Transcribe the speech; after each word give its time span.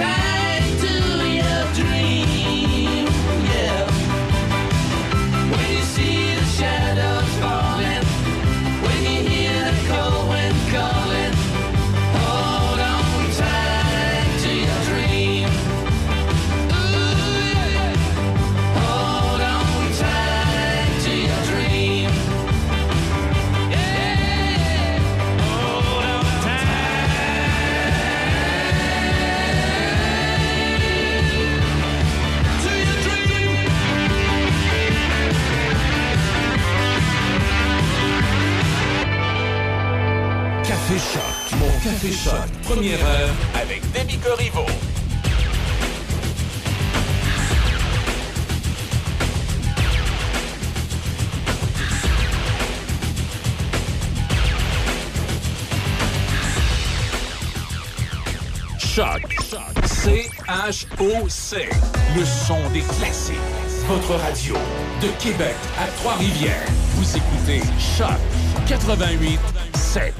tight 0.00 0.39
Café 42.00 42.12
Choc. 42.12 42.34
Première 42.62 43.04
heure 43.04 43.28
avec 43.60 43.82
Demi 43.92 44.16
Corriveau. 44.18 44.64
Choc. 58.78 59.20
C-H-O-C. 59.84 61.68
Le 62.16 62.24
son 62.24 62.56
des 62.72 62.80
classiques. 62.80 63.36
Votre 63.86 64.14
radio. 64.14 64.54
De 65.02 65.08
Québec 65.22 65.54
à 65.78 65.86
Trois-Rivières. 65.98 66.66
Vous 66.94 67.16
écoutez 67.16 67.60
Choc 67.78 68.18
88 68.66 69.38
7. 69.74 70.14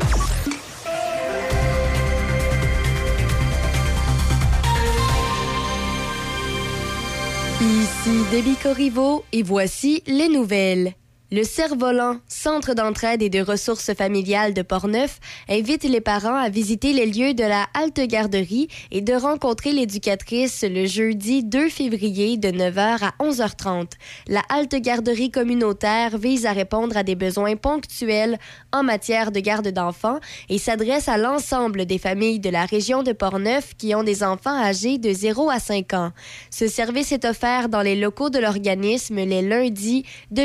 Ici 7.63 8.25
Debbie 8.33 8.57
Corriveau 8.57 9.23
et 9.33 9.43
voici 9.43 10.03
les 10.07 10.31
nouvelles. 10.31 10.95
Le 11.33 11.45
Cerf-Volant, 11.45 12.17
centre 12.27 12.75
d'entraide 12.75 13.23
et 13.23 13.29
de 13.29 13.41
ressources 13.41 13.95
familiales 13.95 14.53
de 14.53 14.63
Portneuf, 14.63 15.21
invite 15.49 15.85
les 15.85 16.01
parents 16.01 16.35
à 16.35 16.49
visiter 16.49 16.93
les 16.93 17.07
lieux 17.07 17.35
de 17.35 17.45
la 17.45 17.69
halte 17.73 18.01
garderie 18.01 18.67
et 18.91 19.01
de 19.01 19.13
rencontrer 19.13 19.71
l'éducatrice 19.71 20.65
le 20.69 20.87
jeudi 20.87 21.45
2 21.45 21.69
février 21.69 22.37
de 22.37 22.49
9h 22.49 23.05
à 23.05 23.15
11h30. 23.21 23.93
La 24.27 24.43
halte 24.49 24.75
garderie 24.75 25.31
communautaire 25.31 26.19
vise 26.19 26.47
à 26.47 26.53
répondre 26.53 26.97
à 26.97 27.05
des 27.05 27.15
besoins 27.15 27.55
ponctuels 27.55 28.37
en 28.73 28.83
matière 28.83 29.31
de 29.31 29.39
garde 29.39 29.69
d'enfants 29.69 30.19
et 30.49 30.59
s'adresse 30.59 31.07
à 31.07 31.17
l'ensemble 31.17 31.87
des 31.87 31.99
familles 31.99 32.41
de 32.41 32.51
la 32.51 32.65
région 32.65 33.05
de 33.05 33.13
Portneuf 33.13 33.77
qui 33.79 33.95
ont 33.95 34.03
des 34.03 34.25
enfants 34.25 34.61
âgés 34.61 34.99
de 34.99 35.13
0 35.13 35.49
à 35.49 35.61
5 35.61 35.95
ans. 35.95 36.11
Ce 36.51 36.67
service 36.67 37.13
est 37.13 37.25
offert 37.25 37.69
dans 37.69 37.83
les 37.83 37.95
locaux 37.95 38.31
de 38.31 38.41
l'organisme 38.41 39.15
les 39.15 39.43
lundis 39.43 40.05
de 40.33 40.43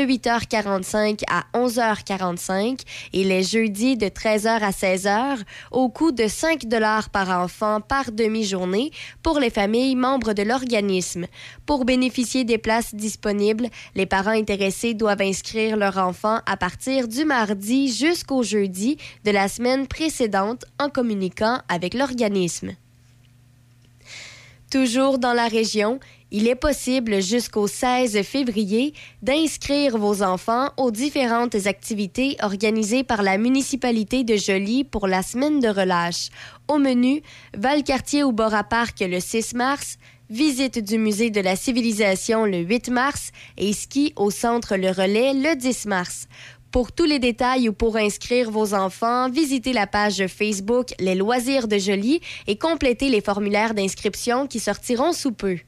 8h45 0.80 1.22
à 1.28 1.44
11h45 1.54 2.80
et 3.12 3.24
les 3.24 3.42
jeudis 3.42 3.96
de 3.96 4.06
13h 4.06 4.48
à 4.48 4.70
16h 4.70 5.38
au 5.70 5.88
coût 5.88 6.12
de 6.12 6.26
5 6.26 6.66
dollars 6.66 7.10
par 7.10 7.28
enfant 7.30 7.80
par 7.80 8.12
demi-journée 8.12 8.90
pour 9.22 9.38
les 9.38 9.50
familles 9.50 9.96
membres 9.96 10.32
de 10.32 10.42
l'organisme. 10.42 11.26
Pour 11.64 11.84
bénéficier 11.84 12.44
des 12.44 12.58
places 12.58 12.94
disponibles, 12.94 13.68
les 13.94 14.06
parents 14.06 14.30
intéressés 14.30 14.94
doivent 14.94 15.22
inscrire 15.22 15.76
leur 15.76 15.98
enfant 15.98 16.40
à 16.46 16.56
partir 16.56 17.08
du 17.08 17.24
mardi 17.24 17.92
jusqu'au 17.92 18.42
jeudi 18.42 18.98
de 19.24 19.30
la 19.30 19.48
semaine 19.48 19.86
précédente 19.86 20.64
en 20.78 20.88
communiquant 20.88 21.60
avec 21.68 21.94
l'organisme. 21.94 22.72
Toujours 24.70 25.18
dans 25.18 25.32
la 25.32 25.46
région, 25.46 26.00
il 26.32 26.48
est 26.48 26.56
possible 26.56 27.22
jusqu'au 27.22 27.68
16 27.68 28.20
février 28.22 28.94
d'inscrire 29.22 29.96
vos 29.96 30.22
enfants 30.22 30.70
aux 30.76 30.90
différentes 30.90 31.66
activités 31.66 32.36
organisées 32.42 33.04
par 33.04 33.22
la 33.22 33.38
municipalité 33.38 34.24
de 34.24 34.34
Joly 34.36 34.82
pour 34.82 35.06
la 35.06 35.22
semaine 35.22 35.60
de 35.60 35.68
relâche. 35.68 36.30
Au 36.66 36.78
menu, 36.78 37.22
Valcartier 37.56 38.24
au 38.24 38.32
Bora 38.32 38.64
Park 38.64 38.96
le 39.00 39.20
6 39.20 39.54
mars, 39.54 39.98
visite 40.28 40.80
du 40.80 40.98
musée 40.98 41.30
de 41.30 41.40
la 41.40 41.54
civilisation 41.54 42.44
le 42.44 42.58
8 42.58 42.90
mars 42.90 43.30
et 43.56 43.72
ski 43.72 44.12
au 44.16 44.32
centre 44.32 44.76
Le 44.76 44.90
Relais 44.90 45.32
le 45.32 45.54
10 45.54 45.86
mars. 45.86 46.26
Pour 46.72 46.90
tous 46.90 47.04
les 47.04 47.20
détails 47.20 47.68
ou 47.68 47.72
pour 47.72 47.96
inscrire 47.96 48.50
vos 48.50 48.74
enfants, 48.74 49.30
visitez 49.30 49.72
la 49.72 49.86
page 49.86 50.26
Facebook 50.26 50.88
Les 50.98 51.14
Loisirs 51.14 51.68
de 51.68 51.78
Joly 51.78 52.20
et 52.48 52.58
complétez 52.58 53.08
les 53.08 53.20
formulaires 53.20 53.74
d'inscription 53.74 54.48
qui 54.48 54.58
sortiront 54.58 55.12
sous 55.12 55.32
peu. 55.32 55.58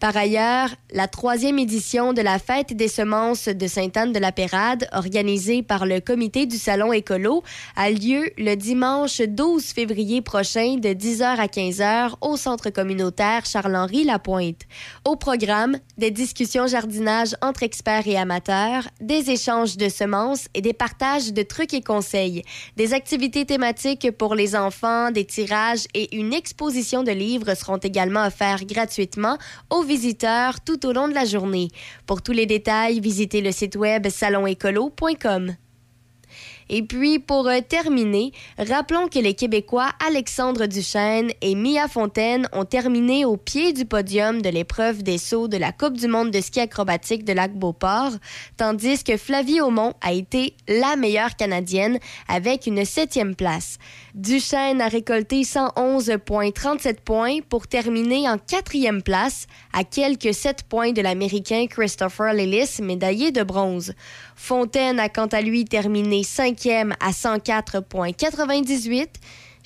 Par 0.00 0.16
ailleurs, 0.16 0.68
la 0.92 1.08
troisième 1.08 1.58
édition 1.58 2.12
de 2.12 2.22
la 2.22 2.38
Fête 2.38 2.72
des 2.72 2.86
semences 2.86 3.48
de 3.48 3.66
Sainte-Anne-de-la-Pérade, 3.66 4.86
organisée 4.92 5.64
par 5.64 5.86
le 5.86 5.98
Comité 5.98 6.46
du 6.46 6.56
Salon 6.56 6.92
Écolo, 6.92 7.42
a 7.74 7.90
lieu 7.90 8.30
le 8.38 8.54
dimanche 8.54 9.20
12 9.20 9.64
février 9.64 10.22
prochain 10.22 10.76
de 10.76 10.90
10h 10.90 11.24
à 11.24 11.46
15h 11.46 12.12
au 12.20 12.36
Centre 12.36 12.70
communautaire 12.70 13.44
Charles-Henri 13.44 14.04
Lapointe. 14.04 14.62
Au 15.04 15.16
programme, 15.16 15.78
des 15.96 16.12
discussions 16.12 16.68
jardinage 16.68 17.34
entre 17.42 17.64
experts 17.64 18.06
et 18.06 18.16
amateurs, 18.16 18.84
des 19.00 19.30
échanges 19.30 19.76
de 19.76 19.88
semences 19.88 20.46
et 20.54 20.60
des 20.60 20.74
partages 20.74 21.32
de 21.32 21.42
trucs 21.42 21.74
et 21.74 21.82
conseils, 21.82 22.44
des 22.76 22.94
activités 22.94 23.46
thématiques 23.46 24.12
pour 24.12 24.36
les 24.36 24.54
enfants, 24.54 25.10
des 25.10 25.24
tirages 25.24 25.86
et 25.94 26.16
une 26.16 26.34
exposition 26.34 27.02
de 27.02 27.10
livres 27.10 27.54
seront 27.54 27.78
également 27.78 28.24
offerts 28.24 28.64
gratuitement 28.64 29.38
aux 29.70 29.87
visiteurs 29.88 30.60
tout 30.60 30.86
au 30.86 30.92
long 30.92 31.08
de 31.08 31.14
la 31.14 31.24
journée. 31.24 31.68
Pour 32.06 32.22
tous 32.22 32.32
les 32.32 32.46
détails, 32.46 33.00
visitez 33.00 33.40
le 33.40 33.50
site 33.50 33.74
web 33.74 34.08
salonécolo.com. 34.08 35.56
Et 36.70 36.82
puis, 36.82 37.18
pour 37.18 37.48
euh, 37.48 37.60
terminer, 37.66 38.32
rappelons 38.58 39.08
que 39.08 39.18
les 39.18 39.34
Québécois 39.34 39.90
Alexandre 40.06 40.66
Duchesne 40.66 41.30
et 41.40 41.54
Mia 41.54 41.88
Fontaine 41.88 42.46
ont 42.52 42.66
terminé 42.66 43.24
au 43.24 43.36
pied 43.36 43.72
du 43.72 43.86
podium 43.86 44.42
de 44.42 44.50
l'épreuve 44.50 45.02
des 45.02 45.18
sauts 45.18 45.48
de 45.48 45.56
la 45.56 45.72
Coupe 45.72 45.96
du 45.96 46.08
monde 46.08 46.30
de 46.30 46.40
ski 46.40 46.60
acrobatique 46.60 47.24
de 47.24 47.32
Lac-Beauport, 47.32 48.12
tandis 48.56 49.02
que 49.02 49.16
Flavie 49.16 49.60
Aumont 49.60 49.94
a 50.02 50.12
été 50.12 50.54
la 50.68 50.96
meilleure 50.96 51.36
Canadienne 51.36 51.98
avec 52.28 52.66
une 52.66 52.84
septième 52.84 53.34
place. 53.34 53.78
Duchesne 54.18 54.80
a 54.80 54.88
récolté 54.88 55.42
111,37 55.42 56.96
points 57.04 57.38
pour 57.48 57.68
terminer 57.68 58.28
en 58.28 58.36
quatrième 58.36 59.00
place, 59.00 59.46
à 59.72 59.84
quelques 59.84 60.34
7 60.34 60.64
points 60.64 60.90
de 60.90 61.00
l'Américain 61.00 61.66
Christopher 61.68 62.32
Lillis, 62.34 62.80
médaillé 62.82 63.30
de 63.30 63.44
bronze. 63.44 63.92
Fontaine 64.34 64.98
a 64.98 65.08
quant 65.08 65.28
à 65.28 65.40
lui 65.40 65.64
terminé 65.66 66.24
cinquième 66.24 66.96
à 66.98 67.12
104,98. 67.12 69.06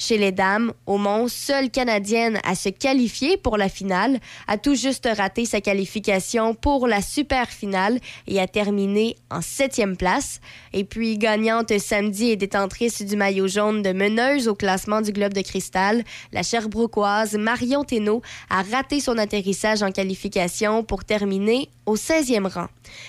Chez 0.05 0.19
les 0.19 0.33
dames, 0.33 0.73
Aumont, 0.87 1.29
seule 1.29 1.71
Canadienne 1.71 2.41
à 2.43 2.57
se 2.57 2.71
qualifier 2.71 3.37
pour 3.37 3.57
la 3.57 3.69
finale, 3.69 4.19
a 4.49 4.59
tout 4.59 4.75
juste 4.75 5.09
raté 5.17 5.45
sa 5.45 5.61
qualification 5.61 6.55
pour 6.55 6.89
la 6.89 7.01
super 7.01 7.49
finale 7.49 8.01
et 8.27 8.41
a 8.41 8.49
terminé 8.49 9.15
en 9.31 9.41
septième 9.41 9.97
place. 9.97 10.41
Et 10.73 10.83
puis, 10.83 11.19
gagnante 11.19 11.79
samedi 11.79 12.31
et 12.31 12.37
détentrice 12.37 13.03
du 13.03 13.15
maillot 13.15 13.47
jaune 13.47 13.83
de 13.83 13.93
meneuse 13.93 14.49
au 14.49 14.57
classement 14.57 15.03
du 15.03 15.13
Globe 15.13 15.35
de 15.35 15.43
Cristal, 15.43 16.03
la 16.33 16.43
Sherbrookeoise 16.43 17.37
Marion 17.37 17.85
Thénault 17.85 18.23
a 18.51 18.63
raté 18.63 18.99
son 18.99 19.19
atterrissage 19.19 19.85
en 19.85 19.93
qualification 19.93 20.83
pour 20.83 21.05
terminer 21.05 21.69
au 21.87 21.95
16e 21.95 22.49
rang. 22.49 22.67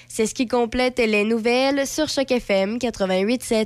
C'est 0.07 0.27
ce 0.27 0.35
qui 0.35 0.45
complète 0.45 0.99
les 0.99 1.23
nouvelles 1.23 1.87
sur 1.87 2.07
Choc 2.07 2.29
FM 2.29 2.77
88.7. 2.77 3.65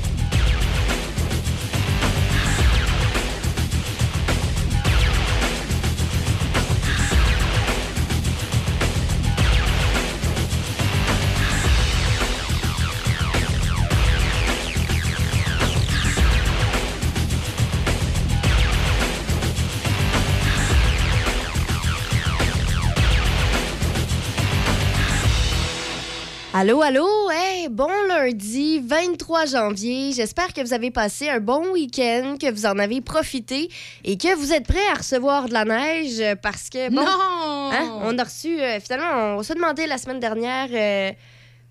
Allô, 26.61 26.83
allô, 26.83 27.07
hey, 27.31 27.69
bon 27.69 27.89
lundi 28.07 28.79
23 28.85 29.47
janvier. 29.47 30.11
J'espère 30.11 30.53
que 30.53 30.61
vous 30.61 30.73
avez 30.73 30.91
passé 30.91 31.27
un 31.27 31.39
bon 31.39 31.71
week-end, 31.71 32.35
que 32.39 32.51
vous 32.51 32.67
en 32.67 32.77
avez 32.77 33.01
profité 33.01 33.67
et 34.03 34.15
que 34.15 34.35
vous 34.35 34.53
êtes 34.53 34.67
prêts 34.67 34.85
à 34.93 34.97
recevoir 34.99 35.47
de 35.47 35.53
la 35.53 35.65
neige 35.65 36.21
parce 36.43 36.69
que, 36.69 36.89
bon, 36.91 37.01
non! 37.01 37.71
hein, 37.71 37.99
on 38.03 38.15
a 38.15 38.23
reçu, 38.23 38.61
euh, 38.61 38.79
finalement, 38.79 39.37
on 39.39 39.41
se 39.43 39.53
demandait 39.53 39.87
la 39.87 39.97
semaine 39.97 40.19
dernière 40.19 40.67
euh, 40.71 41.11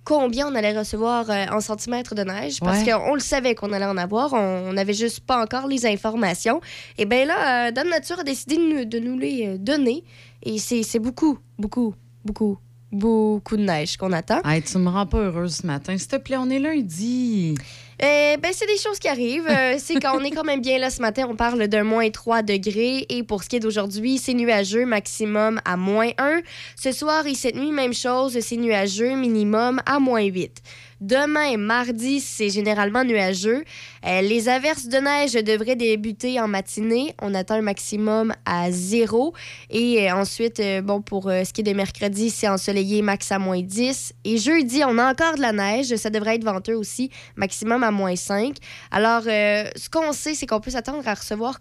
combien 0.03 0.49
on 0.49 0.57
allait 0.57 0.77
recevoir 0.77 1.31
euh, 1.31 1.45
en 1.53 1.61
centimètres 1.61 2.17
de 2.17 2.25
neige 2.25 2.59
parce 2.59 2.83
Ouais. 2.83 2.91
qu'on 2.91 3.15
le 3.15 3.21
savait 3.21 3.55
qu'on 3.55 3.73
allait 3.73 3.85
en 3.87 3.97
avoir. 3.97 4.33
On 4.33 4.73
n'avait 4.73 4.93
juste 4.95 5.21
pas 5.21 5.41
encore 5.41 5.69
les 5.69 5.87
informations. 5.87 6.61
Et 6.99 7.05
bien 7.05 7.27
là, 7.27 7.71
Dame 7.71 7.91
Nature 7.91 8.19
a 8.19 8.25
décidé 8.25 8.57
de 8.57 8.63
nous, 8.63 8.85
de 8.87 8.99
nous 8.99 9.17
les 9.17 9.57
donner 9.57 10.03
et 10.43 10.59
c'est 10.59 10.99
beaucoup, 10.99 11.39
beaucoup, 11.61 11.95
beaucoup, 12.25 12.59
beaucoup 12.93 13.57
de 13.57 13.63
neige 13.63 13.97
qu'on 13.97 14.13
attend. 14.13 14.41
Hey, 14.45 14.63
tu 14.63 14.79
me 14.79 14.89
rends 14.89 15.07
pas 15.07 15.19
heureuse 15.19 15.57
ce 15.57 15.67
matin. 15.67 15.97
S'il 15.97 16.09
te 16.09 16.17
plaît, 16.17 16.37
on 16.39 16.51
est 16.51 16.59
lundi. 16.59 17.55
Euh, 18.03 18.37
ben, 18.39 18.51
c'est 18.53 18.67
des 18.67 18.79
choses 18.79 18.99
qui 18.99 19.09
arrivent. 19.09 19.49
Euh, 19.49 19.75
c'est 19.79 20.01
quand 20.01 20.17
on 20.19 20.25
est 20.25 20.31
quand 20.31 20.45
même 20.45 20.61
bien 20.61 20.79
là 20.79 20.91
ce 20.91 21.03
matin, 21.03 21.27
on 21.29 21.37
parle 21.37 21.67
d'un 21.69 21.85
moins 21.85 22.09
3 22.11 22.43
degrés. 22.43 23.07
Et 23.09 23.23
pour 23.23 23.43
ce 23.43 23.49
qui 23.49 23.57
est 23.57 23.61
d'aujourd'hui, 23.61 24.19
c'est 24.19 24.35
nuageux, 24.35 24.87
maximum 24.87 25.61
à 25.65 25.77
moins 25.77 26.11
1. 26.19 26.41
Ce 26.77 26.93
soir 26.93 27.27
et 27.27 27.35
cette 27.35 27.57
nuit, 27.57 27.73
même 27.73 27.93
chose, 27.93 28.39
c'est 28.41 28.57
nuageux, 28.57 29.15
minimum 29.15 29.81
à 29.87 29.99
moins 29.99 30.23
8. 30.25 30.63
Demain, 31.01 31.57
mardi, 31.57 32.21
c'est 32.21 32.51
généralement 32.51 33.05
nuageux. 33.05 33.65
Euh, 34.07 34.21
les 34.21 34.51
averses 34.51 34.87
de 34.87 34.99
neige 34.99 35.33
devraient 35.33 35.75
débuter 35.75 36.39
en 36.39 36.47
matinée. 36.47 37.15
On 37.23 37.33
attend 37.35 37.55
un 37.55 37.63
maximum 37.63 38.35
à 38.45 38.71
0. 38.71 39.33
Et 39.71 40.11
euh, 40.11 40.15
ensuite, 40.15 40.61
euh, 40.61 40.83
bon, 40.83 41.01
pour 41.01 41.31
ce 41.31 41.51
qui 41.55 41.63
est 41.63 41.65
de 41.65 41.73
mercredi, 41.73 42.29
c'est 42.29 42.49
ensoleillé, 42.49 43.01
max 43.01 43.33
à 43.33 43.39
moins 43.39 43.63
10. 43.63 44.13
Et 44.25 44.37
jeudi, 44.37 44.83
on 44.85 44.99
a 44.99 45.11
encore 45.11 45.37
de 45.37 45.41
la 45.41 45.53
neige. 45.53 45.97
Ça 45.97 46.11
devrait 46.11 46.35
être 46.35 46.45
venteux 46.45 46.77
aussi, 46.77 47.11
maximum 47.35 47.83
à 47.83 47.91
moins 47.91 48.15
5. 48.15 48.57
Alors, 48.91 49.23
ce 49.23 49.89
qu'on 49.89 50.13
sait, 50.13 50.35
c'est 50.35 50.45
qu'on 50.45 50.61
peut 50.61 50.71
s'attendre 50.71 51.09
à 51.09 51.15
recevoir 51.15 51.61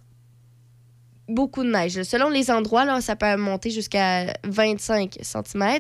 beaucoup 1.30 1.64
de 1.64 1.72
neige. 1.72 2.04
Selon 2.04 2.28
les 2.28 2.52
endroits, 2.52 2.84
là, 2.84 3.00
ça 3.00 3.16
peut 3.16 3.38
monter 3.38 3.70
jusqu'à 3.70 4.34
25 4.44 5.18
cm. 5.22 5.80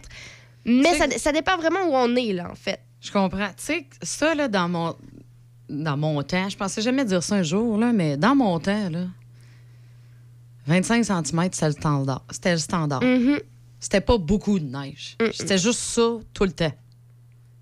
Mais 0.63 0.94
ça, 0.97 1.09
ça 1.17 1.33
dépend 1.33 1.57
vraiment 1.57 1.81
où 1.89 1.95
on 1.95 2.15
est, 2.15 2.31
là, 2.31 2.50
en 2.50 2.55
fait. 2.55 2.79
Je 3.01 3.12
comprends. 3.12 3.48
Tu 3.50 3.63
sais, 3.63 3.88
ça, 4.01 4.36
là, 4.36 4.48
dans 4.48 4.68
mon, 4.69 4.96
dans 5.69 5.98
mon 5.98 6.22
temps, 6.24 6.50
je 6.50 6.57
pensais 6.57 6.81
jamais 6.81 7.06
dire 7.06 7.24
ça 7.24 7.36
un 7.36 7.44
jour, 7.44 7.78
là, 7.78 7.92
mais 7.94 8.18
dans 8.18 8.36
mon 8.36 8.60
temps, 8.60 8.90
là, 8.90 9.06
25 10.68 11.04
cm, 11.04 11.50
c'était 11.51 11.66
le 11.68 11.72
standard. 11.72 12.24
C'était 12.31 12.51
le 12.51 12.57
standard. 12.57 13.01
Mhm. 13.04 13.40
C'était 13.80 14.01
pas 14.01 14.18
beaucoup 14.18 14.60
de 14.60 14.66
neige. 14.66 15.16
Mm. 15.22 15.25
C'était 15.34 15.57
juste 15.57 15.80
ça 15.80 16.18
tout 16.34 16.44
le 16.44 16.51
temps. 16.51 16.74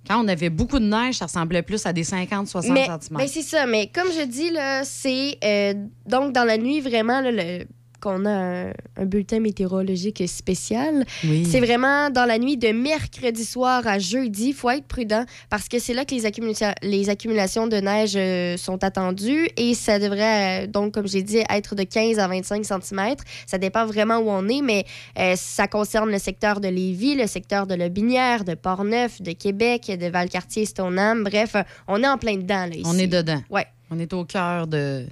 Quand 0.08 0.24
on 0.24 0.28
avait 0.28 0.50
beaucoup 0.50 0.80
de 0.80 0.86
neige, 0.86 1.16
ça 1.16 1.26
ressemblait 1.26 1.62
plus 1.62 1.86
à 1.86 1.94
des 1.94 2.04
50-60 2.04 2.72
Mais, 2.72 2.86
cm. 2.86 3.00
mais 3.12 3.28
c'est 3.28 3.42
ça, 3.44 3.66
mais 3.68 3.92
comme 3.94 4.08
je 4.12 4.26
dis, 4.26 4.50
là, 4.52 4.84
c'est 4.84 5.38
euh, 5.44 5.74
donc 6.08 6.34
dans 6.34 6.44
la 6.46 6.58
nuit 6.58 6.80
vraiment 6.82 7.20
là, 7.22 7.30
le- 7.32 7.68
qu'on 8.00 8.26
a 8.26 8.30
un, 8.32 8.68
un 8.98 9.06
bulletin 9.06 9.40
météorologique 9.40 10.24
spécial. 10.28 11.06
oui. 11.24 11.46
C'est 11.50 11.60
vraiment 11.60 12.10
dans 12.10 12.26
la 12.26 12.38
nuit 12.40 12.58
de 12.58 12.70
mercredi 12.70 13.44
soir 13.46 13.86
à 13.88 14.00
jeudi. 14.00 14.48
Il 14.50 14.54
faut 14.54 14.70
être 14.70 14.86
prudent 14.88 15.26
parce 15.50 15.68
que 15.68 15.80
c'est 15.80 15.94
là 15.94 16.06
que 16.06 16.14
les, 16.16 16.26
accumula- 16.26 16.76
les 16.82 17.10
accumulations 17.10 17.68
de 17.68 17.78
neige 17.78 18.14
euh, 18.16 18.58
sont 18.58 18.84
attendues 18.84 19.48
et 19.58 19.74
ça 19.74 20.00
devrait, 20.00 20.64
euh, 20.64 20.68
donc, 20.68 20.94
comme 20.94 21.08
j'ai 21.08 21.24
dit, 21.24 21.40
être 21.50 21.76
de 21.76 21.84
15 21.84 22.20
à 22.20 22.28
25 22.28 22.66
cm. 22.66 23.16
Ça 23.46 23.58
dépend 23.58 23.86
vraiment 23.86 24.18
où 24.18 24.30
on 24.30 24.48
est, 24.48 24.62
mais 24.62 24.86
euh, 25.20 25.34
ça 25.36 25.68
concerne 25.68 26.10
le 26.12 26.20
secteur 26.20 26.60
de 26.60 26.68
Lévis, 26.68 27.16
le 27.16 27.28
secteur 27.28 27.68
de 27.68 27.76
Lobinière, 27.76 28.44
de 28.44 28.54
Portneuf, 28.56 29.22
de 29.22 29.32
Québec, 29.32 29.92
de 30.00 30.08
Valcartier, 30.08 30.66
Stoneham. 30.66 31.24
Bref, 31.24 31.56
on 31.88 32.04
est 32.04 32.08
en 32.08 32.18
plein 32.18 32.36
dedans. 32.38 32.66
Là, 32.66 32.76
ici. 32.76 32.84
On 32.86 32.98
est 32.98 33.08
dedans. 33.08 33.42
Ouais. 33.50 33.66
On 33.90 34.00
est 34.00 34.12
au 34.14 34.26
cœur 34.26 34.68
de. 34.68 35.06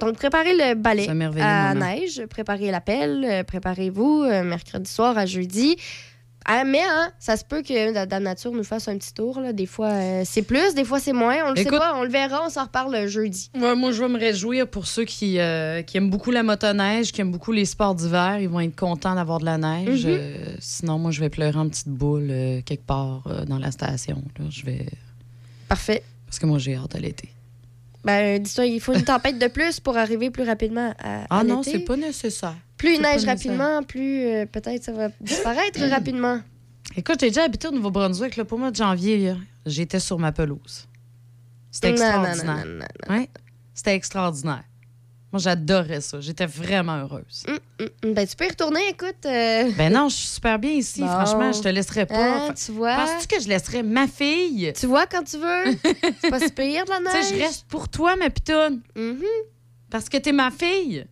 Donc, 0.00 0.16
préparez 0.16 0.54
le 0.54 0.74
balai 0.74 1.08
à 1.08 1.14
moment. 1.74 1.86
neige, 1.86 2.22
préparez 2.28 2.70
l'appel, 2.70 3.24
euh, 3.24 3.44
préparez-vous 3.44 4.24
euh, 4.24 4.42
mercredi 4.42 4.90
soir 4.90 5.16
à 5.16 5.26
jeudi. 5.26 5.76
Ah, 6.46 6.64
mais 6.64 6.80
hein, 6.80 7.12
ça 7.18 7.36
se 7.36 7.44
peut 7.44 7.62
que 7.62 7.92
la 7.92 8.06
Dame 8.06 8.22
Nature 8.22 8.52
nous 8.52 8.64
fasse 8.64 8.88
un 8.88 8.96
petit 8.96 9.12
tour. 9.12 9.40
Là. 9.40 9.52
Des 9.52 9.66
fois, 9.66 9.90
euh, 9.90 10.22
c'est 10.24 10.42
plus, 10.42 10.74
des 10.74 10.84
fois, 10.84 10.98
c'est 10.98 11.12
moins. 11.12 11.36
On 11.46 11.50
le 11.50 11.56
sait 11.56 11.64
pas, 11.66 11.94
on 11.96 12.02
le 12.02 12.08
verra, 12.08 12.42
on 12.44 12.48
s'en 12.48 12.64
reparle 12.64 12.94
euh, 12.94 13.06
jeudi. 13.08 13.50
Ouais, 13.54 13.74
moi, 13.76 13.92
je 13.92 14.02
vais 14.02 14.08
me 14.08 14.18
réjouir 14.18 14.66
pour 14.66 14.86
ceux 14.86 15.04
qui, 15.04 15.38
euh, 15.38 15.82
qui 15.82 15.98
aiment 15.98 16.08
beaucoup 16.08 16.30
la 16.30 16.42
motoneige, 16.42 17.12
qui 17.12 17.20
aiment 17.20 17.30
beaucoup 17.30 17.52
les 17.52 17.66
sports 17.66 17.94
d'hiver. 17.94 18.38
Ils 18.40 18.48
vont 18.48 18.60
être 18.60 18.74
contents 18.74 19.14
d'avoir 19.14 19.38
de 19.38 19.44
la 19.44 19.58
neige. 19.58 20.06
Mhm. 20.06 20.12
Euh, 20.12 20.36
sinon, 20.60 20.98
moi, 20.98 21.10
je 21.10 21.20
vais 21.20 21.28
pleurer 21.28 21.58
en 21.58 21.68
petite 21.68 21.88
boule 21.88 22.28
euh, 22.30 22.62
quelque 22.62 22.86
part 22.86 23.22
euh, 23.26 23.44
dans 23.44 23.58
la 23.58 23.70
station. 23.70 24.22
là. 24.38 24.46
Je 24.48 24.64
vais... 24.64 24.86
Parfait. 25.68 26.02
Parce 26.26 26.38
que 26.38 26.46
moi, 26.46 26.58
j'ai 26.58 26.74
hâte 26.74 26.94
à 26.94 27.00
l'été. 27.00 27.28
Ben, 28.04 28.42
dis-toi, 28.42 28.66
il 28.66 28.80
faut 28.80 28.94
une 28.94 29.04
tempête 29.04 29.38
de 29.38 29.46
plus 29.46 29.78
pour 29.80 29.96
arriver 29.96 30.30
plus 30.30 30.42
rapidement 30.44 30.94
à, 30.98 31.24
Ah 31.28 31.38
à 31.40 31.44
non, 31.44 31.62
c'est 31.62 31.80
pas 31.80 31.96
nécessaire. 31.96 32.56
Plus 32.78 32.94
il 32.94 33.02
neige 33.02 33.24
rapidement, 33.24 33.82
plus 33.82 34.24
euh, 34.24 34.46
peut-être 34.46 34.82
ça 34.82 34.92
va 34.92 35.08
disparaître 35.20 35.80
rapidement. 35.90 36.40
Écoute, 36.96 37.20
j'ai 37.20 37.28
déjà 37.28 37.44
habité 37.44 37.68
au 37.68 37.72
Nouveau-Brunswick. 37.72 38.36
là. 38.36 38.44
Pour 38.44 38.58
moi, 38.58 38.70
de 38.70 38.76
janvier, 38.76 39.34
j'étais 39.66 40.00
sur 40.00 40.18
ma 40.18 40.32
pelouse. 40.32 40.88
C'était 41.70 41.90
extraordinaire. 41.90 42.64
non, 42.66 42.72
non, 42.72 42.86
non. 43.08 43.14
Ouais, 43.14 43.28
C'était 43.74 43.94
extraordinaire. 43.94 44.64
Moi, 45.32 45.38
j'adorais 45.40 46.00
ça. 46.00 46.20
J'étais 46.20 46.46
vraiment 46.46 46.96
heureuse. 46.96 47.44
Hum, 47.46 47.58
hum. 47.80 48.14
Ben, 48.14 48.26
tu 48.26 48.34
peux 48.34 48.46
y 48.46 48.48
retourner, 48.48 48.80
écoute. 48.88 49.24
euh, 49.26 49.70
Ben 49.76 49.92
non, 49.92 50.08
je 50.08 50.16
suis 50.16 50.26
super 50.28 50.58
bien 50.58 50.72
ici. 50.72 51.02
Bon. 51.02 51.06
Franchement, 51.06 51.52
je 51.52 51.60
te 51.62 51.68
laisserai 51.68 52.06
pas. 52.06 52.48
hein, 52.48 52.54
tu 52.54 52.72
vois? 52.72 52.96
Penses-tu 52.96 53.26
que 53.36 53.40
je 53.42 53.48
laisserais 53.48 53.82
ma 53.84 54.08
fille? 54.08 54.72
Tu 54.76 54.86
vois 54.86 55.06
quand 55.06 55.22
tu 55.22 55.36
veux. 55.38 55.78
c'est 56.20 56.30
pas 56.30 56.40
si 56.40 56.50
pire 56.50 56.84
de 56.84 56.90
la 56.90 56.96
Tu 56.98 57.04
neige. 57.04 57.24
sais, 57.26 57.36
je 57.36 57.42
reste 57.42 57.64
pour 57.68 57.88
toi, 57.88 58.16
ma 58.16 58.28
pitoune. 58.30 58.80
Mhm. 58.96 59.22
Parce 59.90 60.08
que 60.08 60.16
t'es 60.16 60.32
ma 60.32 60.50
fille. 60.50 61.06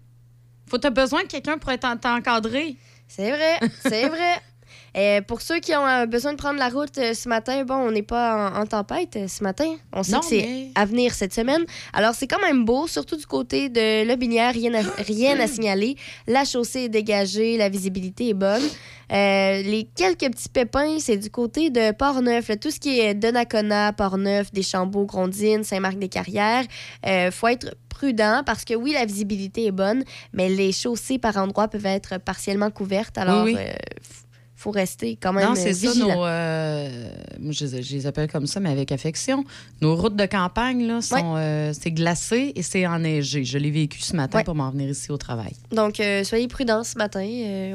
Faut 0.68 0.78
t'as 0.78 0.90
besoin 0.90 1.22
de 1.22 1.28
quelqu'un 1.28 1.56
pour 1.58 1.72
t'encadrer. 1.78 2.76
C'est 3.06 3.30
vrai, 3.30 3.58
c'est 3.82 4.08
vrai. 4.08 4.34
Euh, 4.98 5.20
pour 5.22 5.40
ceux 5.42 5.60
qui 5.60 5.74
ont 5.76 5.86
euh, 5.86 6.06
besoin 6.06 6.32
de 6.32 6.36
prendre 6.38 6.58
la 6.58 6.68
route 6.68 6.98
euh, 6.98 7.14
ce 7.14 7.28
matin, 7.28 7.64
bon, 7.64 7.76
on 7.76 7.90
n'est 7.92 8.02
pas 8.02 8.50
en, 8.56 8.62
en 8.62 8.66
tempête 8.66 9.16
ce 9.28 9.44
matin. 9.44 9.76
On 9.92 10.02
sait 10.02 10.12
Non, 10.12 10.20
que 10.20 10.26
c'est 10.26 10.36
mais- 10.42 10.70
à 10.74 10.84
venir 10.86 11.14
cette 11.14 11.32
semaine. 11.32 11.64
Alors, 11.92 12.14
c'est 12.14 12.26
quand 12.26 12.40
même 12.40 12.64
beau, 12.64 12.86
surtout 12.88 13.16
du 13.16 13.26
côté 13.26 13.68
de 13.68 14.04
Lobinière, 14.06 14.52
rien 14.52 14.74
à, 14.74 14.80
rien 15.02 15.38
à 15.38 15.46
signaler. 15.46 15.96
La 16.26 16.44
chaussée 16.44 16.84
est 16.84 16.88
dégagée, 16.88 17.56
la 17.56 17.68
visibilité 17.68 18.30
est 18.30 18.34
bonne. 18.34 18.62
Euh, 19.12 19.62
les 19.62 19.88
quelques 19.96 20.30
petits 20.32 20.48
pépins, 20.48 20.98
c'est 20.98 21.16
du 21.16 21.30
côté 21.30 21.70
de 21.70 21.92
Port-Neuf. 21.92 22.48
là. 22.48 22.56
Tout 22.56 22.70
ce 22.70 22.80
qui 22.80 22.98
est 23.00 23.14
Donnacona, 23.14 23.92
Port-Neuf, 23.92 24.52
Deschambault, 24.52 25.06
Grondines, 25.06 25.62
Saint-Marc-des-Carrières. 25.64 26.64
Euh, 27.06 27.30
faut 27.30 27.46
être 27.48 27.74
prudent 27.88 28.42
parce 28.44 28.64
que 28.64 28.74
oui, 28.74 28.92
la 28.92 29.04
visibilité 29.06 29.66
est 29.66 29.70
bonne, 29.72 30.04
mais 30.32 30.48
les 30.48 30.72
chaussées 30.72 31.18
par 31.18 31.36
endroits 31.36 31.68
peuvent 31.68 31.86
être 31.86 32.18
partiellement 32.18 32.70
couvertes. 32.70 33.16
Alors, 33.16 33.44
Oui, 33.44 33.54
oui. 33.56 33.60
euh, 33.62 33.72
faut 34.60 34.72
rester 34.72 35.16
quand 35.22 35.32
même 35.32 35.50
Non, 35.50 35.54
c'est 35.54 35.70
euh, 35.86 35.92
ça, 35.92 35.98
nos. 36.00 36.24
euh, 36.26 37.10
je, 37.48 37.64
les- 37.66 37.82
je 37.82 37.92
les 37.94 38.06
appelle 38.08 38.28
comme 38.28 38.46
ça, 38.48 38.58
mais 38.58 38.70
avec 38.70 38.90
affection. 38.90 39.44
Nos 39.80 39.94
routes 39.94 40.16
de 40.16 40.26
campagne, 40.26 40.84
là, 40.84 41.00
sont. 41.00 41.36
euh, 41.36 41.72
c'est 41.80 41.92
glacé 41.92 42.52
et 42.56 42.62
c'est 42.62 42.84
enneigé. 42.84 43.44
Je 43.44 43.56
l'ai 43.56 43.70
vécu 43.70 44.00
ce 44.00 44.16
matin 44.16 44.38
Ouais. 44.38 44.44
pour 44.44 44.56
m'en 44.56 44.68
venir 44.72 44.88
ici 44.90 45.12
au 45.12 45.16
travail. 45.16 45.52
Donc, 45.70 46.00
euh, 46.00 46.24
soyez 46.24 46.48
prudents 46.48 46.82
ce 46.82 46.98
matin. 46.98 47.20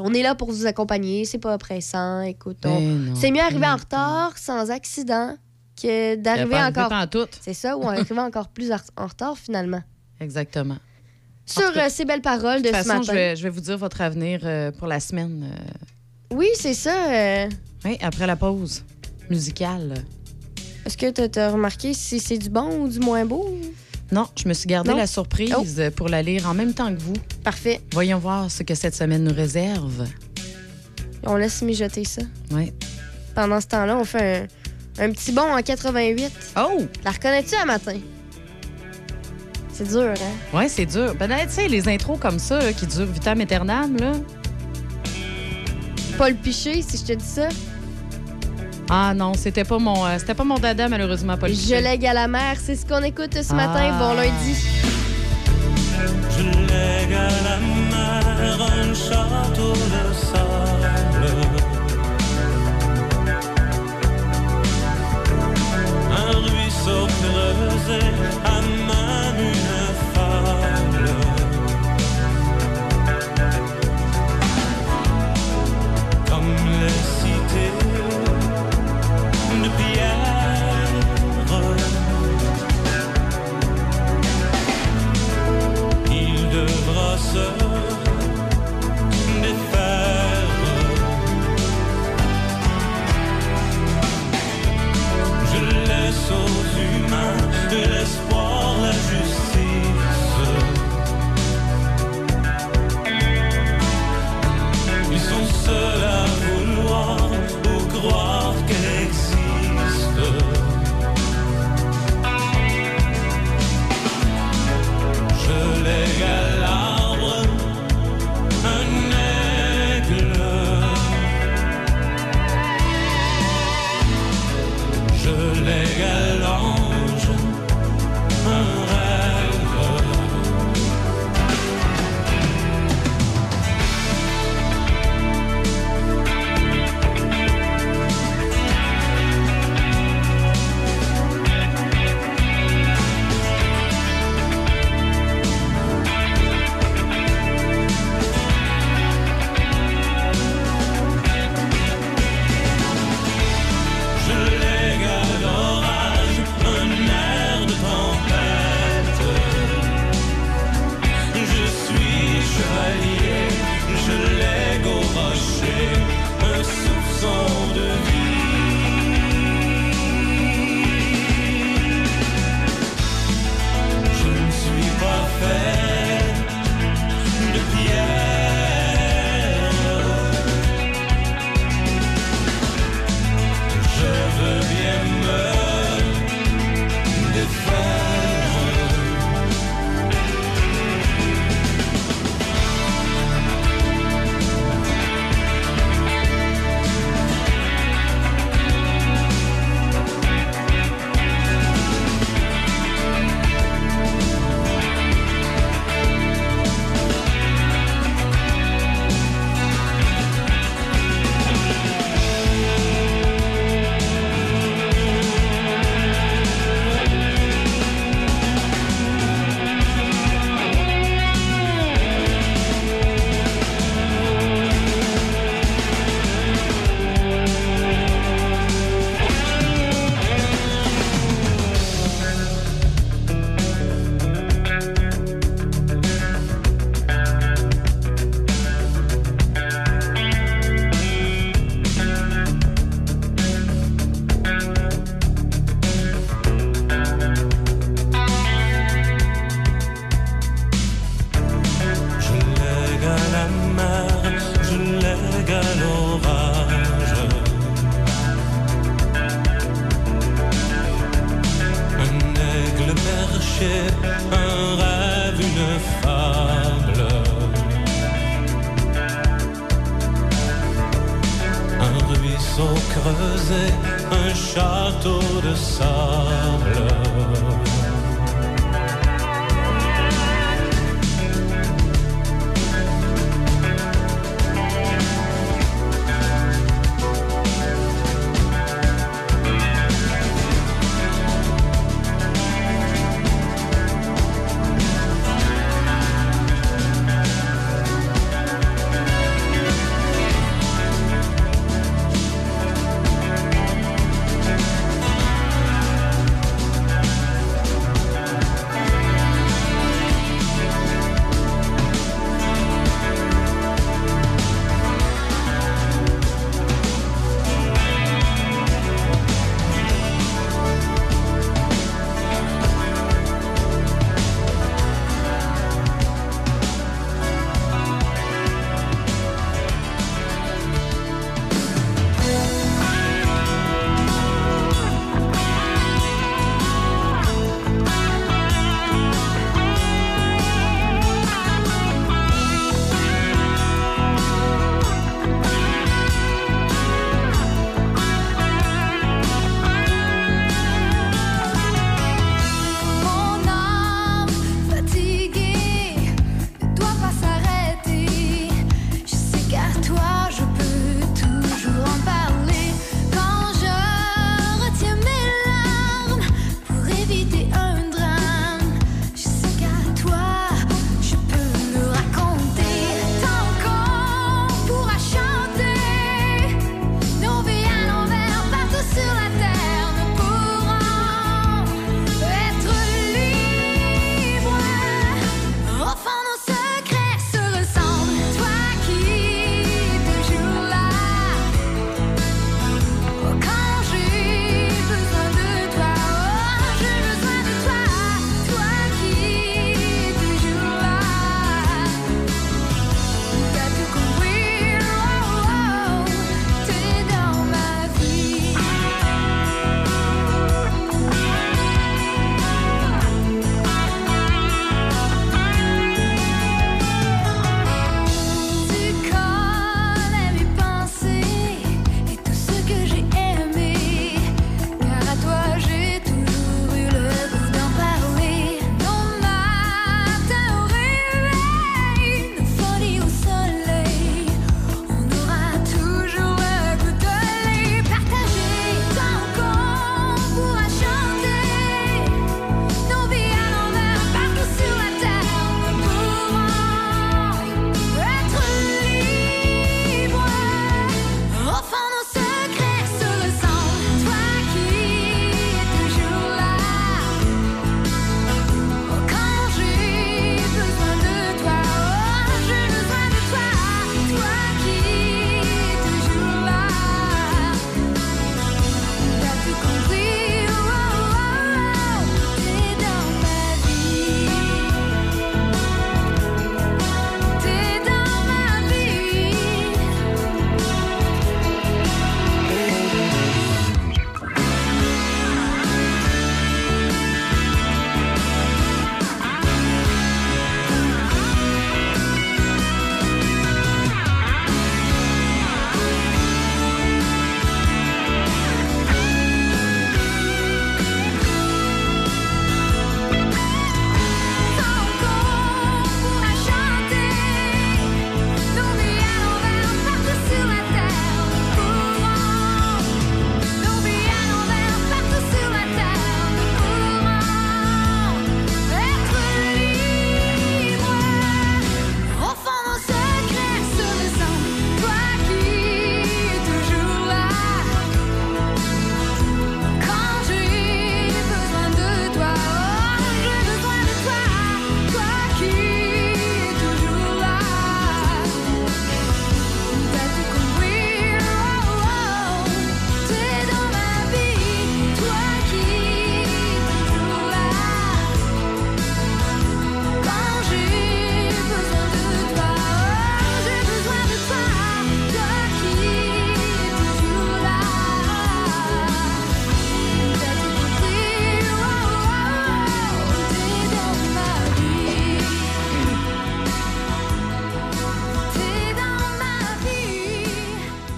On 0.04 0.14
est 0.14 0.24
là 0.24 0.36
pour 0.36 0.52
vous 0.52 0.66
accompagner. 0.66 1.24
C'est 1.24 1.38
pas 1.38 1.56
oppressant. 1.56 2.22
Écoute, 2.24 2.58
on- 2.66 2.80
non. 2.82 3.16
c'est 3.16 3.32
mieux 3.32 3.40
arriver 3.42 3.66
en 3.66 3.78
Mm. 3.78 3.80
retard, 3.80 4.38
sans 4.38 4.70
accident, 4.70 5.38
que 5.82 6.16
d'arriver 6.16 6.58
encore. 6.58 6.92
C'est 7.40 7.54
ça, 7.54 7.78
ou 7.78 7.88
arriver 7.88 8.14
encore 8.20 8.50
plus 8.50 8.72
en 8.98 9.06
retard 9.08 9.38
finalement. 9.38 9.82
Exactement. 10.20 10.76
Sur 11.46 11.72
cas, 11.74 11.90
ces 11.90 12.04
belles 12.06 12.22
paroles 12.22 12.62
De 12.62 12.68
de 12.68 12.74
toute 12.74 12.78
ce 12.78 12.84
façon, 12.84 13.00
matin. 13.00 13.04
je 13.08 13.12
vais, 13.14 13.36
je 13.38 13.44
vais 13.44 13.50
vous 13.50 13.62
dire 13.62 13.78
votre 13.78 14.02
avenir 14.02 14.42
pour 14.78 14.88
la 14.88 15.00
semaine. 15.00 15.50
Oui, 16.34 16.48
c'est 16.56 16.74
ça. 16.74 17.12
euh, 17.12 17.50
oui, 17.86 17.98
après 18.02 18.28
la 18.28 18.36
pause 18.36 18.84
musicale. 19.30 19.94
Est-ce 20.86 20.98
que 20.98 21.10
tu 21.28 21.40
as 21.40 21.52
remarqué 21.52 21.94
si 21.94 22.20
c'est 22.20 22.38
du 22.38 22.50
bon 22.50 22.82
ou 22.82 22.88
du 22.90 23.00
moins 23.00 23.26
beau? 23.26 23.58
Non, 24.12 24.28
je 24.36 24.48
me 24.48 24.54
suis 24.54 24.68
gardé 24.68 24.92
Non? 24.92 24.98
la 24.98 25.08
surprise 25.08 25.54
Oh. 25.58 25.92
pour 25.96 26.10
la 26.10 26.22
lire 26.22 26.48
en 26.48 26.54
même 26.54 26.74
temps 26.74 26.94
que 26.94 27.00
vous. 27.02 27.14
Parfait. 27.44 27.82
Voyons 27.94 28.20
voir 28.20 28.52
ce 28.52 28.64
que 28.64 28.76
cette 28.76 28.96
semaine 28.96 29.24
nous 29.24 29.34
réserve. 29.34 30.06
On 31.26 31.36
laisse 31.36 31.62
mijoter 31.62 32.04
ça. 32.04 32.22
Oui. 32.52 32.74
Pendant 33.34 33.62
ce 33.62 33.68
temps-là, 33.68 33.98
on 33.98 34.04
fait 34.04 34.48
un, 35.00 35.06
un 35.06 35.12
petit 35.12 35.32
bond 35.32 35.52
en 35.58 35.62
88. 35.62 36.32
Oh! 36.58 36.82
La 37.04 37.12
reconnais-tu 37.12 37.56
à 37.56 37.66
matin? 37.66 37.98
C'est 39.72 39.88
dur, 39.88 40.14
hein? 40.14 40.58
Ouais, 40.58 40.70
c'est 40.70 40.86
dur. 40.86 41.16
Ben, 41.16 41.30
tu 41.48 41.50
sais, 41.54 41.68
les 41.68 41.88
intros 41.88 42.20
comme 42.20 42.38
ça, 42.38 42.60
là, 42.60 42.74
qui 42.74 42.86
durent 42.86 43.08
vitam 43.08 43.40
aeternam, 43.42 43.98
là. 43.98 44.12
Paul 46.18 46.36
Piché, 46.36 46.82
si 46.82 46.98
je 46.98 47.04
te 47.04 47.14
dis 47.14 47.26
ça. 47.26 47.48
Ah 48.90 49.14
non, 49.16 49.34
c'était 49.34 49.64
pas 49.64 49.80
mon 49.80 50.06
euh, 50.06 50.18
c'était 50.20 50.34
pas 50.34 50.44
mon 50.44 50.60
dada, 50.60 50.88
malheureusement, 50.88 51.38
Paul 51.38 51.50
Je 51.50 51.56
Pichet. 51.56 51.82
lègue 51.82 52.06
à 52.06 52.14
la 52.14 52.28
mer, 52.28 52.58
c'est 52.62 52.76
ce 52.76 52.86
qu'on 52.86 53.02
écoute 53.04 53.34
ce 53.42 53.52
Ah. 53.52 53.56
matin. 53.56 53.98
Bon 54.00 54.14
lundi. 54.14 54.56
Je 56.38 56.44
lègue 56.44 57.14
à 57.14 57.30
la 57.44 57.58
mer 57.60 58.62
un 58.62 58.94
château 58.94 59.72
de 59.74 60.14
sable. 60.14 61.34
Un 66.12 66.32
ruisseau 66.40 67.08
rosée 67.24 68.12
à 68.46 68.62
même 68.62 69.40
une 69.40 69.83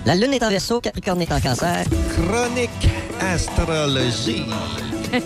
La 0.06 0.13
lune 0.13 0.34
est 0.34 0.44
en 0.44 0.50
verso, 0.52 0.80
Capricorne 0.82 1.20
est 1.24 1.32
en 1.32 1.39
cancer. 1.39 1.84
Chronique 2.13 2.70
astrologie. 3.20 4.46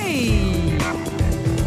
Hey! 0.00 0.32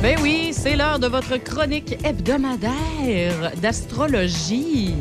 Ben 0.01 0.17
oui, 0.21 0.51
c'est 0.53 0.75
l'heure 0.75 0.97
de 0.97 1.07
votre 1.07 1.37
chronique 1.37 1.97
hebdomadaire 2.03 3.51
d'astrologie. 3.61 4.95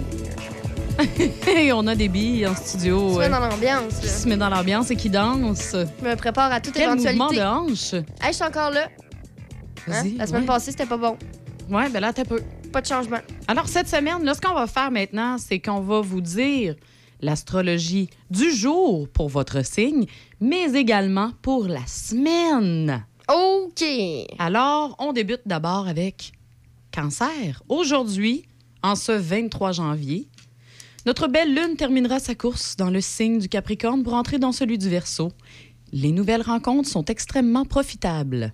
Et 1.46 1.72
on 1.72 1.86
a 1.86 1.94
des 1.94 2.08
billes 2.08 2.46
en 2.46 2.54
studio 2.54 3.10
Tu 3.12 3.16
vas 3.18 3.24
euh, 3.24 3.28
dans 3.30 3.40
l'ambiance, 3.40 3.94
qui 4.00 4.08
se 4.08 4.28
met 4.28 4.36
dans 4.36 4.48
l'ambiance 4.50 4.90
et 4.90 4.96
qui 4.96 5.08
danse. 5.08 5.74
Je 5.74 6.08
me 6.08 6.14
prépare 6.16 6.52
à 6.52 6.60
toute 6.60 6.74
Quel 6.74 6.94
mouvement 6.94 7.30
de 7.30 7.40
hanche. 7.40 7.94
Hey, 7.94 8.28
je 8.28 8.32
suis 8.32 8.44
encore 8.44 8.70
là. 8.70 8.88
Hein? 9.88 10.02
Vas-y, 10.02 10.16
La 10.16 10.26
semaine 10.26 10.42
ouais. 10.42 10.46
passée, 10.46 10.72
c'était 10.72 10.86
pas 10.86 10.96
bon. 10.96 11.16
Ouais, 11.70 11.88
ben 11.88 12.00
là, 12.00 12.12
t'as 12.12 12.24
peu. 12.24 12.42
Pas 12.72 12.80
de 12.82 12.86
changement. 12.86 13.18
Alors, 13.48 13.68
cette 13.68 13.88
semaine, 13.88 14.24
là, 14.24 14.34
ce 14.34 14.40
qu'on 14.40 14.54
va 14.54 14.66
faire 14.66 14.90
maintenant, 14.90 15.36
c'est 15.38 15.58
qu'on 15.58 15.80
va 15.80 16.00
vous 16.00 16.20
dire 16.20 16.74
l'astrologie 17.26 18.08
du 18.30 18.52
jour 18.52 19.08
pour 19.08 19.28
votre 19.28 19.64
signe, 19.64 20.06
mais 20.40 20.72
également 20.74 21.32
pour 21.42 21.66
la 21.66 21.84
semaine. 21.86 23.04
OK. 23.28 23.84
Alors, 24.38 24.94
on 25.00 25.12
débute 25.12 25.42
d'abord 25.44 25.88
avec 25.88 26.32
Cancer. 26.94 27.64
Aujourd'hui, 27.68 28.44
en 28.84 28.94
ce 28.94 29.10
23 29.10 29.72
janvier, 29.72 30.28
notre 31.04 31.26
belle 31.26 31.52
lune 31.52 31.76
terminera 31.76 32.20
sa 32.20 32.36
course 32.36 32.76
dans 32.76 32.90
le 32.90 33.00
signe 33.00 33.40
du 33.40 33.48
Capricorne 33.48 34.04
pour 34.04 34.14
entrer 34.14 34.38
dans 34.38 34.52
celui 34.52 34.78
du 34.78 34.88
Verseau. 34.88 35.32
Les 35.92 36.12
nouvelles 36.12 36.42
rencontres 36.42 36.88
sont 36.88 37.04
extrêmement 37.06 37.64
profitables. 37.64 38.52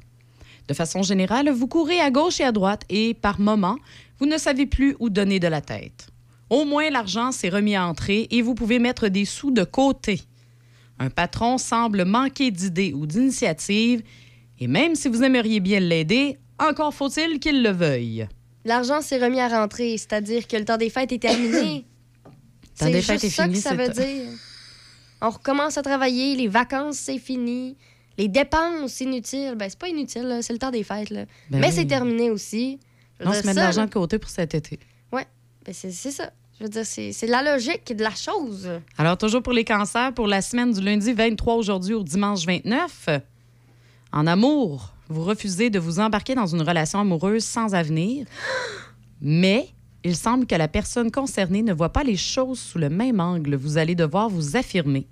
De 0.69 0.73
façon 0.73 1.03
générale, 1.03 1.51
vous 1.51 1.69
courez 1.69 2.01
à 2.01 2.11
gauche 2.11 2.41
et 2.41 2.45
à 2.45 2.53
droite 2.53 2.85
et, 2.89 3.13
par 3.13 3.39
moments, 3.39 3.77
vous 4.19 4.27
ne 4.27 4.39
savez 4.39 4.65
plus 4.65 4.97
où 4.99 5.11
donner 5.11 5.41
de 5.41 5.49
la 5.49 5.61
tête. 5.61 6.12
Au 6.53 6.67
moins, 6.67 6.91
l'argent 6.91 7.33
s'est 7.33 7.49
remis 7.49 7.77
à 7.77 7.87
entrer 7.87 8.29
et 8.31 8.43
vous 8.43 8.55
pouvez 8.55 8.79
mettre 8.79 9.09
des 9.09 9.25
sous 9.25 9.51
de 9.51 9.65
côté. 9.65 10.21
Un 10.99 11.09
patron 11.09 11.57
semble 11.57 12.05
manquer 12.05 12.51
d'idées 12.51 12.93
ou 12.93 13.07
d'initiatives 13.07 14.03
et 14.61 14.67
même 14.67 14.95
si 14.95 15.09
vous 15.09 15.23
aimeriez 15.23 15.61
bien 15.61 15.81
l'aider, 15.81 16.37
encore 16.59 16.93
faut-il 16.93 17.41
qu'il 17.41 17.63
le 17.63 17.71
veuille. 17.71 18.29
L'argent 18.67 19.01
s'est 19.01 19.17
remis 19.17 19.41
à 19.41 19.49
rentrer, 19.49 19.97
c'est-à-dire 19.97 20.47
que 20.47 20.59
le 20.59 20.67
temps 20.67 20.77
des 20.77 20.91
fêtes 20.91 21.11
est 21.13 21.23
terminé. 21.23 21.87
C'est 22.75 22.91
des 22.91 23.01
juste 23.01 23.25
est 23.25 23.31
ça 23.31 23.45
fini, 23.45 23.55
que 23.55 23.61
ça 23.63 23.75
veut 23.75 23.89
dire. 23.89 24.29
On 25.23 25.31
recommence 25.31 25.79
à 25.79 25.83
travailler, 25.83 26.37
les 26.37 26.49
vacances, 26.49 26.97
c'est 26.97 27.19
fini. 27.19 27.77
Les 28.19 28.29
dépenses 28.29 29.01
inutiles, 29.01 29.55
ben 29.57 29.69
c'est 29.71 29.79
pas 29.79 29.89
inutile, 29.89 30.41
c'est 30.43 30.53
le 30.53 30.59
temps 30.59 30.71
des 30.71 30.83
fêtes. 30.83 31.11
Là. 31.11 31.25
Ben 31.51 31.61
Mais 31.61 31.69
oui. 31.69 31.73
c'est 31.75 31.87
terminé 31.87 32.31
aussi. 32.31 32.79
Je 33.21 33.27
On 33.27 33.33
se 33.33 33.47
met 33.47 33.53
de 33.53 33.59
l'argent 33.59 33.85
de 33.85 33.91
côté 33.91 34.19
pour 34.19 34.31
cet 34.31 34.55
été. 34.55 34.79
ben, 35.65 35.73
c'est 35.73 35.93
c'est 35.93 36.11
ça. 36.11 36.33
Je 36.63 36.67
veux 36.67 36.71
dire, 36.71 36.87
c'est 36.87 37.27
la 37.27 37.43
logique 37.43 37.93
de 37.93 38.05
la 38.05 38.15
chose. 38.15 38.71
Alors, 38.97 39.19
toujours 39.19 39.43
pour 39.43 39.53
les 39.53 39.65
cancers, 39.65 40.15
pour 40.15 40.29
la 40.29 40.41
semaine 40.41 40.73
du 40.73 40.81
lundi 40.81 41.13
23 41.13 41.57
aujourd'hui 41.57 41.93
au 41.93 42.05
dimanche 42.05 42.47
29, 42.47 43.09
en 44.13 44.27
amour, 44.29 44.95
vous 45.09 45.25
refusez 45.25 45.71
de 45.71 45.81
vous 45.81 45.99
embarquer 45.99 46.37
dans 46.37 46.47
une 46.47 46.63
relation 46.63 47.01
amoureuse 47.01 47.43
sans 47.43 47.75
avenir, 47.75 48.27
mais 49.21 49.71
il 50.05 50.15
semble 50.15 50.47
que 50.47 50.55
la 50.55 50.69
personne 50.69 51.11
concernée 51.11 51.63
ne 51.63 51.73
voit 51.73 51.93
pas 51.93 52.05
les 52.05 52.17
choses 52.17 52.61
sous 52.61 52.79
le 52.79 52.91
même 52.91 53.19
angle. 53.19 53.57
Vous 53.57 53.77
allez 53.77 53.97
devoir 53.97 54.29
vous 54.29 54.57
affirmer. 54.57 55.09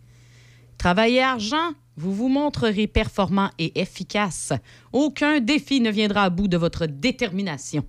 Travail 0.79 1.17
et 1.17 1.23
argent, 1.23 1.73
vous 1.97 2.15
vous 2.15 2.29
montrerez 2.29 2.87
performant 2.87 3.51
et 3.59 3.81
efficace. 3.81 4.53
Aucun 4.93 5.41
défi 5.41 5.81
ne 5.81 5.91
viendra 5.91 6.23
à 6.23 6.31
bout 6.31 6.47
de 6.47 6.57
votre 6.57 6.87
détermination. 6.87 7.85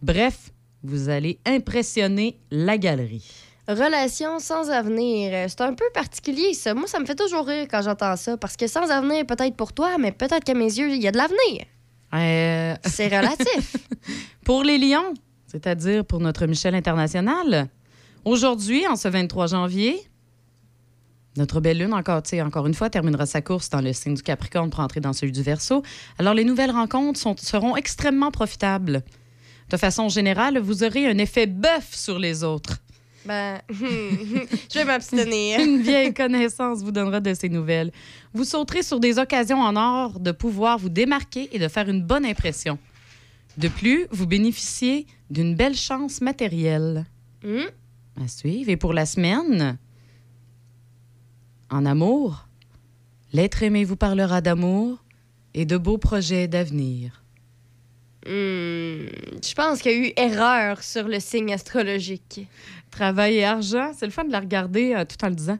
Bref, 0.00 0.50
vous 0.82 1.08
allez 1.08 1.38
impressionner 1.46 2.38
la 2.50 2.78
galerie. 2.78 3.28
Relation 3.68 4.38
sans 4.40 4.70
avenir, 4.70 5.48
c'est 5.48 5.60
un 5.60 5.72
peu 5.74 5.84
particulier, 5.94 6.52
ça. 6.52 6.74
Moi, 6.74 6.88
ça 6.88 6.98
me 6.98 7.06
fait 7.06 7.14
toujours 7.14 7.46
rire 7.46 7.66
quand 7.70 7.80
j'entends 7.82 8.16
ça, 8.16 8.36
parce 8.36 8.56
que 8.56 8.66
sans 8.66 8.90
avenir, 8.90 9.24
peut-être 9.24 9.54
pour 9.56 9.72
toi, 9.72 9.98
mais 9.98 10.10
peut-être 10.10 10.42
qu'à 10.44 10.54
mes 10.54 10.64
yeux, 10.64 10.90
il 10.90 11.00
y 11.00 11.06
a 11.06 11.12
de 11.12 11.16
l'avenir. 11.18 11.64
Euh, 12.14 12.74
C'est 12.84 13.06
relatif. 13.06 13.76
Pour 14.44 14.64
les 14.64 14.76
Lions, 14.78 15.14
c'est-à-dire 15.46 16.04
pour 16.04 16.18
notre 16.18 16.46
Michel 16.46 16.74
International, 16.74 17.68
aujourd'hui, 18.24 18.86
en 18.88 18.96
ce 18.96 19.06
23 19.08 19.46
janvier, 19.46 19.96
notre 21.36 21.60
belle 21.60 21.78
lune, 21.78 21.94
encore, 21.94 22.20
encore 22.44 22.66
une 22.66 22.74
fois, 22.74 22.90
terminera 22.90 23.24
sa 23.24 23.40
course 23.40 23.70
dans 23.70 23.80
le 23.80 23.92
signe 23.94 24.14
du 24.14 24.22
Capricorne 24.22 24.68
pour 24.70 24.80
entrer 24.80 25.00
dans 25.00 25.12
celui 25.14 25.32
du 25.32 25.42
Verseau. 25.42 25.82
Alors, 26.18 26.34
les 26.34 26.44
nouvelles 26.44 26.72
rencontres 26.72 27.18
sont- 27.18 27.36
seront 27.38 27.76
extrêmement 27.76 28.30
profitables. 28.30 29.02
De 29.72 29.78
façon 29.78 30.10
générale, 30.10 30.58
vous 30.58 30.84
aurez 30.84 31.06
un 31.06 31.16
effet 31.16 31.46
bœuf 31.46 31.94
sur 31.94 32.18
les 32.18 32.44
autres. 32.44 32.82
ben, 33.24 33.58
je 33.70 34.74
vais 34.74 34.84
m'abstenir. 34.84 35.60
Une 35.60 35.80
vieille 35.80 36.12
connaissance 36.12 36.82
vous 36.82 36.92
donnera 36.92 37.20
de 37.20 37.32
ces 37.32 37.48
nouvelles. 37.48 37.90
Vous 38.34 38.44
sauterez 38.44 38.82
sur 38.82 39.00
des 39.00 39.18
occasions 39.18 39.60
en 39.62 39.74
or 39.76 40.20
de 40.20 40.30
pouvoir 40.30 40.76
vous 40.76 40.90
démarquer 40.90 41.48
et 41.52 41.58
de 41.58 41.68
faire 41.68 41.88
une 41.88 42.02
bonne 42.02 42.26
impression. 42.26 42.78
De 43.56 43.68
plus, 43.68 44.06
vous 44.10 44.26
bénéficiez 44.26 45.06
d'une 45.30 45.54
belle 45.54 45.74
chance 45.74 46.20
matérielle. 46.20 47.06
Hmm? 47.42 47.70
À 48.22 48.28
suivre. 48.28 48.68
Et 48.68 48.76
pour 48.76 48.92
la 48.92 49.06
semaine, 49.06 49.78
en 51.70 51.86
amour, 51.86 52.46
l'être 53.32 53.62
aimé 53.62 53.84
vous 53.84 53.96
parlera 53.96 54.42
d'amour 54.42 55.02
et 55.54 55.64
de 55.64 55.78
beaux 55.78 55.98
projets 55.98 56.46
d'avenir. 56.46 57.21
Hmm, 58.26 59.06
Je 59.42 59.54
pense 59.54 59.80
qu'il 59.80 59.92
y 59.92 59.94
a 59.94 59.98
eu 59.98 60.12
erreur 60.16 60.82
sur 60.82 61.08
le 61.08 61.18
signe 61.20 61.52
astrologique. 61.52 62.46
Travail 62.90 63.36
et 63.36 63.44
argent, 63.44 63.92
c'est 63.96 64.06
le 64.06 64.12
fun 64.12 64.24
de 64.24 64.32
la 64.32 64.40
regarder 64.40 64.94
euh, 64.94 65.04
tout 65.04 65.24
en 65.24 65.28
le 65.28 65.34
disant. 65.34 65.58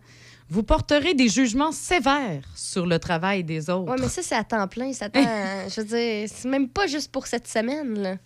Vous 0.49 0.63
porterez 0.63 1.15
des 1.15 1.29
jugements 1.29 1.73
sévères 1.73 2.45
sur 2.55 2.85
le 2.85 2.99
travail 2.99 3.43
des 3.43 3.71
autres. 3.71 3.91
Ouais, 3.91 3.97
mais 3.99 4.09
ça, 4.09 4.23
c'est 4.23 4.35
à 4.35 4.45
temps 4.45 4.69
plein. 4.69 4.93
Ça 4.93 5.07
je 5.15 5.81
veux 5.81 5.87
dire, 5.87 6.29
c'est 6.31 6.49
même 6.49 6.69
pas 6.69 6.87
juste 6.87 7.11
pour 7.11 7.27
cette 7.27 7.49
semaine, 7.49 7.99
là. 7.99 8.17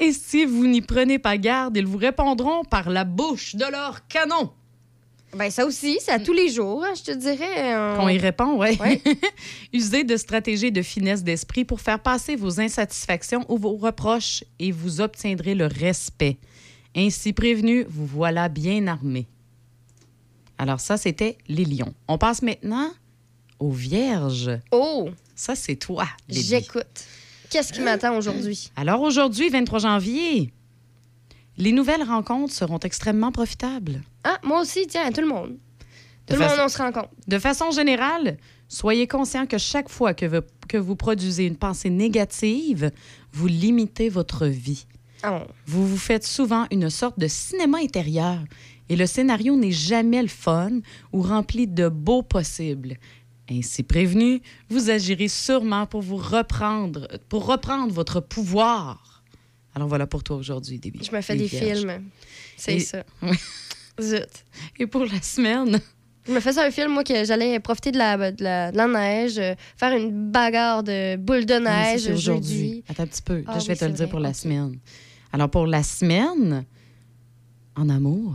Et 0.00 0.12
si 0.12 0.44
vous 0.44 0.66
n'y 0.66 0.80
prenez 0.80 1.18
pas 1.18 1.36
garde, 1.36 1.76
ils 1.76 1.86
vous 1.86 1.98
répondront 1.98 2.62
par 2.64 2.88
la 2.88 3.04
bouche 3.04 3.56
de 3.56 3.64
leur 3.64 4.06
canon. 4.06 4.52
Ben, 5.36 5.50
ça 5.50 5.66
aussi, 5.66 5.98
c'est 6.00 6.12
à 6.12 6.18
tous 6.18 6.32
les 6.32 6.48
jours, 6.48 6.82
hein, 6.84 6.92
je 6.96 7.02
te 7.02 7.10
dirais. 7.16 7.76
on- 7.76 7.96
Qu'on 7.98 8.08
y 8.08 8.18
répond, 8.18 8.56
ouais. 8.56 8.78
Ouais. 8.80 9.00
Usez 9.72 10.02
de 10.04 10.16
stratégies 10.16 10.72
de 10.72 10.82
finesse 10.82 11.22
d'esprit 11.22 11.64
pour 11.64 11.80
faire 11.80 12.00
passer 12.00 12.36
vos 12.36 12.60
insatisfactions 12.60 13.44
ou 13.48 13.58
vos 13.58 13.76
reproches 13.76 14.44
et 14.58 14.72
vous 14.72 15.00
obtiendrez 15.00 15.54
le 15.54 15.66
respect. 15.66 16.38
Ainsi 16.96 17.32
prévenu, 17.32 17.84
vous 17.88 18.06
voilà 18.06 18.48
bien 18.48 18.86
armé. 18.86 19.26
Alors 20.58 20.80
ça, 20.80 20.96
c'était 20.96 21.36
les 21.48 21.64
lions. 21.66 21.92
On 22.08 22.16
passe 22.18 22.40
maintenant 22.40 22.90
aux 23.58 23.72
vierges. 23.72 24.50
Oh, 24.70 25.10
Ça, 25.34 25.54
c'est 25.54 25.76
toi, 25.76 26.06
j'écoute. 26.28 27.04
Qu'est-ce 27.50 27.72
qui 27.72 27.80
m'attend 27.80 28.16
aujourd'hui? 28.16 28.70
Alors 28.76 29.02
aujourd'hui, 29.02 29.50
23 29.50 29.78
janvier, 29.80 30.52
les 31.58 31.72
nouvelles 31.72 32.02
rencontres 32.02 32.52
seront 32.52 32.78
extrêmement 32.80 33.32
profitables. 33.32 34.02
Ah, 34.24 34.38
moi 34.42 34.60
aussi, 34.60 34.86
tiens, 34.86 35.10
tout 35.12 35.20
le 35.20 35.28
monde. 35.28 35.56
De 36.28 36.34
Tout 36.34 36.40
le 36.40 36.44
façon- 36.46 36.56
monde, 36.56 36.64
on 36.66 36.68
se 36.68 36.78
rencontre. 36.78 37.08
De 37.28 37.38
façon 37.38 37.70
générale, 37.70 38.36
soyez 38.68 39.06
conscient 39.06 39.46
que 39.46 39.58
chaque 39.58 39.88
fois 39.88 40.12
que 40.12 40.26
vous, 40.26 40.42
que 40.68 40.76
vous 40.76 40.96
produisez 40.96 41.44
une 41.46 41.56
pensée 41.56 41.90
négative, 41.90 42.90
vous 43.32 43.46
limitez 43.46 44.08
votre 44.08 44.46
vie. 44.46 44.86
Oh. 45.26 45.38
Vous 45.66 45.86
vous 45.86 45.96
faites 45.98 46.26
souvent 46.26 46.66
une 46.70 46.90
sorte 46.90 47.18
de 47.18 47.28
cinéma 47.28 47.78
intérieur 47.78 48.38
et 48.88 48.96
le 48.96 49.06
scénario 49.06 49.56
n'est 49.56 49.72
jamais 49.72 50.20
le 50.22 50.28
fun 50.28 50.80
ou 51.12 51.22
rempli 51.22 51.66
de 51.66 51.88
beaux 51.88 52.22
possibles. 52.22 52.96
Ainsi 53.48 53.84
prévenu, 53.84 54.42
vous 54.68 54.90
agirez 54.90 55.28
sûrement 55.28 55.86
pour 55.86 56.02
vous 56.02 56.16
reprendre, 56.16 57.06
pour 57.28 57.46
reprendre 57.46 57.92
votre 57.92 58.20
pouvoir. 58.20 59.15
Alors 59.76 59.88
voilà 59.88 60.06
pour 60.06 60.24
toi 60.24 60.36
aujourd'hui, 60.36 60.78
Déby. 60.78 61.04
Je 61.04 61.14
me 61.14 61.20
fais 61.20 61.36
des 61.36 61.44
vierges. 61.44 61.80
films. 61.80 62.02
C'est 62.56 62.76
Et- 62.76 62.80
ça. 62.80 63.04
Zut. 64.00 64.26
Et 64.78 64.86
pour 64.86 65.04
la 65.04 65.20
semaine, 65.20 65.80
Je 66.26 66.32
me 66.32 66.40
faisais 66.40 66.60
un 66.62 66.70
film, 66.70 66.92
moi, 66.92 67.04
que 67.04 67.24
j'allais 67.24 67.60
profiter 67.60 67.92
de 67.92 67.98
la, 67.98 68.32
de 68.32 68.42
la, 68.42 68.72
de 68.72 68.76
la 68.76 68.86
neige, 68.88 69.38
euh, 69.38 69.54
faire 69.76 69.92
une 69.96 70.30
bagarre 70.32 70.82
de 70.82 71.16
boules 71.16 71.44
de 71.46 71.54
neige 71.54 72.00
c'est 72.00 72.12
aujourd'hui. 72.12 72.82
Attends 72.88 73.04
un 73.04 73.06
petit 73.06 73.22
peu. 73.22 73.36
Là, 73.38 73.44
Ah 73.48 73.58
je 73.58 73.66
vais 73.66 73.74
oui, 73.74 73.78
te 73.78 73.84
le 73.84 73.92
dire 73.92 74.08
pour 74.08 74.18
la 74.18 74.32
semaine. 74.34 74.78
Alors, 75.32 75.48
pour 75.50 75.66
la 75.66 75.82
semaine, 75.82 76.64
en 77.76 77.88
amour, 77.90 78.34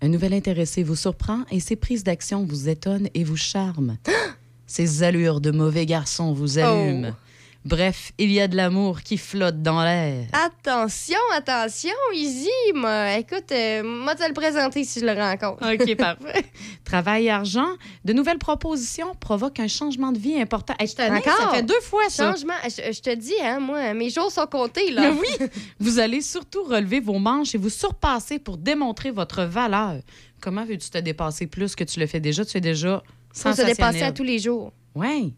un 0.00 0.08
nouvel 0.08 0.32
intéressé 0.34 0.82
vous 0.84 0.96
surprend 0.96 1.40
et 1.50 1.58
ses 1.60 1.76
prises 1.76 2.04
d'action 2.04 2.44
vous 2.46 2.68
étonnent 2.68 3.08
et 3.12 3.22
vous 3.24 3.36
charment. 3.36 3.98
ses 4.66 5.02
allures 5.02 5.40
de 5.40 5.50
mauvais 5.50 5.84
garçon 5.84 6.32
vous 6.32 6.58
allument. 6.58 7.10
Oh. 7.12 7.16
Bref, 7.62 8.12
il 8.16 8.32
y 8.32 8.40
a 8.40 8.48
de 8.48 8.56
l'amour 8.56 9.02
qui 9.02 9.18
flotte 9.18 9.60
dans 9.60 9.82
l'air. 9.84 10.24
Attention, 10.32 11.18
attention, 11.36 11.90
Easy, 12.14 12.48
moi. 12.74 13.18
Écoute, 13.18 13.52
euh, 13.52 13.82
moi, 13.82 14.14
te 14.14 14.26
le 14.26 14.32
présenter 14.32 14.82
si 14.84 15.00
je 15.00 15.04
le 15.04 15.12
rencontre. 15.12 15.70
OK, 15.74 15.94
parfait. 15.98 16.46
Travail 16.84 17.26
et 17.26 17.30
argent, 17.30 17.68
de 18.06 18.14
nouvelles 18.14 18.38
propositions 18.38 19.14
provoquent 19.14 19.60
un 19.60 19.68
changement 19.68 20.10
de 20.10 20.18
vie 20.18 20.40
important. 20.40 20.72
Hey, 20.78 20.86
je 20.86 20.94
Encore? 21.12 21.36
ça 21.36 21.48
fait 21.50 21.62
deux 21.62 21.80
fois 21.82 22.08
ça. 22.08 22.32
Changement, 22.32 22.54
je, 22.64 22.92
je 22.94 23.00
te 23.02 23.14
dis, 23.14 23.34
hein, 23.42 23.60
moi, 23.60 23.92
mes 23.92 24.08
jours 24.08 24.32
sont 24.32 24.46
comptés, 24.46 24.90
là. 24.90 25.12
Mais 25.12 25.18
oui, 25.20 25.48
vous 25.80 25.98
allez 25.98 26.22
surtout 26.22 26.62
relever 26.64 27.00
vos 27.00 27.18
manches 27.18 27.54
et 27.54 27.58
vous 27.58 27.68
surpasser 27.68 28.38
pour 28.38 28.56
démontrer 28.56 29.10
votre 29.10 29.42
valeur. 29.42 29.96
Comment 30.40 30.64
veux-tu 30.64 30.88
te 30.88 30.96
dépasser 30.98 31.46
plus 31.46 31.76
que 31.76 31.84
tu 31.84 32.00
le 32.00 32.06
fais 32.06 32.20
déjà? 32.20 32.42
Tu 32.46 32.56
es 32.56 32.60
déjà 32.62 33.02
Faut 33.28 33.34
se 33.34 33.40
sensationnel. 33.42 33.76
dépasser 33.76 34.02
à 34.02 34.12
tous 34.12 34.24
les 34.24 34.38
jours. 34.38 34.72
Oui, 34.94 35.34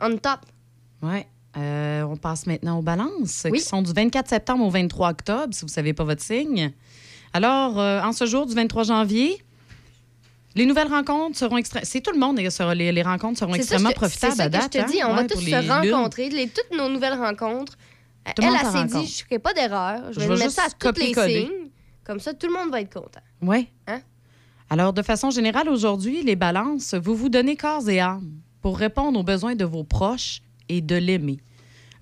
On 0.00 0.14
top. 0.18 0.40
Oui. 1.02 1.20
Euh, 1.56 2.02
on 2.02 2.16
passe 2.16 2.46
maintenant 2.46 2.78
aux 2.78 2.82
balances, 2.82 3.46
Oui. 3.50 3.58
qui 3.58 3.64
sont 3.64 3.82
du 3.82 3.92
24 3.92 4.28
septembre 4.28 4.64
au 4.64 4.70
23 4.70 5.08
octobre, 5.10 5.52
si 5.52 5.60
vous 5.62 5.66
ne 5.66 5.70
savez 5.72 5.92
pas 5.94 6.04
votre 6.04 6.22
signe. 6.22 6.72
Alors, 7.32 7.80
euh, 7.80 8.00
en 8.02 8.12
ce 8.12 8.26
jour 8.26 8.46
du 8.46 8.54
23 8.54 8.84
janvier, 8.84 9.42
les 10.54 10.66
nouvelles 10.66 10.88
rencontres 10.88 11.38
seront 11.38 11.56
extrêmement... 11.56 11.86
C'est 11.88 12.00
tout 12.00 12.12
le 12.12 12.18
monde, 12.18 12.38
les, 12.38 12.48
les, 12.74 12.92
les 12.92 13.02
rencontres 13.02 13.38
seront 13.38 13.52
ça, 13.52 13.58
extrêmement 13.58 13.90
je 13.90 13.94
profitables 13.94 14.32
c'est 14.32 14.36
ça 14.38 14.44
à 14.44 14.48
que 14.48 14.52
date. 14.52 14.62
je 14.74 14.78
te 14.78 14.84
hein? 14.84 14.86
dis, 14.90 15.04
on 15.04 15.14
va 15.14 15.24
tous 15.24 15.40
se 15.40 15.68
rencontrer. 15.92 16.28
Les, 16.28 16.48
toutes 16.48 16.76
nos 16.76 16.88
nouvelles 16.88 17.14
rencontres. 17.18 17.76
Tout 18.36 18.42
le 18.42 18.48
elle, 18.48 18.54
elle 18.60 18.66
se 18.66 18.72
s'est 18.72 18.84
dit, 18.84 19.06
je 19.06 19.22
ne 19.22 19.26
ferai 19.26 19.38
pas 19.38 19.54
d'erreur. 19.54 20.02
Je 20.12 20.20
Je 20.20 20.20
vais 20.20 20.34
vais 20.34 20.36
mettre 20.36 20.52
ça 20.52 20.64
à 20.64 20.70
tous 20.92 21.00
les 21.00 21.14
signes. 21.14 21.48
Comme 22.04 22.20
ça, 22.20 22.34
tout 22.34 22.46
le 22.46 22.52
monde 22.52 22.70
va 22.70 22.80
être 22.82 22.92
content. 22.92 23.20
Oui. 23.42 23.68
Hein? 23.86 24.00
Alors, 24.70 24.92
de 24.92 25.02
façon 25.02 25.30
générale, 25.30 25.68
aujourd'hui, 25.68 26.22
les 26.22 26.36
balances, 26.36 26.94
vous 26.94 27.14
vous 27.14 27.30
donnez 27.30 27.56
corps 27.56 27.88
et 27.88 28.00
âme 28.00 28.30
pour 28.60 28.78
répondre 28.78 29.18
aux 29.18 29.22
besoins 29.24 29.54
de 29.54 29.64
vos 29.64 29.84
proches 29.84 30.40
et 30.68 30.80
de 30.80 30.96
l'aimer. 30.96 31.38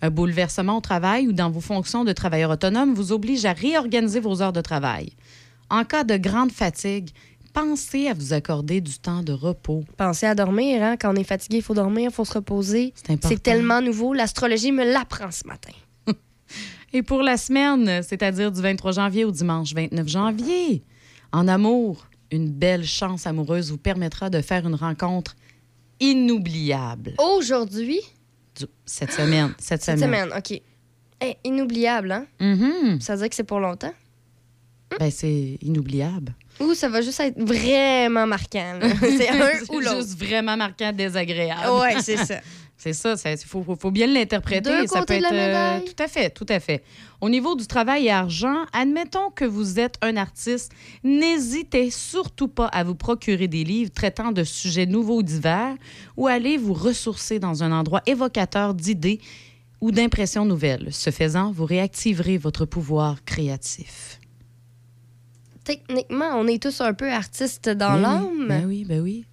Un 0.02 0.10
bouleversement 0.10 0.76
au 0.76 0.80
travail 0.80 1.26
ou 1.26 1.32
dans 1.32 1.50
vos 1.50 1.60
fonctions 1.60 2.04
de 2.04 2.12
travailleur 2.12 2.50
autonome 2.50 2.94
vous 2.94 3.12
oblige 3.12 3.44
à 3.44 3.52
réorganiser 3.52 4.20
vos 4.20 4.42
heures 4.42 4.52
de 4.52 4.60
travail. 4.60 5.12
En 5.70 5.84
cas 5.84 6.04
de 6.04 6.16
grande 6.16 6.52
fatigue, 6.52 7.10
pensez 7.52 8.08
à 8.08 8.14
vous 8.14 8.32
accorder 8.34 8.80
du 8.80 8.98
temps 8.98 9.22
de 9.22 9.32
repos. 9.32 9.84
Pensez 9.96 10.26
à 10.26 10.34
dormir. 10.34 10.82
Hein? 10.82 10.96
Quand 11.00 11.12
on 11.12 11.16
est 11.16 11.24
fatigué, 11.24 11.56
il 11.56 11.62
faut 11.62 11.74
dormir, 11.74 12.10
il 12.10 12.14
faut 12.14 12.24
se 12.24 12.34
reposer. 12.34 12.92
C'est 13.22 13.42
tellement 13.42 13.80
nouveau. 13.80 14.12
L'astrologie 14.12 14.72
me 14.72 14.84
l'apprend 14.84 15.30
ce 15.30 15.46
matin. 15.46 15.72
Et 16.92 17.02
pour 17.02 17.22
la 17.22 17.36
semaine, 17.38 18.02
c'est-à-dire 18.02 18.52
du 18.52 18.60
23 18.60 18.92
janvier 18.92 19.24
au 19.24 19.30
dimanche 19.30 19.72
29 19.74 20.06
janvier, 20.06 20.84
en 21.32 21.48
amour, 21.48 22.06
une 22.30 22.50
belle 22.50 22.84
chance 22.84 23.26
amoureuse 23.26 23.70
vous 23.70 23.78
permettra 23.78 24.30
de 24.30 24.40
faire 24.40 24.66
une 24.66 24.74
rencontre 24.74 25.34
inoubliable. 26.00 27.14
Aujourd'hui, 27.18 28.00
Cette 28.84 29.12
semaine. 29.12 29.54
Cette, 29.58 29.82
cette 29.82 29.98
semaine. 29.98 30.28
semaine, 30.30 30.38
OK. 30.38 30.60
Inoubliable, 31.44 32.12
hein? 32.12 32.26
Mhm. 32.40 33.00
Ça 33.00 33.14
veut 33.14 33.20
dire 33.20 33.28
que 33.30 33.34
c'est 33.34 33.44
pour 33.44 33.60
longtemps? 33.60 33.92
Ben, 35.00 35.10
c'est 35.10 35.58
inoubliable. 35.62 36.34
Ou 36.60 36.74
ça 36.74 36.88
va 36.88 37.00
juste 37.02 37.20
être 37.20 37.38
vraiment 37.40 38.26
marquant. 38.26 38.78
C'est 39.00 39.28
un 39.28 39.50
ou 39.68 39.80
l'autre. 39.80 39.96
juste 39.96 40.18
vraiment 40.18 40.56
marquant, 40.56 40.92
désagréable. 40.92 41.70
Ouais, 41.80 42.00
c'est 42.00 42.16
ça. 42.16 42.36
C'est 42.78 42.92
ça, 42.92 43.14
il 43.24 43.38
faut, 43.38 43.90
bien 43.90 44.06
l'interpréter. 44.06 44.60
Deux 44.60 44.86
Ça 44.86 45.00
côtés 45.00 45.14
peut 45.14 45.26
de 45.28 45.34
la 45.34 45.76
être, 45.76 45.82
euh, 45.82 45.86
tout 45.86 46.02
à 46.02 46.08
fait, 46.08 46.30
tout 46.30 46.46
à 46.48 46.60
fait. 46.60 46.82
Au 47.22 47.30
niveau 47.30 47.56
du 47.56 47.66
travail 47.66 48.06
et 48.06 48.10
argent, 48.10 48.66
admettons 48.72 49.30
que 49.30 49.46
vous 49.46 49.80
êtes 49.80 49.96
un 50.02 50.16
artiste, 50.16 50.72
n'hésitez 51.02 51.90
surtout 51.90 52.48
pas 52.48 52.66
à 52.66 52.84
vous 52.84 52.94
procurer 52.94 53.48
des 53.48 53.64
livres 53.64 53.90
traitant 53.90 54.30
de 54.30 54.44
sujets 54.44 54.84
nouveaux 54.84 55.18
ou 55.18 55.22
divers 55.22 55.74
ou 56.18 56.26
allez 56.26 56.58
vous 56.58 56.74
ressourcer 56.74 57.38
dans 57.38 57.62
un 57.62 57.72
endroit 57.72 58.02
évocateur 58.04 58.74
d'idées 58.74 59.20
ou 59.80 59.90
d'impressions 59.90 60.44
nouvelles. 60.44 60.88
Ce 60.92 61.10
faisant, 61.10 61.52
vous 61.52 61.64
réactiverez 61.64 62.36
votre 62.36 62.66
pouvoir 62.66 63.24
créatif. 63.24 64.20
Techniquement, 65.64 66.30
on 66.34 66.46
est 66.46 66.62
tous 66.62 66.80
un 66.82 66.94
peu 66.94 67.10
artistes 67.10 67.70
dans 67.70 67.94
Ben 67.94 67.96
oui, 67.96 68.02
l'âme. 68.02 68.48
Ben 68.48 68.66
oui, 68.66 68.84
ben 68.84 69.00
oui. 69.00 69.24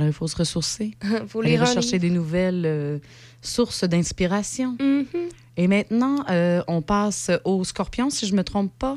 Alors, 0.00 0.08
il 0.08 0.14
faut 0.14 0.28
se 0.28 0.36
ressourcer. 0.36 0.96
faut 1.28 1.42
aller 1.42 1.58
rechercher 1.58 1.98
des 1.98 2.08
nouvelles 2.08 2.64
euh, 2.64 2.98
sources 3.42 3.84
d'inspiration. 3.84 4.78
Mhm. 4.80 5.28
Et 5.58 5.68
maintenant, 5.68 6.24
euh, 6.30 6.62
on 6.68 6.80
passe 6.80 7.30
au 7.44 7.64
scorpion, 7.64 8.08
si 8.08 8.26
je 8.26 8.34
me 8.34 8.42
trompe 8.42 8.72
pas. 8.78 8.96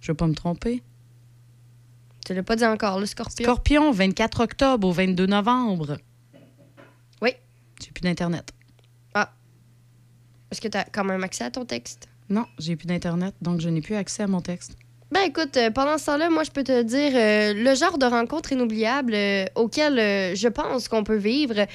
Je 0.00 0.12
veux 0.12 0.16
pas 0.16 0.26
me 0.26 0.34
tromper. 0.34 0.82
Tu 2.26 2.34
l'as 2.34 2.42
pas 2.42 2.56
dit 2.56 2.66
encore, 2.66 3.00
le 3.00 3.06
scorpion? 3.06 3.42
Scorpion, 3.42 3.90
24 3.90 4.40
octobre 4.40 4.86
au 4.86 4.92
22 4.92 5.24
novembre. 5.24 5.96
Oui. 7.22 7.30
J'ai 7.82 7.90
plus 7.90 8.02
d'Internet. 8.02 8.52
Est-ce 10.50 10.60
que 10.60 10.68
tu 10.68 10.78
as 10.78 10.84
quand 10.84 11.02
même 11.02 11.24
accès 11.24 11.42
à 11.42 11.50
ton 11.50 11.64
texte? 11.64 12.06
Non, 12.28 12.46
j'ai 12.60 12.76
plus 12.76 12.86
d'Internet, 12.86 13.34
donc 13.42 13.60
je 13.60 13.68
n'ai 13.68 13.80
plus 13.80 13.96
accès 13.96 14.22
à 14.22 14.28
mon 14.28 14.40
texte. 14.40 14.76
Ben 15.14 15.26
écoute, 15.28 15.56
euh, 15.56 15.70
pendant 15.70 15.96
ce 15.96 16.06
temps-là, 16.06 16.28
moi 16.28 16.42
je 16.42 16.50
peux 16.50 16.64
te 16.64 16.82
dire 16.82 17.12
euh, 17.14 17.54
le 17.54 17.76
genre 17.76 17.98
de 17.98 18.04
rencontre 18.04 18.50
inoubliable 18.50 19.14
euh, 19.14 19.44
auquel 19.54 19.94
je 20.34 20.48
pense 20.48 20.88
qu'on 20.88 21.04
peut 21.04 21.14
vivre. 21.14 21.66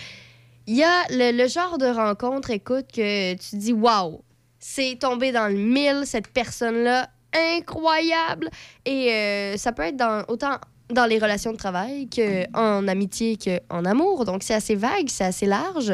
Il 0.68 0.76
y 0.76 0.84
a 0.84 1.04
le, 1.10 1.32
le 1.32 1.48
genre 1.48 1.78
de 1.78 1.86
rencontre, 1.86 2.50
écoute, 2.50 2.88
que 2.94 3.36
tu 3.36 3.56
dis 3.56 3.72
waouh, 3.72 4.26
c'est 4.60 4.98
tombé 5.00 5.32
dans 5.32 5.48
le 5.48 5.58
mille 5.58 6.02
cette 6.04 6.28
personne-là, 6.28 7.08
incroyable. 7.34 8.50
Et 8.86 9.54
ça 9.56 9.72
peut 9.72 9.84
être 9.84 9.96
dans 9.96 10.26
autant 10.28 10.58
dans 10.92 11.06
les 11.06 11.20
relations 11.20 11.52
de 11.52 11.58
travail 11.58 12.08
qu'en 12.10 12.88
amitié 12.88 13.38
qu'en 13.38 13.86
amour. 13.86 14.26
Donc 14.26 14.42
c'est 14.44 14.54
assez 14.56 14.76
vague, 14.76 15.08
c'est 15.08 15.24
assez 15.26 15.46
large. 15.46 15.92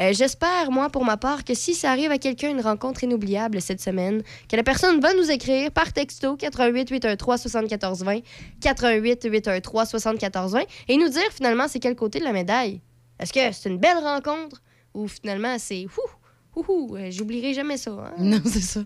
Euh, 0.00 0.12
J'espère, 0.12 0.70
moi, 0.70 0.88
pour 0.88 1.04
ma 1.04 1.16
part, 1.16 1.44
que 1.44 1.52
si 1.54 1.74
ça 1.74 1.90
arrive 1.90 2.10
à 2.12 2.18
quelqu'un 2.18 2.50
une 2.50 2.60
rencontre 2.60 3.02
inoubliable 3.02 3.60
cette 3.60 3.80
semaine, 3.80 4.22
que 4.48 4.54
la 4.56 4.62
personne 4.62 5.00
va 5.00 5.12
nous 5.14 5.30
écrire 5.30 5.70
par 5.72 5.92
texto 5.92 6.36
88 6.36 6.90
813 6.90 7.40
74 7.40 8.04
20 8.04 8.20
88 8.60 9.24
813 9.30 9.88
74 9.88 10.52
20 10.52 10.60
et 10.88 10.96
nous 10.96 11.08
dire 11.08 11.28
finalement 11.34 11.66
c'est 11.68 11.80
quel 11.80 11.96
côté 11.96 12.18
de 12.20 12.24
la 12.24 12.32
médaille. 12.32 12.80
Est-ce 13.18 13.32
que 13.32 13.40
c'est 13.52 13.68
une 13.68 13.78
belle 13.78 13.98
rencontre 13.98 14.62
ou 14.94 15.08
finalement 15.08 15.56
c'est 15.58 15.86
ouh 15.86 16.62
ouh, 16.68 16.96
euh, 16.96 17.10
j'oublierai 17.10 17.52
jamais 17.52 17.76
ça. 17.76 17.90
hein? 17.90 18.12
Non, 18.18 18.40
c'est 18.44 18.60
ça. 18.62 18.80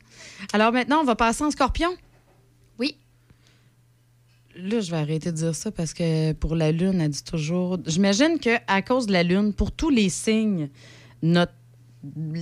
Alors 0.52 0.72
maintenant, 0.72 1.00
on 1.00 1.04
va 1.04 1.14
passer 1.16 1.44
en 1.44 1.50
scorpion. 1.50 1.90
Là, 4.62 4.80
je 4.80 4.90
vais 4.90 4.96
arrêter 4.98 5.30
de 5.32 5.36
dire 5.36 5.54
ça 5.54 5.70
parce 5.70 5.94
que 5.94 6.32
pour 6.32 6.54
la 6.54 6.72
Lune, 6.72 7.00
elle 7.00 7.10
dit 7.10 7.24
toujours. 7.24 7.78
J'imagine 7.86 8.38
qu'à 8.38 8.82
cause 8.82 9.06
de 9.06 9.12
la 9.12 9.22
Lune, 9.22 9.52
pour 9.52 9.72
tous 9.72 9.90
les 9.90 10.08
signes, 10.08 10.68
notre 11.22 11.52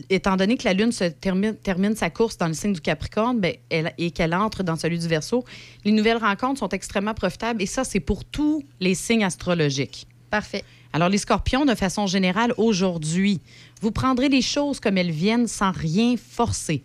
étant 0.09 0.37
donné 0.37 0.57
que 0.57 0.65
la 0.65 0.73
Lune 0.73 0.93
se 0.93 1.05
termine, 1.05 1.55
termine 1.57 1.97
sa 1.97 2.11
course 2.11 2.39
dans 2.39 2.47
le 2.47 2.55
signe 2.55 2.73
du 2.73 2.81
Capricorne 2.81 3.41
ben, 3.41 3.55
elle- 3.71 3.93
et 3.99 4.13
qu'elle 4.13 4.33
entre 4.35 4.63
dans 4.63 4.77
celui 4.77 4.99
du 4.99 5.09
Verseau, 5.09 5.45
les 5.85 5.91
nouvelles 5.93 6.17
rencontres 6.19 6.61
sont 6.61 6.69
extrêmement 6.69 7.15
profitables 7.15 7.61
et 7.61 7.67
ça, 7.67 7.83
c'est 7.83 7.99
pour 8.01 8.25
tous 8.25 8.63
les 8.79 8.95
signes 8.95 9.25
astrologiques. 9.25 10.07
Parfait. 10.31 10.63
Alors, 10.93 11.09
les 11.09 11.19
scorpions, 11.19 11.65
de 11.65 11.75
façon 11.75 12.07
générale, 12.07 12.55
aujourd'hui, 12.57 13.41
vous 13.83 13.91
prendrez 13.91 14.29
les 14.29 14.43
choses 14.43 14.79
comme 14.81 14.97
elles 14.97 15.11
viennent 15.11 15.49
sans 15.49 15.71
rien 15.73 16.15
forcer. 16.17 16.83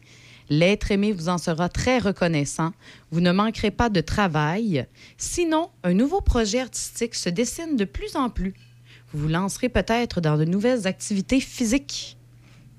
L'être 0.50 0.92
aimé 0.92 1.12
vous 1.12 1.30
en 1.30 1.38
sera 1.38 1.70
très 1.70 2.00
reconnaissant. 2.00 2.72
Vous 3.12 3.22
ne 3.22 3.32
manquerez 3.32 3.72
pas 3.72 3.90
de 3.90 4.02
travail. 4.02 4.86
Sinon, 5.18 5.70
un 5.84 5.94
nouveau 5.94 6.22
projet 6.22 6.62
artistique 6.62 7.16
se 7.16 7.30
dessine 7.30 7.76
de 7.76 7.86
plus 7.86 8.16
en 8.16 8.30
plus. 8.30 8.54
Vous 9.12 9.22
vous 9.22 9.28
lancerez 9.28 9.70
peut-être 9.70 10.22
dans 10.22 10.38
de 10.38 10.46
nouvelles 10.46 10.88
activités 10.88 11.40
physiques. 11.40 12.18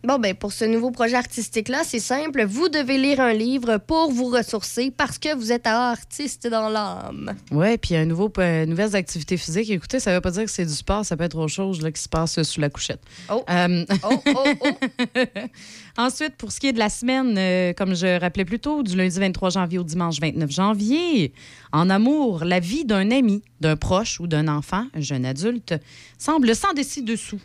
Bon, 0.04 0.18
ben 0.18 0.34
pour 0.34 0.52
ce 0.52 0.66
nouveau 0.66 0.90
projet 0.90 1.14
artistique-là, 1.14 1.80
c'est 1.82 1.98
simple. 1.98 2.44
Vous 2.44 2.68
devez 2.68 2.98
lire 2.98 3.20
un 3.20 3.32
livre 3.32 3.78
pour 3.78 4.12
vous 4.12 4.26
ressourcer 4.26 4.90
parce 4.90 5.18
que 5.18 5.34
vous 5.34 5.50
êtes 5.50 5.66
artiste 5.66 6.46
dans 6.46 6.68
l'âme. 6.68 7.34
Oui, 7.50 7.78
puis 7.78 7.96
un 7.96 8.04
nouveau, 8.04 8.30
euh, 8.36 8.66
nouvelles 8.66 8.94
activités 8.96 9.38
physiques. 9.38 9.70
Écoutez, 9.70 10.00
ça 10.00 10.10
ne 10.10 10.16
veut 10.16 10.20
pas 10.20 10.32
dire 10.32 10.44
que 10.44 10.50
c'est 10.50 10.66
du 10.66 10.74
sport, 10.74 11.06
ça 11.06 11.16
peut 11.16 11.24
être 11.24 11.38
autre 11.38 11.50
chose 11.50 11.80
là, 11.80 11.90
qui 11.90 12.02
se 12.02 12.10
passe 12.10 12.42
sous 12.42 12.60
la 12.60 12.68
couchette. 12.68 13.00
Oh. 13.30 13.44
Euh, 13.48 13.86
Oh, 14.02 14.22
oh, 14.26 14.44
oh. 14.60 15.20
Ensuite, 15.96 16.36
pour 16.36 16.52
ce 16.52 16.60
qui 16.60 16.66
est 16.66 16.74
de 16.74 16.78
la 16.78 16.90
semaine, 16.90 17.36
euh, 17.38 17.72
comme 17.72 17.94
je 17.94 18.20
rappelais 18.20 18.44
plus 18.44 18.58
tôt, 18.58 18.82
du 18.82 18.96
lundi 18.96 19.18
23 19.18 19.50
janvier 19.50 19.78
au 19.78 19.84
dimanche 19.84 20.20
29 20.20 20.50
janvier, 20.50 21.32
en 21.72 21.88
amour, 21.88 22.44
la 22.44 22.60
vie 22.60 22.84
d'un 22.84 23.10
ami, 23.10 23.42
d'un 23.60 23.76
proche 23.76 24.20
ou 24.20 24.26
d'un 24.26 24.48
enfant, 24.48 24.84
un 24.92 25.00
jeune 25.00 25.24
adulte, 25.24 25.74
semble 26.18 26.54
sans 26.54 26.74
dessus 26.74 27.02
dessous 27.02 27.40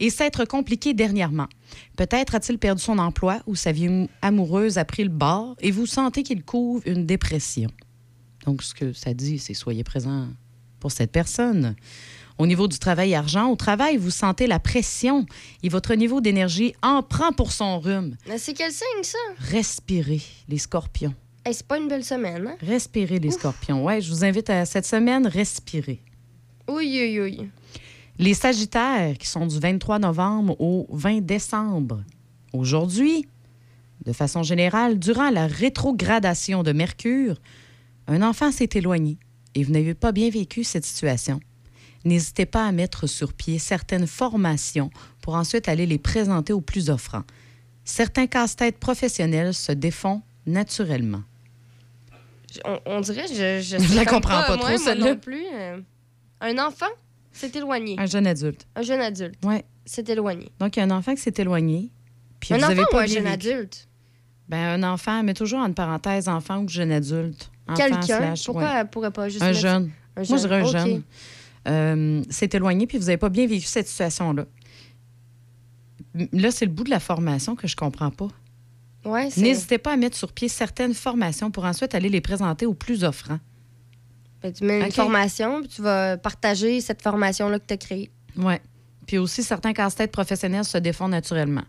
et 0.00 0.10
s'être 0.10 0.44
compliquée 0.44 0.94
dernièrement. 0.94 1.48
Peut-être 1.96 2.34
a-t-il 2.34 2.58
perdu 2.58 2.82
son 2.82 2.98
emploi 2.98 3.40
ou 3.46 3.54
sa 3.54 3.72
vie 3.72 4.08
amoureuse 4.22 4.78
a 4.78 4.84
pris 4.84 5.04
le 5.04 5.10
bord 5.10 5.56
et 5.60 5.70
vous 5.70 5.86
sentez 5.86 6.22
qu'il 6.22 6.42
couvre 6.44 6.82
une 6.86 7.06
dépression. 7.06 7.70
Donc, 8.44 8.62
ce 8.62 8.74
que 8.74 8.92
ça 8.92 9.12
dit, 9.14 9.38
c'est 9.38 9.54
soyez 9.54 9.84
présent 9.84 10.28
pour 10.78 10.92
cette 10.92 11.10
personne. 11.10 11.74
Au 12.38 12.46
niveau 12.46 12.68
du 12.68 12.78
travail 12.78 13.14
argent, 13.14 13.50
au 13.50 13.56
travail, 13.56 13.96
vous 13.96 14.10
sentez 14.10 14.46
la 14.46 14.58
pression 14.58 15.24
et 15.62 15.68
votre 15.68 15.94
niveau 15.94 16.20
d'énergie 16.20 16.74
en 16.82 17.02
prend 17.02 17.32
pour 17.32 17.50
son 17.50 17.80
rhume. 17.80 18.16
Mais 18.28 18.38
c'est 18.38 18.52
quel 18.52 18.70
signe, 18.70 19.02
ça? 19.02 19.18
Respirez, 19.38 20.20
les 20.48 20.58
scorpions. 20.58 21.14
Hey, 21.46 21.54
c'est 21.54 21.66
pas 21.66 21.78
une 21.78 21.88
belle 21.88 22.04
semaine, 22.04 22.46
hein? 22.46 22.56
Respirez, 22.60 23.20
les 23.20 23.30
scorpions. 23.30 23.84
Ouais, 23.84 24.00
je 24.00 24.10
vous 24.10 24.24
invite 24.24 24.50
à 24.50 24.66
cette 24.66 24.84
semaine, 24.84 25.26
respirer. 25.26 26.02
Oui, 26.68 26.88
oui, 26.92 27.20
oui. 27.20 27.48
Les 28.18 28.34
Sagittaires, 28.34 29.18
qui 29.18 29.26
sont 29.26 29.46
du 29.46 29.58
23 29.58 29.98
novembre 29.98 30.56
au 30.60 30.86
20 30.90 31.20
décembre. 31.20 32.02
Aujourd'hui, 32.52 33.26
de 34.04 34.12
façon 34.12 34.42
générale, 34.42 34.98
durant 34.98 35.30
la 35.30 35.46
rétrogradation 35.46 36.62
de 36.62 36.72
Mercure, 36.72 37.36
un 38.06 38.22
enfant 38.22 38.50
s'est 38.50 38.70
éloigné 38.74 39.18
et 39.54 39.64
vous 39.64 39.72
n'avez 39.72 39.94
pas 39.94 40.12
bien 40.12 40.30
vécu 40.30 40.64
cette 40.64 40.84
situation. 40.86 41.40
N'hésitez 42.04 42.46
pas 42.46 42.66
à 42.66 42.72
mettre 42.72 43.06
sur 43.06 43.32
pied 43.32 43.58
certaines 43.58 44.06
formations 44.06 44.90
pour 45.20 45.34
ensuite 45.34 45.68
aller 45.68 45.86
les 45.86 45.98
présenter 45.98 46.52
aux 46.52 46.60
plus 46.60 46.88
offrants. 46.88 47.24
Certains 47.84 48.26
casse-têtes 48.26 48.78
professionnels 48.78 49.54
se 49.54 49.72
défont 49.72 50.22
naturellement. 50.46 51.22
On, 52.64 52.78
on 52.86 53.00
dirait, 53.00 53.26
je, 53.28 53.60
je, 53.60 53.78
Je 53.82 53.94
la 53.96 54.04
comprends 54.06 54.40
pas 54.42 54.56
trop, 54.56 54.56
moi, 54.58 54.70
moi 54.70 54.78
celle-là. 54.78 55.14
non 55.14 55.18
plus. 55.18 55.44
euh, 55.52 55.80
un 56.40 56.58
enfant? 56.58 56.86
S'est 57.36 57.52
éloigné. 57.54 57.96
Un 57.98 58.06
jeune 58.06 58.26
adulte. 58.26 58.66
Un 58.74 58.82
jeune 58.82 59.00
adulte 59.00 59.36
s'est 59.84 60.04
éloigné. 60.08 60.50
Donc, 60.58 60.76
il 60.76 60.80
y 60.80 60.82
a 60.82 60.86
un 60.86 60.90
enfant 60.90 61.14
qui 61.14 61.20
s'est 61.20 61.34
éloigné. 61.36 61.90
Puis 62.40 62.54
un 62.54 62.58
vous 62.58 62.64
enfant 62.64 62.72
avez 62.72 62.82
ou 62.82 62.86
pas 62.90 63.02
un 63.02 63.04
bien 63.04 63.14
jeune 63.14 63.26
adulte? 63.26 63.88
Ben, 64.48 64.82
un 64.82 64.92
enfant, 64.92 65.22
mais 65.22 65.34
toujours 65.34 65.60
entre 65.60 65.74
parenthèses, 65.74 66.28
enfant 66.28 66.62
ou 66.62 66.68
jeune 66.68 66.92
adulte. 66.92 67.50
Quelqu'un? 67.76 68.34
Pourquoi 68.44 68.62
ouais. 68.62 68.70
elle 68.80 68.90
pourrait 68.90 69.10
pas 69.10 69.28
juste 69.28 69.42
Un 69.42 69.48
mettre- 69.48 69.60
jeune. 69.60 69.90
Un 70.16 70.22
Moi, 70.28 70.36
je 70.38 70.42
dirais 70.46 70.60
un 70.60 70.64
jeune. 70.64 71.02
Euh, 71.68 72.22
s'est 72.30 72.50
éloigné, 72.52 72.86
puis 72.86 72.96
vous 72.96 73.06
n'avez 73.06 73.16
pas 73.16 73.28
bien 73.28 73.46
vécu 73.46 73.66
cette 73.66 73.88
situation-là. 73.88 74.46
Là, 76.32 76.50
c'est 76.50 76.64
le 76.64 76.70
bout 76.70 76.84
de 76.84 76.90
la 76.90 77.00
formation 77.00 77.56
que 77.56 77.66
je 77.66 77.74
comprends 77.74 78.10
pas. 78.10 78.28
Ouais, 79.04 79.30
c'est... 79.30 79.40
N'hésitez 79.40 79.78
pas 79.78 79.92
à 79.92 79.96
mettre 79.96 80.16
sur 80.16 80.32
pied 80.32 80.48
certaines 80.48 80.94
formations 80.94 81.50
pour 81.50 81.64
ensuite 81.64 81.94
aller 81.94 82.08
les 82.08 82.20
présenter 82.20 82.66
aux 82.66 82.74
plus 82.74 83.04
offrants. 83.04 83.40
Ben, 84.42 84.52
tu 84.52 84.64
mets 84.64 84.80
une 84.80 84.92
formation, 84.92 85.60
puis 85.60 85.68
tu 85.68 85.82
vas 85.82 86.16
partager 86.16 86.80
cette 86.80 87.02
formation-là 87.02 87.58
que 87.58 87.66
tu 87.66 87.74
as 87.74 87.76
créée. 87.78 88.10
Ouais. 88.36 88.60
Puis 89.06 89.18
aussi, 89.18 89.42
certains 89.42 89.72
casse-têtes 89.72 90.12
professionnels 90.12 90.64
se 90.64 90.78
défont 90.78 91.08
naturellement. 91.08 91.62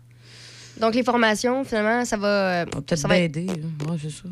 Donc, 0.80 0.94
les 0.94 1.02
formations, 1.02 1.64
finalement, 1.64 2.04
ça 2.04 2.16
va... 2.16 2.28
euh, 2.28 2.64
va 2.72 2.80
peut-être 2.82 3.08
va- 3.08 3.18
aider. 3.18 3.46
Ouais, 3.46 3.96
c'est 4.00 4.10
ça. 4.10 4.24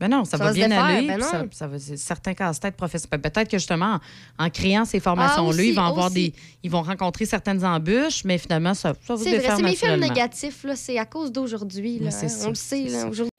Ben 0.00 0.06
non, 0.08 0.24
ça, 0.24 0.38
Ça 0.38 0.44
va, 0.44 0.44
va 0.50 0.52
bien 0.52 0.68
défaire, 0.68 0.84
aller. 0.84 1.06
ben 1.08 1.20
ça, 1.20 1.44
ça 1.50 1.66
va, 1.66 1.76
certains 1.80 2.32
casse-têtes 2.34 2.76
professionnels. 2.76 3.20
Peut-être 3.20 3.50
que 3.50 3.58
justement, 3.58 3.98
en, 4.38 4.44
en 4.46 4.48
créant 4.50 4.84
ces 4.84 5.00
formations-là, 5.00 5.56
Ah, 5.58 5.62
ils 5.64 5.74
vont 5.74 5.82
avoir 5.82 6.06
aussi. 6.06 6.14
des. 6.30 6.34
Ils 6.62 6.70
vont 6.70 6.82
rencontrer 6.82 7.24
certaines 7.26 7.64
embûches, 7.64 8.22
mais 8.24 8.38
finalement, 8.38 8.74
ça, 8.74 8.94
ça 9.04 9.14
va 9.16 9.18
se 9.18 9.24
défaire 9.28 9.56
c'est 9.56 9.62
mes 9.62 9.74
films 9.74 9.98
négatifs, 9.98 10.62
là, 10.62 10.76
c'est 10.76 10.98
à 10.98 11.04
cause 11.04 11.32
d'aujourd'hui. 11.32 12.00
hein. 12.06 12.10
On 12.44 12.48
le 12.50 12.54
sait, 12.54 12.84
là, 12.84 13.06
aujourd'hui. 13.08 13.32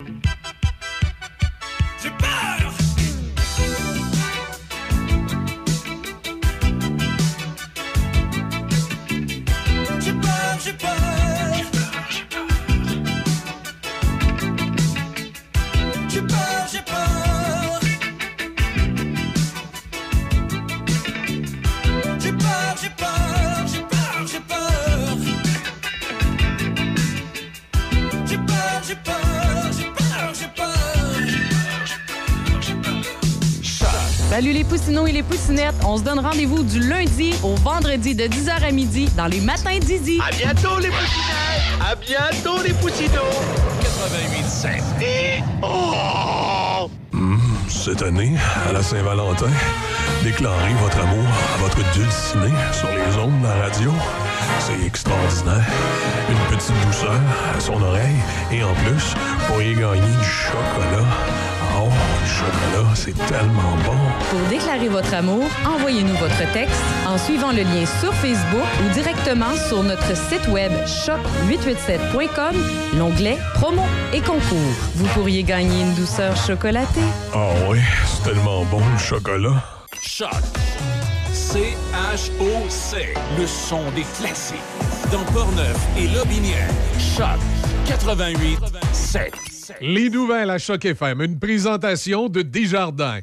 Salut 34.39 34.54
les 34.54 34.63
poussinots 34.63 35.06
et 35.06 35.12
les 35.12 35.21
poussinettes. 35.21 35.75
On 35.86 35.97
se 35.97 36.04
donne 36.04 36.19
rendez-vous 36.19 36.63
du 36.63 36.80
lundi 36.80 37.34
au 37.43 37.56
vendredi 37.56 38.15
de 38.15 38.23
10h 38.23 38.63
à 38.63 38.71
midi 38.71 39.10
dans 39.17 39.25
les 39.25 39.41
matins 39.41 39.78
d'Idi. 39.80 40.17
À 40.25 40.32
bientôt 40.32 40.80
les 40.80 40.88
poussinots! 40.88 41.86
À 41.86 41.93
bientôt 41.97 42.63
les 42.63 42.71
poussinots! 42.71 43.19
88.7. 43.82 45.43
Oh! 45.62 46.89
Cette 47.67 48.02
année, 48.02 48.38
à 48.69 48.71
la 48.71 48.82
Saint-Valentin, 48.82 49.52
déclarez 50.23 50.73
votre 50.75 51.02
amour 51.02 51.28
à 51.56 51.58
votre 51.58 51.91
dulciné 51.91 52.47
sur 52.71 52.88
les 52.88 53.17
ondes 53.17 53.41
de 53.41 53.45
la 53.45 53.56
radio. 53.56 53.91
C'est 54.60 54.86
extraordinaire. 54.86 55.65
Une 56.30 56.56
petite 56.56 56.76
douceur 56.86 57.19
à 57.56 57.60
son 57.60 57.82
oreille 57.82 58.19
et 58.52 58.63
en 58.63 58.74
plus, 58.74 59.13
vous 59.15 59.45
pourriez 59.48 59.74
gagner 59.74 60.02
du 60.02 60.26
chocolat. 60.26 61.06
Oh, 61.82 61.89
du 62.24 62.30
chocolat, 62.30 62.89
c'est 62.93 63.17
tellement 63.28 63.76
bon. 63.86 63.95
Pour 64.30 64.39
déclarer 64.50 64.89
votre 64.89 65.13
amour, 65.13 65.45
envoyez-nous 65.65 66.15
votre 66.15 66.52
texte 66.52 66.82
en 67.08 67.17
suivant 67.17 67.52
le 67.52 67.63
lien 67.63 67.86
sur 68.02 68.13
Facebook 68.15 68.67
ou 68.84 68.93
directement 68.93 69.56
sur 69.67 69.82
notre 69.84 70.15
site 70.15 70.48
web 70.50 70.72
shop887.com, 70.86 72.56
l'onglet 72.98 73.38
Promo 73.56 73.84
et 74.13 74.19
concours. 74.22 74.74
Vous 74.95 75.08
pourriez 75.08 75.43
gagner 75.43 75.82
une 75.82 75.93
douceur 75.95 76.36
chocolatée. 76.36 77.00
Ah 77.34 77.50
oui, 77.69 77.80
c'est 78.06 78.32
tellement 78.32 78.65
bon 78.65 78.82
le 78.91 78.98
chocolat. 78.98 79.63
Choc. 80.02 80.30
C-H-O-C. 81.34 83.13
Le 83.38 83.48
son 83.48 83.92
des 83.92 84.06
classiques. 84.18 84.58
Dans 85.12 85.24
Portneuf 85.32 85.78
et 85.98 86.08
Lobinière. 86.08 86.70
Choc 87.00 87.39
88 87.88 88.60
7. 88.94 89.34
Les 89.82 90.10
nouvelles 90.10 90.50
à 90.50 90.58
Choc 90.58 90.86
FM, 90.86 91.22
une 91.22 91.39
présentation 91.39 92.30
de 92.30 92.42
Desjardins. 92.42 93.20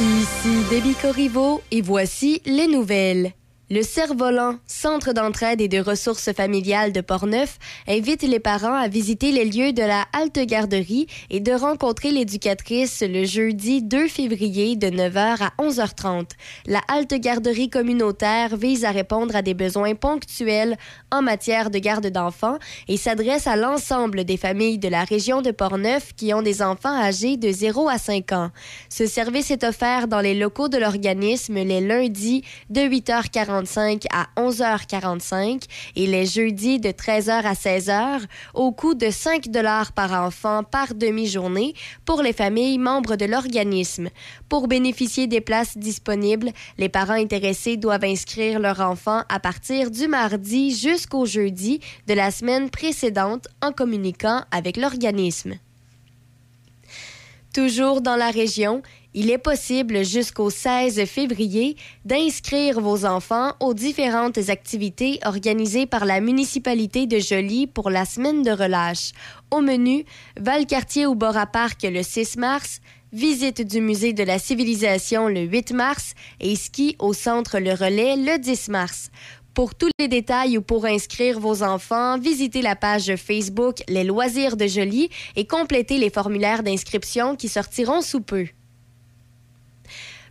Ici 0.00 0.64
Debbie 0.70 0.94
Corriveau 1.00 1.62
et 1.70 1.80
voici 1.80 2.42
les 2.44 2.66
nouvelles. 2.66 3.32
Le 3.74 3.82
Cerf-Volant, 3.82 4.58
centre 4.68 5.12
d'entraide 5.12 5.60
et 5.60 5.66
de 5.66 5.80
ressources 5.80 6.32
familiales 6.32 6.92
de 6.92 7.00
Portneuf, 7.00 7.58
invite 7.88 8.22
les 8.22 8.38
parents 8.38 8.76
à 8.76 8.86
visiter 8.86 9.32
les 9.32 9.46
lieux 9.46 9.72
de 9.72 9.82
la 9.82 10.04
halte 10.12 10.38
garderie 10.38 11.08
et 11.28 11.40
de 11.40 11.50
rencontrer 11.50 12.12
l'éducatrice 12.12 13.02
le 13.02 13.24
jeudi 13.24 13.82
2 13.82 14.06
février 14.06 14.76
de 14.76 14.86
9h 14.86 15.42
à 15.42 15.52
11h30. 15.60 16.26
La 16.66 16.82
halte 16.86 17.14
garderie 17.14 17.68
communautaire 17.68 18.56
vise 18.56 18.84
à 18.84 18.92
répondre 18.92 19.34
à 19.34 19.42
des 19.42 19.54
besoins 19.54 19.96
ponctuels 19.96 20.76
en 21.10 21.22
matière 21.22 21.68
de 21.68 21.80
garde 21.80 22.06
d'enfants 22.06 22.60
et 22.86 22.96
s'adresse 22.96 23.48
à 23.48 23.56
l'ensemble 23.56 24.22
des 24.22 24.36
familles 24.36 24.78
de 24.78 24.86
la 24.86 25.02
région 25.02 25.42
de 25.42 25.50
Portneuf 25.50 26.12
qui 26.14 26.32
ont 26.32 26.42
des 26.42 26.62
enfants 26.62 26.96
âgés 26.96 27.36
de 27.36 27.50
0 27.50 27.88
à 27.88 27.98
5 27.98 28.30
ans. 28.30 28.50
Ce 28.88 29.06
service 29.06 29.50
est 29.50 29.64
offert 29.64 30.06
dans 30.06 30.20
les 30.20 30.38
locaux 30.38 30.68
de 30.68 30.78
l'organisme 30.78 31.54
les 31.54 31.80
lundis 31.80 32.44
de 32.70 32.82
8h45 33.64 34.04
à 34.12 34.26
11h45 34.36 35.62
et 35.96 36.06
les 36.06 36.26
jeudis 36.26 36.80
de 36.80 36.90
13h 36.90 37.30
à 37.30 37.54
16h 37.54 38.22
au 38.54 38.72
coût 38.72 38.94
de 38.94 39.10
5 39.10 39.48
dollars 39.48 39.92
par 39.92 40.12
enfant 40.12 40.62
par 40.62 40.94
demi-journée 40.94 41.74
pour 42.04 42.22
les 42.22 42.32
familles 42.32 42.78
membres 42.78 43.16
de 43.16 43.24
l'organisme. 43.24 44.08
Pour 44.48 44.68
bénéficier 44.68 45.26
des 45.26 45.40
places 45.40 45.76
disponibles, 45.76 46.50
les 46.78 46.88
parents 46.88 47.14
intéressés 47.14 47.76
doivent 47.76 48.04
inscrire 48.04 48.58
leur 48.58 48.80
enfant 48.80 49.22
à 49.28 49.40
partir 49.40 49.90
du 49.90 50.08
mardi 50.08 50.74
jusqu'au 50.74 51.26
jeudi 51.26 51.80
de 52.06 52.14
la 52.14 52.30
semaine 52.30 52.70
précédente 52.70 53.48
en 53.62 53.72
communiquant 53.72 54.42
avec 54.50 54.76
l'organisme. 54.76 55.54
Toujours 57.52 58.00
dans 58.00 58.16
la 58.16 58.30
région, 58.30 58.82
il 59.14 59.30
est 59.30 59.38
possible 59.38 60.04
jusqu'au 60.04 60.50
16 60.50 61.04
février 61.06 61.76
d'inscrire 62.04 62.80
vos 62.80 63.06
enfants 63.06 63.52
aux 63.60 63.72
différentes 63.72 64.50
activités 64.50 65.20
organisées 65.24 65.86
par 65.86 66.04
la 66.04 66.20
municipalité 66.20 67.06
de 67.06 67.18
Joly 67.18 67.68
pour 67.68 67.90
la 67.90 68.04
semaine 68.04 68.42
de 68.42 68.50
relâche. 68.50 69.12
Au 69.52 69.60
menu, 69.60 70.04
Valcartier 70.38 71.06
au 71.06 71.14
Bora 71.14 71.46
Park 71.46 71.82
le 71.84 72.02
6 72.02 72.36
mars, 72.36 72.80
visite 73.12 73.62
du 73.62 73.80
musée 73.80 74.12
de 74.12 74.24
la 74.24 74.40
civilisation 74.40 75.28
le 75.28 75.42
8 75.42 75.72
mars 75.72 76.14
et 76.40 76.56
ski 76.56 76.96
au 76.98 77.12
centre 77.12 77.60
Le 77.60 77.72
Relais 77.72 78.16
le 78.16 78.38
10 78.38 78.68
mars. 78.68 79.10
Pour 79.54 79.76
tous 79.76 79.90
les 80.00 80.08
détails 80.08 80.58
ou 80.58 80.62
pour 80.62 80.84
inscrire 80.84 81.38
vos 81.38 81.62
enfants, 81.62 82.18
visitez 82.18 82.60
la 82.60 82.74
page 82.74 83.14
Facebook 83.14 83.76
Les 83.86 84.02
loisirs 84.02 84.56
de 84.56 84.66
Joly 84.66 85.10
et 85.36 85.46
complétez 85.46 85.98
les 85.98 86.10
formulaires 86.10 86.64
d'inscription 86.64 87.36
qui 87.36 87.48
sortiront 87.48 88.00
sous 88.00 88.20
peu. 88.20 88.46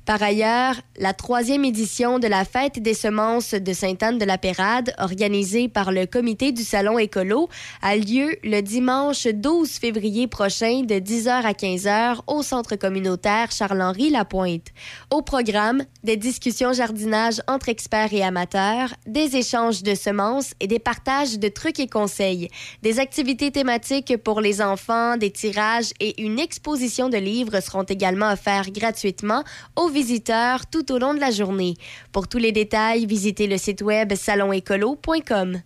Par 0.05 0.21
ailleurs, 0.21 0.75
la 0.97 1.13
troisième 1.13 1.63
édition 1.63 2.19
de 2.19 2.27
la 2.27 2.43
Fête 2.43 2.81
des 2.81 2.93
semences 2.93 3.53
de 3.53 3.71
Sainte-Anne-de-la-Pérade, 3.71 4.93
organisée 4.97 5.69
par 5.69 5.93
le 5.93 6.05
Comité 6.05 6.51
du 6.51 6.63
Salon 6.63 6.99
Écolo, 6.99 7.47
a 7.81 7.95
lieu 7.95 8.35
le 8.43 8.59
dimanche 8.59 9.27
12 9.27 9.69
février 9.69 10.27
prochain 10.27 10.81
de 10.81 10.95
10h 10.95 11.29
à 11.29 11.53
15h 11.53 12.19
au 12.27 12.43
Centre 12.43 12.75
communautaire 12.75 13.51
Charles-Henri 13.51 14.09
Lapointe. 14.09 14.67
Au 15.09 15.21
programme, 15.21 15.85
des 16.03 16.17
discussions 16.17 16.73
jardinage 16.73 17.41
entre 17.47 17.69
experts 17.69 18.13
et 18.13 18.23
amateurs, 18.23 18.93
des 19.07 19.37
échanges 19.37 19.83
de 19.83 19.95
semences 19.95 20.53
et 20.59 20.67
des 20.67 20.79
partages 20.79 21.39
de 21.39 21.47
trucs 21.47 21.79
et 21.79 21.87
conseils, 21.87 22.49
des 22.81 22.99
activités 22.99 23.51
thématiques 23.51 24.17
pour 24.17 24.41
les 24.41 24.61
enfants, 24.61 25.15
des 25.15 25.31
tirages 25.31 25.91
et 26.01 26.21
une 26.21 26.39
exposition 26.39 27.07
de 27.07 27.17
livres 27.17 27.61
seront 27.61 27.83
également 27.83 28.33
offerts 28.33 28.71
gratuitement 28.71 29.45
aux 29.77 29.92
visiteurs 29.93 30.65
tout 30.67 30.91
au 30.91 30.97
long 30.97 31.13
de 31.13 31.19
la 31.21 31.31
journée. 31.31 31.75
Pour 32.11 32.27
tous 32.27 32.39
les 32.39 32.51
détails, 32.51 33.05
visitez 33.05 33.47
le 33.47 33.57
site 33.57 33.81
web 33.81 34.13
salonécolo.com. 34.13 35.61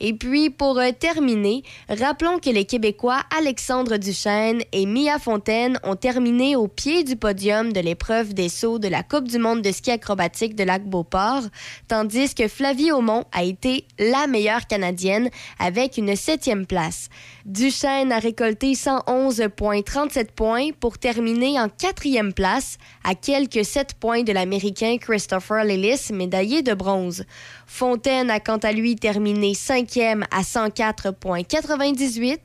Et 0.00 0.12
puis, 0.12 0.50
pour 0.50 0.78
euh, 0.78 0.90
terminer, 0.98 1.62
rappelons 1.88 2.38
que 2.38 2.50
les 2.50 2.64
Québécois 2.64 3.20
Alexandre 3.36 3.96
Duchesne 3.96 4.62
et 4.72 4.86
Mia 4.86 5.18
Fontaine 5.18 5.78
ont 5.82 5.96
terminé 5.96 6.56
au 6.56 6.68
pied 6.68 7.04
du 7.04 7.16
podium 7.16 7.72
de 7.72 7.80
l'épreuve 7.80 8.34
des 8.34 8.48
sauts 8.48 8.78
de 8.78 8.88
la 8.88 9.02
Coupe 9.02 9.28
du 9.28 9.38
monde 9.38 9.62
de 9.62 9.72
ski 9.72 9.90
acrobatique 9.90 10.54
de 10.54 10.64
Lac-Beauport, 10.64 11.42
tandis 11.88 12.34
que 12.34 12.48
Flavie 12.48 12.92
Aumont 12.92 13.24
a 13.32 13.42
été 13.42 13.86
la 13.98 14.26
meilleure 14.26 14.66
Canadienne 14.66 15.30
avec 15.58 15.96
une 15.96 16.14
septième 16.14 16.66
place. 16.66 17.08
Duchesne 17.44 18.12
a 18.12 18.18
récolté 18.18 18.72
111,37 18.72 20.26
points 20.32 20.68
pour 20.78 20.98
terminer 20.98 21.58
en 21.58 21.68
quatrième 21.68 22.32
place, 22.32 22.78
à 23.04 23.14
quelques 23.14 23.64
7 23.64 23.94
points 23.94 24.22
de 24.22 24.32
l'Américain 24.32 24.96
Christopher 24.98 25.64
Lillis, 25.64 26.12
médaillé 26.12 26.62
de 26.62 26.74
bronze. 26.74 27.24
Fontaine 27.68 28.30
a 28.30 28.40
quant 28.40 28.56
à 28.56 28.72
lui 28.72 28.96
terminé 28.96 29.54
cinquième 29.54 30.24
à 30.32 30.40
104,98. 30.40 32.38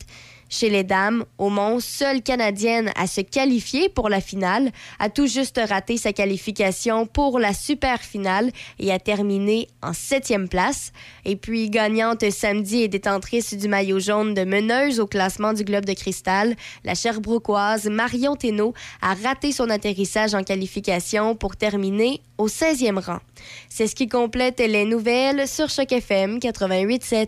Chez 0.53 0.69
les 0.69 0.83
dames, 0.83 1.25
Aumont, 1.39 1.79
seule 1.79 2.21
Canadienne 2.21 2.91
à 2.95 3.07
se 3.07 3.21
qualifier 3.21 3.89
pour 3.89 4.07
la 4.07 4.21
finale, 4.21 4.71
a 4.99 5.09
tout 5.09 5.25
juste 5.25 5.59
raté 5.67 5.97
sa 5.97 6.13
qualification 6.13 7.07
pour 7.07 7.39
la 7.39 7.55
super 7.55 7.99
finale 8.01 8.51
et 8.77 8.91
a 8.91 8.99
terminé 8.99 9.67
en 9.81 9.93
septième 9.93 10.47
place. 10.47 10.91
Et 11.25 11.37
puis, 11.37 11.71
gagnante 11.71 12.29
samedi 12.29 12.83
et 12.83 12.87
détentrice 12.87 13.55
du 13.55 13.67
maillot 13.67 13.99
jaune 13.99 14.35
de 14.35 14.43
meneuse 14.43 14.99
au 14.99 15.07
classement 15.07 15.53
du 15.53 15.63
Globe 15.63 15.85
de 15.85 15.93
Cristal, 15.93 16.55
la 16.83 16.93
Sherbrookeoise 16.93 17.89
Marion 17.89 18.35
Thénault 18.35 18.75
a 19.01 19.15
raté 19.15 19.53
son 19.53 19.71
atterrissage 19.71 20.35
en 20.35 20.43
qualification 20.43 21.35
pour 21.35 21.55
terminer 21.55 22.21
au 22.37 22.47
16e 22.47 22.99
rang. 22.99 23.21
C'est 23.69 23.87
ce 23.87 23.95
qui 23.95 24.07
complète 24.07 24.59
les 24.59 24.85
nouvelles 24.85 25.47
sur 25.47 25.69
Choc 25.69 25.91
FM 25.91 26.37
88.7. 26.37 27.27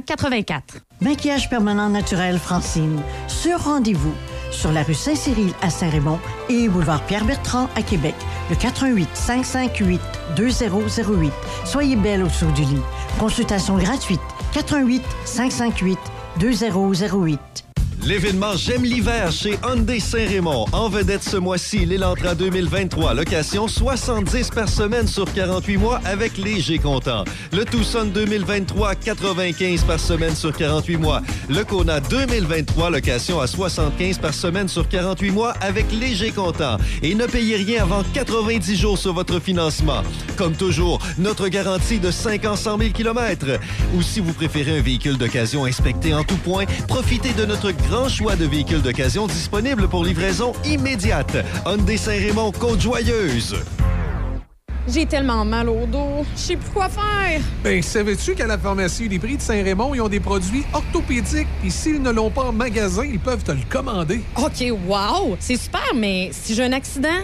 84. 0.00 0.78
Maquillage 1.00 1.50
permanent 1.50 1.88
naturel 1.88 2.38
Francine. 2.38 3.00
Sur 3.28 3.64
rendez-vous. 3.64 4.14
Sur 4.50 4.72
la 4.72 4.82
rue 4.82 4.94
Saint-Cyril 4.94 5.52
à 5.62 5.70
Saint-Raymond 5.70 6.18
et 6.48 6.68
boulevard 6.68 7.02
Pierre-Bertrand 7.06 7.68
à 7.74 7.82
Québec. 7.82 8.14
Le 8.50 8.56
88 8.56 9.08
558 9.14 10.00
2008. 10.36 11.32
Soyez 11.64 11.96
belle 11.96 12.22
au-dessous 12.22 12.52
du 12.52 12.62
lit. 12.62 12.82
Consultation 13.18 13.76
gratuite. 13.76 14.20
88 14.52 15.02
558 15.24 15.98
2008. 16.38 17.71
L'événement 18.04 18.56
J'aime 18.56 18.82
l'hiver 18.82 19.30
chez 19.30 19.56
Hyundai 19.64 20.00
Saint-Raymond. 20.00 20.66
En 20.72 20.88
vedette 20.88 21.22
ce 21.22 21.36
mois-ci, 21.36 21.86
l'Elantra 21.86 22.34
2023. 22.34 23.14
Location 23.14 23.68
70 23.68 24.50
par 24.50 24.68
semaine 24.68 25.06
sur 25.06 25.32
48 25.32 25.76
mois 25.76 26.00
avec 26.04 26.36
léger 26.36 26.78
comptant. 26.78 27.22
Le 27.52 27.64
Tucson 27.64 28.06
2023, 28.12 28.96
95 28.96 29.84
par 29.84 30.00
semaine 30.00 30.34
sur 30.34 30.52
48 30.52 30.96
mois. 30.96 31.22
Le 31.48 31.62
Kona 31.64 32.00
2023, 32.00 32.90
location 32.90 33.40
à 33.40 33.46
75 33.46 34.18
par 34.18 34.34
semaine 34.34 34.66
sur 34.66 34.88
48 34.88 35.30
mois 35.30 35.52
avec 35.60 35.86
léger 35.92 36.32
comptant. 36.32 36.78
Et 37.02 37.14
ne 37.14 37.26
payez 37.26 37.56
rien 37.56 37.82
avant 37.82 38.02
90 38.12 38.76
jours 38.76 38.98
sur 38.98 39.12
votre 39.12 39.38
financement. 39.38 40.02
Comme 40.36 40.54
toujours, 40.54 40.98
notre 41.18 41.46
garantie 41.46 42.00
de 42.00 42.10
5 42.10 42.46
ans 42.46 42.56
100 42.56 42.78
000 42.78 42.90
km. 42.90 43.46
Ou 43.94 44.02
si 44.02 44.18
vous 44.18 44.32
préférez 44.32 44.78
un 44.78 44.82
véhicule 44.82 45.18
d'occasion 45.18 45.66
inspecté 45.66 46.12
en 46.12 46.24
tout 46.24 46.38
point, 46.38 46.64
profitez 46.88 47.32
de 47.34 47.44
notre 47.44 47.70
grand 47.92 48.08
choix 48.08 48.36
de 48.36 48.46
véhicules 48.46 48.80
d'occasion 48.80 49.26
disponibles 49.26 49.86
pour 49.86 50.02
livraison 50.02 50.54
immédiate. 50.64 51.36
Hyundai 51.66 51.98
Saint-Raymond, 51.98 52.52
Côte-Joyeuse. 52.52 53.54
J'ai 54.88 55.04
tellement 55.04 55.44
mal 55.44 55.68
au 55.68 55.84
dos. 55.84 56.24
Je 56.34 56.40
sais 56.40 56.56
plus 56.56 56.70
quoi 56.70 56.88
faire. 56.88 57.42
Ben, 57.62 57.82
savais-tu 57.82 58.34
qu'à 58.34 58.46
la 58.46 58.56
pharmacie 58.56 59.10
des 59.10 59.18
prix 59.18 59.36
de 59.36 59.42
Saint-Raymond, 59.42 59.94
ils 59.94 60.00
ont 60.00 60.08
des 60.08 60.20
produits 60.20 60.64
orthopédiques, 60.72 61.46
puis 61.60 61.70
s'ils 61.70 62.00
ne 62.00 62.10
l'ont 62.10 62.30
pas 62.30 62.44
en 62.44 62.52
magasin, 62.52 63.04
ils 63.04 63.20
peuvent 63.20 63.44
te 63.44 63.52
le 63.52 63.60
commander. 63.68 64.22
OK, 64.38 64.72
wow! 64.88 65.36
C'est 65.38 65.58
super, 65.58 65.92
mais 65.94 66.30
si 66.32 66.54
j'ai 66.54 66.64
un 66.64 66.72
accident, 66.72 67.20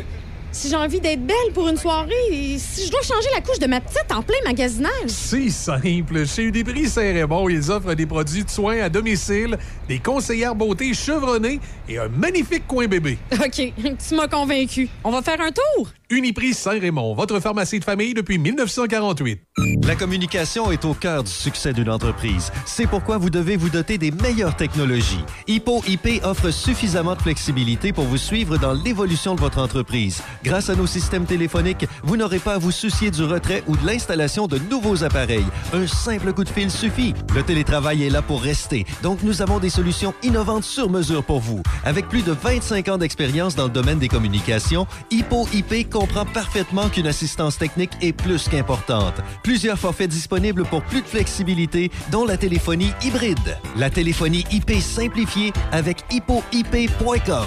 si 0.53 0.69
j'ai 0.69 0.77
envie 0.77 1.01
d'être 1.01 1.25
belle 1.27 1.53
pour 1.55 1.69
une 1.69 1.77
soirée, 1.77 2.57
si 2.59 2.87
je 2.87 2.91
dois 2.91 3.03
changer 3.03 3.29
la 3.35 3.41
couche 3.41 3.59
de 3.59 3.67
ma 3.67 3.81
petite 3.81 4.11
en 4.11 4.23
plein 4.23 4.37
magasinage. 4.45 4.91
C'est 5.09 5.51
simple. 5.51 6.27
Chez 6.27 6.45
Uniprix 6.45 6.89
Saint-Raymond, 6.89 7.49
ils 7.49 7.71
offrent 7.71 7.95
des 7.95 8.07
produits 8.07 8.45
de 8.45 8.51
soins 8.51 8.81
à 8.81 8.89
domicile, 8.89 9.59
des 9.89 9.99
conseillères 9.99 10.55
beauté 10.55 10.95
chevronnées 10.95 11.61
et 11.89 11.99
un 11.99 12.09
magnifique 12.09 12.67
coin 12.67 12.87
bébé. 12.87 13.19
OK, 13.33 13.73
tu 14.09 14.15
m'as 14.15 14.29
convaincu. 14.29 14.89
On 15.05 15.11
va 15.11 15.23
faire 15.23 15.41
un 15.41 15.51
tour? 15.51 15.89
Uniprix 16.11 16.55
Saint-Raymond, 16.55 17.15
votre 17.15 17.39
pharmacie 17.39 17.81
de 17.81 17.85
famille 17.85 18.15
depuis 18.15 18.39
1948. 18.39 19.43
La 19.87 19.95
communication 19.95 20.73
est 20.73 20.85
au 20.87 20.95
cœur 20.95 21.23
du 21.23 21.31
succès 21.31 21.75
d'une 21.75 21.91
entreprise. 21.91 22.51
C'est 22.65 22.87
pourquoi 22.87 23.19
vous 23.19 23.29
devez 23.29 23.57
vous 23.57 23.69
doter 23.69 23.99
des 23.99 24.11
meilleures 24.11 24.57
technologies. 24.57 25.25
Hippo 25.47 25.83
IP 25.87 26.25
offre 26.25 26.51
suffisamment 26.51 27.15
de 27.15 27.21
flexibilité 27.21 27.93
pour 27.93 28.05
vous 28.05 28.17
suivre 28.17 28.57
dans 28.57 28.73
l'évolution 28.73 29.35
de 29.35 29.41
votre 29.41 29.59
entreprise. 29.59 30.23
Grâce 30.45 30.71
à 30.71 30.77
nos 30.77 30.87
systèmes 30.87 31.25
téléphoniques, 31.25 31.87
vous 32.03 32.17
n'aurez 32.17 32.39
pas 32.39 32.55
à 32.55 32.59
vous 32.59 32.71
soucier 32.71 33.11
du 33.11 33.25
retrait 33.25 33.63
ou 33.67 33.77
de 33.77 33.87
l'installation 33.87 34.47
de 34.47 34.59
nouveaux 34.71 35.05
appareils. 35.05 35.47
Un 35.73 35.87
simple 35.87 36.33
coup 36.33 36.45
de 36.45 36.49
fil 36.49 36.71
suffit. 36.71 37.15
Le 37.35 37.43
télétravail 37.43 38.05
est 38.05 38.11
là 38.11 38.23
pour 38.23 38.43
rester, 38.43 38.87
donc 39.03 39.23
nous 39.23 39.43
avons 39.43 39.59
des 39.59 39.71
solutions 39.71 40.15
innovantes 40.23 40.65
sur 40.65 40.91
mesure 40.91 41.25
pour 41.25 41.41
vous. 41.41 41.63
Avec 41.85 42.09
plus 42.09 42.23
de 42.23 42.33
25 42.33 42.89
ans 42.89 42.99
d'expérience 42.99 43.55
dans 43.55 43.65
le 43.65 43.71
domaine 43.71 43.99
des 43.99 44.09
communications, 44.09 44.87
Hippo 45.11 45.49
IP 45.53 45.91
comprend 45.91 46.25
parfaitement 46.25 46.89
qu'une 46.89 47.07
assistance 47.07 47.59
technique 47.59 47.93
est 48.01 48.13
plus 48.13 48.49
qu'importante. 48.49 49.15
Plusieurs 49.43 49.79
forfaits 49.79 50.11
disponibles 50.11 50.65
pour 50.65 50.83
plus 50.83 51.03
de 51.03 51.07
flexibilité, 51.07 51.91
dont 52.11 52.25
la 52.25 52.37
téléphonie 52.37 52.93
hybride. 53.03 53.59
La 53.77 53.91
téléphonie 53.91 54.45
IP 54.51 54.81
simplifiée 54.81 55.53
avec 55.73 56.05
hippoip.com. 56.11 57.47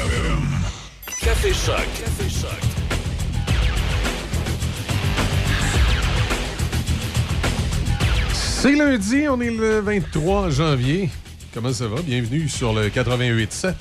C'est 8.33 8.75
lundi, 8.75 9.29
on 9.29 9.39
est 9.39 9.49
le 9.49 9.79
23 9.79 10.49
janvier. 10.49 11.09
Comment 11.53 11.71
ça 11.71 11.87
va? 11.87 12.01
Bienvenue 12.01 12.49
sur 12.49 12.73
le 12.73 12.89
88.7. 12.89 13.73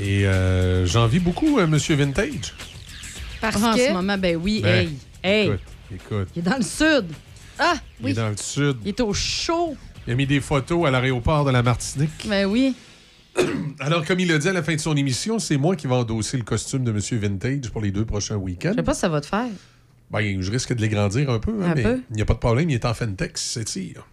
Et 0.00 0.26
euh, 0.26 0.84
j'envie 0.84 1.20
beaucoup 1.20 1.60
euh, 1.60 1.68
Monsieur 1.68 1.94
Vintage. 1.94 2.52
Parce 3.40 3.56
qu'en 3.56 3.76
ce 3.76 3.92
moment, 3.92 4.18
ben 4.18 4.36
oui, 4.36 4.62
ben, 4.62 4.88
hey, 4.88 4.98
hey. 5.22 5.46
Écoute, 5.46 5.60
écoute. 5.94 6.28
Il 6.34 6.38
est 6.40 6.42
dans 6.42 6.56
le 6.56 6.62
sud. 6.62 7.06
Ah, 7.60 7.74
oui. 8.02 8.10
Il 8.10 8.10
est 8.10 8.14
dans 8.14 8.30
le 8.30 8.36
sud. 8.36 8.78
Il 8.82 8.88
est 8.88 9.00
au 9.00 9.14
chaud. 9.14 9.76
Il 10.08 10.12
a 10.12 10.16
mis 10.16 10.26
des 10.26 10.40
photos 10.40 10.88
à 10.88 10.90
l'aéroport 10.90 11.44
de 11.44 11.52
la 11.52 11.62
Martinique. 11.62 12.26
Ben 12.26 12.46
oui. 12.46 12.74
Alors, 13.80 14.04
comme 14.04 14.20
il 14.20 14.30
a 14.32 14.38
dit 14.38 14.48
à 14.48 14.52
la 14.52 14.62
fin 14.62 14.74
de 14.74 14.80
son 14.80 14.96
émission, 14.96 15.38
c'est 15.38 15.56
moi 15.56 15.76
qui 15.76 15.86
vais 15.86 15.94
endosser 15.94 16.36
le 16.36 16.44
costume 16.44 16.84
de 16.84 16.92
Monsieur 16.92 17.18
Vintage 17.18 17.70
pour 17.70 17.80
les 17.80 17.90
deux 17.90 18.04
prochains 18.04 18.36
week-ends. 18.36 18.70
Je 18.72 18.76
sais 18.76 18.82
pas 18.82 18.94
si 18.94 19.00
ça 19.00 19.08
va 19.08 19.20
te 19.20 19.26
faire. 19.26 19.48
Ben, 20.10 20.40
je 20.40 20.50
risque 20.50 20.74
de 20.74 20.80
les 20.80 20.88
grandir 20.88 21.30
un 21.30 21.38
peu, 21.38 21.52
hein, 21.62 21.72
Un 21.72 21.74
mais 21.74 21.82
il 22.10 22.16
n'y 22.16 22.22
a 22.22 22.24
pas 22.24 22.34
de 22.34 22.38
problème, 22.38 22.70
il 22.70 22.74
est 22.74 22.84
en 22.84 22.94
Fentex, 22.94 23.42
c'est 23.42 23.64
tire. 23.64 24.06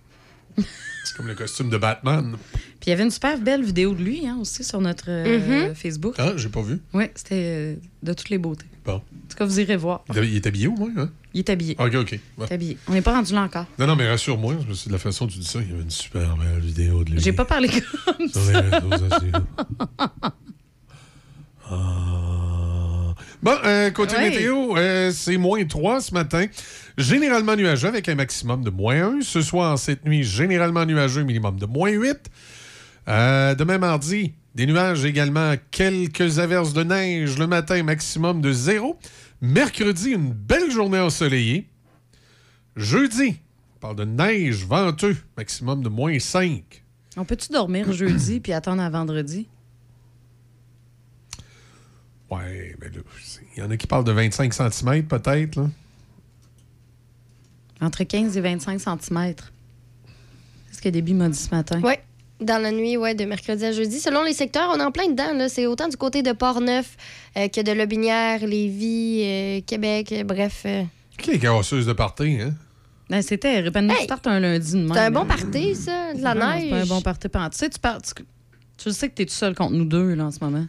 c'est 1.04 1.16
comme 1.16 1.28
le 1.28 1.36
costume 1.36 1.70
de 1.70 1.78
Batman. 1.78 2.36
Puis 2.54 2.62
il 2.88 2.90
y 2.90 2.94
avait 2.94 3.04
une 3.04 3.12
super 3.12 3.38
belle 3.40 3.64
vidéo 3.64 3.94
de 3.94 4.02
lui 4.04 4.26
hein, 4.28 4.38
aussi 4.42 4.64
sur 4.64 4.82
notre 4.82 5.06
euh, 5.10 5.68
Mhm. 5.70 5.76
Facebook. 5.76 6.16
Ah, 6.18 6.34
j'ai 6.36 6.50
pas 6.50 6.62
vu. 6.62 6.80
Oui, 6.94 7.06
c'était 7.16 7.36
euh, 7.36 7.76
de 8.04 8.14
toutes 8.14 8.30
les 8.30 8.38
beautés. 8.38 8.66
Bon. 8.86 8.94
En 8.96 9.00
tout 9.30 9.38
cas, 9.38 9.46
vous 9.46 9.60
irez 9.60 9.78
voir. 9.78 10.04
Il 10.16 10.24
il 10.24 10.36
est 10.36 10.48
habillé 10.48 10.68
au 10.68 10.72
moins, 10.76 10.92
hein? 10.98 11.10
Il 11.34 11.40
est 11.40 11.50
habillé. 11.50 11.76
OK, 11.80 11.94
OK. 11.96 12.12
Il 12.38 12.44
est 12.44 12.52
habillé. 12.52 12.78
On 12.88 12.94
n'est 12.94 13.02
pas 13.02 13.14
rendu 13.14 13.34
là 13.34 13.42
encore. 13.44 13.66
Non, 13.80 13.88
non, 13.88 13.96
mais 13.96 14.10
rassure-moi, 14.10 14.56
parce 14.56 14.66
que 14.66 14.74
c'est 14.74 14.88
de 14.90 14.94
la 14.94 15.00
façon 15.00 15.26
dont 15.26 15.32
tu 15.32 15.40
dis 15.40 15.46
ça, 15.46 15.60
il 15.62 15.70
y 15.70 15.74
avait 15.74 15.84
une 15.84 15.90
super 15.92 16.36
belle 16.36 16.60
vidéo 16.60 17.04
de 17.04 17.12
lui. 17.12 17.20
J'ai 17.22 17.32
pas 17.34 17.46
parlé 17.46 17.70
comme 17.70 18.28
Sur 18.28 18.42
les 18.52 18.60
réseaux 18.60 18.92
sociaux. 18.92 19.32
Ah. 21.70 23.14
Bon, 23.42 23.56
euh, 23.66 23.90
côté 23.92 24.16
Ouais. 24.16 24.30
météo, 24.30 24.78
euh, 24.78 25.12
c'est 25.14 25.38
moins 25.38 25.64
3 25.66 26.02
ce 26.02 26.14
matin. 26.14 26.46
Généralement 26.98 27.56
nuageux 27.56 27.88
avec 27.88 28.10
un 28.10 28.16
maximum 28.16 28.64
de 28.64 28.70
moins 28.70 29.18
1. 29.18 29.22
Ce 29.22 29.42
soir, 29.42 29.78
cette 29.80 30.06
nuit, 30.06 30.24
généralement 30.24 30.86
nuageux, 30.86 31.24
minimum 31.24 31.58
de 31.58 31.66
moins 31.66 31.92
8. 31.92 32.18
Euh, 33.08 33.56
demain 33.56 33.78
mardi, 33.78 34.34
des 34.56 34.66
nuages 34.66 35.06
également, 35.06 35.56
quelques 35.72 36.40
averses 36.40 36.74
de 36.74 36.84
neige 36.84 37.38
le 37.38 37.48
matin, 37.48 37.82
maximum 37.84 38.42
de 38.42 38.52
0. 38.52 38.98
Mercredi, 39.42 40.12
une 40.12 40.34
belle 40.34 40.70
journée 40.70 41.00
ensoleillée. 41.00 41.68
Jeudi, 42.76 43.40
on 43.76 43.80
parle 43.80 43.96
de 43.96 44.06
neige, 44.06 44.66
venteux, 44.66 45.18
maximum 45.38 45.82
de 45.84 45.90
moins 45.90 46.20
5. 46.20 46.84
On 47.18 47.26
peut-tu 47.26 47.52
dormir 47.52 47.92
jeudi 47.92 48.40
puis 48.40 48.54
attendre 48.54 48.82
à 48.82 48.90
vendredi? 48.90 49.48
Ouais, 52.30 52.76
mais 52.80 52.88
là, 52.90 53.02
il 53.56 53.60
y 53.60 53.62
en 53.64 53.70
a 53.70 53.76
qui 53.76 53.88
parlent 53.88 54.06
de 54.06 54.12
25 54.14 54.54
cm 54.54 55.04
peut-être. 55.04 55.58
là. 55.58 55.70
Entre 57.82 58.04
15 58.04 58.38
et 58.38 58.42
25 58.42 58.80
cm. 58.80 59.34
C'est 60.70 60.78
ce 60.78 60.82
que 60.82 60.90
Déby 60.90 61.14
m'a 61.14 61.30
dit 61.30 61.38
ce 61.38 61.50
matin? 61.54 61.82
Oui, 61.84 61.94
dans 62.40 62.62
la 62.62 62.72
nuit 62.72 62.96
ouais, 62.98 63.16
de 63.16 63.26
mercredi 63.26 63.66
à 63.66 63.72
jeudi. 63.72 64.00
Selon 64.00 64.24
les 64.24 64.34
secteurs, 64.34 64.70
on 64.74 64.80
est 64.80 64.84
en 64.84 64.92
plein 64.92 65.08
dedans. 65.08 65.34
là. 65.34 65.50
C'est 65.50 65.66
autant 65.66 65.88
du 65.88 65.98
côté 65.98 66.22
de 66.24 66.32
Port-Neuf 66.32 66.96
euh, 67.38 67.48
que 67.48 67.62
de 67.62 67.72
Lobinière, 67.72 68.46
Lévis, 68.46 69.22
euh, 69.24 69.62
Québec, 69.66 70.12
euh, 70.12 70.24
bref. 70.24 70.64
euh. 70.66 70.84
Qui 71.18 71.32
est 71.32 71.40
casseuse 71.40 71.86
de 71.86 71.94
party, 71.94 72.38
hein? 72.42 72.54
Ben, 73.10 73.22
c'est 73.22 73.38
terrible. 73.40 73.72
Ben, 73.72 73.90
Hey! 73.92 74.04
start 74.06 74.26
un 74.28 74.40
lundi 74.40 74.72
de 74.72 74.78
même. 74.78 74.94
C'est 74.94 75.00
un 75.00 75.12
bon 75.12 75.26
party, 75.26 75.76
ça, 75.76 76.14
de 76.14 76.22
la 76.22 76.34
Non, 76.34 76.48
neige. 76.54 76.64
C'est 76.64 76.70
pas 76.70 76.82
un 76.82 76.86
bon 76.86 77.02
party. 77.02 77.28
Tu 77.30 77.40
sais, 77.58 77.70
tu, 77.70 77.80
pars, 77.80 78.02
tu, 78.02 78.14
tu 78.78 78.92
sais 78.94 79.10
que 79.10 79.16
t'es 79.16 79.26
tout 79.26 79.34
seul 79.34 79.54
contre 79.54 79.74
nous 79.74 79.86
deux 79.86 80.14
là, 80.16 80.26
en 80.26 80.32
ce 80.32 80.40
moment. 80.42 80.66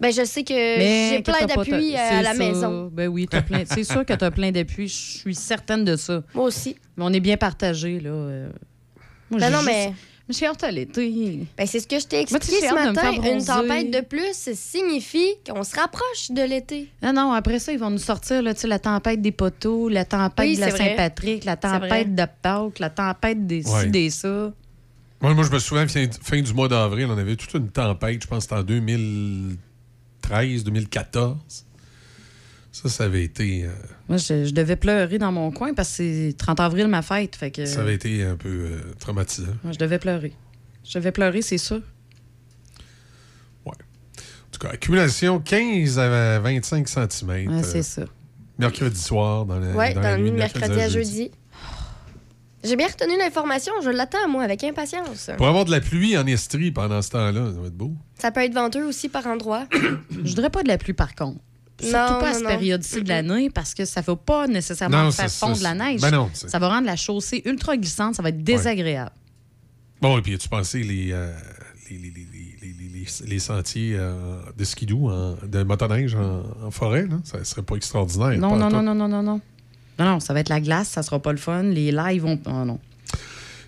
Ben, 0.00 0.12
je 0.12 0.24
sais 0.24 0.44
que 0.44 0.52
Mais 0.52 1.10
j'ai 1.16 1.22
plein 1.22 1.46
d'appui 1.46 1.94
euh, 1.94 1.98
à 1.98 2.22
la 2.22 2.32
ça. 2.32 2.38
maison. 2.38 2.90
Ben 2.92 3.08
oui, 3.08 3.26
t'as 3.30 3.42
plein. 3.42 3.64
c'est 3.64 3.84
sûr 3.84 4.04
que 4.04 4.12
tu 4.12 4.24
as 4.24 4.30
plein 4.30 4.50
d'appui. 4.52 4.88
Je 4.88 4.94
suis 4.94 5.34
certaine 5.34 5.84
de 5.84 5.96
ça. 5.96 6.22
Moi 6.34 6.44
aussi. 6.44 6.76
Mais 6.96 7.04
on 7.04 7.12
est 7.12 7.20
bien 7.20 7.36
partagés, 7.36 8.00
là. 8.00 8.10
euh. 8.10 8.48
Moi, 9.30 9.40
Ben 9.40 9.50
non, 9.50 9.58
juste- 9.60 9.66
mais. 9.70 9.92
Mais 10.28 10.34
j'ai 10.34 10.46
hâte 10.46 10.64
à 10.64 10.72
l'été. 10.72 11.46
Ben, 11.56 11.66
c'est 11.68 11.78
ce 11.78 11.86
que 11.86 12.00
je 12.00 12.04
t'ai 12.06 12.16
Moi, 12.16 12.38
expliqué 12.38 12.60
sais, 12.62 12.68
ce 12.68 12.74
matin. 12.74 13.12
Une 13.12 13.44
tempête 13.44 13.90
de 13.92 14.00
plus 14.00 14.50
signifie 14.54 15.34
qu'on 15.48 15.62
se 15.62 15.76
rapproche 15.76 16.30
de 16.30 16.42
l'été. 16.42 16.88
Non, 17.00 17.12
non, 17.12 17.32
après 17.32 17.60
ça, 17.60 17.70
ils 17.72 17.78
vont 17.78 17.90
nous 17.90 17.98
sortir 17.98 18.42
là, 18.42 18.52
tu 18.52 18.62
sais, 18.62 18.66
la 18.66 18.80
tempête 18.80 19.22
des 19.22 19.30
poteaux, 19.30 19.88
la 19.88 20.04
tempête 20.04 20.46
Oui, 20.48 20.56
de 20.56 20.62
la. 20.62 20.70
Saint-Patrick, 20.72 21.44
la 21.44 21.56
tempête 21.56 22.12
de 22.16 22.24
Pâques, 22.42 22.80
la 22.80 22.90
tempête 22.90 23.46
des 23.46 23.62
ci, 23.62 23.70
Ouais. 23.72 23.86
des 23.86 24.10
ça. 24.10 24.52
Moi, 25.20 25.32
moi, 25.32 25.44
je 25.44 25.50
me 25.52 25.58
souviens, 25.60 25.86
fin, 25.86 26.06
fin 26.22 26.42
du 26.42 26.52
mois 26.52 26.66
d'avril, 26.66 27.06
on 27.08 27.16
avait 27.16 27.36
toute 27.36 27.54
une 27.54 27.68
tempête, 27.70 28.20
je 28.22 28.26
pense 28.26 28.38
que 28.38 28.42
c'était 28.56 28.60
en 28.60 28.64
2013, 30.28 30.64
2014. 30.64 31.36
Ça, 32.72 32.88
ça 32.90 33.04
avait 33.04 33.24
été, 33.24 33.64
euh, 33.64 33.70
Moi, 34.08 34.18
je, 34.18 34.44
je 34.44 34.52
devais 34.52 34.76
pleurer 34.76 35.16
dans 35.16 35.32
mon 35.32 35.50
coin 35.50 35.72
parce 35.72 35.88
que 35.88 35.94
c'est 35.96 36.34
30 36.36 36.60
avril 36.60 36.88
ma 36.88 37.00
fête. 37.00 37.34
Fait 37.34 37.50
que, 37.50 37.64
ça 37.64 37.80
avait 37.80 37.94
été 37.94 38.22
un 38.22 38.36
peu 38.36 38.48
euh, 38.48 38.80
traumatisant. 38.98 39.54
Moi, 39.64 39.72
je 39.72 39.78
devais 39.78 39.98
pleurer. 39.98 40.32
Je 40.84 40.98
devais 40.98 41.12
pleurer, 41.12 41.40
c'est 41.42 41.58
sûr. 41.58 41.80
En 43.66 44.58
tout 44.58 44.66
cas, 44.66 44.74
accumulation 44.74 45.38
15 45.38 45.98
à 45.98 46.38
25 46.38 46.88
cm. 46.88 47.28
Ouais, 47.28 47.62
c'est 47.62 47.82
ça. 47.82 48.04
Mercredi 48.58 48.98
soir, 48.98 49.44
dans 49.44 49.58
la, 49.58 49.76
Oui, 49.76 49.92
dans, 49.92 50.00
la 50.00 50.16
nuit 50.16 50.30
de 50.30 50.34
de 50.34 50.38
mercredi 50.38 50.80
à 50.80 50.88
jeudi. 50.88 51.30
J'ai 52.66 52.76
bien 52.76 52.88
retenu 52.88 53.16
l'information. 53.18 53.72
Je 53.82 53.90
l'attends, 53.90 54.28
moi, 54.28 54.42
avec 54.42 54.62
impatience. 54.64 55.30
Pour 55.36 55.46
avoir 55.46 55.64
de 55.64 55.70
la 55.70 55.80
pluie 55.80 56.16
en 56.18 56.26
Estrie 56.26 56.70
pendant 56.70 57.00
ce 57.02 57.10
temps-là, 57.10 57.52
ça 57.54 57.60
va 57.60 57.66
être 57.68 57.76
beau. 57.76 57.92
Ça 58.18 58.30
peut 58.30 58.40
être 58.40 58.54
venteux 58.54 58.84
aussi 58.84 59.08
par 59.08 59.26
endroits. 59.26 59.66
Je 60.10 60.28
voudrais 60.30 60.50
pas 60.50 60.62
de 60.62 60.68
la 60.68 60.78
pluie, 60.78 60.92
par 60.94 61.14
contre. 61.14 61.38
Surtout 61.78 61.92
Non, 61.94 62.20
pas 62.20 62.28
à 62.28 62.32
non, 62.32 62.38
cette 62.38 62.46
période-ci 62.48 63.02
de 63.02 63.08
l'année 63.08 63.50
parce 63.50 63.74
que 63.74 63.84
ça 63.84 64.00
ne 64.00 64.06
va 64.06 64.16
pas 64.16 64.46
nécessairement 64.46 65.04
Non, 65.04 65.10
faire 65.10 65.30
fondre 65.30 65.62
la 65.62 65.74
neige. 65.74 66.00
ben 66.00 66.10
non, 66.10 66.30
ça 66.32 66.58
va 66.58 66.68
rendre 66.68 66.86
la 66.86 66.96
chaussée 66.96 67.42
ultra 67.44 67.76
glissante. 67.76 68.14
Ça 68.14 68.22
va 68.22 68.30
être 68.30 68.42
désagréable. 68.42 69.10
Bon, 70.00 70.16
et 70.18 70.22
puis 70.22 70.34
as-tu 70.34 70.48
pensé 70.48 70.82
les, 70.82 71.10
euh, 71.12 71.32
les, 71.90 71.98
les, 71.98 72.10
les, 72.10 72.26
les, 72.32 72.72
les- 72.72 72.88
les- 72.88 73.26
les 73.28 73.38
sentiers 73.38 73.94
euh, 73.98 74.38
de 74.56 74.64
skidoo, 74.64 75.10
en- 75.10 75.36
de 75.46 75.62
motoneige 75.64 76.14
en, 76.14 76.44
en 76.66 76.70
forêt? 76.70 77.06
Là? 77.06 77.16
Ça 77.24 77.42
serait 77.44 77.62
pas 77.62 77.76
extraordinaire. 77.76 78.38
Non, 78.38 78.50
pas 78.50 78.56
non, 78.56 78.70
non, 78.70 78.82
non, 78.82 78.94
non, 78.94 79.08
non, 79.08 79.22
non. 79.22 79.40
Non, 79.98 80.04
non, 80.04 80.20
ça 80.20 80.34
va 80.34 80.40
être 80.40 80.48
la 80.50 80.60
glace, 80.60 80.88
ça 80.88 81.02
sera 81.02 81.20
pas 81.20 81.32
le 81.32 81.38
fun. 81.38 81.62
Les 81.62 81.90
lives 81.92 82.22
vont. 82.22 82.38
Oh 82.46 82.64
non. 82.64 82.78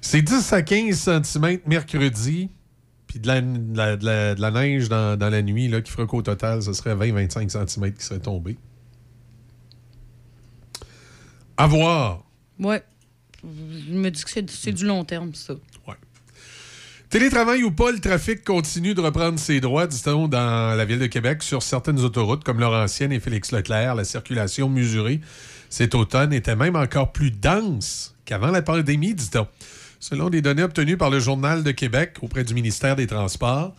C'est 0.01 0.23
10 0.23 0.53
à 0.53 0.63
15 0.63 0.97
cm 1.25 1.59
mercredi, 1.67 2.49
puis 3.07 3.19
de 3.19 3.27
la, 3.27 3.41
de 3.41 3.77
la, 3.77 3.97
de 3.97 4.05
la- 4.05 4.35
de 4.35 4.41
la 4.41 4.51
neige 4.51 4.89
dans, 4.89 5.19
dans 5.19 5.31
la 5.31 5.43
nuit, 5.43 5.69
là, 5.69 5.81
qui 5.81 5.91
ferait 5.91 6.07
qu'au 6.07 6.23
total, 6.23 6.63
ce 6.63 6.73
serait 6.73 6.95
20-25 6.95 7.49
cm 7.67 7.93
qui 7.95 8.05
serait 8.05 8.21
tombé. 8.21 8.57
À 11.57 11.67
voir. 11.67 12.23
Ouais. 12.59 12.83
Je 13.43 13.93
me 13.93 14.11
dis 14.11 14.23
que 14.23 14.31
c'est- 14.31 14.73
du 14.73 14.85
long 14.87 15.05
terme, 15.05 15.35
ça. 15.35 15.55
Télétravail 17.11 17.63
ou 17.63 17.71
pas, 17.71 17.91
le 17.91 18.01
trafic 18.01 18.45
continue 18.45 18.93
de 18.93 19.01
reprendre 19.01 19.39
ses 19.39 19.61
droits, 19.61 19.87
dit-on, 19.87 20.29
dans 20.29 20.77
la 20.77 20.85
ville 20.85 20.99
de 20.99 21.07
Québec 21.07 21.43
sur 21.43 21.63
certaines 21.63 22.01
autoroutes 22.01 22.45
comme 22.45 22.61
Laurentienne 22.61 23.13
et 23.13 23.19
Félix-Leclerc. 23.19 23.95
La 23.95 24.05
circulation 24.05 24.69
mesurée 24.69 25.23
cet 25.71 25.95
automne 25.95 26.33
était 26.33 26.57
même 26.57 26.77
encore 26.77 27.13
plus 27.13 27.31
dense 27.31 28.15
qu'avant 28.25 28.51
la 28.51 28.63
pandémie, 28.63 29.15
dit-on. 29.15 29.47
Selon 30.01 30.31
des 30.31 30.43
données 30.43 30.63
obtenues 30.63 30.97
par 30.97 31.11
le 31.11 31.19
Journal 31.19 31.65
de 31.65 31.71
Québec 31.73 32.19
auprès 32.23 32.45
du 32.45 32.55
ministère 32.55 32.95
des 32.97 33.07
Transports, 33.07 33.75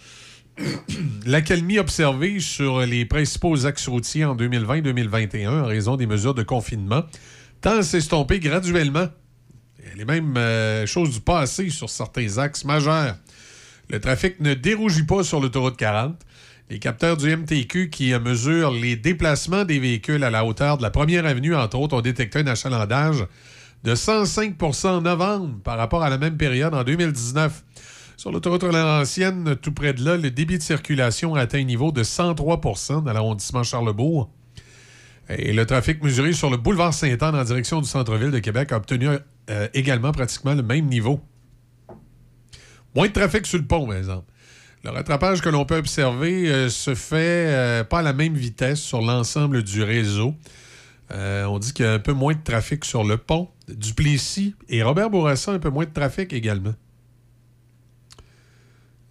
l'accalmie 1.26 1.80
observée 1.80 2.40
sur 2.40 2.82
les 2.82 3.06
principaux 3.06 3.66
axes 3.66 3.88
routiers 3.88 4.26
en 4.26 4.36
2020-2021 4.36 5.50
en 5.50 5.66
raison 5.66 5.96
des 5.96 6.08
mesures 6.08 6.34
de 6.34 6.44
confinement 6.44 7.04
tend 7.62 7.78
à 7.78 7.84
s'estomper 7.84 8.40
graduellement 8.40 9.08
les 9.96 10.06
mêmes 10.06 10.36
euh, 10.38 10.86
choses 10.86 11.12
du 11.14 11.22
passé 11.22 11.70
sur 11.70 11.90
certains 11.90 12.38
axes 12.38 12.66
majeurs. 12.66 13.16
Le 13.90 14.00
trafic 14.00 14.40
ne 14.40 14.54
dérougit 14.54 15.04
pas 15.04 15.24
sur 15.24 15.40
l'autoroute 15.40 15.78
40. 15.78 16.16
Les 16.70 16.78
capteurs 16.78 17.18
du 17.18 17.36
MTQ 17.36 17.90
qui 17.90 18.14
mesurent 18.20 18.72
les 18.72 18.96
déplacements 18.96 19.66
des 19.66 19.80
véhicules 19.80 20.24
à 20.24 20.30
la 20.30 20.46
hauteur 20.46 20.78
de 20.78 20.84
la 20.84 20.92
première 20.92 21.26
avenue, 21.26 21.56
entre 21.56 21.80
autres, 21.80 21.98
ont 21.98 22.02
détecté 22.02 22.40
un 22.40 22.48
achalandage 22.48 23.26
de 23.84 23.96
105% 23.96 24.88
en 24.88 25.02
novembre 25.02 25.58
par 25.64 25.80
rapport 25.80 26.04
à 26.04 26.12
la 26.12 26.20
même 26.20 26.38
période 26.38 26.76
en 26.76 26.84
2019. 26.84 27.64
Sur 28.18 28.32
l'autoroute 28.32 28.62
Laurentienne, 28.62 29.56
tout 29.56 29.72
près 29.72 29.94
de 29.94 30.06
là, 30.06 30.16
le 30.16 30.30
débit 30.30 30.60
de 30.60 30.64
circulation 30.64 31.34
a 31.34 31.42
atteint 31.42 31.60
un 31.60 31.64
niveau 31.64 31.92
de 31.92 32.04
103% 32.04 33.04
dans 33.04 33.14
l'arrondissement 33.14 33.64
Charlebourg. 33.64 34.30
Et 35.30 35.54
le 35.54 35.66
trafic 35.66 36.04
mesuré 36.04 36.34
sur 36.34 36.52
le 36.52 36.58
boulevard 36.58 36.94
Sainte-Anne 36.94 37.36
en 37.36 37.44
direction 37.44 37.82
du 37.82 37.88
centre-ville 37.88 38.32
de 38.32 38.40
Québec 38.40 38.72
a 38.74 38.78
obtenu 38.78 39.08
euh, 39.50 39.68
également 39.74 40.12
pratiquement 40.12 40.54
le 40.54 40.64
même 40.64 40.86
niveau. 40.86 41.20
Moins 42.96 43.08
de 43.08 43.14
trafic 43.14 43.48
sur 43.48 43.58
le 43.58 43.66
pont, 43.66 43.88
par 43.88 43.96
exemple. 43.96 44.26
Le 44.84 44.92
rattrapage 44.92 45.42
que 45.42 45.50
l'on 45.50 45.66
peut 45.66 45.78
observer 45.78 46.50
euh, 46.50 46.70
se 46.70 46.96
fait 46.96 47.48
euh, 47.48 47.84
pas 47.84 48.00
à 48.00 48.02
la 48.02 48.14
même 48.14 48.36
vitesse 48.36 48.80
sur 48.80 49.02
l'ensemble 49.02 49.64
du 49.64 49.84
réseau. 49.84 50.36
Euh, 51.12 51.46
on 51.46 51.60
dit 51.60 51.74
qu'il 51.74 51.86
y 51.86 51.88
a 51.88 51.94
un 51.94 52.00
peu 52.00 52.14
moins 52.14 52.34
de 52.34 52.44
trafic 52.44 52.86
sur 52.86 53.04
le 53.04 53.18
pont. 53.18 53.50
Duplessis 53.68 54.56
et 54.70 54.82
Robert 54.82 55.10
Bourassa, 55.10 55.52
un 55.52 55.60
peu 55.60 55.70
moins 55.70 55.86
de 55.86 55.94
trafic 55.94 56.32
également. 56.34 56.76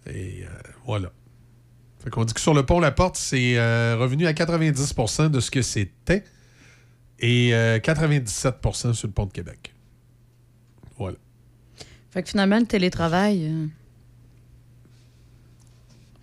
Et 0.07 0.43
voilà. 0.85 1.11
Fait 2.03 2.09
qu'on 2.09 2.25
dit 2.25 2.33
que 2.33 2.39
sur 2.39 2.53
le 2.53 2.65
pont 2.65 2.79
La 2.79 2.91
Porte, 2.91 3.15
c'est 3.15 3.57
revenu 3.95 4.25
à 4.25 4.33
90% 4.33 5.29
de 5.29 5.39
ce 5.39 5.51
que 5.51 5.61
c'était 5.61 6.23
et 7.21 7.53
euh, 7.53 7.79
97% 7.79 8.93
sur 8.93 9.07
le 9.07 9.13
pont 9.13 9.25
de 9.25 9.31
Québec. 9.31 9.73
Voilà. 10.97 11.17
Fait 12.11 12.23
que 12.23 12.29
finalement, 12.29 12.59
le 12.59 12.65
télétravail. 12.65 13.69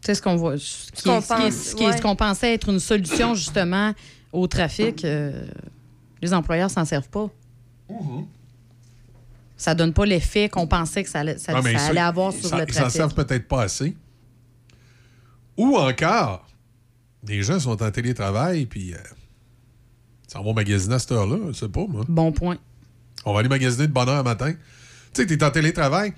Tu 0.07 0.13
sais, 0.13 0.15
ce 0.15 0.23
qu'on 0.23 0.37
voit. 0.37 0.57
Ce, 0.57 0.87
qui- 0.93 1.03
qui- 1.03 1.09
pense, 1.09 1.27
ce 1.27 1.75
qui- 1.75 1.85
ouais. 1.85 1.97
ce 1.97 2.01
qu'on 2.03 2.15
pensait 2.15 2.55
être 2.55 2.69
une 2.69 2.79
solution, 2.79 3.35
justement, 3.35 3.93
au 4.33 4.47
trafic, 4.47 5.05
euh, 5.05 5.45
les 6.23 6.33
employeurs 6.33 6.71
s'en 6.71 6.85
servent 6.85 7.09
pas. 7.09 7.29
Ça 9.57 9.75
donne 9.75 9.93
pas 9.93 10.05
l'effet 10.07 10.49
qu'on 10.49 10.67
pensait 10.67 11.03
que 11.03 11.09
ça 11.11 11.21
allait, 11.21 11.39
ça- 11.39 11.53
Ah, 11.57 11.61
mais 11.63 11.73
ça 11.73 11.79
ça, 11.79 11.87
allait 11.89 12.01
avoir 12.01 12.33
sur 12.33 12.55
le 12.57 12.65
Ils 12.69 12.73
s'en 12.73 12.81
trafic. 12.83 12.97
servent 12.97 13.15
peut-être 13.15 13.49
pas 13.49 13.63
assez. 13.63 13.97
Ou 15.57 15.77
encore, 15.77 16.47
des 17.23 17.43
gens 17.43 17.59
sont 17.59 17.83
en 17.83 17.91
télétravail, 17.91 18.67
puis 18.67 18.93
euh, 18.95 18.99
ils 20.29 20.33
s'en 20.33 20.43
vont 20.45 20.53
magasiner 20.55 20.95
à 20.97 20.99
cette 20.99 21.13
heure-là, 21.13 21.39
je 21.49 21.53
sais 21.53 21.69
pas, 21.69 21.87
moi. 21.89 22.05
Bon 22.07 22.31
point. 22.33 22.59
On 23.25 23.33
va 23.33 23.41
aller 23.41 23.49
magasiner 23.49 23.87
de 23.89 23.93
bonne 23.93 24.09
heure 24.09 24.23
matin. 24.23 24.53
Tu 24.53 25.23
sais, 25.23 25.27
tu 25.27 25.35
es 25.35 25.43
en 25.43 25.51
télétravail. 25.51 26.13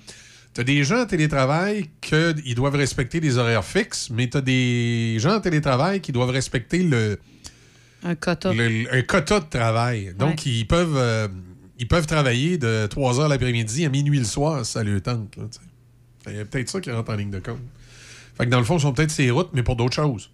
Tu 0.53 0.61
as 0.61 0.63
des 0.63 0.83
gens 0.83 1.01
en 1.01 1.05
télétravail 1.05 1.89
qu'ils 2.01 2.55
doivent 2.55 2.75
respecter 2.75 3.19
des 3.19 3.37
horaires 3.37 3.63
fixes, 3.63 4.09
mais 4.09 4.27
tu 4.29 4.37
as 4.37 4.41
des 4.41 5.17
gens 5.19 5.35
en 5.35 5.41
télétravail 5.41 6.01
qui 6.01 6.11
doivent 6.11 6.31
respecter 6.31 6.81
le, 6.83 7.19
Un 8.03 8.15
quota. 8.15 8.51
le- 8.53 8.93
un 8.93 9.01
quota 9.03 9.39
de 9.41 9.45
travail. 9.49 10.13
Donc, 10.17 10.45
ils, 10.45 10.65
peuvent, 10.65 10.97
euh, 10.97 11.27
ils 11.77 11.87
peuvent 11.87 12.07
travailler 12.07 12.57
de 12.57 12.87
3 12.87 13.13
h 13.19 13.29
l'après-midi 13.29 13.85
à 13.85 13.89
minuit 13.89 14.17
le 14.19 14.25
soir, 14.25 14.65
ça 14.65 14.83
leur 14.83 15.01
tente. 15.01 15.35
Il 16.27 16.35
y 16.35 16.39
a 16.39 16.45
peut-être 16.45 16.69
ça 16.69 16.81
qui 16.81 16.91
rentre 16.91 17.11
en 17.11 17.15
ligne 17.15 17.29
de 17.31 17.39
compte. 17.39 17.59
Fait 18.37 18.45
que 18.45 18.49
dans 18.49 18.59
le 18.59 18.65
fond, 18.65 18.77
ils 18.77 18.81
sont 18.81 18.93
peut-être 18.93 19.11
ces 19.11 19.29
routes, 19.31 19.49
mais 19.53 19.63
pour 19.63 19.75
d'autres 19.75 19.95
choses. 19.95 20.31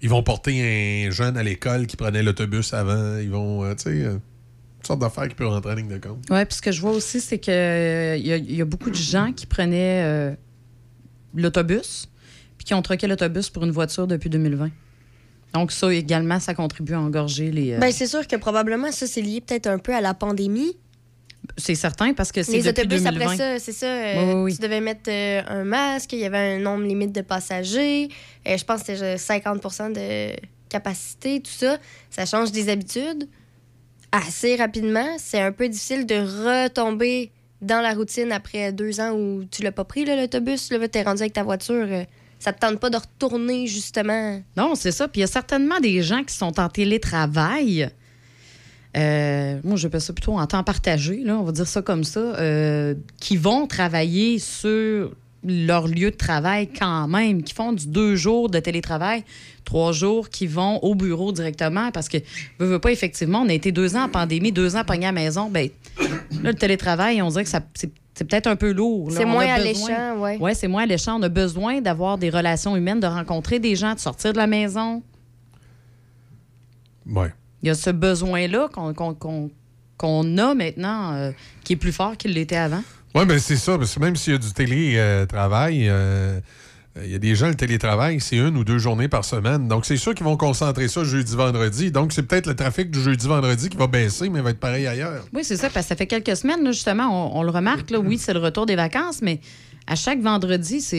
Ils 0.00 0.08
vont 0.08 0.22
porter 0.22 1.06
un 1.06 1.10
jeune 1.10 1.36
à 1.36 1.42
l'école 1.42 1.86
qui 1.86 1.96
prenait 1.96 2.22
l'autobus 2.22 2.72
avant. 2.74 3.18
Ils 3.18 3.30
vont, 3.30 3.64
euh, 3.64 3.74
tu 3.74 3.82
sais, 3.84 4.04
euh, 4.04 4.16
toutes 4.82 4.86
sortes 4.88 5.00
d'affaires 5.00 5.28
qui 5.28 5.34
peuvent 5.36 5.48
rentrer 5.48 5.70
en 5.72 5.74
ligne 5.76 5.88
de 5.88 5.98
compte. 5.98 6.24
Oui, 6.28 6.44
puis 6.44 6.56
ce 6.56 6.60
que 6.62 6.72
je 6.72 6.80
vois 6.80 6.90
aussi, 6.90 7.20
c'est 7.20 7.38
qu'il 7.38 7.52
y, 7.54 7.56
a- 7.56 8.16
il 8.16 8.54
y 8.56 8.60
a 8.60 8.64
beaucoup 8.64 8.90
de 8.90 8.96
gens 8.96 9.32
qui 9.32 9.46
prenaient 9.46 10.02
euh, 10.04 10.34
l'autobus, 11.34 12.08
puis 12.58 12.64
qui 12.64 12.74
ont 12.74 12.82
troqué 12.82 13.06
l'autobus 13.06 13.48
pour 13.50 13.64
une 13.64 13.70
voiture 13.70 14.06
depuis 14.06 14.28
2020. 14.30 14.70
Donc, 15.54 15.70
ça 15.72 15.92
également, 15.92 16.40
ça 16.40 16.54
contribue 16.54 16.94
à 16.94 17.00
engorger 17.00 17.50
les. 17.50 17.74
euh, 17.74 17.78
Ben, 17.78 17.92
c'est 17.92 18.06
sûr 18.06 18.26
que 18.26 18.36
probablement 18.36 18.90
ça, 18.90 19.06
c'est 19.06 19.20
lié 19.20 19.40
peut-être 19.40 19.66
un 19.66 19.78
peu 19.78 19.94
à 19.94 20.00
la 20.00 20.14
pandémie. 20.14 20.76
c'est 21.58 21.74
certain, 21.74 22.14
parce 22.14 22.32
que 22.32 22.42
c'est 22.42 22.52
Les 22.52 22.62
depuis 22.62 22.82
autobus, 22.82 23.02
2020. 23.02 23.24
après 23.24 23.36
ça, 23.36 23.58
c'est 23.58 23.72
ça. 23.72 23.86
euh, 23.86 24.14
Oui, 24.16 24.34
oui, 24.34 24.40
oui. 24.44 24.54
Tu 24.56 24.62
devais 24.62 24.80
mettre 24.80 25.10
euh, 25.10 25.42
un 25.48 25.64
masque, 25.64 26.12
il 26.14 26.20
y 26.20 26.24
avait 26.24 26.56
un 26.56 26.58
nombre 26.58 26.84
limite 26.84 27.12
de 27.12 27.20
passagers. 27.20 28.08
Euh, 28.48 28.56
je 28.56 28.64
pense 28.64 28.82
que 28.82 28.94
c'était 28.96 29.02
euh, 29.02 29.16
50% 29.16 29.92
de 29.92 30.34
capacité, 30.68 31.40
tout 31.40 31.50
ça. 31.50 31.78
Ça 32.10 32.24
change 32.26 32.50
des 32.52 32.68
habitudes 32.70 33.28
assez 34.12 34.56
rapidement. 34.56 35.16
C'est 35.18 35.40
un 35.40 35.52
peu 35.52 35.68
difficile 35.68 36.06
de 36.06 36.14
retomber 36.14 37.30
dans 37.60 37.80
la 37.80 37.94
routine 37.94 38.32
après 38.32 38.72
deux 38.72 39.00
ans 39.00 39.12
où 39.12 39.44
tu 39.50 39.62
l'as 39.62 39.72
pas 39.72 39.84
pris, 39.84 40.04
là, 40.04 40.16
l'autobus. 40.16 40.70
Là, 40.70 40.86
t'es 40.88 41.02
rendu 41.02 41.22
avec 41.22 41.32
ta 41.32 41.42
voiture. 41.42 41.86
euh, 41.88 42.04
ça 42.38 42.52
te 42.52 42.58
tente 42.58 42.80
pas 42.80 42.90
de 42.90 42.96
retourner, 42.96 43.68
justement. 43.68 44.42
Non, 44.56 44.74
c'est 44.74 44.90
ça. 44.90 45.06
Puis 45.06 45.20
il 45.20 45.22
y 45.22 45.24
a 45.24 45.28
certainement 45.28 45.78
des 45.78 46.02
gens 46.02 46.24
qui 46.24 46.34
sont 46.34 46.58
en 46.58 46.68
télétravail. 46.68 47.88
Euh, 48.96 49.60
moi, 49.64 49.76
je 49.76 49.88
ça 49.98 50.12
plutôt 50.12 50.36
en 50.38 50.46
temps 50.46 50.64
partagé, 50.64 51.22
là, 51.24 51.38
on 51.38 51.44
va 51.44 51.52
dire 51.52 51.66
ça 51.66 51.80
comme 51.82 52.04
ça, 52.04 52.20
euh, 52.20 52.94
qui 53.20 53.36
vont 53.36 53.66
travailler 53.66 54.38
sur 54.38 55.12
leur 55.44 55.88
lieu 55.88 56.10
de 56.10 56.16
travail 56.16 56.68
quand 56.68 57.08
même, 57.08 57.42
qui 57.42 57.52
font 57.54 57.72
du 57.72 57.86
deux 57.88 58.14
jours 58.16 58.48
de 58.48 58.58
télétravail, 58.60 59.24
trois 59.64 59.92
jours 59.92 60.28
qui 60.30 60.46
vont 60.46 60.78
au 60.82 60.94
bureau 60.94 61.32
directement 61.32 61.90
parce 61.90 62.08
que, 62.08 62.18
veux, 62.58 62.66
veux 62.66 62.78
pas, 62.78 62.92
effectivement, 62.92 63.40
on 63.40 63.48
a 63.48 63.52
été 63.52 63.72
deux 63.72 63.96
ans 63.96 64.04
en 64.04 64.08
pandémie, 64.08 64.52
deux 64.52 64.76
ans 64.76 64.84
pognés 64.84 65.06
à 65.06 65.12
la 65.12 65.20
maison. 65.20 65.50
Ben, 65.50 65.68
là, 65.98 66.50
le 66.50 66.54
télétravail, 66.54 67.20
on 67.22 67.28
dirait 67.28 67.44
que 67.44 67.50
ça, 67.50 67.60
c'est, 67.74 67.90
c'est 68.14 68.24
peut-être 68.24 68.46
un 68.46 68.56
peu 68.56 68.72
lourd. 68.72 69.10
C'est 69.10 69.24
moins 69.24 69.46
alléchant, 69.54 70.18
ouais. 70.18 70.38
Oui, 70.40 70.52
c'est 70.54 70.68
moins 70.68 70.82
alléchant. 70.84 71.18
On 71.18 71.22
a 71.22 71.28
besoin 71.28 71.80
d'avoir 71.80 72.18
des 72.18 72.30
relations 72.30 72.76
humaines, 72.76 73.00
de 73.00 73.06
rencontrer 73.06 73.58
des 73.58 73.74
gens, 73.74 73.94
de 73.94 74.00
sortir 74.00 74.32
de 74.32 74.38
la 74.38 74.46
maison. 74.46 75.02
Ouais. 77.06 77.32
Il 77.62 77.68
y 77.68 77.70
a 77.70 77.74
ce 77.74 77.90
besoin-là 77.90 78.68
qu'on 78.72 78.92
qu'on- 78.94 79.14
qu'on- 79.14 79.50
qu'on 79.96 80.38
a 80.38 80.54
maintenant 80.54 81.12
euh, 81.14 81.30
qui 81.64 81.74
est 81.74 81.76
plus 81.76 81.92
fort 81.92 82.16
qu'il 82.16 82.32
l'était 82.32 82.56
avant. 82.56 82.82
Oui, 83.14 83.26
ben 83.26 83.38
c'est 83.38 83.56
ça. 83.56 83.78
Parce 83.78 83.94
que 83.94 84.00
même 84.00 84.16
s'il 84.16 84.32
y 84.32 84.36
a 84.36 84.38
du 84.38 84.52
télétravail, 84.52 85.86
euh, 85.88 86.40
il 87.02 87.10
y 87.10 87.14
a 87.14 87.18
des 87.18 87.34
gens, 87.34 87.48
le 87.48 87.54
télétravail, 87.54 88.20
c'est 88.20 88.36
une 88.36 88.56
ou 88.56 88.64
deux 88.64 88.78
journées 88.78 89.08
par 89.08 89.24
semaine. 89.24 89.66
Donc, 89.68 89.86
c'est 89.86 89.96
sûr 89.96 90.14
qu'ils 90.14 90.24
vont 90.24 90.36
concentrer 90.36 90.88
ça 90.88 91.04
jeudi-vendredi. 91.04 91.90
Donc, 91.90 92.12
c'est 92.12 92.22
peut-être 92.22 92.46
le 92.46 92.54
trafic 92.54 92.90
du 92.90 93.00
jeudi-vendredi 93.00 93.68
qui 93.70 93.76
va 93.76 93.86
baisser, 93.86 94.28
mais 94.28 94.40
va 94.40 94.50
être 94.50 94.60
pareil 94.60 94.86
ailleurs. 94.86 95.24
Oui, 95.32 95.42
c'est 95.42 95.56
ça, 95.56 95.70
parce 95.70 95.86
que 95.86 95.88
ça 95.88 95.96
fait 95.96 96.06
quelques 96.06 96.36
semaines, 96.36 96.62
là, 96.62 96.72
justement, 96.72 97.34
on, 97.34 97.40
on 97.40 97.42
le 97.42 97.50
remarque, 97.50 97.90
là, 97.90 97.98
oui, 97.98 98.18
c'est 98.18 98.34
le 98.34 98.40
retour 98.40 98.66
des 98.66 98.76
vacances, 98.76 99.22
mais 99.22 99.40
à 99.86 99.96
chaque 99.96 100.20
vendredi, 100.20 100.80
c'est 100.80 100.96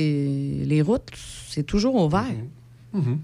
les 0.66 0.82
routes, 0.82 1.10
c'est 1.50 1.64
toujours 1.64 1.96
ouvert. 1.96 2.26
Mhm. 2.94 3.20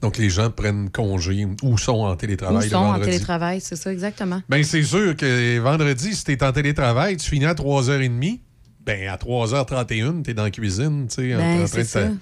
Donc, 0.00 0.16
les 0.16 0.30
gens 0.30 0.50
prennent 0.50 0.88
congé 0.90 1.46
ou 1.62 1.76
sont 1.76 1.92
en 1.92 2.12
Ou 2.12 2.16
télétravail 2.16 2.64
le 2.64 2.70
sont 2.70 2.76
en 2.76 2.98
télétravail, 3.00 3.60
c'est 3.60 3.76
ça, 3.76 3.92
exactement. 3.92 4.42
Ben, 4.48 4.64
c'est 4.64 4.82
sûr 4.82 5.14
que 5.14 5.58
vendredi, 5.58 6.14
si 6.14 6.24
t'es 6.24 6.42
en 6.42 6.52
télétravail, 6.52 7.16
tu 7.18 7.28
finis 7.28 7.44
à 7.44 7.52
3h30, 7.54 8.40
ben, 8.86 9.08
à 9.08 9.16
3h31, 9.16 10.22
t'es 10.22 10.32
dans 10.32 10.44
la 10.44 10.50
cuisine, 10.50 11.06
tu 11.08 11.16
sais, 11.16 11.34
en- 11.34 11.38
Ben, 11.38 11.62
en, 11.62 11.66
train 11.66 11.82
de 11.82 11.84
te- 11.84 11.98
en 11.98 12.18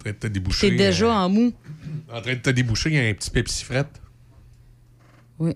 train 0.00 0.10
de 0.10 0.16
te 0.16 0.26
déboucher. 0.26 0.70
T'es 0.70 0.76
déjà 0.76 1.06
euh, 1.06 1.10
en 1.24 1.28
mou. 1.28 1.52
en 2.12 2.20
train 2.20 2.34
de 2.34 2.40
te 2.40 2.50
déboucher 2.50 3.08
un 3.10 3.14
petit 3.14 3.30
Pepsi 3.30 3.64
fret. 3.64 3.86
Oui. 5.38 5.52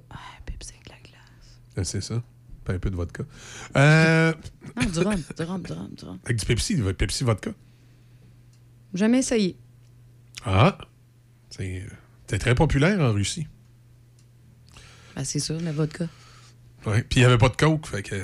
Euh, 1.79 1.85
C'est 1.85 2.01
ça. 2.03 2.23
Pas 2.65 2.73
un 2.75 2.79
peu 2.79 2.91
de 2.91 2.97
vodka. 2.97 3.23
Euh, 3.77 4.33
Non, 4.77 4.85
du 4.91 4.99
rhum, 4.99 5.15
du 5.15 5.43
rhum, 5.45 5.63
du 5.63 5.73
rhum, 5.73 5.91
du 5.97 6.05
rhum. 6.05 6.19
avec 6.25 6.37
du 6.39 6.45
Pepsi, 6.47 6.75
du 6.77 6.83
Pepsi 6.95 7.23
vodka. 7.25 7.51
Jamais 8.95 9.19
essayé. 9.19 9.57
Ah! 10.45 10.77
C'est 11.51 11.85
c'est 12.29 12.39
très 12.39 12.55
populaire 12.55 13.01
en 13.01 13.13
Russie. 13.13 13.47
Ben, 15.17 15.25
c'est 15.25 15.39
sûr, 15.39 15.59
le 15.61 15.71
vodka. 15.71 16.07
Ouais. 16.87 17.03
Puis 17.03 17.21
il 17.21 17.23
n'y 17.23 17.25
avait 17.27 17.39
pas 17.39 17.49
de 17.49 17.57
coke, 17.57 17.87
fait 17.87 18.03
que... 18.03 18.15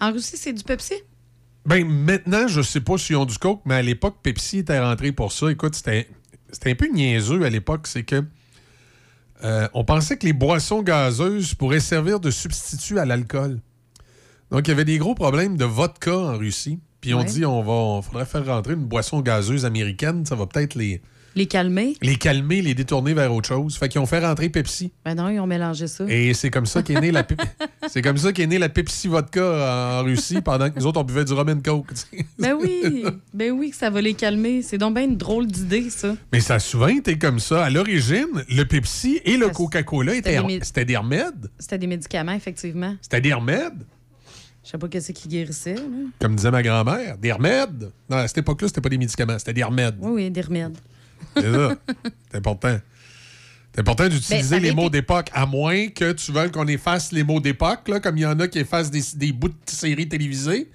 En 0.00 0.12
Russie, 0.12 0.36
c'est 0.36 0.52
du 0.52 0.62
Pepsi? 0.62 0.94
Ben, 1.66 1.86
maintenant, 1.86 2.46
je 2.48 2.62
sais 2.62 2.80
pas 2.80 2.96
s'ils 2.96 3.16
ont 3.16 3.24
du 3.26 3.36
coke, 3.38 3.62
mais 3.66 3.74
à 3.76 3.82
l'époque, 3.82 4.16
Pepsi 4.22 4.58
était 4.58 4.78
rentré 4.80 5.12
pour 5.12 5.32
ça. 5.32 5.50
Écoute, 5.50 5.74
c'était 5.74 6.08
c'était 6.52 6.70
un 6.70 6.74
peu 6.74 6.88
niaiseux 6.88 7.42
à 7.44 7.50
l'époque. 7.50 7.86
C'est 7.86 8.02
que 8.02 8.24
euh, 9.44 9.68
on 9.74 9.84
pensait 9.84 10.16
que 10.16 10.26
les 10.26 10.32
boissons 10.32 10.82
gazeuses 10.82 11.54
pourraient 11.54 11.80
servir 11.80 12.18
de 12.20 12.30
substitut 12.30 12.98
à 12.98 13.04
l'alcool. 13.04 13.60
Donc, 14.50 14.66
il 14.66 14.70
y 14.70 14.72
avait 14.72 14.84
des 14.84 14.98
gros 14.98 15.14
problèmes 15.14 15.56
de 15.56 15.64
vodka 15.64 16.16
en 16.16 16.36
Russie. 16.38 16.80
Puis 17.00 17.14
on 17.14 17.18
Ouais. 17.20 17.24
dit, 17.24 17.44
on 17.46 17.62
va, 17.62 17.72
on 17.72 18.02
faudrait 18.02 18.26
faire 18.26 18.44
rentrer 18.46 18.74
une 18.74 18.84
boisson 18.86 19.20
gazeuse 19.20 19.64
américaine. 19.64 20.24
Ça 20.26 20.34
va 20.34 20.46
peut-être 20.46 20.74
les, 20.74 21.00
Les 21.36 21.46
calmer? 21.46 21.94
les 22.02 22.16
calmer, 22.16 22.60
les 22.60 22.74
détourner 22.74 23.14
vers 23.14 23.32
autre 23.32 23.48
chose. 23.48 23.76
Fait 23.76 23.88
qu'ils 23.88 24.00
ont 24.00 24.06
fait 24.06 24.18
rentrer 24.18 24.48
Pepsi. 24.48 24.90
Ben 25.04 25.14
non, 25.14 25.28
ils 25.28 25.38
ont 25.38 25.46
mélangé 25.46 25.86
ça. 25.86 26.04
Et 26.08 26.34
c'est 26.34 26.50
comme 26.50 26.66
ça 26.66 26.82
qu'est 26.82 27.00
née 27.00 27.12
la 27.12 27.26
c'est 27.88 28.02
comme 28.02 28.16
ça 28.16 28.32
qu'est 28.32 28.46
née 28.46 28.58
la 28.58 28.68
Pepsi 28.68 29.06
vodka 29.08 30.00
en 30.00 30.04
Russie 30.04 30.40
pendant 30.40 30.70
que 30.70 30.78
nous 30.78 30.86
autres 30.86 31.00
on 31.00 31.04
buvait 31.04 31.24
du 31.24 31.32
rum 31.32 31.48
and 31.48 31.60
coke. 31.64 31.92
Ben 32.38 32.54
oui, 32.60 33.04
ben 33.34 33.52
oui 33.52 33.70
que 33.70 33.76
ça 33.76 33.90
va 33.90 34.00
les 34.00 34.14
calmer. 34.14 34.62
C'est 34.62 34.78
donc 34.78 34.94
bien 34.94 35.04
une 35.04 35.16
drôle 35.16 35.46
d'idée, 35.46 35.88
ça. 35.90 36.16
Mais 36.32 36.40
ça 36.40 36.54
a 36.54 36.58
souvent 36.58 36.88
été 36.88 37.16
comme 37.18 37.38
ça. 37.38 37.64
À 37.64 37.70
l'origine, 37.70 38.44
le 38.48 38.64
Pepsi 38.64 39.20
et 39.24 39.36
le 39.36 39.48
Coca-Cola 39.48 40.14
étaient 40.14 40.40
c'était 40.62 40.84
des 40.84 40.96
remèdes. 40.96 41.48
C'était 41.58 41.78
des 41.78 41.86
médicaments, 41.86 42.32
effectivement. 42.32 42.94
C'était 43.00 43.20
des 43.20 43.32
remèdes, 43.32 43.84
Je 44.64 44.70
sais 44.70 44.78
pas 44.78 44.88
qu'est-ce 44.88 45.12
qui 45.12 45.28
guérissait. 45.28 45.74
Là. 45.74 45.82
comme 46.20 46.34
disait 46.34 46.50
ma 46.50 46.62
grand-mère. 46.62 47.16
Des 47.18 47.32
remèdes. 47.32 47.90
Non, 48.08 48.16
à 48.16 48.28
cette 48.28 48.38
époque-là, 48.38 48.68
c'était 48.68 48.80
pas 48.80 48.88
des 48.88 48.98
médicaments, 48.98 49.38
c'était 49.38 49.52
des 49.52 49.64
remèdes. 49.64 49.96
Oui, 50.00 50.10
oui, 50.12 50.30
des 50.30 50.40
remèdes. 50.40 50.76
C'est 51.36 51.52
ça. 51.52 51.74
C'est 52.30 52.36
important. 52.38 52.78
C'est 53.74 53.80
important 53.80 54.04
Ben, 54.04 54.08
d'utiliser 54.10 54.56
avait 54.56 54.68
les 54.68 54.74
mots 54.74 54.82
été- 54.88 54.98
d'époque, 54.98 55.28
à 55.32 55.46
moins 55.46 55.88
que 55.88 56.12
tu 56.12 56.32
veuilles 56.32 56.50
qu'on 56.50 56.66
efface 56.66 57.12
les 57.12 57.22
mots 57.22 57.38
d'époque, 57.40 57.86
là, 57.88 58.00
comme 58.00 58.16
il 58.16 58.22
y 58.22 58.26
en 58.26 58.38
a 58.40 58.48
qui 58.48 58.58
effacent 58.58 58.90
des, 58.90 59.02
des 59.14 59.32
bouts 59.32 59.48
de 59.48 59.54
séries 59.66 60.08
télévisées. 60.08 60.68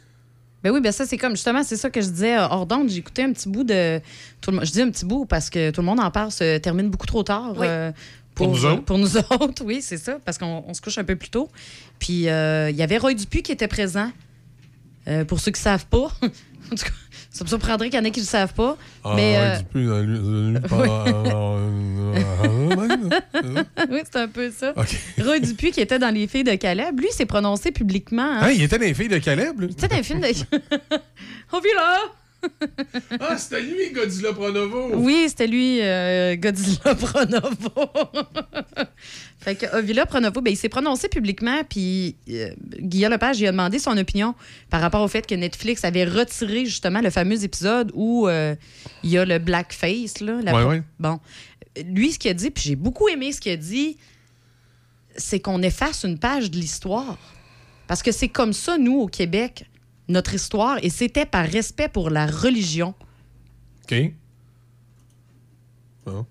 Ben 0.64 0.72
oui, 0.72 0.80
ben 0.82 0.92
ça, 0.92 1.06
c'est 1.06 1.18
comme 1.18 1.34
justement, 1.34 1.62
c'est 1.64 1.76
ça 1.76 1.90
que 1.90 2.02
je 2.02 2.08
disais 2.08 2.38
euh, 2.38 2.48
hors 2.48 2.66
d'onde. 2.66 2.90
J'ai 2.90 2.98
écouté 2.98 3.24
un 3.24 3.34
petit 3.34 3.50
bout 3.50 3.64
de. 3.64 4.00
Tout 4.42 4.52
le... 4.52 4.58
mo- 4.58 4.66
Je 4.66 4.72
dis 4.72 4.82
un 4.82 4.90
petit 4.90 5.06
bout 5.06 5.26
parce 5.26 5.50
que 5.50 5.70
tout 5.72 5.82
le 5.82 5.86
monde 5.86 6.00
en 6.00 6.10
parle, 6.10 6.32
se 6.32 6.58
termine 6.58 6.90
beaucoup 6.90 7.06
trop 7.06 7.22
tard. 7.22 7.52
Oui. 7.58 7.68
euh, 7.70 7.92
Pour 8.34 8.48
nous 8.50 8.66
autres. 8.66 8.84
Pour 8.84 8.98
nous 8.98 9.18
autres, 9.18 9.64
oui, 9.64 9.82
c'est 9.82 9.98
ça, 9.98 10.18
parce 10.26 10.38
qu'on 10.40 10.64
on 10.66 10.74
se 10.74 10.82
couche 10.82 10.98
un 10.98 11.04
peu 11.04 11.16
plus 11.18 11.30
tôt. 11.30 11.50
Puis 12.00 12.30
euh, 12.30 12.70
il 12.72 12.76
y 12.78 12.82
avait 12.82 12.98
Roy 12.98 13.14
Dupuis 13.14 13.44
qui 13.44 13.52
était 13.52 13.68
présent. 13.68 14.10
Euh, 15.08 15.24
pour 15.24 15.40
ceux 15.40 15.52
qui 15.52 15.60
ne 15.60 15.64
savent 15.66 15.86
pas. 15.86 16.12
En 16.72 16.76
tout 16.76 16.86
cas, 16.86 16.92
ça 17.32 17.44
me 17.44 17.50
surprendrait 17.50 17.90
qu'il 17.90 18.00
y 18.00 18.02
en 18.02 18.06
ait 18.06 18.12
qui 18.12 18.20
ne 18.20 18.26
le 18.26 18.30
savent 18.30 18.54
pas. 18.54 18.78
Ah, 19.04 19.14
mais. 19.16 19.36
euh, 19.38 19.56
oui, 23.90 24.00
c'est 24.04 24.16
un 24.20 24.28
peu 24.28 24.52
ça. 24.52 24.74
OK. 24.76 24.98
Roy 25.24 25.40
Dupuis 25.40 25.72
qui 25.72 25.82
était 25.82 26.00
dans 26.00 26.14
Les 26.14 26.28
Filles 26.28 26.44
de 26.44 26.56
Caleb, 26.56 27.00
lui 27.00 27.12
s'est 27.12 27.26
prononcé 27.26 27.72
publiquement. 27.72 28.24
hein. 28.24 28.40
Hein, 28.44 28.52
il 28.52 28.64
était 28.64 28.78
dans 28.78 28.86
les 28.86 28.94
filles 28.94 29.08
de 29.10 29.18
Caleb, 29.18 29.60
lui? 29.60 29.76
Tu 29.76 29.82
sais, 29.82 29.88
dans 29.88 29.96
un 29.98 30.04
film 30.04 30.22
de. 30.22 30.28
On 31.52 31.60
vit 31.60 31.68
là! 31.76 32.00
Ah, 33.20 33.38
c'était 33.38 33.62
lui, 33.62 33.92
Godzilla 33.94 34.34
Pronovo. 34.34 34.92
Oui, 34.96 35.26
c'était 35.28 35.48
lui, 35.48 35.80
euh, 35.82 36.36
Godzilla 36.36 36.96
Pronovo. 37.00 37.72
fait 39.40 39.56
que 39.56 39.78
Ovila 39.78 40.06
Pronovo, 40.06 40.42
ben, 40.42 40.52
il 40.52 40.58
s'est 40.58 40.70
prononcé 40.70 41.08
publiquement, 41.10 41.64
puis 41.70 42.16
euh, 42.30 42.50
Guillaume 42.80 43.12
Lepage 43.12 43.40
lui 43.40 43.48
a 43.48 43.52
demandé 43.52 43.80
son 43.80 43.98
opinion 43.98 44.36
par 44.70 44.82
rapport 44.82 45.02
au 45.02 45.08
fait 45.08 45.26
que 45.26 45.36
Netflix 45.36 45.84
avait 45.84 46.06
retiré 46.06 46.66
justement 46.66 47.02
le 47.02 47.10
fameux 47.10 47.44
épisode 47.44 47.92
où 47.94 48.28
euh, 48.28 48.56
il 49.04 49.10
y 49.12 49.18
a 49.18 49.26
le 49.26 49.40
blackface. 49.40 50.20
Là, 50.22 50.40
la 50.42 50.54
Ouais, 50.54 50.62
pro- 50.62 50.70
ouais. 50.72 50.84
Bon. 51.00 51.20
Lui, 51.86 52.12
ce 52.14 52.20
qu'il 52.20 52.32
a 52.32 52.34
dit, 52.34 52.52
puis 52.52 52.64
j'ai 52.66 52.76
beaucoup 52.76 53.08
aimé 53.10 53.32
ce 53.32 53.42
qu'il 53.42 53.52
a 53.52 53.58
dit, 53.58 53.98
c'est 55.18 55.40
qu'on 55.40 55.62
efface 55.62 56.04
une 56.04 56.18
page 56.18 56.50
de 56.52 56.58
l'histoire. 56.58 57.18
Parce 57.88 58.02
que 58.02 58.12
c'est 58.12 58.30
comme 58.30 58.54
ça, 58.54 58.78
nous, 58.78 59.00
au 59.00 59.08
Québec, 59.08 59.66
notre 60.08 60.34
histoire, 60.34 60.78
et 60.84 60.90
c'était 60.90 61.26
par 61.26 61.46
respect 61.46 61.90
pour 61.90 62.10
la 62.10 62.26
religion. 62.26 62.94
OK. 63.84 64.14
Bon. 66.06 66.26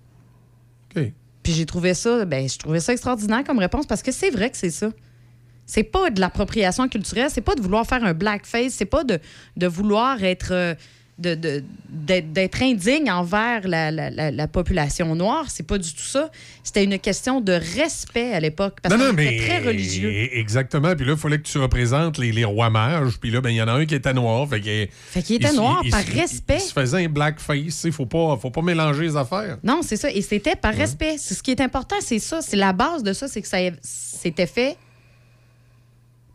OK. 0.95 1.11
Puis 1.43 1.53
j'ai 1.53 1.65
trouvé 1.65 1.93
ça, 1.93 2.25
ben, 2.25 2.47
je 2.49 2.57
trouvais 2.57 2.79
ça 2.79 2.93
extraordinaire 2.93 3.43
comme 3.43 3.59
réponse 3.59 3.85
parce 3.85 4.01
que 4.01 4.11
c'est 4.11 4.29
vrai 4.29 4.49
que 4.49 4.57
c'est 4.57 4.71
ça. 4.71 4.89
C'est 5.65 5.83
pas 5.83 6.09
de 6.09 6.19
l'appropriation 6.19 6.87
culturelle, 6.87 7.29
c'est 7.31 7.41
pas 7.41 7.55
de 7.55 7.61
vouloir 7.61 7.85
faire 7.85 8.03
un 8.03 8.13
blackface, 8.13 8.73
c'est 8.73 8.85
pas 8.85 9.03
de, 9.03 9.19
de 9.57 9.67
vouloir 9.67 10.23
être 10.23 10.51
euh, 10.51 10.75
de- 11.17 11.63
d'être 11.89 12.61
indigne 12.61 13.09
envers 13.09 13.65
la, 13.67 13.89
la- 13.89 14.09
la- 14.09 14.31
la 14.31 14.47
population 14.49 15.15
noire. 15.15 15.45
C'est 15.49 15.63
pas 15.65 15.77
du 15.77 15.93
tout 15.93 16.03
ça. 16.03 16.29
C'était 16.61 16.83
une 16.83 16.99
question 16.99 17.39
de 17.39 17.53
respect 17.53 18.33
à 18.33 18.39
l'époque 18.41 18.79
parce 18.81 18.93
qu'on 18.93 19.13
était 19.13 19.37
très 19.37 19.59
religieux. 19.65 20.09
Exactement. 20.33 20.93
Puis 20.95 21.05
là, 21.05 21.13
il 21.13 21.17
fallait 21.17 21.37
que 21.37 21.47
tu 21.47 21.57
représentes 21.57 22.17
les, 22.17 22.33
les 22.33 22.43
rois 22.43 22.69
mages. 22.69 23.17
Puis 23.19 23.31
là, 23.31 23.39
ben, 23.39 23.49
il 23.49 23.55
y 23.55 23.61
en 23.61 23.67
a 23.69 23.73
un 23.73 23.85
qui 23.85 23.95
était 23.95 24.13
noir. 24.13 24.47
Fait 24.49 24.59
qu'il 24.59 24.87
Fait 24.91 25.21
qu'il 25.23 25.37
était 25.37 25.53
noir 25.53 25.81
par 25.89 26.03
respect. 26.03 26.57
Il, 26.57 26.61
se 26.61 26.73
faisait 26.73 27.05
un 27.05 27.09
blackface. 27.09 27.83
Il 27.85 27.93
faut 27.93 28.05
pas, 28.05 28.37
faut 28.37 28.51
pas 28.51 28.61
mélanger 28.61 29.03
les 29.03 29.15
affaires. 29.15 29.57
Non, 29.63 29.79
c'est 29.83 29.97
ça. 29.97 30.11
Et 30.11 30.21
c'était 30.21 30.57
par 30.57 30.73
respect. 30.73 31.15
C'est 31.17 31.33
ce 31.33 31.41
qui 31.41 31.51
est 31.51 31.61
important, 31.61 31.95
c'est 32.01 32.19
ça. 32.19 32.41
C'est 32.41 32.57
la 32.57 32.73
base 32.73 33.03
de 33.03 33.13
ça, 33.13 33.27
c'est 33.29 33.41
que 33.41 33.47
ça 33.47 33.57
c'était 33.81 34.47
fait 34.47 34.75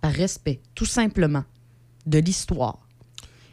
par 0.01 0.13
respect, 0.13 0.61
tout 0.75 0.87
simplement, 0.87 1.45
de 2.07 2.19
l'histoire. 2.19 2.79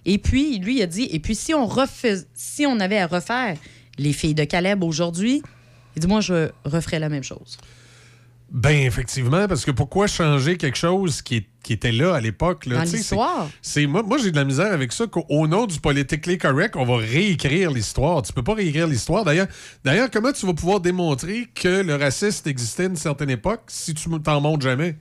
Et 0.10 0.18
puis, 0.18 0.58
lui, 0.60 0.78
il 0.78 0.82
a 0.82 0.88
dit, 0.88 1.08
et 1.12 1.20
puis 1.20 1.36
si 1.36 1.54
on 1.54 1.66
refais, 1.68 2.16
si 2.34 2.66
on 2.66 2.80
avait 2.80 2.98
à 2.98 3.08
refaire 3.08 3.58
les 4.00 4.14
filles 4.14 4.34
de 4.36 4.46
Caleb 4.46 4.82
aujourd'hui, 4.84 5.44
il 5.96 6.00
dit, 6.00 6.08
moi, 6.08 6.22
je 6.22 6.50
referais 6.64 6.98
la 7.00 7.10
même 7.10 7.24
chose. 7.24 7.58
Ben, 8.50 8.86
effectivement, 8.86 9.46
parce 9.50 9.66
que 9.66 9.72
pourquoi 9.72 10.08
changer 10.08 10.56
quelque 10.56 10.78
chose 10.78 11.22
qui, 11.22 11.36
est- 11.36 11.48
qui 11.62 11.74
était 11.74 11.92
là 11.92 12.16
à 12.16 12.22
l'époque? 12.22 12.66
Dans 12.70 12.76
l'histoire. 13.00 13.50
c'est- 13.62 13.86
Moi, 13.88 14.04
moi 14.04 14.18
j'ai 14.18 14.32
de 14.32 14.38
la 14.38 14.46
misère 14.46 14.72
avec 14.72 14.94
ça 14.94 15.06
qu'au 15.08 15.26
au 15.28 15.46
nom 15.50 15.66
du 15.66 15.82
politically 15.82 16.38
correct, 16.38 16.78
on 16.78 16.86
va 16.86 16.96
réécrire 16.96 17.72
l'histoire. 17.72 18.22
Tu 18.22 18.32
peux 18.32 18.44
pas 18.44 18.54
réécrire 18.54 18.88
l'histoire. 18.88 19.26
D'ailleurs, 19.26 19.48
d'ailleurs, 19.84 20.10
comment 20.10 20.32
tu 20.32 20.46
vas 20.46 20.54
pouvoir 20.54 20.80
démontrer 20.80 21.50
que 21.54 21.82
le 21.82 21.96
racisme 21.96 22.48
existait 22.48 22.84
à 22.84 22.86
une 22.86 22.96
certaine 22.96 23.30
époque 23.32 23.64
si 23.68 23.94
tu 23.94 24.08
t'en 24.24 24.40
montres 24.40 24.64
jamais? 24.64 24.96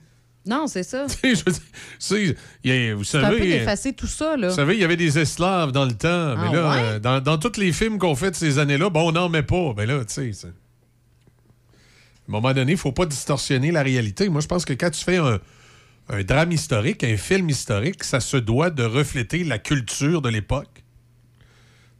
Non, 0.47 0.67
c'est 0.67 0.83
ça. 0.83 1.05
Je 1.23 1.27
veux 1.29 1.51
dire, 1.51 1.61
c'est- 1.99 2.35
il 2.63 2.71
y 2.73 2.89
a- 2.89 2.95
vous 2.95 3.03
C'est 3.03 3.17
un 3.17 3.29
peu 3.29 3.37
savez, 3.37 3.49
d'effacer 3.59 3.93
tout 3.93 4.07
ça, 4.07 4.35
là. 4.37 4.49
vous 4.49 4.55
savez, 4.55 4.75
il 4.75 4.79
y 4.79 4.83
avait 4.83 4.95
des 4.97 5.19
esclaves 5.19 5.71
dans 5.71 5.85
le 5.85 5.91
temps. 5.93 6.07
Ah, 6.35 6.35
mais 6.41 6.55
là, 6.55 6.69
ouais? 6.69 6.77
euh, 6.81 6.99
dans, 6.99 7.19
dans 7.21 7.37
tous 7.37 7.57
les 7.59 7.71
films 7.73 7.97
qu'on 7.99 8.15
fait 8.15 8.31
de 8.31 8.35
ces 8.35 8.57
années-là, 8.59 8.89
bon, 8.89 9.09
on 9.09 9.11
n'en 9.11 9.29
met 9.29 9.43
pas. 9.43 9.73
Ben 9.73 9.85
là, 9.87 10.03
tu 10.05 10.33
sais. 10.33 10.47
À 10.47 10.49
un 12.29 12.31
moment 12.31 12.53
donné, 12.53 12.73
il 12.73 12.75
ne 12.75 12.79
faut 12.79 12.91
pas 12.91 13.05
distorsionner 13.05 13.71
la 13.71 13.83
réalité. 13.83 14.27
Moi, 14.29 14.41
je 14.41 14.47
pense 14.47 14.65
que 14.65 14.73
quand 14.73 14.89
tu 14.89 15.03
fais 15.03 15.17
un, 15.17 15.39
un 16.09 16.23
drame 16.23 16.51
historique, 16.51 17.03
un 17.03 17.17
film 17.17 17.49
historique, 17.49 18.03
ça 18.03 18.19
se 18.19 18.37
doit 18.37 18.69
de 18.69 18.83
refléter 18.83 19.43
la 19.43 19.59
culture 19.59 20.21
de 20.21 20.29
l'époque. 20.29 20.83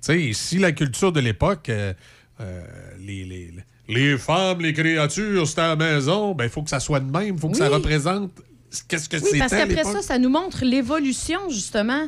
Tu 0.06 0.14
sais, 0.14 0.34
si 0.34 0.58
la 0.58 0.72
culture 0.74 1.12
de 1.12 1.20
l'époque, 1.22 1.70
euh, 1.70 1.93
euh, 2.41 2.66
les, 3.00 3.24
les- 3.26 3.54
les 3.90 4.18
femmes, 4.18 4.62
les 4.62 4.74
créatures, 4.74 5.48
c'était 5.48 5.62
à 5.62 5.68
la 5.70 5.76
maison, 5.76 6.34
ben 6.36 6.46
il 6.46 6.50
faut 6.50 6.62
que 6.64 6.70
ça 6.70 6.80
soit 6.80 7.00
de 7.00 7.10
même. 7.12 7.36
Il 7.36 7.40
faut 7.40 7.50
que 7.50 7.58
ça 7.58 7.70
représente 7.70 8.32
qu'est-ce 8.88 9.08
que 9.10 9.18
Oui, 9.18 9.24
c'était 9.26 9.40
parce 9.40 9.52
qu'après 9.52 9.84
ça, 9.84 10.02
ça 10.02 10.18
nous 10.20 10.30
montre 10.30 10.64
l'évolution, 10.66 11.50
justement, 11.50 12.08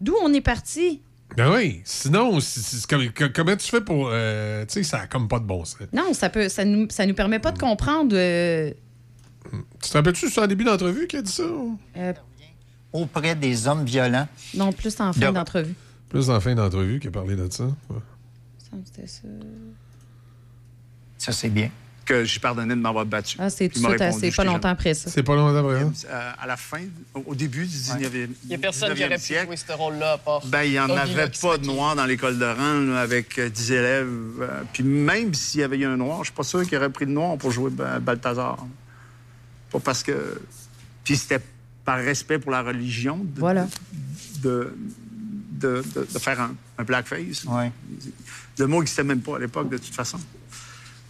d'où 0.00 0.14
on 0.22 0.32
est 0.32 0.40
parti. 0.40 1.02
Ben 1.36 1.52
oui, 1.54 1.82
sinon, 1.84 2.40
c'est- 2.40 2.60
c'est 2.60 2.86
comme- 2.86 3.10
que- 3.10 3.24
comment 3.26 3.54
tu 3.56 3.68
fais 3.68 3.82
pour. 3.82 4.08
euh, 4.10 4.64
tu 4.64 4.72
sais, 4.74 4.82
ça 4.82 5.00
a 5.00 5.06
comme 5.06 5.28
pas 5.28 5.38
de 5.38 5.44
bon 5.44 5.64
sens. 5.66 5.76
Non, 5.92 6.14
ça 6.14 6.30
peut, 6.30 6.48
ça 6.48 6.64
nous, 6.64 6.88
ça 6.90 7.04
nous 7.04 7.14
permet 7.14 7.38
pas 7.38 7.52
de 7.52 7.58
comprendre. 7.58 8.16
euh, 8.16 8.72
Tu 9.82 9.90
te 9.90 9.96
rappelles-tu, 9.96 10.28
c'est 10.30 10.40
en 10.40 10.46
début 10.46 10.64
d'entrevue 10.64 11.06
qui 11.06 11.16
a 11.16 11.22
dit 11.22 11.30
ça? 11.32 11.42
euh, 11.96 12.12
Auprès 12.92 13.34
des 13.34 13.68
hommes 13.68 13.84
violents. 13.84 14.26
non, 14.54 14.72
plus 14.72 14.98
en 15.00 15.12
fin 15.12 15.28
De- 15.28 15.34
d'entrevue. 15.34 15.74
Plus 16.08 16.30
en 16.30 16.40
fin 16.40 16.54
d'entrevue 16.54 16.98
qui 17.00 17.08
a 17.08 17.10
parlé 17.10 17.36
de 17.36 17.46
ça. 17.50 17.64
Ouais. 17.90 17.96
C'était 18.86 19.06
ça. 19.06 19.22
Ça, 21.18 21.32
c'est 21.32 21.48
bien. 21.50 21.70
Que 22.04 22.24
j'ai 22.24 22.40
pardonné 22.40 22.74
de 22.74 22.80
m'avoir 22.80 23.04
battu. 23.04 23.36
Ah, 23.38 23.50
c'est 23.50 23.68
tout 23.68 23.80
c'est 23.80 23.82
pas 24.34 24.44
longtemps 24.44 24.68
après 24.70 24.94
ça. 24.94 25.10
C'est 25.10 25.22
pas 25.22 25.36
longtemps 25.36 25.58
après. 25.68 25.82
hein? 25.82 25.92
Euh, 26.08 26.30
à 26.40 26.46
la 26.46 26.56
fin, 26.56 26.80
au 27.26 27.34
début 27.34 27.66
du 27.66 27.76
19e, 27.76 28.28
Il 28.44 28.48
n'y 28.48 28.54
a 28.54 28.58
personne 28.58 28.94
qui 28.94 29.02
19e 29.02 29.06
aurait 29.06 29.14
pu 29.16 29.20
siècle, 29.22 29.46
jouer 29.48 29.56
ce 29.58 29.72
rôle-là 29.72 30.12
à 30.12 30.18
part. 30.18 30.46
ben, 30.46 30.62
il 30.62 30.70
n'y 30.70 30.80
en 30.80 30.88
avait 30.88 31.28
pas 31.28 31.58
de 31.58 31.66
noirs 31.66 31.96
dans 31.96 32.06
l'école 32.06 32.38
de 32.38 32.46
rang 32.46 32.80
là, 32.94 33.00
avec 33.02 33.38
euh, 33.38 33.50
10 33.50 33.72
élèves. 33.72 34.08
Euh, 34.40 34.62
puis 34.72 34.84
même 34.84 35.34
s'il 35.34 35.60
y 35.60 35.62
avait 35.62 35.76
eu 35.76 35.84
un 35.84 35.98
noir, 35.98 36.20
je 36.20 36.28
suis 36.28 36.34
pas 36.34 36.44
sûr 36.44 36.66
qu'il 36.66 36.78
aurait 36.78 36.88
pris 36.88 37.04
de 37.04 37.10
noir 37.10 37.36
pour 37.36 37.50
jouer 37.50 37.70
Ba- 37.70 37.98
Balthazar. 38.00 38.56
Pas 39.70 39.80
parce 39.80 40.02
que... 40.02 40.40
Puis 41.04 41.14
c'était 41.16 41.40
par 41.84 41.98
respect 41.98 42.38
pour 42.38 42.52
la 42.52 42.62
religion 42.62 43.18
de, 43.18 43.38
Voilà. 43.40 43.66
de, 44.42 44.74
de, 45.52 45.82
de- 45.94 46.06
de 46.10 46.18
faire 46.18 46.40
un, 46.40 46.54
un 46.78 46.84
blackface. 46.84 47.44
Ouais. 47.44 47.70
Le 48.58 48.66
mot 48.66 48.78
n'existait 48.78 49.04
même 49.04 49.20
pas 49.20 49.36
à 49.36 49.40
l'époque, 49.40 49.68
de 49.68 49.76
toute 49.76 49.94
façon. 49.94 50.18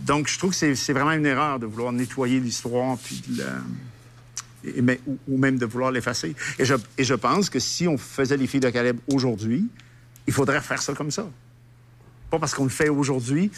Donc, 0.01 0.29
je 0.29 0.39
trouve 0.39 0.57
que 0.57 0.75
c'est 0.75 0.93
vraiment 0.93 1.13
une 1.13 1.27
erreur 1.27 1.59
de 1.59 1.67
vouloir 1.67 1.93
nettoyer 1.93 2.41
l'histoire, 2.41 2.97
puis 2.99 3.23
de 3.29 3.43
la- 3.43 4.95
ou 5.27 5.39
même 5.39 5.59
de 5.59 5.67
vouloir 5.67 5.91
l'effacer. 5.91 6.35
Et 6.59 6.65
je, 6.65 6.75
et 6.97 7.05
je 7.05 7.15
pense 7.15 7.49
que 7.51 7.59
si 7.59 7.87
on 7.89 7.97
faisait 7.99 8.37
les 8.37 8.47
filles 8.47 8.61
de 8.61 8.71
Caleb 8.71 8.99
aujourd'hui, 9.13 9.69
il 10.27 10.33
faudrait 10.33 10.61
faire 10.61 10.83
ça 10.83 10.95
comme 10.95 11.11
ça. 11.11 11.29
Pas 12.31 12.39
parce 12.39 12.55
qu'on 12.55 12.65
le 12.65 12.71
fait 12.71 12.89
aujourd'hui 12.89 13.51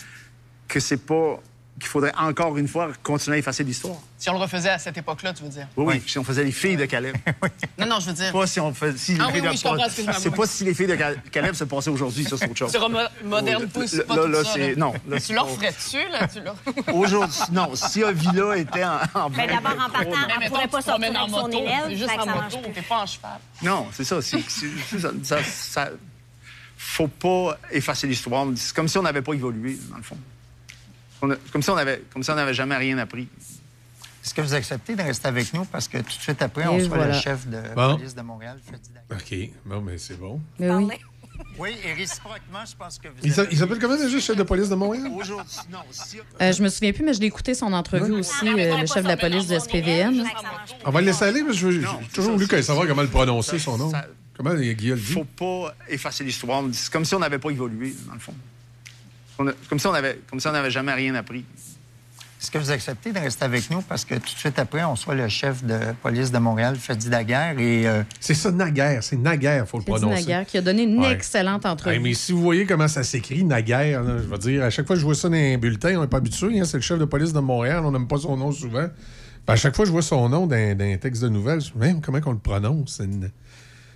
que 0.68 0.78
c'est 0.78 0.98
pas 1.04 1.42
qu'il 1.78 1.88
faudrait 1.88 2.12
encore 2.18 2.58
une 2.58 2.68
fois 2.68 2.90
continuer 3.02 3.36
à 3.36 3.38
effacer 3.38 3.64
l'histoire. 3.64 3.96
Si 4.18 4.28
on 4.28 4.34
le 4.34 4.38
refaisait 4.40 4.68
à 4.68 4.78
cette 4.78 4.98
époque-là, 4.98 5.32
tu 5.32 5.42
veux 5.44 5.48
dire? 5.48 5.66
Oui, 5.78 5.94
oui, 5.96 6.02
si 6.06 6.18
on 6.18 6.24
faisait 6.24 6.44
les 6.44 6.52
filles 6.52 6.76
de 6.76 6.84
Caleb. 6.84 7.16
Non, 7.78 7.86
non, 7.86 8.00
je 8.00 8.08
veux 8.08 8.12
dire. 8.12 8.30
pas 8.32 8.46
si 8.46 8.60
on 8.60 8.74
fait. 8.74 8.98
Si 8.98 9.14
les 9.14 9.20
Ah 9.20 9.26
oui, 9.28 9.32
filles 9.32 9.42
de- 9.42 9.48
oui, 9.48 9.56
je 9.56 9.62
comprends, 9.62 10.18
C'est 10.18 10.34
pas 10.34 10.46
si 10.46 10.64
les 10.64 10.74
filles 10.74 10.88
de 10.88 10.96
Cal- 10.96 11.22
Caleb 11.32 11.54
se 11.54 11.64
passaient 11.64 11.88
aujourd'hui, 11.88 12.24
ça, 12.24 12.36
c'est 12.36 12.44
autre 12.50 12.56
chose. 12.58 12.72
Tu 12.72 12.76
remo- 12.78 12.98
moderne 13.24 13.66
pousse 13.68 13.94
là, 13.94 14.04
pas 14.04 14.16
là, 14.16 14.22
tout 14.24 14.28
là, 14.28 14.44
ça. 14.44 14.58
là. 14.58 14.74
non, 14.76 14.92
là, 15.08 15.18
tu 15.20 15.32
leur 15.32 15.48
ferais-tu, 15.48 15.96
là? 16.12 16.28
Tu 16.28 16.40
leur... 16.42 16.56
Aujourd'hui, 16.94 17.38
non. 17.52 17.74
Si 17.74 18.04
Avila 18.04 18.58
était 18.58 18.84
en, 18.84 18.98
en 19.14 19.30
Ben, 19.30 19.46
d'abord, 19.48 19.72
en 19.72 19.88
partant, 19.90 20.10
Mais 20.10 20.16
elle 20.34 20.38
mettons, 20.40 20.50
pourrait 20.54 20.68
pas 20.68 20.82
sortir 20.82 21.10
en 21.10 21.14
avec 21.24 21.30
son 21.30 21.48
élève. 21.50 21.84
C'est 21.88 21.96
juste 21.96 22.10
en 22.18 22.26
moto, 22.26 22.58
t'es 22.74 22.82
pas 22.82 22.98
en 22.98 23.06
cheval. 23.06 23.38
Non, 23.62 23.86
c'est 23.92 24.04
ça- 24.04 24.20
ça- 25.42 25.90
faut 26.76 27.08
pas 27.08 27.58
effacer 27.70 28.06
l'histoire. 28.06 28.46
C'est 28.56 28.74
comme 28.74 28.88
si 28.88 28.98
on 28.98 29.02
n'avait 29.02 29.22
pas 29.22 29.32
évolué, 29.32 29.78
dans 29.90 29.96
le 29.96 30.02
fond. 30.02 30.18
On 31.22 31.30
a- 31.30 31.36
comme, 31.52 31.62
si 31.62 31.70
on 31.70 31.76
avait, 31.76 32.02
comme 32.12 32.22
si 32.22 32.30
on 32.30 32.34
n'avait 32.34 32.54
jamais 32.54 32.76
rien 32.76 32.98
appris. 32.98 33.28
Est-ce 34.24 34.34
que 34.34 34.40
vous 34.42 34.54
acceptez 34.54 34.96
de 34.96 35.02
rester 35.02 35.28
avec 35.28 35.52
nous? 35.54 35.64
Parce 35.64 35.88
que 35.88 35.98
tout 35.98 36.04
de 36.04 36.10
suite 36.22 36.42
après, 36.42 36.66
on 36.66 36.76
voilà. 36.88 37.06
le 37.08 37.12
chef 37.14 37.46
de 37.48 37.58
Bon. 37.74 37.96
police 37.96 38.14
de 38.14 38.20
Montréal, 38.22 38.58
Freddy 38.66 38.90
Daguerre. 39.08 39.50
OK. 39.50 39.50
Bon, 39.66 39.80
mais 39.80 39.98
c'est 39.98 40.18
bon. 40.18 40.40
Mais 40.58 40.70
oui. 40.70 40.94
Oui, 41.58 41.70
et 41.82 41.94
réciproquement, 41.94 42.64
je 42.70 42.76
pense 42.76 42.98
que 42.98 43.08
vous 43.08 43.14
Il 43.22 43.32
avez- 43.40 43.48
il 43.50 43.56
s'appelle 43.56 43.78
comment 43.78 43.96
déjà, 43.96 44.20
chef 44.20 44.36
de 44.36 44.42
police 44.42 44.68
de 44.68 44.74
Montréal? 44.74 45.10
Aujourd'hui, 45.14 45.56
non. 45.72 45.78
Si... 45.90 46.18
Euh, 46.38 46.52
je 46.52 46.62
me 46.62 46.68
souviens 46.68 46.92
plus, 46.92 47.02
mais 47.02 47.14
je 47.14 47.20
l'ai 47.20 47.26
écouté 47.28 47.54
son 47.54 47.72
entrevue 47.72 48.12
aussi, 48.12 48.46
euh, 48.46 48.76
le 48.76 48.86
chef 48.86 49.02
de 49.04 49.08
la 49.08 49.16
police 49.16 49.46
du 49.46 49.54
SPVM. 49.58 50.22
On 50.84 50.90
va 50.90 51.00
le 51.00 51.06
laisser 51.06 51.24
aller, 51.24 51.42
mais 51.42 51.54
je 51.54 51.66
veux- 51.66 51.80
j'ai 51.80 51.86
toujours 52.12 52.32
voulu 52.34 52.46
qu'elle 52.46 52.62
savoir 52.62 52.86
comment 52.86 53.00
le 53.02 53.08
prononcer, 53.08 53.58
son 53.58 53.78
nom. 53.78 53.90
Comment 54.36 54.54
Guillaume 54.54 54.98
dit? 54.98 55.12
faut 55.14 55.24
pas 55.24 55.74
effacer 55.88 56.24
l'histoire. 56.24 56.62
C'est 56.72 56.90
comme 56.92 57.04
si 57.06 57.14
on 57.14 57.18
n'avait 57.18 57.38
pas 57.38 57.50
évolué, 57.50 57.94
dans 58.06 58.14
le 58.14 58.20
fond. 58.20 58.34
On 59.40 59.46
a- 59.48 59.52
comme, 59.68 59.78
si 59.78 59.86
on 59.86 59.94
avait, 59.94 60.20
comme 60.28 60.38
si 60.38 60.46
on 60.46 60.52
n'avait 60.52 60.70
jamais 60.70 60.92
rien 60.92 61.14
appris. 61.14 61.44
Est-ce 62.40 62.50
que 62.50 62.58
vous 62.58 62.70
acceptez 62.70 63.12
de 63.12 63.18
rester 63.18 63.44
avec 63.44 63.70
nous 63.70 63.82
parce 63.82 64.04
que 64.04 64.14
tout 64.14 64.20
de 64.34 64.38
suite 64.38 64.58
après, 64.58 64.82
on 64.84 64.96
soit 64.96 65.14
le 65.14 65.28
chef 65.28 65.62
de 65.62 65.78
police 66.02 66.30
de 66.32 66.38
Montréal, 66.38 66.76
Freddy 66.76 67.08
Daguerre, 67.10 67.58
et... 67.58 67.86
euh, 67.86 68.02
C'est 68.18 68.32
ça, 68.34 68.50
Naguère. 68.50 69.02
C'est 69.02 69.16
Naguère, 69.16 69.66
faut 69.68 69.76
le 69.78 69.82
Freddy 69.82 70.00
prononcer. 70.00 70.20
Naguère, 70.22 70.46
qui 70.46 70.56
a 70.56 70.62
donné 70.62 70.82
une 70.84 71.00
Ouais. 71.00 71.12
excellente 71.12 71.66
entrevue. 71.66 71.96
Hey, 71.96 72.02
mais 72.02 72.14
si 72.14 72.32
vous 72.32 72.40
voyez 72.40 72.64
comment 72.64 72.88
ça 72.88 73.02
s'écrit, 73.02 73.44
Naguère, 73.44 74.02
là, 74.02 74.16
je 74.18 74.22
veux 74.26 74.38
dire, 74.38 74.64
à 74.64 74.70
chaque 74.70 74.86
fois 74.86 74.96
que 74.96 75.00
je 75.00 75.04
vois 75.06 75.14
ça 75.14 75.28
dans 75.28 75.34
un 75.36 75.58
bulletin, 75.58 75.96
on 75.98 76.00
n'est 76.02 76.06
pas 76.06 76.16
habitué, 76.18 76.58
hein, 76.60 76.64
c'est 76.64 76.78
le 76.78 76.82
chef 76.82 76.98
de 76.98 77.04
police 77.04 77.32
de 77.34 77.40
Montréal, 77.40 77.82
on 77.84 77.92
n'aime 77.92 78.08
pas 78.08 78.16
son 78.18 78.36
nom 78.38 78.52
souvent. 78.52 78.88
Puis 78.88 79.52
à 79.52 79.56
chaque 79.56 79.74
fois 79.76 79.84
que 79.84 79.88
je 79.88 79.92
vois 79.92 80.02
son 80.02 80.28
nom 80.30 80.46
dans, 80.46 80.76
dans 80.78 80.84
un 80.84 80.96
texte 80.96 81.22
de 81.22 81.28
nouvelles, 81.28 81.60
je 81.60 81.72
me 81.74 81.84
dis, 81.84 81.90
Hey, 81.90 82.00
comment 82.00 82.20
qu'on 82.22 82.32
le 82.32 82.38
prononce? 82.38 82.96
C'est 82.96 83.04
une- 83.04 83.30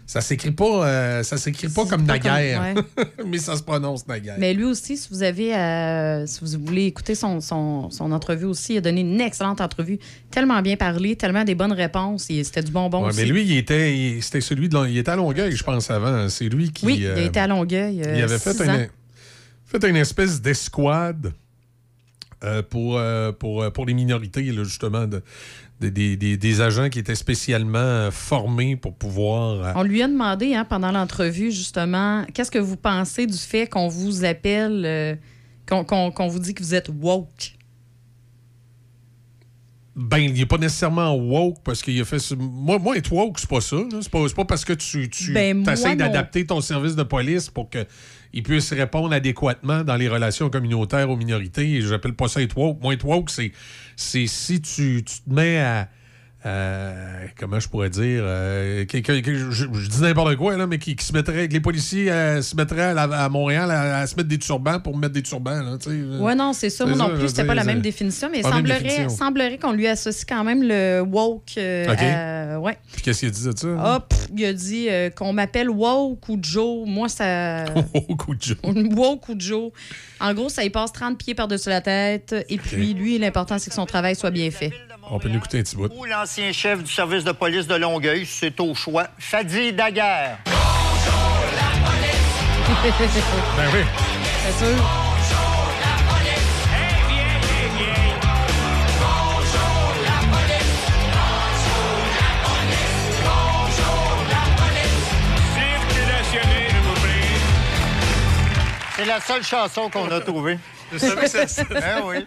Ça 0.07 0.21
s'écrit 0.21 0.51
pas, 0.51 0.87
euh, 0.87 1.23
ça 1.23 1.39
s'écrit 1.39 1.69
pas 1.69 1.87
comme 1.87 2.07
pas 2.07 2.19
comme- 2.19 2.31
naguère, 2.31 2.61
ouais. 2.63 3.05
mais 3.27 3.39
ça 3.39 3.57
se 3.57 3.63
prononce 3.63 4.07
naguère. 4.07 4.37
Mais 4.39 4.53
lui 4.53 4.65
aussi, 4.65 4.99
si 4.99 5.09
vous 5.11 5.23
avez, 5.23 5.57
euh, 5.57 6.27
si 6.27 6.41
vous 6.45 6.63
voulez 6.63 6.85
écouter 6.85 7.15
son, 7.15 7.41
son, 7.41 7.91
son 7.91 8.13
entrevue 8.13 8.45
aussi, 8.45 8.75
il 8.75 8.79
a 8.79 8.81
donné 8.83 9.01
une 9.01 9.19
excellente 9.21 9.63
entrevue, 9.63 9.99
tellement 10.31 10.61
bien 10.61 10.77
parlé, 10.77 11.17
tellement 11.17 11.45
des 11.45 11.55
bonnes 11.55 11.73
réponses, 11.73 12.29
et 12.29 12.45
c'était 12.45 12.63
du 12.63 12.71
bonbon 12.71 13.03
Ouais, 13.03 13.09
aussi. 13.09 13.17
mais 13.21 13.25
lui, 13.25 13.45
il 13.45 13.57
était, 13.57 13.97
il- 13.97 14.23
c'était 14.23 14.43
celui 14.43 14.69
de, 14.69 14.77
il 14.89 14.99
était 14.99 15.11
à 15.11 15.17
Longueuil, 15.17 15.53
je 15.57 15.65
pense 15.65 15.91
avant. 15.91 16.29
C'est 16.29 16.51
lui 16.51 16.71
qui. 16.71 16.85
oui, 16.85 16.97
il 16.99 17.07
euh, 17.07 17.17
a 17.17 17.21
été 17.21 17.41
à 17.41 17.47
Longueuil. 17.47 17.97
il 18.05 18.23
avait 18.23 18.39
fait, 18.39 18.61
un- 18.61 19.89
une 19.89 19.97
espèce 19.97 20.41
d'escouade 20.43 21.33
euh, 22.45 22.63
pour, 22.63 22.99
euh, 22.99 23.33
pour, 23.33 23.63
euh, 23.63 23.71
pour 23.71 23.87
les 23.87 23.95
minorités, 23.95 24.43
là, 24.53 24.65
justement, 24.65 25.07
de- 25.07 25.23
des, 25.81 26.16
des- 26.16 26.37
des 26.37 26.61
agents 26.61 26.89
qui 26.89 26.99
étaient 26.99 27.14
spécialement 27.14 27.79
euh, 27.79 28.11
formés 28.11 28.77
pour 28.77 28.95
pouvoir. 28.95 29.62
euh, 29.64 29.72
On 29.77 29.83
lui 29.83 30.03
a 30.03 30.09
demandé 30.09 30.55
hein, 30.55 30.64
pendant 30.64 30.93
l'entrevue, 30.93 31.51
justement, 31.51 32.25
qu'est-ce 32.33 32.51
que 32.51 32.59
vous 32.59 32.77
pensez 32.77 33.27
du 33.27 33.37
fait 33.37 33.66
qu'on 33.68 33.89
vous 33.89 34.25
appelle, 34.25 34.85
euh, 34.87 35.14
qu'on 35.66 36.29
vous 36.29 36.39
dit 36.39 36.55
que 36.55 36.62
vous 36.62 36.75
êtes 36.75 36.91
woke? 37.01 37.55
Ben, 39.97 40.18
il 40.18 40.33
n'est 40.33 40.47
pas 40.47 40.59
nécessairement 40.59 41.14
woke 41.14 41.59
parce 41.62 41.81
qu'il 41.81 42.01
a 42.01 42.05
fait. 42.05 42.18
ce- 42.18 42.35
Moi, 42.35 42.79
moi 42.81 42.97
être 42.97 43.12
woke, 43.12 43.39
c'est 43.39 43.49
pas 43.49 43.61
ça. 43.61 43.77
C'est 44.01 44.11
pas, 44.11 44.27
pas 44.35 44.45
parce 44.45 44.64
que 44.64 44.72
tu, 44.72 45.09
tu 45.09 45.33
Ben, 45.33 45.64
essaies 45.68 45.95
d'adapter 45.95 46.45
ton 46.45 46.61
service 46.61 46.97
de 46.97 47.05
police 47.05 47.49
pour 47.49 47.70
qu'il 48.35 48.43
puisse 48.43 48.72
répondre 48.72 49.14
adéquatement 49.14 49.85
dans 49.85 49.95
les 49.95 50.09
relations 50.09 50.51
communautaires 50.51 51.09
aux 51.09 51.16
minorités. 51.16 51.80
J'appelle 51.80 52.14
pas 52.14 52.26
ça 52.26 52.43
être 52.43 52.59
woke. 52.59 52.82
Moi, 52.82 52.95
être 52.95 53.05
woke, 53.05 53.30
c'est, 53.30 53.53
c'est 53.95 54.26
si 54.26 54.61
tu, 54.61 55.05
tu 55.07 55.20
te 55.22 55.32
mets 55.32 55.59
à. 55.61 55.89
Euh, 56.47 57.26
comment 57.38 57.59
je 57.59 57.68
pourrais 57.68 57.88
dire 57.88 58.22
euh, 58.22 58.84
je, 58.92 59.51
je 59.51 59.88
dis 59.88 60.03
n'importe 60.03 60.36
quoi 60.36 60.59
là 60.59 60.66
mais 60.66 60.78
qui, 60.78 60.95
qui 60.95 61.05
se 61.05 61.14
mettrait 61.14 61.49
que 61.49 61.53
les 61.55 61.61
policiers 61.61 62.12
euh, 62.12 62.42
se 62.42 62.55
mettraient 62.55 62.95
à, 62.99 63.28
Montréal 63.30 63.70
à, 63.70 64.01
à 64.01 64.07
se 64.07 64.14
mettre 64.14 64.28
des 64.28 64.36
turbans 64.38 64.78
pour 64.78 64.97
mettre 64.99 65.14
des 65.14 65.22
turbans. 65.22 65.78
Ouais, 66.20 66.34
non, 66.34 66.53
c'est 66.53 66.68
ça. 66.68 66.84
Moi 66.84 66.99
non 66.99 67.16
plus, 67.16 67.28
c'était 67.28 67.45
pas 67.45 67.55
la 67.55 67.64
même 67.64 67.80
définition, 67.80 68.28
mais 68.30 68.40
il 68.40 68.45
semblerait, 68.45 68.82
définition. 68.82 69.09
semblerait 69.09 69.59
qu'on 69.59 69.72
lui 69.72 69.86
associe 69.86 70.26
quand 70.28 70.45
même 70.45 70.62
le 70.62 71.01
woke. 71.01 71.53
OK. 71.57 71.59
à- 71.59 72.61
ouais. 72.61 72.76
Puis 72.92 73.03
qu'est-ce 73.03 73.20
qu'il 73.20 73.28
a 73.28 73.32
dit 73.32 73.45
de 73.47 73.57
ça 73.57 73.97
Hop, 73.97 74.12
il 74.36 74.45
a 74.45 74.53
dit 74.53 74.88
qu'on 75.16 75.32
m'appelle 75.32 75.70
woke 75.70 76.28
ou 76.28 76.38
Joe. 76.42 76.86
Moi, 76.86 77.09
ça. 77.09 77.64
woke 77.95 78.28
ou 78.28 78.34
Joe. 78.38 78.57
woke 78.95 79.28
ou 79.30 79.34
Joe. 79.38 79.70
En 80.20 80.34
gros, 80.34 80.49
ça 80.51 80.62
y 80.62 80.70
passe 80.70 80.92
30 80.92 81.16
pieds 81.18 81.34
par-dessus 81.34 81.70
la 81.70 81.80
tête. 81.80 82.34
Et 82.49 82.59
puis, 82.59 82.92
lui, 82.95 83.18
l'important, 83.18 83.59
c'est 83.59 83.70
que 83.70 83.76
son 83.76 83.86
travail 83.86 84.14
soit 84.14 84.30
bien 84.30 84.51
fait. 84.51 84.72
On 85.11 85.19
peut 85.19 85.29
l'écouter 85.29 85.59
un 85.59 85.63
petit 85.63 85.77
bout. 85.77 85.91
Ou 85.97 86.05
l'ancien 86.05 86.53
chef 86.53 86.83
du 86.83 86.93
service 86.93 87.25
de 87.25 87.33
police 87.33 87.67
de 87.67 87.75
Longueuil, 87.75 88.27
c'est 88.27 88.59
au 88.61 88.75
choix. 88.75 89.07
Fadi 89.19 89.73
Daguerre. 89.73 90.39
Ben 92.85 93.69
oui. 93.73 93.81
C'est 94.45 94.65
sûr. 94.65 94.85
C'est 108.97 109.05
la 109.05 109.21
seule 109.21 109.43
chanson 109.43 109.91
qu'on 109.91 110.09
a 110.11 110.21
trouvée. 110.21 110.59
Je 110.93 110.99
savais 110.99 111.23
que 111.23 111.29
ça- 111.29 111.49
ça- 111.49 111.63
Eh 111.73 112.03
oui. 112.05 112.27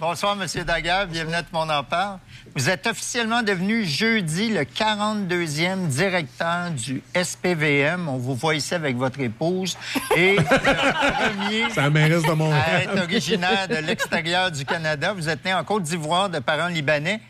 Bonsoir, 0.00 0.36
M. 0.40 0.64
Daguerre. 0.64 1.08
Bienvenue 1.08 1.34
à 1.34 1.42
Tout 1.42 1.48
le 1.52 1.58
monde 1.58 1.72
en 1.72 1.82
parle. 1.82 2.18
Vous 2.54 2.70
êtes 2.70 2.86
officiellement 2.86 3.42
devenu 3.42 3.84
jeudi 3.84 4.48
le 4.48 4.60
42e 4.60 5.88
directeur 5.88 6.70
du 6.70 7.02
SPVM. 7.20 8.08
On 8.08 8.16
vous 8.16 8.36
voit 8.36 8.54
ici 8.54 8.76
avec 8.76 8.96
votre 8.96 9.18
épouse. 9.18 9.76
Et 10.16 10.36
le 10.36 10.44
premier 10.44 11.90
mairesse 11.90 12.22
de 12.22 12.52
à 12.52 12.82
être 12.84 13.02
originaire 13.02 13.66
de 13.66 13.74
l'extérieur 13.74 14.52
du 14.52 14.64
Canada. 14.64 15.14
Vous 15.14 15.28
êtes 15.28 15.44
né 15.44 15.52
en 15.52 15.64
Côte 15.64 15.82
d'Ivoire 15.82 16.30
de 16.30 16.38
parents 16.38 16.68
libanais. 16.68 17.20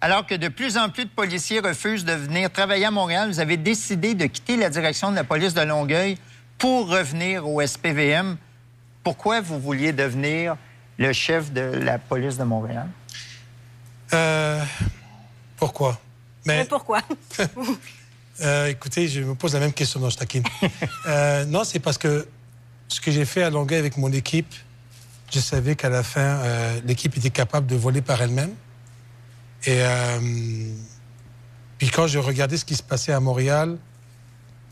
Alors 0.00 0.26
que 0.26 0.34
de 0.34 0.48
plus 0.48 0.76
en 0.76 0.88
plus 0.88 1.04
de 1.04 1.10
policiers 1.10 1.60
refusent 1.60 2.04
de 2.04 2.12
venir 2.12 2.50
travailler 2.50 2.86
à 2.86 2.90
Montréal, 2.90 3.28
vous 3.28 3.38
avez 3.38 3.56
décidé 3.56 4.14
de 4.14 4.26
quitter 4.26 4.56
la 4.56 4.68
direction 4.68 5.12
de 5.12 5.16
la 5.16 5.24
police 5.24 5.54
de 5.54 5.62
Longueuil 5.62 6.18
pour 6.58 6.88
revenir 6.88 7.48
au 7.48 7.64
SPVM. 7.64 8.36
Pourquoi 9.04 9.40
vous 9.40 9.60
vouliez 9.60 9.92
devenir 9.92 10.56
le 10.98 11.12
chef 11.12 11.52
de 11.52 11.60
la 11.60 11.98
police 11.98 12.36
de 12.36 12.44
Montréal? 12.44 12.88
Euh, 14.12 14.62
pourquoi? 15.56 16.00
Mais, 16.44 16.64
pourquoi? 16.64 17.02
euh, 18.40 18.66
écoutez, 18.66 19.08
je 19.08 19.20
me 19.20 19.34
pose 19.34 19.54
la 19.54 19.60
même 19.60 19.72
question, 19.72 20.00
non, 20.00 20.10
je 20.10 20.16
taquine. 20.16 20.44
Euh, 21.06 21.44
non, 21.44 21.64
c'est 21.64 21.78
parce 21.78 21.98
que 21.98 22.26
ce 22.88 23.00
que 23.00 23.10
j'ai 23.10 23.24
fait 23.24 23.42
à 23.42 23.50
Longueuil 23.50 23.78
avec 23.78 23.96
mon 23.96 24.12
équipe, 24.12 24.54
je 25.32 25.40
savais 25.40 25.76
qu'à 25.76 25.88
la 25.88 26.02
fin, 26.02 26.20
euh, 26.20 26.80
l'équipe 26.84 27.16
était 27.16 27.30
capable 27.30 27.66
de 27.66 27.76
voler 27.76 28.02
par 28.02 28.20
elle-même. 28.22 28.54
Et 29.64 29.78
euh, 29.80 30.18
puis 31.78 31.90
quand 31.90 32.06
je 32.06 32.18
regardais 32.18 32.56
ce 32.56 32.64
qui 32.64 32.76
se 32.76 32.82
passait 32.82 33.12
à 33.12 33.20
Montréal, 33.20 33.76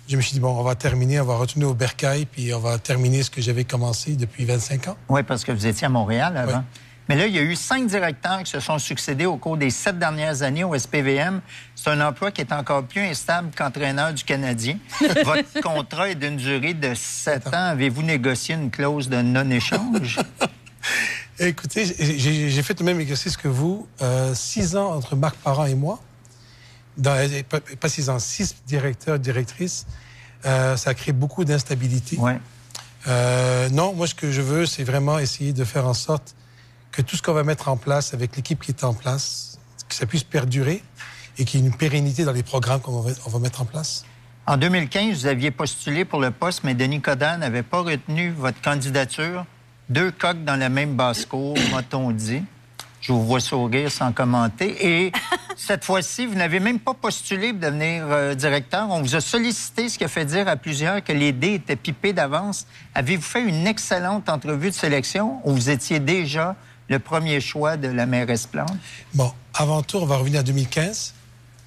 je 0.09 0.16
me 0.16 0.22
suis 0.22 0.32
dit, 0.34 0.40
bon, 0.40 0.50
on 0.59 0.62
va 0.62 0.74
terminer, 0.74 1.20
on 1.20 1.24
va 1.24 1.36
retourner 1.36 1.64
au 1.66 1.74
bercail, 1.74 2.26
puis 2.26 2.52
on 2.55 2.61
va 2.61 2.78
terminer 2.78 3.22
ce 3.22 3.30
que 3.30 3.40
j'avais 3.40 3.64
commencé 3.64 4.16
depuis 4.16 4.44
25 4.44 4.88
ans. 4.88 4.96
Oui, 5.09 5.22
parce 5.22 5.44
que 5.44 5.52
vous 5.52 5.66
étiez 5.66 5.86
à 5.86 5.90
Montréal 5.90 6.36
avant. 6.36 6.64
Mais 7.09 7.16
là, 7.16 7.26
il 7.26 7.34
y 7.34 7.38
a 7.38 7.42
eu 7.42 7.55
cinq 7.55 7.86
directeurs 7.86 8.42
qui 8.42 8.50
se 8.50 8.61
sont 8.61 8.78
succédés 8.78 9.26
au 9.26 9.36
cours 9.36 9.59
des 9.59 9.68
sept 9.68 9.98
dernières 9.98 10.42
années 10.42 10.64
au 10.64 10.76
SPVM. 10.78 11.42
C'est 11.74 11.90
un 11.90 12.00
emploi 12.00 12.30
qui 12.30 12.40
est 12.40 12.52
encore 12.52 12.82
plus 12.84 13.02
instable 13.02 13.50
qu'entraîneur 13.55 14.14
du 14.14 14.24
Canadien. 14.24 14.78
Votre 15.24 15.61
contrat 15.62 16.09
est 16.09 16.14
d'une 16.14 16.36
durée 16.36 16.72
de 16.72 16.94
sept 16.94 17.46
ans. 17.48 17.52
Avez-vous 17.72 18.02
négocié 18.02 18.55
une 18.55 18.70
clause 18.70 19.11
de 19.11 19.20
non-échange? 19.20 20.18
Écoutez, 21.38 21.84
j'ai- 21.84 22.62
fait 22.62 22.78
le 22.78 22.84
même 22.86 23.00
exercice 23.00 23.36
que 23.36 23.48
vous. 23.48 23.86
Euh, 24.00 24.34
six 24.34 24.76
ans 24.76 24.92
entre 24.94 25.16
Marc 25.16 25.36
Parent 25.36 25.66
et 25.66 25.74
moi. 25.74 25.98
Dans, 26.97 27.16
pas, 27.80 27.88
six 27.88 28.09
ans, 28.09 28.18
six 28.18 28.57
directeurs, 28.66 29.18
directrices. 29.18 29.86
Euh, 30.47 30.76
ça 30.76 30.90
a 30.90 30.95
créé 30.95 31.12
beaucoup 31.12 31.45
d'instabilité. 31.45 32.18
Euh, 33.07 33.68
non, 33.70 33.95
moi, 33.95 34.07
ce 34.07 34.14
que 34.14 34.30
je 34.30 34.40
veux, 34.40 34.66
c'est 34.66 34.84
vraiment 34.84 35.18
essayer 35.18 35.53
de 35.53 35.64
faire 35.64 35.86
en 35.86 35.95
sorte 35.95 36.34
que 36.92 37.03
tout 37.03 37.16
ce 37.16 37.22
qu'on 37.22 37.32
va 37.32 37.45
mettre 37.45 37.68
en 37.68 37.76
place 37.76 38.14
avec 38.14 38.36
l'équipe 38.36 38.62
qui 38.62 38.70
est 38.70 38.84
en 38.84 38.95
place, 38.95 39.59
que 39.88 39.95
ça 39.95 40.07
puisse 40.07 40.24
perdurer 40.24 40.82
et 41.38 41.45
qu'il 41.45 41.61
y 41.61 41.62
ait 41.62 41.66
une 41.66 41.74
pérennité 41.74 42.24
dans 42.24 42.32
les 42.32 42.42
programmes 42.42 42.80
qu'on 42.80 43.01
va, 43.01 43.12
on 43.26 43.30
va 43.30 43.38
mettre 43.38 43.62
en 43.62 43.64
place. 43.64 44.05
En 44.47 44.57
2015, 44.57 45.20
vous 45.20 45.26
aviez 45.26 45.51
postulé 45.51 46.05
pour 46.05 46.20
le 46.20 46.30
poste, 46.30 46.64
mais 46.64 46.74
Denis 46.74 47.01
Coderre 47.01 47.38
n'avait 47.38 47.62
pas 47.62 47.80
retenu 47.80 48.30
votre 48.30 48.61
candidature. 48.61 49.45
Deux 49.88 50.11
coques 50.11 50.45
dans 50.45 50.57
la 50.57 50.68
même 50.68 50.95
basse-cour, 50.95 51.57
m'a-t-on 51.72 52.11
dit? 52.11 52.42
Je 53.05 53.12
vous 53.12 53.22
vois 53.22 53.40
sourire 53.40 53.92
sans 53.92 54.12
commenter. 54.12 54.76
Et 54.80 55.12
cette 55.59 55.84
fois-ci, 55.84 56.24
vous 56.24 56.36
n'avez 56.36 56.59
même 56.59 56.80
pas 56.80 56.94
postulé 56.94 57.50
pour 57.52 57.61
devenir 57.61 58.07
euh, 58.09 58.34
directeur. 58.34 58.86
On 58.88 59.02
vous 59.02 59.14
a 59.14 59.20
sollicité, 59.20 59.90
ce 59.90 59.98
qui 59.98 60.05
a 60.05 60.09
fait 60.09 60.24
dire 60.24 60.48
à 60.48 60.57
plusieurs 60.57 61.05
que 61.05 61.12
les 61.12 61.32
dés 61.32 61.52
étaient 61.52 61.76
pipés 61.76 62.14
d'avance. 62.14 62.66
Avez-vous 62.94 63.22
fait 63.22 63.42
une 63.42 63.66
excellente 63.66 64.30
entrevue 64.30 64.70
de 64.70 64.74
sélection 64.74 65.40
ou 65.44 65.52
vous 65.52 65.68
étiez 65.68 66.00
déjà 66.00 66.57
le 66.88 66.98
premier 66.98 67.42
choix 67.42 67.76
de 67.76 67.88
la 67.88 68.07
mairesse 68.07 68.46
Plante? 68.46 68.72
Bon, 69.12 69.30
avant 69.52 69.82
tout, 69.82 69.98
on 69.98 70.07
va 70.07 70.16
revenir 70.16 70.40
à 70.40 70.42
2015. 70.42 71.12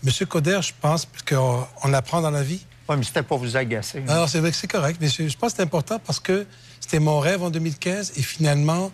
Monsieur 0.03 0.25
Coder, 0.25 0.61
je 0.63 0.73
pense, 0.81 1.05
parce 1.05 1.21
qu'on 1.21 1.67
on 1.83 1.93
apprend 1.93 2.19
dans 2.19 2.31
la 2.31 2.41
vie. 2.41 2.65
Oui, 2.89 2.95
mais 2.97 3.03
c'était 3.03 3.21
pour 3.21 3.37
vous 3.37 3.55
agacer. 3.55 4.03
Alors, 4.07 4.27
c'est 4.27 4.39
vrai 4.39 4.49
que 4.49 4.57
c'est 4.57 4.71
correct, 4.71 4.97
mais 4.99 5.07
je, 5.07 5.27
je 5.27 5.37
pense 5.37 5.51
que 5.51 5.57
c'est 5.57 5.63
important 5.63 5.99
parce 6.03 6.19
que 6.19 6.47
c'était 6.79 6.99
mon 6.99 7.19
rêve 7.19 7.43
en 7.43 7.51
2015 7.51 8.13
et 8.15 8.23
finalement, 8.23 8.91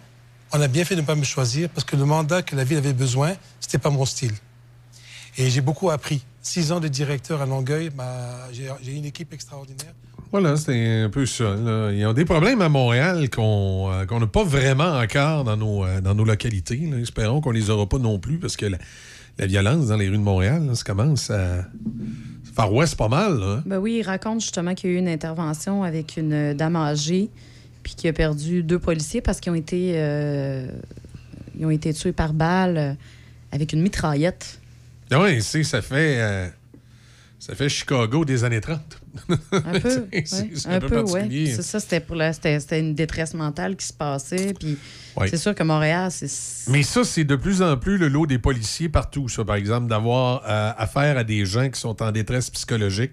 on 0.53 0.61
a 0.61 0.67
bien 0.67 0.85
fait 0.85 0.95
de 0.95 1.01
ne 1.01 1.05
pas 1.05 1.15
me 1.15 1.23
choisir 1.23 1.69
parce 1.69 1.83
que 1.85 1.95
le 1.95 2.05
mandat 2.05 2.41
que 2.43 2.55
la 2.55 2.63
ville 2.63 2.77
avait 2.77 2.93
besoin, 2.93 3.33
c'était 3.59 3.77
pas 3.79 3.89
mon 3.89 4.05
style. 4.05 4.33
Et 5.37 5.49
j'ai 5.49 5.61
beaucoup 5.61 5.89
appris. 5.89 6.23
Six 6.41 6.71
ans 6.71 6.79
de 6.79 6.87
directeur 6.87 7.41
à 7.41 7.45
Longueuil, 7.45 7.89
j'ai 8.51 8.91
une 8.95 9.05
équipe 9.05 9.33
extraordinaire. 9.33 9.93
Voilà, 10.31 10.57
c'est 10.57 11.01
un 11.01 11.09
peu 11.09 11.25
ça. 11.25 11.55
là. 11.55 11.91
Il 11.91 11.97
y 11.99 12.03
a 12.03 12.13
des 12.13 12.25
problèmes 12.25 12.61
à 12.61 12.69
Montréal 12.69 13.29
qu'on 13.29 13.89
euh, 13.91 14.05
qu'on 14.05 14.19
n'a 14.19 14.27
pas 14.27 14.43
vraiment 14.43 14.97
encore 14.97 15.43
dans 15.43 15.57
nos, 15.57 15.85
euh, 15.85 16.01
dans 16.01 16.15
nos 16.15 16.25
localités. 16.25 16.77
là. 16.91 16.97
Espérons 16.97 17.39
qu'on 17.39 17.51
les 17.51 17.69
aura 17.69 17.87
pas 17.87 17.99
non 17.99 18.17
plus 18.17 18.39
parce 18.39 18.57
que 18.57 18.65
la, 18.65 18.77
la 19.37 19.45
violence 19.45 19.87
dans 19.87 19.97
les 19.97 20.09
rues 20.09 20.17
de 20.17 20.23
Montréal, 20.23 20.65
là, 20.65 20.75
ça 20.75 20.83
commence 20.83 21.29
à. 21.29 21.65
Far 22.55 22.71
West 22.71 22.95
pas 22.97 23.07
mal. 23.07 23.39
là. 23.39 23.63
Ben 23.65 23.77
oui, 23.79 23.97
il 23.99 24.03
raconte 24.03 24.41
justement 24.41 24.75
qu'il 24.75 24.89
y 24.91 24.93
a 24.93 24.95
eu 24.95 24.99
une 24.99 25.07
intervention 25.07 25.83
avec 25.83 26.17
une 26.17 26.53
dame 26.53 26.75
âgée 26.75 27.29
puis 27.83 27.95
qui 27.95 28.07
a 28.07 28.13
perdu 28.13 28.63
deux 28.63 28.79
policiers 28.79 29.21
parce 29.21 29.39
qu'ils 29.39 29.51
ont 29.51 29.55
été 29.55 29.91
euh, 29.95 30.67
ils 31.57 31.65
ont 31.65 31.69
été 31.69 31.93
tués 31.93 32.13
par 32.13 32.33
balle 32.33 32.77
euh, 32.77 32.93
avec 33.51 33.73
une 33.73 33.81
mitraillette. 33.81 34.59
Ah 35.11 35.21
Oui, 35.21 35.41
c'est 35.43 35.63
ça 35.63 35.81
fait. 35.81 36.15
euh, 36.19 36.47
ça 37.39 37.55
fait 37.55 37.67
Chicago 37.67 38.23
des 38.23 38.45
années 38.45 38.61
30. 38.61 38.79
Un 39.51 39.79
peu, 39.81 40.07
ouais. 40.13 40.23
un 40.65 40.79
peu, 40.79 41.01
ouais. 41.01 41.03
particulier. 41.03 41.51
C'est 41.53 41.61
ça, 41.61 41.81
c'était 41.81 41.99
pour 41.99 42.15
la, 42.15 42.31
c'était, 42.31 42.57
c'était 42.61 42.79
une 42.79 42.95
détresse 42.95 43.33
mentale 43.33 43.75
qui 43.75 43.85
se 43.85 43.91
passait. 43.93 44.53
Puis 44.57 44.77
Ouais. 45.17 45.27
c'est 45.27 45.37
sûr 45.37 45.53
que 45.53 45.61
Montréal, 45.61 46.09
c'est 46.09 46.71
Mais 46.71 46.81
ça, 46.83 47.03
c'est 47.03 47.25
de 47.25 47.35
plus 47.35 47.61
en 47.61 47.75
plus 47.77 47.97
le 47.97 48.07
lot 48.07 48.25
des 48.25 48.39
policiers 48.39 48.87
partout, 48.89 49.27
ça, 49.27 49.43
par 49.43 49.57
exemple, 49.57 49.87
d'avoir 49.87 50.41
euh, 50.47 50.71
affaire 50.77 51.17
à 51.17 51.23
des 51.25 51.45
gens 51.45 51.69
qui 51.69 51.79
sont 51.79 52.01
en 52.01 52.11
détresse 52.13 52.49
psychologique 52.49 53.11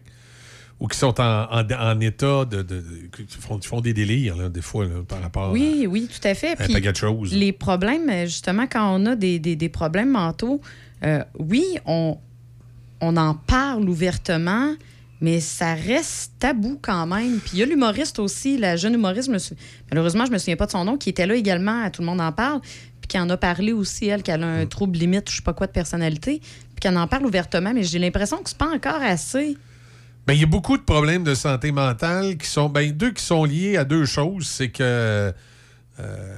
ou 0.81 0.89
qui 0.89 0.97
sont 0.99 1.21
en, 1.21 1.45
en- 1.51 1.63
en 1.71 2.01
état 2.01 2.45
de, 2.47 2.63
de- 2.63 2.63
de- 2.63 3.11
qui, 3.15 3.37
font, 3.39 3.59
qui 3.59 3.69
font 3.69 3.81
des 3.83 3.93
délires, 3.93 4.37
là, 4.37 4.49
des 4.49 4.63
fois, 4.63 4.87
là, 4.87 5.03
par 5.07 5.21
rapport 5.21 5.53
Oui, 5.53 5.87
oui, 5.89 6.09
tout 6.09 6.27
à 6.27 6.35
fait. 6.35 6.53
à 6.53 6.57
Puis 6.57 6.81
de 6.81 6.97
choses. 6.97 7.33
Les 7.35 7.53
problèmes, 7.53 8.11
justement, 8.25 8.67
quand 8.67 8.99
on 8.99 9.05
a 9.07 9.15
des, 9.15 9.39
des- 9.39 9.57
des 9.57 9.69
problèmes 9.69 10.11
mentaux, 10.11 10.61
euh, 11.05 11.23
oui, 11.39 11.65
on, 11.85 12.17
on 13.03 13.17
en 13.19 13.35
parle 13.35 13.89
ouvertement, 13.89 14.75
mais 15.21 15.41
ça 15.41 15.75
reste 15.75 16.33
tabou 16.39 16.79
quand 16.81 17.07
même. 17.07 17.39
Puis 17.41 17.51
il 17.55 17.59
y 17.59 17.63
a 17.63 17.67
l'humoriste 17.67 18.19
aussi, 18.19 18.57
la 18.57 18.77
jeune 18.77 18.95
humoriste, 18.95 19.27
je 19.29 19.33
me 19.33 19.39
sou- 19.39 19.55
malheureusement, 19.91 20.25
je 20.25 20.31
me 20.33 20.39
souviens 20.39 20.57
pas 20.57 20.67
de 20.67 20.71
son 20.71 20.85
nom, 20.85 20.97
qui 20.97 21.11
était 21.11 21.27
là 21.27 21.35
également, 21.35 21.83
à 21.85 21.91
Tout 21.91 22.01
le 22.01 22.07
monde 22.07 22.23
en 22.23 22.33
parle, 22.33 22.61
puis 22.63 23.09
qui 23.09 23.19
en 23.19 23.29
a 23.29 23.37
parlé 23.37 23.73
aussi, 23.73 24.07
elle, 24.07 24.23
qu'elle 24.23 24.43
a 24.43 24.47
un 24.49 24.65
trouble 24.67 24.99
limite, 24.99 25.29
je 25.31 25.37
sais 25.37 25.43
pas 25.43 25.53
quoi, 25.53 25.67
de 25.67 25.73
personnalité, 25.73 26.41
puis 26.41 26.81
qu'elle 26.81 26.97
en 26.97 27.07
parle 27.07 27.27
ouvertement, 27.27 27.73
mais 27.75 27.83
j'ai 27.83 27.99
l'impression 27.99 28.39
que 28.39 28.49
c'est 28.49 28.57
pas 28.59 28.71
encore 28.75 29.03
assez. 29.03 29.59
Ben, 30.27 30.35
il 30.35 30.41
y 30.41 30.45
a 30.45 30.47
beaucoup 30.47 30.77
de 30.77 30.83
problèmes 30.83 31.25
de 31.25 31.35
santé 31.35 31.73
mentale 31.73 32.37
qui 32.37 32.47
sont. 32.47 32.69
Ben, 32.69 32.93
deux 32.93 33.13
qui 33.13 33.25
sont 33.25 33.45
liés 33.45 33.77
à 33.77 33.85
deux 33.85 34.05
choses. 34.07 34.47
C'est 34.47 34.69
que. 34.69 35.33
euh, 35.99 36.33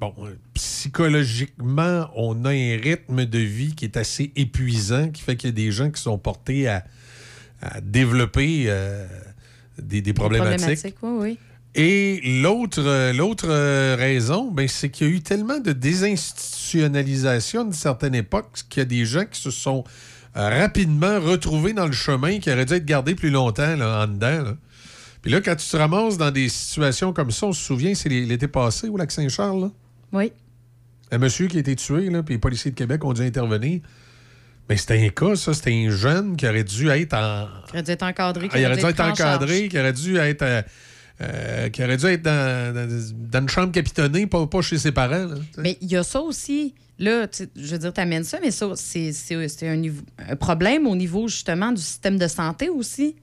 bon, 0.00 0.14
psychologiquement, 0.54 2.08
on 2.14 2.44
a 2.44 2.50
un 2.50 2.78
rythme 2.80 3.24
de 3.26 3.38
vie 3.38 3.74
qui 3.74 3.84
est 3.84 3.96
assez 3.96 4.32
épuisant, 4.36 5.10
qui 5.10 5.22
fait 5.22 5.36
qu'il 5.36 5.48
y 5.50 5.52
a 5.52 5.56
des 5.56 5.72
gens 5.72 5.90
qui 5.90 6.00
sont 6.00 6.18
portés 6.18 6.68
à, 6.68 6.84
à 7.60 7.80
développer 7.80 8.64
euh, 8.66 9.06
des, 9.78 10.00
des 10.00 10.12
problématiques. 10.12 10.60
Problématique, 10.60 10.96
oui, 11.02 11.10
oui. 11.20 11.38
Et 11.76 12.20
l'autre 12.42 13.12
l'autre 13.12 13.48
raison, 13.94 14.50
ben, 14.50 14.66
c'est 14.66 14.90
qu'il 14.90 15.06
y 15.06 15.10
a 15.10 15.12
eu 15.14 15.20
tellement 15.20 15.58
de 15.60 15.72
désinstitutionnalisation 15.72 17.60
à 17.60 17.64
une 17.64 17.72
certaine 17.72 18.14
époque 18.14 18.48
qu'il 18.68 18.80
y 18.80 18.82
a 18.82 18.86
des 18.86 19.04
gens 19.04 19.24
qui 19.24 19.40
se 19.40 19.50
sont 19.50 19.84
rapidement 20.48 21.20
retrouvés 21.20 21.72
dans 21.72 21.86
le 21.86 21.92
chemin 21.92 22.38
qui 22.38 22.50
auraient 22.50 22.64
dû 22.64 22.74
être 22.74 22.84
gardés 22.86 23.14
plus 23.14 23.30
longtemps 23.30 23.76
là, 23.76 24.04
en 24.04 24.06
dedans. 24.06 24.42
là. 24.42 24.56
Puis 25.22 25.30
là, 25.30 25.40
quand 25.40 25.54
tu 25.54 25.68
te 25.68 25.76
ramasses 25.76 26.16
dans 26.16 26.30
des 26.30 26.48
situations 26.48 27.12
comme 27.12 27.30
ça, 27.30 27.46
on 27.46 27.52
se 27.52 27.62
souvient, 27.62 27.94
c'est 27.94 28.08
l'été 28.08 28.48
passé 28.48 28.88
au 28.88 28.96
lac 28.96 29.10
Saint-Charles. 29.12 29.70
Oui. 30.12 30.32
un 31.12 31.18
monsieur 31.18 31.46
qui 31.48 31.56
a 31.56 31.60
été 31.60 31.76
tué, 31.76 32.08
là, 32.08 32.22
puis 32.22 32.34
les 32.34 32.38
policiers 32.40 32.70
de 32.70 32.76
Québec 32.76 33.04
ont 33.04 33.12
dû 33.12 33.22
intervenir. 33.22 33.80
Mais 34.68 34.76
c'était 34.76 35.04
un 35.04 35.08
cas, 35.08 35.34
ça. 35.36 35.52
C'était 35.52 35.72
un 35.74 35.90
jeune 35.90 36.36
qui 36.36 36.46
aurait 36.46 36.62
dû 36.64 36.88
être 36.88 37.14
en, 37.14 37.48
Il 37.72 37.74
aurait 37.74 37.82
dû 37.82 37.90
être 37.90 38.02
encadré. 38.04 38.48
ah, 38.52 38.58
il 38.58 38.66
aurait 38.66 38.76
dû 38.76 38.84
être 38.86 39.00
en 39.00 39.08
encadré, 39.10 39.68
qui 39.68 39.78
aurait 39.78 39.92
dû 39.92 40.16
être, 40.16 40.42
euh, 40.42 40.62
euh, 41.22 41.68
qui 41.70 41.82
aurait 41.84 41.96
dû 41.96 42.06
être 42.06 42.22
dans, 42.22 42.74
dans- 42.74 42.88
dans 43.30 43.40
une 43.40 43.48
chambre 43.48 43.72
capitonnée, 43.72 44.26
pas, 44.26 44.46
pas 44.46 44.62
chez 44.62 44.78
ses 44.78 44.92
parents. 44.92 45.26
là. 45.26 45.34
Mais 45.58 45.76
il 45.80 45.90
y 45.90 45.96
a 45.96 46.02
ça 46.04 46.20
aussi. 46.20 46.74
Là, 47.00 47.26
je 47.56 47.72
veux 47.72 47.78
dire, 47.78 47.92
tu 47.94 48.00
amènes 48.00 48.24
ça, 48.24 48.38
mais 48.42 48.50
ça, 48.50 48.72
c'est 48.76 49.10
un, 49.62 49.82
un 50.28 50.36
problème 50.36 50.86
au 50.86 50.94
niveau 50.94 51.28
justement 51.28 51.72
du 51.72 51.80
système 51.80 52.18
de 52.18 52.28
santé 52.28 52.68
aussi. 52.68 53.16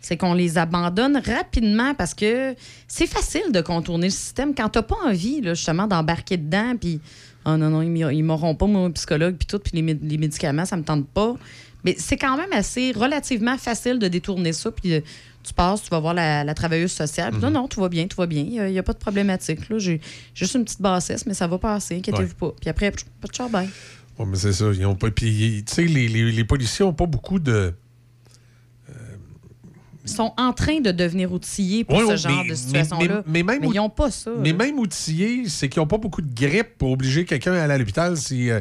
C'est 0.00 0.16
qu'on 0.16 0.34
les 0.34 0.58
abandonne 0.58 1.16
rapidement 1.24 1.94
parce 1.94 2.12
que 2.12 2.54
c'est 2.88 3.06
facile 3.06 3.52
de 3.52 3.60
contourner 3.60 4.08
le 4.08 4.12
système 4.12 4.52
quand 4.52 4.68
tu 4.68 4.82
pas 4.82 4.96
envie, 5.06 5.40
là, 5.40 5.54
justement, 5.54 5.86
d'embarquer 5.86 6.36
dedans. 6.36 6.74
Puis, 6.78 7.00
oh 7.46 7.56
non, 7.56 7.70
non, 7.70 7.82
ils 7.82 8.22
m'auront 8.22 8.56
pas, 8.56 8.66
mon 8.66 8.90
psychologue, 8.90 9.36
puis 9.36 9.46
tout, 9.46 9.60
puis 9.60 9.80
les, 9.80 9.94
les 9.94 10.18
médicaments, 10.18 10.66
ça 10.66 10.76
me 10.76 10.82
tente 10.82 11.06
pas. 11.06 11.36
Mais 11.84 11.94
c'est 11.96 12.16
quand 12.16 12.36
même 12.36 12.52
assez 12.52 12.92
relativement 12.92 13.56
facile 13.58 13.98
de 14.00 14.08
détourner 14.08 14.52
ça. 14.52 14.72
Puis, 14.72 15.02
tu 15.44 15.54
passes, 15.54 15.82
tu 15.82 15.90
vas 15.90 16.00
voir 16.00 16.14
la, 16.14 16.42
la 16.44 16.54
travailleuse 16.54 16.92
sociale. 16.92 17.32
puis 17.32 17.40
Non, 17.42 17.50
non, 17.50 17.68
tout 17.68 17.80
va 17.80 17.88
bien, 17.88 18.06
tout 18.06 18.16
va 18.16 18.26
bien. 18.26 18.42
Il 18.42 18.72
n'y 18.72 18.78
a, 18.78 18.82
pas 18.82 18.92
de 18.94 18.98
problématique. 18.98 19.60
J'ai 19.78 20.00
juste 20.34 20.54
une 20.54 20.64
petite 20.64 20.80
bassesse, 20.82 21.26
mais 21.26 21.34
ça 21.34 21.46
va 21.46 21.58
passer, 21.58 21.96
inquiétez-vous 21.96 22.34
pas. 22.34 22.52
Puis 22.60 22.70
après, 22.70 22.90
pas 22.90 23.28
de 23.28 23.34
charbon. 23.34 23.68
Ouais, 24.18 24.26
mais 24.26 24.36
c'est 24.36 24.52
ça. 24.52 24.66
Ils 24.72 24.86
ont 24.86 24.94
pas. 24.94 25.10
Puis, 25.10 25.64
tu 25.66 25.74
sais, 25.74 25.84
les, 25.84 26.08
les- 26.08 26.32
les 26.32 26.44
policiers 26.44 26.84
n'ont 26.84 26.92
pas 26.92 27.06
beaucoup 27.06 27.38
de. 27.38 27.74
Ils 30.06 30.10
sont 30.10 30.34
en 30.36 30.52
train 30.52 30.80
de 30.80 30.90
devenir 30.90 31.32
outillés 31.32 31.82
pour 31.84 31.96
Ouais, 31.96 32.16
ce 32.18 32.28
genre 32.28 32.44
de 32.46 32.54
situation-là. 32.54 33.22
mais- 33.26 33.42
mais 33.42 33.58
même 33.58 33.70
ils 33.72 33.76
n'ont 33.76 33.88
pas 33.88 34.10
ça. 34.10 34.30
Mais 34.38 34.50
là. 34.50 34.56
même 34.58 34.78
outillés, 34.78 35.48
c'est 35.48 35.70
qu'ils 35.70 35.80
n'ont 35.80 35.86
pas 35.86 35.96
beaucoup 35.96 36.20
de 36.20 36.32
grippe 36.34 36.76
pour 36.76 36.90
obliger 36.92 37.24
quelqu'un 37.24 37.54
à 37.54 37.62
aller 37.62 37.72
à 37.72 37.78
l'hôpital 37.78 38.14
si. 38.18 38.50
euh, 38.50 38.60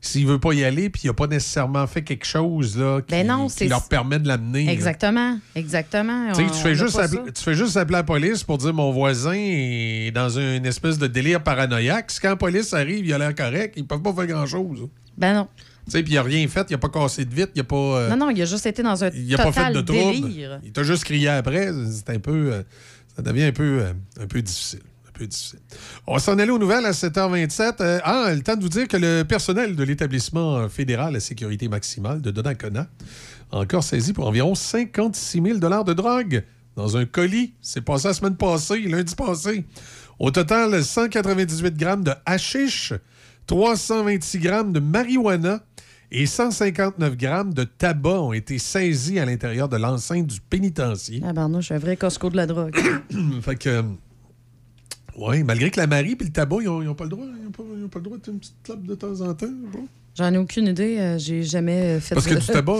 S'il 0.00 0.26
veut 0.26 0.38
pas 0.38 0.52
y 0.52 0.62
aller, 0.62 0.88
puis 0.90 1.02
il 1.04 1.06
n'a 1.08 1.14
pas 1.14 1.26
nécessairement 1.26 1.86
fait 1.86 2.02
quelque 2.02 2.26
chose 2.26 2.76
là, 2.78 3.00
qui, 3.00 3.10
Ben 3.10 3.26
non, 3.26 3.48
qui 3.48 3.66
leur 3.66 3.88
permet 3.88 4.18
de 4.18 4.28
l'amener. 4.28 4.66
là. 4.66 4.72
Exactement. 4.72 5.38
Exactement. 5.56 6.32
Tu 6.32 6.42
On- 6.42 6.48
fais, 6.48 6.74
juste 6.74 6.98
appeler, 6.98 7.32
tu 7.32 7.42
fais 7.42 7.54
juste 7.54 7.76
appeler 7.76 7.96
la 7.98 8.02
police 8.04 8.44
pour 8.44 8.58
dire 8.58 8.72
mon 8.74 8.92
voisin 8.92 9.34
est 9.34 10.12
dans 10.14 10.28
une 10.38 10.64
espèce 10.66 10.98
de 10.98 11.06
délire 11.06 11.42
paranoïaque. 11.42 12.10
Si 12.10 12.20
quand 12.20 12.28
la 12.28 12.36
police 12.36 12.72
arrive, 12.72 13.04
il 13.04 13.12
a 13.12 13.18
l'air 13.18 13.34
correct, 13.34 13.74
ils 13.76 13.86
peuvent 13.86 14.02
pas 14.02 14.12
faire 14.12 14.26
grand-chose. 14.26 14.86
Ben 15.16 15.34
non. 15.34 15.48
Tu 15.86 15.92
sais, 15.92 16.02
puis 16.02 16.12
il 16.14 16.18
a 16.18 16.22
rien 16.22 16.46
fait, 16.48 16.66
il 16.70 16.74
a 16.74 16.78
pas 16.78 16.88
cassé 16.88 17.24
de 17.24 17.34
vite, 17.34 17.50
il 17.54 17.60
a 17.60 17.64
pas... 17.64 17.76
euh, 17.76 18.08
Non, 18.10 18.16
non, 18.16 18.30
il 18.30 18.42
a 18.42 18.44
juste 18.44 18.66
été 18.66 18.82
dans 18.82 19.02
un 19.04 19.10
il 19.14 19.32
a 19.34 19.38
pas 19.38 19.52
fait 19.52 19.72
de 19.72 19.80
trouble. 19.80 20.12
délire. 20.20 20.60
Il 20.64 20.72
t'a 20.72 20.82
juste 20.82 21.04
crié 21.04 21.28
après. 21.28 21.70
C'est 21.90 22.10
un 22.10 22.18
peu... 22.18 22.52
euh, 22.52 22.62
ça 23.16 23.22
devient 23.22 23.44
un 23.44 23.52
peu, 23.52 23.80
euh, 23.82 23.92
un 24.20 24.26
peu 24.26 24.42
difficile. 24.42 24.80
Un 25.16 25.18
peu 25.18 25.26
difficile. 25.26 25.60
On 26.06 26.18
s'en 26.18 26.38
aller 26.38 26.50
aux 26.50 26.58
nouvelles 26.58 26.84
à 26.84 26.90
7h27. 26.90 27.76
Euh, 27.80 28.00
ah, 28.04 28.34
le 28.34 28.42
temps 28.42 28.56
de 28.56 28.62
vous 28.62 28.68
dire 28.68 28.86
que 28.86 28.98
le 28.98 29.22
personnel 29.22 29.74
de 29.74 29.82
l'établissement 29.82 30.68
fédéral 30.68 31.16
à 31.16 31.20
sécurité 31.20 31.68
maximale 31.68 32.20
de 32.20 32.30
Donnacona 32.30 32.86
a 33.50 33.56
encore 33.56 33.82
saisi 33.82 34.12
pour 34.12 34.26
environ 34.26 34.54
56 34.54 35.42
000 35.42 35.58
de 35.58 35.92
drogue 35.94 36.44
dans 36.76 36.96
un 36.98 37.06
colis. 37.06 37.54
C'est 37.62 37.80
passé 37.80 38.08
la 38.08 38.14
semaine 38.14 38.36
passée, 38.36 38.80
lundi 38.82 39.14
passé. 39.14 39.64
Au 40.18 40.30
total, 40.30 40.84
198 40.84 41.76
grammes 41.76 42.04
de 42.04 42.12
hashish, 42.26 42.92
326 43.46 44.38
grammes 44.38 44.72
de 44.72 44.80
marijuana 44.80 45.60
et 46.10 46.26
159 46.26 47.16
grammes 47.16 47.52
de 47.52 47.64
tabac 47.64 48.20
ont 48.20 48.32
été 48.32 48.58
saisis 48.58 49.18
à 49.18 49.24
l'intérieur 49.24 49.68
de 49.68 49.76
l'enceinte 49.76 50.26
du 50.26 50.40
pénitencier. 50.40 51.22
Ah, 51.24 51.32
ben 51.32 51.48
non, 51.48 51.60
je 51.60 51.66
suis 51.66 51.74
un 51.74 51.78
vrai 51.78 51.96
Costco 51.96 52.30
de 52.30 52.36
la 52.36 52.46
drogue. 52.46 52.76
fait 53.42 53.56
que. 53.56 53.82
Oui, 55.18 55.42
malgré 55.44 55.70
que 55.70 55.80
la 55.80 55.86
Marie 55.86 56.16
et 56.20 56.24
le 56.24 56.30
tabac, 56.30 56.56
ils 56.60 56.66
n'ont 56.68 56.94
pas 56.94 57.04
le 57.04 57.10
droit. 57.10 57.24
Ils 57.24 57.44
n'ont 57.44 57.50
pas, 57.50 57.62
ils 57.76 57.84
ont 57.84 57.88
pas 57.88 57.98
le 57.98 58.04
droit 58.04 58.18
de 58.18 58.30
une 58.30 58.38
petite 58.38 58.54
clope 58.62 58.82
de 58.84 58.94
temps 58.94 59.20
en 59.22 59.34
temps. 59.34 59.46
bon. 59.72 59.86
J'en 60.18 60.32
ai 60.32 60.38
aucune 60.38 60.66
idée. 60.68 60.96
euh, 60.98 61.18
J'ai 61.18 61.42
jamais 61.42 61.96
euh, 61.96 62.00
fait 62.00 62.14
Parce 62.14 62.26
que 62.26 62.34
de- 62.34 62.40
du 62.40 62.46
tabac, 62.46 62.72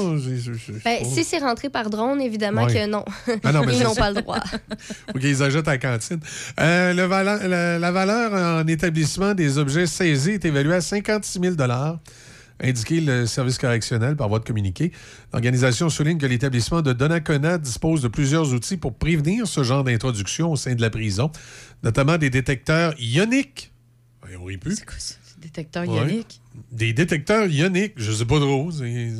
Ben, 0.84 1.04
si 1.04 1.22
c'est 1.22 1.36
rentré 1.38 1.68
par 1.68 1.90
drone, 1.90 2.20
évidemment 2.22 2.64
Ouais. 2.64 2.72
que 2.72 2.86
non. 2.86 3.04
Ah 3.44 3.52
non, 3.52 3.62
Ils 3.70 3.82
n'ont 3.82 3.94
pas 3.94 4.10
le 4.10 4.22
droit. 4.22 4.40
faut 5.12 5.18
qu'ils 5.18 5.42
achètent 5.42 5.68
à 5.68 5.72
la 5.72 5.78
cantine. 5.78 6.20
Euh, 6.60 6.94
le 6.94 7.02
vale- 7.04 7.46
la, 7.48 7.78
la 7.78 7.92
valeur 7.92 8.32
en 8.62 8.66
établissement 8.66 9.34
des 9.34 9.58
objets 9.58 9.86
saisis 9.86 10.30
est 10.30 10.44
évaluée 10.46 10.76
à 10.76 10.80
56 10.80 11.40
000 11.40 11.54
indiqué 12.62 13.00
le 13.00 13.26
service 13.26 13.58
correctionnel 13.58 14.16
par 14.16 14.28
voie 14.28 14.38
de 14.38 14.44
communiqué. 14.44 14.92
L'organisation 15.32 15.88
souligne 15.90 16.18
que 16.18 16.26
l'établissement 16.26 16.82
de 16.82 16.92
Donnacona 16.92 17.58
dispose 17.58 18.02
de 18.02 18.08
plusieurs 18.08 18.52
outils 18.54 18.76
pour 18.76 18.94
prévenir 18.94 19.46
ce 19.46 19.62
genre 19.62 19.84
d'introduction 19.84 20.52
au 20.52 20.56
sein 20.56 20.74
de 20.74 20.80
la 20.80 20.90
prison, 20.90 21.30
notamment 21.82 22.16
des 22.18 22.30
détecteurs 22.30 22.94
ioniques. 22.98 23.72
Ben, 24.22 24.36
on 24.40 24.46
pu. 24.46 24.74
C'est 24.74 24.84
quoi 24.86 24.94
ça? 24.98 25.14
Détecteur 25.38 25.86
Ouais. 25.86 25.96
ionique? 25.98 26.40
Des 26.72 26.92
détecteurs 26.94 27.46
ioniques, 27.46 27.92
je 27.96 28.10
sais 28.10 28.24
pas 28.24 28.40
trop. 28.40 28.70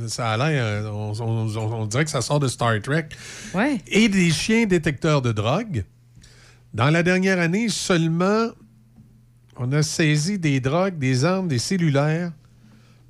Ça 0.09 0.31
a 0.31 0.37
l'air. 0.39 0.65
euh, 0.65 0.91
On, 0.91 1.13
on- 1.21 1.57
on- 1.57 1.73
on 1.83 1.87
dirait 1.87 2.05
que 2.07 2.11
ça 2.11 2.23
sort 2.23 2.41
de 2.41 2.49
Star 2.49 2.81
Trek. 2.81 3.11
Ouais. 3.55 3.79
Et 3.87 4.09
des 4.09 4.31
chiens 4.31 4.65
détecteurs 4.65 5.21
de 5.21 5.33
drogue. 5.33 5.85
Dans 6.73 6.89
la 6.91 7.03
dernière 7.03 7.39
année, 7.39 7.69
seulement, 7.69 8.49
on 9.59 9.71
a 9.73 9.83
saisi 9.83 10.39
des 10.39 10.59
drogues, 10.61 10.99
des 10.99 11.25
armes, 11.25 11.49
des 11.49 11.59
cellulaires, 11.59 12.33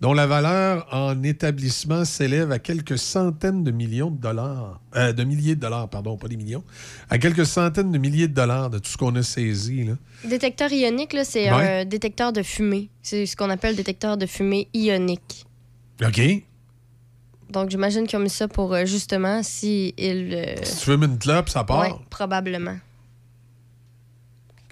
dont 0.00 0.12
la 0.12 0.26
valeur 0.26 0.86
en 0.92 1.22
établissement 1.22 2.04
s'élève 2.04 2.52
à 2.52 2.58
quelques 2.58 2.98
centaines 2.98 3.64
de 3.64 3.70
millions 3.70 4.10
de 4.10 4.20
dollars. 4.20 4.80
Euh, 4.94 5.12
de 5.12 5.24
milliers 5.24 5.54
de 5.54 5.60
dollars, 5.60 5.88
pardon, 5.88 6.16
pas 6.18 6.28
des 6.28 6.36
millions. 6.36 6.62
À 7.08 7.18
quelques 7.18 7.46
centaines 7.46 7.90
de 7.90 7.98
milliers 7.98 8.28
de 8.28 8.34
dollars 8.34 8.68
de 8.70 8.78
tout 8.78 8.90
ce 8.90 8.96
qu'on 8.98 9.14
a 9.16 9.22
saisi. 9.22 9.84
Là. 9.84 9.94
Détecteur 10.28 10.70
ionique, 10.70 11.12
là, 11.14 11.24
c'est 11.24 11.50
Ouais. 11.52 11.80
un 11.80 11.84
détecteur 11.86 12.32
de 12.32 12.42
fumée. 12.42 12.90
C'est 13.02 13.24
ce 13.26 13.36
qu'on 13.36 13.48
appelle 13.50 13.74
détecteur 13.74 14.16
de 14.18 14.26
fumée 14.26 14.68
ionique. 14.74 15.46
OK. 16.04 16.20
Donc, 17.50 17.70
j'imagine 17.70 18.06
qu'ils 18.06 18.18
ont 18.18 18.22
mis 18.22 18.28
ça 18.28 18.48
pour 18.48 18.74
euh, 18.74 18.84
justement 18.84 19.42
si 19.42 19.94
ils. 19.96 20.34
euh, 20.34 20.56
Si 20.62 20.78
tu 20.80 20.84
fumes 20.90 21.04
une 21.04 21.18
clope, 21.18 21.48
ça 21.48 21.64
part. 21.64 21.80
ouais, 21.80 21.94
probablement. 22.10 22.76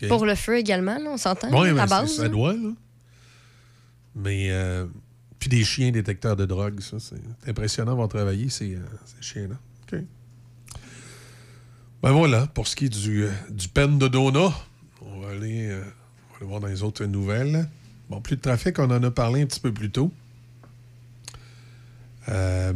Pour 0.09 0.27
le 0.27 0.35
feu 0.35 0.59
également, 0.59 0.99
là, 0.99 1.11
on 1.13 1.17
s'entend, 1.17 1.49
Oui, 1.59 1.75
ça- 1.75 1.87
base. 1.87 2.17
ça 2.17 2.23
là. 2.25 2.29
doit, 2.29 2.53
là. 2.53 2.71
Mais. 4.17 4.49
euh, 4.51 4.85
puis 5.45 5.59
des 5.59 5.63
chiens 5.63 5.91
détecteurs 5.91 6.37
de 6.37 6.47
drogue, 6.47 6.81
ça, 6.81 6.97
c'est 6.99 7.21
impressionnant, 7.47 7.95
vont 7.97 8.09
travailler, 8.09 8.49
ces, 8.49 8.77
euh, 8.77 8.79
ces 9.05 9.21
chiens-là. 9.21 9.57
OK. 9.83 10.01
Ben 12.03 12.13
voilà, 12.13 12.47
pour 12.47 12.67
ce 12.67 12.75
qui 12.75 12.87
est 12.87 12.89
du, 12.89 13.25
euh, 13.25 13.31
du 13.51 13.69
pen 13.69 13.99
de 13.99 14.09
Dona, 14.09 14.55
on 15.03 15.21
va, 15.21 15.33
aller, 15.33 15.69
euh, 15.69 15.83
on 15.83 16.33
va 16.33 16.37
aller 16.39 16.47
voir 16.47 16.61
dans 16.61 16.67
les 16.69 16.83
autres 16.83 17.05
nouvelles. 17.05 17.69
Bon, 18.09 18.23
plus 18.23 18.37
de 18.37 18.41
trafic, 18.41 18.79
on 18.79 18.91
en 18.91 19.03
a 19.03 19.11
parlé 19.11 19.43
un 19.43 19.45
petit 19.45 19.61
peu 19.61 19.71
plus 19.71 19.91
tôt. 19.91 20.11
Euh, 22.31 22.73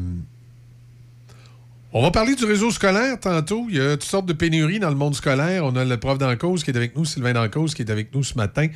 on 1.94 2.02
va 2.02 2.10
parler 2.10 2.34
du 2.34 2.44
réseau 2.44 2.70
scolaire 2.70 3.18
tantôt. 3.18 3.64
Il 3.70 3.76
y 3.76 3.80
a 3.80 3.92
toutes 3.92 4.04
sortes 4.04 4.26
de 4.26 4.34
pénuries 4.34 4.78
dans 4.78 4.90
le 4.90 4.96
monde 4.96 5.14
scolaire. 5.14 5.64
On 5.64 5.74
a 5.74 5.86
le 5.86 5.96
prof 5.96 6.18
d'Encause 6.18 6.64
qui 6.64 6.70
est 6.70 6.76
avec 6.76 6.94
nous, 6.96 7.06
Sylvain 7.06 7.32
d'Encause 7.32 7.72
qui 7.72 7.80
est 7.80 7.90
avec 7.90 8.14
nous 8.14 8.22
ce 8.22 8.34
matin. 8.34 8.68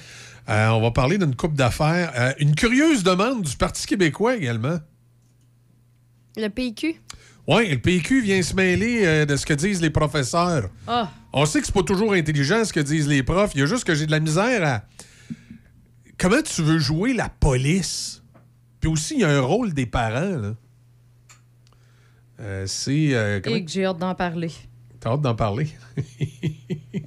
Euh, 0.49 0.69
on 0.71 0.81
va 0.81 0.91
parler 0.91 1.19
d'une 1.19 1.37
coupe 1.37 1.55
d'affaires. 1.55 2.13
Euh, 2.17 2.33
une 2.39 2.55
curieuse 2.55 3.03
demande 3.05 3.43
du 3.43 3.57
Parti 3.57 3.87
québécois 3.87 4.37
également. 4.37 4.79
Le 6.37 6.49
PQ? 6.49 6.97
Oui, 7.47 7.69
le 7.71 7.79
PQ 7.79 8.23
vient 8.23 8.43
se 8.43 8.55
mêler 8.55 9.05
euh, 9.05 9.25
de 9.27 9.37
ce 9.37 9.45
que 9.47 9.55
disent 9.55 9.81
les 9.81 9.91
professeurs. 9.91 10.69
Ah. 10.87 11.11
On 11.33 11.45
sait 11.47 11.61
que 11.61 11.67
c'est 11.67 11.75
pas 11.75 11.83
toujours 11.83 12.13
intelligent 12.13 12.65
ce 12.65 12.73
que 12.73 12.81
disent 12.81 13.09
les 13.09 13.23
profs. 13.23 13.53
Il 13.55 13.61
y 13.61 13.63
a 13.63 13.67
juste 13.67 13.85
que 13.85 13.95
j'ai 13.95 14.07
de 14.07 14.11
la 14.11 14.21
misère 14.21 14.65
à. 14.67 14.83
Comment 16.19 16.43
tu 16.43 16.63
veux 16.63 16.79
jouer 16.79 17.15
la 17.15 17.29
police? 17.29 18.23
Puis 18.81 18.91
aussi, 18.91 19.15
il 19.15 19.21
y 19.21 19.25
a 19.25 19.31
un 19.31 19.41
rôle 19.41 19.73
des 19.75 19.87
parents, 19.87 20.37
là. 20.39 20.55
C'est. 22.67 23.41
comment- 23.43 23.57
Et 23.57 23.65
que 23.65 23.71
j'ai 23.71 23.85
hâte 23.85 23.99
d'en 23.99 24.15
parler. 24.15 24.51
T'as 25.03 25.11
hâte 25.15 25.21
d'en 25.23 25.35
parler? 25.35 25.67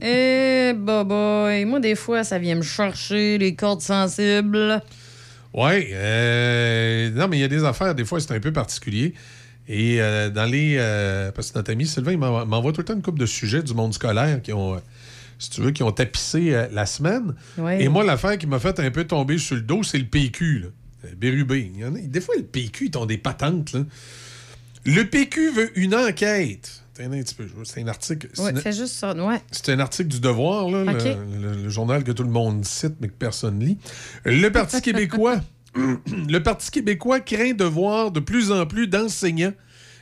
Eh, 0.01 0.73
bah. 0.75 1.03
Moi, 1.65 1.79
des 1.79 1.95
fois, 1.95 2.23
ça 2.23 2.37
vient 2.37 2.55
me 2.55 2.61
chercher 2.61 3.37
les 3.37 3.55
cordes 3.55 3.81
sensibles. 3.81 4.81
Oui. 5.53 5.87
euh, 5.93 7.09
non, 7.11 7.27
mais 7.27 7.37
il 7.37 7.41
y 7.41 7.43
a 7.43 7.47
des 7.47 7.63
affaires, 7.63 7.95
des 7.95 8.03
fois, 8.03 8.19
c'est 8.19 8.33
un 8.33 8.39
peu 8.39 8.51
particulier. 8.51 9.13
Et 9.67 10.01
euh, 10.01 10.29
dans 10.29 10.45
les. 10.45 10.75
euh, 10.77 11.31
parce 11.31 11.51
que 11.51 11.57
notre 11.57 11.71
ami 11.71 11.87
Sylvain, 11.87 12.11
il 12.11 12.17
m'envoie 12.17 12.71
tout 12.73 12.81
le 12.81 12.85
temps 12.85 12.93
une 12.93 13.01
couple 13.01 13.19
de 13.19 13.25
sujets 13.25 13.63
du 13.63 13.73
monde 13.73 13.93
scolaire 13.93 14.41
qui 14.41 14.51
ont. 14.53 14.75
euh, 14.75 14.79
si 15.39 15.49
tu 15.49 15.61
veux, 15.61 15.71
qui 15.71 15.83
ont 15.83 15.91
tapissé 15.91 16.67
la 16.71 16.85
semaine. 16.85 17.33
Ouais. 17.57 17.81
Et 17.83 17.87
moi, 17.89 18.03
l'affaire 18.03 18.37
qui 18.37 18.47
m'a 18.47 18.59
fait 18.59 18.79
un 18.79 18.91
peu 18.91 19.03
tomber 19.05 19.37
sur 19.37 19.55
le 19.55 19.61
dos, 19.61 19.83
c'est 19.83 19.97
le 19.97 20.05
PQ. 20.05 20.59
Là. 20.59 21.09
Bérubé. 21.17 21.71
Il 21.73 21.79
y 21.81 21.85
en 21.85 21.95
a- 21.95 21.99
des 21.99 22.21
fois, 22.21 22.35
le 22.37 22.43
PQ, 22.43 22.89
ils 22.91 22.97
ont 22.97 23.05
des 23.05 23.17
patentes. 23.17 23.73
là. 23.73 23.81
Le 24.85 25.03
PQ 25.03 25.51
veut 25.51 25.79
une 25.79 25.95
enquête. 25.95 26.83
Un 26.97 27.09
petit 27.09 27.35
peu, 27.35 27.45
C'est 27.65 27.81
un 27.81 27.87
article. 27.89 28.29
c'est 28.33 28.51
une- 28.51 28.61
juste 28.73 28.93
ça. 28.95 29.13
Ouais. 29.13 29.41
c'est 29.51 29.69
un 29.73 29.79
article 29.79 30.07
du 30.09 30.19
Devoir, 30.21 30.69
là, 30.69 30.85
le- 30.85 30.91
OK. 30.91 31.17
le, 31.41 31.63
le 31.63 31.69
journal 31.69 32.03
que 32.05 32.11
tout 32.13 32.23
le 32.23 32.29
monde 32.29 32.63
cite, 32.65 32.93
mais 33.01 33.09
que 33.09 33.13
personne 33.13 33.59
lit. 33.59 33.77
Le 34.23 34.47
Parti 34.49 34.81
québécois, 34.81 35.41
le 35.75 36.39
Parti 36.39 36.71
québécois 36.71 37.19
craint 37.19 37.53
de 37.53 37.65
voir 37.65 38.11
de 38.11 38.21
plus 38.21 38.51
en 38.51 38.65
plus 38.65 38.87
d'enseignants 38.87 39.51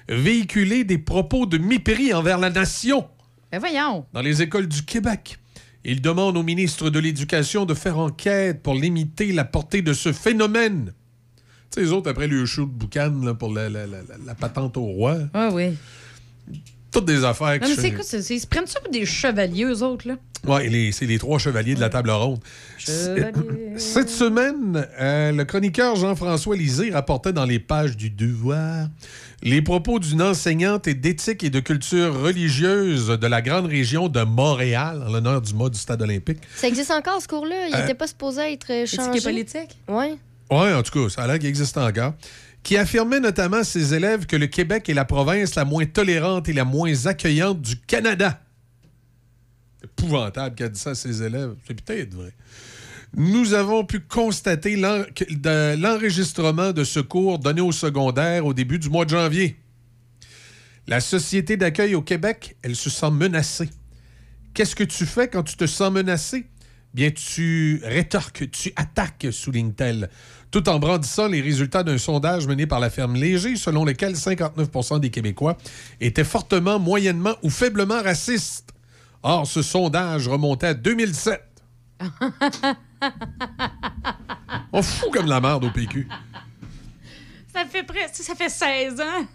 véhiculer 0.08 0.84
des 0.84 0.98
propos 1.00 1.46
de 1.48 1.58
mépris 1.58 2.14
envers 2.14 2.38
la 2.38 2.50
nation 2.52 3.08
Ben 3.52 3.58
voyons. 3.60 4.06
dans 4.14 4.22
les 4.22 4.42
écoles 4.44 4.68
du 4.68 4.84
Québec. 4.84 5.40
Il 5.86 6.00
demande 6.02 6.38
au 6.38 6.44
ministre 6.44 6.90
de 6.90 7.00
l'Éducation 7.00 7.66
de 7.66 7.74
faire 7.74 7.98
enquête 7.98 8.62
pour 8.62 8.76
limiter 8.76 9.32
la 9.32 9.46
portée 9.46 9.82
de 9.82 9.94
ce 9.94 10.14
phénomène. 10.14 10.94
Tu 11.72 11.80
sais, 11.80 11.82
les 11.82 11.92
autres, 11.92 12.10
après 12.12 12.28
le 12.28 12.46
show 12.46 12.66
de 12.66 12.72
boucan 12.72 13.12
là, 13.24 13.34
pour 13.34 13.52
la, 13.52 13.68
la- 13.70 13.88
la- 13.88 13.98
la- 14.04 14.18
la 14.28 14.36
patente 14.36 14.78
au 14.78 14.84
roi, 14.84 15.18
Ah 15.34 15.50
oui. 15.52 15.72
Toutes 16.94 17.06
des 17.06 17.24
affaires 17.26 17.54
Non, 17.54 17.68
qui 17.68 17.76
mais 17.76 17.82
c'est 17.82 17.92
quoi? 17.92 18.06
Ils 18.30 18.40
se 18.40 18.48
prennent 18.48 18.68
ça 18.68 18.80
pour 18.80 18.92
des 18.92 19.06
chevaliers, 19.06 19.66
eux 19.66 19.82
autres, 19.84 20.08
là? 20.08 20.16
Ouais, 20.46 20.68
les- 20.68 20.92
c'est 20.92 21.06
les 21.06 21.18
trois 21.20 21.40
chevaliers 21.40 21.74
de 21.76 21.80
la 21.80 21.90
table 21.90 22.10
ronde. 22.12 22.40
Cette 23.78 24.10
semaine, 24.10 24.86
euh, 25.00 25.32
le 25.32 25.46
chroniqueur 25.46 25.96
Jean-François 25.96 26.56
Lisée 26.56 26.92
rapportait 26.92 27.34
dans 27.34 27.46
les 27.46 27.60
pages 27.60 27.96
du 27.98 28.10
Devoir 28.10 28.88
les 29.42 29.62
propos 29.62 30.00
d'une 30.00 30.22
enseignante 30.22 30.88
et 30.88 30.94
d'éthique 30.94 31.44
et 31.44 31.50
de 31.50 31.60
culture 31.60 32.18
religieuse 32.22 33.08
de 33.08 33.28
la 33.28 33.42
grande 33.42 33.66
région 33.66 34.08
de 34.08 34.22
Montréal, 34.22 35.04
en 35.08 35.12
l'honneur 35.12 35.42
du 35.42 35.54
mot 35.54 35.70
du 35.70 35.78
stade 35.80 36.02
olympique. 36.02 36.40
Ça 36.56 36.68
existe 36.68 36.92
encore, 36.92 37.22
ce 37.22 37.28
cours-là? 37.28 37.68
Il 37.70 37.76
Euh, 37.76 37.80
n'était 37.82 37.94
pas 37.94 38.08
supposé 38.08 38.54
être 38.54 38.68
euh, 38.72 38.84
Éthique 38.84 39.00
changé? 39.02 39.20
et 39.20 39.22
politique? 39.22 39.78
Oui. 39.90 40.18
Oui, 40.52 40.74
en 40.74 40.82
tout 40.84 40.92
cas, 41.04 41.10
ça 41.10 41.24
a 41.24 41.28
l'air 41.28 41.40
qu'il 41.40 41.50
existe 41.50 41.78
encore. 41.78 42.14
Qui 42.64 42.78
affirmait 42.78 43.20
notamment 43.20 43.58
à 43.58 43.64
ses 43.64 43.94
élèves 43.94 44.26
que 44.26 44.38
le 44.38 44.48
Québec 44.48 44.88
est 44.90 44.94
la 44.94 45.06
province 45.06 45.56
la 45.56 45.66
moins 45.66 45.86
tolérante 45.86 46.48
et 46.48 46.54
la 46.54 46.64
moins 46.64 47.06
accueillante 47.06 47.62
du 47.62 47.78
Canada. 47.78 48.42
Épouvantable 49.84 50.56
qu'elle 50.56 50.72
dit 50.72 50.80
ça 50.80 50.92
à 50.92 50.96
ses 50.96 51.22
élèves. 51.22 51.56
C'est 51.68 51.82
peut-être 51.82 52.14
vrai. 52.14 52.34
Nous 53.16 53.54
avons 53.54 53.86
pu 53.86 54.00
constater 54.00 54.76
l'enregistrement 54.76 56.72
de 56.72 56.84
ce 56.84 57.00
cours 57.00 57.38
donné 57.38 57.62
au 57.62 57.72
secondaire 57.72 58.46
au 58.46 58.54
début 58.54 58.80
du 58.80 58.90
mois 58.90 59.06
de 59.06 59.12
janvier. 59.12 59.58
La 60.88 61.00
société 61.00 61.58
d'accueil 61.58 61.96
au 61.96 62.02
Québec, 62.02 62.56
elle 62.62 62.76
se 62.76 62.90
sent 62.90 63.12
menacée. 63.12 63.70
Qu'est-ce 64.54 64.76
que 64.76 64.84
tu 64.84 65.06
fais 65.06 65.28
quand 65.28 65.44
tu 65.44 65.56
te 65.58 65.66
sens 65.66 65.92
menacé? 65.92 66.46
Bien, 66.94 67.12
tu 67.12 67.82
rétorques, 67.84 68.50
tu 68.52 68.72
attaques, 68.76 69.28
souligne-t-elle, 69.32 70.10
tout 70.54 70.70
en 70.70 70.78
brandissant 70.78 71.28
les 71.28 71.42
résultats 71.42 71.82
d'un 71.82 71.98
sondage 71.98 72.46
mené 72.46 72.68
par 72.68 72.80
la 72.80 72.92
ferme 72.92 73.16
Léger, 73.16 73.56
selon 73.56 73.86
lequel 73.86 74.14
59% 74.14 75.00
des 75.00 75.10
Québécois 75.10 75.58
étaient 76.00 76.24
fortement, 76.24 76.78
moyennement 76.78 77.34
ou 77.42 77.50
faiblement 77.50 78.00
racistes. 78.04 78.72
Or, 79.24 79.48
ce 79.48 79.64
sondage 79.64 80.28
remontait 80.28 80.68
à 80.68 80.74
2007. 80.76 81.42
On 84.72 84.84
fout 84.84 85.12
comme 85.12 85.26
la 85.26 85.42
merde 85.42 85.66
au 85.66 85.72
PQ. 85.72 86.08
Ça 87.52 87.66
fait 87.66 87.82
presque... 87.82 88.18
Ça 88.24 88.36
fait 88.36 88.50
16 88.50 89.02
ans. 89.02 89.26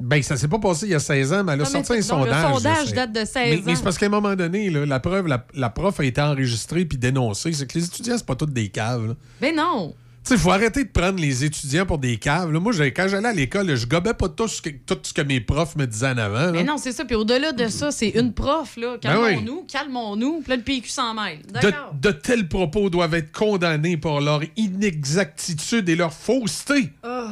Ben, 0.00 0.22
ça 0.22 0.36
s'est 0.36 0.48
pas 0.48 0.58
passé 0.58 0.86
il 0.86 0.92
y 0.92 0.94
a 0.94 0.98
16 0.98 1.32
ans, 1.32 1.44
mais 1.44 1.52
elle 1.52 1.60
a 1.60 1.64
Non, 1.64 1.70
mais 1.72 1.84
sorti 1.84 1.92
un 1.92 2.02
sondage. 2.02 2.44
le 2.48 2.54
sondage 2.54 2.92
date 2.92 3.12
de 3.12 3.24
16 3.24 3.28
mais, 3.34 3.62
mais 3.64 3.72
ans. 3.72 3.76
c'est 3.76 3.84
parce 3.84 3.98
qu'à 3.98 4.06
un 4.06 4.10
moment 4.10 4.34
donné, 4.34 4.70
là, 4.70 4.86
la 4.86 5.00
preuve, 5.00 5.26
la, 5.26 5.44
la 5.54 5.70
prof 5.70 6.00
a 6.00 6.04
été 6.04 6.20
enregistrée 6.20 6.84
puis 6.84 6.98
dénoncée. 6.98 7.52
C'est 7.52 7.66
que 7.66 7.78
les 7.78 7.84
étudiants, 7.84 8.16
c'est 8.16 8.26
pas 8.26 8.36
tous 8.36 8.46
des 8.46 8.68
caves. 8.68 9.08
là. 9.08 9.14
Ben 9.40 9.54
non. 9.54 9.94
Tu 10.22 10.28
sais, 10.28 10.34
il 10.34 10.40
faut 10.40 10.50
arrêter 10.50 10.84
de 10.84 10.90
prendre 10.90 11.18
les 11.18 11.44
étudiants 11.46 11.86
pour 11.86 11.96
des 11.96 12.18
caves. 12.18 12.52
là. 12.52 12.60
Moi, 12.60 12.74
quand 12.94 13.08
j'allais 13.08 13.28
à 13.28 13.32
l'école, 13.32 13.74
je 13.74 13.86
gobais 13.86 14.12
pas 14.12 14.28
tout 14.28 14.48
ce, 14.48 14.60
que, 14.60 14.68
tout 14.68 14.98
ce 15.02 15.14
que 15.14 15.22
mes 15.22 15.40
profs 15.40 15.76
me 15.76 15.86
disaient 15.86 16.08
en 16.10 16.18
avant. 16.18 16.34
là. 16.46 16.52
Mais 16.52 16.62
non, 16.64 16.76
c'est 16.76 16.92
ça. 16.92 17.06
Puis 17.06 17.16
au-delà 17.16 17.52
de 17.52 17.68
ça, 17.68 17.90
c'est 17.90 18.10
une 18.10 18.34
prof, 18.34 18.76
là. 18.76 18.98
Ben. 19.02 19.10
Calmons-nous, 19.10 19.64
calmons-nous. 19.66 20.40
Puis 20.42 20.50
là, 20.50 20.56
le 20.56 20.62
PQ 20.62 20.88
s'en 20.90 21.14
mêle. 21.14 21.38
De, 21.48 21.52
D'accord. 21.60 21.94
de 21.98 22.10
tels 22.10 22.48
propos 22.48 22.90
doivent 22.90 23.14
être 23.14 23.32
condamnés 23.32 23.96
pour 23.96 24.20
leur 24.20 24.42
inexactitude 24.56 25.88
et 25.88 25.96
leur 25.96 26.12
fausseté. 26.12 26.90
Oh. 27.02 27.28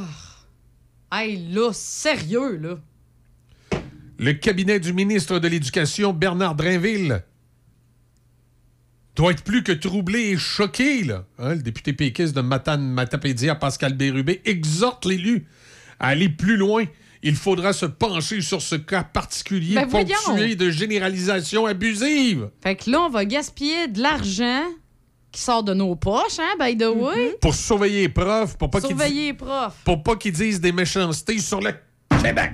Hey, 1.10 1.48
là, 1.52 1.72
sérieux, 1.72 2.56
là. 2.56 2.78
Le 4.18 4.32
cabinet 4.32 4.78
du 4.80 4.92
ministre 4.92 5.38
de 5.38 5.48
l'Éducation, 5.48 6.12
Bernard 6.12 6.54
Drainville, 6.54 7.22
doit 9.16 9.32
être 9.32 9.42
plus 9.42 9.62
que 9.62 9.72
troublé 9.72 10.30
et 10.30 10.36
choqué. 10.36 11.04
Là. 11.04 11.24
Hein, 11.38 11.54
le 11.54 11.62
député 11.62 11.92
péquiste 11.92 12.34
de 12.34 12.40
Matane 12.40 12.90
Matapédia, 12.90 13.54
Pascal 13.54 13.94
Bérubé, 13.94 14.42
exhorte 14.44 15.06
l'élu 15.06 15.46
à 15.98 16.08
aller 16.08 16.28
plus 16.28 16.56
loin. 16.56 16.84
Il 17.22 17.36
faudra 17.36 17.72
se 17.72 17.86
pencher 17.86 18.42
sur 18.42 18.60
ce 18.60 18.76
cas 18.76 19.02
particulier 19.02 19.74
Ben 19.74 19.88
ponctué 19.88 20.56
de 20.56 20.70
généralisation 20.70 21.66
abusive. 21.66 22.50
Fait 22.62 22.76
que 22.76 22.90
là, 22.90 23.00
on 23.00 23.08
va 23.08 23.24
gaspiller 23.24 23.88
de 23.88 24.00
l'argent 24.00 24.62
qui 25.32 25.40
sort 25.40 25.62
de 25.62 25.74
nos 25.74 25.94
poches, 25.94 26.38
hein, 26.38 26.54
by 26.58 26.76
the 26.76 26.86
way. 26.88 27.36
Pour 27.40 27.54
surveiller 27.54 28.02
les 28.02 28.08
profs, 28.08 28.56
pour 28.56 28.70
pas 28.70 28.80
qu'ils 28.80 28.88
di- 28.96 29.02
Surveiller 29.02 29.26
les 29.26 29.32
profs. 29.34 29.76
pour 29.84 30.02
pas 30.02 30.16
qu'ils 30.16 30.32
disent 30.32 30.60
des 30.60 30.72
méchancetés 30.72 31.38
sur 31.38 31.60
le 31.60 31.72
Québec. 32.22 32.52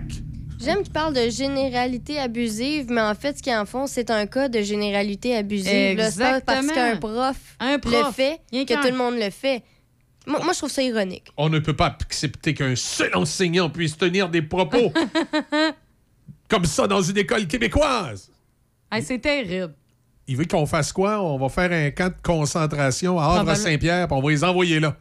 J'aime 0.60 0.82
qu'ils 0.82 0.92
parlent 0.92 1.14
de 1.14 1.28
généralité 1.28 2.18
abusive, 2.18 2.86
mais 2.88 3.00
en 3.02 3.14
fait, 3.14 3.36
ce 3.38 3.42
qu'ils 3.42 3.54
en 3.54 3.66
font, 3.66 3.86
c'est 3.86 4.10
un 4.10 4.26
cas 4.26 4.48
de 4.48 4.62
généralité 4.62 5.36
abusive. 5.36 5.96
là. 5.98 6.10
C'est 6.10 6.18
pas 6.20 6.40
parce 6.40 6.66
qu'un 6.68 6.96
prof, 6.96 7.36
Un 7.60 7.76
le 7.76 8.12
fait 8.12 8.40
Rien 8.50 8.64
que 8.64 8.72
qu'un. 8.74 8.80
tout 8.80 8.88
le 8.88 8.96
monde 8.96 9.16
le 9.18 9.30
fait. 9.30 9.62
Moi, 10.26 10.40
moi, 10.42 10.52
je 10.54 10.58
trouve 10.58 10.70
ça 10.70 10.82
ironique. 10.82 11.26
On 11.36 11.50
ne 11.50 11.58
peut 11.58 11.76
pas 11.76 11.94
accepter 12.00 12.54
qu'un 12.54 12.74
seul 12.76 13.14
enseignant 13.14 13.68
puisse 13.68 13.96
tenir 13.98 14.30
des 14.30 14.40
propos 14.40 14.90
comme 16.48 16.64
ça 16.64 16.86
dans 16.86 17.02
une 17.02 17.18
école 17.18 17.46
québécoise. 17.46 18.30
Hey, 18.90 19.02
c'est 19.02 19.18
terrible. 19.18 19.74
Il 20.26 20.36
veut 20.36 20.46
qu'on 20.46 20.66
fasse 20.66 20.92
quoi? 20.92 21.20
On 21.22 21.38
va 21.38 21.48
faire 21.48 21.70
un 21.72 21.90
camp 21.90 22.08
de 22.08 22.14
concentration 22.22 23.18
à 23.20 23.24
Havre-Saint-Pierre, 23.40 24.08
puis 24.08 24.16
on 24.16 24.22
va 24.22 24.30
les 24.30 24.44
envoyer 24.44 24.80
là. 24.80 24.96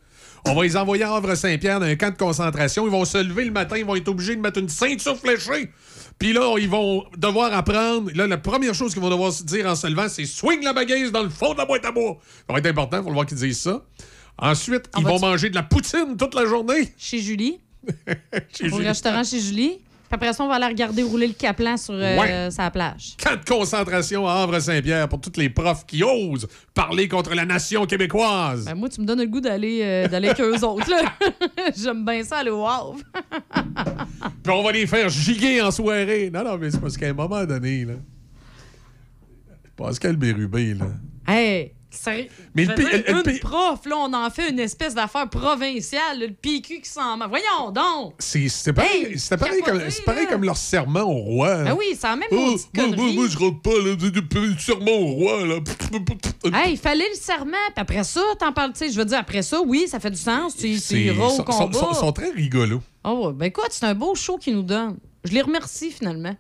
On 0.46 0.54
va 0.54 0.64
les 0.64 0.76
envoyer 0.76 1.04
à 1.04 1.14
Havre-Saint-Pierre 1.16 1.80
dans 1.80 1.86
un 1.86 1.96
camp 1.96 2.12
de 2.12 2.18
concentration. 2.18 2.86
Ils 2.86 2.92
vont 2.92 3.06
se 3.06 3.18
lever 3.18 3.46
le 3.46 3.52
matin, 3.52 3.78
ils 3.78 3.86
vont 3.86 3.96
être 3.96 4.10
obligés 4.10 4.36
de 4.36 4.42
mettre 4.42 4.60
une 4.60 4.68
ceinture 4.68 5.18
fléchée. 5.18 5.72
Puis 6.20 6.34
là, 6.34 6.56
ils 6.60 6.70
vont 6.70 7.06
devoir 7.18 7.54
apprendre. 7.54 8.12
Là, 8.14 8.28
la 8.28 8.38
première 8.38 8.74
chose 8.74 8.92
qu'ils 8.94 9.02
vont 9.02 9.10
devoir 9.10 9.32
se 9.32 9.44
dire 9.44 9.66
en 9.66 9.76
se 9.76 9.88
levant, 9.88 10.10
c'est 10.10 10.26
swing 10.26 10.62
la 10.64 10.74
bagaise 10.74 11.12
dans 11.14 11.24
le 11.24 11.30
fond 11.30 11.54
de 11.54 11.58
la 11.60 11.66
boîte 11.66 11.86
à 11.86 11.92
bois. 11.92 12.18
Ça 12.46 12.54
va 12.54 12.60
être 12.60 12.66
important, 12.68 12.98
il 12.98 13.04
faut 13.04 13.10
le 13.10 13.14
voir 13.14 13.26
qu'ils 13.26 13.38
disent 13.38 13.62
ça. 13.62 13.82
Ensuite, 14.38 14.90
ils 14.98 15.04
vont 15.06 15.20
manger 15.20 15.50
de 15.50 15.56
la 15.56 15.64
poutine 15.64 16.18
toute 16.18 16.36
la 16.36 16.46
journée. 16.46 16.94
Chez 16.98 17.20
Julie. 17.20 17.60
Chez 18.54 18.66
Au 18.66 18.76
Julie. 18.76 18.88
restaurant 18.88 19.24
chez 19.24 19.40
Julie. 19.40 19.80
Après 20.14 20.32
ça, 20.32 20.44
on 20.44 20.48
va 20.48 20.56
aller 20.56 20.68
regarder 20.68 21.02
rouler 21.02 21.26
le 21.28 21.34
caplan 21.34 21.76
sur 21.76 21.96
euh, 21.96 22.20
Ouais. 22.20 22.52
sa 22.52 22.70
plage. 22.70 23.16
Camp 23.22 23.36
de 23.36 23.50
concentration 23.50 24.28
à 24.28 24.34
Havre-Saint-Pierre 24.34 25.10
pour 25.10 25.20
tous 25.20 25.34
les 25.38 25.50
profs 25.50 25.86
qui 25.88 26.04
osent 26.04 26.48
parler 26.74 27.08
contre 27.08 27.34
la 27.34 27.46
nation 27.46 27.86
québécoise. 27.88 28.66
Ben, 28.66 28.76
moi, 28.76 28.90
tu 28.90 29.02
me 29.02 29.06
donnes 29.08 29.22
le 29.22 29.26
goût 29.28 29.42
d'aller 29.42 29.80
euh, 29.82 30.08
d'aller 30.08 30.30
avec 30.30 30.40
eux 30.42 30.64
autres. 30.64 30.88
J'aime 31.76 32.06
bien 32.06 32.24
ça 32.24 32.38
aller 32.38 32.52
au 32.52 32.64
Havre. 32.66 32.98
Puis 34.44 34.54
on 34.54 34.62
va 34.64 34.72
les 34.72 34.86
faire 34.86 35.10
giguer 35.10 35.62
en 35.62 35.72
soirée. 35.72 36.30
Non, 36.32 36.44
non, 36.44 36.58
mais 36.60 36.70
c'est 36.70 36.80
parce 36.80 36.96
qu'à 36.96 37.08
un 37.08 37.14
moment 37.14 37.44
donné, 37.46 37.86
là. 37.86 37.94
Pascal 39.76 40.16
Bérubé, 40.16 40.76
là. 40.76 40.86
Hey, 41.28 41.74
sérieux. 41.96 42.28
Mais 42.56 42.66
le 42.66 42.74
dire, 42.76 42.88
le- 42.92 43.14
le 43.24 43.30
une 43.34 43.40
prof, 43.40 43.80
là, 43.86 43.96
on 43.98 44.14
en 44.14 44.30
fait 44.30 44.50
une 44.50 44.60
espèce 44.60 44.94
d'affaire 44.96 45.30
provinciale. 45.30 46.20
Le 46.20 46.28
PQ 46.32 46.82
qui 46.82 46.90
s'en 46.90 47.18
mêle. 47.18 47.30
Voyons 47.30 47.72
donc. 47.72 48.16
C'est 48.20 48.74
pareil, 48.74 49.06
Hey, 49.12 49.20
c'était 49.20 49.38
pareil, 49.38 49.62
comme, 49.62 49.82
pareil 50.06 50.28
comme 50.28 50.44
leur 50.44 50.58
serment 50.58 51.02
au 51.04 51.14
roi. 51.22 51.64
Ben 51.64 51.76
oui, 51.78 51.86
c'est 51.98 52.08
la 52.08 52.16
même 52.16 52.28
Oh, 52.32 52.36
moi, 52.76 52.88
moi, 52.88 53.06
moi, 53.14 53.26
je 53.30 53.38
rentre 53.38 53.62
pas, 53.62 53.78
là, 53.80 53.96
du 53.96 54.60
serment 54.60 54.92
au 54.92 55.06
roi, 55.14 55.46
là. 55.46 55.56
Hey, 56.54 56.74
il 56.74 56.78
fallait 56.78 57.08
le 57.10 57.16
serment, 57.16 57.52
puis 57.68 57.82
après 57.82 58.04
ça, 58.04 58.22
t'en 58.40 58.52
parles, 58.52 58.74
tu 58.74 58.80
sais, 58.80 58.92
je 58.92 58.98
veux 58.98 59.06
dire, 59.06 59.18
après 59.20 59.42
ça, 59.42 59.62
oui, 59.62 59.86
ça 59.88 60.00
fait 60.00 60.12
du 60.12 60.18
sens, 60.18 60.56
tu, 60.56 60.72
tu 60.74 60.78
C'est- 60.80 61.00
iras 61.02 61.26
au 61.28 61.30
sont, 61.30 61.38
sont- 61.38 61.44
combat. 61.44 61.80
sont- 61.80 61.94
sont 61.94 62.12
très 62.12 62.30
rigolos. 62.32 62.82
Oh, 63.04 63.32
ben 63.34 63.46
écoute, 63.48 63.68
c'est 63.72 63.86
un 63.86 63.96
beau 63.96 64.16
show 64.16 64.38
qu'ils 64.38 64.56
nous 64.56 64.64
donnent. 64.64 64.98
Je 65.24 65.32
les 65.34 65.42
remercie 65.42 65.92
finalement. 65.92 66.36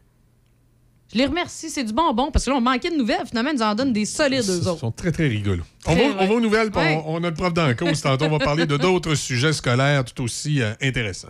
Je 1.14 1.18
les 1.20 1.26
remercie, 1.28 1.70
c'est 1.70 1.84
du 1.84 1.94
bonbon 1.94 2.32
parce 2.32 2.46
que 2.46 2.50
là, 2.50 2.56
on 2.58 2.62
manquait 2.62 2.90
de 2.90 2.96
nouvelles. 2.98 3.26
Finalement, 3.28 3.52
ils 3.52 3.58
nous 3.58 3.62
en 3.62 3.76
donnent 3.76 3.94
des 3.94 4.06
solides, 4.06 4.40
eux 4.50 4.60
Ils 4.62 4.68
autres. 4.68 4.80
sont 4.80 4.92
très, 4.92 5.12
très 5.12 5.28
rigolos. 5.28 5.64
On 5.86 5.94
va, 5.96 6.02
on 6.20 6.26
va 6.28 6.34
aux 6.34 6.40
nouvelles, 6.40 6.72
puis 6.72 6.80
Ouais. 6.82 7.04
on, 7.06 7.16
on 7.18 7.24
a 7.24 7.30
le 7.30 7.34
prof 7.36 7.54
dans 7.54 7.68
la 7.68 7.76
cause. 7.76 8.02
Tantôt, 8.02 8.26
on 8.26 8.30
va 8.30 8.40
parler 8.40 8.66
de 8.66 8.78
d'autres 8.78 9.14
sujets 9.30 9.54
scolaires 9.54 10.04
tout 10.06 10.24
aussi 10.24 10.62
euh, 10.62 10.74
intéressants. 10.82 11.30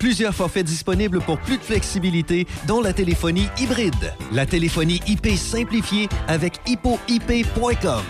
Plusieurs 0.01 0.33
forfaits 0.33 0.65
disponibles 0.65 1.21
pour 1.21 1.37
plus 1.37 1.59
de 1.59 1.63
flexibilité, 1.63 2.47
dont 2.65 2.81
la 2.81 2.91
téléphonie 2.91 3.45
hybride. 3.59 4.15
La 4.31 4.47
téléphonie 4.47 4.99
IP 5.05 5.27
simplifiée 5.37 6.09
avec 6.27 6.59
hippoip.com. 6.65 8.01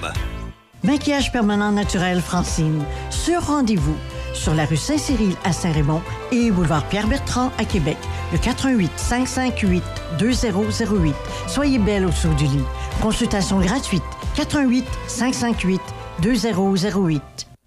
Maquillage 0.84 1.34
permanent 1.34 1.74
naturel 1.74 2.22
Francine. 2.22 2.82
Sur 3.10 3.42
rendez-vous. 3.48 3.98
Sur 4.34 4.54
la 4.54 4.64
rue 4.64 4.78
Saint-Cyril 4.78 5.36
à 5.44 5.52
Saint-Raymond 5.52 6.02
et 6.32 6.50
boulevard 6.50 6.88
Pierre-Bertrand 6.88 7.52
à 7.58 7.66
Québec. 7.66 7.98
Le 8.32 8.38
88 8.38 8.90
558 8.96 9.84
2008. 10.18 11.14
Soyez 11.50 11.78
belle 11.78 12.06
au 12.06 12.12
saut 12.14 12.34
du 12.36 12.46
lit. 12.46 12.64
Consultation 13.02 13.60
gratuite. 13.60 14.02
88 14.38 14.86
558 15.08 15.82
2008. 16.22 17.51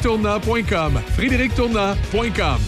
frédérictournant.com 0.00 2.58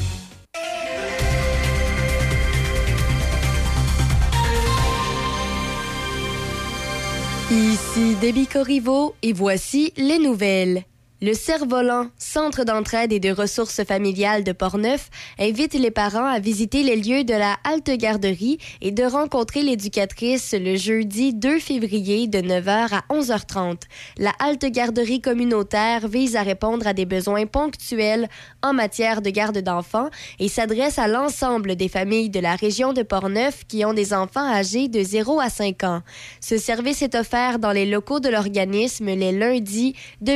Ici 7.51 8.17
Debbie 8.21 8.47
Corriveau 8.47 9.15
et 9.23 9.33
voici 9.33 9.93
les 9.99 10.19
nouvelles. 10.19 10.85
Le 11.25 11.35
Cerf-Volant, 11.35 12.09
centre 12.19 12.65
d'entraide 12.65 13.13
et 13.13 13.21
de 13.21 13.31
ressources 13.31 13.85
familiales 13.85 14.43
de 14.43 14.51
Portneuf, 14.51 15.09
invite 15.39 15.75
les 15.75 15.93
parents 15.93 16.27
à 16.27 16.41
visiter 16.41 16.83
les 16.83 16.97
lieux 16.97 17.23
de 17.23 17.33
la 17.33 17.59
halte 17.63 17.93
garderie 17.93 18.59
et 18.81 18.91
de 18.91 19.05
rencontrer 19.05 19.63
l'éducatrice 19.63 20.53
le 20.53 20.75
jeudi 20.75 21.33
2 21.33 21.61
février 21.61 22.27
de 22.27 22.39
9h 22.39 22.89
à 22.91 23.05
11h30. 23.09 23.83
La 24.19 24.33
halte 24.41 24.65
garderie 24.65 25.21
communautaire 25.21 26.09
vise 26.09 26.35
à 26.35 26.43
répondre 26.43 26.89
à 26.89 26.93
des 26.93 27.07
besoins 27.07 27.47
ponctuels 27.47 28.29
en 28.61 28.73
matière 28.73 29.23
de 29.23 29.31
garde 29.31 29.59
d'enfants 29.59 30.11
et 30.41 30.49
s'adresse 30.49 30.99
à 30.99 31.07
l'ensemble 31.07 31.77
des 31.77 31.89
familles 31.89 32.31
de 32.31 32.41
la 32.41 32.57
région 32.57 32.93
de 32.93 33.05
Portneuf 33.05 33.63
qui 33.69 33.85
ont 33.85 33.95
des 33.95 34.13
enfants 34.13 34.53
âgés 34.53 34.89
de 34.89 35.01
0 35.01 35.39
à 35.39 35.51
5 35.51 35.85
ans. 35.85 36.03
Ce 36.41 36.59
service 36.59 37.01
est 37.01 37.15
offert 37.15 37.61
dans 37.61 37.71
les 37.71 37.87
locaux 37.87 38.19
de 38.19 38.29
l'organisme 38.29 39.07
les 39.07 39.31
lundis 39.31 39.95
de 40.21 40.33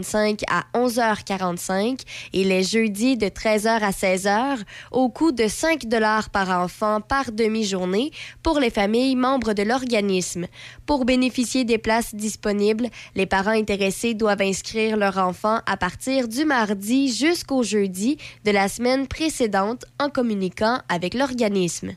8h45 0.00 0.42
à 0.48 0.64
11h45 0.74 2.00
et 2.32 2.44
les 2.44 2.62
jeudis 2.62 3.16
de 3.16 3.26
13h 3.26 3.68
à 3.68 3.90
16h 3.90 4.58
au 4.90 5.08
coût 5.08 5.32
de 5.32 5.48
5 5.48 5.86
dollars 5.86 6.30
par 6.30 6.50
enfant 6.50 7.00
par 7.00 7.32
demi-journée 7.32 8.10
pour 8.42 8.60
les 8.60 8.70
familles 8.70 9.16
membres 9.16 9.52
de 9.52 9.62
l'organisme. 9.62 10.46
Pour 10.86 11.04
bénéficier 11.04 11.64
des 11.64 11.78
places 11.78 12.14
disponibles, 12.14 12.88
les 13.14 13.26
parents 13.26 13.50
intéressés 13.50 14.14
doivent 14.14 14.42
inscrire 14.42 14.96
leur 14.96 15.18
enfant 15.18 15.60
à 15.66 15.76
partir 15.76 16.28
du 16.28 16.44
mardi 16.44 17.12
jusqu'au 17.12 17.62
jeudi 17.62 18.18
de 18.44 18.50
la 18.50 18.68
semaine 18.68 19.06
précédente 19.06 19.84
en 20.00 20.10
communiquant 20.10 20.80
avec 20.88 21.14
l'organisme. 21.14 21.92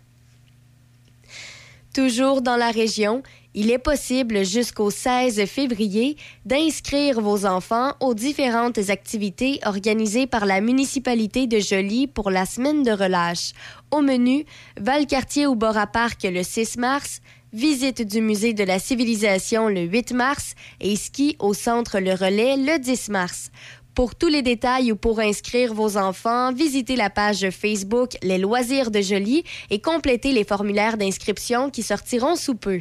Toujours 1.93 2.41
dans 2.41 2.55
la 2.55 2.71
région, 2.71 3.21
il 3.53 3.69
est 3.69 3.79
possible 3.79 4.45
jusqu'au 4.45 4.89
16 4.89 5.45
février 5.45 6.15
d'inscrire 6.45 7.19
vos 7.19 7.45
enfants 7.45 7.93
aux 7.99 8.13
différentes 8.13 8.89
activités 8.89 9.59
organisées 9.65 10.27
par 10.27 10.45
la 10.45 10.61
municipalité 10.61 11.47
de 11.47 11.59
Joly 11.59 12.07
pour 12.07 12.31
la 12.31 12.45
semaine 12.45 12.83
de 12.83 12.91
relâche. 12.91 13.51
Au 13.91 14.01
menu, 14.01 14.45
Valcartier 14.79 15.47
au 15.47 15.55
Bora 15.55 15.87
Park 15.87 16.23
le 16.23 16.43
6 16.43 16.77
mars, 16.77 17.19
visite 17.51 18.01
du 18.01 18.21
musée 18.21 18.53
de 18.53 18.63
la 18.63 18.79
civilisation 18.79 19.67
le 19.67 19.81
8 19.81 20.13
mars 20.13 20.55
et 20.79 20.95
ski 20.95 21.35
au 21.39 21.53
centre 21.53 21.99
Le 21.99 22.13
Relais 22.13 22.55
le 22.55 22.79
10 22.79 23.09
mars. 23.09 23.51
Pour 23.93 24.15
tous 24.15 24.29
les 24.29 24.41
détails 24.41 24.93
ou 24.93 24.95
pour 24.95 25.19
inscrire 25.19 25.73
vos 25.73 25.97
enfants, 25.97 26.53
visitez 26.53 26.95
la 26.95 27.09
page 27.09 27.49
Facebook 27.49 28.11
Les 28.23 28.37
Loisirs 28.37 28.89
de 28.89 29.01
Joly 29.01 29.43
et 29.69 29.81
complétez 29.81 30.31
les 30.31 30.45
formulaires 30.45 30.97
d'inscription 30.97 31.69
qui 31.69 31.83
sortiront 31.83 32.37
sous 32.37 32.55
peu. 32.55 32.79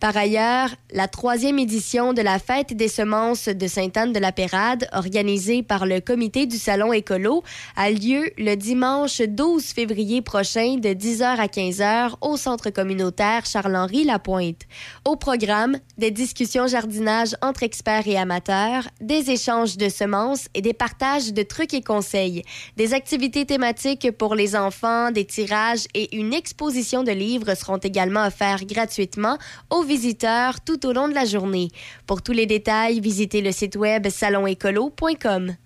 Par 0.00 0.16
ailleurs, 0.16 0.70
la 0.94 1.08
troisième 1.08 1.58
édition 1.58 2.14
de 2.14 2.22
la 2.22 2.38
Fête 2.38 2.74
des 2.74 2.88
semences 2.88 3.48
de 3.48 3.66
Sainte-Anne-de-la-Pérade, 3.66 4.88
organisée 4.92 5.62
par 5.62 5.84
le 5.84 6.00
Comité 6.00 6.46
du 6.46 6.56
Salon 6.56 6.94
Écolo, 6.94 7.44
a 7.76 7.90
lieu 7.90 8.30
le 8.38 8.54
dimanche 8.54 9.20
12 9.20 9.62
février 9.62 10.22
prochain 10.22 10.78
de 10.78 10.88
10h 10.88 11.24
à 11.24 11.46
15h 11.48 12.14
au 12.22 12.38
Centre 12.38 12.70
communautaire 12.70 13.44
Charles-Henri 13.44 14.04
Lapointe. 14.04 14.62
Au 15.04 15.16
programme, 15.16 15.76
des 15.98 16.10
discussions 16.10 16.66
jardinage 16.66 17.36
entre 17.42 17.62
experts 17.62 18.08
et 18.08 18.16
amateurs, 18.16 18.88
des 19.02 19.30
échanges 19.30 19.76
de 19.76 19.90
semences 19.90 20.48
et 20.54 20.62
des 20.62 20.72
partages 20.72 21.34
de 21.34 21.42
trucs 21.42 21.74
et 21.74 21.82
conseils, 21.82 22.42
des 22.78 22.94
activités 22.94 23.44
thématiques 23.44 24.12
pour 24.12 24.34
les 24.34 24.56
enfants, 24.56 25.10
des 25.10 25.26
tirages 25.26 25.84
et 25.92 26.16
une 26.16 26.32
exposition 26.32 27.02
de 27.02 27.12
livres 27.12 27.54
seront 27.54 27.76
également 27.76 28.26
offerts 28.26 28.64
gratuitement 28.64 29.36
aux 29.68 29.89
visiteurs 29.90 30.60
tout 30.60 30.86
au 30.86 30.92
long 30.92 31.08
de 31.08 31.14
la 31.14 31.24
journée. 31.24 31.68
Pour 32.06 32.22
tous 32.22 32.30
les 32.30 32.46
détails, 32.46 33.00
visitez 33.00 33.40
le 33.40 33.50
site 33.50 33.74
web 33.74 34.08
salonécolo.com. 34.08 35.56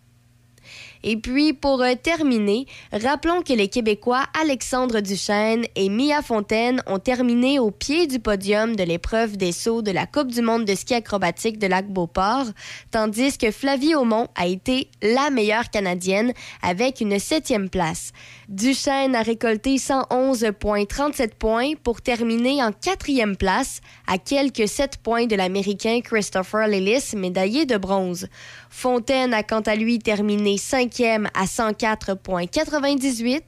Et 1.06 1.18
puis, 1.18 1.52
pour 1.52 1.82
euh, 1.82 1.92
terminer, 2.02 2.66
rappelons 2.90 3.42
que 3.42 3.52
les 3.52 3.68
Québécois 3.68 4.24
Alexandre 4.40 5.00
Duchesne 5.00 5.66
et 5.76 5.90
Mia 5.90 6.22
Fontaine 6.22 6.82
ont 6.86 6.98
terminé 6.98 7.58
au 7.58 7.70
pied 7.70 8.06
du 8.06 8.18
podium 8.18 8.74
de 8.74 8.82
l'épreuve 8.82 9.36
des 9.36 9.52
sauts 9.52 9.82
de 9.82 9.90
la 9.90 10.06
Coupe 10.06 10.28
du 10.28 10.40
monde 10.40 10.64
de 10.64 10.74
ski 10.74 10.94
acrobatique 10.94 11.58
de 11.58 11.66
Lac-Beauport, 11.66 12.46
tandis 12.90 13.36
que 13.36 13.50
Flavie 13.50 13.94
Aumont 13.94 14.28
a 14.34 14.46
été 14.46 14.88
la 15.02 15.28
meilleure 15.28 15.68
Canadienne 15.68 16.32
avec 16.62 17.02
une 17.02 17.18
septième 17.18 17.68
place. 17.68 18.12
Duchesne 18.48 19.14
a 19.14 19.22
récolté 19.22 19.76
111,37 19.76 21.30
points 21.38 21.72
pour 21.82 22.02
terminer 22.02 22.62
en 22.62 22.72
quatrième 22.72 23.36
place, 23.36 23.80
à 24.06 24.18
quelques 24.18 24.68
7 24.68 24.98
points 24.98 25.26
de 25.26 25.36
l'Américain 25.36 26.00
Christopher 26.02 26.68
Lillis, 26.68 27.14
médaillé 27.16 27.64
de 27.64 27.76
bronze. 27.76 28.28
Fontaine 28.68 29.32
a 29.32 29.42
quant 29.42 29.60
à 29.62 29.74
lui 29.76 29.98
terminé 29.98 30.58
cinquième 30.58 31.28
à 31.34 31.46
104,98. 31.46 33.40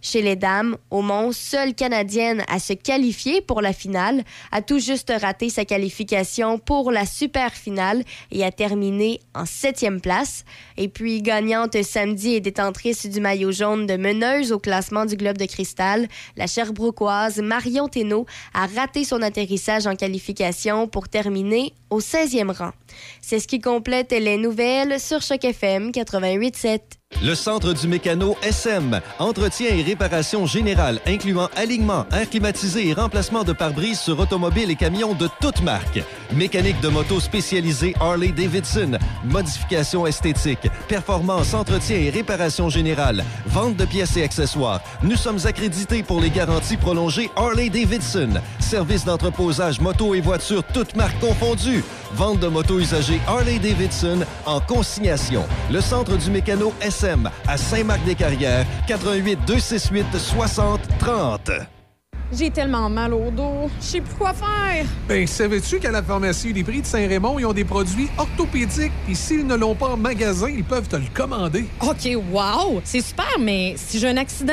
Chez 0.00 0.22
les 0.22 0.36
dames, 0.36 0.76
Aumont, 0.90 1.32
seule 1.32 1.74
Canadienne 1.74 2.44
à 2.48 2.58
se 2.58 2.72
qualifier 2.72 3.40
pour 3.40 3.60
la 3.60 3.72
finale, 3.72 4.22
a 4.52 4.62
tout 4.62 4.78
juste 4.78 5.12
raté 5.20 5.48
sa 5.50 5.64
qualification 5.64 6.58
pour 6.58 6.92
la 6.92 7.04
super 7.04 7.52
finale 7.52 8.04
et 8.30 8.44
a 8.44 8.52
terminé 8.52 9.20
en 9.34 9.44
septième 9.44 10.00
place. 10.00 10.44
Et 10.76 10.88
puis, 10.88 11.20
gagnante 11.20 11.82
samedi 11.82 12.34
et 12.34 12.40
détentrice 12.40 13.06
du 13.06 13.20
maillot 13.20 13.52
jaune 13.52 13.86
de 13.86 13.96
meneuse 13.96 14.52
au 14.52 14.58
classement 14.58 15.04
du 15.04 15.16
Globe 15.16 15.38
de 15.38 15.46
Cristal, 15.46 16.08
la 16.36 16.46
Sherbrookeoise 16.46 17.40
Marion 17.40 17.88
Thénault 17.88 18.26
a 18.54 18.66
raté 18.66 19.04
son 19.04 19.22
atterrissage 19.22 19.86
en 19.86 19.96
qualification 19.96 20.86
pour 20.86 21.08
terminer 21.08 21.74
au 21.90 22.00
16e 22.00 22.52
rang. 22.52 22.72
C'est 23.20 23.40
ce 23.40 23.48
qui 23.48 23.60
complète 23.60 24.12
les 24.12 24.36
nouvelles 24.36 25.00
sur 25.00 25.22
Choc 25.22 25.44
FM 25.44 25.90
88.7. 25.90 26.97
Le 27.20 27.34
Centre 27.34 27.72
du 27.72 27.88
Mécano 27.88 28.36
SM. 28.42 29.00
Entretien 29.18 29.74
et 29.74 29.82
réparation 29.82 30.46
générale, 30.46 31.00
incluant 31.04 31.48
alignement, 31.56 32.06
air 32.12 32.30
climatisé 32.30 32.88
et 32.88 32.92
remplacement 32.92 33.42
de 33.42 33.52
pare-brise 33.52 33.98
sur 33.98 34.20
automobiles 34.20 34.70
et 34.70 34.76
camions 34.76 35.14
de 35.14 35.28
toutes 35.40 35.62
marques. 35.62 36.00
Mécanique 36.32 36.80
de 36.80 36.88
moto 36.88 37.18
spécialisée 37.18 37.94
Harley-Davidson. 37.98 38.98
Modification 39.24 40.06
esthétique. 40.06 40.68
Performance, 40.86 41.54
entretien 41.54 41.96
et 41.96 42.10
réparation 42.10 42.68
générale. 42.68 43.24
Vente 43.46 43.76
de 43.76 43.84
pièces 43.84 44.16
et 44.16 44.22
accessoires. 44.22 44.80
Nous 45.02 45.16
sommes 45.16 45.44
accrédités 45.44 46.04
pour 46.04 46.20
les 46.20 46.30
garanties 46.30 46.76
prolongées 46.76 47.30
Harley-Davidson. 47.34 48.40
Service 48.60 49.04
d'entreposage 49.04 49.80
moto 49.80 50.14
et 50.14 50.20
voitures 50.20 50.62
toutes 50.72 50.94
marques 50.94 51.18
confondues. 51.18 51.82
Vente 52.14 52.40
de 52.40 52.48
motos 52.48 52.80
usagées 52.80 53.20
Harley-Davidson 53.26 54.20
en 54.46 54.60
consignation. 54.60 55.44
Le 55.70 55.80
Centre 55.80 56.16
du 56.16 56.30
Mécano 56.30 56.72
SM 56.80 57.30
à 57.46 57.56
Saint-Marc-des-Carrières, 57.56 58.66
88 58.86 59.38
268 59.46 60.06
60 60.18 60.80
30. 60.98 61.50
J'ai 62.30 62.50
tellement 62.50 62.90
mal 62.90 63.14
au 63.14 63.30
dos. 63.30 63.70
Je 63.80 63.84
sais 63.84 64.00
plus 64.02 64.14
quoi 64.14 64.34
faire. 64.34 64.84
Ben, 65.08 65.26
savais-tu 65.26 65.78
qu'à 65.78 65.90
la 65.90 66.02
pharmacie 66.02 66.50
Uniprix 66.50 66.82
de 66.82 66.86
Saint-Raymond, 66.86 67.38
ils 67.38 67.46
ont 67.46 67.54
des 67.54 67.64
produits 67.64 68.08
orthopédiques, 68.18 68.92
puis 69.06 69.16
s'ils 69.16 69.46
ne 69.46 69.54
l'ont 69.54 69.74
pas 69.74 69.88
en 69.88 69.96
magasin, 69.96 70.50
ils 70.50 70.64
peuvent 70.64 70.88
te 70.88 70.96
le 70.96 71.06
commander. 71.14 71.64
OK, 71.80 72.06
wow! 72.30 72.82
C'est 72.84 73.00
super, 73.00 73.38
mais 73.40 73.74
si 73.78 73.98
j'ai 73.98 74.08
un 74.08 74.18
accident, 74.18 74.52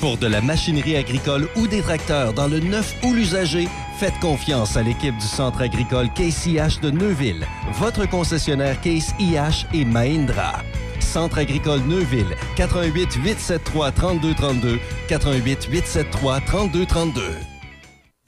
Pour 0.00 0.16
de 0.16 0.26
la 0.26 0.40
machinerie 0.40 0.96
agricole 0.96 1.46
ou 1.56 1.66
des 1.66 1.82
tracteurs 1.82 2.32
dans 2.32 2.48
le 2.48 2.58
neuf 2.58 2.96
ou 3.02 3.12
l'usager, 3.12 3.68
faites 3.98 4.18
confiance 4.20 4.78
à 4.78 4.82
l'équipe 4.82 5.16
du 5.18 5.26
Centre 5.26 5.60
agricole 5.60 6.10
Case 6.14 6.46
IH 6.46 6.80
de 6.80 6.90
Neuville, 6.90 7.46
votre 7.74 8.08
concessionnaire 8.08 8.80
Case 8.80 9.14
IH 9.18 9.66
et 9.74 9.84
Mahindra. 9.84 10.62
Centre 11.00 11.38
agricole 11.38 11.80
Neuville, 11.80 12.34
88 12.56 13.14
873 13.22 13.92
3232, 13.94 14.80
88 15.08 15.68
873 15.70 16.44
3232. 16.46 17.49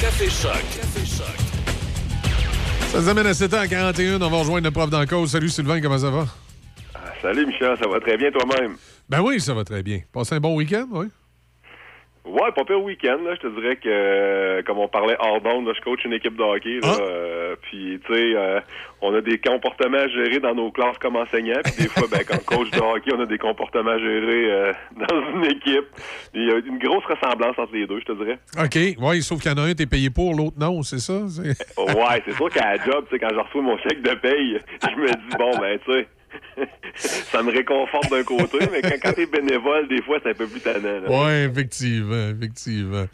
Café 0.00 0.30
Choc. 0.30 0.52
Café 0.52 1.04
Choc. 1.04 1.36
Ça 2.92 3.00
nous 3.00 3.08
amène 3.08 3.26
à 3.26 3.32
7h41. 3.32 4.22
On 4.22 4.30
va 4.30 4.38
rejoindre 4.38 4.64
le 4.64 4.70
prof 4.70 4.88
cause. 5.08 5.32
Salut 5.32 5.48
Sylvain, 5.48 5.80
comment 5.80 5.98
ça 5.98 6.10
va? 6.10 6.26
Salut 7.20 7.44
Michel, 7.46 7.76
ça 7.82 7.88
va 7.88 7.98
très 7.98 8.16
bien 8.16 8.30
toi-même? 8.30 8.76
Ben 9.08 9.20
oui, 9.22 9.40
ça 9.40 9.52
va 9.52 9.64
très 9.64 9.82
bien. 9.82 10.00
Passez 10.12 10.36
un 10.36 10.40
bon 10.40 10.54
week-end, 10.54 10.86
oui? 10.92 11.06
Ouais, 12.26 12.50
pas 12.54 12.64
pire 12.64 12.82
week-end. 12.82 13.18
Là. 13.24 13.34
Je 13.36 13.40
te 13.40 13.60
dirais 13.60 13.76
que, 13.76 13.88
euh, 13.88 14.62
comme 14.64 14.78
on 14.78 14.88
parlait 14.88 15.16
hors 15.20 15.40
d'onde, 15.40 15.72
je 15.74 15.80
coach 15.80 16.04
une 16.04 16.12
équipe 16.12 16.36
de 16.36 16.42
hockey. 16.42 16.80
Là, 16.82 16.96
euh, 17.00 17.56
puis, 17.62 18.00
tu 18.04 18.12
sais, 18.12 18.32
euh, 18.36 18.60
on 19.00 19.14
a 19.14 19.20
des 19.20 19.38
comportements 19.38 19.98
à 19.98 20.08
gérer 20.08 20.40
dans 20.40 20.54
nos 20.54 20.72
classes 20.72 20.98
comme 20.98 21.14
enseignants. 21.14 21.60
Puis 21.64 21.84
des 21.84 21.88
fois, 21.88 22.08
ben, 22.10 22.24
comme 22.24 22.40
coach 22.40 22.70
de 22.72 22.80
hockey, 22.80 23.12
on 23.14 23.20
a 23.20 23.26
des 23.26 23.38
comportements 23.38 23.92
à 23.92 23.98
gérer 23.98 24.50
euh, 24.50 24.72
dans 24.96 25.32
une 25.34 25.44
équipe. 25.44 25.86
Il 26.34 26.46
y 26.46 26.50
a 26.50 26.58
une 26.58 26.78
grosse 26.78 27.04
ressemblance 27.04 27.56
entre 27.58 27.72
les 27.72 27.86
deux, 27.86 28.00
je 28.00 28.06
te 28.06 28.12
dirais. 28.12 28.38
OK. 28.58 28.96
Oui, 28.98 29.22
sauf 29.22 29.40
qu'il 29.40 29.52
y 29.52 29.54
en 29.54 29.58
a 29.58 29.68
un, 29.68 29.74
t'es 29.74 29.86
payé 29.86 30.10
pour, 30.10 30.34
l'autre 30.34 30.56
non, 30.58 30.82
c'est 30.82 30.98
ça? 30.98 31.14
Ouais, 31.14 32.22
c'est 32.24 32.34
sûr 32.34 32.50
qu'à 32.50 32.76
la 32.76 32.84
job, 32.84 33.04
tu 33.08 33.14
sais, 33.14 33.18
quand 33.20 33.32
je 33.32 33.40
reçois 33.40 33.62
mon 33.62 33.78
chèque 33.78 34.02
de 34.02 34.14
paye, 34.14 34.58
je 34.82 35.00
me 35.00 35.06
dis, 35.06 35.36
bon, 35.38 35.56
ben, 35.58 35.78
tu 35.84 35.92
sais, 35.92 36.08
ça 36.94 37.42
me 37.42 37.52
réconforte 37.52 38.10
d'un 38.10 38.22
côté, 38.24 38.58
mais 38.72 38.82
quand, 38.82 38.96
quand 39.02 39.12
t'es 39.12 39.26
bénévole, 39.26 39.88
des 39.88 40.02
fois, 40.02 40.18
c'est 40.22 40.30
un 40.30 40.34
peu 40.34 40.46
plus 40.46 40.60
tannant. 40.60 41.00
Oui, 41.08 41.32
effectivement, 41.50 42.28
effectivement. 42.30 43.06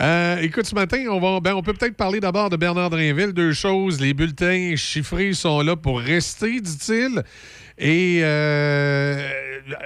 Euh, 0.00 0.36
écoute, 0.38 0.66
ce 0.66 0.74
matin, 0.74 1.04
on, 1.10 1.20
va, 1.20 1.40
ben, 1.40 1.54
on 1.54 1.62
peut 1.62 1.74
peut-être 1.74 1.96
parler 1.96 2.20
d'abord 2.20 2.50
de 2.50 2.56
Bernard 2.56 2.90
Drinville. 2.90 3.32
Deux 3.32 3.52
choses. 3.52 4.00
Les 4.00 4.14
bulletins 4.14 4.74
chiffrés 4.76 5.32
sont 5.32 5.60
là 5.60 5.76
pour 5.76 6.00
rester, 6.00 6.60
dit-il. 6.60 7.22
Et 7.78 8.20
euh, 8.22 9.28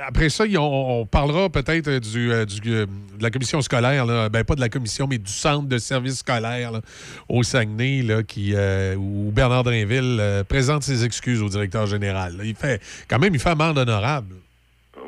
après 0.06 0.31
ça, 0.31 0.44
on, 0.59 1.06
parlera 1.06 1.51
peut-être 1.51 1.90
du, 1.98 2.32
euh, 2.32 2.47
du, 2.47 2.60
euh, 2.73 2.86
de 3.19 3.23
la 3.23 3.31
commission 3.31 3.60
scolaire, 3.60 4.06
là. 4.06 4.31
ben 4.31 4.44
pas 4.44 4.55
de 4.55 4.60
la 4.60 4.70
commission, 4.70 5.06
mais 5.06 5.19
du 5.19 5.31
centre 5.31 5.69
de 5.69 5.78
services 5.78 6.20
scolaires 6.20 6.73
là, 6.73 6.81
au 7.28 7.43
Saguenay, 7.43 8.02
là, 8.02 8.23
qui, 8.23 8.55
où 8.97 9.31
Bernard 9.31 9.64
Drinville 9.64 10.44
présente 10.48 10.82
ses 10.82 11.05
excuses 11.05 11.43
au 11.43 11.48
directeur 11.48 11.86
général. 11.86 12.40
Il 12.44 12.55
fait 12.55 12.81
quand 13.09 13.19
même, 13.19 13.35
il 13.35 13.40
fait 13.40 13.51
amende 13.51 13.78
honorable. 13.78 14.36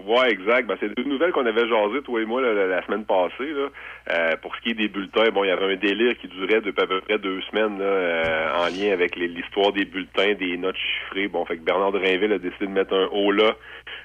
Ouais, 0.06 0.30
exact. 0.30 0.66
Ben, 0.66 0.76
c'est 0.80 0.94
deux 0.94 1.04
nouvelles 1.04 1.32
qu'on 1.32 1.46
avait 1.46 1.66
jasées, 1.66 2.02
toi 2.02 2.20
et 2.20 2.26
moi, 2.26 2.42
la, 2.42 2.84
semaine 2.84 3.04
passée. 3.06 3.50
Là. 3.52 3.68
Euh, 4.10 4.36
pour 4.42 4.54
ce 4.54 4.60
qui 4.60 4.70
est 4.70 4.74
des 4.74 4.88
bulletins, 4.88 5.30
bon, 5.32 5.44
il 5.44 5.48
y 5.48 5.50
avait 5.50 5.72
un 5.72 5.76
délire 5.76 6.16
qui 6.18 6.28
durait 6.28 6.60
depuis 6.60 6.82
à 6.82 6.86
peu 6.86 7.00
près 7.00 7.18
deux 7.18 7.40
semaines 7.50 7.78
là, 7.78 7.84
euh, 7.84 8.54
en 8.54 8.66
lien 8.66 8.92
avec 8.92 9.16
l'histoire 9.16 9.72
des 9.72 9.86
bulletins, 9.86 10.34
des 10.34 10.58
notes 10.58 10.76
chiffrées. 10.76 11.28
Bon, 11.28 11.44
fait 11.46 11.56
que 11.56 11.62
Bernard 11.62 11.92
de 11.92 11.98
Rainville 11.98 12.32
a 12.32 12.38
décidé 12.38 12.66
de 12.66 12.72
mettre 12.72 12.94
un 12.94 13.08
haut 13.12 13.32
là 13.32 13.56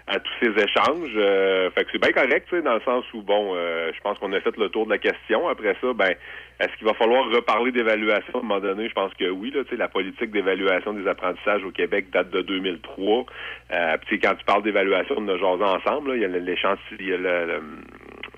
à 0.08 0.20
tous 0.20 0.34
ces 0.42 0.52
échanges. 0.52 1.12
Euh, 1.16 1.70
fait 1.72 1.84
que 1.84 1.90
c'est 1.92 2.02
bien 2.02 2.12
correct, 2.12 2.48
tu 2.50 2.56
sais, 2.56 2.62
dans 2.62 2.76
le 2.76 2.82
sens 2.82 3.04
où, 3.14 3.22
bon, 3.22 3.52
euh, 3.56 3.92
je 3.94 4.02
pense 4.02 4.18
qu'on 4.20 4.32
a 4.32 4.40
fait 4.40 4.56
le 4.58 4.70
tour 4.70 4.86
de 4.86 4.92
la 4.92 4.98
question. 4.98 5.48
Après 5.50 5.76
ça, 5.82 5.94
ben, 5.94 6.16
est-ce 6.60 6.76
qu'il 6.78 6.86
va 6.86 6.94
falloir 6.94 7.30
reparler 7.30 7.72
d'évaluation? 7.72 8.34
À 8.36 8.38
un 8.40 8.42
moment 8.42 8.60
donné? 8.60 8.90
Je 8.90 8.94
pense 8.94 9.14
que 9.14 9.30
oui, 9.30 9.52
là, 9.52 9.62
la 9.78 9.88
politique 9.88 10.32
d'évaluation 10.32 10.94
des 10.94 11.08
apprentissages 11.08 11.64
au 11.64 11.72
Québec 11.72 12.08
date 12.12 12.32
de 12.32 12.42
2003. 12.42 13.26
Euh, 13.72 13.98
quand 14.22 14.36
tu 14.36 14.46
parles 14.46 14.64
d'évaluation, 14.64 15.16
on 15.18 15.28
a 15.30 15.38
jasé 15.38 15.64
ensemble, 15.64 16.12
il 16.16 16.22
y 16.22 16.26
a 16.26 16.28
l'échantillon, 16.28 17.18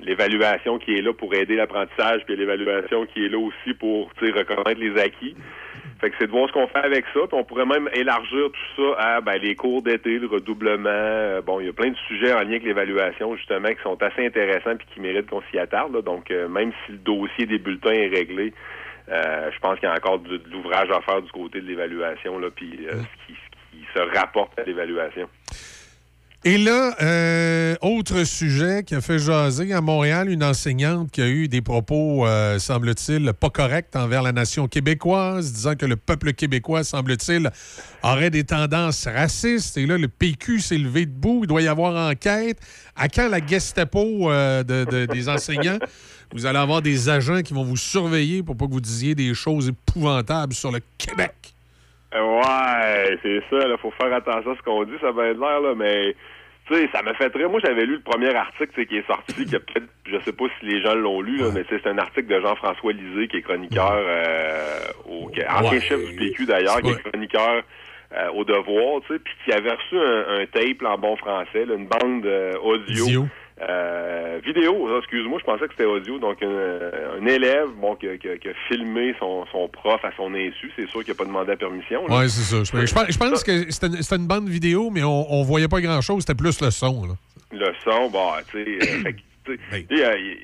l'évaluation 0.02 0.78
qui 0.78 0.96
est 0.96 1.02
là 1.02 1.14
pour 1.14 1.34
aider 1.34 1.56
l'apprentissage, 1.56 2.22
puis 2.26 2.36
l'évaluation 2.36 3.08
qui 3.08 3.26
est 3.26 3.30
là 3.30 3.40
aussi 3.40 3.74
pour 3.74 4.12
reconnaître 4.22 4.80
les 4.80 5.02
acquis. 5.02 5.36
Fait 6.02 6.10
que 6.10 6.16
c'est 6.20 6.26
de 6.26 6.32
voir 6.32 6.48
ce 6.48 6.54
qu'on 6.54 6.68
fait 6.68 6.80
avec 6.80 7.06
ça. 7.14 7.20
Puis 7.28 7.38
on 7.38 7.44
pourrait 7.44 7.68
même 7.68 7.88
élargir 7.94 8.50
tout 8.52 8.96
ça 8.96 9.00
à 9.00 9.22
ben, 9.22 9.38
les 9.40 9.56
cours 9.56 9.84
d'été, 9.84 10.18
le 10.18 10.28
redoublement. 10.28 10.90
Euh, 10.90 11.42
bon, 11.42 11.60
il 11.60 11.68
y 11.68 11.70
a 11.70 11.74
plein 11.74 11.92
de 11.92 11.98
sujets 12.08 12.34
en 12.34 12.40
lien 12.40 12.50
avec 12.50 12.64
l'évaluation, 12.64 13.36
justement, 13.36 13.70
qui 13.70 13.82
sont 13.84 14.02
assez 14.02 14.26
intéressants 14.26 14.76
puis 14.78 14.88
qui 14.94 15.00
méritent 15.00 15.30
qu'on 15.30 15.44
s'y 15.52 15.60
attarde. 15.60 15.94
là. 15.94 16.02
Donc, 16.02 16.32
euh, 16.32 16.48
même 16.48 16.72
si 16.86 16.94
le 16.94 16.98
dossier 16.98 17.46
des 17.46 17.60
bulletins 17.60 17.92
est 17.92 18.08
réglé, 18.08 18.52
euh, 19.10 19.52
je 19.54 19.60
pense 19.60 19.80
qu'il 19.80 19.88
y 19.90 19.92
a 19.92 19.96
encore 19.96 20.20
de, 20.20 20.38
de 20.38 20.50
l'ouvrage 20.50 20.90
à 20.90 21.02
faire 21.02 21.22
du 21.22 21.32
côté 21.32 21.62
de 21.62 21.68
l'évaluation, 21.68 22.40
là, 22.40 22.50
puis 22.50 22.88
euh, 22.88 22.94
ce, 22.94 23.28
qui, 23.28 23.34
ce 23.40 23.78
qui 23.78 23.86
se 23.94 24.20
rapporte 24.20 24.58
à 24.58 24.64
l'évaluation. 24.64 25.28
Et 26.44 26.58
là, 26.58 26.96
euh, 27.04 27.76
autre 27.82 28.24
sujet 28.24 28.84
qui 28.84 28.96
a 28.96 29.02
fait 29.02 29.20
jaser 29.20 29.74
à 29.74 29.82
Montréal, 29.82 30.28
une 30.28 30.44
enseignante 30.44 31.12
qui 31.12 31.22
a 31.22 31.28
eu 31.28 31.48
des 31.48 31.62
propos, 31.62 32.26
euh, 32.26 32.58
semble-t-il, 32.58 33.32
pas 33.34 33.52
corrects 33.52 33.96
envers 33.96 34.24
la 34.24 34.32
nation 34.32 34.68
québécoise, 34.68 35.54
disant 35.54 35.76
que 35.76 35.86
le 35.86 35.98
peuple 35.98 36.34
québécois, 36.34 36.84
semble-t-il, 36.84 37.52
aurait 38.02 38.32
des 38.32 38.44
tendances 38.44 39.06
racistes. 39.06 39.78
Et 39.78 39.86
là, 39.86 40.00
le 40.00 40.08
PQ 40.08 40.62
s'est 40.62 40.80
levé 40.80 41.06
debout. 41.06 41.42
Il 41.44 41.48
doit 41.48 41.62
y 41.62 41.68
avoir 41.68 42.10
enquête. 42.10 42.58
À 42.96 43.08
quand 43.08 43.30
la 43.30 43.46
Gestapo 43.46 44.32
euh, 44.32 44.64
de- 44.64 44.86
de- 44.90 45.06
des 45.06 45.30
enseignants? 45.30 45.78
Vous 46.34 46.48
allez 46.48 46.58
avoir 46.60 46.82
des 46.82 47.08
agents 47.08 47.42
qui 47.44 47.54
vont 47.54 47.64
vous 47.66 47.78
surveiller 47.78 48.42
pour 48.42 48.58
pas 48.58 48.66
que 48.66 48.72
vous 48.72 48.82
disiez 48.82 49.14
des 49.14 49.36
choses 49.36 49.68
épouvantables 49.68 50.54
sur 50.54 50.72
le 50.72 50.80
Québec. 50.98 51.34
Ouais, 52.14 53.18
c'est 53.24 53.42
ça, 53.50 53.68
là, 53.68 53.78
faut 53.78 53.92
faire 53.92 54.14
attention 54.14 54.52
à 54.52 54.56
ce 54.56 54.62
qu'on 54.62 54.84
dit, 54.84 54.94
ça 55.02 55.12
va 55.12 55.28
être 55.28 55.40
l'air, 55.40 55.62
là, 55.62 55.74
mais 55.76 56.16
tu 56.68 56.76
sais, 56.76 56.90
ça 56.94 57.02
me 57.04 57.14
fait 57.14 57.30
très. 57.30 57.48
Moi, 57.48 57.60
j'avais 57.64 57.86
lu 57.86 57.96
le 57.96 58.02
premier 58.02 58.34
article 58.36 58.86
qui 58.86 58.98
est 58.98 59.08
sorti, 59.08 59.46
qui 59.46 59.56
a 59.56 59.60
peut-être, 59.60 59.88
je 60.06 60.18
sais 60.26 60.34
pas 60.34 60.46
si 60.60 60.66
les 60.66 60.82
gens 60.82 60.94
l'ont 60.96 61.22
lu, 61.22 61.38
là, 61.38 61.46
mais 61.54 61.64
c'est 61.70 61.86
un 61.88 61.98
article 61.98 62.28
de 62.28 62.40
Jean-François 62.42 62.94
Lisée, 62.94 63.28
qui 63.28 63.38
est 63.38 63.42
chroniqueur, 63.42 63.94
euh, 63.96 64.80
au, 65.10 65.28
qui 65.30 65.42
ancien 65.44 65.72
Ouais. 65.72 65.80
chef 65.80 66.00
du 66.06 66.16
PQ 66.18 66.46
d'ailleurs, 66.46 66.82
qui 66.82 66.90
est 66.92 67.04
chroniqueur 67.04 67.64
euh, 68.14 68.28
au 68.36 68.44
devoir, 68.44 69.02
tu 69.08 69.14
sais, 69.14 69.20
puis 69.20 69.34
qui 69.46 69.54
avait 69.54 69.72
reçu 69.72 69.98
un, 69.98 70.42
un 70.42 70.46
tape 70.48 70.82
là, 70.82 70.92
en 70.92 70.98
bon 70.98 71.16
français, 71.16 71.66
là, 71.66 71.76
une 71.76 71.88
bande 71.88 72.26
euh, 72.26 72.54
audio, 72.62 73.06
Audio. 73.06 73.28
Euh, 73.70 74.40
vidéo, 74.44 74.88
ah, 74.92 74.98
excuse-moi, 75.00 75.38
je 75.40 75.44
pensais 75.46 75.66
que 75.68 75.72
c'était 75.72 75.86
audio. 75.86 76.18
Donc, 76.18 76.42
un, 76.42 77.22
un 77.22 77.26
élève 77.28 77.70
bon, 77.80 77.96
qui, 77.96 78.08
a- 78.08 78.18
qui 78.18 78.28
a- 78.30 78.38
qui 78.38 78.50
a 78.50 78.54
filmé 78.68 79.14
son, 79.20 79.46
son 79.52 79.68
prof 79.68 80.04
à 80.04 80.12
son 80.18 80.34
insu. 80.34 80.72
C'est 80.76 80.88
sûr 80.90 81.04
qu'il 81.04 81.14
n'a 81.14 81.18
pas 81.18 81.26
demandé 81.26 81.50
la 81.52 81.58
permission. 81.58 82.04
Ouais, 82.06 82.28
c'est 82.28 82.42
ça. 82.56 82.64
Je, 82.64 82.86
je 82.86 82.94
pense, 82.94 83.06
je 83.12 83.18
pense 83.18 83.44
que 83.44 83.70
c'était 83.72 84.16
une, 84.16 84.28
bande 84.28 84.50
vidéo, 84.50 84.90
mais 84.92 85.04
on, 85.04 85.32
on 85.32 85.44
voyait 85.44 85.68
pas 85.68 85.80
grand-chose. 85.82 86.22
C'était 86.22 86.36
plus 86.38 86.60
le 86.62 86.72
son. 86.72 87.06
Là. 87.06 87.14
Le 87.52 87.72
son, 87.84 88.10
bon, 88.10 88.30
tu 88.52 88.64
sais, 88.64 89.06
euh, 89.06 89.12
il 89.92 89.98
y, 89.98 90.04
a- 90.04 90.18
y 90.18 90.38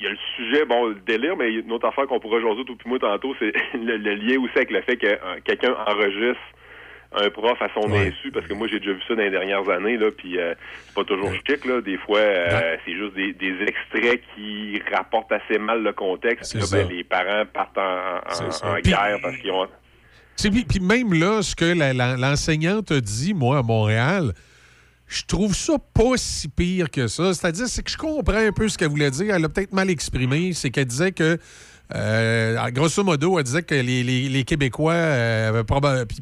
y 0.00 0.08
le 0.08 0.16
sujet, 0.36 0.64
bon, 0.64 0.86
le 0.86 0.94
délire, 1.06 1.36
mais 1.36 1.52
une 1.52 1.70
autre 1.72 1.86
affaire 1.88 2.06
qu'on 2.06 2.20
pourra 2.20 2.40
jaser 2.40 2.64
tout 2.64 2.76
puis 2.76 2.88
moi 2.88 2.98
tantôt, 2.98 3.34
c'est 3.38 3.52
le, 3.74 3.96
le 3.96 4.14
lien 4.14 4.38
aussi 4.40 4.52
avec 4.56 4.70
le 4.70 4.80
fait 4.82 4.96
que 4.96 5.06
euh, 5.06 5.18
quelqu'un 5.44 5.74
enregistre 5.86 6.40
un 7.14 7.30
prof 7.30 7.60
à 7.60 7.68
son 7.74 7.92
insu, 7.92 8.30
parce 8.32 8.46
que 8.46 8.54
moi 8.54 8.68
j'ai 8.68 8.78
déjà 8.78 8.92
vu 8.92 9.00
ça 9.06 9.14
dans 9.14 9.22
les 9.22 9.30
dernières 9.30 9.68
années, 9.68 9.96
là, 9.96 10.10
puis 10.16 10.38
euh, 10.38 10.54
c'est 10.86 10.94
pas 10.94 11.04
toujours 11.04 11.32
chic, 11.46 11.64
là. 11.64 11.80
Des 11.80 11.98
fois, 11.98 12.18
euh, 12.18 12.76
c'est 12.84 12.94
juste 12.94 13.14
des, 13.14 13.32
des 13.32 13.54
extraits 13.62 14.20
qui 14.34 14.80
rapportent 14.92 15.32
assez 15.32 15.58
mal 15.58 15.82
le 15.82 15.92
contexte. 15.92 16.54
Là, 16.54 16.64
ben, 16.72 16.88
les 16.88 17.04
parents 17.04 17.44
partent 17.52 17.78
en, 17.78 18.78
guerre 18.80 19.18
parce 19.22 19.36
qu'ils 19.36 19.50
ont. 19.50 19.66
Puis, 20.36 20.64
puis 20.64 20.80
même 20.80 21.12
là, 21.12 21.42
ce 21.42 21.54
que 21.54 21.64
la- 21.76 21.92
la- 21.92 22.16
l'enseignante 22.16 22.90
a 22.90 23.00
dit, 23.00 23.34
moi, 23.34 23.58
à 23.58 23.62
Montréal, 23.62 24.32
je 25.06 25.22
trouve 25.26 25.54
ça 25.54 25.74
pas 25.94 26.16
si 26.16 26.48
pire 26.48 26.90
que 26.90 27.06
ça. 27.06 27.34
C'est-à-dire, 27.34 27.66
c'est 27.68 27.82
que 27.82 27.90
je 27.90 27.98
comprends 27.98 28.38
un 28.38 28.52
peu 28.52 28.66
ce 28.68 28.78
qu'elle 28.78 28.88
voulait 28.88 29.10
dire. 29.10 29.34
Elle 29.34 29.44
a 29.44 29.48
peut-être 29.48 29.72
mal 29.74 29.90
exprimé. 29.90 30.52
C'est 30.54 30.70
qu'elle 30.70 30.86
disait 30.86 31.12
que, 31.12 31.36
euh, 31.94 32.70
grosso 32.70 33.04
modo, 33.04 33.38
elle 33.38 33.44
disait 33.44 33.62
que 33.62 33.74
les, 33.74 34.44
Québécois, 34.44 34.92
euh, 34.92 35.62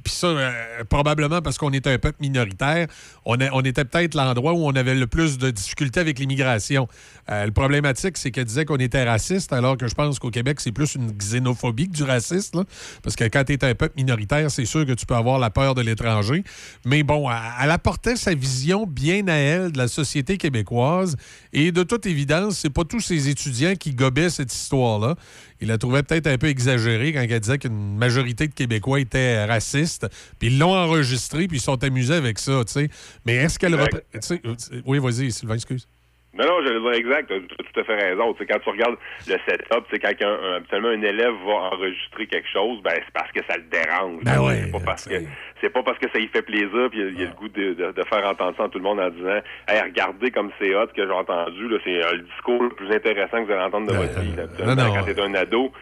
ça, 0.07 0.27
euh, 0.27 0.85
probablement 0.89 1.41
parce 1.43 1.59
qu'on 1.59 1.71
est 1.73 1.87
un 1.87 1.99
peuple 1.99 2.19
minoritaire, 2.21 2.87
on, 3.25 3.37
était 3.63 3.85
peut-être 3.85 4.15
l'endroit 4.15 4.53
où 4.53 4.67
on 4.67 4.73
avait 4.73 4.95
le 4.95 5.07
plus 5.07 5.39
de 5.39 5.51
difficultés 5.51 6.01
avec 6.01 6.19
l'immigration. 6.19 6.89
Euh, 7.31 7.47
le 7.47 7.53
problématique, 7.53 8.17
c'est 8.17 8.31
qu'elle 8.31 8.45
disait 8.45 8.65
qu'on 8.65 8.77
était 8.77 9.05
raciste, 9.05 9.53
alors 9.53 9.77
que 9.77 9.87
je 9.87 9.95
pense 9.95 10.19
qu'au 10.19 10.31
Québec, 10.31 10.61
c'est 10.61 10.73
plus 10.73 10.95
une 10.95 11.13
xénophobie 11.13 11.89
que 11.89 11.97
du 11.97 12.03
racisme. 12.03 12.65
Parce 13.03 13.17
que 13.17 13.25
quand 13.25 13.45
tu 13.45 13.53
es 13.53 13.65
un 13.65 13.75
peuple 13.75 13.95
minoritaire, 13.97 14.51
c'est 14.51 14.65
sûr 14.65 14.85
que 14.85 14.93
tu 14.93 15.07
peux 15.07 15.15
avoir 15.15 15.39
la 15.39 15.51
peur 15.51 15.75
de 15.75 15.83
l'étranger. 15.83 16.43
Mais 16.85 17.03
bon, 17.03 17.29
elle 17.63 17.71
apportait 17.71 18.17
sa 18.17 18.35
vision 18.35 18.87
bien 18.87 19.29
à 19.29 19.35
elle 19.35 19.73
de 19.73 19.79
la 19.79 19.89
société 19.89 20.37
québécoise. 20.39 21.17
Et 21.53 21.73
de 21.73 21.83
toute 21.83 22.07
évidence, 22.07 22.59
c'est 22.59 22.71
pas 22.71 22.85
tous 22.85 23.01
ces 23.01 23.29
étudiants 23.29 23.75
qui 23.77 23.93
gobaient 23.93 24.31
cette 24.31 24.53
histoire-là. 24.53 25.15
Ils 25.61 25.69
la 25.69 25.79
trouvaient 25.79 26.03
peut-être 26.03 26.27
un 26.27 26.39
peu 26.39 26.49
exagérée 26.49 27.13
quand 27.13 27.21
elle 27.21 27.41
disait 27.41 27.59
qu'une 27.59 27.97
majorité 27.97 28.49
de 28.49 28.55
Québécois 28.55 29.01
étaient 29.01 29.45
racistes. 29.45 30.07
Puis 30.39 30.49
ils 30.49 30.59
l'ont 30.59 30.75
enregistré, 30.75 31.47
puis 31.47 31.59
ils 31.59 31.63
sont 31.63 31.83
amusés 31.85 32.15
avec 32.15 32.39
ça, 32.39 32.63
tu 32.67 32.73
sais. 32.73 32.89
Mais 33.27 33.35
est-ce 33.35 33.59
qu'elle... 33.59 33.77
Tu 34.13 34.19
sais, 34.21 34.41
euh, 34.45 34.55
Oui, 34.87 34.99
vas-y, 34.99 35.31
Sylvain, 35.31 35.55
excuse. 35.55 35.87
Non, 36.33 36.47
non, 36.47 36.63
j'allais 36.65 36.79
dire 36.81 36.93
exact, 36.93 37.29
t'as 37.29 37.41
t'as 37.41 37.65
tout 37.65 37.81
à 37.81 37.85
fait 37.85 37.95
raison. 37.97 38.33
Tu 38.35 38.39
sais, 38.39 38.47
quand 38.47 38.61
tu 38.61 38.71
regardes 38.71 38.97
le 39.27 39.35
setup, 39.49 39.85
c'est 39.91 39.99
quand 39.99 40.13
un, 40.25 40.29
un- 40.29 40.57
habituellement 40.59 40.89
un 40.91 41.03
élève 41.03 41.35
va 41.45 41.53
enregistrer 41.73 42.27
quelque 42.29 42.49
chose, 42.49 42.81
ben 42.83 42.93
c'est 42.95 43.13
parce 43.13 43.33
que 43.33 43.41
ça 43.49 43.57
le 43.57 43.65
dérange. 43.65 44.23
Ben 44.23 44.41
ouais, 44.41 44.61
c'est 44.65 44.71
pas 44.73 44.79
parce 44.85 45.05
que 45.09 45.15
c'est 45.61 45.71
pas 45.71 45.83
parce 45.83 45.99
que 45.99 46.09
ça 46.13 46.19
y 46.21 46.29
fait 46.29 46.43
plaisir 46.43 46.89
puis 46.91 47.01
il 47.01 47.05
y 47.05 47.07
a- 47.07 47.11
il 47.11 47.21
y, 47.21 47.25
a 47.25 47.27
le 47.27 47.35
goût 47.35 47.49
de, 47.49 47.75
de- 47.75 47.93
de 47.93 48.03
faire 48.05 48.25
entendre 48.29 48.57
ça 48.57 48.65
à 48.65 48.69
tout 48.69 48.79
le 48.79 48.85
monde 48.85 49.01
en 49.01 49.11
disant 49.11 49.41
Hey, 49.69 49.83
regardez 49.83 50.31
comme 50.31 50.51
c'est 50.61 50.73
hot 50.75 50.87
que 50.97 51.05
j'ai 51.05 51.11
entendu, 51.13 51.69
là, 51.69 51.79
c'est 51.85 52.05
euh, 52.05 52.13
le 52.13 52.21
discours 52.23 52.63
le 52.63 52.71
plus 52.71 52.93
intéressant 52.95 53.39
que 53.39 53.47
vous 53.47 53.53
allez 53.53 53.63
entendre 53.65 53.91
de 53.91 53.97
votre 53.97 54.21
vie. 54.21 54.33
Ben, 54.37 54.49
non, 54.67 54.77
non. 54.77 54.95
quand 54.95 55.05
t'es 55.05 55.21
un 55.21 55.35
ado, 55.35 55.73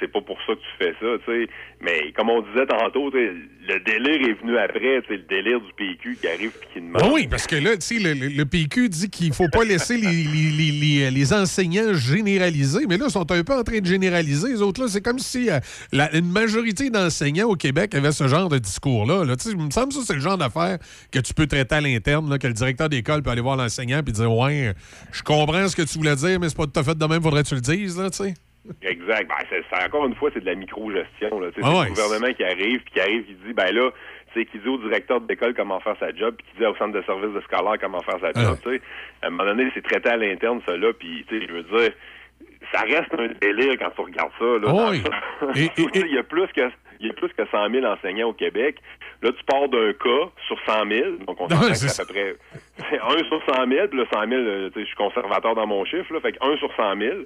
c'est 0.00 0.10
pas 0.12 0.20
pour 0.20 0.36
ça 0.46 0.54
que 0.54 0.60
tu 0.60 0.76
fais 0.78 0.92
ça, 1.00 1.06
tu 1.24 1.32
sais. 1.44 1.48
Mais 1.80 2.12
comme 2.16 2.28
on 2.30 2.42
disait 2.42 2.66
tantôt, 2.66 3.10
le 3.10 3.80
délire 3.84 4.28
est 4.28 4.40
venu 4.42 4.56
après, 4.58 5.02
c'est 5.08 5.16
le 5.16 5.22
délire 5.28 5.60
du 5.60 5.72
PQ 5.76 6.16
qui 6.20 6.26
arrive 6.28 6.50
puis 6.50 6.68
qui 6.74 6.80
demande. 6.80 7.02
Ah 7.04 7.10
oui, 7.12 7.26
parce 7.28 7.46
que 7.46 7.56
là, 7.56 7.76
tu 7.76 7.98
sais, 8.00 8.14
le, 8.14 8.44
PQ 8.44 8.88
dit 8.88 9.08
qu'il 9.10 9.32
faut 9.32 9.48
pas 9.52 9.64
laisser 9.64 9.96
les, 9.96 10.06
les- 10.10 10.50
les- 10.50 10.72
les- 10.72 11.10
les 11.10 11.32
enseignants 11.32 11.94
généraliser, 11.94 12.86
mais 12.88 12.96
là, 12.98 13.06
ils 13.08 13.12
sont 13.12 13.30
un 13.30 13.42
peu 13.44 13.54
en 13.54 13.62
train 13.62 13.78
de 13.78 13.86
généraliser. 13.86 14.48
Les 14.50 14.62
autres, 14.62 14.82
là, 14.82 14.88
c'est 14.88 15.00
comme 15.02 15.18
si 15.18 15.50
euh, 15.50 15.58
la- 15.92 16.14
une 16.16 16.30
majorité 16.30 16.90
d'enseignants 16.90 17.48
au 17.48 17.56
Québec 17.56 17.94
avaient 17.94 18.12
ce 18.12 18.28
genre 18.28 18.48
de 18.48 18.58
discours-là. 18.58 19.24
Là. 19.24 19.34
Il 19.46 19.56
me 19.56 19.70
semble 19.70 19.88
que 19.88 19.94
ça, 19.94 20.00
c'est 20.06 20.14
le 20.14 20.20
genre 20.20 20.38
d'affaire 20.38 20.78
que 21.10 21.18
tu 21.18 21.32
peux 21.34 21.46
traiter 21.46 21.74
à 21.76 21.80
l'interne, 21.80 22.38
que 22.38 22.46
le 22.46 22.52
directeur 22.52 22.88
d'école 22.88 23.22
peut 23.22 23.30
aller 23.30 23.40
voir 23.40 23.56
l'enseignant 23.56 24.00
et 24.06 24.12
dire 24.12 24.32
Ouais, 24.32 24.74
je 25.12 25.22
comprends 25.22 25.68
ce 25.68 25.76
que 25.76 25.82
tu 25.82 25.98
voulais 25.98 26.16
dire, 26.16 26.38
mais 26.40 26.48
c'est 26.48 26.56
pas 26.56 26.66
tout 26.66 26.78
à 26.78 26.82
fait 26.84 26.96
de 26.96 27.04
même, 27.06 27.22
faudrait 27.22 27.42
que 27.42 27.48
tu 27.48 27.54
le 27.54 27.60
dises, 27.60 27.98
là, 27.98 28.10
tu 28.10 28.18
sais. 28.24 28.34
Exact. 28.82 29.28
Ben, 29.28 29.34
c'est, 29.48 29.64
c'est- 29.70 29.84
encore 29.86 30.06
une 30.06 30.14
fois, 30.14 30.30
c'est 30.34 30.40
de 30.40 30.46
la 30.46 30.54
micro-gestion. 30.54 31.40
Là. 31.40 31.50
Tu 31.52 31.60
sais, 31.60 31.66
Ah 31.66 31.70
c'est 31.72 31.78
ouais, 31.80 31.84
le 31.88 31.94
gouvernement 31.94 32.34
qui 32.34 32.44
arrive, 32.44 32.80
puis 32.82 32.92
qui 32.94 33.00
arrive, 33.00 33.24
qui 33.24 33.34
dit, 33.34 33.52
ben 33.54 33.74
là, 33.74 33.90
tu 34.32 34.40
sais, 34.40 34.46
qui 34.46 34.58
dit 34.58 34.68
au 34.68 34.78
directeur 34.78 35.20
d'école 35.22 35.54
comment 35.54 35.80
faire 35.80 35.96
sa 35.98 36.14
job, 36.14 36.34
puis 36.36 36.46
qui 36.52 36.58
dit 36.58 36.66
au 36.66 36.74
centre 36.76 36.92
de 36.92 37.02
service 37.02 37.32
de 37.34 37.40
scolaire 37.40 37.76
comment 37.80 38.00
faire 38.02 38.20
sa 38.20 38.32
job. 38.32 38.58
Tu 38.62 38.70
sais, 38.76 38.82
à 39.22 39.26
un 39.26 39.30
moment 39.30 39.44
donné, 39.44 39.70
c'est 39.74 39.82
traité 39.82 40.10
à 40.10 40.16
l'interne, 40.16 40.60
ça 40.66 40.76
là, 40.76 40.92
puis 40.92 41.24
tu 41.28 41.40
sais, 41.40 41.46
je 41.48 41.52
veux 41.52 41.62
dire, 41.62 41.90
ça 42.72 42.82
reste 42.82 43.12
un 43.18 43.28
délire 43.40 43.76
quand 43.78 43.90
tu 43.90 44.00
regardes 44.02 44.32
ça. 44.38 44.44
Là, 44.44 44.68
Ah 44.68 44.90
oui. 44.90 45.02
Et- 45.56 45.70
il 46.06 46.14
y 46.14 46.18
a 46.18 46.22
plus 46.22 46.46
que 46.48 46.70
il 47.00 47.06
y 47.06 47.10
a 47.10 47.14
plus 47.14 47.30
que 47.30 47.46
100 47.50 47.70
000 47.70 47.84
enseignants 47.86 48.28
au 48.28 48.34
Québec. 48.34 48.76
Là, 49.22 49.30
tu 49.32 49.44
pars 49.44 49.68
d'un 49.68 49.92
cas 49.92 50.30
sur 50.46 50.58
100 50.64 50.88
000. 50.88 51.10
Donc, 51.26 51.38
on 51.40 51.44
Ouais, 51.44 51.54
s'entend 51.54 51.68
que 51.68 51.74
c'est 51.74 52.02
à 52.02 52.06
peu 52.06 52.12
près 52.14 52.36
c'est 52.88 52.98
1 52.98 53.24
sur 53.28 53.42
100 53.54 53.68
000. 53.68 53.88
Puis 53.88 53.98
là, 53.98 54.04
100 54.10 54.28
000, 54.28 54.32
euh, 54.40 54.68
tu 54.68 54.74
sais, 54.74 54.80
je 54.80 54.86
suis 54.86 54.96
conservateur 54.96 55.54
dans 55.54 55.66
mon 55.66 55.84
chiffre. 55.84 56.10
Là, 56.14 56.20
fait 56.20 56.32
que 56.32 56.38
1 56.42 56.56
sur 56.56 56.74
100 56.74 56.96
000. 56.96 57.16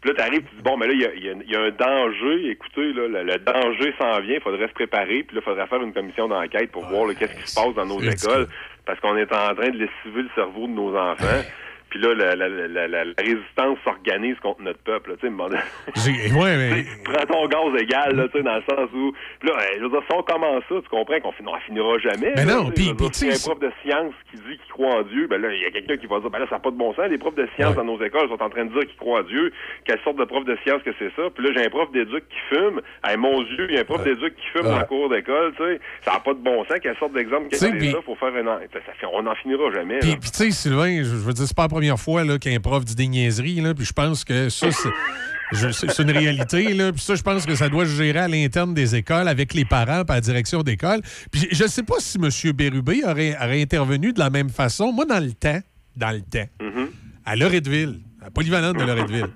Puis 0.00 0.10
là, 0.10 0.16
tu 0.16 0.20
arrives, 0.20 0.42
tu 0.48 0.56
dis, 0.56 0.62
bon, 0.62 0.76
mais 0.76 0.88
là, 0.88 0.92
il 0.94 1.00
y 1.00 1.06
a, 1.06 1.14
y 1.14 1.28
a- 1.30 1.42
il 1.44 1.50
y 1.50 1.54
a 1.54 1.60
un 1.60 1.70
danger. 1.70 2.50
Écoutez, 2.50 2.92
là, 2.92 3.06
le, 3.06 3.22
le 3.22 3.38
danger 3.38 3.94
s'en 3.98 4.18
vient. 4.20 4.34
Il 4.34 4.40
faudrait 4.40 4.66
se 4.66 4.72
préparer. 4.72 5.22
Puis 5.22 5.36
là, 5.36 5.42
il 5.42 5.48
faudrait 5.48 5.66
faire 5.68 5.82
une 5.82 5.92
commission 5.92 6.26
d'enquête 6.26 6.72
pour 6.72 6.84
voir 6.86 7.06
là, 7.06 7.14
qu'est-ce 7.14 7.34
qui 7.40 7.46
se 7.48 7.54
passe 7.54 7.74
dans 7.74 7.86
nos 7.86 8.00
écoles. 8.00 8.48
Parce 8.84 8.98
qu'on 8.98 9.16
est 9.16 9.32
en 9.32 9.54
train 9.54 9.70
de 9.70 9.78
lessiver 9.78 10.22
le 10.22 10.30
cerveau 10.34 10.66
de 10.66 10.72
nos 10.72 10.96
enfants. 10.96 11.24
Puis 11.94 12.02
là, 12.02 12.12
la, 12.12 12.34
la, 12.34 12.88
la, 12.88 13.04
résistance 13.16 13.78
s'organise 13.84 14.34
contre 14.42 14.62
notre 14.62 14.80
peuple. 14.80 15.14
Tu 15.20 15.28
sais, 15.28 15.32
Ouais, 16.34 16.56
mais. 16.56 16.84
prends 17.04 17.24
ton 17.26 17.46
gaz 17.46 17.80
égal, 17.80 18.16
là, 18.16 18.24
tu 18.26 18.38
sais, 18.38 18.42
dans 18.42 18.56
le 18.56 18.62
sens 18.68 18.90
où. 18.92 19.12
Puis 19.38 19.48
là, 19.48 19.54
je 19.78 19.82
veux 19.84 19.90
dire, 19.90 20.00
si 20.08 20.12
on 20.16 20.22
commence 20.24 20.64
ça, 20.68 20.74
tu 20.82 20.88
comprends 20.90 21.20
qu'on 21.20 21.30
fin- 21.30 21.58
finira 21.68 21.96
jamais. 21.98 22.32
Mais 22.34 22.44
là, 22.44 22.56
non, 22.56 22.70
puis- 22.72 22.92
si 23.12 23.30
sais, 23.30 23.46
un 23.48 23.48
prof 23.52 23.60
de 23.60 23.70
science 23.84 24.12
qui 24.32 24.38
dit 24.38 24.58
qu'il 24.58 24.72
croit 24.72 24.96
en 24.96 25.02
Dieu, 25.02 25.28
ben 25.28 25.40
là, 25.40 25.52
il 25.54 25.62
y 25.62 25.66
a 25.66 25.70
quelqu'un 25.70 25.96
qui 25.96 26.06
va 26.08 26.18
dire, 26.18 26.30
ben 26.30 26.40
là, 26.40 26.46
ça 26.50 26.56
n'a 26.56 26.60
pas 26.60 26.72
de 26.72 26.76
bon 26.76 26.92
sens. 26.94 27.06
Les 27.08 27.18
profs 27.18 27.36
de 27.36 27.48
sciences 27.54 27.76
dans 27.76 27.84
nos 27.84 28.02
écoles 28.02 28.28
sont 28.28 28.42
en 28.42 28.50
train 28.50 28.64
de 28.64 28.72
dire 28.72 28.86
qu'ils 28.88 28.96
croient 28.96 29.20
en 29.20 29.22
Dieu. 29.22 29.52
Quelle 29.84 30.00
sorte 30.02 30.16
de 30.16 30.24
prof 30.24 30.44
de 30.44 30.58
science 30.66 30.82
que 30.82 30.90
c'est 30.98 31.14
ça? 31.14 31.30
Puis 31.32 31.44
là, 31.46 31.52
j'ai 31.54 31.64
un 31.64 31.70
prof 31.70 31.92
d'éduc 31.92 32.24
qui 32.28 32.56
fume. 32.56 32.80
Hey, 33.06 33.16
mon 33.16 33.40
Dieu, 33.42 33.66
il 33.68 33.74
y 33.76 33.78
a 33.78 33.82
un 33.82 33.84
prof 33.84 34.02
d'éduc 34.02 34.34
qui 34.34 34.46
fume 34.58 34.66
le 34.66 34.84
cours 34.86 35.10
d'école, 35.10 35.52
tu 35.56 35.62
sais. 35.62 35.80
Ça 36.02 36.14
n'a 36.14 36.18
pas 36.18 36.34
de 36.34 36.40
bon 36.40 36.64
sens. 36.64 36.78
Quelle 36.82 36.96
sorte 36.98 37.12
d'exemple 37.12 37.50
que 37.50 37.56
c'est 37.56 37.70
puis- 37.70 37.92
ça 37.92 38.02
pour 38.02 38.18
faire 38.18 38.34
un. 38.34 38.46
an- 38.48 38.58
Ça, 38.72 38.80
ça 39.00 39.08
on 39.12 39.22
n'en 39.22 39.34
finira 39.36 39.70
jamais. 39.72 40.00
Puis, 40.00 40.16
tu 40.18 40.28
sais, 40.32 40.50
Sylvain, 40.50 40.98
je, 40.98 41.04
je 41.04 41.24
veux 41.24 41.32
dire, 41.32 41.44
c'est 41.46 41.54
pas 41.56 41.62
la 41.62 41.68
première 41.68 41.83
fois 41.96 42.24
là, 42.24 42.38
qu'un 42.38 42.58
prof 42.60 42.84
dit 42.84 42.94
des 42.94 43.06
niaiseries, 43.08 43.60
là, 43.60 43.74
puis 43.74 43.84
je 43.84 43.92
pense 43.92 44.24
que 44.24 44.48
ça, 44.48 44.68
c'est. 44.70 46.02
une 46.02 46.10
réalité, 46.10 46.74
là. 46.74 46.92
Puis 46.92 47.02
ça, 47.02 47.14
je 47.14 47.22
pense 47.22 47.46
que 47.46 47.54
ça 47.54 47.68
doit 47.68 47.84
se 47.84 47.90
gérer 47.90 48.18
à 48.20 48.28
l'interne 48.28 48.74
des 48.74 48.94
écoles, 48.96 49.28
avec 49.28 49.54
les 49.54 49.64
parents, 49.64 50.04
par 50.04 50.16
la 50.16 50.20
direction 50.20 50.62
d'école. 50.62 51.00
Puis 51.30 51.46
je 51.52 51.64
ne 51.64 51.68
sais 51.68 51.82
pas 51.82 51.96
si 51.98 52.18
M. 52.18 52.52
Bérubé 52.52 53.02
aurait, 53.04 53.36
aurait 53.36 53.62
intervenu 53.62 54.12
de 54.12 54.18
la 54.18 54.30
même 54.30 54.48
façon. 54.50 54.92
Moi, 54.92 55.04
dans 55.04 55.20
le 55.20 55.32
temps, 55.32 55.60
dans 55.96 56.10
le 56.10 56.22
temps, 56.22 56.48
Mm-hmm. 56.60 56.86
à 57.24 57.36
Loretteville, 57.36 58.00
à 58.20 58.24
la 58.24 58.30
polyvalente 58.30 58.76
de 58.78 58.84
Loretteville, 58.84 59.28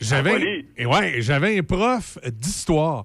j'avais 0.00 0.64
ouais, 0.78 1.16
j'avais 1.20 1.58
un 1.58 1.62
prof 1.62 2.16
d'histoire. 2.32 3.04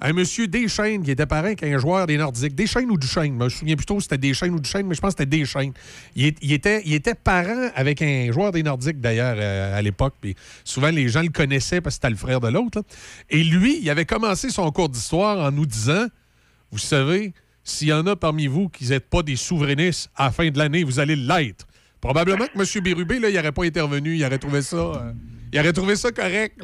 Un 0.00 0.12
monsieur 0.12 0.46
Deschaines 0.46 1.02
qui 1.02 1.10
était 1.10 1.26
parent 1.26 1.54
qu'un 1.54 1.78
joueur 1.78 2.06
des 2.06 2.18
Nordiques. 2.18 2.54
Deschaines 2.54 2.90
ou 2.90 2.98
Duchesne? 2.98 3.38
Je 3.38 3.44
me 3.44 3.48
souviens 3.48 3.76
plutôt 3.76 3.98
si 3.98 4.04
c'était 4.04 4.18
Deschaines 4.18 4.52
ou 4.52 4.60
Duchesne, 4.60 4.86
mais 4.86 4.94
je 4.94 5.00
pense 5.00 5.14
que 5.14 5.22
c'était 5.22 5.38
Deschaines. 5.38 5.72
Il, 6.14 6.52
était, 6.52 7.14
parent 7.14 7.70
avec 7.74 8.02
un 8.02 8.30
joueur 8.30 8.52
des 8.52 8.62
Nordiques, 8.62 9.00
d'ailleurs, 9.00 9.36
euh, 9.38 9.78
à 9.78 9.80
l'époque. 9.80 10.14
Souvent, 10.64 10.90
les 10.90 11.08
gens 11.08 11.22
le 11.22 11.30
connaissaient 11.30 11.80
parce 11.80 11.96
que 11.96 12.02
c'était 12.02 12.10
le 12.10 12.16
frère 12.16 12.40
de 12.40 12.48
l'autre. 12.48 12.82
Et 13.30 13.42
lui, 13.42 13.78
il 13.80 13.88
avait 13.88 14.04
commencé 14.04 14.50
son 14.50 14.70
cours 14.70 14.90
d'histoire 14.90 15.38
en 15.38 15.50
nous 15.50 15.66
disant 15.66 16.06
Vous 16.70 16.78
savez, 16.78 17.32
s'il 17.64 17.88
y 17.88 17.92
en 17.92 18.06
a 18.06 18.16
parmi 18.16 18.48
vous 18.48 18.68
qui 18.68 18.86
n'êtes 18.88 19.08
pas 19.08 19.22
des 19.22 19.36
souverainistes 19.36 20.10
à 20.14 20.26
la 20.26 20.30
fin 20.30 20.50
de 20.50 20.58
l'année, 20.58 20.84
vous 20.84 21.00
allez 21.00 21.16
l'être. 21.16 21.66
Probablement 22.02 22.46
que 22.46 22.58
M. 22.58 22.84
Bérubé, 22.84 23.18
là, 23.18 23.30
il 23.30 23.34
n'aurait 23.34 23.52
pas 23.52 23.64
intervenu. 23.64 24.16
Il 24.16 24.24
aurait 24.24 24.38
trouvé 24.38 24.60
ça, 24.60 24.76
euh, 24.76 25.12
il 25.52 25.58
aurait 25.58 25.72
trouvé 25.72 25.96
ça 25.96 26.12
correct. 26.12 26.60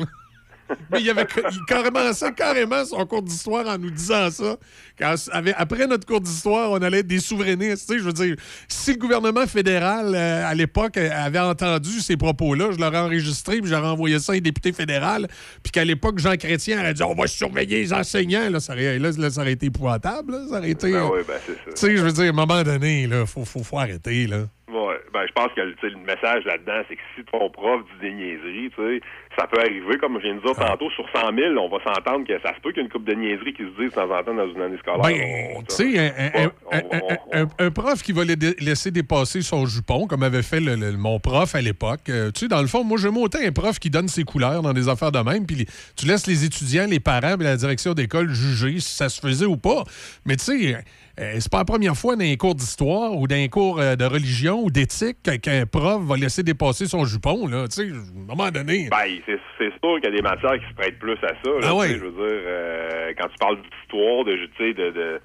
Mais 0.91 1.01
il 1.01 1.11
avait 1.11 1.27
il 1.51 1.61
commençait 1.69 2.33
carrément 2.33 2.85
son 2.85 3.05
cours 3.07 3.23
d'histoire 3.23 3.67
en 3.67 3.79
nous 3.79 3.91
disant 3.91 4.31
ça. 4.31 4.57
Quand, 4.99 5.15
après 5.57 5.87
notre 5.87 6.07
cours 6.07 6.21
d'histoire, 6.21 6.71
on 6.71 6.83
allait 6.83 7.01
être 7.01 7.07
des 7.07 7.19
souverainistes. 7.19 7.89
Tu 7.89 7.95
sais, 7.95 7.99
je 7.99 8.05
veux 8.05 8.13
dire, 8.13 8.37
si 8.69 8.93
le 8.93 8.99
gouvernement 8.99 9.47
fédéral, 9.47 10.15
euh, 10.15 10.47
à 10.47 10.55
l'époque, 10.55 10.97
euh, 10.97 11.11
avait 11.13 11.39
entendu 11.39 12.01
ces 12.01 12.17
propos-là, 12.17 12.71
je 12.73 12.79
l'aurais 12.79 12.99
enregistré 12.99 13.61
puis 13.61 13.71
j'aurais 13.71 13.89
envoyé 13.89 14.19
ça 14.19 14.33
à 14.33 14.37
un 14.37 14.41
député 14.41 14.73
fédéral. 14.73 15.29
Puis 15.63 15.73
qu'à 15.73 15.85
l'époque, 15.85 16.19
Jean 16.19 16.37
Chrétien 16.37 16.81
aurait 16.81 16.95
dit 16.95 17.03
On 17.03 17.15
va 17.15 17.27
surveiller 17.27 17.81
les 17.81 17.93
enseignants. 17.93 18.49
Là, 18.51 18.61
ça, 18.61 18.75
aurait, 18.75 18.99
là, 18.99 19.11
là, 19.17 19.31
ça 19.31 19.41
aurait 19.41 19.53
été 19.53 19.67
épouvantable. 19.67 20.33
là. 20.33 20.47
Ça 20.49 20.59
aurait 20.59 20.71
été. 20.71 20.93
Ben 20.93 20.99
euh, 20.99 21.09
oui, 21.13 21.21
ben 21.27 21.39
c'est 21.47 21.53
ça. 21.53 21.61
tu 21.67 21.73
sais, 21.75 21.97
je 21.97 22.03
veux 22.03 22.13
dire, 22.13 22.25
à 22.25 22.29
un 22.29 22.33
moment 22.33 22.63
donné, 22.63 23.03
il 23.03 23.27
faut, 23.27 23.45
faut, 23.45 23.63
faut 23.63 23.79
arrêter. 23.79 24.27
Là. 24.27 24.47
Ouais. 24.73 24.97
ben, 25.13 25.21
je 25.27 25.33
pense 25.33 25.53
que 25.55 25.61
le 25.61 25.97
message 26.07 26.45
là-dedans, 26.45 26.83
c'est 26.89 26.97
que 26.97 27.03
si 27.17 27.25
ton 27.31 27.51
prof 27.51 27.81
dit 27.95 28.09
des 28.09 28.15
niaiseries, 28.15 28.71
tu 28.75 28.83
sais, 28.83 29.01
ça 29.39 29.47
peut 29.47 29.61
arriver, 29.61 29.99
comme 29.99 30.19
je 30.19 30.25
viens 30.25 30.35
de 30.35 30.41
dire 30.41 30.53
Ah. 30.59 30.69
tantôt, 30.71 30.91
sur 30.91 31.05
100 31.15 31.35
000, 31.35 31.55
on 31.59 31.69
va 31.69 31.79
s'entendre 31.85 32.27
que 32.27 32.39
ça 32.43 32.55
se 32.55 32.61
peut 32.61 32.71
qu'il 32.71 32.79
y 32.79 32.81
ait 32.81 32.85
une 32.87 32.91
coupe 32.93 33.05
de 33.05 33.15
niaiseries 33.15 33.53
qui 33.55 33.63
se 33.63 33.69
disent 33.81 33.91
de 33.91 33.95
temps 33.95 34.11
en 34.11 34.23
temps 34.23 34.35
dans 34.35 34.49
une 34.49 34.61
année 34.63 34.79
scolaire. 34.79 35.03
Ben, 35.03 35.65
tu 35.69 35.75
sais, 35.75 35.99
un, 35.99 36.45
un- 36.45 36.51
un- 36.73 37.43
un- 37.43 37.49
un 37.67 37.71
prof 37.71 38.03
qui 38.03 38.13
va 38.13 38.25
la- 38.25 38.35
laisser 38.61 38.91
dépasser 38.91 39.43
son 39.43 39.67
jupon, 39.67 40.07
comme 40.07 40.23
avait 40.23 40.43
fait 40.43 40.61
le- 40.61 40.77
le- 40.77 40.97
mon 40.97 41.19
prof 41.21 41.55
à 41.55 41.61
l'époque. 41.61 42.09
euh, 42.09 42.31
tu 42.31 42.41
sais, 42.41 42.49
dans 42.49 42.61
le 42.61 42.67
fond, 42.67 42.85
moi, 42.85 42.99
j'aime 42.99 43.17
autant 43.19 43.39
un 43.45 43.53
prof 43.53 43.79
qui 43.79 43.91
donne 43.91 44.09
ses 44.09 44.25
couleurs 44.25 44.63
dans 44.63 44.73
des 44.73 44.89
affaires 44.89 45.13
de 45.13 45.19
même, 45.21 45.47
puis 45.47 45.67
tu 45.97 46.07
laisses 46.07 46.27
les 46.27 46.45
étudiants, 46.45 46.87
les 46.89 47.01
parents 47.01 47.37
et 47.39 47.45
la 47.45 47.57
direction 47.57 47.95
d'école 47.95 48.31
juger 48.33 48.81
si 48.81 48.95
ça 48.97 49.09
se 49.09 49.21
faisait 49.21 49.47
ou 49.47 49.57
pas. 49.57 49.85
Mais 50.25 50.37
tu 50.37 50.45
sais, 50.45 50.85
euh, 51.21 51.37
c'est 51.39 51.51
pas 51.51 51.59
la 51.59 51.65
première 51.65 51.95
fois 51.97 52.17
dans 52.17 52.25
un 52.25 52.37
cours 52.37 52.55
d'histoire 52.55 53.17
ou 53.17 53.27
dans 53.27 53.37
un 53.37 53.49
cours 53.49 53.81
euh, 53.81 53.97
de 53.97 54.05
religion 54.05 54.63
ou 54.63 54.71
d'éthique 54.71 55.19
que- 55.23 55.37
qu'un 55.37 55.67
prof 55.67 56.03
va 56.03 56.17
laisser 56.17 56.43
dépasser 56.43 56.87
son 56.87 57.05
jupon, 57.05 57.47
là. 57.49 57.69
Tu 57.69 57.75
sais, 57.75 57.83
à 57.91 57.95
un 57.95 58.27
moment 58.37 58.51
donné. 58.51 58.89
Ben, 58.91 59.21
c'est 59.27 59.71
sûr 59.71 60.01
qu'il 60.01 60.05
y 60.05 60.07
a 60.07 60.17
des 60.17 60.23
matières 60.23 60.59
qui 60.59 60.69
se 60.69 60.75
prêtent 60.75 60.99
plus 60.99 61.13
à 61.23 61.29
ça. 61.45 61.51
Là, 61.61 61.67
Ah 61.69 61.75
ouais. 61.75 61.89
Je 61.91 62.05
veux 62.05 62.11
dire, 62.11 62.19
euh, 62.21 63.13
quand 63.19 63.29
tu 63.29 63.37
parles 63.39 63.59
d'histoire, 63.63 64.25
de, 64.25 64.37
tu 64.37 64.51
sais, 64.59 64.73
de, 64.75 64.91
de, 64.91 65.21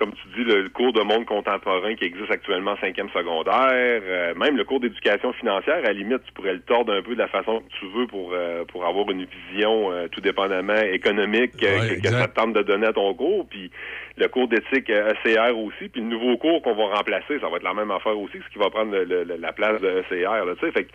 comme 0.00 0.12
tu 0.14 0.28
dis, 0.34 0.44
le, 0.50 0.62
le 0.62 0.68
cours 0.70 0.92
de 0.94 1.02
monde 1.02 1.26
contemporain 1.26 1.94
qui 1.94 2.04
existe 2.06 2.30
actuellement 2.30 2.72
en 2.72 2.76
cinquième 2.78 3.10
secondaire, 3.10 4.00
euh, 4.02 4.34
même 4.34 4.56
le 4.56 4.64
cours 4.64 4.80
d'éducation 4.80 5.32
financière, 5.34 5.76
à 5.76 5.80
la 5.82 5.92
limite, 5.92 6.24
tu 6.26 6.32
pourrais 6.32 6.54
le 6.54 6.60
tordre 6.62 6.94
un 6.94 7.02
peu 7.02 7.12
de 7.14 7.18
la 7.20 7.28
façon 7.28 7.60
que 7.60 7.68
tu 7.78 7.86
veux 7.94 8.06
pour 8.06 8.32
euh, 8.32 8.64
pour 8.64 8.86
avoir 8.86 9.08
une 9.10 9.26
vision 9.26 9.92
euh, 9.92 10.08
tout 10.08 10.22
dépendamment 10.22 10.80
économique 10.90 11.62
euh, 11.62 11.80
Ouais, 11.80 11.88
que, 11.96 12.00
que 12.00 12.08
ça 12.08 12.28
te 12.28 12.34
tente 12.34 12.54
de 12.54 12.62
donner 12.62 12.86
à 12.86 12.92
ton 12.94 13.12
cours. 13.14 13.46
Puis 13.48 13.70
le 14.16 14.26
cours 14.28 14.48
d'éthique 14.48 14.88
euh, 14.90 15.12
ECR 15.24 15.56
aussi, 15.56 15.88
puis 15.90 16.00
le 16.00 16.06
nouveau 16.08 16.36
cours 16.38 16.62
qu'on 16.62 16.74
va 16.74 16.96
remplacer, 16.96 17.38
ça 17.38 17.48
va 17.50 17.58
être 17.58 17.62
la 17.62 17.74
même 17.74 17.90
affaire 17.90 18.18
aussi, 18.18 18.38
ce 18.44 18.52
qui 18.52 18.58
va 18.58 18.70
prendre 18.70 18.92
le- 18.96 19.04
le- 19.04 19.36
la 19.36 19.52
place 19.52 19.80
de 19.82 19.88
ECR. 20.10 20.46
Là, 20.46 20.54
fait 20.58 20.72
que, 20.72 20.88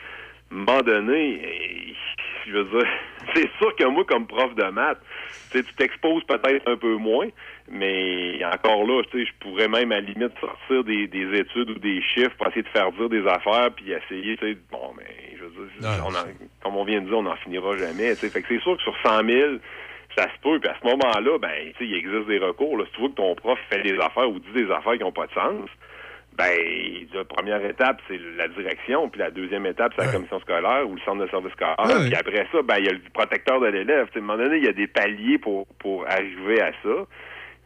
à 0.52 0.54
un 0.54 0.56
moment 0.58 0.82
donné, 0.82 1.94
je 2.48 2.52
veux 2.52 2.64
dire, 2.66 2.88
c'est 3.36 3.50
sûr 3.58 3.76
que 3.76 3.86
moi, 3.86 4.04
comme 4.06 4.28
prof 4.28 4.54
de 4.56 4.64
maths, 4.66 5.00
tu 5.52 5.64
t'exposes 5.76 6.24
peut-être 6.26 6.68
un 6.70 6.76
peu 6.78 6.96
moins, 6.96 7.28
mais 7.70 8.44
encore 8.46 8.86
là, 8.86 9.02
tu 9.12 9.20
sais, 9.20 9.26
je 9.32 9.32
pourrais 9.40 9.68
même 9.68 9.92
à 9.92 9.96
la 9.96 10.02
limite 10.02 10.38
sortir 10.40 10.84
des, 10.84 11.08
des 11.08 11.40
études 11.40 11.70
ou 11.70 11.80
des 11.80 12.02
chiffres 12.02 12.36
pour 12.38 12.48
essayer 12.48 12.64
de 12.64 12.68
faire 12.70 12.92
dire 12.92 13.10
des 13.10 13.26
affaires, 13.28 13.70
puis 13.76 13.92
essayer, 13.92 14.38
tu 14.38 14.46
sais, 14.54 14.58
bon, 14.72 14.94
mais 14.98 15.36
je 15.38 15.44
veux 15.46 15.68
dire, 15.80 15.90
on 16.06 16.10
en- 16.10 16.34
comme 16.64 16.76
on 16.78 16.84
vient 16.84 17.02
de 17.02 17.08
dire, 17.08 17.18
on 17.18 17.24
n'en 17.24 17.36
finira 17.38 17.78
jamais, 17.78 18.16
tu 18.16 18.22
sais. 18.22 18.30
Fait 18.30 18.42
que 18.42 18.48
c'est 18.50 18.62
sûr 18.62 18.76
que 18.78 18.84
sur 18.84 18.96
100 19.04 19.26
000, 19.28 19.54
ça 20.18 20.24
se 20.24 20.40
peut, 20.42 20.60
puis 20.60 20.70
à 20.70 20.76
ce 20.82 20.88
moment-là, 20.88 21.38
ben, 21.40 21.72
tu 21.78 21.86
sais, 21.86 21.86
il 21.92 21.96
existe 21.96 22.28
des 22.28 22.40
recours. 22.40 22.78
Là. 22.78 22.86
Si 22.88 22.92
tu 22.94 23.00
vois 23.02 23.10
que 23.10 23.16
ton 23.16 23.36
prof 23.36 23.60
fait 23.70 23.82
des 23.82 23.98
affaires 24.00 24.30
ou 24.30 24.40
dit 24.40 24.52
des 24.54 24.72
affaires 24.72 24.94
qui 24.94 25.00
n'ont 25.04 25.12
pas 25.12 25.28
de 25.28 25.34
sens, 25.34 25.70
ben, 26.38 26.52
la 27.14 27.24
première 27.24 27.64
étape, 27.66 28.02
c'est 28.08 28.20
la 28.38 28.48
direction, 28.48 29.10
puis 29.10 29.20
la 29.20 29.32
deuxième 29.32 29.66
étape, 29.66 29.94
c'est 29.98 30.06
la 30.06 30.12
commission 30.12 30.40
scolaire 30.40 30.88
ou 30.88 30.96
le 30.96 31.02
centre 31.02 31.24
de 31.24 31.30
service 31.30 31.54
scolaire. 31.54 31.76
Puis 31.78 32.16
après 32.16 32.48
ça, 32.52 32.62
ben, 32.62 32.76
il 32.80 32.86
y 32.86 32.90
a 32.90 32.94
le 32.94 33.02
protecteur 33.14 33.60
de 33.62 33.68
l'élève. 33.68 34.08
À 34.14 34.18
un 34.18 34.22
moment 34.22 34.38
donné, 34.38 34.58
il 34.58 34.66
y 34.66 34.70
a 34.70 34.74
des 34.74 34.88
paliers 34.88 35.38
pour, 35.38 35.68
pour 35.80 36.06
arriver 36.08 36.62
à 36.62 36.72
ça. 36.84 37.06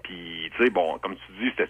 Puis, 0.10 0.50
tu 0.58 0.64
sais, 0.66 0.70
bon, 0.72 0.98
comme 1.04 1.14
tu 1.14 1.44
dis, 1.44 1.52
c'était 1.52 1.70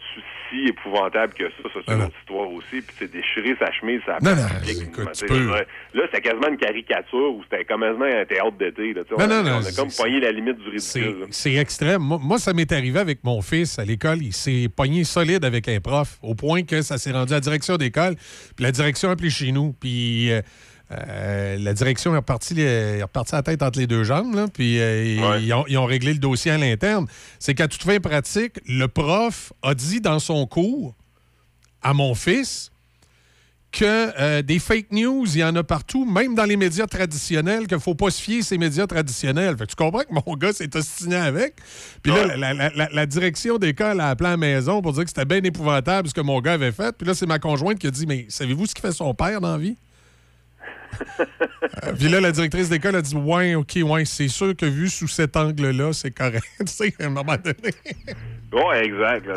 si 0.49 0.69
épouvantable 0.69 1.33
que 1.33 1.43
ça, 1.49 1.63
ça 1.73 1.79
c'est 1.85 1.93
une 1.93 2.01
autre 2.03 2.15
histoire 2.21 2.49
aussi. 2.53 2.79
Puis, 2.81 2.95
c'est 2.97 3.11
déchirer 3.11 3.53
sa 3.59 3.69
chemise, 3.73 3.99
ça 4.05 4.17
Non, 4.21 4.33
non, 4.33 4.47
écoute, 4.65 5.11
tu 5.13 5.25
peux- 5.25 5.49
Là, 5.51 6.03
c'était 6.05 6.21
quasiment 6.21 6.47
une 6.47 6.57
caricature 6.57 7.33
ou 7.35 7.43
c'était 7.43 7.65
comme 7.65 7.81
quasiment 7.81 8.05
un 8.05 8.23
théâtre 8.25 8.53
d'été. 8.57 8.93
là, 8.93 9.01
sais, 9.03 9.15
Non, 9.15 9.17
on, 9.17 9.21
a- 9.23 9.27
non, 9.27 9.43
non, 9.43 9.57
on 9.61 9.65
a 9.67 9.71
comme 9.75 9.91
poigné 9.91 10.21
la 10.21 10.31
limite 10.31 10.57
du 10.57 10.69
ridicule. 10.69 11.25
c'est 11.31 11.55
extrême. 11.55 12.01
Moi, 12.01 12.17
moi, 12.21 12.39
ça 12.39 12.53
m'est 12.53 12.71
arrivé 12.71 12.99
avec 12.99 13.23
mon 13.25 13.41
fils 13.41 13.77
à 13.77 13.83
l'école. 13.83 14.19
Il 14.21 14.31
s'est 14.33 14.69
pogné 14.73 15.03
solide 15.03 15.43
avec 15.43 15.67
un 15.67 15.81
prof, 15.81 16.17
au 16.21 16.33
point 16.33 16.63
que 16.63 16.81
ça 16.81 16.97
s'est 16.97 17.11
rendu 17.11 17.33
à 17.33 17.37
la 17.37 17.41
direction 17.41 17.75
d'école. 17.75 18.15
Puis 18.55 18.63
la 18.63 18.71
direction 18.71 19.09
a 19.09 19.11
appelé 19.11 19.29
chez 19.29 19.51
nous. 19.51 19.73
Puis 19.73 20.31
euh, 20.31 20.41
euh, 20.91 21.57
la 21.59 21.73
direction 21.73 22.13
est 22.13 22.17
repartie, 22.17 22.53
les- 22.55 22.63
est 22.63 23.03
repartie 23.03 23.33
la 23.35 23.43
tête 23.43 23.61
entre 23.61 23.77
les 23.79 23.87
deux 23.87 24.03
jambes. 24.03 24.33
là. 24.35 24.47
Puis 24.51 24.79
euh, 24.79 25.03
ils- 25.39 25.45
ils, 25.45 25.53
ont, 25.53 25.65
ils 25.67 25.77
ont 25.77 25.85
réglé 25.85 26.13
le 26.13 26.19
dossier 26.19 26.51
à 26.51 26.57
l'interne. 26.57 27.05
C'est 27.37 27.53
qu'à 27.53 27.67
toute 27.67 27.83
fin 27.83 27.99
pratique, 27.99 28.53
le 28.67 28.87
prof 28.87 29.53
a 29.61 29.75
dit 29.75 30.01
dans 30.01 30.19
son 30.19 30.45
cours 30.47 30.95
à 31.81 31.93
mon 31.93 32.15
fils 32.15 32.71
que 33.71 33.85
euh, 34.19 34.41
des 34.41 34.57
fake 34.57 34.87
news, 34.91 35.25
il 35.27 35.37
y 35.41 35.43
en 35.43 35.55
a 35.55 35.61
partout, 35.63 36.03
même 36.03 36.33
dans 36.33 36.45
les 36.45 36.57
médias 36.57 36.87
traditionnels, 36.87 37.67
qu'il 37.67 37.77
ne 37.77 37.81
faut 37.81 37.93
pas 37.93 38.09
se 38.09 38.19
fier 38.19 38.41
ces 38.41 38.57
médias 38.57 38.87
traditionnels. 38.87 39.55
Fait 39.59 39.65
que 39.65 39.69
tu 39.69 39.75
comprends 39.75 39.99
que 40.01 40.11
mon 40.25 40.33
gars 40.35 40.53
s'est 40.53 40.75
ostiné 40.75 41.17
avec. 41.17 41.53
Puis 42.01 42.11
là, 42.11 42.35
la, 42.35 42.53
la- 42.55 42.69
la- 42.71 42.89
la 42.91 43.05
direction 43.05 43.59
d'école 43.59 44.01
a 44.01 44.09
appelé 44.09 44.27
à 44.29 44.31
la 44.31 44.37
maison 44.37 44.81
pour 44.81 44.93
dire 44.93 45.03
que 45.03 45.09
c'était 45.11 45.23
bien 45.25 45.43
épouvantable 45.43 46.07
ce 46.09 46.15
que 46.15 46.21
mon 46.21 46.41
gars 46.41 46.53
avait 46.53 46.71
fait. 46.71 46.97
Puis 46.97 47.05
là, 47.05 47.13
c'est 47.13 47.27
ma 47.27 47.37
conjointe 47.37 47.77
qui 47.77 47.85
a 47.85 47.91
dit 47.91 48.07
Mais 48.07 48.25
savez-vous 48.27 48.65
ce 48.65 48.73
qu'il 48.73 48.81
fait 48.81 48.91
son 48.91 49.13
père 49.13 49.39
dans 49.39 49.51
la 49.51 49.59
vie? 49.59 49.77
Euh, 51.83 51.93
Puis 51.97 52.09
là, 52.09 52.19
la 52.19 52.31
directrice 52.31 52.69
d'école 52.69 52.95
a 52.95 53.01
dit 53.01 53.15
Ouais, 53.15 53.55
OK, 53.55 53.77
ouais, 53.83 54.05
c'est 54.05 54.27
sûr 54.27 54.55
que 54.55 54.65
vu 54.65 54.89
sous 54.89 55.07
cet 55.07 55.35
angle-là, 55.37 55.93
c'est 55.93 56.11
correct. 56.11 56.43
tu 56.59 56.67
sais, 56.67 56.93
à 56.99 57.05
un 57.05 57.09
moment 57.09 57.35
donné. 57.37 57.73
Ouais, 58.51 58.85
exact. 58.85 59.27
là, 59.27 59.35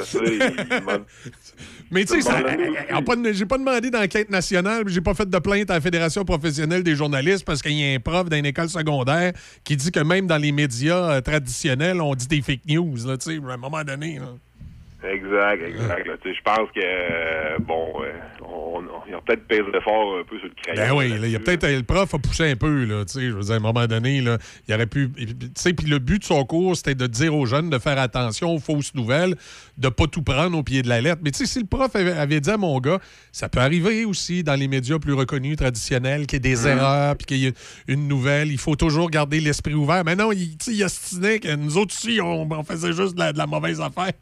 Mais 1.91 2.05
tu 2.05 2.20
sais, 2.23 2.31
j'ai 3.33 3.47
pas 3.47 3.59
demandé 3.59 3.91
d'enquête 3.91 4.31
nationale, 4.31 4.85
j'ai 4.87 5.01
pas 5.01 5.15
fait 5.15 5.29
de 5.29 5.39
plainte 5.39 5.70
à 5.70 5.74
la 5.74 5.81
Fédération 5.81 6.24
professionnelle 6.24 6.83
des 6.83 6.95
journalistes 6.97 7.45
parce 7.45 7.61
qu'il 7.61 7.73
y 7.73 7.93
a 7.93 7.97
un 7.97 8.01
prof 8.01 8.29
d'une 8.31 8.47
école 8.47 8.70
secondaire 8.70 9.33
qui 9.65 9.77
dit 9.77 9.93
que 9.93 10.01
même 10.01 10.27
dans 10.27 10.39
les 10.39 10.53
médias 10.53 11.11
euh, 11.16 11.20
traditionnels, 11.20 12.01
on 12.01 12.15
dit 12.15 12.27
des 12.29 12.41
fake 12.41 12.66
news, 12.66 12.97
là, 13.07 13.19
tu 13.19 13.31
sais, 13.31 13.41
à 13.47 13.53
un 13.53 13.57
moment 13.59 13.85
donné. 13.85 14.19
là. 14.19 14.29
Exact, 15.05 15.62
exact. 15.62 16.07
là, 16.07 16.15
tu 16.23 16.31
sais, 16.31 16.37
Je 16.37 16.43
pense 16.43 16.70
que, 16.74 16.81
euh, 16.81 17.59
bon, 17.61 17.93
euh, 18.03 18.12
on, 18.12 18.12
on, 18.12 18.32
il 19.12 19.16
a 19.16 19.20
peut-être 19.20 19.47
pesé 19.47 19.62
fort 19.84 20.18
un 20.18 20.24
peu 20.24 20.39
sur 20.39 20.48
le 20.48 20.55
crayon. 20.62 20.82
Ben 20.82 20.97
oui, 20.97 21.12
il 21.26 21.30
y 21.30 21.36
a 21.36 21.39
peut-être 21.39 21.66
le 21.66 21.82
prof 21.82 22.14
a 22.14 22.18
poussé 22.18 22.51
un 22.51 22.56
peu, 22.56 22.84
là, 22.84 23.05
tu 23.05 23.12
sais, 23.12 23.20
je 23.28 23.32
veux 23.32 23.43
dire, 23.43 23.52
à 23.52 23.56
un 23.56 23.60
moment 23.60 23.86
donné, 23.86 24.20
là, 24.22 24.39
il 24.66 24.74
aurait 24.74 24.86
pu, 24.86 25.10
tu 25.14 25.26
sais, 25.55 25.74
puis 25.74 25.86
le 25.86 25.98
but 25.98 26.20
de 26.20 26.24
son 26.24 26.44
cours, 26.44 26.76
c'était 26.76 26.94
de 26.94 27.06
dire 27.06 27.34
aux 27.34 27.44
jeunes 27.47 27.68
de 27.70 27.78
faire 27.78 27.98
attention 27.98 28.55
aux 28.55 28.59
fausses 28.59 28.94
nouvelles, 28.94 29.36
de 29.76 29.89
pas 29.89 30.06
tout 30.06 30.22
prendre 30.22 30.56
au 30.56 30.62
pied 30.62 30.80
de 30.82 30.89
la 30.89 31.01
lettre. 31.01 31.20
Mais 31.24 31.30
tu 31.30 31.39
sais, 31.40 31.47
si 31.47 31.59
le 31.60 31.66
prof 31.66 31.94
avait, 31.94 32.12
avait 32.12 32.40
dit 32.40 32.51
à 32.51 32.56
mon 32.56 32.78
gars, 32.80 32.98
ça 33.32 33.48
peut 33.48 33.60
arriver 33.60 34.05
aussi 34.06 34.43
dans 34.43 34.55
les 34.55 34.68
médias 34.68 34.98
plus 34.98 35.12
reconnus, 35.12 35.56
traditionnels, 35.56 36.26
qu'il 36.26 36.36
y 36.36 36.48
ait 36.51 36.55
des 36.55 36.62
Mhm. 36.62 36.78
erreurs, 36.78 37.16
puis 37.16 37.26
qu'il 37.26 37.39
y 37.39 37.47
ait 37.48 37.55
une 37.89 38.09
nouvelle, 38.09 38.51
il 38.51 38.59
faut 38.59 38.76
toujours 38.76 39.10
garder 39.10 39.40
l'esprit 39.40 39.74
ouvert. 39.74 40.05
Mais 40.05 40.16
non, 40.16 40.32
il, 40.32 40.56
tu 40.56 40.66
sais, 40.66 40.74
il 40.74 40.84
ostinait 40.84 41.39
que 41.39 41.55
nous 41.55 41.76
autres 41.76 41.94
aussi, 41.94 42.18
on, 42.22 42.51
on 42.51 42.64
faisait 42.64 42.93
juste 42.93 43.14
de 43.14 43.18
la, 43.20 43.32
de 43.32 43.39
la 43.39 43.47
mauvaise 43.47 43.80
affaire. 43.80 44.12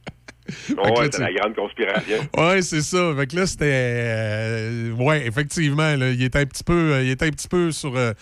Là, 0.77 0.83
Ouais, 0.91 1.09
c'est 1.13 1.21
la 1.21 1.33
grande 1.33 1.55
conspiration. 1.55 2.17
Ouais, 2.37 2.63
c'est 2.63 2.81
ça. 2.83 3.13
Fait 3.17 3.27
que 3.27 3.37
là, 3.37 3.47
c'était. 3.47 3.65
euh, 3.71 4.93
ouais, 4.93 5.27
effectivement, 5.27 5.95
là, 5.97 6.11
il 6.11 6.23
était 6.23 6.39
un 6.41 6.47
petit 6.47 6.65
peu, 6.65 6.93
euh, 6.95 7.03
il 7.05 7.11
était 7.11 7.27
un 7.27 7.31
petit 7.31 7.47
peu 7.49 7.71
sur, 7.71 7.97
euh, 7.97 8.13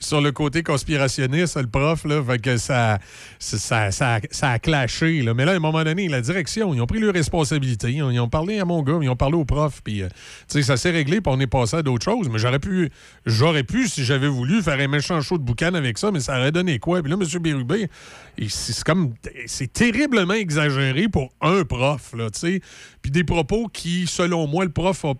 sur 0.00 0.20
le 0.20 0.30
côté 0.32 0.62
conspirationniste, 0.62 1.56
le 1.56 1.66
prof. 1.66 2.04
Là, 2.04 2.22
fait 2.22 2.38
que 2.40 2.56
ça, 2.56 2.98
ça, 3.38 3.90
ça, 3.90 4.20
ça 4.30 4.50
a- 4.50 4.58
clashé. 4.58 5.22
Là. 5.22 5.34
Mais 5.34 5.44
là, 5.44 5.52
à 5.52 5.56
un 5.56 5.60
moment 5.60 5.82
donné, 5.82 6.08
la 6.08 6.20
direction, 6.20 6.74
ils 6.74 6.80
ont 6.80 6.86
pris 6.86 6.98
leurs 7.00 7.14
responsabilités. 7.14 7.90
Ils 7.92 8.02
ont, 8.02 8.10
ils 8.10 8.20
ont 8.20 8.28
parlé 8.28 8.58
à 8.60 8.64
mon 8.64 8.82
gars, 8.82 8.98
ils 9.00 9.08
ont 9.08 9.16
parlé 9.16 9.36
au 9.36 9.44
prof. 9.44 9.80
Puis, 9.82 10.02
euh, 10.02 10.08
tu 10.08 10.14
sais, 10.58 10.62
ça 10.62 10.76
s'est 10.76 10.90
réglé, 10.90 11.20
puis 11.20 11.32
on 11.34 11.40
est 11.40 11.46
passé 11.46 11.76
à 11.76 11.82
d'autres 11.82 12.04
choses. 12.04 12.28
Mais 12.28 12.38
j'aurais 12.38 12.58
pu, 12.60 12.90
j'aurais 13.26 13.64
pu, 13.64 13.88
si 13.88 14.04
j'avais 14.04 14.28
voulu, 14.28 14.62
faire 14.62 14.78
un 14.78 14.88
méchant 14.88 15.20
show 15.20 15.38
de 15.38 15.42
boucan 15.42 15.74
avec 15.74 15.96
ça, 15.98 16.10
mais 16.10 16.20
ça 16.20 16.38
aurait 16.38 16.52
donné 16.52 16.78
quoi? 16.78 17.02
Puis 17.02 17.10
là, 17.10 17.16
M. 17.20 17.42
Bérubé, 17.42 17.88
c'est 18.48 18.84
comme. 18.84 19.14
C'est 19.46 19.72
terriblement 19.72 20.34
exagéré 20.34 21.08
pour 21.08 21.32
un 21.40 21.64
prof, 21.64 22.12
là, 22.14 22.30
tu 22.30 22.38
sais. 22.38 22.60
Puis 23.02 23.10
des 23.10 23.24
propos 23.24 23.68
qui, 23.68 24.06
selon 24.06 24.46
moi, 24.46 24.64
le 24.64 24.70
prof 24.70 25.04
a, 25.04 25.14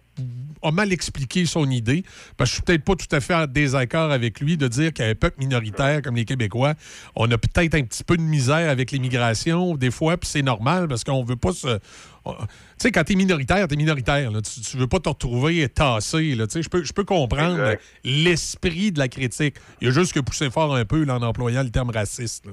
a 0.63 0.71
mal 0.71 0.93
expliqué 0.93 1.47
son 1.47 1.69
idée. 1.71 2.05
Parce 2.37 2.51
que 2.51 2.53
je 2.53 2.55
suis 2.57 2.63
peut-être 2.63 2.85
pas 2.85 2.95
tout 2.95 3.07
à 3.11 3.21
fait 3.21 3.35
en 3.35 3.47
désaccord 3.47 4.11
avec 4.13 4.41
lui 4.41 4.57
de 4.57 4.69
dire 4.69 4.93
qu'un 4.93 5.15
peuple 5.15 5.41
minoritaire 5.41 6.03
comme 6.03 6.17
les 6.17 6.25
Québécois, 6.25 6.75
on 7.17 7.31
a 7.31 7.39
peut-être 7.39 7.75
un 7.75 7.83
petit 7.83 8.05
peu 8.05 8.17
de 8.17 8.23
misère 8.23 8.71
avec 8.71 8.91
l'immigration, 8.93 9.77
des 9.77 9.91
fois, 9.91 10.17
puis 10.17 10.29
c'est 10.29 10.43
normal 10.43 10.87
parce 10.89 11.03
qu'on 11.05 11.25
veut 11.25 11.37
pas 11.37 11.53
se. 11.53 11.79
Tu 12.27 12.35
sais, 12.79 12.93
quand 12.93 13.05
t'es 13.05 13.15
minoritaire, 13.15 13.67
t'es 13.69 13.77
minoritaire. 13.77 14.31
là. 14.31 14.43
Tu, 14.43 14.61
tu 14.61 14.77
veux 14.77 14.87
pas 14.87 15.01
te 15.01 15.09
retrouver 15.09 15.67
tassé. 15.69 16.37
Je 16.37 16.69
peux, 16.69 16.85
je 16.85 16.93
peux 16.93 17.05
comprendre 17.05 17.77
l'esprit 18.05 18.93
de 18.93 18.99
la 18.99 19.09
critique. 19.09 19.57
Il 19.81 19.87
y 19.87 19.91
a 19.91 19.95
juste 19.95 20.13
que 20.13 20.21
pousser 20.21 20.51
fort 20.51 20.75
un 20.75 20.85
peu 20.85 21.05
là, 21.05 21.17
en 21.17 21.23
employant 21.23 21.63
le 21.63 21.71
terme 21.71 21.91
raciste. 21.91 22.47
là. 22.47 22.53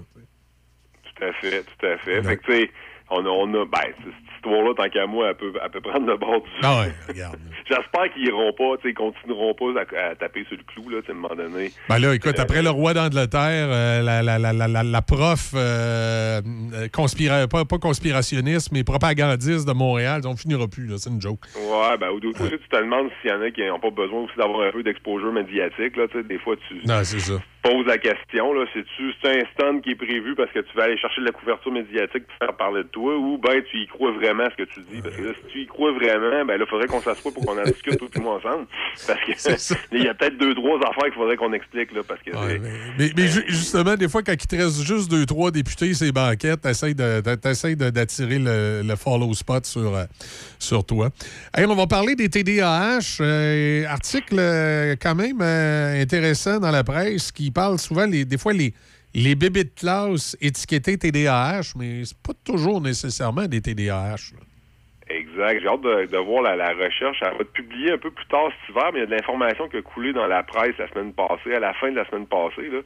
Tout 1.16 1.24
à 1.26 1.34
fait, 1.34 1.64
tout 1.64 1.86
à 1.86 1.98
fait. 1.98 2.22
Fait 2.24 2.38
que, 2.38 2.46
tu 2.46 2.52
sais, 2.52 2.70
on 3.10 3.26
a, 3.26 3.30
on 3.30 3.48
a, 3.54 3.66
ben, 3.66 3.94
cette 4.04 4.14
histoire-là, 4.36 4.74
tant 4.76 4.90
qu'à 4.90 5.06
moi, 5.06 5.30
elle 5.30 5.36
peut, 5.36 5.54
elle 5.64 5.70
peut 5.72 5.82
prendre 5.82 6.08
le 6.08 6.18
bord 6.18 6.42
du. 6.42 6.50
Ah 6.64 6.82
ouais, 6.82 6.92
regarde. 7.08 7.38
J'espère 7.70 8.14
qu'ils 8.14 8.28
iront 8.28 8.52
pas, 8.54 8.78
tu 8.78 8.84
sais, 8.84 8.90
ils 8.90 8.94
continueront 8.94 9.54
pas 9.56 9.80
à, 9.80 10.10
à 10.12 10.16
taper 10.16 10.44
sur 10.48 10.58
le 10.58 10.64
clou, 10.64 10.90
là, 10.90 11.00
tu 11.02 11.08
sais, 11.08 11.12
à 11.12 11.16
un 11.16 11.20
moment 11.20 11.36
donné. 11.36 11.72
Ben 11.90 12.00
là, 12.00 12.14
écoute, 12.14 12.38
Euh, 12.38 12.42
après 12.42 12.62
le 12.62 12.70
roi 12.70 12.94
d'Angleterre, 12.94 13.68
euh, 13.70 14.02
la, 14.02 14.22
la, 14.24 14.38
la, 14.38 14.84
la, 14.84 15.02
prof 15.02 15.52
euh, 15.56 16.42
euh, 16.74 16.88
conspira- 16.90 17.48
pas, 17.48 17.64
pas 17.66 17.78
conspirationniste, 17.78 18.72
mais 18.72 18.84
propagandiste 18.84 19.68
de 19.68 19.74
Montréal, 19.74 20.22
on 20.26 20.36
finira 20.36 20.68
plus, 20.68 20.88
là, 20.88 20.96
c'est 20.98 21.10
une 21.10 21.22
joke. 21.22 21.46
Ouais, 21.56 21.98
ben, 22.00 22.10
ou 22.10 22.20
d'autres 22.20 22.42
aussi, 22.44 22.58
tu 22.58 22.70
te 22.70 22.76
demandes 22.78 23.10
s'il 23.22 23.32
y 23.32 23.34
en 23.34 23.42
a 23.42 23.50
qui 23.52 23.66
n'ont 23.66 23.80
pas 23.80 23.90
besoin 23.92 24.22
aussi 24.24 24.34
d'avoir 24.38 24.68
un 24.68 24.72
peu 24.72 24.84
d'exposure 24.84 25.32
médiatique, 25.32 25.96
là, 25.96 26.08
tu 26.08 26.18
sais, 26.18 26.24
des 26.28 26.40
fois, 26.40 26.56
tu. 26.68 26.76
Non, 26.88 27.00
c'est 27.04 27.20
ça. 27.20 27.34
Poses 27.66 27.86
la 27.88 27.98
question, 27.98 28.54
là, 28.54 28.66
c'est-tu 28.74 29.12
c'est 29.22 29.42
un 29.42 29.46
stunt 29.54 29.80
qui 29.82 29.92
est 29.92 29.96
prévu 29.96 30.36
parce 30.36 30.52
que 30.52 30.60
tu 30.60 30.78
vas 30.78 30.84
aller 30.84 30.98
chercher 30.98 31.22
de 31.22 31.26
la 31.26 31.32
couverture 31.32 31.72
médiatique 31.72 32.26
pour 32.28 32.38
faire 32.48 32.56
parler 32.56 32.84
de 32.84 32.88
toi 32.90 33.18
ou 33.18 33.38
ben 33.38 33.62
tu 33.70 33.78
y 33.82 33.88
crois 33.88 34.12
vraiment 34.12 34.44
à 34.44 34.50
ce 34.52 34.56
que 34.64 34.70
tu 34.70 34.80
dis? 34.82 35.02
Parce 35.02 35.16
que 35.16 35.22
là, 35.24 35.32
si 35.42 35.52
tu 35.52 35.62
y 35.62 35.66
crois 35.66 35.92
vraiment, 35.92 36.46
ben 36.46 36.58
là, 36.60 36.66
faudrait 36.68 36.88
qu'on 36.88 37.02
s'assoie 37.02 37.32
pour 37.32 37.44
qu'on 37.46 37.58
en 37.60 37.64
discute 37.72 37.98
tout 37.98 38.10
le 38.16 38.22
monde 38.22 38.40
ensemble. 38.46 38.68
Parce 39.08 39.20
que 39.22 39.76
il 39.96 40.04
y 40.04 40.08
a 40.08 40.14
peut-être 40.14 40.38
deux, 40.38 40.54
trois 40.54 40.78
affaires 40.78 41.06
qu'il 41.06 41.14
faudrait 41.14 41.38
qu'on 41.38 41.54
explique, 41.54 41.92
là, 41.94 42.02
parce 42.08 42.22
que 42.22 42.32
Mais, 43.00 43.10
mais 43.18 43.28
ju- 43.28 43.46
justement, 43.48 43.96
des 43.96 44.08
fois, 44.10 44.22
quand 44.22 44.34
il 44.34 44.48
te 44.48 44.56
reste 44.56 44.84
juste 44.86 45.10
deux, 45.10 45.26
trois 45.26 45.52
députés, 45.52 45.94
ces 45.94 46.12
banquettes, 46.12 46.62
t'essayes 46.62 46.96
d'attirer 46.96 48.40
le, 48.40 48.82
le 48.84 48.96
follow 48.96 49.34
spot 49.34 49.66
sur, 49.66 49.96
euh, 49.96 50.04
sur 50.60 50.86
toi. 50.86 51.10
On 51.57 51.76
va 51.76 51.88
parler 51.88 52.15
des 52.15 52.30
TDAH. 52.30 53.22
euh, 53.22 53.86
article 53.88 54.36
euh, 54.38 54.95
quand 55.02 55.15
même 55.15 55.41
euh, 55.41 56.02
intéressant 56.02 56.60
dans 56.60 56.72
la 56.72 56.84
presse 56.84 57.32
qui 57.32 57.52
parle 57.52 57.80
souvent, 57.80 58.07
des 58.07 58.38
fois, 58.38 58.53
les, 58.53 58.73
les 59.14 59.36
bébés 59.36 59.64
de 59.64 59.69
classe 59.76 60.38
étiquetés 60.41 60.98
TDAH, 60.98 61.73
mais 61.77 62.06
c'est 62.06 62.18
pas 62.18 62.34
toujours 62.44 62.82
nécessairement 62.82 63.45
des 63.45 63.61
TDAH. 63.61 64.34
Exact. 65.07 65.60
J'ai 65.61 65.68
hâte 65.68 65.82
de, 65.82 66.18
voir 66.18 66.41
la, 66.41 66.56
la 66.56 66.73
recherche. 66.73 67.18
Elle 67.22 67.34
va 67.34 67.41
être 67.41 67.53
publiée 67.53 67.91
un 67.91 67.98
peu 67.98 68.10
plus 68.10 68.26
tard 68.26 68.49
cet 68.49 68.69
hiver, 68.69 68.90
mais 68.91 68.99
il 68.99 69.02
y 69.02 69.03
a 69.03 69.06
de 69.06 69.11
l'information 69.11 69.68
qui 69.68 69.77
a 69.77 69.82
coulé 69.84 70.14
dans 70.14 70.26
la 70.26 70.41
presse 70.41 70.76
la 70.80 70.88
semaine 70.90 71.14
passée, 71.14 71.53
à 71.53 71.60
la 71.60 71.73
fin 71.76 71.91
de 71.91 71.95
la 71.95 72.06
semaine 72.06 72.26
passée. 72.26 72.69
Là. 72.69 72.80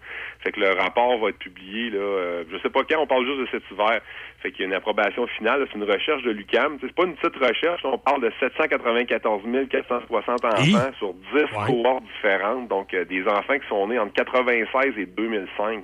Fait 0.43 0.51
que 0.51 0.59
le 0.59 0.71
rapport 0.71 1.17
va 1.19 1.29
être 1.29 1.39
publié. 1.39 1.91
Là, 1.91 1.99
euh, 1.99 2.43
je 2.51 2.57
sais 2.57 2.69
pas 2.69 2.81
quand, 2.83 3.01
on 3.01 3.07
parle 3.07 3.25
juste 3.25 3.39
de 3.39 3.47
cet 3.51 3.63
hiver. 3.71 4.01
Fait 4.41 4.52
qu'il 4.52 4.61
y 4.61 4.64
a 4.64 4.68
une 4.68 4.74
approbation 4.74 5.28
finale. 5.28 5.68
C'est 5.68 5.78
une 5.78 5.90
recherche 5.90 6.24
de 6.24 6.32
l'UCAM. 6.32 6.78
C'est 6.82 6.94
pas 6.94 7.03
une 7.03 7.16
petite 7.16 7.36
recherche. 7.36 7.82
On 7.84 7.98
parle 7.98 8.22
de 8.22 8.32
794 8.40 9.44
460 9.70 10.45
enfants 10.45 10.91
sur 10.98 11.14
10 11.14 11.45
cohortes 11.68 12.03
différentes. 12.16 12.68
Donc, 12.70 12.94
euh, 12.94 13.03
des 13.06 13.24
enfants 13.28 13.60
qui 13.60 13.68
sont 13.68 13.88
nés 13.88 13.99
entre 13.99 14.14
96 14.14 14.94
et 14.98 15.06
2005. 15.06 15.84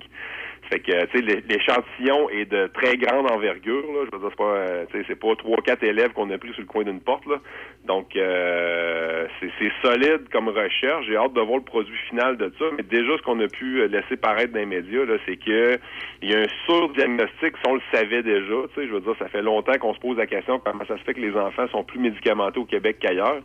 Fait 0.69 0.79
que, 0.79 1.05
tu 1.05 1.17
sais, 1.17 1.23
l'é- 1.23 1.43
l'échantillon 1.47 2.29
est 2.29 2.45
de 2.45 2.67
très 2.67 2.97
grande 2.97 3.29
envergure, 3.31 3.83
là. 3.93 4.05
Je 4.11 4.15
veux 4.17 4.19
dire, 4.21 4.29
c'est 4.29 4.35
pas, 4.37 4.43
euh, 4.55 4.85
tu 4.91 4.97
sais, 4.97 5.05
c'est 5.07 5.19
pas 5.19 5.35
trois, 5.35 5.57
quatre 5.63 5.83
élèves 5.83 6.11
qu'on 6.13 6.29
a 6.31 6.37
pris 6.37 6.51
sur 6.53 6.61
le 6.61 6.67
coin 6.67 6.83
d'une 6.83 7.01
porte, 7.01 7.25
là. 7.27 7.37
Donc, 7.85 8.15
euh, 8.15 9.27
c'est, 9.39 9.71
solide 9.83 10.27
comme 10.31 10.47
recherche. 10.49 11.05
J'ai 11.07 11.15
hâte 11.17 11.33
de 11.33 11.41
voir 11.41 11.57
le 11.57 11.63
produit 11.63 11.95
final 12.09 12.37
de 12.37 12.51
ça. 12.57 12.65
Mais 12.77 12.83
déjà, 12.83 13.15
ce 13.17 13.21
qu'on 13.21 13.39
a 13.39 13.47
pu 13.47 13.81
euh, 13.81 13.87
laisser 13.87 14.17
paraître 14.17 14.53
dans 14.53 14.59
les 14.59 14.65
médias, 14.65 15.05
là, 15.05 15.15
c'est 15.25 15.37
que 15.37 15.77
il 16.21 16.31
y 16.31 16.35
a 16.35 16.39
un 16.39 16.47
surdiagnostic, 16.65 17.55
si 17.57 17.69
on 17.69 17.75
le 17.75 17.81
savait 17.93 18.23
déjà, 18.23 18.55
tu 18.73 18.81
sais, 18.81 18.87
je 18.87 18.93
veux 18.93 19.01
dire, 19.01 19.15
ça 19.19 19.27
fait 19.27 19.41
longtemps 19.43 19.77
qu'on 19.79 19.93
se 19.93 19.99
pose 19.99 20.17
la 20.17 20.25
question 20.27 20.59
comment 20.59 20.85
ça 20.87 20.97
se 20.97 21.03
fait 21.03 21.13
que 21.13 21.21
les 21.21 21.35
enfants 21.35 21.67
sont 21.69 21.83
plus 21.83 21.99
médicamentés 21.99 22.59
au 22.59 22.65
Québec 22.65 22.97
qu'ailleurs. 22.99 23.41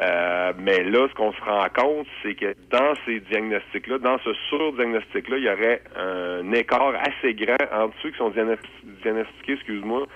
Euh, 0.00 0.52
mais 0.58 0.82
là, 0.82 1.06
ce 1.08 1.14
qu'on 1.14 1.32
se 1.32 1.40
rend 1.42 1.66
compte, 1.74 2.06
c'est 2.22 2.34
que 2.34 2.54
dans 2.70 2.94
ces 3.06 3.20
diagnostics-là, 3.20 3.98
dans 3.98 4.18
ce 4.18 4.32
surdiagnostic-là, 4.48 5.36
il 5.38 5.44
y 5.44 5.48
aurait 5.48 5.82
un 5.96 6.52
écart 6.52 6.94
assez 7.00 7.34
grand 7.34 7.56
entre 7.72 7.94
ceux 8.02 8.10
qui 8.10 8.18
sont 8.18 8.30
diagnos- 8.30 8.58
diagnostiqués, 9.02 9.52
excuse-moi, 9.52 10.06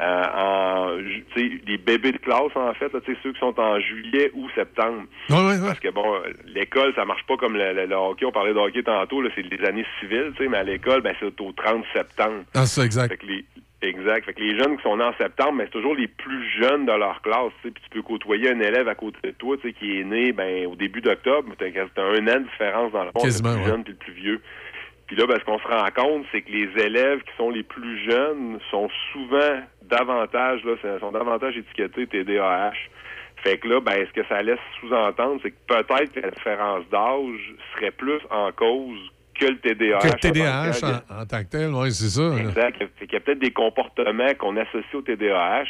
en, 0.00 0.96
tu 0.98 1.24
sais, 1.40 1.50
les 1.66 1.78
bébés 1.78 2.12
de 2.12 2.18
classe, 2.18 2.54
en 2.54 2.72
fait, 2.74 2.92
là, 2.92 3.00
tu 3.04 3.16
ceux 3.22 3.32
qui 3.32 3.38
sont 3.38 3.58
en 3.58 3.80
juillet 3.80 4.30
ou 4.34 4.48
septembre. 4.50 5.04
Parce 5.28 5.80
que, 5.80 5.90
bon, 5.90 6.14
euh, 6.14 6.30
l'école, 6.46 6.92
ça 6.94 7.04
marche 7.04 7.24
pas 7.26 7.36
comme 7.36 7.56
le, 7.56 7.72
le- 7.72 7.86
le 7.86 7.94
hockey. 7.96 8.24
On 8.26 8.32
parlait 8.32 8.54
de 8.54 8.58
hockey 8.58 8.82
tantôt, 8.82 9.20
là, 9.22 9.30
c'est 9.34 9.42
les 9.42 9.64
années 9.66 9.86
civiles, 10.00 10.32
tu 10.36 10.44
sais, 10.44 10.48
mais 10.48 10.58
à 10.58 10.62
l'école, 10.62 11.00
ben, 11.02 11.14
c'est 11.20 11.40
au 11.40 11.52
30 11.52 11.84
septembre. 11.94 12.44
Ah, 12.54 12.66
c'est 12.66 12.82
exact. 12.84 13.08
Fait 13.10 13.16
que 13.18 13.26
les, 13.26 13.44
exact. 13.82 14.24
Fait 14.26 14.32
que 14.34 14.40
les 14.40 14.56
jeunes 14.58 14.76
qui 14.76 14.82
sont 14.82 14.96
nés 14.96 15.04
en 15.04 15.14
septembre, 15.16 15.58
ben, 15.58 15.64
c'est 15.66 15.72
toujours 15.78 15.94
les 15.94 16.08
plus 16.08 16.48
jeunes 16.60 16.86
de 16.86 16.92
leur 16.92 17.20
classe. 17.22 17.52
tu 17.62 17.68
sais. 17.68 17.74
Puis 17.74 17.82
tu 17.84 17.90
peux 17.90 18.02
côtoyer 18.02 18.50
un 18.50 18.60
élève 18.60 18.88
à 18.88 18.94
côté 18.94 19.18
de 19.24 19.30
toi 19.32 19.56
tu 19.56 19.68
sais, 19.68 19.72
qui 19.74 20.00
est 20.00 20.04
né 20.04 20.32
ben, 20.32 20.66
au 20.66 20.76
début 20.76 21.00
d'octobre. 21.00 21.52
T'as 21.58 21.66
t'as 21.94 22.02
un 22.04 22.26
an 22.28 22.40
de 22.40 22.44
différence 22.50 22.92
dans 22.92 23.04
le 23.04 23.10
Quasiment, 23.12 23.50
le 23.50 23.54
plus 23.56 23.62
ouais. 23.64 23.68
jeune 23.70 23.84
puis 23.84 23.92
le 23.92 23.98
plus 23.98 24.12
vieux. 24.12 24.40
Puis 25.08 25.16
là, 25.16 25.26
ben, 25.26 25.38
ce 25.40 25.44
qu'on 25.44 25.58
se 25.58 25.66
rend 25.66 25.88
compte, 25.96 26.26
c'est 26.30 26.42
que 26.42 26.52
les 26.52 26.68
élèves 26.84 27.20
qui 27.22 27.36
sont 27.36 27.50
les 27.50 27.62
plus 27.62 28.04
jeunes 28.04 28.58
sont 28.70 28.88
souvent 29.12 29.60
davantage, 29.82 30.62
là, 30.64 30.74
sont 31.00 31.12
davantage 31.12 31.56
étiquetés 31.56 32.06
TDAH. 32.06 32.72
Fait 33.42 33.56
que 33.56 33.68
là, 33.68 33.80
ben, 33.80 34.06
ce 34.06 34.12
que 34.20 34.26
ça 34.28 34.42
laisse 34.42 34.58
sous-entendre, 34.80 35.40
c'est 35.42 35.50
que 35.52 35.56
peut-être 35.66 36.14
la 36.16 36.30
différence 36.30 36.84
d'âge 36.90 37.54
serait 37.74 37.92
plus 37.92 38.20
en 38.30 38.52
cause 38.52 38.98
que 39.38 39.46
le 39.46 39.58
TDAH. 39.58 39.98
Que 39.98 40.08
le 40.08 40.32
TDAH 40.32 41.02
en, 41.10 41.22
en 41.22 41.24
tant 41.24 41.42
que 41.44 41.48
tel, 41.50 41.70
oui, 41.72 41.90
c'est 41.92 42.08
ça. 42.10 42.28
là. 42.28 42.40
Exact. 42.40 42.78
Fait 42.98 43.06
qu'il 43.06 43.12
y 43.14 43.16
a 43.16 43.20
peut-être 43.20 43.38
des 43.38 43.52
comportements 43.52 44.34
qu'on 44.38 44.56
associe 44.56 44.94
au 44.94 45.02
TDAH, 45.02 45.64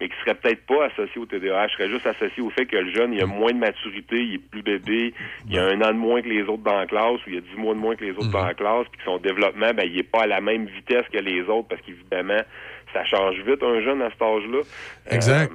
mais 0.00 0.08
qui 0.08 0.14
seraient 0.24 0.34
peut-être 0.34 0.66
pas 0.66 0.86
associés 0.86 1.20
au 1.20 1.26
TDAH, 1.26 1.68
seraient 1.76 1.88
juste 1.88 2.06
associés 2.06 2.42
au 2.42 2.50
fait 2.50 2.66
que 2.66 2.76
le 2.76 2.92
jeune, 2.92 3.12
il 3.12 3.22
a 3.22 3.26
moins 3.26 3.52
de 3.52 3.58
maturité, 3.58 4.16
il 4.22 4.34
est 4.34 4.38
plus 4.38 4.62
bébé, 4.62 5.14
il 5.48 5.58
a 5.58 5.64
un 5.66 5.80
an 5.82 5.92
de 5.92 5.98
moins 5.98 6.20
que 6.20 6.28
les 6.28 6.42
autres 6.42 6.62
dans 6.64 6.76
la 6.78 6.86
classe, 6.86 7.20
ou 7.26 7.30
il 7.30 7.38
a 7.38 7.40
dix 7.40 7.56
mois 7.56 7.74
de 7.74 7.78
moins 7.80 7.94
que 7.96 8.04
les 8.04 8.10
autres 8.12 8.30
dans 8.30 8.44
la 8.44 8.54
classe, 8.54 8.86
puis 8.90 8.98
que 8.98 9.04
son 9.04 9.18
développement, 9.18 9.72
ben, 9.72 9.84
il 9.90 9.98
est 9.98 10.02
pas 10.02 10.22
à 10.22 10.26
la 10.26 10.40
même 10.40 10.66
vitesse 10.66 11.04
que 11.12 11.18
les 11.18 11.42
autres, 11.42 11.68
parce 11.68 11.80
qu'évidemment, 11.82 12.42
ça 12.92 13.04
change 13.06 13.36
vite 13.46 13.62
un 13.62 13.80
jeune 13.82 14.02
à 14.02 14.10
cet 14.10 14.22
âge-là. 14.22 14.60
Exact. 15.10 15.52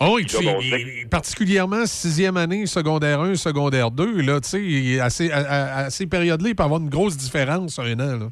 oh, 0.00 0.18
et 0.18 0.24
puis 0.24 0.44
là, 0.44 0.52
il- 0.60 1.08
particulièrement 1.08 1.86
sixième 1.86 2.36
année, 2.36 2.66
secondaire 2.66 3.20
1, 3.20 3.34
secondaire 3.36 3.90
2, 3.90 4.20
là, 4.22 4.40
tu 4.40 4.48
sais, 4.48 5.00
à 5.00 5.10
ces, 5.10 5.30
à, 5.30 5.36
à- 5.38 5.78
à 5.84 5.90
ces 5.90 6.06
périodes-là, 6.06 6.48
il 6.48 6.54
peut 6.54 6.62
y 6.62 6.66
avoir 6.66 6.80
une 6.80 6.88
grosse 6.90 7.16
différence 7.16 7.78
un 7.78 7.92
an. 8.00 8.18
Là. 8.18 8.26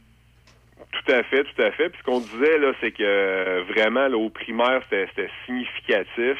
Tout 1.04 1.12
à 1.12 1.22
fait, 1.22 1.44
tout 1.44 1.62
à 1.62 1.70
fait. 1.70 1.88
Puis 1.88 1.98
ce 2.00 2.04
qu'on 2.04 2.20
disait, 2.20 2.58
là, 2.58 2.72
c'est 2.80 2.92
que 2.92 3.02
euh, 3.02 3.62
vraiment, 3.68 4.08
là, 4.08 4.16
au 4.16 4.30
primaire, 4.30 4.82
c'était 4.90 5.30
significatif. 5.46 6.38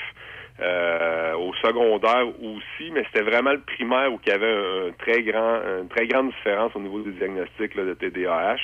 Euh, 0.63 1.33
au 1.37 1.55
secondaire 1.55 2.27
aussi, 2.43 2.91
mais 2.93 3.03
c'était 3.07 3.25
vraiment 3.25 3.53
le 3.53 3.61
primaire 3.61 4.13
où 4.13 4.21
il 4.27 4.31
y 4.31 4.35
avait 4.35 4.53
un, 4.53 4.93
très 4.99 5.23
grand, 5.23 5.59
une 5.81 5.89
très 5.89 6.07
grande 6.07 6.33
différence 6.33 6.73
au 6.75 6.81
niveau 6.81 7.01
des 7.01 7.13
diagnostics 7.13 7.75
là, 7.75 7.85
de 7.85 7.95
TDAH. 7.95 8.57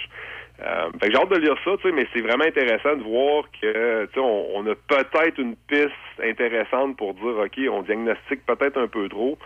Euh, 0.60 0.90
fait 1.00 1.08
que 1.08 1.12
j'ai 1.12 1.18
hâte 1.18 1.30
de 1.30 1.38
lire 1.38 1.56
ça, 1.64 1.70
tu 1.78 1.88
sais, 1.88 1.94
mais 1.94 2.06
c'est 2.14 2.20
vraiment 2.20 2.44
intéressant 2.44 2.96
de 2.96 3.02
voir 3.02 3.44
que 3.62 4.08
on, 4.18 4.46
on 4.56 4.66
a 4.66 4.74
peut-être 4.74 5.38
une 5.38 5.56
piste 5.68 5.90
intéressante 6.22 6.98
pour 6.98 7.14
dire 7.14 7.38
OK, 7.38 7.60
on 7.70 7.80
diagnostique 7.82 8.44
peut-être 8.44 8.78
un 8.78 8.88
peu 8.88 9.08
trop. 9.08 9.38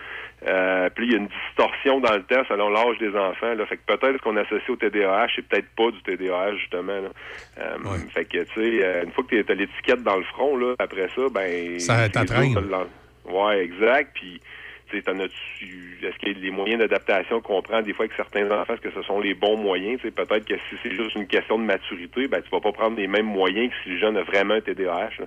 Euh, 0.47 0.89
puis 0.95 1.07
il 1.07 1.12
y 1.12 1.15
a 1.15 1.19
une 1.19 1.29
distorsion 1.29 2.01
dans 2.01 2.15
le 2.15 2.23
test 2.23 2.49
selon 2.49 2.71
l'âge 2.71 2.99
des 2.99 3.15
enfants. 3.17 3.55
Là. 3.55 3.67
Fait 3.67 3.77
que 3.77 3.97
peut-être 3.97 4.21
qu'on 4.23 4.37
associe 4.37 4.71
au 4.71 4.77
TDAH, 4.77 5.29
c'est 5.37 5.47
peut-être 5.47 5.69
pas 5.77 5.91
du 5.91 6.03
TDAH, 6.03 6.57
justement. 6.57 7.01
Là. 7.01 7.09
Euh, 7.59 7.99
Fait 8.15 8.25
que 8.25 8.39
tu 8.39 8.55
sais, 8.55 8.85
euh, 8.85 9.05
une 9.05 9.12
fois 9.12 9.25
que 9.25 9.41
tu 9.41 9.53
as 9.53 9.55
l'étiquette 9.55 10.03
dans 10.03 10.17
le 10.17 10.25
front, 10.25 10.57
là, 10.57 10.75
après 10.79 11.09
ça, 11.15 11.23
ben. 11.33 11.79
Ça 11.79 12.09
t'entraîne. 12.09 12.57
Ouais, 13.27 13.59
exact. 13.62 14.11
Puis 14.15 14.41
est-ce 14.99 16.17
qu'il 16.19 16.29
y 16.29 16.37
a 16.37 16.41
des 16.41 16.51
moyens 16.51 16.79
d'adaptation 16.81 17.41
qu'on 17.41 17.62
prend 17.62 17.83
des 17.83 17.93
fois 17.93 18.05
avec 18.07 18.17
certains 18.17 18.51
enfants, 18.51 18.75
est-ce 18.75 18.81
que 18.83 18.91
ce 18.91 19.03
sont 19.03 19.21
les 19.21 19.35
bons 19.35 19.57
moyens? 19.57 20.01
Peut-être 20.01 20.45
que 20.45 20.55
si 20.69 20.77
c'est 20.83 20.91
juste 20.95 21.15
une 21.15 21.27
question 21.27 21.59
de 21.59 21.65
maturité, 21.65 22.29
ben 22.29 22.43
tu 22.43 22.51
vas 22.51 22.61
pas 22.61 22.73
prendre 22.73 22.97
les 22.97 23.07
mêmes 23.07 23.27
moyens 23.27 23.71
que 23.71 23.77
si 23.85 23.91
le 23.91 23.99
jeune 23.99 24.17
a 24.17 24.23
vraiment 24.23 24.55
un 24.55 24.61
TDAH. 24.61 25.11
là. 25.21 25.27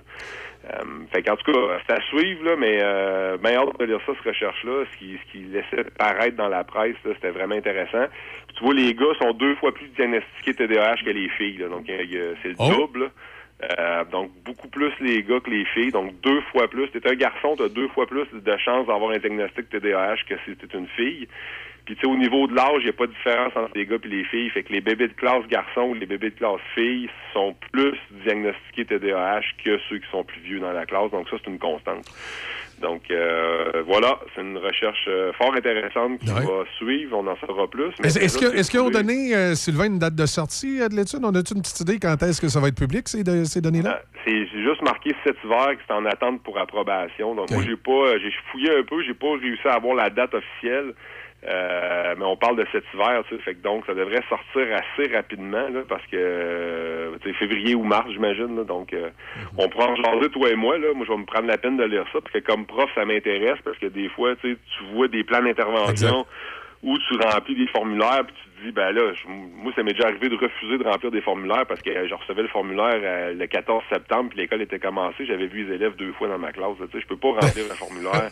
Euh, 0.72 0.78
fait 1.12 1.22
qu'en 1.22 1.36
tout 1.36 1.52
cas, 1.52 1.58
c'est 1.86 1.92
à 1.92 2.00
suivre, 2.02 2.42
là, 2.44 2.56
mais 2.58 2.78
euh, 2.82 3.36
ben 3.36 3.54
hâte 3.54 3.78
de 3.78 3.84
lire 3.84 4.00
ça, 4.06 4.12
cette 4.16 4.24
recherche-là. 4.24 4.84
Ce 4.92 4.98
qui, 4.98 5.18
ce 5.26 5.32
qui 5.32 5.38
laissait 5.44 5.84
paraître 5.98 6.36
dans 6.36 6.48
la 6.48 6.64
presse, 6.64 6.96
c'était 7.04 7.30
vraiment 7.30 7.54
intéressant. 7.54 8.06
Puis 8.48 8.56
tu 8.56 8.64
vois, 8.64 8.72
les 8.74 8.94
gars 8.94 9.12
sont 9.20 9.32
deux 9.34 9.54
fois 9.56 9.74
plus 9.74 9.88
diagnostiqués 9.88 10.54
TDAH 10.54 11.02
que 11.04 11.10
les 11.10 11.28
filles. 11.30 11.58
Là, 11.58 11.68
donc, 11.68 11.84
c'est 11.86 12.48
le 12.48 12.54
Oh. 12.58 12.70
double. 12.70 13.00
là. 13.00 13.06
Euh, 13.62 14.04
donc, 14.04 14.30
beaucoup 14.44 14.68
plus 14.68 14.92
les 15.00 15.22
gars 15.22 15.40
que 15.40 15.50
les 15.50 15.64
filles. 15.66 15.92
Donc, 15.92 16.20
deux 16.20 16.40
fois 16.52 16.68
plus. 16.68 16.88
T'es 16.90 17.06
un 17.08 17.14
garçon, 17.14 17.54
t'as 17.56 17.68
deux 17.68 17.88
fois 17.88 18.06
plus 18.06 18.26
de 18.32 18.56
chances 18.56 18.86
d'avoir 18.86 19.10
un 19.10 19.18
diagnostic 19.18 19.68
TDAH 19.70 20.24
que 20.28 20.34
si 20.44 20.56
t'es 20.56 20.76
une 20.76 20.88
fille. 20.88 21.28
Puis, 21.84 21.96
tu 21.96 22.00
sais, 22.00 22.06
au 22.06 22.16
niveau 22.16 22.46
de 22.46 22.54
l'âge, 22.54 22.78
il 22.78 22.84
n'y 22.84 22.88
a 22.88 22.92
pas 22.94 23.06
de 23.06 23.12
différence 23.12 23.52
entre 23.56 23.72
les 23.74 23.84
gars 23.84 23.96
et 24.02 24.08
les 24.08 24.24
filles. 24.24 24.48
Fait 24.50 24.62
que 24.62 24.72
les 24.72 24.80
bébés 24.80 25.08
de 25.08 25.12
classe 25.12 25.46
garçons 25.48 25.82
ou 25.90 25.94
les 25.94 26.06
bébés 26.06 26.30
de 26.30 26.36
classe 26.36 26.60
filles 26.74 27.10
sont 27.34 27.54
plus 27.72 27.92
diagnostiqués 28.24 28.86
TDAH 28.86 29.42
que 29.62 29.78
ceux 29.90 29.98
qui 29.98 30.08
sont 30.10 30.24
plus 30.24 30.40
vieux 30.40 30.60
dans 30.60 30.72
la 30.72 30.86
classe. 30.86 31.10
Donc, 31.10 31.28
ça, 31.28 31.36
c'est 31.44 31.50
une 31.50 31.58
constante. 31.58 32.06
Donc, 32.80 33.02
euh, 33.10 33.82
voilà, 33.86 34.18
c'est 34.34 34.40
une 34.40 34.56
recherche 34.58 35.04
euh, 35.08 35.32
fort 35.34 35.54
intéressante 35.54 36.18
qui 36.20 36.26
va 36.26 36.64
suivre. 36.78 37.18
On 37.18 37.26
en 37.26 37.36
saura 37.36 37.68
plus. 37.68 37.92
mais 38.00 38.08
Est-ce 38.08 38.18
est-ce 38.18 38.38
déjà, 38.38 38.46
que- 38.48 38.52
c'est 38.54 38.60
est-ce 38.60 38.70
qu'ils 38.70 38.80
ont 38.80 38.90
donné, 38.90 39.34
euh, 39.34 39.54
Sylvain, 39.54 39.86
une 39.86 39.98
date 39.98 40.14
de 40.16 40.26
sortie 40.26 40.80
euh, 40.80 40.88
de 40.88 40.96
l'étude? 40.96 41.20
On 41.22 41.34
a-tu 41.34 41.54
une 41.54 41.62
petite 41.62 41.80
idée 41.80 41.98
quand 42.00 42.20
est-ce 42.22 42.40
que 42.40 42.48
ça 42.48 42.60
va 42.60 42.68
être 42.68 42.78
public, 42.78 43.06
ces, 43.08 43.22
de- 43.22 43.44
ces 43.44 43.60
données-là? 43.60 44.00
C'est 44.24 44.46
j'ai 44.48 44.62
juste 44.62 44.82
marqué 44.82 45.14
cet 45.22 45.36
hiver 45.44 45.76
que 45.76 45.82
c'est 45.86 45.92
en 45.94 46.04
attente 46.06 46.42
pour 46.42 46.58
approbation. 46.58 47.34
Donc 47.34 47.50
moi 47.50 47.62
j'ai 47.62 47.76
pas 47.76 47.90
euh, 47.92 48.18
j'ai 48.22 48.32
fouillé 48.50 48.70
un 48.78 48.82
peu, 48.82 49.02
j'ai 49.04 49.14
pas 49.14 49.32
réussi 49.40 49.68
à 49.68 49.74
avoir 49.74 49.94
la 49.94 50.08
date 50.10 50.34
officielle. 50.34 50.94
Euh, 51.46 52.14
mais 52.16 52.24
on 52.24 52.36
parle 52.36 52.56
de 52.56 52.66
cet 52.72 52.84
hiver, 52.94 53.22
tu 53.28 53.36
sais, 53.36 53.42
fait 53.42 53.54
que 53.54 53.62
donc 53.62 53.84
ça 53.86 53.92
devrait 53.92 54.22
sortir 54.30 54.66
assez 54.72 55.12
rapidement 55.14 55.68
là, 55.68 55.82
parce 55.86 56.04
que 56.06 56.16
euh, 56.16 57.16
tu 57.20 57.28
sais, 57.28 57.34
février 57.36 57.74
ou 57.74 57.82
mars, 57.82 58.06
j'imagine. 58.10 58.64
donc 58.64 58.94
euh, 58.94 59.10
on 59.58 59.68
prend 59.68 59.90
en 59.90 59.96
jaser 59.96 60.30
toi 60.30 60.48
et 60.48 60.56
moi 60.56 60.78
là. 60.78 60.88
Moi 60.94 61.04
je 61.06 61.12
vais 61.12 61.18
me 61.18 61.26
prendre 61.26 61.46
la 61.46 61.58
peine 61.58 61.76
de 61.76 61.84
lire 61.84 62.04
ça 62.12 62.20
parce 62.22 62.32
que 62.32 62.38
comme 62.38 62.64
prof 62.64 62.88
ça 62.94 63.04
m'intéresse 63.04 63.58
parce 63.62 63.76
que 63.76 63.86
des 63.86 64.08
fois 64.08 64.34
tu 64.36 64.52
sais, 64.52 64.58
tu 64.78 64.84
vois 64.94 65.08
des 65.08 65.22
plans 65.22 65.42
d'intervention 65.42 66.24
où 66.82 66.96
tu 66.98 67.14
remplis 67.16 67.56
des 67.56 67.66
formulaires 67.68 68.24
puis 68.26 68.34
tu 68.42 68.53
dis, 68.62 68.72
ben 68.72 68.90
là, 68.92 69.12
je- 69.14 69.28
moi, 69.28 69.72
ça 69.74 69.82
m'est 69.82 69.92
déjà 69.94 70.08
arrivé 70.08 70.28
de 70.28 70.36
refuser 70.36 70.78
de 70.78 70.84
remplir 70.84 71.10
des 71.10 71.20
formulaires 71.20 71.66
parce 71.66 71.80
que 71.82 71.90
euh, 71.90 72.06
je 72.08 72.14
recevais 72.14 72.42
le 72.42 72.48
formulaire 72.48 73.00
euh, 73.02 73.34
le 73.34 73.46
14 73.46 73.82
septembre, 73.90 74.30
puis 74.30 74.38
l'école 74.38 74.62
était 74.62 74.78
commencée. 74.78 75.24
J'avais 75.26 75.46
vu 75.46 75.64
les 75.64 75.74
élèves 75.74 75.96
deux 75.96 76.12
fois 76.12 76.28
dans 76.28 76.38
ma 76.38 76.52
classe. 76.52 76.78
là. 76.80 76.86
Tu 76.90 76.98
sais, 76.98 77.02
je 77.02 77.06
peux 77.08 77.16
pas 77.16 77.28
remplir 77.32 77.64
un 77.70 77.74
formulaire 77.74 78.30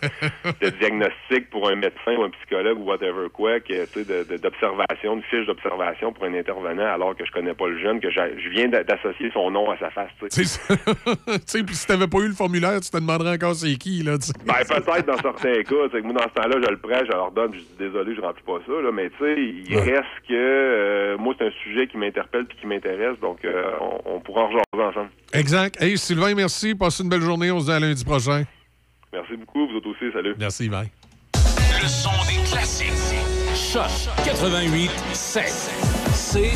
de 0.61 0.69
diagnostic 0.81 1.51
pour 1.51 1.69
un 1.69 1.77
médecin 1.77 2.15
ou 2.19 2.23
un 2.25 2.31
psychologue 2.31 2.79
ou 2.79 2.85
whatever 2.85 3.29
quoi, 3.33 3.61
que, 3.61 3.85
tu 3.87 4.03
sais, 4.03 4.05
de- 4.05 4.25
de- 4.31 4.37
d'observation, 4.39 5.15
une 5.17 5.23
fiche 5.25 5.47
d'observation 5.47 6.13
pour 6.13 6.25
un 6.25 6.35
intervenant 6.35 6.87
alors 6.93 7.17
que 7.17 7.25
je 7.25 7.33
connais 7.33 7.55
pas 7.55 7.69
le 7.69 7.79
jeune, 7.79 8.01
que 8.01 8.11
je 8.11 8.49
viens 8.51 8.69
d'a- 8.69 8.85
d'associer 8.85 9.31
son 9.33 9.51
nom 9.51 9.71
à 9.71 9.79
sa 9.79 9.91
face. 9.91 10.11
tu 10.31 10.45
sais. 10.45 11.63
Puis 11.65 11.75
si 11.75 11.87
t'avais 11.87 12.07
pas 12.09 12.19
eu 12.19 12.29
le 12.29 12.35
formulaire, 12.35 12.81
tu 12.81 12.91
te 12.91 12.97
demanderais 12.99 13.35
encore 13.35 13.55
c'est 13.55 13.77
qui, 13.77 14.03
là. 14.03 14.17
Ben, 14.47 14.55
peut-être 14.69 15.07
dans 15.07 15.17
certains 15.19 15.63
cas. 15.63 16.01
Moi, 16.03 16.13
dans 16.13 16.23
ce 16.29 16.35
temps-là, 16.35 16.57
je 16.63 16.71
le 16.71 16.77
prends, 16.79 17.05
je 17.05 17.11
leur 17.13 17.31
donne, 17.33 17.53
je 17.55 17.59
dis 17.61 17.77
désolé, 17.79 18.15
je 18.15 18.21
remplis 18.21 18.43
pas 18.45 18.59
ça. 18.67 18.73
Là, 18.73 18.91
mais 18.93 19.11
tu 19.11 19.17
sais, 19.25 19.35
il 19.41 19.77
Ouais. 19.77 19.83
reste 19.95 20.07
que 20.29 20.35
euh, 20.35 21.19
moi, 21.19 21.35
c'est 21.39 21.47
un 21.47 21.51
sujet 21.63 21.87
qui 21.87 21.97
m'interpelle 21.97 22.47
puis 22.47 22.57
qui 22.61 22.67
m'intéresse. 22.67 23.19
Donc, 23.21 23.45
euh, 23.45 23.73
on, 23.81 24.17
on 24.17 24.21
pourra 24.21 24.43
en 24.43 24.47
rejoindre 24.47 24.91
ensemble. 24.91 25.11
Exact. 25.33 25.81
Hey, 25.81 25.97
Sylvain, 25.99 26.35
merci. 26.35 26.75
Passe 26.75 27.01
une 27.01 27.09
belle 27.09 27.21
journée. 27.23 27.51
On 27.51 27.61
se 27.61 27.67
dit 27.67 27.73
à 27.73 27.81
lundi 27.81 28.05
prochain. 28.05 28.45
Merci 29.13 29.37
beaucoup. 29.37 29.67
Vous 29.69 29.77
autres 29.77 29.91
aussi. 29.91 30.13
Salut. 30.13 30.35
Merci, 30.39 30.69
bye. 30.69 30.91
Le 31.35 31.87
son 31.89 32.11
des 32.29 32.43
classiques. 32.49 32.93
Choc 33.55 33.91
88 34.25 34.91
7. 35.13 35.45
C 36.15 36.51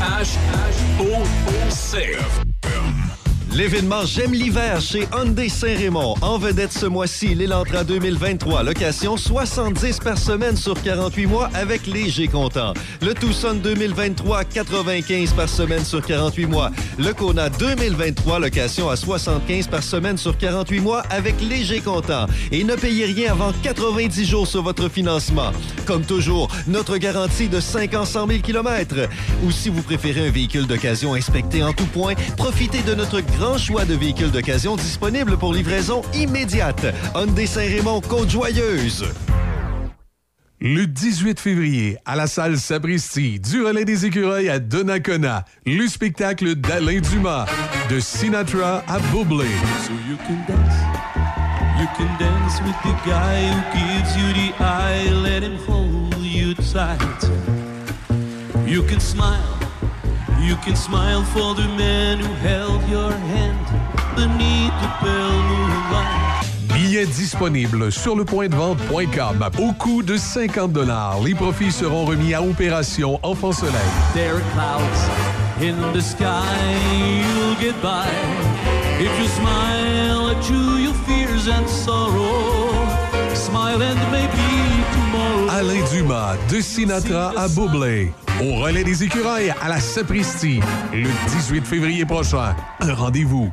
H 0.00 0.38
O 1.00 1.24
C. 1.70 2.16
L'événement 3.54 4.04
J'aime 4.04 4.32
l'hiver 4.32 4.80
chez 4.80 5.06
Hyundai 5.12 5.48
Saint-Raymond. 5.48 6.16
En 6.22 6.38
vedette 6.38 6.72
ce 6.72 6.86
mois-ci, 6.86 7.36
l'Elantra 7.36 7.84
2023. 7.84 8.64
Location 8.64 9.16
70 9.16 10.00
par 10.00 10.18
semaine 10.18 10.56
sur 10.56 10.80
48 10.82 11.26
mois 11.26 11.48
avec 11.54 11.86
léger 11.86 12.26
comptant. 12.26 12.74
Le 13.00 13.14
Tucson 13.14 13.54
2023, 13.62 14.44
95 14.44 15.32
par 15.34 15.48
semaine 15.48 15.84
sur 15.84 16.04
48 16.04 16.46
mois. 16.46 16.70
Le 16.98 17.12
Kona 17.14 17.48
2023, 17.48 18.40
location 18.40 18.90
à 18.90 18.96
75 18.96 19.68
par 19.68 19.84
semaine 19.84 20.18
sur 20.18 20.36
48 20.36 20.80
mois 20.80 21.02
avec 21.10 21.40
léger 21.40 21.80
comptant. 21.80 22.26
Et 22.50 22.64
ne 22.64 22.74
payez 22.74 23.06
rien 23.06 23.32
avant 23.32 23.52
90 23.62 24.24
jours 24.24 24.48
sur 24.48 24.62
votre 24.62 24.88
financement. 24.88 25.52
Comme 25.86 26.02
toujours, 26.02 26.48
notre 26.66 26.96
garantie 26.96 27.48
de 27.48 27.60
5 27.60 27.94
ans 27.94 28.04
100 28.04 28.26
000 28.26 28.40
km. 28.40 28.96
Ou 29.44 29.52
si 29.52 29.68
vous 29.68 29.82
préférez 29.82 30.26
un 30.26 30.30
véhicule 30.30 30.66
d'occasion 30.66 31.14
inspecté 31.14 31.62
en 31.62 31.72
tout 31.72 31.86
point, 31.86 32.14
profitez 32.36 32.82
de 32.82 32.94
notre 32.94 33.20
grand 33.44 33.58
choix 33.58 33.84
de 33.84 33.94
véhicules 33.94 34.30
d'occasion 34.30 34.74
disponibles 34.74 35.36
pour 35.36 35.52
livraison 35.52 36.00
immédiate. 36.14 36.86
Hyundai 37.14 37.46
Saint-Raymond, 37.46 38.00
Côte-Joyeuse. 38.00 39.04
Le 40.60 40.86
18 40.86 41.38
février, 41.38 41.98
à 42.06 42.16
la 42.16 42.26
salle 42.26 42.56
Sapristi, 42.56 43.38
du 43.40 43.62
relais 43.62 43.84
des 43.84 44.06
écureuils 44.06 44.48
à 44.48 44.60
Donnacona, 44.60 45.44
le 45.66 45.86
spectacle 45.88 46.54
d'Alain 46.54 47.00
Dumas, 47.00 47.44
de 47.90 48.00
Sinatra 48.00 48.82
à 48.88 48.98
Bublé. 49.12 49.44
So 49.82 49.92
you 50.08 50.16
can 50.26 50.40
dance, 50.48 50.74
you 51.78 51.86
can 51.98 52.08
dance 52.18 52.62
with 52.62 52.76
the 52.82 52.96
guy 53.06 53.46
who 53.46 53.60
gives 53.74 54.16
you 54.16 54.32
the 54.32 54.54
eye, 54.58 55.10
let 55.22 55.42
him 55.42 55.58
hold 55.68 56.16
you 56.16 56.54
tight. 56.54 56.98
You 58.66 58.82
can 58.84 59.00
smile, 59.00 59.63
you 60.44 60.56
can 60.56 60.76
smile 60.76 61.24
for 61.24 61.54
the 61.54 61.66
man 61.76 62.18
who 62.18 62.32
held 62.46 62.82
your 62.88 63.12
hand 63.12 63.66
beneath 64.14 64.74
the 64.82 64.90
pale 65.00 65.42
moonlight. 65.42 66.24
Billets 66.74 67.06
disponibles 67.06 67.90
sur 67.90 68.14
le 68.14 68.24
point 68.24 68.48
de 68.48 68.54
vente.com 68.54 69.48
au 69.58 69.72
coût 69.72 70.02
de 70.02 70.16
50 70.16 70.76
Les 71.24 71.34
profits 71.34 71.72
seront 71.72 72.04
remis 72.04 72.34
à 72.34 72.42
Opération 72.42 73.18
Enfant 73.22 73.52
Soleil. 73.52 73.72
There 74.12 74.34
are 74.34 74.42
clouds 74.52 75.62
in 75.62 75.76
the 75.92 76.00
sky, 76.00 76.42
you'll 77.20 77.56
get 77.60 77.80
by. 77.80 78.06
If 79.00 79.10
you 79.18 79.28
smile 79.28 80.30
at 80.30 80.50
you, 80.50 80.78
your 80.78 80.94
fears 81.06 81.48
and 81.48 81.66
sorrow. 81.66 82.86
Smile 83.34 83.82
and 83.82 83.98
maybe 84.10 84.84
tomorrow. 84.92 85.48
Alain 85.50 85.84
Dumas, 85.90 86.36
de 86.50 86.60
Sinatra 86.60 87.32
à 87.36 87.48
Bublé. 87.48 88.12
Au 88.42 88.56
relais 88.56 88.82
des 88.82 89.04
écureuils 89.04 89.52
à 89.62 89.68
la 89.68 89.78
Sapristi, 89.78 90.58
le 90.92 91.08
18 91.28 91.64
février 91.64 92.04
prochain. 92.04 92.56
Un 92.80 92.92
rendez-vous. 92.92 93.52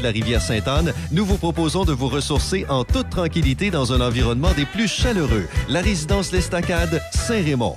de 0.00 0.04
la 0.04 0.10
rivière 0.10 0.42
Sainte-Anne, 0.42 0.92
nous 1.12 1.24
vous 1.24 1.36
proposons 1.36 1.84
de 1.84 1.92
vous 1.92 2.08
ressourcer 2.08 2.66
en 2.68 2.84
toute 2.84 3.10
tranquillité 3.10 3.70
dans 3.70 3.92
un 3.92 4.00
environnement 4.00 4.52
des 4.56 4.64
plus 4.64 4.88
chaleureux. 4.88 5.46
La 5.68 5.80
résidence 5.80 6.32
L'Estacade, 6.32 7.00
Saint-Raymond. 7.12 7.76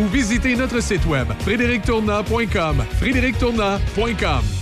ou 0.00 0.06
visitez 0.06 0.56
notre 0.56 0.80
site 0.80 1.06
web 1.06 1.28
frédérictournant.com 1.40 2.84
frédérictournant.com 2.98 4.61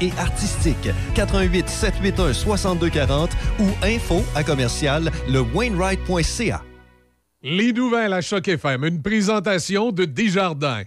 et 0.00 0.12
artistique. 0.18 0.88
88 1.14 1.68
781 1.68 2.32
6240 2.32 3.30
ou 3.58 3.64
info 3.82 4.22
à 4.34 4.42
commercial 4.42 5.10
le 5.28 5.40
Wainwright.ca. 5.40 6.62
Les 7.42 7.72
nouvelles 7.72 8.12
à 8.12 8.20
Choc 8.20 8.48
FM, 8.48 8.84
une 8.84 9.02
présentation 9.02 9.92
de 9.92 10.04
Desjardins. 10.04 10.82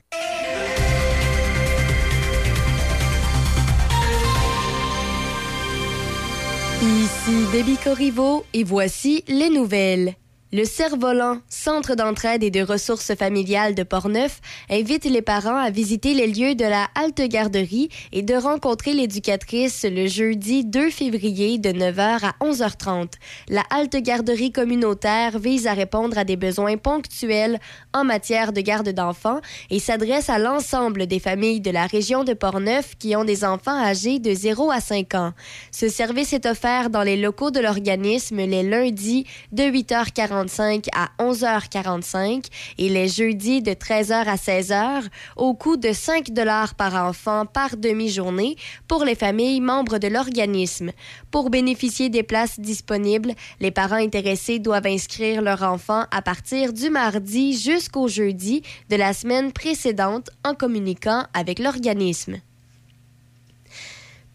Ici 6.82 7.46
Déby 7.52 7.78
Corriveau 7.78 8.46
et 8.54 8.64
voici 8.64 9.24
les 9.28 9.50
nouvelles. 9.50 10.16
Le 10.56 10.66
Cerf-Volant, 10.66 11.40
centre 11.50 11.96
d'entraide 11.96 12.44
et 12.44 12.52
de 12.52 12.62
ressources 12.62 13.16
familiales 13.16 13.74
de 13.74 13.82
Portneuf, 13.82 14.40
invite 14.70 15.06
les 15.06 15.24
parents 15.24 15.58
à 15.58 15.72
visiter 15.72 16.14
les 16.14 16.28
lieux 16.28 16.54
de 16.54 16.64
la 16.64 16.90
halte 16.94 17.22
garderie 17.22 17.90
et 18.12 18.22
de 18.22 18.36
rencontrer 18.36 18.94
l'éducatrice 18.94 19.84
le 19.84 20.06
jeudi 20.06 20.64
2 20.64 20.92
février 20.92 21.58
de 21.58 21.70
9h 21.70 22.20
à 22.22 22.36
11h30. 22.40 23.14
La 23.50 23.64
halte 23.72 23.96
garderie 23.96 24.52
communautaire 24.52 25.40
vise 25.40 25.66
à 25.66 25.74
répondre 25.74 26.20
à 26.20 26.24
des 26.24 26.36
besoins 26.36 26.78
ponctuels 26.78 27.60
en 27.94 28.04
matière 28.04 28.54
de 28.54 28.62
garde 28.62 28.90
d'enfants 28.90 29.42
et 29.70 29.80
s'adresse 29.80 30.30
à 30.30 30.40
l'ensemble 30.40 31.08
des 31.08 31.20
familles 31.20 31.62
de 31.62 31.72
la 31.72 31.86
région 31.86 32.24
de 32.24 32.34
Portneuf 32.34 32.96
qui 32.98 33.16
ont 33.16 33.26
des 33.26 33.44
enfants 33.46 33.80
âgés 33.80 34.20
de 34.20 34.34
0 34.34 34.72
à 34.72 34.80
5 34.80 35.16
ans. 35.16 35.34
Ce 35.72 35.90
service 35.90 36.34
est 36.34 36.46
offert 36.46 36.90
dans 36.90 37.04
les 37.04 37.18
locaux 37.18 37.52
de 37.52 37.60
l'organisme 37.60 38.38
les 38.38 38.64
lundis 38.64 39.26
de 39.52 39.64
8h45 39.64 39.94
10h45 40.14 40.88
à 40.94 41.10
11h45 41.20 42.46
et 42.78 42.90
les 42.90 43.08
jeudis 43.08 43.62
de 43.62 43.72
13h 43.72 44.14
à 44.14 44.36
16h 44.36 45.04
au 45.36 45.54
coût 45.54 45.78
de 45.78 45.92
5 45.94 46.30
par 46.78 46.96
enfant 46.96 47.46
par 47.46 47.78
demi-journée 47.78 48.56
pour 48.88 49.06
les 49.06 49.16
familles 49.16 49.62
membres 49.62 49.98
de 49.98 50.08
l'organisme. 50.08 50.92
Pour 51.32 51.50
bénéficier 51.50 52.10
des 52.10 52.24
places 52.24 52.60
disponibles, 52.60 53.34
les 53.60 53.72
parents 53.72 53.96
intéressés 53.96 54.60
doivent 54.60 54.88
inscrire 54.88 55.42
leur 55.42 55.64
enfant 55.64 56.06
à 56.12 56.22
partir 56.22 56.74
du 56.74 56.90
mardi 56.90 57.54
jusqu'au 57.84 58.08
jeudi 58.08 58.64
de 58.90 58.96
la 58.96 59.14
semaine 59.14 59.52
précédente 59.52 60.30
en 60.46 60.56
communiquant 60.56 61.26
avec 61.34 61.60
l'organisme. 61.60 62.38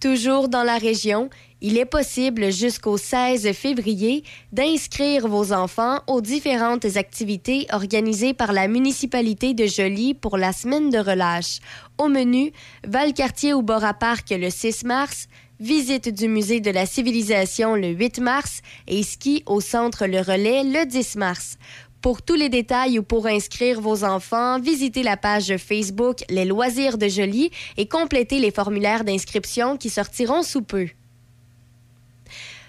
Toujours 0.03 0.49
dans 0.49 0.65
la 0.65 0.77
région, 0.77 1.31
il 1.63 1.79
est 1.79 1.87
possible 1.87 2.53
jusqu'au 2.53 2.99
16 2.99 3.51
février 3.53 4.23
d'inscrire 4.53 5.27
vos 5.27 5.55
enfants 5.55 6.01
aux 6.07 6.21
différentes 6.21 6.97
activités 6.97 7.67
organisées 7.73 8.35
par 8.35 8.53
la 8.53 8.69
municipalité 8.69 9.55
de 9.55 9.65
Joly 9.65 10.13
pour 10.13 10.37
la 10.37 10.53
semaine 10.53 10.91
de 10.91 10.99
relâche. 10.99 11.61
Au 11.97 12.09
menu, 12.09 12.53
Valcartier 12.87 13.55
au 13.55 13.63
Bora 13.63 13.95
Park 13.95 14.27
le 14.31 14.51
6 14.51 14.85
mars, 14.85 15.27
visite 15.59 16.09
du 16.11 16.29
musée 16.29 16.61
de 16.61 16.71
la 16.71 16.87
civilisation 16.87 17.75
le 17.75 17.89
8 17.89 18.21
mars 18.21 18.61
et 18.87 19.03
ski 19.03 19.43
au 19.47 19.61
centre 19.61 20.07
Le 20.07 20.21
Relais 20.21 20.63
le 20.63 20.87
10 20.87 21.17
mars. 21.17 21.59
Pour 22.01 22.23
tous 22.23 22.37
les 22.37 22.49
détails 22.49 22.99
ou 23.01 23.03
pour 23.03 23.27
inscrire 23.27 23.81
vos 23.81 24.05
enfants, 24.05 24.61
visitez 24.61 25.03
la 25.03 25.17
page 25.17 25.57
Facebook 25.57 26.19
Les 26.31 26.45
loisirs 26.45 26.97
de 26.97 27.09
Jolie 27.09 27.51
et 27.77 27.89
complétez 27.89 28.39
les 28.39 28.53
formulaires 28.53 29.03
d'inscription 29.03 29.77
qui 29.77 29.91
sortiront 29.91 30.45
sous 30.45 30.63
peu. 30.63 30.87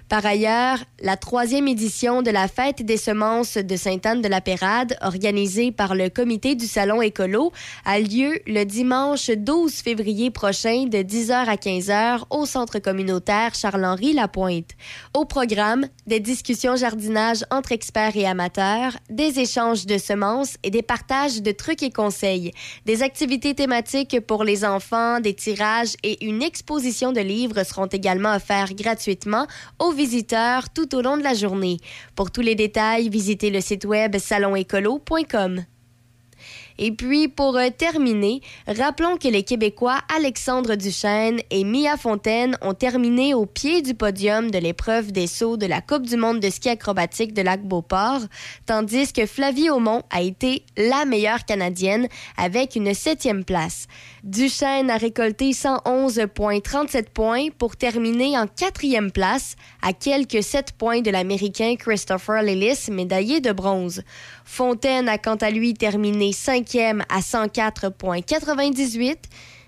Par 0.10 0.26
ailleurs, 0.26 0.80
la 1.04 1.18
troisième 1.18 1.68
édition 1.68 2.24
de 2.24 2.32
la 2.32 2.48
Fête 2.48 2.84
des 2.84 2.98
semences 2.98 3.58
de 3.58 3.76
Sainte-Anne-de-la-Pérade, 3.76 4.98
organisée 5.02 5.72
par 5.72 5.94
le 5.94 6.10
Comité 6.10 6.56
du 6.56 6.66
Salon 6.66 7.04
Écolo, 7.04 7.52
a 7.86 8.00
lieu 8.00 8.40
le 8.48 8.64
dimanche 8.64 9.30
12 9.30 9.72
février 9.72 10.32
prochain 10.32 10.88
de 10.88 10.98
10h 10.98 11.34
à 11.34 11.56
15h 11.58 12.24
au 12.32 12.48
Centre 12.48 12.80
communautaire 12.80 13.54
Charles-Henri 13.54 14.14
Lapointe. 14.14 14.72
Au 15.14 15.26
programme, 15.26 15.86
des 16.08 16.20
discussions 16.20 16.76
jardinage 16.76 17.46
entre 17.52 17.72
experts 17.72 18.18
et 18.18 18.26
amateurs, 18.26 18.98
des 19.12 19.40
échanges 19.40 19.86
de 19.86 20.00
semences 20.00 20.58
et 20.64 20.72
des 20.72 20.82
partages 20.82 21.44
de 21.44 21.52
trucs 21.52 21.84
et 21.84 21.92
conseils, 21.92 22.52
des 22.88 23.04
activités 23.04 23.54
thématiques 23.54 24.20
pour 24.22 24.44
les 24.44 24.66
enfants, 24.66 25.20
des 25.20 25.36
tirages 25.36 25.94
et 26.02 26.26
une 26.26 26.42
exposition 26.42 27.12
de 27.12 27.22
livres 27.22 27.64
seront 27.64 27.86
également 27.86 28.34
offerts 28.36 28.74
gratuitement 28.74 29.46
aux 29.78 29.99
visiteurs 30.00 30.70
tout 30.70 30.96
au 30.96 31.02
long 31.02 31.18
de 31.18 31.24
la 31.24 31.34
journée. 31.34 31.76
Pour 32.16 32.32
tous 32.32 32.40
les 32.40 32.56
détails, 32.56 33.10
visitez 33.10 33.50
le 33.50 33.60
site 33.60 33.84
web 33.84 34.18
salonécolo.com. 34.18 35.66
Et 36.82 36.94
puis, 36.94 37.28
pour 37.28 37.58
euh, 37.58 37.68
terminer, 37.78 38.40
rappelons 38.66 39.18
que 39.18 39.28
les 39.28 39.44
Québécois 39.44 40.00
Alexandre 40.16 40.76
Duchesne 40.76 41.42
et 41.52 41.66
Mia 41.66 41.98
Fontaine 41.98 42.58
ont 42.62 42.74
terminé 42.74 43.34
au 43.34 43.46
pied 43.46 43.82
du 43.82 43.94
podium 43.94 44.50
de 44.50 44.58
l'épreuve 44.58 45.12
des 45.12 45.28
sauts 45.28 45.58
de 45.58 45.66
la 45.66 45.82
Coupe 45.82 46.04
du 46.04 46.16
monde 46.16 46.40
de 46.40 46.50
ski 46.50 46.70
acrobatique 46.70 47.34
de 47.34 47.42
Lac-Beauport, 47.42 48.22
tandis 48.66 49.12
que 49.12 49.26
Flavie 49.26 49.70
Aumont 49.70 50.04
a 50.10 50.22
été 50.22 50.64
la 50.78 51.04
meilleure 51.04 51.44
Canadienne 51.44 52.08
avec 52.38 52.78
une 52.78 52.94
septième 52.94 53.44
place. 53.44 53.88
Duchesne 54.24 54.90
a 54.90 54.98
récolté 54.98 55.52
111,37 55.52 57.06
points 57.14 57.48
pour 57.58 57.78
terminer 57.78 58.38
en 58.38 58.48
quatrième 58.48 59.12
place, 59.12 59.56
à 59.82 59.94
quelques 59.94 60.44
7 60.44 60.74
points 60.74 61.02
de 61.02 61.12
l'Américain 61.12 61.76
Christopher 61.78 62.44
Lillis, 62.44 62.90
médaillé 62.92 63.40
de 63.40 63.52
bronze. 63.52 64.02
Fontaine 64.44 65.08
a 65.08 65.18
quant 65.18 65.36
à 65.36 65.50
lui 65.50 65.74
terminé 65.74 66.34
cinquième 66.34 67.04
à 67.10 67.22
104,98. 67.22 69.16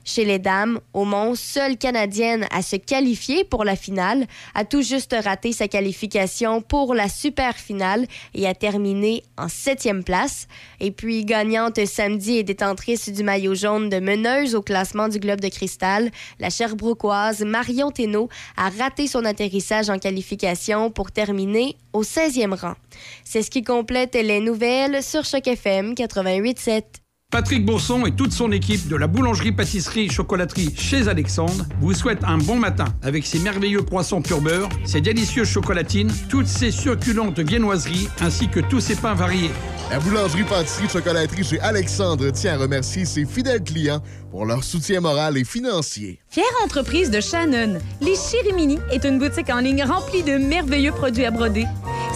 Chez 0.04 0.26
les 0.26 0.40
dames, 0.40 0.80
Aumont, 0.94 1.36
seule 1.36 1.78
Canadienne 1.78 2.48
à 2.52 2.62
se 2.62 2.76
qualifier 2.76 3.44
pour 3.44 3.64
la 3.64 3.76
finale, 3.76 4.26
a 4.56 4.66
tout 4.66 4.82
juste 4.82 5.16
raté 5.24 5.52
sa 5.52 5.68
qualification 5.68 6.62
pour 6.62 6.96
la 6.96 7.08
super 7.08 7.56
finale 7.56 8.08
et 8.34 8.48
a 8.48 8.56
terminé 8.56 9.24
en 9.38 9.48
septième 9.48 10.04
place. 10.04 10.48
Et 10.80 10.92
puis, 10.92 11.24
gagnante 11.24 11.86
samedi 11.86 12.38
et 12.38 12.44
détentrice 12.44 13.10
du 13.10 13.24
maillot 13.24 13.56
jaune 13.56 13.90
de 13.90 14.00
meneuse 14.00 14.56
au 14.56 14.62
classement 14.62 15.08
du 15.08 15.20
Globe 15.20 15.42
de 15.42 15.50
Cristal, 15.50 16.10
la 16.40 16.50
Sherbrookeoise 16.50 17.44
Marion 17.44 17.92
Thénault 17.92 18.30
a 18.58 18.70
raté 18.70 19.08
son 19.08 19.26
atterrissage 19.26 19.90
en 19.90 20.00
qualification 20.00 20.90
pour 20.90 21.12
terminer 21.12 21.78
au 21.94 22.04
16e 22.04 22.56
rang. 22.56 22.76
C'est 23.24 23.44
ce 23.44 23.52
qui 23.52 23.64
complète 23.64 24.16
les 24.16 24.40
nouvelles 24.40 25.04
sur 25.04 25.26
Choc 25.26 25.48
FM 25.48 25.94
88.7. 25.94 26.84
Patrick 27.32 27.66
Bourson 27.66 28.06
et 28.06 28.12
toute 28.12 28.34
son 28.34 28.52
équipe 28.52 28.90
de 28.90 28.98
la 28.98 29.08
boulangerie-pâtisserie-chocolaterie 29.08 30.76
chez 30.76 31.08
Alexandre 31.08 31.66
vous 31.80 31.94
souhaitent 31.94 32.26
un 32.26 32.38
bon 32.38 32.58
matin 32.58 32.86
avec 33.02 33.26
ses 33.26 33.40
merveilleux 33.40 33.84
croissants 33.84 34.22
pur 34.22 34.42
beurre, 34.42 34.68
ses 34.84 35.00
délicieuses 35.00 35.48
chocolatines, 35.48 36.12
toutes 36.28 36.48
ses 36.48 36.72
succulentes 36.72 37.40
viennoiseries 37.40 38.10
ainsi 38.20 38.50
que 38.50 38.60
tous 38.60 38.82
ses 38.82 38.96
pains 38.96 39.14
variés. 39.14 39.52
La 39.90 40.00
boulangerie-pâtisserie-chocolaterie 40.00 41.46
chez 41.46 41.60
Alexandre 41.62 42.30
tient 42.32 42.56
à 42.56 42.58
remercier 42.58 43.06
ses 43.06 43.26
fidèles 43.26 43.64
clients 43.64 44.02
pour 44.30 44.46
leur 44.46 44.62
soutien 44.62 45.00
moral 45.00 45.38
et 45.38 45.46
financier. 45.46 46.20
Fière 46.28 46.46
entreprise 46.66 47.12
de 47.12 47.22
Shannon, 47.22 47.80
les 48.02 48.16
Chirimini 48.16 48.78
est 48.92 49.06
une 49.06 49.20
boutique 49.20 49.50
en 49.50 49.60
ligne 49.60 49.84
remplie 49.84 50.24
de 50.24 50.38
merveilleux 50.38 50.92
produits 50.92 51.26
à 51.26 51.32
broder. 51.32 51.66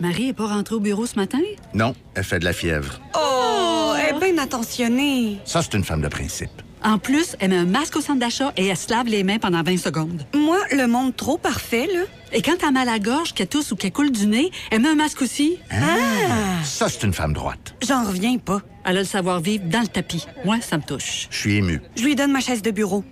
Marie 0.00 0.28
est 0.28 0.32
pas 0.32 0.46
rentrée 0.46 0.74
au 0.74 0.80
bureau 0.80 1.04
ce 1.04 1.16
matin? 1.16 1.40
Non, 1.74 1.94
elle 2.14 2.24
fait 2.24 2.38
de 2.38 2.44
la 2.44 2.54
fièvre. 2.54 2.98
Oh, 3.14 3.92
elle 3.98 4.16
est 4.16 4.18
bien 4.18 4.42
attentionnée. 4.42 5.38
Ça, 5.44 5.60
c'est 5.62 5.74
une 5.74 5.84
femme 5.84 6.00
de 6.00 6.08
principe. 6.08 6.50
En 6.82 6.96
plus, 6.96 7.36
elle 7.38 7.50
met 7.50 7.58
un 7.58 7.66
masque 7.66 7.96
au 7.96 8.00
centre 8.00 8.18
d'achat 8.18 8.54
et 8.56 8.66
elle 8.66 8.76
se 8.76 8.88
lave 8.88 9.06
les 9.06 9.22
mains 9.22 9.38
pendant 9.38 9.62
20 9.62 9.76
secondes. 9.76 10.24
Moi, 10.34 10.58
le 10.72 10.86
monde 10.86 11.14
trop 11.14 11.36
parfait, 11.36 11.86
là. 11.92 12.04
Et 12.32 12.40
quand 12.40 12.54
t'as 12.58 12.70
mal 12.70 12.88
à 12.88 12.92
la 12.92 12.98
gorge, 12.98 13.34
qu'elle 13.34 13.48
tousse 13.48 13.72
ou 13.72 13.76
qu'elle 13.76 13.92
coule 13.92 14.10
du 14.10 14.26
nez, 14.26 14.50
elle 14.70 14.80
met 14.80 14.88
un 14.88 14.94
masque 14.94 15.20
aussi. 15.20 15.58
Ah! 15.70 16.64
Ça, 16.64 16.88
c'est 16.88 17.02
une 17.02 17.12
femme 17.12 17.34
droite. 17.34 17.74
J'en 17.86 18.04
reviens 18.04 18.38
pas. 18.38 18.62
Elle 18.86 18.96
a 18.96 19.00
le 19.00 19.06
savoir-vivre 19.06 19.64
dans 19.66 19.82
le 19.82 19.88
tapis. 19.88 20.24
Moi, 20.46 20.62
ça 20.62 20.78
me 20.78 20.82
touche. 20.82 21.28
Je 21.30 21.36
suis 21.36 21.56
ému. 21.56 21.82
Je 21.96 22.04
lui 22.04 22.14
donne 22.14 22.32
ma 22.32 22.40
chaise 22.40 22.62
de 22.62 22.70
bureau. 22.70 23.04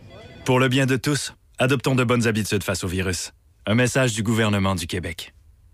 Pour 0.46 0.58
le 0.58 0.68
bien 0.68 0.86
de 0.86 0.96
tous, 0.96 1.34
adoptons 1.58 1.94
de 1.94 2.04
bonnes 2.04 2.26
habitudes 2.26 2.62
face 2.62 2.82
au 2.84 2.88
virus. 2.88 3.32
Un 3.66 3.74
message 3.74 4.14
du 4.14 4.22
gouvernement 4.22 4.74
du 4.74 4.86
Québec. 4.86 5.34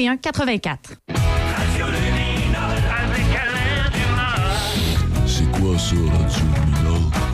84. 0.00 0.94
C'est 5.26 5.50
quoi 5.52 5.78
ça, 5.78 5.96
Radio? 5.96 7.29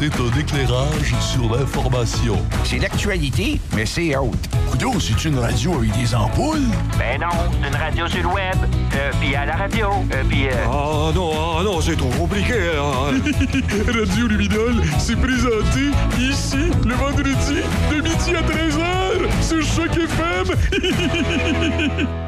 C'est 0.00 0.14
un 0.20 0.38
éclairage 0.38 1.12
sur 1.20 1.52
l'information. 1.52 2.36
C'est 2.62 2.78
l'actualité, 2.78 3.60
mais 3.74 3.84
c'est 3.84 4.14
haute. 4.16 4.48
Coudon, 4.70 4.92
c'est 5.00 5.24
une 5.24 5.36
radio 5.36 5.74
avec 5.74 5.90
des 5.98 6.14
ampoules? 6.14 6.68
Ben 6.96 7.20
non, 7.20 7.26
c'est 7.60 7.68
une 7.68 7.74
radio 7.74 8.06
sur 8.06 8.22
le 8.22 8.28
web. 8.28 8.54
Euh, 8.94 9.10
puis 9.20 9.34
à 9.34 9.44
la 9.44 9.56
radio. 9.56 9.88
Euh, 10.14 10.22
puis. 10.28 10.46
Euh... 10.46 10.52
Ah 10.66 11.10
non, 11.12 11.32
ah 11.58 11.64
non, 11.64 11.80
c'est 11.80 11.96
trop 11.96 12.10
compliqué. 12.10 12.54
hein. 12.78 13.18
radio 14.00 14.28
Luminol, 14.28 14.84
c'est 15.00 15.16
présenté 15.16 15.90
ici 16.20 16.70
le 16.86 16.94
vendredi 16.94 17.56
de 17.90 18.00
midi 18.00 18.36
à 18.36 18.42
13h 18.42 19.42
sur 19.42 19.62
Choc 19.64 19.96
FM. 19.96 20.54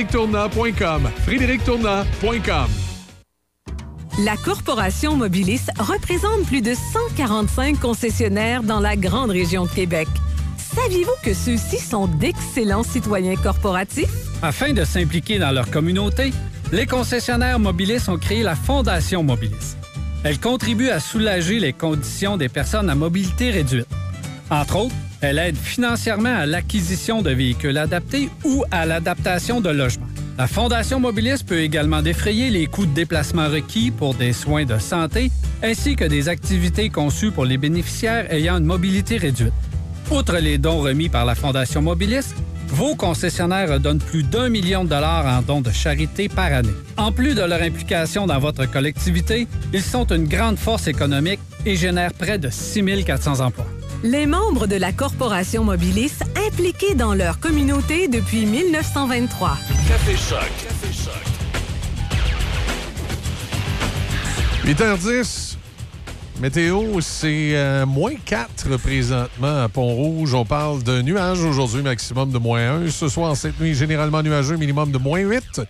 frédérictournant.com 0.00 1.10
frédérictournant.com 1.24 2.66
La 4.24 4.36
Corporation 4.36 5.16
Mobilis 5.16 5.66
représente 5.78 6.46
plus 6.46 6.62
de 6.62 6.72
145 6.72 7.78
concessionnaires 7.78 8.62
dans 8.62 8.80
la 8.80 8.96
grande 8.96 9.30
région 9.30 9.66
de 9.66 9.70
Québec. 9.70 10.08
Saviez-vous 10.74 11.12
que 11.22 11.34
ceux-ci 11.34 11.78
sont 11.78 12.06
d'excellents 12.06 12.82
citoyens 12.82 13.36
corporatifs? 13.36 14.08
Afin 14.42 14.72
de 14.72 14.84
s'impliquer 14.84 15.38
dans 15.38 15.50
leur 15.50 15.70
communauté, 15.70 16.32
les 16.72 16.86
concessionnaires 16.86 17.58
Mobilis 17.58 18.08
ont 18.08 18.18
créé 18.18 18.42
la 18.42 18.54
Fondation 18.54 19.22
Mobilis. 19.22 19.76
Elle 20.24 20.40
contribue 20.40 20.88
à 20.88 21.00
soulager 21.00 21.60
les 21.60 21.74
conditions 21.74 22.38
des 22.38 22.48
personnes 22.48 22.88
à 22.88 22.94
mobilité 22.94 23.50
réduite. 23.50 23.88
Entre 24.50 24.76
autres, 24.76 24.94
elle 25.20 25.38
aide 25.38 25.56
financièrement 25.56 26.34
à 26.34 26.46
l'acquisition 26.46 27.22
de 27.22 27.30
véhicules 27.30 27.78
adaptés 27.78 28.28
ou 28.44 28.64
à 28.70 28.84
l'adaptation 28.84 29.60
de 29.60 29.70
logements. 29.70 30.06
La 30.38 30.46
Fondation 30.46 30.98
Mobilis 30.98 31.42
peut 31.46 31.60
également 31.60 32.02
défrayer 32.02 32.50
les 32.50 32.66
coûts 32.66 32.86
de 32.86 32.94
déplacement 32.94 33.48
requis 33.48 33.90
pour 33.90 34.14
des 34.14 34.32
soins 34.32 34.64
de 34.64 34.78
santé 34.78 35.30
ainsi 35.62 35.96
que 35.96 36.04
des 36.04 36.28
activités 36.28 36.88
conçues 36.88 37.30
pour 37.30 37.44
les 37.44 37.58
bénéficiaires 37.58 38.32
ayant 38.32 38.56
une 38.56 38.64
mobilité 38.64 39.18
réduite. 39.18 39.52
Outre 40.10 40.38
les 40.38 40.58
dons 40.58 40.80
remis 40.80 41.08
par 41.08 41.26
la 41.26 41.34
Fondation 41.34 41.82
Mobilis, 41.82 42.34
vos 42.68 42.94
concessionnaires 42.94 43.78
donnent 43.78 43.98
plus 43.98 44.22
d'un 44.22 44.48
million 44.48 44.84
de 44.84 44.88
dollars 44.88 45.26
en 45.26 45.42
dons 45.42 45.60
de 45.60 45.70
charité 45.70 46.28
par 46.28 46.52
année. 46.52 46.70
En 46.96 47.12
plus 47.12 47.34
de 47.34 47.42
leur 47.42 47.62
implication 47.62 48.26
dans 48.26 48.38
votre 48.38 48.64
collectivité, 48.70 49.46
ils 49.72 49.82
sont 49.82 50.06
une 50.06 50.26
grande 50.26 50.56
force 50.56 50.88
économique 50.88 51.40
et 51.66 51.76
génèrent 51.76 52.14
près 52.14 52.38
de 52.38 52.48
6 52.48 53.04
400 53.04 53.40
emplois. 53.40 53.66
Les 54.02 54.24
membres 54.24 54.66
de 54.66 54.76
la 54.76 54.92
Corporation 54.92 55.62
Mobilis 55.62 56.20
impliqués 56.48 56.94
dans 56.94 57.12
leur 57.12 57.38
communauté 57.38 58.08
depuis 58.08 58.46
1923. 58.46 59.58
Café 59.88 60.16
Choc. 60.16 60.40
8h10. 64.64 65.56
Météo, 66.40 67.02
c'est 67.02 67.54
euh, 67.54 67.84
moins 67.84 68.14
4 68.24 68.78
présentement 68.78 69.64
à 69.64 69.68
Pont-Rouge. 69.68 70.32
On 70.32 70.46
parle 70.46 70.82
de 70.82 71.02
nuages 71.02 71.42
aujourd'hui, 71.42 71.82
maximum 71.82 72.30
de 72.30 72.38
moins 72.38 72.84
1. 72.86 72.90
Ce 72.90 73.08
soir, 73.10 73.36
cette 73.36 73.60
nuit, 73.60 73.74
généralement 73.74 74.22
nuageux, 74.22 74.56
minimum 74.56 74.92
de 74.92 74.98
moins 74.98 75.20
8. 75.20 75.60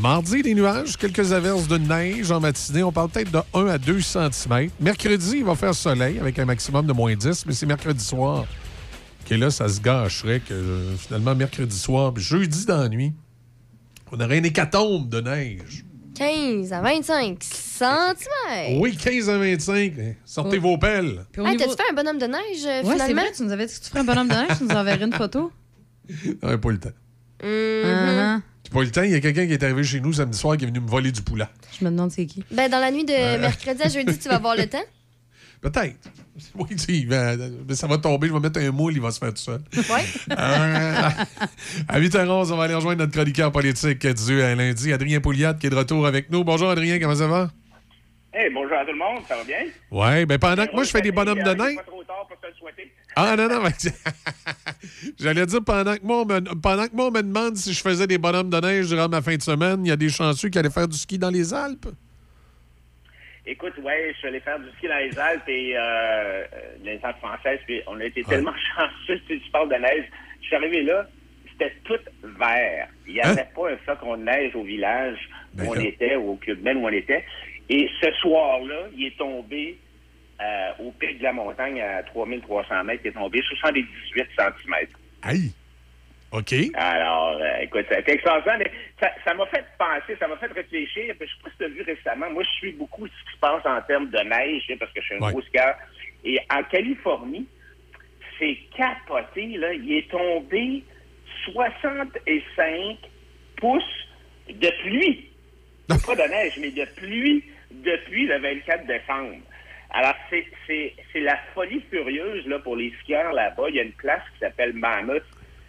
Mardi, 0.00 0.40
des 0.42 0.54
nuages, 0.54 0.96
quelques 0.96 1.32
averses 1.32 1.68
de 1.68 1.76
neige 1.76 2.30
en 2.30 2.40
matinée. 2.40 2.82
On 2.82 2.90
parle 2.90 3.10
peut-être 3.10 3.30
de 3.30 3.40
1 3.52 3.66
à 3.66 3.76
2 3.76 4.00
cm. 4.00 4.70
Mercredi, 4.80 5.36
il 5.38 5.44
va 5.44 5.54
faire 5.54 5.74
soleil 5.74 6.18
avec 6.18 6.38
un 6.38 6.46
maximum 6.46 6.86
de 6.86 6.92
moins 6.94 7.14
10, 7.14 7.44
mais 7.46 7.52
c'est 7.52 7.66
mercredi 7.66 8.02
soir 8.02 8.46
que 9.28 9.34
là, 9.34 9.50
ça 9.50 9.68
se 9.68 9.80
gâcherait 9.80 10.40
que 10.40 10.54
euh, 10.54 10.96
finalement, 10.96 11.34
mercredi 11.34 11.76
soir, 11.76 12.14
puis 12.14 12.22
jeudi 12.22 12.64
dans 12.64 12.78
la 12.78 12.88
nuit, 12.88 13.12
on 14.10 14.18
aurait 14.18 14.38
une 14.38 14.46
hécatombe 14.46 15.08
de 15.10 15.20
neige. 15.20 15.84
15 16.16 16.72
à 16.72 16.80
25 16.80 17.36
cm. 17.42 18.80
Oui, 18.80 18.96
15 18.96 19.28
à 19.28 19.38
25. 19.38 19.92
Sortez 20.24 20.58
vos 20.58 20.78
pelles. 20.78 21.26
Hey, 21.36 21.56
T'as-tu 21.58 21.76
fait 21.76 21.90
un 21.90 21.94
bonhomme 21.94 22.18
de 22.18 22.26
neige, 22.26 22.64
euh, 22.66 22.82
Ouais, 22.82 22.92
finalement? 22.94 23.22
vrai, 23.22 23.32
tu 23.36 23.42
nous 23.42 23.52
avais 23.52 23.66
dit 23.66 23.74
que 23.74 23.84
tu 23.84 23.90
ferais 23.90 24.00
un 24.00 24.04
bonhomme 24.04 24.28
de 24.28 24.34
neige, 24.34 24.58
tu 24.58 24.64
nous 24.64 24.74
enverrais 24.74 25.04
une 25.04 25.12
photo. 25.12 25.52
Non, 26.42 26.58
pas 26.58 26.70
le 26.70 26.78
temps. 26.80 26.88
Mhm. 27.42 27.82
Pas 27.82 28.36
le 28.36 28.40
temps. 28.90 29.02
Il 29.02 29.10
y 29.10 29.14
a 29.14 29.20
quelqu'un 29.20 29.46
qui 29.46 29.52
est 29.52 29.62
arrivé 29.62 29.82
chez 29.84 30.00
nous 30.00 30.12
samedi 30.12 30.38
soir 30.38 30.56
qui 30.56 30.64
est 30.64 30.68
venu 30.68 30.80
me 30.80 30.88
voler 30.88 31.12
du 31.12 31.22
poulet. 31.22 31.46
Je 31.78 31.84
me 31.84 31.90
demande 31.90 32.10
c'est 32.10 32.26
qui. 32.26 32.42
Ben, 32.50 32.70
dans 32.70 32.78
la 32.80 32.90
nuit 32.90 33.04
de 33.04 33.12
Euh. 33.12 33.38
mercredi 33.40 33.82
à 33.82 33.88
jeudi, 33.88 34.18
tu 34.18 34.28
vas 34.28 34.36
avoir 34.36 34.56
le 34.56 34.66
temps? 34.66 34.82
Peut-être. 35.60 35.96
Oui, 36.54 36.68
tu 36.70 36.78
sais, 36.78 36.92
il 36.92 37.06
va- 37.08 37.36
mais 37.68 37.74
ça 37.74 37.86
va 37.86 37.98
tomber, 37.98 38.28
je 38.28 38.32
vais 38.32 38.40
mettre 38.40 38.58
un 38.60 38.70
moule, 38.70 38.94
il 38.94 39.00
va 39.02 39.10
se 39.10 39.18
faire 39.18 39.28
tout 39.34 39.42
seul. 39.42 39.60
Ouais. 39.76 40.04
Euh, 40.30 41.08
à 41.88 42.00
8h11, 42.00 42.50
on 42.52 42.56
va 42.56 42.64
aller 42.64 42.74
rejoindre 42.74 43.00
notre 43.00 43.12
chroniqueur 43.12 43.52
politique 43.52 44.06
du 44.06 44.40
euh, 44.40 44.54
lundi, 44.54 44.90
Adrien 44.92 45.20
Pouliat, 45.20 45.52
qui 45.54 45.66
est 45.66 45.70
de 45.70 45.74
retour 45.76 46.06
avec 46.06 46.30
nous. 46.30 46.42
Bonjour, 46.44 46.70
Adrien, 46.70 46.98
comment 46.98 47.14
ça 47.14 47.26
va? 47.26 47.50
Hey, 48.32 48.48
bonjour 48.54 48.72
à 48.78 48.84
tout 48.86 48.92
le 48.92 48.98
monde, 48.98 49.22
ça 49.28 49.36
va 49.36 49.44
bien? 49.44 49.58
Oui, 49.90 50.24
ben 50.24 50.38
pendant 50.38 50.64
que 50.66 50.72
moi, 50.72 50.84
je 50.84 50.90
fais 50.90 51.02
des 51.02 51.10
bonhommes 51.12 51.42
de 51.42 51.50
neige. 51.50 51.76
Pas 51.76 51.82
trop 51.82 52.04
tard 52.04 52.26
pour 52.28 52.38
te 52.40 52.46
le 52.46 52.52
souhaiter. 52.54 52.90
Ah 53.16 53.34
non, 53.36 53.48
non, 53.48 53.62
mais 53.62 53.70
j'allais 55.20 55.46
dire 55.46 55.60
pendant 55.64 55.96
que, 55.96 56.02
moi, 56.02 56.22
on 56.22 56.26
me, 56.26 56.40
pendant 56.60 56.86
que 56.86 56.94
moi, 56.94 57.06
on 57.06 57.10
me 57.10 57.22
demande 57.22 57.56
si 57.56 57.72
je 57.72 57.82
faisais 57.82 58.06
des 58.06 58.18
bonhommes 58.18 58.50
de 58.50 58.60
neige 58.60 58.88
durant 58.88 59.08
ma 59.08 59.20
fin 59.20 59.36
de 59.36 59.42
semaine, 59.42 59.84
il 59.84 59.88
y 59.88 59.92
a 59.92 59.96
des 59.96 60.08
chanceux 60.08 60.48
qui 60.48 60.58
allaient 60.58 60.70
faire 60.70 60.88
du 60.88 60.96
ski 60.96 61.18
dans 61.18 61.30
les 61.30 61.52
Alpes. 61.52 61.88
Écoute, 63.46 63.72
ouais, 63.82 64.12
je 64.12 64.18
suis 64.18 64.28
allé 64.28 64.40
faire 64.40 64.60
du 64.60 64.68
ski 64.76 64.86
dans 64.86 64.98
les 64.98 65.18
Alpes 65.18 65.48
et 65.48 65.76
euh, 65.76 65.80
euh, 65.80 66.44
les 66.84 67.00
Alpes 67.02 67.18
françaises, 67.18 67.58
puis 67.66 67.80
on 67.86 67.98
a 67.98 68.04
été 68.04 68.22
tellement 68.24 68.54
chanceux, 68.76 69.20
si 69.26 69.40
tu 69.40 69.50
parles 69.50 69.70
de 69.70 69.76
neige. 69.76 70.04
Je 70.40 70.46
suis 70.46 70.56
arrivé 70.56 70.82
là, 70.82 71.08
c'était 71.50 71.74
tout 71.84 71.98
vert. 72.22 72.88
Il 73.06 73.14
n'y 73.14 73.20
avait 73.20 73.48
pas 73.54 73.72
un 73.72 73.76
flocon 73.78 74.16
de 74.16 74.22
neige 74.22 74.54
au 74.54 74.62
village 74.62 75.18
où 75.58 75.62
on 75.66 75.74
était, 75.74 76.16
ou 76.16 76.30
au 76.30 76.36
Club 76.36 76.62
Med 76.62 76.76
où 76.76 76.86
on 76.86 76.90
était. 76.90 77.24
Et 77.68 77.88
ce 78.00 78.10
soir-là, 78.20 78.88
il 78.96 79.06
est 79.06 79.16
tombé 79.16 79.78
euh, 80.42 80.70
au 80.80 80.90
pic 80.92 81.18
de 81.18 81.24
la 81.24 81.32
montagne 81.32 81.80
à 81.80 82.02
3300 82.04 82.84
mètres, 82.84 83.04
est 83.06 83.12
tombé 83.12 83.40
78 83.42 84.26
cm. 84.36 84.74
Aïe! 85.22 85.52
OK. 86.32 86.54
Alors, 86.74 87.36
euh, 87.40 87.56
écoute, 87.62 87.86
ça 87.88 87.96
a 87.96 87.98
été 88.00 88.12
extraordinaire, 88.12 88.58
mais 88.60 88.70
ça 89.24 89.34
m'a 89.34 89.46
fait 89.46 89.64
penser, 89.78 90.16
ça 90.18 90.28
m'a 90.28 90.36
fait 90.36 90.46
réfléchir. 90.52 91.12
Je 91.20 91.26
sais 91.26 91.30
pas 91.42 91.50
si 91.50 91.56
tu 91.58 91.64
as 91.64 91.68
vu 91.68 91.82
récemment, 91.82 92.30
moi, 92.30 92.44
je 92.44 92.50
suis 92.50 92.72
beaucoup 92.72 93.06
ce 93.06 93.12
qui 93.12 93.34
se 93.34 93.38
passe 93.40 93.66
en 93.66 93.80
termes 93.82 94.10
de 94.10 94.18
neige, 94.20 94.62
hein, 94.70 94.76
parce 94.78 94.92
que 94.92 95.00
je 95.00 95.06
suis 95.06 95.14
un 95.16 95.20
Ouais. 95.20 95.32
gros 95.32 95.42
skieur. 95.42 95.74
Et 96.24 96.38
en 96.54 96.62
Californie, 96.62 97.46
c'est 98.38 98.56
capoté, 98.76 99.46
là. 99.58 99.72
Il 99.74 99.92
est 99.92 100.08
tombé 100.10 100.84
65 101.44 102.98
pouces 103.56 103.82
de 104.48 104.70
pluie. 104.82 105.30
Pas 105.88 106.14
de 106.14 106.30
neige, 106.30 106.58
mais 106.60 106.70
de 106.70 106.84
pluie 106.96 107.44
depuis 107.70 108.26
le 108.26 108.38
24 108.38 108.86
décembre. 108.86 109.36
Alors, 109.92 110.14
c'est, 110.30 110.44
c'est, 110.66 110.94
c'est 111.12 111.20
la 111.20 111.36
folie 111.54 111.82
furieuse 111.90 112.46
là, 112.46 112.58
pour 112.60 112.76
les 112.76 112.92
skieurs 113.02 113.32
là-bas. 113.32 113.64
Il 113.70 113.74
y 113.76 113.80
a 113.80 113.84
une 113.84 113.92
place 113.92 114.22
qui 114.34 114.38
s'appelle 114.40 114.72
Mammoth 114.72 115.24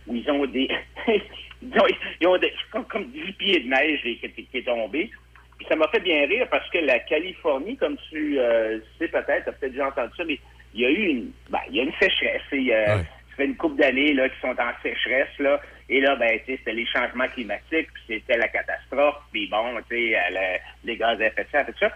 où 0.07 0.15
ils 0.15 0.29
ont 0.31 0.45
des. 0.45 0.69
ils 1.07 1.79
ont, 1.79 1.87
ils 2.19 2.27
ont 2.27 2.37
des, 2.37 2.53
comme, 2.71 2.85
comme 2.85 3.05
10 3.11 3.31
pieds 3.33 3.59
de 3.61 3.69
neige 3.69 4.01
qui, 4.03 4.17
qui- 4.31 4.45
qui 4.45 4.57
est 4.59 4.63
tombé. 4.65 5.09
Puis 5.57 5.67
ça 5.69 5.75
m'a 5.75 5.87
fait 5.89 5.99
bien 5.99 6.25
rire 6.27 6.47
parce 6.49 6.67
que 6.69 6.79
la 6.79 6.99
Californie, 6.99 7.77
comme 7.77 7.97
tu 8.09 8.39
euh, 8.39 8.79
sais 8.99 9.07
peut-être, 9.07 9.43
tu 9.43 9.49
as 9.49 9.53
peut-être 9.53 9.71
déjà 9.73 9.87
entendu 9.87 10.11
ça, 10.17 10.23
mais 10.25 10.39
il 10.73 10.81
y 10.81 10.85
a 10.85 10.89
eu 10.89 11.03
une, 11.07 11.31
ben, 11.49 11.59
il 11.69 11.75
y 11.75 11.79
a 11.79 11.83
une 11.83 11.93
sécheresse. 11.99 12.41
Et, 12.51 12.73
euh, 12.73 12.85
Ça 13.31 13.37
fait 13.37 13.45
une 13.45 13.55
couple 13.57 13.77
d'années 13.77 14.13
là, 14.13 14.27
qui 14.29 14.39
sont 14.41 14.49
en 14.59 14.71
sécheresse. 14.83 15.29
Là, 15.39 15.61
et 15.89 16.01
là, 16.01 16.15
ben, 16.15 16.37
tu 16.39 16.45
sais, 16.51 16.57
c'était 16.57 16.73
les 16.73 16.85
changements 16.85 17.27
climatiques, 17.29 17.87
puis 17.93 18.03
c'était 18.07 18.37
la 18.37 18.47
catastrophe, 18.49 19.15
puis 19.31 19.47
bon, 19.47 19.75
tu 19.89 19.95
sais, 19.95 20.15
euh, 20.17 20.19
le- 20.31 20.59
les 20.89 20.97
gaz 20.97 21.19
à 21.21 21.25
effet 21.27 21.43
de 21.45 21.49
serre, 21.49 21.65
tout 21.65 21.73
ça. 21.79 21.91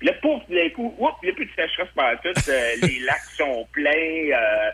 Puis 0.00 0.08
là, 0.08 0.14
pouf, 0.14 0.42
d'un 0.48 0.68
coup, 0.70 0.92
oups, 0.98 1.12
il 1.22 1.26
n'y 1.26 1.30
a 1.30 1.34
plus 1.34 1.44
de 1.46 1.50
sécheresse 1.54 1.88
par 1.94 2.20
tout. 2.22 2.28
euh, 2.48 2.74
les 2.82 2.98
lacs 3.00 3.20
sont 3.36 3.68
pleins. 3.72 3.92
euh, 3.92 4.70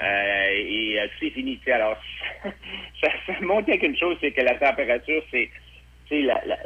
euh, 0.00 0.46
et 0.54 1.00
euh, 1.00 1.06
tout 1.18 1.26
est 1.26 1.30
fini. 1.30 1.60
Alors, 1.66 2.00
ça, 3.02 3.08
ça 3.26 3.32
montre 3.42 3.66
quelque 3.66 3.98
chose, 3.98 4.16
c'est 4.20 4.30
que 4.30 4.40
la 4.40 4.54
température, 4.54 5.22
c'est 5.30 5.50
tu 6.06 6.14
sais, 6.20 6.22
la, 6.22 6.40
la- 6.46 6.56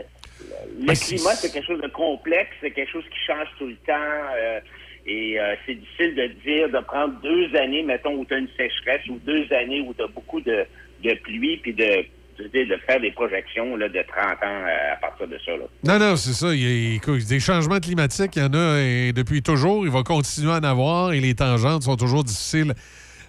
le 0.79 0.95
c'est- 0.95 1.17
climat, 1.17 1.35
c'est 1.37 1.51
quelque 1.53 1.67
chose 1.67 1.81
de 1.81 1.89
complexe, 1.89 2.51
c'est 2.61 2.71
quelque 2.71 2.91
chose 2.93 3.05
qui 3.11 3.19
change 3.27 3.49
tout 3.59 3.67
le 3.67 3.77
temps. 3.77 4.25
euh, 4.37 4.61
et 5.05 5.41
euh, 5.41 5.57
c'est 5.67 5.75
difficile 5.75 6.15
de 6.15 6.27
dire, 6.45 6.69
de 6.69 6.79
prendre 6.79 7.21
deux 7.23 7.57
années, 7.57 7.83
mettons, 7.83 8.15
où 8.15 8.25
tu 8.25 8.35
as 8.35 8.39
une 8.39 8.49
sécheresse, 8.57 9.05
ou 9.09 9.19
deux 9.25 9.53
années 9.53 9.81
où 9.81 9.93
tu 9.95 10.03
as 10.03 10.07
beaucoup 10.07 10.41
de, 10.41 10.65
de 11.03 11.15
pluie, 11.15 11.57
puis 11.57 11.73
de, 11.73 12.05
de, 12.43 12.75
de 12.75 12.77
faire 12.87 13.01
des 13.01 13.11
projections 13.13 13.77
là, 13.77 13.89
de 13.89 14.05
30 14.07 14.25
ans 14.25 14.37
euh, 14.43 14.93
à 14.93 14.97
partir 14.97 15.29
de 15.29 15.39
ça. 15.45 15.53
Là. 15.53 15.65
Non, 15.85 15.99
non, 15.99 16.17
c'est 16.17 16.33
ça. 16.33 16.55
Il 16.55 16.61
y 16.61 16.67
a 16.67 16.97
écoute, 16.97 17.25
des 17.27 17.41
changements 17.41 17.81
climatiques, 17.81 18.37
il 18.37 18.43
y 18.43 18.45
en 18.45 18.55
a 18.55 18.81
et 18.81 19.13
depuis 19.13 19.43
toujours. 19.43 19.85
Il 19.85 19.93
va 19.93 20.03
continuer 20.03 20.53
à 20.53 20.57
en 20.57 20.65
avoir 20.65 21.13
et 21.13 21.21
les 21.21 21.35
tangentes 21.35 21.83
sont 21.83 21.97
toujours 21.97 22.25
difficiles 22.25 22.75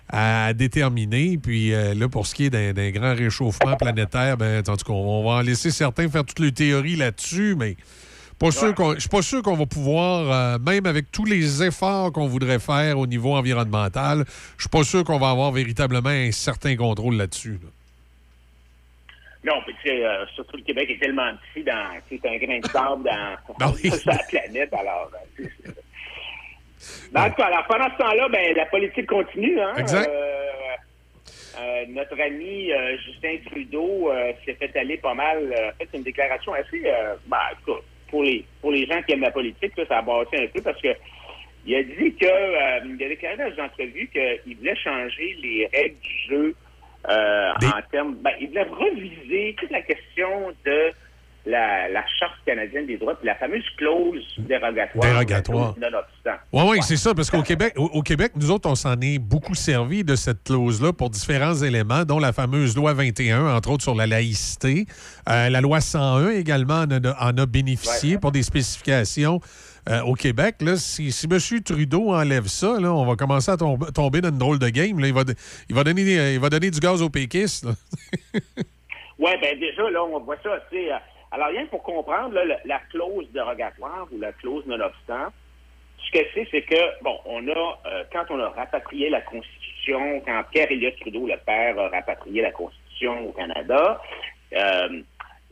à 0.10 0.54
déterminer. 0.54 1.38
Puis 1.42 1.74
euh, 1.74 1.94
là, 1.94 2.10
pour 2.10 2.28
ce 2.28 2.36
qui 2.36 2.46
est 2.46 2.50
d'un 2.50 2.92
grand 2.92 3.16
réchauffement 3.16 3.76
planétaire, 3.76 4.38
ben, 4.38 4.60
en 4.60 4.78
tout 4.78 4.86
cas, 4.86 4.94
on 4.94 5.24
va 5.24 5.38
en 5.38 5.42
laisser 5.42 5.72
certains 5.72 6.10
faire 6.10 6.26
toutes 6.26 6.40
les 6.40 6.52
théories 6.52 6.96
là-dessus, 6.96 7.56
mais 7.58 7.76
je 8.52 8.96
suis 9.00 9.10
pas 9.10 9.22
sûr 9.22 9.42
qu'on 9.42 9.56
va 9.56 9.66
pouvoir, 9.66 10.32
euh, 10.32 10.60
même 10.60 10.86
avec 10.86 11.12
tous 11.12 11.26
les 11.26 11.64
efforts 11.64 12.12
qu'on 12.12 12.28
voudrait 12.28 12.60
faire 12.60 13.00
au 13.00 13.08
niveau 13.08 13.36
environnemental, 13.36 14.26
je 14.58 14.64
suis 14.64 14.70
pas 14.70 14.84
sûr 14.84 15.04
qu'on 15.04 15.20
va 15.20 15.30
avoir 15.30 15.52
véritablement 15.52 16.10
un 16.10 16.32
certain 16.32 16.76
contrôle 16.76 17.16
là-dessus. 17.16 17.60
là. 17.64 17.70
Non, 19.44 19.62
puis 19.66 19.76
tu 19.84 19.90
sais, 19.90 20.06
euh, 20.06 20.26
surtout 20.36 20.58
le 20.58 20.64
Québec 20.64 20.90
est 20.90 21.00
tellement 21.00 21.32
petit 21.54 21.64
dans, 21.64 21.90
c'est 22.10 22.26
un 22.26 22.38
grain 22.38 22.60
de 22.60 22.68
sable 22.68 23.04
dans, 23.04 23.56
Ben 23.60 23.74
oui. 23.76 23.92
sur 23.92 24.10
la 24.10 24.18
planète, 24.30 24.74
alors. 24.74 25.12
Ben, 27.12 27.22
en 27.26 27.30
tout 27.30 27.36
cas, 27.36 27.46
alors, 27.46 27.66
pendant 27.68 27.90
ce 27.92 27.98
temps-là, 27.98 28.30
ben, 28.30 28.56
la 28.56 28.66
politique 28.68 29.08
continue, 29.08 29.60
hein. 29.60 29.74
Exact. 29.78 30.10
Euh, 30.10 30.40
euh, 31.60 31.86
notre 31.90 32.20
ami 32.20 32.72
euh, 32.72 32.98
Justin 33.06 33.36
Trudeau 33.46 34.12
s'est 34.46 34.56
fait 34.56 34.76
aller 34.78 34.98
pas 34.98 35.14
mal, 35.14 35.54
a 35.54 35.74
fait 35.74 35.98
une 35.98 36.04
déclaration 36.04 36.54
assez, 36.54 36.82
ben, 37.28 37.38
pour 38.10 38.24
les, 38.24 38.46
pour 38.62 38.72
les 38.72 38.86
gens 38.86 39.02
qui 39.04 39.14
aiment 39.14 39.22
la 39.22 39.32
politique, 39.32 39.76
là, 39.78 39.84
ça 39.88 39.98
a 39.98 40.02
bassé 40.02 40.38
un 40.38 40.48
peu 40.48 40.62
parce 40.62 40.82
que 40.82 40.96
il 41.66 41.76
a 41.76 41.84
dit 41.84 42.14
que, 42.16 42.86
il 42.86 43.04
a 43.04 43.08
déclaré 43.08 43.38
dans 43.38 43.54
une 43.54 43.62
entrevue 43.62 44.10
qu'il 44.10 44.58
voulait 44.58 44.76
changer 44.76 45.38
les 45.42 45.70
règles 45.74 46.00
du 46.00 46.18
jeu 46.30 46.56
euh, 47.10 47.52
en 47.62 47.82
termes, 47.92 48.16
ben, 48.24 48.32
il 48.40 48.48
voulait 48.50 48.64
reviser 48.64 49.56
toute 49.60 49.72
la 49.72 49.82
question 49.82 50.54
de 50.66 50.92
la, 51.46 51.90
la 51.90 52.04
Charte 52.20 52.38
canadienne 52.46 52.88
des 52.88 52.98
droits, 52.98 53.16
puis 53.16 53.28
la 53.28 53.36
fameuse 53.36 53.66
clause 53.78 54.24
dérogatoire. 54.38 55.12
Dérogatoire. 55.12 55.76
Oui, 56.54 56.64
oui, 56.70 56.78
c'est 56.82 56.96
ça, 56.96 57.14
parce 57.14 57.30
qu'au 57.30 57.42
Québec, 57.42 57.74
au, 57.76 57.86
au 57.86 58.02
Québec, 58.02 58.32
nous 58.36 58.50
autres, 58.50 58.70
on 58.70 58.76
s'en 58.76 59.00
est 59.02 59.20
beaucoup 59.20 59.56
servi 59.56 60.04
de 60.06 60.16
cette 60.16 60.44
clause-là 60.44 60.94
pour 60.94 61.10
différents 61.10 61.56
éléments, 61.56 62.06
dont 62.06 62.20
la 62.20 62.32
fameuse 62.32 62.76
loi 62.78 62.94
21, 62.94 63.54
entre 63.56 63.72
autres 63.72 63.84
sur 63.84 63.96
la 63.96 64.08
laïcité. 64.08 64.86
Euh, 65.30 65.50
la 65.50 65.60
loi 65.60 65.82
101 65.82 66.30
également 66.30 66.82
en 66.84 66.90
a, 66.92 67.30
en 67.30 67.38
a 67.38 67.46
bénéficié 67.46 68.18
pour 68.18 68.32
des 68.32 68.44
spécifications 68.44 69.42
euh, 69.90 70.02
au 70.02 70.14
Québec. 70.14 70.56
Là, 70.62 70.76
si, 70.76 71.12
M. 71.30 71.62
Trudeau 71.64 72.12
enlève 72.14 72.48
ça, 72.48 72.80
là, 72.80 72.94
on 72.94 73.06
va 73.06 73.16
commencer 73.16 73.52
à 73.52 73.58
tomber, 73.58 74.22
dans 74.22 74.30
une 74.30 74.38
drôle 74.38 74.60
de 74.60 74.70
game. 74.70 75.00
là. 75.00 75.08
Il, 75.08 75.14
va, 75.14 75.24
il, 75.70 75.76
va 75.76 75.84
donner, 75.84 76.34
il 76.34 76.40
va 76.40 76.50
donner 76.50 76.72
du 76.72 76.80
gaz 76.80 77.02
aux 77.02 77.10
péquistes. 77.10 77.68
Oui, 79.20 79.32
ben 79.42 79.58
déjà, 79.60 79.90
là, 79.90 80.04
on 80.04 80.20
voit 80.20 80.38
ça. 80.44 80.60
tu 80.70 80.76
sais, 80.76 80.92
euh, 80.92 80.98
alors, 81.32 81.48
rien 81.48 81.66
pour 81.68 81.84
comprendre, 81.84 82.34
la, 82.34 82.58
la 82.66 82.80
clause 82.92 83.26
dérogatoire 83.32 84.08
ou 84.12 84.20
la 84.20 84.34
clause 84.34 84.66
nonobstant, 84.66 85.32
ce 86.06 86.12
que 86.12 86.26
c'est, 86.34 86.48
c'est 86.52 86.62
que, 86.64 87.04
bon, 87.04 87.18
on 87.26 87.48
a, 87.48 87.80
euh, 87.86 88.04
quand 88.12 88.26
on 88.30 88.40
a 88.40 88.50
rapatrié 88.50 89.10
la 89.10 89.22
Constitution, 89.22 90.22
quand 90.26 90.44
Pierre 90.52 90.72
Elliott 90.72 91.00
Trudeau, 91.00 91.28
le 91.28 91.38
père, 91.46 91.80
a 91.80 91.90
rapatrié 91.90 92.42
la 92.42 92.52
Constitution 92.52 93.30
au 93.30 93.32
Canada, 93.32 94.02
euh, 94.56 95.02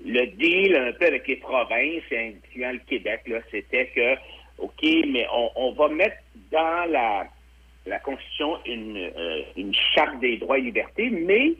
le 0.05 0.25
deal 0.27 0.75
un 0.75 0.91
peu 0.93 1.05
avec 1.05 1.27
les 1.27 1.37
provinces, 1.37 2.03
incluant 2.11 2.71
le 2.71 2.79
Québec, 2.79 3.21
c'était 3.51 3.87
que, 3.87 4.15
OK, 4.57 4.81
mais 4.83 5.27
on, 5.55 5.71
va 5.73 5.87
mettre 5.89 6.17
dans 6.51 6.89
la, 6.89 7.99
Constitution 7.99 8.57
une, 8.65 9.11
euh, 9.15 9.41
une 9.57 9.73
charte 9.95 10.19
des 10.19 10.37
droits 10.37 10.57
et 10.57 10.61
libertés, 10.61 11.09
mais 11.09 11.53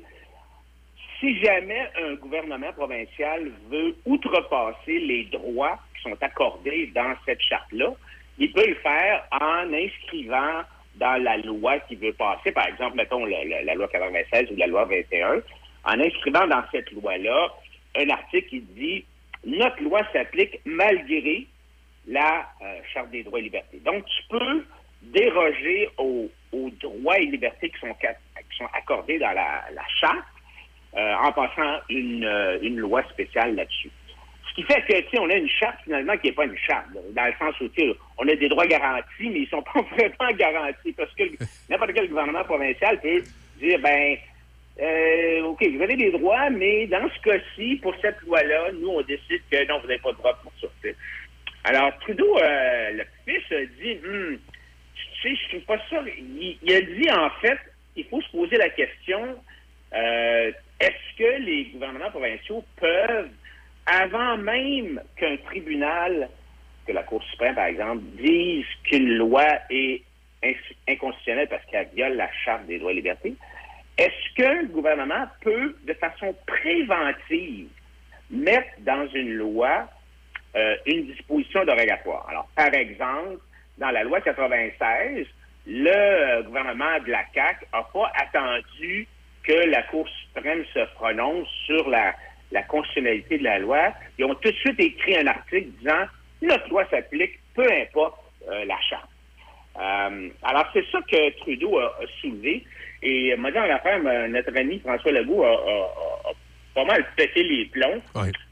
si 1.20 1.40
jamais 1.40 1.88
un 2.04 2.16
gouvernement 2.16 2.74
provincial 2.74 3.52
veut 3.70 3.96
outrepasser 4.06 5.00
les 5.00 5.26
droits 5.26 5.80
qui 5.96 6.10
sont 6.10 6.18
accordés 6.22 6.92
dans 6.96 7.14
cette 7.26 7.42
charte-là, 7.42 7.94
il 8.40 8.52
peut 8.52 8.68
le 8.68 8.76
faire 8.76 9.24
en 9.40 9.72
inscrivant 9.72 10.64
dans 10.96 11.24
la 11.24 11.38
loi 11.38 11.80
qui 11.82 11.96
veut 11.96 12.14
passer, 12.14 12.52
par 12.52 12.68
exemple, 12.68 12.98
mettons 12.98 13.24
la 13.26 13.76
loi 13.76 13.88
96 13.88 14.52
ou 14.52 14.56
la 14.58 14.68
loi 14.68 14.86
21, 14.86 15.42
en 15.86 16.00
inscrivant 16.00 16.48
dans 16.48 16.64
cette 16.72 16.92
loi-là 16.92 17.54
un 17.96 18.10
article 18.10 18.50
qui 18.50 18.62
dit 18.62 19.06
notre 19.46 19.82
loi 19.84 20.02
s'applique 20.14 20.60
malgré 20.66 21.48
la 22.08 22.48
euh, 22.62 22.80
Charte 22.94 23.12
des 23.12 23.24
droits 23.24 23.40
et 23.40 23.44
libertés. 23.44 23.80
Donc, 23.80 24.06
tu 24.06 24.24
peux 24.30 24.66
déroger 25.02 25.90
aux, 25.98 26.30
droits 26.80 27.20
et 27.20 27.26
libertés 27.26 27.70
qui 27.70 27.80
sont, 27.80 28.68
accordés 28.74 29.18
dans 29.18 29.32
la, 29.32 29.64
Charte 30.00 30.26
euh, 30.96 31.14
en 31.16 31.32
passant 31.32 31.80
une, 31.90 32.26
euh, 32.26 32.60
une 32.62 32.78
loi 32.78 33.04
spéciale 33.10 33.56
là-dessus. 33.56 33.90
Ce 34.50 34.56
qui 34.56 34.64
fait 34.64 34.82
que, 34.82 35.20
on 35.20 35.30
a 35.30 35.36
une 35.36 35.48
charte 35.48 35.78
finalement 35.86 36.18
qui 36.18 36.28
n'est 36.28 36.34
pas 36.34 36.44
une 36.44 36.58
charte, 36.58 36.88
dans 36.92 37.26
le 37.26 37.34
sens 37.40 37.56
où, 37.62 37.70
on 38.18 38.28
a 38.28 38.36
des 38.36 38.50
droits 38.50 38.68
garantis, 38.68 39.30
mais 39.30 39.42
ils 39.42 39.48
sont 39.48 39.62
pas 39.74 39.82
vraiment 39.82 40.36
garantis 40.38 40.92
parce 40.92 41.14
que 41.14 41.24
n'importe 41.70 41.94
quel 41.94 42.10
gouvernement 42.10 42.44
provincial 42.44 43.00
peut 43.00 43.24
dire, 43.60 43.80
ben, 43.80 44.18
euh, 44.80 45.42
OK, 45.44 45.64
vous 45.64 45.82
avez 45.82 45.96
des 45.96 46.12
droits, 46.12 46.50
mais 46.50 46.88
dans 46.88 47.10
ce 47.10 47.22
cas-ci, 47.22 47.76
pour 47.78 47.94
cette 48.02 48.22
loi-là, 48.22 48.72
nous, 48.80 48.90
on 48.90 49.02
décide 49.02 49.42
que 49.52 49.68
non, 49.68 49.80
vous 49.80 49.88
n'avez 49.88 50.00
pas 50.00 50.12
de 50.12 50.18
droit 50.18 50.40
pour 50.42 50.52
ça. 50.62 50.68
Alors, 51.64 51.98
Trudeau, 52.00 52.38
euh, 52.40 52.92
le 52.92 53.04
fils, 53.26 53.44
a 53.52 53.66
dit, 53.82 54.00
Hum, 54.06 54.40
tu 54.96 55.30
sais, 55.30 55.36
je 55.36 55.50
trouve 55.50 55.66
pas 55.66 55.84
ça. 55.90 56.02
Il, 56.18 56.58
il 56.64 56.74
a 56.74 56.82
dit, 56.82 57.12
en 57.12 57.30
fait, 57.42 57.60
il 57.96 58.06
faut 58.06 58.22
se 58.22 58.32
poser 58.32 58.58
la 58.58 58.70
question, 58.70 59.38
euh, 59.94 60.52
est-ce 60.80 61.18
que 61.18 61.42
les 61.42 61.66
gouvernements 61.66 62.10
provinciaux 62.10 62.64
peuvent, 62.78 63.30
avant 63.86 64.38
même 64.38 65.02
qu'un 65.18 65.38
tribunal, 65.38 66.30
que 66.88 66.94
la 66.94 67.04
Cour 67.04 67.24
suprême, 67.24 67.56
par 67.56 67.66
exemple, 67.66 68.04
dise 68.18 68.66
qu'une 68.84 69.18
loi 69.18 69.46
est 69.70 70.02
inconstitutionnelle 70.88 71.48
parce 71.50 71.66
qu'elle 71.66 71.90
viole 71.94 72.16
la 72.16 72.30
Charte 72.44 72.66
des 72.66 72.80
droits 72.80 72.92
et 72.92 72.96
libertés, 72.96 73.36
est-ce 74.02 74.34
que 74.36 74.62
le 74.64 74.68
gouvernement 74.70 75.28
peut, 75.42 75.76
de 75.86 75.94
façon 75.94 76.36
préventive, 76.48 77.68
mettre 78.32 78.70
dans 78.80 79.08
une 79.10 79.34
loi 79.34 79.88
euh, 80.56 80.76
une 80.88 81.06
disposition 81.06 81.64
dérogatoire? 81.66 82.26
Alors, 82.28 82.48
par 82.56 82.74
exemple, 82.74 83.38
dans 83.78 83.92
la 83.92 84.04
loi 84.04 84.20
96, 84.22 85.28
le 85.68 85.88
euh, 85.88 86.42
gouvernement 86.42 87.00
de 87.06 87.12
la 87.12 87.24
CAQ 87.32 87.66
n'a 87.72 87.84
pas 87.94 88.12
attendu 88.16 89.08
que 89.44 89.70
la 89.70 89.84
Cour 89.84 90.08
suprême 90.10 90.66
se 90.74 90.80
prononce 90.96 91.48
sur 91.68 91.88
la, 91.88 92.16
constitutionnalité 92.68 93.38
de 93.38 93.44
la 93.44 93.60
loi. 93.60 93.94
Ils 94.18 94.26
ont 94.26 94.34
tout 94.34 94.50
de 94.50 94.56
suite 94.56 94.80
écrit 94.80 95.18
un 95.18 95.28
article 95.28 95.70
disant 95.80 96.06
notre 96.42 96.68
loi 96.70 96.86
s'applique, 96.90 97.40
peu 97.54 97.72
importe 97.72 98.20
euh, 98.50 98.66
la 98.66 98.80
charte. 98.82 99.10
Alors, 100.44 100.66
c'est 100.74 100.86
ça 100.92 101.00
que 101.10 101.30
Trudeau 101.40 101.80
a 101.80 101.94
soulevé. 102.20 102.66
Et 103.04 103.36
m'a 103.36 103.52
dit 103.52 103.58
en 103.58 103.64
affaire, 103.70 103.96
m- 103.98 104.32
notre 104.32 104.56
ami 104.58 104.80
François 104.80 105.12
Legault 105.12 105.44
a, 105.44 105.50
a- 105.54 106.30
a- 106.30 106.34
pas 106.76 106.86
mal 106.86 107.06
pété 107.18 107.44
les 107.44 107.66
plombs 107.66 108.02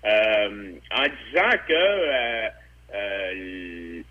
euh, 0.06 0.72
en 0.92 1.04
disant 1.04 1.50
que 1.68 1.74
euh, 1.74 2.48
euh, 2.96 4.02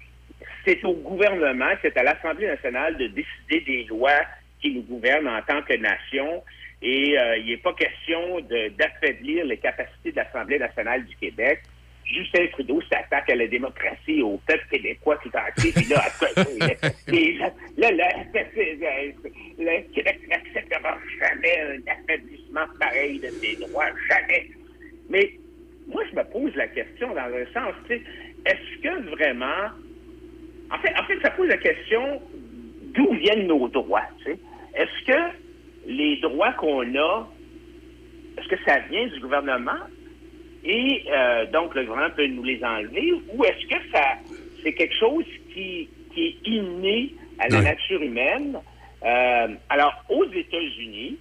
c'est 0.65 0.82
au 0.85 0.93
gouvernement, 0.94 1.70
c'est 1.82 1.97
à 1.97 2.02
l'Assemblée 2.02 2.47
nationale 2.47 2.97
de 2.97 3.09
décider 3.09 3.60
des 3.66 3.85
lois 3.85 4.20
qui 4.60 4.73
nous 4.73 4.82
gouvernent 4.82 5.28
en 5.28 5.43
tant 5.43 5.62
que 5.62 5.74
nation. 5.74 6.43
Et 6.81 7.19
euh, 7.19 7.36
il 7.39 7.47
n'est 7.47 7.56
pas 7.56 7.73
question 7.74 8.40
d'affaiblir 8.78 9.44
les 9.44 9.56
capacités 9.56 10.12
de 10.12 10.16
l'Assemblée 10.16 10.59
nationale 10.59 11.05
du 11.05 11.16
Québec. 11.16 11.60
Justin 12.09 12.47
Trudeau 12.53 12.81
s'attaque 12.91 13.31
à 13.31 13.37
la 13.37 13.47
démocratie, 13.47 14.23
au 14.23 14.39
peuple 14.47 14.65
québécois 14.71 15.19
tout 15.23 15.31
entier. 15.37 15.73
Puis 15.73 15.87
là, 15.87 16.03
là, 17.77 17.91
là, 17.91 18.09
le 19.59 19.95
Québec 19.95 20.21
n'acceptera 20.29 20.99
jamais 21.19 21.61
un 21.61 21.93
affaiblissement 21.93 22.67
pareil 22.81 23.19
de 23.21 23.29
ses 23.29 23.57
droits. 23.57 23.91
Jamais. 24.09 24.49
Mais 25.11 25.33
moi, 25.87 26.03
je 26.11 26.17
me 26.17 26.25
pose 26.25 26.55
la 26.55 26.69
question 26.69 27.09
dans 27.09 27.21
un 27.21 27.47
sens, 27.53 27.75
tu 27.89 27.97
sais, 27.97 28.03
est-ce 28.47 28.83
que 28.83 29.11
vraiment... 29.11 29.69
En 30.71 30.79
fait, 30.79 30.95
en 30.99 31.05
fait, 31.05 31.19
ça 31.23 31.31
pose 31.31 31.49
la 31.49 31.57
question 31.57 32.21
d'où 32.95 33.13
viennent 33.15 33.47
nos 33.47 33.69
droits, 33.69 34.09
tu 34.19 34.33
sais? 34.33 34.39
Est-ce 34.75 35.07
que 35.07 35.37
les 35.87 36.19
droits 36.21 36.53
qu'on 36.53 36.83
a, 36.95 37.29
est-ce 38.39 38.49
que 38.49 38.65
ça 38.65 38.79
vient 38.91 39.07
du 39.07 39.21
gouvernement 39.21 39.79
et 40.65 41.05
euh, 41.11 41.47
donc 41.47 41.75
le 41.75 41.85
gouvernement 41.85 42.15
peut 42.15 42.27
nous 42.27 42.45
les 42.45 42.63
enlever 42.65 43.13
ou 43.33 43.45
est-ce 43.45 43.67
que 43.67 43.91
ça 43.93 44.17
c'est 44.63 44.73
quelque 44.73 44.95
chose 44.97 45.25
qui, 45.53 45.89
qui 46.15 46.27
est 46.27 46.49
inné 46.49 47.15
à 47.39 47.49
la 47.49 47.61
nature 47.63 48.03
humaine? 48.03 48.59
Euh, 49.05 49.49
alors, 49.69 50.05
aux 50.09 50.25
États-Unis, 50.25 51.19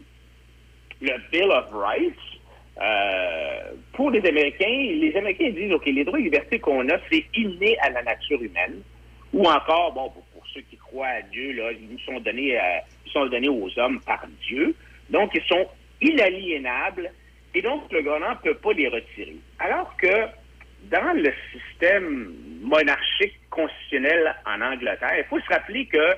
le 1.01 1.13
Bill 1.31 1.51
of 1.51 1.65
Rights, 1.71 2.15
euh, 2.81 3.73
pour 3.93 4.11
les 4.11 4.25
Américains, 4.27 4.65
les 4.67 5.15
Américains 5.15 5.49
disent, 5.49 5.71
OK, 5.71 5.85
les 5.85 6.03
droits 6.03 6.19
et 6.19 6.23
libertés 6.23 6.59
qu'on 6.59 6.87
a, 6.89 6.97
c'est 7.11 7.25
inné 7.35 7.77
à 7.79 7.89
la 7.89 8.03
nature 8.03 8.41
humaine. 8.41 8.81
Ou 9.33 9.43
encore, 9.45 9.93
bon, 9.93 10.09
pour, 10.09 10.23
pour 10.33 10.47
ceux 10.53 10.61
qui 10.61 10.77
croient 10.77 11.07
à 11.07 11.21
Dieu, 11.21 11.53
là, 11.53 11.71
ils 11.71 11.87
nous 11.89 11.99
sont 11.99 12.19
donnés, 12.19 12.57
euh, 12.57 12.79
ils 13.05 13.11
sont 13.11 13.25
donnés 13.27 13.49
aux 13.49 13.69
hommes 13.77 13.99
par 14.01 14.25
Dieu. 14.47 14.75
Donc, 15.09 15.31
ils 15.35 15.43
sont 15.43 15.67
inaliénables 16.01 17.11
et 17.53 17.61
donc 17.61 17.91
le 17.91 18.01
gouvernement 18.01 18.35
ne 18.43 18.51
peut 18.51 18.57
pas 18.57 18.73
les 18.73 18.87
retirer. 18.87 19.37
Alors 19.59 19.95
que 19.97 20.27
dans 20.83 21.13
le 21.13 21.31
système 21.51 22.33
monarchique 22.61 23.39
constitutionnel 23.49 24.35
en 24.45 24.61
Angleterre, 24.61 25.17
il 25.17 25.25
faut 25.25 25.39
se 25.39 25.47
rappeler 25.47 25.85
que 25.85 26.15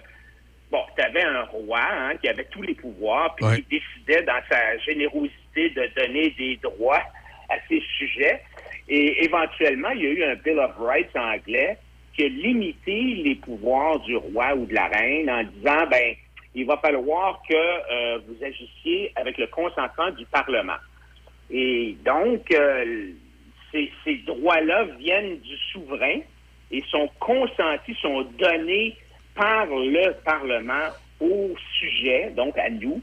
bon, 0.72 0.81
tu 0.95 1.03
avais 1.03 1.23
un 1.23 1.43
roi 1.43 1.81
hein, 1.81 2.15
qui 2.18 2.30
avait 2.30 2.45
tous 2.45 2.61
les 2.61 2.76
pouvoirs, 2.76 3.35
puis 3.35 3.64
qui 3.64 3.80
décidait 3.80 4.23
dans 4.23 4.41
sa 4.49 4.77
générosité 4.80 5.69
de 5.69 5.89
donner 5.95 6.30
des 6.38 6.57
droits 6.57 7.03
à 7.49 7.56
ses 7.68 7.81
sujets. 7.97 8.41
Et 8.88 9.23
éventuellement, 9.23 9.89
il 9.89 10.01
y 10.01 10.07
a 10.07 10.10
eu 10.10 10.23
un 10.23 10.35
Bill 10.35 10.60
of 10.60 10.72
Rights 10.80 11.15
anglais 11.15 11.77
qui 12.15 12.23
a 12.23 12.27
limité 12.27 13.01
les 13.23 13.35
pouvoirs 13.35 13.99
du 13.99 14.15
roi 14.15 14.56
ou 14.56 14.65
de 14.65 14.73
la 14.73 14.88
reine 14.88 15.30
en 15.30 15.43
disant, 15.43 15.88
ben, 15.89 16.15
il 16.56 16.65
va 16.65 16.77
falloir 16.77 17.41
que 17.47 17.56
euh, 17.56 18.19
vous 18.27 18.43
agissiez 18.43 19.11
avec 19.15 19.38
le 19.38 19.47
consentement 19.47 20.10
du 20.11 20.26
Parlement. 20.26 20.77
Et 21.51 21.97
donc, 22.05 22.51
euh, 22.51 23.11
ces, 23.71 23.91
ces 24.03 24.15
droits-là 24.26 24.85
viennent 24.99 25.39
du 25.39 25.57
souverain 25.71 26.19
et 26.71 26.84
sont 26.89 27.09
consentis, 27.19 27.95
sont 28.01 28.21
donnés 28.38 28.95
par 29.35 29.65
le 29.67 30.13
Parlement 30.23 30.89
au 31.19 31.55
sujet, 31.80 32.31
donc 32.35 32.57
à 32.57 32.69
nous. 32.69 33.01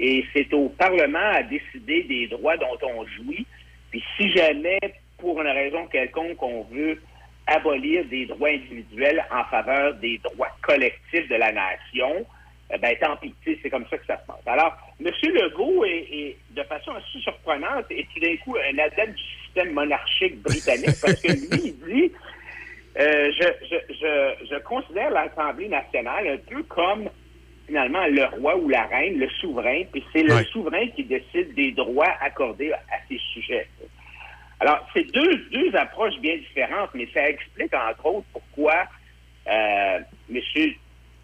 Et 0.00 0.24
c'est 0.32 0.52
au 0.54 0.68
Parlement 0.70 1.30
à 1.32 1.42
décider 1.42 2.04
des 2.04 2.26
droits 2.28 2.56
dont 2.56 2.78
on 2.82 3.06
jouit. 3.06 3.46
Puis 3.90 4.02
si 4.16 4.30
jamais, 4.32 4.78
pour 5.18 5.40
une 5.40 5.48
raison 5.48 5.86
quelconque, 5.86 6.42
on 6.42 6.62
veut 6.64 7.00
abolir 7.46 8.04
des 8.06 8.26
droits 8.26 8.48
individuels 8.48 9.24
en 9.30 9.44
faveur 9.44 9.94
des 9.94 10.18
droits 10.18 10.56
collectifs 10.62 11.28
de 11.28 11.34
la 11.34 11.52
nation, 11.52 12.24
eh 12.72 12.78
ben 12.78 12.96
tant 13.00 13.16
pis, 13.16 13.34
c'est 13.44 13.70
comme 13.70 13.86
ça 13.90 13.98
que 13.98 14.06
ça 14.06 14.18
se 14.20 14.26
passe. 14.26 14.46
Alors, 14.46 14.76
M. 15.04 15.12
Legault 15.34 15.84
est, 15.84 16.06
est, 16.10 16.36
de 16.50 16.62
façon 16.64 16.92
assez 16.92 17.18
surprenante, 17.20 17.86
est 17.90 18.06
tout 18.14 18.20
d'un 18.20 18.36
coup 18.36 18.56
un 18.56 18.78
adepte 18.78 19.16
du 19.16 19.22
système 19.44 19.72
monarchique 19.72 20.40
britannique 20.42 21.00
parce 21.00 21.20
que 21.20 21.32
lui, 21.32 21.62
il 21.64 21.78
dit 21.78 22.12
euh, 22.98 23.30
je, 23.32 23.46
je, 23.70 23.94
je, 23.94 24.46
je 24.50 24.58
considère 24.62 25.10
l'Assemblée 25.10 25.68
nationale 25.68 26.28
un 26.28 26.36
peu 26.36 26.62
comme 26.64 27.08
finalement 27.66 28.06
le 28.06 28.24
roi 28.36 28.56
ou 28.56 28.68
la 28.68 28.84
reine, 28.84 29.18
le 29.18 29.28
souverain, 29.40 29.82
puis 29.90 30.04
c'est 30.12 30.22
le 30.22 30.44
souverain 30.44 30.88
qui 30.88 31.04
décide 31.04 31.54
des 31.54 31.72
droits 31.72 32.14
accordés 32.20 32.72
à 32.72 32.98
ces 33.08 33.18
sujets. 33.32 33.66
Alors, 34.60 34.86
c'est 34.94 35.10
deux, 35.12 35.36
deux 35.50 35.74
approches 35.74 36.18
bien 36.20 36.36
différentes, 36.36 36.90
mais 36.94 37.08
ça 37.12 37.28
explique 37.28 37.74
entre 37.74 38.06
autres 38.06 38.26
pourquoi 38.32 38.84
euh, 39.48 39.98
M. 40.30 40.40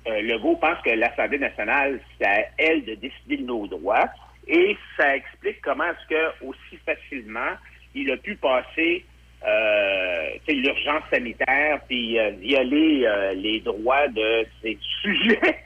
euh, 0.09 0.22
Legault 0.22 0.56
pense 0.56 0.80
que 0.85 0.90
l'Assemblée 0.90 1.39
nationale, 1.39 2.01
c'est 2.18 2.26
à 2.26 2.47
elle 2.59 2.85
de 2.85 2.94
décider 2.94 3.39
de 3.39 3.44
nos 3.44 3.66
droits, 3.66 4.09
et 4.47 4.76
ça 4.97 5.16
explique 5.16 5.60
comment 5.62 5.85
est-ce 5.85 6.09
que 6.09 6.47
aussi 6.47 6.78
facilement 6.85 7.56
il 7.94 8.10
a 8.10 8.16
pu 8.16 8.36
passer 8.36 9.05
euh, 9.47 10.30
l'urgence 10.48 11.02
sanitaire 11.12 11.80
puis 11.86 12.18
euh, 12.18 12.30
violer 12.40 13.05
euh, 13.06 13.35
les 13.35 13.60
droits 13.60 14.09
de 14.09 14.44
ces 14.60 14.76
sujets 15.02 15.64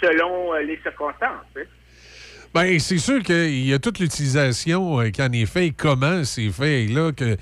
selon 0.00 0.52
les 0.54 0.78
circonstances. 0.82 1.46
sais. 1.54 1.66
Ben, 2.54 2.78
c'est 2.78 2.98
sûr 2.98 3.22
qu'il 3.22 3.66
y 3.66 3.72
a 3.72 3.78
toute 3.78 3.98
l'utilisation 3.98 4.98
qu'en 5.16 5.32
est 5.32 5.46
fait 5.46 5.66
et 5.66 5.72
comment 5.72 6.24
c'est 6.24 6.50
fait. 6.50 6.86
Là, 6.86 7.12
que 7.12 7.36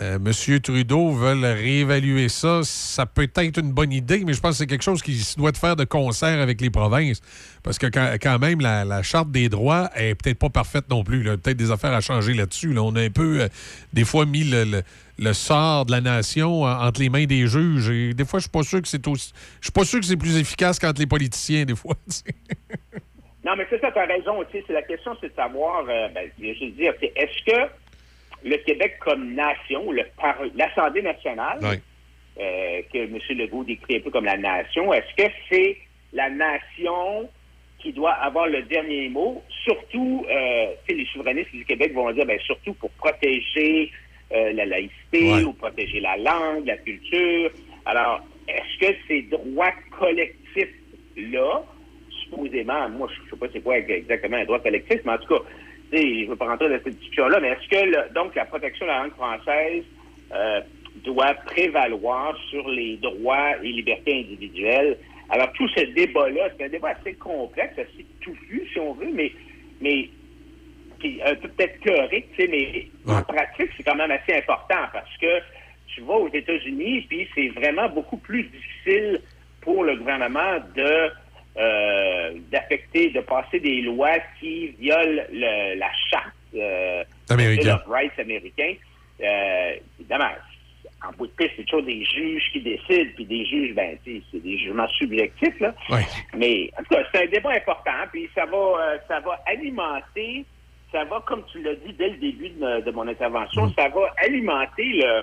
euh, 0.00 0.16
M. 0.16 0.60
Trudeau 0.60 1.10
veut 1.10 1.38
réévaluer 1.40 2.28
ça, 2.28 2.60
ça 2.62 3.04
peut 3.04 3.28
être 3.34 3.58
une 3.58 3.72
bonne 3.72 3.92
idée, 3.92 4.24
mais 4.24 4.32
je 4.32 4.40
pense 4.40 4.52
que 4.52 4.56
c'est 4.58 4.66
quelque 4.66 4.82
chose 4.84 5.02
qui 5.02 5.20
doit 5.36 5.52
de 5.52 5.58
faire 5.58 5.76
de 5.76 5.84
concert 5.84 6.40
avec 6.40 6.60
les 6.60 6.70
provinces. 6.70 7.20
Parce 7.62 7.78
que 7.78 7.86
quand, 7.86 8.38
même, 8.38 8.60
la, 8.60 9.02
charte 9.02 9.30
des 9.30 9.48
droits 9.48 9.90
est 9.94 10.14
peut-être 10.14 10.38
pas 10.38 10.48
parfaite 10.48 10.88
non 10.88 11.04
plus. 11.04 11.22
là. 11.22 11.36
Peut-être 11.36 11.56
des 11.58 11.70
affaires 11.70 11.92
à 11.92 12.00
changer 12.00 12.32
là-dessus. 12.32 12.72
là. 12.72 12.82
On 12.82 12.96
a 12.96 13.02
un 13.02 13.10
peu, 13.10 13.42
euh, 13.42 13.48
des 13.92 14.04
fois, 14.04 14.24
mis 14.24 14.44
le, 14.44 14.82
sort 15.34 15.86
de 15.86 15.92
la 15.92 16.00
nation 16.00 16.62
en- 16.62 16.86
entre 16.86 17.00
les 17.00 17.10
mains 17.10 17.26
des 17.26 17.46
juges. 17.46 18.14
Des 18.14 18.24
fois, 18.24 18.38
je 18.38 18.44
suis 18.44 18.50
pas 18.50 18.62
sûr 18.62 18.80
que 18.80 18.88
c'est 18.88 19.06
aussi. 19.06 19.32
Suis 19.60 19.72
pas 19.72 19.84
sûr 19.84 20.00
que 20.00 20.06
c'est 20.06 20.16
plus 20.16 20.36
efficace 20.36 20.78
qu'entre 20.78 21.00
les 21.00 21.06
politiciens, 21.06 21.64
des 21.64 21.76
fois. 21.76 21.94
Non, 23.44 23.56
mais 23.56 23.66
c'est 23.68 23.80
ça, 23.80 23.90
tu 23.90 23.98
as 23.98 24.06
raison. 24.06 24.44
C'est 24.52 24.72
la 24.72 24.82
question, 24.82 25.16
c'est 25.20 25.28
de 25.30 25.34
savoir, 25.34 25.80
euh, 25.88 26.08
ben, 26.14 26.30
je 26.38 26.64
veux 26.64 26.70
dire, 26.70 26.92
est-ce 27.16 27.44
que 27.44 27.72
le 28.44 28.56
Québec 28.58 28.96
comme 29.00 29.34
nation, 29.34 29.92
l'Assemblée 30.54 31.02
nationale, 31.02 31.58
euh, 32.40 32.82
que 32.92 32.98
M. 32.98 33.18
Legault 33.30 33.64
décrit 33.64 33.96
un 33.96 34.00
peu 34.00 34.10
comme 34.10 34.24
la 34.24 34.36
nation, 34.36 34.92
est-ce 34.92 35.22
que 35.22 35.30
c'est 35.50 35.76
la 36.12 36.30
nation 36.30 37.28
qui 37.78 37.92
doit 37.92 38.12
avoir 38.12 38.46
le 38.46 38.62
dernier 38.62 39.08
mot? 39.08 39.42
Surtout, 39.64 40.24
euh, 40.30 40.66
tu 40.86 40.94
sais, 40.94 41.00
les 41.00 41.06
souverainistes 41.06 41.52
du 41.52 41.64
Québec 41.64 41.92
vont 41.94 42.10
dire, 42.12 42.26
ben, 42.26 42.38
surtout 42.40 42.74
pour 42.74 42.90
protéger 42.92 43.90
euh, 44.32 44.52
la 44.52 44.64
laïcité 44.64 45.44
ou 45.44 45.52
protéger 45.52 46.00
la 46.00 46.16
langue, 46.16 46.66
la 46.66 46.76
culture. 46.78 47.50
Alors, 47.84 48.20
est-ce 48.48 48.86
que 48.86 48.96
ces 49.08 49.22
droits 49.22 49.74
collectifs-là, 49.98 51.62
supposément, 52.22 52.88
moi, 52.88 53.08
je 53.14 53.22
ne 53.22 53.30
sais 53.30 53.36
pas 53.36 53.46
c'est 53.52 53.60
quoi 53.60 53.78
exactement 53.78 54.38
un 54.38 54.44
droit 54.44 54.60
collectif, 54.60 55.00
mais 55.04 55.12
en 55.12 55.18
tout 55.18 55.34
cas, 55.34 55.42
je 55.98 56.24
ne 56.24 56.26
veux 56.30 56.36
pas 56.36 56.46
rentrer 56.46 56.68
dans 56.68 56.82
cette 56.82 56.96
discussion-là, 56.96 57.40
mais 57.40 57.48
est-ce 57.48 57.68
que, 57.68 57.84
le- 57.84 58.14
donc, 58.14 58.34
la 58.34 58.46
protection 58.46 58.86
de 58.86 58.90
la 58.90 59.02
langue 59.02 59.12
française 59.12 59.84
euh, 60.32 60.60
doit 61.04 61.34
prévaloir 61.46 62.36
sur 62.48 62.68
les 62.68 62.96
droits 62.96 63.56
et 63.62 63.68
libertés 63.68 64.20
individuelles? 64.20 64.98
Alors, 65.28 65.52
tout 65.52 65.68
ce 65.68 65.80
débat-là, 65.80 66.48
c'est 66.56 66.64
un 66.64 66.68
débat 66.68 66.90
assez 66.90 67.14
complexe, 67.14 67.78
assez 67.78 68.06
touffu, 68.20 68.66
si 68.72 68.78
on 68.80 68.92
veut, 68.94 69.10
mais, 69.12 69.32
mais 69.80 70.08
puis 70.98 71.20
un 71.24 71.34
peu 71.34 71.48
peut-être 71.48 71.80
théorique, 71.80 72.26
tu 72.36 72.42
sais, 72.42 72.48
mais 72.48 72.86
en 73.12 73.22
pratique, 73.22 73.70
c'est 73.76 73.82
quand 73.82 73.94
même 73.94 74.10
assez 74.10 74.34
important 74.34 74.84
parce 74.92 75.16
que 75.20 75.40
tu 75.94 76.00
vas 76.02 76.14
aux 76.14 76.32
États-Unis, 76.32 77.02
puis 77.08 77.28
c'est 77.34 77.48
vraiment 77.48 77.88
beaucoup 77.88 78.18
plus 78.18 78.44
difficile 78.44 79.20
pour 79.60 79.84
le 79.84 79.96
gouvernement 79.96 80.58
de 80.74 81.10
euh, 81.56 82.32
d'affecter, 82.50 83.10
de 83.10 83.20
passer 83.20 83.60
des 83.60 83.82
lois 83.82 84.18
qui 84.40 84.68
violent 84.78 85.22
le- 85.32 85.78
la 85.78 85.90
charte 86.10 86.34
euh, 86.54 87.04
Américaine. 87.30 87.72
Of 87.74 87.82
Rights 87.88 88.18
américain. 88.18 88.74
Euh, 89.22 89.74
évidemment, 90.00 90.30
en 91.06 91.12
bout 91.12 91.26
de 91.26 91.32
piste, 91.32 91.50
c'est 91.56 91.64
toujours 91.64 91.84
des 91.84 92.04
juges 92.04 92.50
qui 92.52 92.60
décident, 92.60 93.10
puis 93.16 93.24
des 93.24 93.44
juges, 93.44 93.74
ben, 93.74 93.96
c'est 94.04 94.22
des 94.42 94.58
jugements 94.58 94.88
subjectifs, 94.88 95.58
là. 95.60 95.74
Mais 96.36 96.70
en 96.78 96.82
tout 96.84 96.94
cas, 96.94 97.02
c'est 97.12 97.24
un 97.24 97.26
débat 97.30 97.50
important, 97.50 97.90
puis 98.12 98.28
ça 98.34 98.44
va, 98.46 98.56
euh, 98.56 98.98
ça 99.08 99.20
va 99.20 99.40
alimenter, 99.46 100.44
ça 100.92 101.04
va, 101.04 101.22
comme 101.26 101.44
tu 101.50 101.62
l'as 101.62 101.74
dit 101.74 101.92
dès 101.98 102.10
le 102.10 102.16
début 102.16 102.50
de, 102.50 102.80
de 102.82 102.90
mon 102.90 103.06
intervention, 103.08 103.68
ça 103.76 103.88
va 103.88 104.14
alimenter 104.18 104.84
le, 104.84 105.22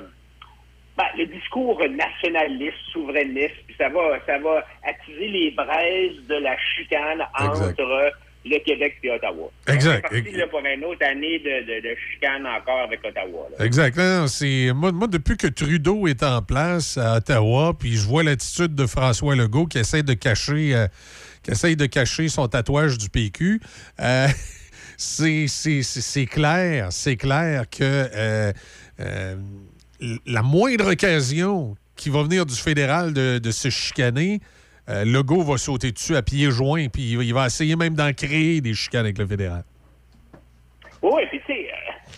ben, 1.00 1.06
le 1.18 1.28
discours 1.28 1.80
nationaliste, 1.80 2.76
souverainiste, 2.92 3.56
puis 3.66 3.76
ça 3.78 3.88
va, 3.88 4.20
ça 4.26 4.38
va 4.38 4.66
attiser 4.84 5.30
les 5.30 5.52
braises 5.52 6.28
de 6.28 6.36
la 6.36 6.58
chicane 6.76 7.22
entre 7.40 8.12
le 8.44 8.60
Québec 8.66 8.98
et 9.04 9.12
Ottawa. 9.12 9.50
Exact. 9.68 10.06
On 10.12 10.16
est 10.16 10.22
parti, 10.22 10.38
là, 10.38 10.48
pour 10.48 10.60
une 10.60 10.84
autre 10.84 11.06
année 11.06 11.40
de, 11.40 11.66
de, 11.66 11.90
de 11.90 11.96
chicane 12.12 12.46
encore 12.46 12.80
avec 12.82 13.00
Ottawa. 13.06 13.48
là. 13.58 13.66
Exact. 13.66 13.96
Non, 13.98 14.22
non, 14.22 14.28
c'est 14.28 14.74
moi, 14.74 14.92
moi, 14.92 15.08
depuis 15.08 15.38
que 15.38 15.48
Trudeau 15.48 16.06
est 16.08 16.22
en 16.22 16.42
place 16.42 16.98
à 16.98 17.16
Ottawa, 17.16 17.74
puis 17.80 17.94
je 17.96 18.06
vois 18.06 18.24
l'attitude 18.24 18.76
de 18.76 18.86
François 18.86 19.36
Legault 19.38 19.68
qui 19.68 19.78
essaie 19.78 20.04
de 20.04 20.14
cacher, 20.14 20.76
euh, 20.76 20.88
qui 21.44 21.52
essaie 21.52 21.78
de 21.78 21.86
cacher 21.86 22.28
son 22.28 22.50
tatouage 22.50 22.98
du 22.98 23.10
PQ. 23.10 23.62
euh, 24.02 24.28
c'est 24.98 26.26
clair, 26.26 26.88
c'est 26.92 27.16
clair 27.16 27.70
que 27.70 27.84
euh, 27.84 28.52
euh, 29.00 29.36
la 30.26 30.42
moindre 30.42 30.92
occasion 30.92 31.76
qui 31.96 32.10
va 32.10 32.24
venir 32.24 32.46
du 32.46 32.56
fédéral 32.56 33.14
de, 33.14 33.40
de 33.40 33.52
se 33.52 33.70
chicaner, 33.70 34.40
euh, 34.90 35.04
Legault 35.06 35.44
va 35.44 35.58
sauter 35.58 35.92
dessus 35.92 36.16
à 36.16 36.22
pieds 36.22 36.50
joints, 36.52 36.88
puis 36.88 37.12
il 37.12 37.34
va- 37.34 37.46
essayer 37.48 37.76
même 37.76 37.94
d'en 37.96 38.14
créer 38.14 38.62
des 38.62 38.74
chicanes 38.74 39.02
avec 39.06 39.18
le 39.18 39.28
fédéral. 39.28 39.64
Oui, 41.02 41.22
puis 41.30 41.40
tu 41.46 41.54
sais, 41.54 41.70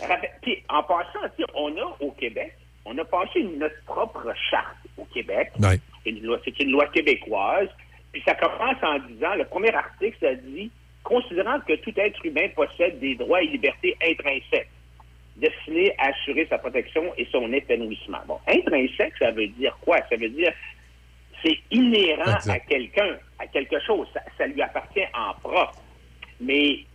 euh, 0.03 0.56
en 0.70 0.84
passant, 0.84 1.20
on 1.56 1.70
a 1.78 1.98
au 1.99 2.12
Québec, 2.12 2.53
on 2.86 2.98
a 2.98 3.06
passé 3.06 3.44
notre 3.58 3.76
propre 3.86 4.34
charte 4.49 4.78
au 4.98 5.06
Québec. 5.06 5.52
Ouais. 5.60 5.80
C'est 6.03 6.12
une 6.12 6.38
une 6.60 6.72
loi 6.72 6.88
québécoise. 6.88 7.68
Puis 8.12 8.22
ça 8.26 8.36
commence 8.36 8.76
en 8.84 8.99
disant, 9.08 9.36
le 9.38 9.45
premier 9.45 9.74
article, 9.74 10.18
ça 10.20 10.34
dit, 10.36 10.70
considérant 11.03 11.60
que 11.62 11.74
tout 11.78 11.94
être 11.95 12.26
humain 12.26 12.48
possède 12.56 12.99
des 12.99 13.16
droits 13.16 13.41
et 13.41 13.48
libertés 13.48 13.95
intrinsèques 14.03 14.70
destinés 15.42 15.94
à 15.98 16.08
assurer 16.10 16.46
sa 16.50 16.58
protection 16.60 17.04
et 17.18 17.28
son 17.32 17.52
épanouissement. 17.52 18.20
Bon, 18.28 18.40
intrinsèque, 18.48 19.14
ça 19.20 19.32
veut 19.32 19.48
dire 19.48 19.78
quoi? 19.82 19.98
Ça 20.10 20.16
veut 20.16 20.30
dire 20.30 20.54
c'est 21.44 21.58
inhérent 21.72 22.38
à 22.48 22.60
quelqu'un, 22.60 23.18
à 23.40 23.48
quelque 23.48 23.80
chose. 23.80 24.08
Ça, 24.14 24.22
ça 24.38 24.46
lui 24.46 24.62
appartient 24.62 25.04
en 25.14 25.34
propre. 25.42 25.82
Mais 26.40 26.86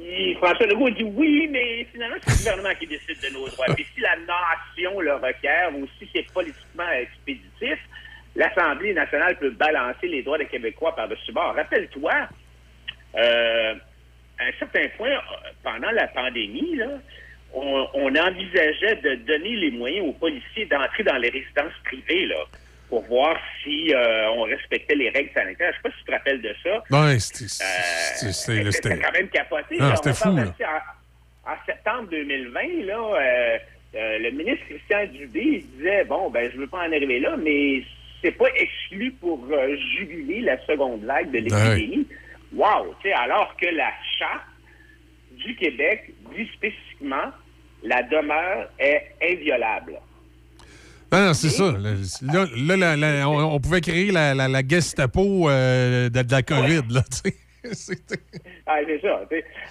il- 0.00 0.36
François 0.38 0.66
Legault 0.66 0.90
dit 0.90 1.04
oui, 1.04 1.46
mais 1.50 1.84
finalement, 1.92 2.16
c'est 2.22 2.30
le 2.32 2.38
gouvernement 2.38 2.74
qui 2.78 2.86
décide 2.86 3.20
de 3.22 3.34
nos 3.34 3.46
droits. 3.48 3.66
Puis 3.74 3.86
si 3.94 4.00
la 4.00 4.16
nation 4.16 4.98
le 5.00 5.14
requiert 5.14 5.70
ou 5.76 5.86
si 5.98 6.08
c'est 6.14 6.26
politiquement 6.32 6.88
expéditif, 6.90 7.78
l'Assemblée 8.34 8.94
nationale 8.94 9.36
peut 9.38 9.50
balancer 9.50 10.08
les 10.08 10.22
droits 10.22 10.38
des 10.38 10.46
Québécois 10.46 10.96
par-dessus 10.96 11.32
bord. 11.32 11.54
Rappelle-toi, 11.54 12.12
euh, 13.16 13.74
à 14.42 14.48
un 14.48 14.58
certain 14.58 14.88
point, 14.96 15.10
euh, 15.10 15.18
pendant 15.62 15.90
la 15.90 16.06
pandémie, 16.08 16.76
là, 16.76 16.88
on, 17.54 17.86
on 17.94 18.14
envisageait 18.16 18.96
de 19.02 19.14
donner 19.26 19.56
les 19.56 19.70
moyens 19.70 20.06
aux 20.08 20.12
policiers 20.12 20.66
d'entrer 20.66 21.02
dans 21.04 21.16
les 21.18 21.28
résidences 21.28 21.72
privées 21.84 22.26
là, 22.26 22.44
pour 22.88 23.02
voir 23.06 23.36
si 23.62 23.92
euh, 23.94 24.30
on 24.30 24.42
respectait 24.42 24.94
les 24.94 25.10
règles 25.10 25.30
sanitaires. 25.34 25.72
Je 25.72 25.78
ne 25.78 25.82
sais 25.82 25.82
pas 25.82 25.90
si 25.90 25.98
tu 25.98 26.04
te 26.04 26.12
rappelles 26.12 26.42
de 26.42 26.54
ça. 26.62 26.82
Ouais, 26.90 27.18
c'était- 27.18 28.32
c'était- 28.32 28.32
c'était- 28.72 28.88
quand 29.02 29.12
même 29.12 29.28
capoté. 29.28 29.76
C'était 29.96 30.14
fou, 30.14 30.30
là. 30.36 30.42
En, 31.44 31.52
en 31.52 31.56
septembre 31.66 32.08
2020, 32.10 32.60
là, 32.86 32.98
euh, 32.98 33.58
euh, 33.96 34.18
le 34.18 34.30
ministre 34.30 34.64
Christian 34.68 35.06
Dubé 35.12 35.64
disait 35.76 36.04
bon, 36.04 36.30
ben, 36.30 36.50
je 36.52 36.56
veux 36.58 36.66
pas 36.66 36.78
en 36.88 36.92
arriver 36.92 37.20
là, 37.20 37.36
mais 37.36 37.82
c'est 38.22 38.30
pas 38.32 38.48
exclu 38.56 39.10
pour 39.20 39.46
euh, 39.50 39.76
juguler 39.98 40.40
la 40.40 40.56
seconde 40.66 41.04
vague 41.04 41.30
de 41.32 41.38
l'épidémie. 41.38 42.06
Wow! 42.54 42.94
Alors 43.14 43.56
que 43.56 43.66
la 43.66 43.90
charte 44.18 44.44
du 45.32 45.54
Québec 45.56 46.12
dit 46.36 46.48
spécifiquement 46.54 47.30
la 47.82 48.02
demeure 48.02 48.68
est 48.78 49.12
inviolable. 49.22 49.94
Non, 51.12 51.26
non, 51.26 51.34
c'est 51.34 51.50
ça. 51.50 51.72
Là, 51.72 52.46
là, 52.56 52.76
la- 52.76 52.96
la- 52.96 53.28
on, 53.28 53.54
on 53.54 53.60
pouvait 53.60 53.80
créer 53.80 54.10
la, 54.10 54.34
la, 54.34 54.66
Gestapo 54.66 55.48
euh, 55.50 56.08
de, 56.08 56.22
de 56.22 56.32
la 56.32 56.42
COVID, 56.42 56.82
là, 56.90 57.02
tu 57.02 57.30
sais. 57.30 57.36
C'était- 57.74 58.20
Ah, 58.66 58.78
c'est 58.86 59.00
ça. 59.00 59.20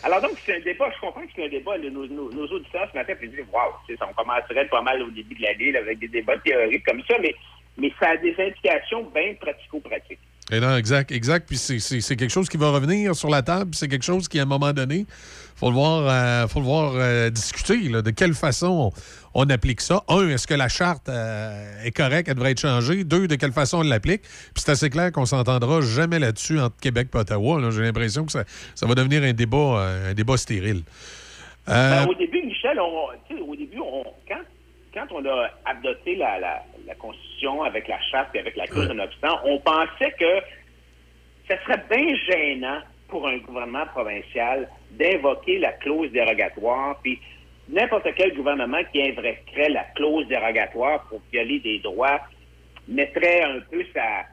Alors 0.04 0.22
donc, 0.22 0.32
c'est 0.46 0.56
un 0.56 0.60
débat, 0.62 0.90
je 0.96 1.02
comprends 1.02 1.22
que 1.22 1.32
c'est 1.36 1.46
un 1.46 1.50
débat. 1.50 1.78
là, 1.78 1.90
nos, 1.90 2.06
nos, 2.08 2.32
nos 2.32 2.46
auditeurs 2.48 2.88
ce 2.92 2.98
matin 2.98 3.14
puis 3.20 3.28
disent 3.30 3.44
Waouh, 3.52 3.72
on 4.02 4.14
commencerait 4.14 4.68
pas 4.68 4.82
mal 4.82 5.02
au 5.02 5.10
début 5.10 5.36
de 5.36 5.42
l'année 5.42 5.76
avec 5.76 6.00
des 6.00 6.08
débats 6.08 6.38
théoriques 6.38 6.86
comme 6.86 7.02
ça, 7.08 7.16
mais, 7.22 7.36
mais 7.78 7.92
ça 8.00 8.10
a 8.12 8.18
des 8.18 8.36
implications 8.40 9.04
bien 9.14 9.34
pratico-pratiques. 9.42 10.20
Et 10.52 10.60
non, 10.60 10.76
exact, 10.76 11.12
exact. 11.12 11.48
Puis 11.48 11.58
c'est- 11.58 12.16
quelque 12.18 12.30
chose 12.30 12.50
qui 12.50 12.58
va 12.58 12.72
revenir 12.72 13.16
sur 13.16 13.30
la 13.30 13.42
table. 13.42 13.74
C'est 13.74 13.88
quelque 13.88 14.04
chose 14.04 14.28
qui, 14.28 14.38
à 14.38 14.42
un 14.44 14.46
moment 14.46 14.74
donné, 14.74 15.06
faut 15.56 15.70
le 15.70 15.76
voir, 15.76 16.08
euh, 16.08 16.48
faut 16.48 16.60
le 16.60 16.66
voir 16.66 16.94
euh, 16.96 17.30
discuter. 17.30 17.78
là. 17.90 18.02
de 18.02 18.10
quelle 18.12 18.34
façon 18.34 18.92
on, 19.34 19.50
applique 19.50 19.80
ça? 19.80 20.04
Un, 20.10 20.28
est-ce 20.28 20.48
que 20.48 20.54
la 20.54 20.68
charte 20.68 21.08
euh, 21.08 21.84
est 21.86 21.92
correcte? 21.92 22.28
Elle 22.28 22.36
devrait 22.36 22.52
être 22.52 22.60
changée? 22.60 23.06
Deux, 23.06 23.28
de 23.28 23.36
quelle 23.36 23.54
façon 23.54 23.78
on 23.78 23.84
l'applique? 23.84 24.24
Puis 24.24 24.64
c'est 24.66 24.72
assez 24.72 24.90
clair 24.90 25.12
qu'on 25.14 25.26
s'entendra 25.26 25.80
jamais 25.82 26.20
là-dessus 26.20 26.60
entre 26.60 26.76
Québec 26.82 27.08
et 27.14 27.18
Ottawa. 27.18 27.62
J'ai 27.72 27.82
l'impression 27.82 28.26
que 28.26 28.32
ça, 28.34 28.44
ça 28.76 28.86
va 28.88 28.96
devenir 28.96 29.24
un 29.24 29.34
débat, 29.34 29.88
un 30.10 30.14
débat 30.14 30.36
stérile. 30.36 30.84
Ben, 31.68 32.08
au 32.08 32.16
début, 32.16 32.42
Michel, 32.44 32.78
au 32.80 33.56
début, 33.56 33.80
on, 33.80 34.04
quand, 34.28 34.42
quand 34.94 35.08
on 35.12 35.26
a 35.26 35.48
adopté 35.66 36.16
la, 36.16 36.40
la, 36.40 36.64
avec 37.64 37.88
la 37.88 38.00
charte 38.12 38.36
et 38.36 38.40
avec 38.40 38.56
la 38.56 38.68
clause 38.68 38.88
de 38.88 38.94
non-obstant, 38.94 39.40
on 39.46 39.58
pensait 39.60 40.12
que 40.20 40.42
ce 41.50 41.56
serait 41.64 41.82
bien 41.90 42.16
gênant 42.28 42.80
pour 43.08 43.28
un 43.28 43.38
gouvernement 43.38 43.86
provincial 43.88 44.70
d'invoquer 44.92 45.60
la 45.60 45.72
clause 45.74 46.12
dérogatoire, 46.12 47.00
puis 47.04 47.20
n'importe 47.70 48.08
quel 48.16 48.34
gouvernement 48.36 48.82
qui 48.92 49.02
invoquerait 49.02 49.70
la 49.70 49.84
clause 49.96 50.28
dérogatoire 50.28 51.04
pour 51.10 51.22
violer 51.32 51.60
des 51.60 51.80
droits 51.80 52.22
mettrait 52.88 53.44
un 53.44 53.60
peu 53.70 53.84
sa, 53.94 54.26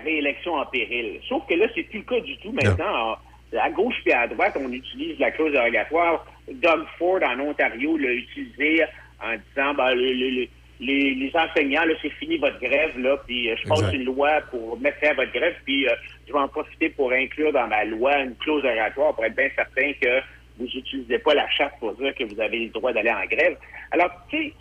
réélection 0.00 0.54
en 0.54 0.66
péril. 0.66 1.20
Sauf 1.28 1.46
que 1.46 1.54
là, 1.54 1.66
c'est 1.74 1.82
plus 1.84 1.98
le 2.00 2.04
cas 2.04 2.20
du 2.20 2.36
tout 2.38 2.52
maintenant. 2.52 3.12
En- 3.12 3.16
À 3.58 3.70
gauche 3.70 3.94
et 4.06 4.12
à 4.12 4.26
droite, 4.26 4.56
on 4.60 4.70
utilise 4.72 5.18
la 5.20 5.30
clause 5.30 5.52
dérogatoire. 5.52 6.26
Doug 6.50 6.84
Ford 6.98 7.20
en 7.22 7.38
Ontario 7.40 7.96
l'a 7.96 8.12
utilisé 8.12 8.82
en 9.22 9.32
disant 9.36 9.72
ben, 9.74 9.94
le- 9.94 10.48
les, 10.80 11.14
les 11.14 11.32
enseignants, 11.34 11.84
là, 11.84 11.94
c'est 12.02 12.10
fini 12.10 12.36
votre 12.38 12.58
grève, 12.60 12.98
là, 12.98 13.16
puis 13.26 13.50
euh, 13.50 13.56
je 13.62 13.68
passe 13.68 13.92
une 13.92 14.04
loi 14.04 14.40
pour 14.50 14.78
mettre 14.80 14.98
fin 15.00 15.10
à 15.10 15.14
votre 15.14 15.32
grève, 15.32 15.54
puis 15.64 15.88
euh, 15.88 15.92
je 16.26 16.32
vais 16.32 16.38
en 16.38 16.48
profiter 16.48 16.90
pour 16.90 17.12
inclure 17.12 17.52
dans 17.52 17.66
ma 17.66 17.84
loi 17.84 18.18
une 18.18 18.34
clause 18.36 18.62
dérogatoire 18.62 19.14
pour 19.14 19.24
être 19.24 19.36
bien 19.36 19.48
certain 19.56 19.92
que 20.00 20.20
vous 20.58 20.64
n'utilisez 20.64 21.18
pas 21.18 21.34
la 21.34 21.48
charte 21.50 21.74
pour 21.80 21.94
dire 21.94 22.14
que 22.14 22.24
vous 22.24 22.40
avez 22.40 22.58
le 22.66 22.68
droit 22.70 22.92
d'aller 22.92 23.10
en 23.10 23.24
grève. 23.26 23.56
Alors, 23.90 24.10
tu 24.30 24.36
sais, 24.36 24.52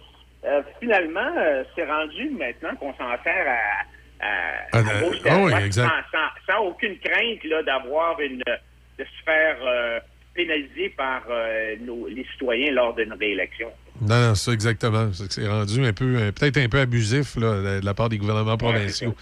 euh, 0.46 0.62
finalement, 0.80 1.32
euh, 1.38 1.64
c'est 1.76 1.86
rendu 1.86 2.30
maintenant 2.32 2.76
qu'on 2.76 2.94
s'en 2.94 3.12
sert 3.24 3.46
à, 3.48 4.26
à, 4.26 4.54
Ah, 4.74 4.78
à 4.78 4.80
à 4.80 4.84
ah 5.32 5.40
oui, 5.44 5.72
sans, 5.72 5.88
sans- 6.12 6.34
sans 6.48 6.60
aucune 6.66 6.98
crainte 7.00 7.44
là, 7.46 7.64
d'avoir 7.64 8.20
une 8.22 8.38
de 8.98 9.04
se 9.04 9.24
faire 9.26 9.58
euh, 9.66 10.00
pénaliser 10.34 10.90
par 10.90 11.24
euh, 11.30 11.76
nos, 11.82 12.08
les 12.08 12.26
citoyens 12.32 12.72
lors 12.72 12.94
d'une 12.94 13.14
réélection. 13.14 13.70
Non, 14.02 14.20
non, 14.20 14.36
ça 14.36 14.52
exactement. 14.52 15.10
C'est 15.30 15.48
rendu 15.48 15.86
un 15.86 15.94
peu, 15.94 16.18
euh, 16.18 16.32
peut-être 16.32 16.58
un 16.58 16.68
peu 16.68 16.80
abusif 16.80 17.38
là, 17.38 17.80
de, 17.80 17.86
la 17.86 17.94
part 17.94 18.10
des 18.10 18.18
gouvernements 18.18 18.58
provinciaux. 18.58 19.16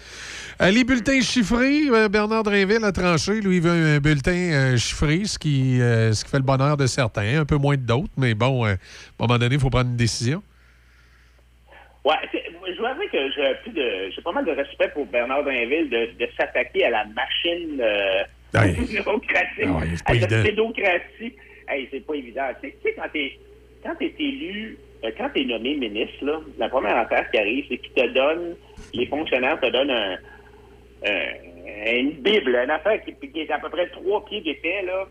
Les 0.60 0.84
bulletins 0.84 1.20
chiffrés, 1.20 1.88
euh, 1.90 2.08
Bernard 2.08 2.42
Drinville 2.42 2.84
a 2.84 2.92
tranché. 2.92 3.40
Lui, 3.40 3.56
il 3.56 3.62
veut 3.62 3.70
un 3.70 3.98
bulletin 3.98 4.32
euh, 4.32 4.76
chiffré, 4.76 5.24
ce 5.24 5.38
qui, 5.38 5.80
euh, 5.80 6.12
ce 6.12 6.24
qui 6.24 6.30
fait 6.30 6.38
le 6.38 6.44
bonheur 6.44 6.76
de 6.76 6.86
certains, 6.86 7.40
un 7.40 7.44
peu 7.44 7.56
moins 7.56 7.76
de 7.76 7.82
d'autres. 7.82 8.12
Mais 8.16 8.34
bon, 8.34 8.64
euh, 8.64 8.70
à 8.70 8.72
un 8.72 8.76
moment 9.20 9.38
donné, 9.38 9.54
il 9.54 9.60
faut 9.60 9.70
prendre 9.70 9.90
une 9.90 9.96
décision. 9.96 10.42
Moi, 12.04 12.16
je 12.66 12.76
dois 12.76 12.90
avouer 12.90 13.08
que 13.08 13.30
j'ai 13.32 13.54
plus 13.62 13.72
de, 13.72 14.10
j'ai 14.14 14.22
pas 14.22 14.32
mal 14.32 14.44
de 14.44 14.52
respect 14.52 14.88
pour 14.88 15.06
Bernard 15.06 15.44
Drinville 15.44 15.88
de, 15.88 16.18
de 16.18 16.30
s'attaquer 16.36 16.84
à 16.84 16.90
la 16.90 17.04
machine 17.06 17.82
bureaucratique, 18.86 19.64
Ah 19.66 19.72
ouais, 19.72 19.88
à 20.04 20.14
la 20.14 20.42
pédocratie. 20.42 21.34
Hey, 21.68 21.88
c'est 21.90 22.06
pas 22.06 22.14
évident. 22.14 22.48
Tu 22.62 22.74
sais, 22.82 22.94
quand 22.94 23.08
t'es 23.12 23.38
quand 23.84 23.94
t'es 23.96 24.14
élu, 24.18 24.78
euh, 25.04 25.10
quand 25.16 25.28
t'es 25.34 25.44
nommé 25.44 25.74
ministre, 25.76 26.24
là, 26.24 26.40
la 26.58 26.68
première 26.68 26.96
affaire 26.96 27.30
qui 27.30 27.38
arrive, 27.38 27.66
c'est 27.68 27.78
qu'ils 27.78 27.92
te 27.92 28.06
donnent, 28.08 28.56
les 28.92 29.06
fonctionnaires 29.06 29.60
te 29.60 29.66
donnent 29.70 29.90
un, 29.90 30.16
un- 31.06 31.96
une 31.96 32.10
bible, 32.12 32.54
une 32.56 32.70
affaire 32.70 33.00
qui, 33.04 33.14
qui 33.28 33.40
est 33.40 33.50
à 33.50 33.58
peu 33.58 33.68
près 33.68 33.88
trois 33.90 34.24
pieds 34.24 34.40
d'épais, 34.40 34.82
là, 34.82 35.06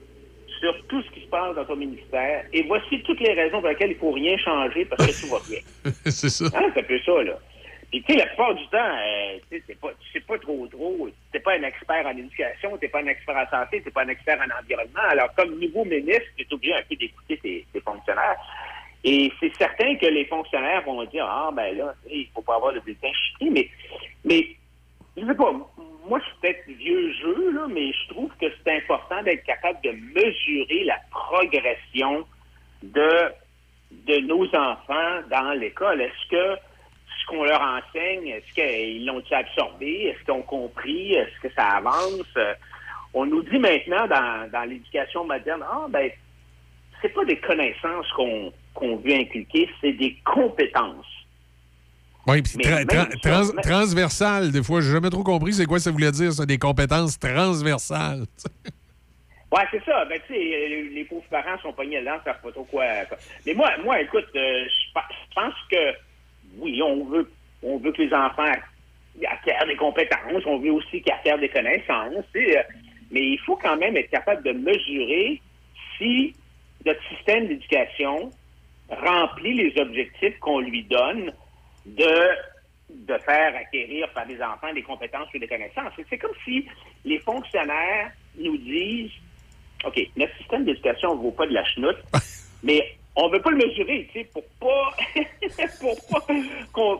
sur 0.59 0.75
tout 0.87 1.01
ce 1.03 1.11
qui 1.11 1.21
se 1.21 1.27
passe 1.27 1.55
dans 1.55 1.65
ton 1.65 1.75
ministère. 1.75 2.45
Et 2.53 2.63
voici 2.63 3.01
toutes 3.03 3.19
les 3.19 3.33
raisons 3.33 3.59
pour 3.59 3.69
lesquelles 3.69 3.91
il 3.91 3.97
faut 3.97 4.11
rien 4.11 4.37
changer 4.37 4.85
parce 4.85 5.05
que 5.05 5.21
tout 5.21 5.29
va 5.31 5.39
bien. 5.47 5.59
c'est 6.05 6.29
ça. 6.29 6.45
Hein, 6.57 6.71
c'est 6.73 6.79
un 6.81 6.83
peu 6.83 6.99
ça, 6.99 7.23
là. 7.23 7.37
Puis, 7.91 8.01
tu 8.01 8.13
sais, 8.13 8.19
la 8.19 8.25
plupart 8.25 8.55
du 8.55 8.65
temps, 8.69 8.77
euh, 8.79 9.37
tu 9.51 9.57
sais, 9.57 9.63
c'est 9.67 9.79
pas, 9.79 9.89
tu 10.01 10.11
sais 10.11 10.25
pas 10.25 10.39
trop 10.39 10.65
trop. 10.67 11.07
T'es 11.31 11.39
pas 11.39 11.53
un 11.53 11.61
expert 11.63 12.03
en 12.07 12.17
éducation, 12.17 12.75
t'es 12.77 12.87
pas 12.87 13.01
un 13.01 13.05
expert 13.07 13.35
en 13.37 13.47
santé, 13.55 13.81
t'es 13.83 13.91
pas 13.91 14.01
un 14.03 14.07
expert 14.07 14.39
en 14.39 14.59
environnement. 14.63 15.07
Alors, 15.09 15.31
comme 15.35 15.59
nouveau 15.59 15.85
ministre, 15.85 16.23
tu 16.35 16.43
es 16.43 16.53
obligé 16.53 16.73
un 16.73 16.81
peu 16.89 16.95
d'écouter 16.95 17.37
tes, 17.37 17.65
tes 17.71 17.81
fonctionnaires. 17.81 18.37
Et 19.03 19.31
c'est 19.39 19.53
certain 19.57 19.95
que 19.95 20.05
les 20.05 20.25
fonctionnaires 20.25 20.83
vont 20.83 21.03
dire, 21.05 21.25
ah, 21.27 21.49
ben 21.53 21.77
là, 21.77 21.93
il 22.09 22.27
faut 22.33 22.41
pas 22.41 22.55
avoir 22.55 22.73
de 22.73 22.79
bulletin 22.79 23.11
mais, 23.41 23.69
mais, 24.23 24.47
je 25.17 25.25
sais 25.25 25.35
pas, 25.35 25.51
moi, 26.07 26.19
je 26.19 26.25
suis 26.25 26.35
peut-être 26.41 26.65
vieux 26.77 27.13
jeu, 27.13 27.51
là, 27.51 27.67
mais 27.69 27.91
je 27.91 28.09
trouve 28.09 28.29
que 28.39 28.45
c'est 28.49 28.77
important 28.77 29.21
d'être 29.23 29.43
capable 29.43 29.79
de 29.83 29.91
mesurer 29.91 30.85
la 30.85 30.99
progression 31.11 32.25
de, 32.81 33.31
de 33.91 34.19
nos 34.19 34.45
enfants 34.55 35.21
dans 35.29 35.51
l'école. 35.59 36.01
Est-ce 36.01 36.29
que 36.29 36.59
ce 37.21 37.25
qu'on 37.27 37.43
leur 37.43 37.61
enseigne, 37.61 38.27
est-ce 38.27 38.53
qu'ils 38.53 39.05
l'ont 39.05 39.23
absorbé? 39.31 40.07
Est-ce 40.07 40.23
qu'ils 40.23 40.33
ont 40.33 40.41
compris? 40.41 41.13
Est-ce 41.13 41.39
que 41.41 41.53
ça 41.53 41.77
avance? 41.77 42.37
On 43.13 43.25
nous 43.25 43.43
dit 43.43 43.59
maintenant 43.59 44.07
dans, 44.07 44.49
dans 44.51 44.63
l'éducation 44.63 45.25
moderne, 45.25 45.63
ah, 45.69 45.85
ben, 45.89 46.09
c'est 47.03 47.13
pas 47.13 47.25
des 47.25 47.37
connaissances 47.37 48.09
qu'on 48.15 48.51
qu'on 48.73 48.95
veut 48.97 49.13
inculquer, 49.13 49.69
c'est 49.81 49.93
des 49.93 50.17
compétences. 50.25 51.05
Oui, 52.25 52.41
puis 52.41 52.53
tra- 52.53 52.77
même 52.77 52.85
tra- 52.87 53.11
ça, 53.21 53.29
trans- 53.29 53.53
même- 53.53 53.63
transversal, 53.63 54.51
des 54.51 54.63
fois, 54.63 54.81
j'ai 54.81 54.91
jamais 54.91 55.09
trop 55.11 55.23
compris 55.23 55.53
c'est 55.53 55.65
quoi 55.65 55.77
ça 55.79 55.91
voulait 55.91 56.11
dire, 56.11 56.33
ça, 56.33 56.45
des 56.47 56.57
compétences 56.57 57.19
transversales. 57.19 58.25
Ouais, 59.51 59.65
c'est 59.69 59.83
ça. 59.85 60.03
Ben, 60.05 60.19
tu 60.25 60.33
sais, 60.33 60.39
les, 60.39 60.89
les 60.89 61.03
pauvres 61.03 61.21
parents 61.29 61.59
sont 61.61 61.71
pognés 61.73 62.01
là, 62.01 62.19
savent 62.25 62.41
pas 62.41 62.51
trop 62.51 62.63
quoi. 62.63 62.85
Mais 63.45 63.53
moi, 63.53 63.69
moi, 63.83 64.01
écoute, 64.01 64.25
euh, 64.35 64.65
je 64.65 64.99
pense 65.35 65.53
que 65.69 65.93
oui, 66.57 66.81
on 66.81 67.05
veut, 67.05 67.31
on 67.61 67.77
veut 67.77 67.91
que 67.91 68.01
les 68.01 68.11
enfants 68.15 68.51
acquièrent 69.29 69.67
des 69.67 69.75
compétences, 69.75 70.43
on 70.47 70.57
veut 70.57 70.71
aussi 70.71 71.03
qu'ils 71.03 71.13
acquièrent 71.13 71.37
des 71.37 71.49
connaissances, 71.49 72.25
euh, 72.35 72.63
mais 73.11 73.21
il 73.33 73.39
faut 73.45 73.55
quand 73.55 73.77
même 73.77 73.95
être 73.95 74.09
capable 74.09 74.41
de 74.41 74.53
mesurer 74.53 75.39
si 75.99 76.33
notre 76.85 77.01
système 77.09 77.47
d'éducation 77.47 78.29
remplit 78.89 79.53
les 79.53 79.81
objectifs 79.81 80.37
qu'on 80.39 80.59
lui 80.59 80.83
donne 80.83 81.31
de 81.85 82.29
de 82.89 83.17
faire 83.19 83.55
acquérir 83.55 84.07
par 84.13 84.27
des 84.27 84.39
enfants 84.41 84.71
des 84.73 84.83
compétences 84.83 85.27
ou 85.33 85.39
des 85.39 85.47
connaissances. 85.47 85.93
C'est- 86.09 86.17
comme 86.17 86.35
si 86.45 86.67
les 87.05 87.17
fonctionnaires 87.19 88.11
nous 88.37 88.57
disent 88.57 89.11
OK, 89.85 89.99
notre 90.15 90.35
système 90.37 90.63
d'éducation 90.65 91.15
ne 91.15 91.21
vaut 91.21 91.31
pas 91.31 91.47
de 91.47 91.53
la 91.53 91.65
chenoute, 91.65 91.97
mais 92.63 92.95
on 93.15 93.27
ne 93.29 93.33
veut 93.33 93.41
pas 93.41 93.49
le 93.51 93.57
mesurer, 93.57 94.07
tu 94.13 94.19
sais, 94.21 94.29
pour 94.33 94.43
pas, 94.59 94.95
pour 95.79 95.95
pas 96.09 96.33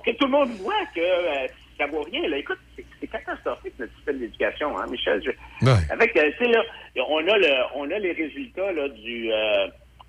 que 0.04 0.12
tout 0.12 0.26
le 0.26 0.32
monde 0.32 0.50
voit 0.62 0.86
que 0.96 1.00
euh, 1.02 1.48
ça 1.78 1.88
vaut 1.88 2.04
rien. 2.04 2.28
Là. 2.30 2.38
Écoute, 2.38 2.60
c'est 2.76 3.08
catastrophique 3.08 3.74
notre 3.80 3.94
système 3.96 4.20
d'éducation, 4.20 4.78
hein, 4.78 4.86
Michel. 4.90 5.22
Je- 5.24 5.66
Avec, 5.90 6.16
euh, 6.18 6.32
tu 6.38 6.46
sais, 6.46 6.52
là, 6.52 6.62
on 7.08 7.28
a 7.28 7.38
le, 7.38 7.54
on 7.76 7.90
a 7.92 8.00
les 8.00 8.12
résultats 8.14 8.72
là, 8.72 8.88
du 8.90 9.32
euh, 9.32 9.68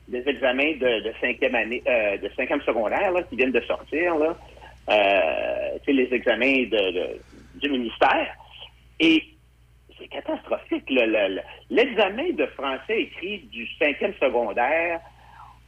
des 0.09 0.23
examens 0.29 0.73
de, 0.73 1.01
de 1.01 1.13
cinquième 1.21 1.55
année, 1.55 1.83
euh, 1.89 2.17
de 2.19 2.31
cinquième 2.37 2.61
secondaire 2.63 3.11
là, 3.13 3.23
qui 3.25 3.37
viennent 3.37 3.53
de 3.53 3.61
sortir 3.63 4.17
là. 4.17 4.37
Tu 5.79 5.85
sais, 5.87 5.93
les 5.93 6.13
examens 6.15 6.65
de, 6.65 6.91
de- 6.93 7.21
du 7.55 7.71
ministère. 7.71 8.35
Et 9.01 9.23
c'est 9.99 10.09
catastrophique. 10.09 10.85
le- 10.91 11.07
le- 11.07 11.37
le- 11.37 11.43
L'examen 11.71 12.31
de 12.33 12.47
français 12.47 13.01
écrit 13.03 13.39
du 13.51 13.67
cinquième 13.79 14.15
secondaire, 14.21 15.01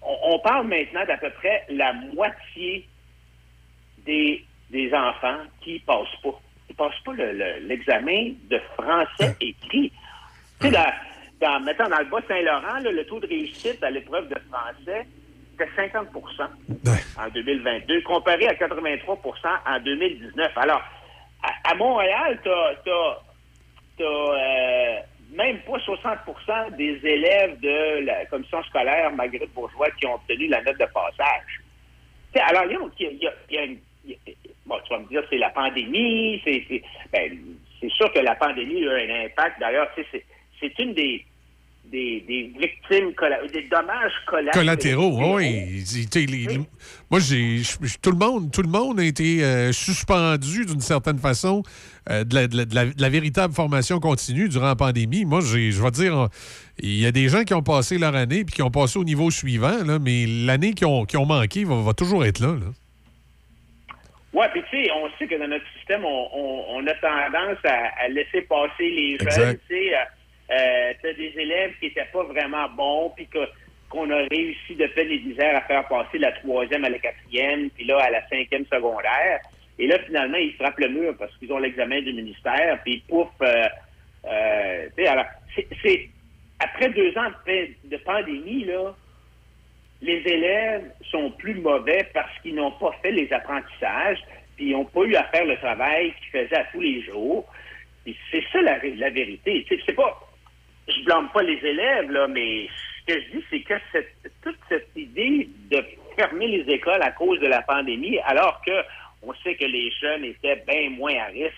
on, 0.02 0.16
on 0.34 0.38
parle 0.40 0.66
maintenant 0.68 1.04
d'à 1.06 1.16
peu 1.16 1.30
près 1.30 1.64
la 1.70 1.92
moitié 1.94 2.86
des, 4.04 4.44
des 4.70 4.92
enfants 4.94 5.38
qui 5.60 5.78
passent 5.80 6.16
pas. 6.22 6.40
Ils 6.68 6.74
passent 6.76 7.00
pas 7.04 7.12
le- 7.12 7.32
le- 7.32 7.66
l'examen 7.68 8.32
de 8.50 8.58
français 8.76 9.36
écrit. 9.40 9.92
Tu 10.60 10.68
sais, 10.68 10.72
dans, 10.72 10.92
dans, 11.40 11.60
mettons, 11.60 11.88
dans 11.88 11.98
le 11.98 12.04
Bas-Saint-Laurent, 12.06 12.80
le 12.82 13.04
taux 13.06 13.20
de 13.20 13.26
réussite 13.26 13.82
à 13.82 13.90
l'épreuve 13.90 14.28
de 14.28 14.36
français, 14.50 15.06
c'était 15.58 15.70
50% 15.88 16.48
en 17.18 17.28
2022, 17.30 18.02
comparé 18.02 18.46
à 18.48 18.54
83% 18.54 19.48
en 19.66 19.80
2019. 19.80 20.52
Alors, 20.56 20.82
à, 21.42 21.70
à 21.70 21.74
Montréal, 21.74 22.38
tu 22.42 22.50
as, 22.50 23.18
même 25.32 25.58
pas 25.60 25.78
60% 25.78 26.76
des 26.76 27.00
élèves 27.04 27.58
de 27.60 28.04
la 28.04 28.24
commission 28.26 28.62
scolaire 28.64 29.10
Marguerite 29.12 29.52
Bourgeois 29.54 29.90
qui 29.98 30.06
ont 30.06 30.14
obtenu 30.14 30.46
la 30.48 30.62
note 30.62 30.78
de 30.78 30.86
passage. 30.86 31.60
Tu 32.32 32.38
sais, 32.38 32.40
alors, 32.40 32.64
il 32.98 33.06
y 33.06 33.54
y 33.54 33.80
y 34.08 34.18
bon, 34.66 34.76
tu 34.84 34.92
vas 34.92 35.00
me 35.00 35.08
dire, 35.08 35.22
c'est 35.30 35.38
la 35.38 35.50
pandémie, 35.50 36.40
c'est 36.44 36.64
ben, 37.12 37.38
c'est 37.80 37.90
sûr 37.92 38.12
que 38.12 38.18
la 38.20 38.34
pandémie 38.34 38.86
a 38.86 39.00
eu 39.02 39.10
un 39.10 39.24
impact. 39.26 39.60
D'ailleurs, 39.60 39.88
c'est 40.60 40.78
une 40.78 40.94
des, 40.94 41.24
des, 41.90 42.24
des 42.26 42.52
victimes, 42.58 43.12
des 43.52 43.62
dommages 43.68 44.12
collatéraux. 44.26 44.58
Collatéraux, 44.58 45.36
oui. 45.36 45.84
Moi, 47.10 47.20
j'ai 47.20 47.62
tout 48.02 48.10
le 48.10 48.16
monde, 48.16 48.50
tout 48.50 48.62
le 48.62 48.68
monde 48.68 48.98
a 49.00 49.04
été 49.04 49.44
euh, 49.44 49.72
suspendu 49.72 50.64
d'une 50.64 50.80
certaine 50.80 51.18
façon 51.18 51.62
euh, 52.10 52.24
de, 52.24 52.74
la, 52.74 53.08
véritable 53.08 53.54
formation 53.54 54.00
continue 54.00 54.48
durant 54.48 54.66
la 54.66 54.76
pandémie. 54.76 55.24
Moi, 55.24 55.40
je 55.40 55.82
vais 55.82 55.90
dire, 55.90 56.28
il 56.78 56.98
y 56.98 57.06
a 57.06 57.12
des 57.12 57.28
gens 57.28 57.44
qui 57.44 57.54
ont 57.54 57.62
passé 57.62 57.98
leur 57.98 58.14
année 58.14 58.44
puis 58.44 58.54
qui 58.56 58.62
ont 58.62 58.70
passé 58.70 58.98
au 58.98 59.04
niveau 59.04 59.30
suivant, 59.30 59.84
là, 59.84 59.98
mais 59.98 60.26
l'année 60.26 60.72
qui 60.72 60.84
ont, 60.84 61.04
qui 61.04 61.16
ont 61.16 61.26
manqué 61.26 61.64
va, 61.64 61.92
toujours 61.94 62.24
être 62.24 62.40
là. 62.40 62.56
Oui, 64.38 64.44
puis 64.52 64.62
tu 64.70 64.84
sais, 64.84 64.90
on 64.92 65.08
sait 65.18 65.26
que 65.26 65.34
dans 65.36 65.48
notre 65.48 65.64
système, 65.78 66.04
on, 66.04 66.28
on- 66.32 66.64
on 66.76 66.86
a 66.86 66.94
tendance 66.94 67.58
à, 67.64 67.88
à 68.04 68.08
laisser 68.08 68.42
passer 68.42 68.88
les 68.90 69.16
jeunes. 69.18 69.58
Tu 69.68 69.74
sais, 69.74 69.94
euh, 70.50 70.92
t'as 71.02 71.12
des 71.14 71.32
élèves 71.38 71.72
qui 71.80 71.86
n'étaient 71.86 72.08
pas 72.12 72.22
vraiment 72.24 72.68
bons, 72.68 73.10
puis 73.16 73.26
qu'on 73.90 74.10
a 74.10 74.16
réussi 74.30 74.74
de 74.76 74.86
peine 74.88 75.10
et 75.10 75.18
misère 75.20 75.56
à 75.56 75.62
faire 75.62 75.88
passer 75.88 76.18
la 76.18 76.32
troisième 76.32 76.84
à 76.84 76.90
la 76.90 76.98
quatrième, 76.98 77.70
puis 77.70 77.84
là, 77.86 77.98
à 77.98 78.10
la 78.10 78.28
cinquième 78.28 78.66
secondaire. 78.66 79.40
Et 79.78 79.86
là, 79.86 79.98
finalement, 80.00 80.36
ils 80.38 80.52
frappent 80.54 80.78
le 80.80 80.88
mur 80.90 81.14
parce 81.18 81.34
qu'ils 81.38 81.52
ont 81.52 81.58
l'examen 81.58 82.00
du 82.02 82.12
ministère, 82.12 82.78
puis 82.84 83.02
pouf, 83.08 83.28
euh, 83.42 83.64
euh, 84.26 84.86
tu 84.96 85.02
sais, 85.02 85.08
alors, 85.08 85.26
c'est- 85.54 85.68
c'est... 85.82 86.08
Après 86.58 86.88
deux 86.90 87.12
ans 87.18 87.30
de, 87.46 87.68
de 87.84 87.96
pandémie, 87.98 88.64
là, 88.64 88.94
les 90.02 90.22
élèves 90.26 90.84
sont 91.10 91.30
plus 91.32 91.54
mauvais 91.54 92.06
parce 92.12 92.30
qu'ils 92.40 92.54
n'ont 92.54 92.72
pas 92.72 92.92
fait 93.02 93.12
les 93.12 93.32
apprentissages, 93.32 94.18
puis 94.56 94.66
ils 94.66 94.72
n'ont 94.72 94.84
pas 94.84 95.02
eu 95.04 95.14
à 95.16 95.24
faire 95.24 95.44
le 95.44 95.56
travail 95.56 96.12
qu'ils 96.20 96.40
faisaient 96.40 96.56
à 96.58 96.64
tous 96.72 96.80
les 96.80 97.02
jours. 97.02 97.46
Puis 98.04 98.16
c'est 98.30 98.44
ça 98.52 98.60
la, 98.62 98.78
la 98.82 99.10
vérité. 99.10 99.64
Tu 99.68 99.76
sais, 99.76 99.82
c'est 99.86 99.94
pas, 99.94 100.20
je 100.88 101.02
blâme 101.04 101.28
pas 101.32 101.42
les 101.42 101.58
élèves 101.64 102.10
là, 102.10 102.26
mais 102.28 102.68
ce 103.06 103.14
que 103.14 103.20
je 103.20 103.38
dis, 103.38 103.44
c'est 103.50 103.60
que 103.60 103.74
cette, 103.92 104.14
toute 104.42 104.58
cette 104.68 104.88
idée 104.96 105.48
de 105.70 105.82
fermer 106.16 106.46
les 106.48 106.72
écoles 106.74 107.02
à 107.02 107.10
cause 107.12 107.40
de 107.40 107.46
la 107.46 107.62
pandémie, 107.62 108.18
alors 108.24 108.60
que 108.64 108.72
on 109.22 109.32
sait 109.42 109.54
que 109.56 109.64
les 109.64 109.90
jeunes 110.00 110.24
étaient 110.24 110.62
bien 110.68 110.90
moins 110.90 111.14
à 111.18 111.26
risque. 111.26 111.54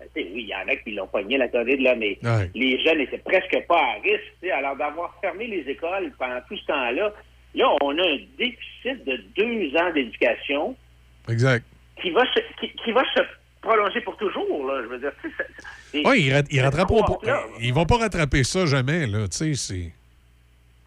Euh, 0.00 0.04
tu 0.14 0.22
sais, 0.22 0.28
oui, 0.32 0.42
il 0.42 0.48
y 0.48 0.54
en 0.54 0.68
a 0.68 0.76
qui 0.76 0.92
l'ont 0.92 1.06
pogné 1.06 1.38
la 1.38 1.48
COVID, 1.48 1.78
là, 1.78 1.94
mais 1.96 2.18
Ouais. 2.22 2.50
les 2.54 2.78
jeunes 2.84 2.98
n'étaient 2.98 3.18
presque 3.18 3.58
pas 3.66 3.80
à 3.80 3.94
risque. 4.02 4.44
Alors, 4.52 4.76
d'avoir 4.76 5.18
fermé 5.20 5.46
les 5.46 5.68
écoles 5.68 6.12
pendant 6.18 6.40
tout 6.48 6.56
ce 6.56 6.66
temps-là, 6.66 7.12
là, 7.54 7.66
on 7.82 7.96
a 7.98 8.02
un 8.02 8.18
déficit 8.38 9.04
de 9.04 9.16
deux 9.36 9.76
ans 9.78 9.92
d'éducation 9.92 10.76
Exact. 11.28 11.64
qui 12.00 12.10
va 12.10 12.22
se, 12.32 12.40
qui, 12.60 12.70
qui 12.84 12.92
va 12.92 13.02
se 13.14 13.20
prolonger 13.62 14.00
pour 14.02 14.16
toujours. 14.16 14.66
Là. 14.66 14.82
Je 14.82 14.88
veux 14.88 14.98
dire, 14.98 15.12
Oui, 16.04 16.26
ils, 16.30 16.44
ils 16.50 16.60
rattraperont 16.60 17.02
pas- 17.02 17.44
Ils 17.60 17.72
vont 17.72 17.86
pas 17.86 17.96
rattraper 17.98 18.44
ça 18.44 18.66
jamais, 18.66 19.06
là. 19.06 19.26
Tu 19.28 19.54
sais. 19.54 19.92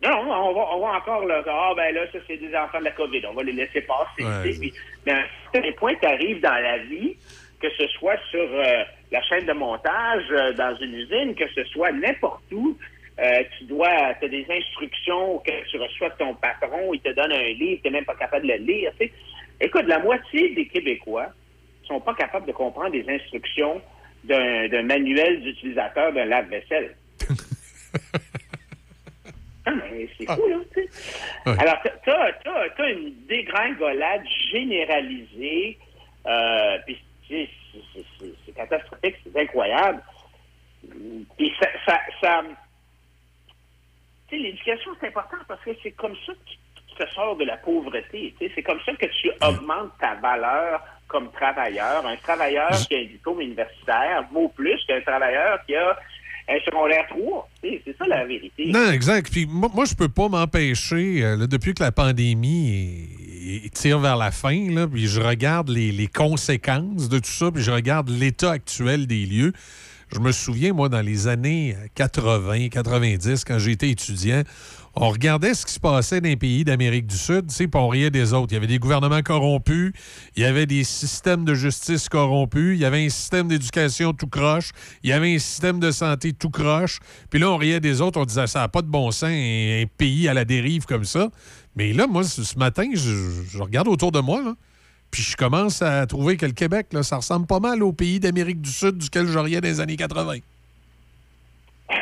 Non, 0.04 0.24
non, 0.26 0.50
on 0.50 0.54
va, 0.54 0.62
on 0.76 0.80
va 0.82 0.98
encore 0.98 1.26
là. 1.26 1.42
Ah, 1.48 1.74
ben 1.76 1.96
là, 1.96 2.02
ça, 2.12 2.20
c'est 2.28 2.38
des 2.38 2.56
enfants 2.56 2.78
de 2.80 2.84
la 2.84 2.92
COVID. 2.92 3.22
On 3.30 3.34
va 3.34 3.42
les 3.44 3.54
laisser 3.54 3.82
passer. 3.82 4.24
Ouais. 4.24 4.54
Puis, 4.60 4.72
mais 5.08 5.12
à 5.14 5.18
un 5.22 5.24
certain 5.52 5.72
point, 5.72 5.96
tu 6.00 6.06
arrives 6.06 6.40
dans 6.40 6.54
la 6.62 6.78
vie, 6.80 7.16
que 7.60 7.68
ce 7.80 7.88
soit 7.98 8.18
sur 8.30 8.40
euh, 8.48 8.84
la 9.12 9.22
chaîne 9.24 9.48
de 9.48 9.54
montage, 9.54 10.24
euh, 10.30 10.54
dans 10.54 10.76
une 10.78 10.94
usine, 10.94 11.34
que 11.34 11.48
ce 11.56 11.64
soit 11.66 11.92
n'importe 11.92 12.44
où, 12.52 12.78
euh, 13.20 13.44
tu 13.58 13.64
dois, 13.66 14.14
tu 14.20 14.26
as 14.26 14.30
des 14.30 14.46
instructions 14.50 15.40
que 15.40 15.70
tu 15.70 15.78
reçois 15.78 16.10
de 16.10 16.16
ton 16.18 16.36
patron, 16.36 16.94
il 16.94 17.00
te 17.02 17.12
donne 17.14 17.32
un 17.32 17.50
livre, 17.50 17.82
tu 17.84 17.90
n'es 17.90 17.98
même 17.98 18.06
pas 18.06 18.16
capable 18.16 18.48
de 18.48 18.54
le 18.54 18.60
lire. 18.60 18.92
Écoute, 19.60 19.86
la 19.88 20.00
moitié 20.00 20.54
des 20.54 20.68
Québécois 20.68 21.28
sont 21.88 22.00
pas 22.00 22.14
capables 22.14 22.46
de 22.46 22.52
comprendre 22.52 22.92
les 22.94 23.10
instructions 23.10 23.82
d'un 24.24 24.68
d'un 24.68 24.84
manuel 24.84 25.42
d'utilisateur 25.42 26.14
d'un 26.14 26.26
lave-vaisselle. 26.26 26.96
Ah, 29.70 29.74
mais 29.92 30.08
c'est 30.18 30.26
fou, 30.28 30.48
là. 30.48 31.56
Alors, 31.60 31.76
tu 32.02 32.10
as, 32.10 32.90
une 32.90 33.14
dégringolade 33.28 34.24
généralisée, 34.50 35.78
euh, 36.26 36.78
puis 36.86 36.98
c'est- 37.28 37.50
catastrophique, 38.56 39.16
c'est 39.26 39.42
incroyable. 39.42 40.02
Puis 41.38 41.54
ça, 42.22 42.44
l'éducation, 44.36 44.92
c'est 45.00 45.08
important 45.08 45.38
parce 45.48 45.64
que 45.64 45.72
c'est 45.82 45.92
comme 45.92 46.16
ça 46.26 46.34
que 46.34 46.50
tu 46.50 46.96
te 47.06 47.10
sors 47.14 47.38
de 47.38 47.46
la 47.46 47.58
pauvreté. 47.58 48.34
C'est 48.40 48.64
comme 48.64 48.80
ça 48.86 48.92
que 48.94 49.06
tu 49.06 49.30
augmentes 49.42 49.92
ta 50.00 50.16
valeur 50.16 50.82
comme 51.08 51.32
travailleur. 51.32 52.06
Un 52.06 52.18
travailleur 52.18 52.72
qui 52.88 52.96
a 52.96 53.00
un 53.00 53.06
diplôme 53.06 53.42
universitaire 53.42 54.26
vaut 54.34 54.50
plus 54.50 54.80
qu'un 54.88 55.00
travailleur 55.02 55.60
qui 55.66 55.76
a 55.76 55.98
un 56.50 56.60
secondaire 56.66 57.06
3. 57.10 57.50
Tu 57.64 57.70
sais, 57.70 57.82
C'est 57.86 57.98
ça 57.98 58.06
la 58.08 58.26
vérité. 58.26 58.66
Non, 58.68 58.92
exact. 58.92 59.32
Puis 59.32 59.46
moi, 59.46 59.70
moi, 59.74 59.86
je 59.86 59.96
peux 59.96 60.10
pas 60.10 60.28
m'empêcher, 60.30 61.24
euh, 61.24 61.48
depuis 61.48 61.74
que 61.74 61.84
la 61.84 61.92
pandémie 61.92 63.06
est- 63.66 63.74
tire 63.74 64.00
vers 64.00 64.18
la 64.18 64.32
fin, 64.32 64.70
là, 64.72 64.88
puis 64.88 65.08
je 65.08 65.22
regarde 65.22 65.70
les, 65.70 65.92
les 65.92 66.08
conséquences 66.08 67.10
de 67.10 67.20
tout 67.20 67.26
ça, 67.30 67.52
puis 67.52 67.62
je 67.64 67.72
regarde 67.72 68.10
l'état 68.10 68.52
actuel 68.52 69.08
des 69.08 69.26
lieux. 69.26 69.54
Je 70.14 70.20
me 70.20 70.32
souviens, 70.32 70.72
moi, 70.72 70.88
dans 70.88 71.02
les 71.02 71.28
années 71.28 71.76
80, 71.96 72.70
90, 72.70 73.44
quand 73.44 73.60
j'étais 73.60 73.90
étudiant, 73.90 74.42
on 74.96 75.10
regardait 75.10 75.54
ce 75.54 75.66
qui 75.66 75.74
se 75.74 75.80
passait 75.80 76.22
dans 76.22 76.30
les 76.30 76.38
pays 76.38 76.64
d'Amérique 76.64 77.08
du 77.08 77.18
Sud, 77.18 77.48
puis 77.48 77.68
on 77.76 77.90
riait 77.90 78.10
des 78.10 78.34
autres. 78.34 78.48
Il 78.52 78.56
y 78.56 78.58
avait 78.58 78.68
des 78.68 78.80
gouvernements 78.80 79.22
corrompus, 79.22 79.92
il 80.36 80.44
y 80.44 80.46
avait 80.46 80.66
des 80.66 80.86
systèmes 80.86 81.44
de 81.44 81.54
justice 81.54 82.08
corrompus, 82.08 82.78
il 82.78 82.82
y 82.82 82.86
avait 82.86 83.06
un 83.06 83.10
système 83.10 83.50
d'éducation 83.50 84.14
tout 84.14 84.28
croche, 84.28 84.72
il 85.04 85.10
y 85.10 85.14
avait 85.14 85.36
un 85.36 85.40
système 85.40 85.80
de 85.80 85.92
santé 85.92 86.32
tout 86.32 86.50
croche. 86.50 87.00
Puis 87.30 87.40
là, 87.40 87.52
on 87.52 87.58
riait 87.58 87.82
des 87.82 88.02
autres, 88.02 88.20
on 88.20 88.26
disait 88.26 88.48
ça 88.48 88.60
n'a 88.60 88.70
pas 88.70 88.82
de 88.82 88.88
bon 88.88 89.12
sens, 89.12 89.30
un, 89.30 89.84
pays 89.98 90.28
à 90.30 90.34
la 90.34 90.46
dérive 90.46 90.86
comme 90.86 91.06
ça. 91.06 91.30
Mais 91.76 91.92
là, 91.92 92.08
moi, 92.08 92.24
ce, 92.24 92.58
matin, 92.58 92.86
je, 92.94 93.44
je 93.52 93.62
regarde 93.62 93.90
autour 93.90 94.12
de 94.12 94.20
moi, 94.20 94.42
là, 94.42 94.56
puis 95.12 95.24
je 95.24 95.36
commence 95.36 95.82
à 95.82 96.06
trouver 96.06 96.38
que 96.38 96.46
le 96.46 96.52
Québec, 96.52 96.88
là, 96.92 97.04
ça 97.04 97.18
ressemble 97.18 97.48
pas 97.48 97.60
mal 97.60 97.84
au 97.84 97.94
pays 97.94 98.20
d'Amérique 98.20 98.62
du 98.62 98.70
Sud 98.70 98.98
duquel 98.98 99.32
dans 99.32 99.44
les 99.44 99.80
années 99.80 99.98
80. 99.98 100.36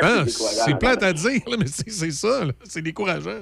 Hein, 0.00 0.26
c'est 0.28 0.78
plate 0.78 1.02
à 1.02 1.12
dire, 1.12 1.40
là, 1.48 1.56
mais 1.58 1.66
c'est 1.66 1.90
c'est 1.90 2.12
ça, 2.12 2.44
là. 2.44 2.52
c'est 2.62 2.82
décourageant. 2.82 3.40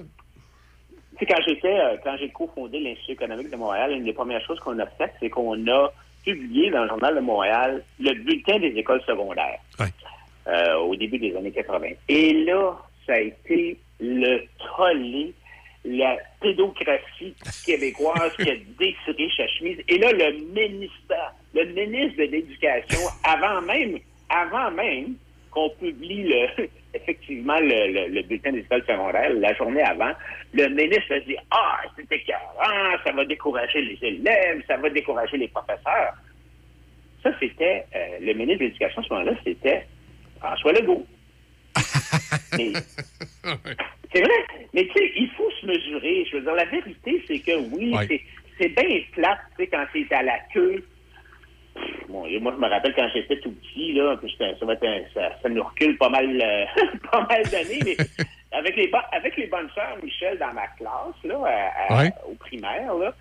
Tu 1.18 1.18
sais, 1.18 1.26
quand 1.26 1.42
j'étais, 1.46 1.78
euh, 1.78 1.96
quand 2.02 2.16
j'ai 2.18 2.30
cofondé 2.30 2.80
l'Institut 2.80 3.12
économique 3.12 3.50
de 3.50 3.56
Montréal, 3.56 3.92
une 3.92 4.04
des 4.04 4.14
premières 4.14 4.40
choses 4.46 4.58
qu'on 4.60 4.78
a 4.78 4.86
faites, 4.86 5.12
c'est 5.20 5.28
qu'on 5.28 5.66
a 5.66 5.92
publié 6.24 6.70
dans 6.70 6.82
le 6.82 6.88
Journal 6.88 7.14
de 7.14 7.20
Montréal 7.20 7.84
le 8.00 8.12
bulletin 8.14 8.58
des 8.58 8.68
écoles 8.68 9.00
secondaires 9.06 9.60
euh, 10.48 10.74
au 10.76 10.96
début 10.96 11.18
des 11.18 11.34
années 11.36 11.52
80. 11.52 11.88
Et 12.08 12.44
là, 12.44 12.76
ça 13.06 13.14
a 13.14 13.20
été 13.20 13.78
le 14.00 14.40
tollé, 14.76 15.32
la 15.86 16.16
pédocratie 16.40 17.34
québécoise 17.64 18.32
qui 18.36 18.50
a 18.50 18.54
déchiré 18.78 19.28
sa 19.36 19.46
chemise. 19.48 19.78
Et 19.88 19.98
là, 19.98 20.12
le 20.12 20.32
ministère, 20.52 21.32
le 21.54 21.64
ministre 21.66 22.18
de 22.18 22.24
l'Éducation, 22.24 23.00
avant 23.24 23.60
même, 23.62 23.98
avant 24.28 24.70
même 24.72 25.14
qu'on 25.50 25.70
publie 25.70 26.24
le, 26.24 26.68
effectivement 26.94 27.58
le, 27.60 27.92
le- 27.92 28.08
le 28.14 28.22
bulletin 28.22 28.52
des 28.52 28.60
écoles 28.60 28.84
secondaires, 28.86 29.32
la 29.34 29.54
journée 29.54 29.82
avant, 29.82 30.12
le 30.52 30.68
ministre 30.68 31.14
a 31.14 31.20
dit 31.20 31.36
Ah, 31.50 31.80
c'est 31.96 32.10
écœurant, 32.12 32.96
ça 33.04 33.12
va 33.12 33.24
décourager 33.24 33.80
les 33.82 33.98
élèves, 34.08 34.62
ça 34.66 34.76
va 34.76 34.90
décourager 34.90 35.36
les 35.36 35.48
professeurs. 35.48 36.14
Ça, 37.22 37.30
c'était 37.40 37.84
euh, 37.94 38.18
le 38.20 38.32
ministre 38.34 38.60
de 38.60 38.64
l'Éducation 38.66 39.00
à 39.02 39.04
ce 39.04 39.12
moment-là, 39.14 39.32
c'était 39.44 39.86
François 40.40 40.72
Legault. 40.72 41.06
Mais- 42.56 42.72
c'est 44.12 44.20
vrai. 44.22 44.44
Mais 44.74 44.86
tu 44.86 44.92
sais, 44.92 45.12
il 45.16 45.28
faut 45.36 45.50
se 45.60 45.66
mesurer. 45.66 46.24
Je 46.30 46.36
veux 46.36 46.42
dire, 46.42 46.54
la 46.54 46.64
vérité, 46.66 47.22
c'est 47.26 47.38
que 47.40 47.56
oui, 47.74 47.94
Ouais. 47.94 48.20
c'est, 48.58 48.68
bien 48.68 48.98
plate, 49.12 49.38
tu 49.58 49.64
sais, 49.64 49.70
quand 49.70 49.84
c'est 49.92 50.12
à 50.14 50.22
la 50.22 50.38
queue. 50.52 50.84
Bon, 52.08 52.20
moi, 52.40 52.52
je 52.56 52.60
me 52.60 52.68
rappelle 52.68 52.94
quand 52.94 53.08
j'étais 53.12 53.38
tout 53.40 53.52
petit, 53.52 53.92
là, 53.92 54.16
puis 54.16 54.34
ça, 54.38 54.44
un- 54.46 55.04
ça, 55.14 55.36
ça 55.42 55.48
nous 55.48 55.62
recule 55.62 55.96
pas 55.98 56.08
mal, 56.08 56.40
euh, 56.40 56.64
pas 57.12 57.26
mal 57.28 57.42
d'années, 57.50 57.80
mais 57.84 57.96
avec 58.52 58.76
les, 58.76 58.90
avec 59.12 59.36
les 59.36 59.46
bonnes 59.46 59.68
sœurs, 59.74 59.98
Michel, 60.02 60.38
dans 60.38 60.52
ma 60.54 60.66
classe, 60.78 61.22
là, 61.24 61.36
à- 61.44 61.92
à- 61.94 61.98
Ouais. 62.02 62.10
au 62.30 62.34
primaire, 62.36 62.94
là, 62.94 63.14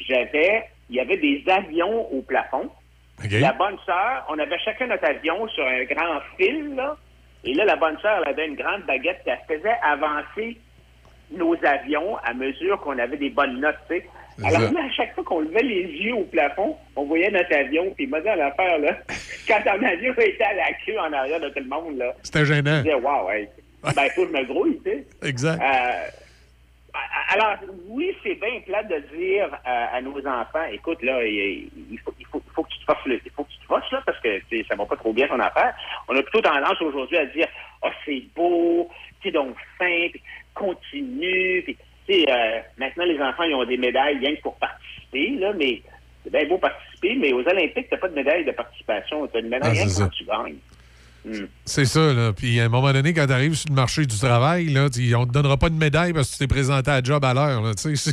j'avais, 0.00 0.64
il 0.90 0.96
y 0.96 1.00
avait 1.00 1.16
des 1.16 1.42
avions 1.48 2.12
au 2.12 2.20
plafond. 2.22 2.70
La 3.30 3.52
bonne 3.52 3.78
sœur, 3.86 4.26
on 4.28 4.38
avait 4.38 4.58
chacun 4.58 4.88
notre 4.88 5.04
avion 5.08 5.46
sur 5.48 5.64
un 5.66 5.84
grand 5.84 6.20
fil, 6.36 6.74
là, 6.74 6.96
et 7.44 7.54
là, 7.54 7.64
la 7.64 7.76
bonne 7.76 7.98
sœur, 8.00 8.22
elle 8.24 8.32
avait 8.32 8.46
une 8.46 8.56
grande 8.56 8.82
baguette, 8.82 9.20
puis 9.24 9.34
elle 9.48 9.56
faisait 9.56 9.76
avancer 9.82 10.58
nos 11.30 11.54
avions 11.64 12.16
à 12.18 12.34
mesure 12.34 12.78
qu'on 12.80 12.98
avait 12.98 13.16
des 13.16 13.30
bonnes 13.30 13.58
notes, 13.60 13.76
tu 13.88 13.96
sais. 13.96 14.06
C'est 14.38 14.46
Alors 14.46 14.72
là, 14.72 14.80
à 14.86 14.90
chaque 14.90 15.14
fois 15.14 15.24
qu'on 15.24 15.40
levait 15.40 15.62
les 15.62 15.82
yeux 15.84 16.14
au 16.14 16.24
plafond, 16.24 16.76
on 16.96 17.04
voyait 17.04 17.30
notre 17.30 17.54
avion, 17.54 17.90
puis 17.94 18.06
dit 18.06 18.14
à 18.28 18.36
l'affaire, 18.36 18.78
là, 18.78 18.96
quand 19.48 19.60
ton 19.62 19.82
avion 19.84 20.12
était 20.18 20.42
à 20.44 20.54
la 20.54 20.72
queue 20.86 20.98
en 20.98 21.12
arrière 21.12 21.40
de 21.40 21.48
tout 21.50 21.58
le 21.60 21.68
monde, 21.68 21.98
là, 21.98 22.12
C'était 22.22 22.44
gênant. 22.46 22.76
je 22.78 22.82
disais, 22.82 22.94
wow, 22.94 23.30
hey, 23.30 23.48
ben, 23.82 24.08
faut 24.14 24.26
que 24.26 24.32
je 24.32 24.40
me 24.40 24.44
grouille, 24.44 24.80
tu 24.84 24.90
sais. 24.90 25.06
Exact. 25.28 25.60
Euh, 25.62 26.08
alors, 27.34 27.56
oui, 27.88 28.14
c'est 28.22 28.34
bien 28.34 28.60
plat 28.66 28.82
de 28.82 28.98
dire 29.16 29.46
euh, 29.66 29.84
à 29.92 30.00
nos 30.02 30.18
enfants, 30.26 30.64
écoute, 30.72 31.02
là, 31.02 31.24
il, 31.24 31.68
il 31.90 31.98
faut, 32.04 32.14
il, 32.20 32.26
faut, 32.26 32.42
il 32.46 32.52
faut 32.52 32.62
que 32.64 32.68
tu 32.70 32.78
te 32.80 32.84
fasses, 32.84 33.04
le- 33.06 33.20
il 33.24 33.30
faut 33.32 33.44
que 33.44 33.51
là, 33.90 34.02
parce 34.04 34.18
que 34.20 34.28
ça 34.68 34.74
va 34.76 34.86
pas 34.86 34.96
trop 34.96 35.12
bien 35.12 35.28
ton 35.28 35.40
affaire. 35.40 35.74
On 36.08 36.16
a 36.16 36.22
plutôt 36.22 36.40
tendance 36.40 36.80
aujourd'hui 36.80 37.18
à 37.18 37.26
dire, 37.26 37.46
oh, 37.82 37.88
c'est 38.04 38.22
beau, 38.34 38.88
c'est 39.22 39.30
donc 39.30 39.56
fin, 39.78 40.08
puis 40.10 40.22
continue, 40.54 41.62
puis, 41.62 41.76
tu 42.06 42.14
sais, 42.14 42.24
euh, 42.30 42.60
maintenant, 42.78 43.04
les 43.04 43.20
enfants, 43.20 43.44
ils 43.44 43.54
ont 43.54 43.64
des 43.64 43.76
médailles 43.76 44.18
rien 44.18 44.34
que 44.36 44.42
pour 44.42 44.56
participer, 44.56 45.30
là, 45.38 45.52
mais 45.56 45.82
c'est 46.22 46.32
bien 46.32 46.46
beau 46.46 46.58
participer, 46.58 47.16
mais 47.16 47.32
aux 47.32 47.40
Olympiques, 47.40 47.88
t'as 47.90 47.96
pas 47.96 48.08
de 48.08 48.14
médaille 48.14 48.44
de 48.44 48.52
participation, 48.52 49.26
t'as 49.28 49.40
une 49.40 49.48
médaille 49.48 49.78
Ah, 49.78 49.84
rien 49.84 49.94
quand 49.96 50.08
tu 50.08 50.24
gagnes. 50.24 50.56
Hmm. 51.24 51.46
C'est 51.64 51.84
ça, 51.84 52.12
là. 52.12 52.32
Puis 52.32 52.58
à 52.60 52.64
un 52.64 52.68
moment 52.68 52.92
donné, 52.92 53.14
quand 53.14 53.26
tu 53.26 53.32
arrives 53.32 53.54
sur 53.54 53.70
le 53.70 53.76
marché 53.76 54.04
du 54.04 54.18
travail, 54.18 54.66
là, 54.66 54.86
on 55.16 55.26
te 55.26 55.32
donnera 55.32 55.56
pas 55.56 55.68
de 55.68 55.76
médaille 55.76 56.12
parce 56.12 56.30
que 56.30 56.32
tu 56.34 56.38
t'es 56.40 56.48
présenté 56.48 56.90
à 56.90 57.00
job 57.02 57.24
à 57.24 57.32
l'heure, 57.32 57.62
c'est 57.76 57.96
ça. 57.96 58.10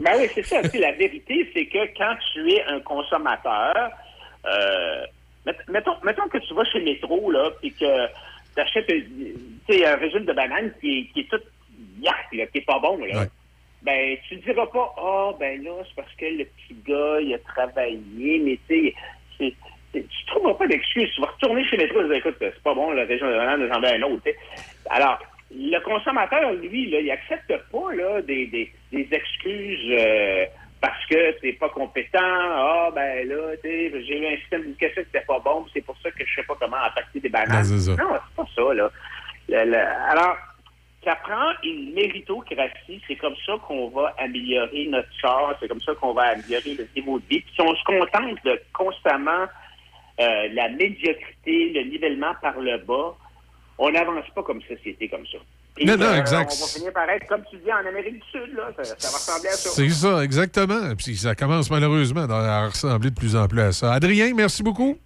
Ben 0.00 0.12
oui, 0.18 0.28
c'est 0.34 0.42
ça. 0.44 0.60
La 0.74 0.92
vérité, 0.92 1.48
c'est 1.52 1.66
que 1.66 1.78
quand 1.96 2.14
tu 2.32 2.50
es 2.52 2.62
un 2.64 2.80
consommateur, 2.80 3.90
euh, 4.46 5.04
met- 5.46 5.52
mettons, 5.68 5.96
mettons 6.02 6.28
que 6.28 6.38
tu 6.38 6.54
vas 6.54 6.64
chez 6.64 6.80
Métro, 6.80 7.30
là, 7.30 7.50
puis 7.60 7.72
que 7.72 8.06
tu 8.54 8.60
achètes 8.60 8.90
un 8.90 9.96
régime 9.96 10.24
de 10.24 10.32
banane 10.32 10.72
qui 10.80 10.98
est, 11.00 11.04
qui 11.12 11.20
est 11.20 11.30
tout 11.30 11.40
yak, 12.00 12.26
là, 12.32 12.46
qui 12.46 12.58
est 12.58 12.66
pas 12.66 12.78
bon, 12.78 12.98
là. 13.04 13.24
Ben, 13.82 14.16
tu 14.28 14.36
ne 14.36 14.40
diras 14.40 14.66
pas, 14.66 14.94
ah, 14.98 15.30
ben 15.38 15.62
là, 15.64 15.70
c'est 15.88 15.94
parce 15.96 16.12
que 16.14 16.26
le 16.26 16.44
petit 16.44 16.76
gars, 16.86 17.18
il 17.20 17.32
a 17.34 17.38
travaillé, 17.38 18.38
mais 18.44 18.58
tu 18.68 18.94
sais, 19.38 19.54
tu 19.92 20.24
trouveras 20.26 20.54
pas 20.54 20.66
d'excuse. 20.66 21.10
Tu 21.14 21.20
vas 21.20 21.28
retourner 21.28 21.64
chez 21.64 21.76
Métro 21.78 22.00
et 22.02 22.04
dire, 22.04 22.16
écoute, 22.16 22.36
c'est 22.40 22.62
pas 22.62 22.74
bon, 22.74 22.90
le 22.92 23.02
régime 23.02 23.26
de 23.28 23.36
banane, 23.36 23.68
j'en 23.72 23.80
veux 23.80 23.86
un 23.88 24.02
autre, 24.02 24.22
tu 24.24 24.30
sais. 24.32 24.38
Alors, 24.90 25.18
le 25.52 25.78
consommateur, 25.80 26.52
lui, 26.52 26.90
là, 26.90 27.00
il 27.00 27.10
accepte 27.10 27.52
pas 27.72 27.92
là, 27.94 28.22
des, 28.22 28.46
des, 28.46 28.72
des 28.92 29.08
excuses 29.10 29.90
euh, 29.98 30.44
parce 30.80 31.04
que 31.06 31.32
t'es 31.40 31.52
pas 31.54 31.68
compétent. 31.68 32.18
Ah, 32.22 32.90
ben 32.94 33.28
là, 33.28 33.54
j'ai 33.62 33.90
eu 34.18 34.26
un 34.26 34.36
système 34.38 34.62
d'éducation 34.62 35.02
qui 35.02 35.08
était 35.08 35.26
pas 35.26 35.38
bon, 35.40 35.66
c'est 35.74 35.84
pour 35.84 35.96
ça 36.02 36.10
que 36.10 36.24
je 36.24 36.34
sais 36.34 36.42
pas 36.44 36.54
comment 36.60 36.76
attaquer 36.76 37.20
des 37.20 37.28
bananes. 37.28 37.56
Non, 37.58 37.64
c'est 37.64 37.78
ça. 37.80 37.96
Non, 37.96 38.10
c'est 38.28 38.36
pas 38.36 38.48
ça, 38.54 38.74
là. 38.74 38.90
Le- 39.48 39.70
le- 39.70 40.10
alors, 40.12 40.36
ça 41.04 41.16
prend 41.16 41.50
une 41.64 41.94
méritocratie. 41.94 43.02
C'est 43.08 43.16
comme 43.16 43.34
ça 43.44 43.54
qu'on 43.66 43.88
va 43.88 44.14
améliorer 44.18 44.86
notre 44.86 45.12
sort. 45.20 45.54
C'est 45.60 45.66
comme 45.68 45.80
ça 45.80 45.94
qu'on 45.94 46.12
va 46.12 46.22
améliorer 46.28 46.74
le 46.74 46.86
niveau 46.94 47.18
de 47.18 47.24
vie. 47.26 47.40
Puis 47.40 47.52
si 47.54 47.60
on 47.62 47.74
se 47.74 47.84
contente 47.84 48.38
de 48.44 48.60
constamment 48.72 49.46
euh, 50.20 50.48
la 50.52 50.68
médiocrité, 50.68 51.70
le 51.74 51.82
nivellement 51.90 52.34
par 52.42 52.60
le 52.60 52.76
bas, 52.78 53.16
on 53.80 53.90
n'avance 53.90 54.26
pas 54.34 54.42
comme 54.42 54.60
société 54.60 55.08
comme 55.08 55.24
ça. 55.26 55.38
Non, 55.82 55.96
non, 55.96 56.04
euh, 56.04 56.20
exact. 56.20 56.52
On 56.54 56.66
va 56.66 56.70
finir 56.70 56.92
par 56.92 57.08
être, 57.08 57.26
comme 57.26 57.42
tu 57.50 57.56
dis, 57.56 57.72
en 57.72 57.88
Amérique 57.88 58.14
du 58.14 58.30
Sud, 58.30 58.54
là. 58.54 58.70
Ça, 58.76 58.84
ça 58.84 59.08
va 59.08 59.16
ressembler 59.16 59.48
à 59.48 59.52
ça. 59.52 59.70
C'est 59.70 59.88
ça, 59.88 60.22
exactement. 60.22 60.94
Puis 60.96 61.16
ça 61.16 61.34
commence 61.34 61.70
malheureusement 61.70 62.26
à 62.28 62.66
ressembler 62.68 63.08
de 63.08 63.14
plus 63.14 63.34
en 63.34 63.48
plus 63.48 63.60
à 63.60 63.72
ça. 63.72 63.94
Adrien, 63.94 64.34
merci 64.34 64.62
beaucoup. 64.62 64.98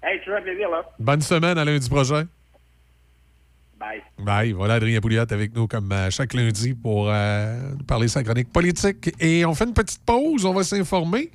Hey, 0.00 0.20
tu 0.22 0.30
vas 0.30 0.40
plaisir, 0.40 0.70
là. 0.70 0.84
Bonne 1.00 1.22
semaine 1.22 1.58
à 1.58 1.64
lundi 1.64 1.90
prochain. 1.90 2.26
Bye. 3.80 4.00
Bye. 4.16 4.52
Voilà 4.52 4.74
Adrien 4.74 5.00
Pouliot 5.00 5.22
avec 5.28 5.52
nous 5.56 5.66
comme 5.66 5.90
euh, 5.90 6.08
chaque 6.10 6.34
lundi 6.34 6.74
pour 6.74 7.08
euh, 7.10 7.72
nous 7.76 7.84
parler 7.84 8.06
de 8.06 8.12
sa 8.12 8.22
chronique 8.22 8.52
politique. 8.52 9.12
Et 9.18 9.44
on 9.44 9.54
fait 9.54 9.64
une 9.64 9.74
petite 9.74 10.04
pause, 10.06 10.44
on 10.44 10.54
va 10.54 10.62
s'informer. 10.62 11.32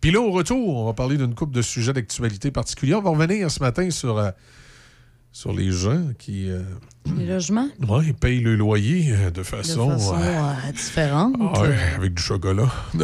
Puis 0.00 0.10
là, 0.10 0.20
au 0.20 0.32
retour, 0.32 0.76
on 0.76 0.86
va 0.86 0.92
parler 0.92 1.16
d'une 1.16 1.36
couple 1.36 1.54
de 1.54 1.62
sujets 1.62 1.92
d'actualité 1.92 2.50
particulière. 2.50 2.98
On 2.98 3.02
va 3.02 3.10
revenir 3.10 3.48
ce 3.48 3.60
matin 3.60 3.88
sur, 3.90 4.18
euh, 4.18 4.30
sur 5.34 5.52
les 5.52 5.72
gens 5.72 6.12
qui 6.16 6.48
euh, 6.48 6.62
Les 7.06 7.26
logements, 7.26 7.68
ouais, 7.86 8.14
payent 8.18 8.40
le 8.40 8.56
loyer 8.56 9.12
euh, 9.12 9.30
de 9.30 9.40
de 9.40 9.42
façon... 9.42 9.90
façon 9.90 10.14
euh, 10.14 10.52
euh, 10.66 10.72
différente. 10.72 11.34
ouais, 11.60 11.76
avec 11.96 12.14
du 12.14 12.22
chocolat. 12.22 12.72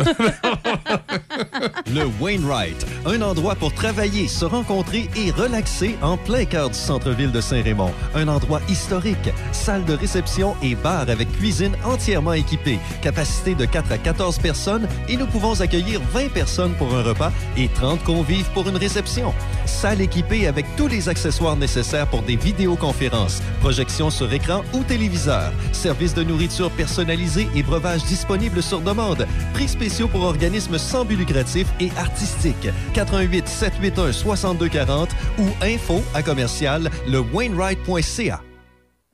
Le 1.92 2.06
Wainwright, 2.18 2.86
un 3.04 3.20
endroit 3.20 3.54
pour 3.56 3.74
travailler, 3.74 4.26
se 4.26 4.46
rencontrer 4.46 5.10
et 5.16 5.30
relaxer 5.30 5.96
en 6.00 6.16
plein 6.16 6.46
cœur 6.46 6.70
du 6.70 6.78
centre-ville 6.78 7.30
de 7.30 7.42
Saint-Raymond. 7.42 7.90
Un 8.14 8.28
endroit 8.28 8.62
historique, 8.70 9.30
salle 9.52 9.84
de 9.84 9.92
réception 9.92 10.56
et 10.62 10.74
bar 10.76 11.10
avec 11.10 11.30
cuisine 11.32 11.76
entièrement 11.84 12.32
équipée, 12.32 12.78
capacité 13.02 13.54
de 13.54 13.66
4 13.66 13.92
à 13.92 13.98
14 13.98 14.38
personnes 14.38 14.88
et 15.08 15.16
nous 15.16 15.26
pouvons 15.26 15.60
accueillir 15.60 16.00
20 16.12 16.32
personnes 16.32 16.72
pour 16.74 16.94
un 16.94 17.02
repas 17.02 17.32
et 17.58 17.68
30 17.68 18.02
convives 18.04 18.48
pour 18.54 18.66
une 18.66 18.76
réception. 18.76 19.34
Salle 19.66 20.00
équipée 20.00 20.46
avec 20.46 20.64
tous 20.76 20.88
les 20.88 21.08
accessoires 21.10 21.56
nécessaires 21.56 22.06
pour 22.06 22.22
des 22.22 22.36
vidéoconférences, 22.36 23.42
projections 23.60 23.89
sur 23.90 24.32
écran 24.32 24.62
ou 24.72 24.84
téléviseur, 24.84 25.52
service 25.72 26.14
de 26.14 26.22
nourriture 26.22 26.70
personnalisé 26.70 27.48
et 27.56 27.62
breuvage 27.62 28.04
disponible 28.04 28.62
sur 28.62 28.80
demande, 28.80 29.26
prix 29.52 29.68
spéciaux 29.68 30.08
pour 30.08 30.22
organismes 30.22 30.78
sans 30.78 31.04
but 31.04 31.16
lucratif 31.16 31.66
et 31.80 31.90
artistiques. 31.98 32.68
88 32.94 33.48
781 33.48 34.12
6240 34.12 35.10
ou 35.38 35.44
info 35.62 36.02
à 36.14 36.22
commercial 36.22 36.88
lewainwright.ca. 37.08 38.49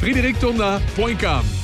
frédérictournant.com 0.00 1.63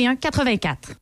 84. 0.01 0.93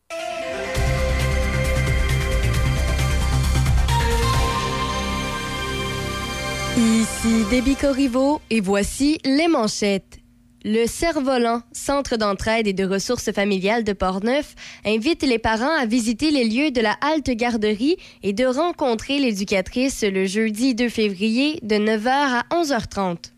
Ici 6.77 7.43
Déby 7.49 7.76
Corriveau 7.76 8.41
et 8.49 8.61
voici 8.61 9.19
les 9.26 9.47
manchettes. 9.47 10.19
Le 10.65 10.85
Cerf-Volant, 10.85 11.61
Centre 11.71 12.17
d'entraide 12.17 12.67
et 12.67 12.73
de 12.73 12.85
ressources 12.85 13.31
familiales 13.31 13.85
de 13.85 13.93
Portneuf, 13.93 14.55
invite 14.85 15.23
les 15.23 15.39
parents 15.39 15.77
à 15.77 15.85
visiter 15.85 16.31
les 16.31 16.43
lieux 16.43 16.71
de 16.71 16.81
la 16.81 16.97
halte 17.01 17.30
garderie 17.30 17.95
et 18.23 18.34
de 18.34 18.45
rencontrer 18.45 19.19
l'éducatrice 19.19 20.03
le 20.03 20.26
jeudi 20.26 20.76
2 20.76 20.89
février 20.89 21.59
de 21.63 21.76
9h 21.76 22.09
à 22.09 22.43
11h30. 22.51 23.31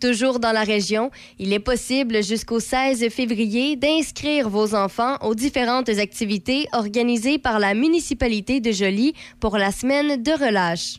Toujours 0.00 0.40
dans 0.40 0.52
la 0.52 0.62
région, 0.62 1.10
il 1.38 1.54
est 1.54 1.58
possible 1.58 2.22
jusqu'au 2.22 2.60
16 2.60 3.08
février 3.08 3.76
d'inscrire 3.76 4.50
vos 4.50 4.74
enfants 4.74 5.16
aux 5.22 5.34
différentes 5.34 5.88
activités 5.88 6.66
organisées 6.72 7.38
par 7.38 7.58
la 7.58 7.72
municipalité 7.72 8.60
de 8.60 8.72
Joly 8.72 9.14
pour 9.40 9.56
la 9.56 9.72
semaine 9.72 10.22
de 10.22 10.32
relâche. 10.32 10.98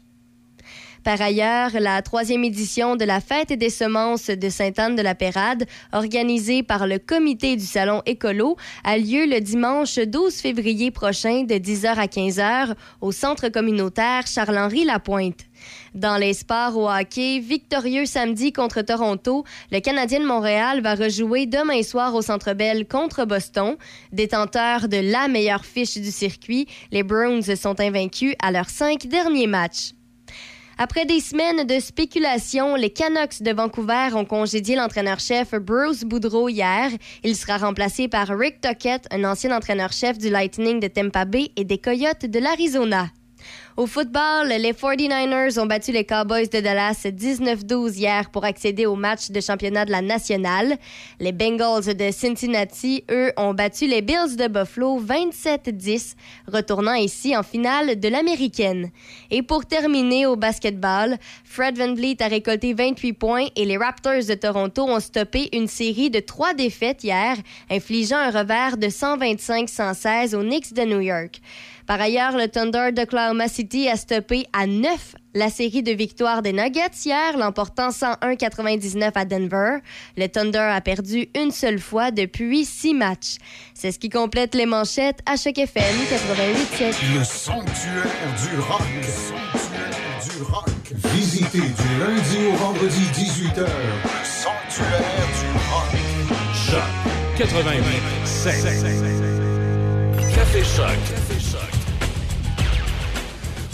Par 1.03 1.21
ailleurs, 1.21 1.69
la 1.79 2.01
troisième 2.01 2.43
édition 2.43 2.95
de 2.97 3.05
la 3.05 3.21
Fête 3.21 3.53
des 3.53 3.69
semences 3.69 4.29
de 4.29 4.49
Sainte-Anne-de-la-Pérade, 4.49 5.65
organisée 5.93 6.63
par 6.63 6.85
le 6.85 6.99
Comité 6.99 7.55
du 7.55 7.63
Salon 7.63 8.01
Écolo, 8.05 8.57
a 8.83 8.97
lieu 8.97 9.25
le 9.25 9.39
dimanche 9.39 9.99
12 9.99 10.33
février 10.33 10.91
prochain 10.91 11.43
de 11.43 11.53
10h 11.53 11.95
à 11.95 12.07
15h 12.07 12.73
au 12.99 13.13
Centre 13.13 13.47
communautaire 13.47 14.27
Charles-Henri 14.27 14.83
Lapointe. 14.83 15.46
Dans 15.97 16.17
les 16.17 16.35
sports 16.35 16.77
au 16.77 16.87
hockey, 16.87 17.39
victorieux 17.39 18.05
samedi 18.05 18.53
contre 18.53 18.83
Toronto, 18.83 19.45
le 19.71 19.79
Canadien 19.79 20.19
de 20.19 20.27
Montréal 20.27 20.79
va 20.81 20.93
rejouer 20.93 21.47
demain 21.47 21.81
soir 21.81 22.13
au 22.13 22.21
Centre 22.21 22.53
Bell 22.53 22.87
contre 22.87 23.25
Boston. 23.25 23.77
Détenteurs 24.11 24.89
de 24.89 24.97
la 24.97 25.27
meilleure 25.27 25.65
fiche 25.65 25.97
du 25.97 26.11
circuit, 26.11 26.67
les 26.91 27.01
Bruins 27.01 27.41
sont 27.55 27.79
invaincus 27.79 28.35
à 28.43 28.51
leurs 28.51 28.69
cinq 28.69 29.07
derniers 29.07 29.47
matchs. 29.47 29.93
Après 30.77 31.07
des 31.07 31.19
semaines 31.19 31.65
de 31.65 31.79
spéculation, 31.79 32.75
les 32.75 32.91
Canucks 32.91 33.41
de 33.41 33.51
Vancouver 33.51 34.09
ont 34.13 34.25
congédié 34.25 34.75
l'entraîneur-chef 34.75 35.55
Bruce 35.55 36.03
Boudreau 36.03 36.47
hier. 36.47 36.91
Il 37.23 37.35
sera 37.35 37.57
remplacé 37.57 38.07
par 38.07 38.27
Rick 38.27 38.61
Tockett, 38.61 39.07
un 39.09 39.23
ancien 39.23 39.51
entraîneur-chef 39.57 40.19
du 40.19 40.29
Lightning 40.29 40.79
de 40.79 40.89
Tampa 40.89 41.25
Bay 41.25 41.49
et 41.55 41.63
des 41.63 41.79
Coyotes 41.79 42.27
de 42.27 42.37
l'Arizona. 42.37 43.07
Au 43.77 43.85
football, 43.85 44.47
les 44.47 44.73
49ers 44.73 45.59
ont 45.59 45.67
battu 45.67 45.91
les 45.91 46.03
Cowboys 46.03 46.49
de 46.49 46.61
Dallas 46.61 47.05
19-12 47.05 47.93
hier 47.95 48.31
pour 48.31 48.43
accéder 48.43 48.87
au 48.87 48.95
match 48.95 49.29
de 49.29 49.39
championnat 49.39 49.85
de 49.85 49.91
la 49.91 50.01
nationale. 50.01 50.77
Les 51.19 51.31
Bengals 51.31 51.95
de 51.95 52.09
Cincinnati, 52.09 53.03
eux, 53.11 53.31
ont 53.37 53.53
battu 53.53 53.85
les 53.85 54.01
Bills 54.01 54.35
de 54.35 54.47
Buffalo 54.47 54.99
27-10, 54.99 56.15
retournant 56.51 56.95
ici 56.95 57.37
en 57.37 57.43
finale 57.43 57.99
de 57.99 58.07
l'américaine. 58.07 58.89
Et 59.29 59.43
pour 59.43 59.63
terminer 59.67 60.25
au 60.25 60.35
basketball, 60.35 61.15
Fred 61.43 61.77
Van 61.77 61.93
Vliet 61.93 62.23
a 62.23 62.29
récolté 62.29 62.73
28 62.73 63.13
points 63.13 63.45
et 63.55 63.65
les 63.65 63.77
Raptors 63.77 64.25
de 64.27 64.33
Toronto 64.33 64.89
ont 64.89 64.99
stoppé 64.99 65.49
une 65.53 65.67
série 65.67 66.09
de 66.09 66.19
trois 66.19 66.55
défaites 66.55 67.03
hier, 67.03 67.35
infligeant 67.69 68.17
un 68.17 68.31
revers 68.31 68.77
de 68.77 68.87
125-116 68.87 70.35
aux 70.35 70.41
Knicks 70.41 70.73
de 70.73 70.81
New 70.81 71.01
York. 71.01 71.41
Par 71.87 72.01
ailleurs, 72.01 72.37
le 72.37 72.49
Thunder 72.49 72.91
d'Oklahoma 72.91 73.47
City 73.47 73.87
a 73.87 73.95
stoppé 73.95 74.45
à 74.51 74.67
9 74.67 75.15
la 75.33 75.49
série 75.49 75.83
de 75.83 75.91
victoires 75.93 76.41
des 76.41 76.51
Nuggets 76.51 77.05
hier, 77.05 77.37
l'emportant 77.37 77.89
101-99 77.89 79.11
à 79.15 79.23
Denver. 79.23 79.77
Le 80.17 80.27
Thunder 80.27 80.57
a 80.57 80.81
perdu 80.81 81.29
une 81.33 81.51
seule 81.51 81.79
fois 81.79 82.11
depuis 82.11 82.65
six 82.65 82.93
matchs. 82.93 83.37
C'est 83.73 83.93
ce 83.93 83.99
qui 83.99 84.09
complète 84.09 84.53
les 84.53 84.65
manchettes 84.65 85.19
à 85.25 85.37
chaque 85.37 85.59
FM 85.59 85.83
88 86.09 86.95
Le 87.15 87.23
sanctuaire 87.23 88.03
du 88.41 88.59
rock. 88.59 88.81
Le 88.97 89.03
sanctuaire 89.03 90.35
du 90.35 90.41
rock. 90.43 90.69
Visitez 91.13 91.59
du 91.59 91.99
lundi 91.99 92.47
au 92.51 92.55
vendredi 92.55 93.03
18h. 93.13 93.61
Le 93.61 94.25
sanctuaire 94.25 95.27
du 95.39 95.47
rock. 95.69 95.91
Choc 96.53 96.81
88 97.37 98.77
Café 100.35 100.63
Choc. 100.63 101.36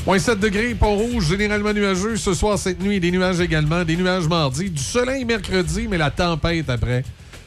Moins 0.06 0.20
7 0.20 0.38
degrés, 0.38 0.76
Pont-Rouge, 0.76 1.30
généralement 1.30 1.72
nuageux. 1.72 2.18
Ce 2.18 2.34
soir, 2.34 2.58
cette 2.58 2.82
nuit, 2.82 3.00
des 3.00 3.10
nuages 3.10 3.40
également. 3.40 3.86
Des 3.86 3.96
nuages 3.96 4.28
mardi. 4.28 4.70
Du 4.70 4.84
soleil 4.84 5.24
mercredi, 5.24 5.88
mais 5.90 5.98
la 5.98 6.12
tempête 6.12 6.70
après. 6.70 7.04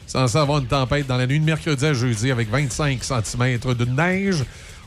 Censé 0.07 0.37
avoir 0.37 0.57
une 0.59 0.65
tempête 0.65 1.05
dans 1.05 1.17
la 1.17 1.27
nuit 1.27 1.39
de 1.39 1.45
mercredi 1.45 1.85
à 1.85 1.93
jeudi 1.93 2.31
avec 2.31 2.49
25 2.49 3.03
cm 3.03 3.59
de 3.59 3.85
neige. 3.85 4.43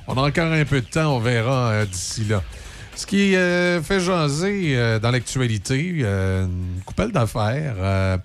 On 0.08 0.14
a 0.14 0.22
encore 0.22 0.52
un 0.52 0.64
peu 0.64 0.80
de 0.80 0.86
temps, 0.86 1.14
on 1.16 1.20
verra 1.20 1.70
euh, 1.70 1.86
d'ici 1.86 2.24
là. 2.24 2.42
Ce 2.96 3.06
qui 3.06 3.36
euh, 3.36 3.80
fait 3.80 4.00
jaser 4.00 4.76
euh, 4.76 4.98
dans 4.98 5.10
l'actualité, 5.10 6.00
euh, 6.00 6.44
une 6.44 6.82
coupelle 6.84 7.12
d'affaires. 7.12 8.18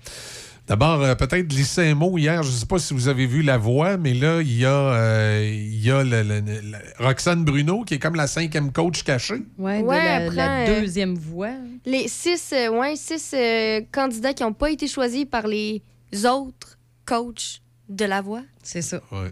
D'abord, 0.66 1.00
euh, 1.02 1.14
peut-être 1.14 1.46
glisser 1.46 1.90
un 1.90 1.94
mot 1.94 2.18
hier. 2.18 2.42
Je 2.42 2.48
ne 2.50 2.54
sais 2.54 2.66
pas 2.66 2.78
si 2.78 2.92
vous 2.92 3.06
avez 3.06 3.26
vu 3.26 3.42
la 3.42 3.56
voix, 3.56 3.96
mais 3.96 4.14
là, 4.14 4.40
il 4.42 4.52
y 4.58 4.64
a, 4.64 4.70
euh, 4.94 5.44
il 5.48 5.80
y 5.80 5.90
a 5.92 6.02
le- 6.02 6.22
le- 6.24 6.40
le- 6.40 6.78
Roxane 6.98 7.44
Bruno, 7.44 7.84
qui 7.84 7.94
est 7.94 7.98
comme 8.00 8.16
la 8.16 8.26
cinquième 8.26 8.72
coach 8.72 9.04
cachée. 9.04 9.42
Ouais, 9.58 9.80
de 9.80 9.86
Ouais, 9.86 9.96
la, 10.04 10.14
après, 10.24 10.34
la 10.36 10.58
euh, 10.68 10.80
deuxième 10.80 11.14
voix. 11.14 11.52
Les 11.84 12.08
six, 12.08 12.50
euh, 12.52 12.68
ouais, 12.70 12.96
six 12.96 13.32
euh, 13.34 13.80
candidats 13.92 14.34
qui 14.34 14.42
n'ont 14.42 14.52
pas 14.52 14.70
été 14.72 14.88
choisis 14.88 15.24
par 15.24 15.46
les 15.46 15.82
autres 16.24 16.76
coachs 17.04 17.62
de 17.88 18.04
la 18.04 18.20
voix. 18.20 18.42
C'est 18.62 18.82
ça. 18.82 19.00
Ouais. 19.12 19.30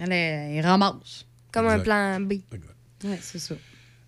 Elle, 0.00 0.12
est- 0.12 0.56
elle 0.56 0.66
ramasse. 0.66 1.26
Comme 1.52 1.68
un 1.68 1.78
plan 1.78 2.18
B. 2.20 2.32
Ouais, 3.04 3.18
c'est 3.20 3.38
ça. 3.38 3.54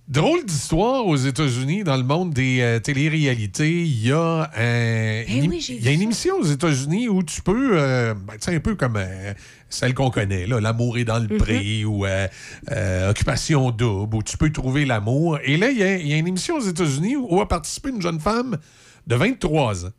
Drôle 0.06 0.44
d'histoire 0.44 1.06
aux 1.06 1.16
États-Unis, 1.16 1.82
dans 1.82 1.96
le 1.96 2.02
monde 2.02 2.34
des 2.34 2.60
euh, 2.60 2.78
téléréalités. 2.78 3.84
Il 3.84 4.06
y 4.06 4.12
a, 4.12 4.50
un- 4.54 5.22
oui, 5.48 5.64
y 5.82 5.88
a 5.88 5.90
vu 5.90 5.96
une 5.96 6.02
émission 6.02 6.34
aux 6.36 6.44
États-Unis 6.44 7.08
où 7.08 7.22
tu 7.22 7.40
peux, 7.40 7.70
euh, 7.72 8.12
ben, 8.12 8.34
tu 8.34 8.40
sais, 8.42 8.54
un 8.54 8.60
peu 8.60 8.74
comme 8.74 8.96
euh, 8.98 9.32
celle 9.70 9.94
qu'on 9.94 10.10
connaît, 10.10 10.46
L'amour 10.46 10.98
est 10.98 11.04
dans 11.04 11.18
le 11.26 11.38
pré 11.38 11.86
ou 11.86 12.04
euh, 12.04 12.28
euh, 12.70 13.10
Occupation 13.10 13.70
double, 13.70 14.16
où 14.16 14.22
tu 14.22 14.36
peux 14.36 14.52
trouver 14.52 14.84
l'amour. 14.84 15.38
Et 15.42 15.56
là, 15.56 15.70
il 15.70 15.78
y, 15.78 15.82
a, 15.82 15.96
il 15.96 16.06
y 16.06 16.12
a 16.12 16.16
une 16.18 16.28
émission 16.28 16.56
aux 16.56 16.66
États-Unis 16.68 17.16
où 17.16 17.40
a 17.40 17.48
participé 17.48 17.88
une 17.88 18.02
jeune 18.02 18.20
femme 18.20 18.58
de 19.06 19.14
23 19.16 19.86
ans. 19.86 19.90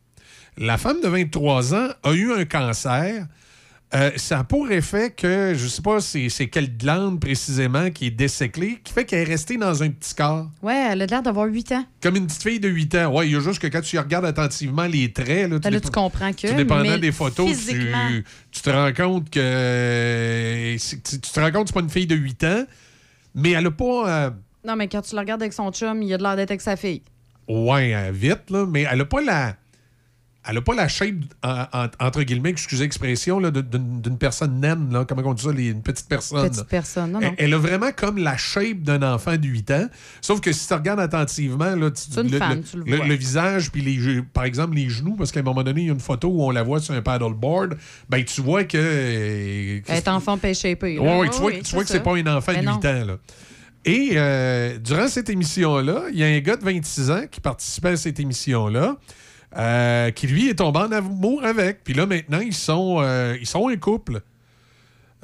La 0.58 0.78
femme 0.78 1.02
de 1.02 1.08
23 1.08 1.74
ans 1.74 1.88
a 2.04 2.12
eu 2.14 2.32
un 2.32 2.46
cancer. 2.46 3.26
Euh, 3.94 4.12
ça 4.18 4.40
a 4.40 4.44
pour 4.44 4.70
effet 4.72 5.12
que, 5.16 5.54
je 5.56 5.68
sais 5.68 5.82
pas 5.82 6.02
c'est 6.02 6.28
c'est 6.30 6.48
quelle 6.48 6.76
glande 6.76 7.20
précisément 7.22 7.92
qui 7.92 8.08
est 8.08 8.12
déséclée, 8.12 8.80
qui 8.84 8.92
fait 8.92 9.06
qu'elle 9.06 9.20
est 9.22 9.32
restée 9.32 9.58
dans 9.58 9.84
un 9.84 9.90
petit 9.90 10.14
corps. 10.16 10.50
Ouais, 10.64 10.88
elle 10.92 11.04
a 11.04 11.06
l'air 11.06 11.22
d'avoir 11.22 11.46
8 11.46 11.72
ans. 11.72 11.86
Comme 12.02 12.16
une 12.18 12.26
petite 12.26 12.42
fille 12.44 12.60
de 12.60 12.68
8 12.68 12.96
ans. 12.96 13.14
Ouais, 13.14 13.28
il 13.28 13.34
y 13.34 13.36
a 13.36 13.40
juste 13.40 13.60
que 13.60 13.68
quand 13.68 13.82
tu 13.82 13.98
regardes 14.00 14.26
attentivement 14.26 14.86
les 14.86 15.14
traits, 15.14 15.50
là, 15.50 15.60
Ben 15.60 15.70
là, 15.70 15.78
dép- 15.80 15.84
tu 15.86 15.92
comprends 15.92 16.34
que. 16.34 16.48
tout 16.48 16.56
dépendant 16.56 16.82
mais 16.84 17.00
des 17.00 17.12
photos, 17.12 17.48
tu, 17.48 17.56
physiquement- 17.56 18.10
tu 18.52 18.62
te 18.62 18.70
rends 18.70 18.92
compte 18.92 19.30
que. 19.30 20.76
Tu, 20.78 21.02
tu 21.02 21.20
te 21.20 21.40
rends 21.40 21.52
compte 21.52 21.64
que 21.64 21.68
c'est 21.70 21.74
pas 21.74 21.80
une 21.82 21.90
fille 21.90 22.08
de 22.08 22.16
8 22.16 22.44
ans, 22.44 22.66
mais 23.36 23.52
elle 23.52 23.68
a 23.68 23.72
pas. 23.72 24.10
euh, 24.26 24.30
Non, 24.66 24.76
mais 24.76 24.88
quand 24.88 25.02
tu 25.04 25.14
la 25.16 25.22
regardes 25.22 25.42
avec 25.44 25.54
son 25.54 25.72
chum, 25.72 26.02
il 26.02 26.14
a 26.14 26.18
de 26.18 26.24
l'air 26.24 26.36
d'être 26.36 26.52
avec 26.52 26.62
sa 26.62 26.76
fille. 26.76 27.04
ouais, 27.48 27.94
euh, 27.96 28.12
vite, 28.12 28.50
là, 28.50 28.66
mais 28.66 28.86
elle 28.92 29.02
a 29.02 29.06
pas 29.06 29.22
la. 29.22 29.56
Elle 30.48 30.58
a 30.58 30.62
pas 30.62 30.76
la 30.76 30.88
shape, 30.88 31.16
en- 31.44 31.66
en- 31.74 31.88
entre 32.00 32.22
guillemets, 32.24 32.50
excusez 32.52 32.84
l'expression, 32.84 33.42
d'une 33.42 34.18
personne 34.20 34.60
naine, 34.60 34.90
là, 34.92 35.04
comment 35.04 35.22
on 35.26 35.34
dit 35.34 35.44
ça, 35.44 35.52
les- 35.52 35.70
une 35.70 35.82
petite 35.82 36.08
personne. 36.08 36.50
Petite 36.50 36.68
personne. 36.68 37.12
Non, 37.14 37.20
Elle, 37.22 37.28
non. 37.30 37.36
elle 37.40 37.54
a 37.54 37.58
vraiment 37.58 37.92
comme 37.96 38.18
la 38.18 38.38
shape 38.38 38.80
d'un 38.84 39.02
enfant 39.02 39.38
de 39.38 39.48
8 39.48 39.72
ans. 39.72 39.88
Sauf 40.22 40.42
que 40.42 40.52
si 40.52 40.68
tu 40.68 40.74
regardes 40.74 41.00
attentivement, 41.00 41.76
là, 41.76 41.90
tu- 41.92 42.04
C'est 42.12 42.22
une 42.22 42.32
le, 42.32 42.38
femme, 42.38 42.58
le- 42.58 42.64
tu 42.64 42.78
le 42.78 42.84
le- 42.86 42.98
vois. 42.98 43.08
le 43.08 43.16
visage, 43.16 43.72
puis 43.72 43.82
les, 43.82 44.22
par 44.22 44.44
exemple 44.44 44.76
les 44.76 44.90
genoux, 44.90 45.16
parce 45.16 45.32
qu'à 45.32 45.40
un 45.40 45.44
moment 45.44 45.64
donné, 45.64 45.82
il 45.82 45.88
y 45.88 45.90
a 45.90 45.94
une 45.94 46.00
photo 46.00 46.28
où 46.30 46.44
on 46.44 46.52
la 46.52 46.64
voit 46.64 46.80
sur 46.80 46.94
un 46.94 47.02
paddleboard, 47.02 47.76
ben 48.10 48.24
tu 48.24 48.42
vois 48.42 48.64
que. 48.66 48.78
euh, 48.78 49.80
Elle 49.88 49.96
est 49.98 50.08
enfant 50.08 50.38
pêché 50.38 50.76
peu. 50.76 50.88
Ouais, 50.98 51.20
ouais, 51.20 51.30
tu 51.30 51.40
vois, 51.40 51.52
tu 51.54 51.74
vois 51.74 51.84
que 51.84 51.90
c'est 51.90 52.04
pas 52.04 52.16
un 52.16 52.28
enfant 52.38 52.54
de 52.54 52.60
8 52.60 52.68
ans. 52.68 53.06
Là. 53.06 53.18
Et 53.88 54.12
euh, 54.16 54.78
durant 54.80 55.08
cette 55.08 55.30
émission-là, 55.30 56.04
il 56.12 56.18
y 56.18 56.24
a 56.24 56.28
un 56.28 56.40
gars 56.40 56.56
de 56.56 56.64
26 56.64 57.12
ans 57.12 57.22
qui 57.30 57.40
participait 57.40 57.90
à 57.90 57.98
cette 57.98 58.20
émission-là. 58.20 58.96
Euh, 59.58 60.12
qui 60.12 60.28
lui 60.28 60.50
est 60.50 60.56
tombé 60.56 60.80
en 60.80 60.92
amour 60.92 61.44
avec. 61.44 61.84
Puis 61.84 61.94
là, 61.94 62.06
maintenant, 62.06 62.40
ils 62.40 62.54
sont, 62.54 62.98
euh, 63.02 63.38
ils 63.40 63.48
sont 63.48 63.68
un 63.70 63.76
couple. 63.78 64.22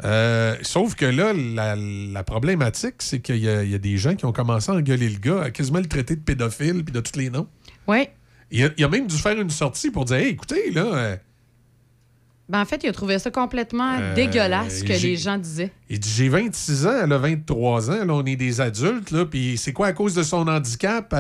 Euh, 0.03 0.56
sauf 0.62 0.95
que 0.95 1.06
là, 1.06 1.32
la, 1.34 1.76
la 1.76 2.24
problématique, 2.24 2.95
c'est 2.99 3.20
qu'il 3.20 3.36
y, 3.38 3.41
y 3.45 3.76
a 3.76 3.78
des 3.78 3.98
gens 3.98 4.16
qui 4.16 4.26
ont 4.26 4.32
commencé 4.32 4.72
à 4.72 4.76
engueuler 4.76 5.10
le 5.10 5.20
gars, 5.20 5.44
à 5.44 5.52
quasiment 5.52 5.80
le 5.80 5.86
traiter 5.86 6.16
de 6.16 6.22
pédophile 6.22 6.84
puis 6.84 6.94
de 6.94 6.99
tous 7.02 7.20
les 7.20 7.30
noms. 7.30 7.48
Oui. 7.88 8.08
Il 8.49 8.64
a, 8.66 8.70
il 8.78 8.84
a 8.84 8.90
même 8.90 9.06
dû 9.08 9.16
faire 9.18 9.40
une 9.40 9.49
sortie 9.49 9.91
pour 9.91 10.06
dire 10.06 10.18
Hey, 10.18 10.30
écoutez, 10.30 10.72
là, 10.72 11.18
Ben, 12.49 12.62
en 12.62 12.66
fait, 12.66 12.84
il 12.84 12.90
a 12.90 12.94
trouvé 12.94 13.20
ça 13.20 13.30
complètement 13.32 13.98
Euh, 13.99 14.16
dégueulasse 14.16 14.80
ce 14.80 14.84
que 14.84 14.94
les 14.94 15.16
gens 15.18 15.38
disaient. 15.38 15.72
Il 15.90 15.99
dit 15.99 16.10
J'ai 16.10 16.30
26 16.30 16.86
ans, 16.88 17.02
elle 17.03 17.14
a 17.14 17.18
23 17.18 17.91
ans, 17.91 18.06
là, 18.06 18.14
on 18.14 18.26
est 18.26 18.36
des 18.36 18.60
adultes, 18.60 19.12
là, 19.12 19.26
puis 19.26 19.58
c'est 19.58 19.72
quoi 19.74 19.88
à 19.88 19.94
cause 19.94 20.16
de 20.16 20.24
son 20.24 20.48
handicap? 20.48 21.14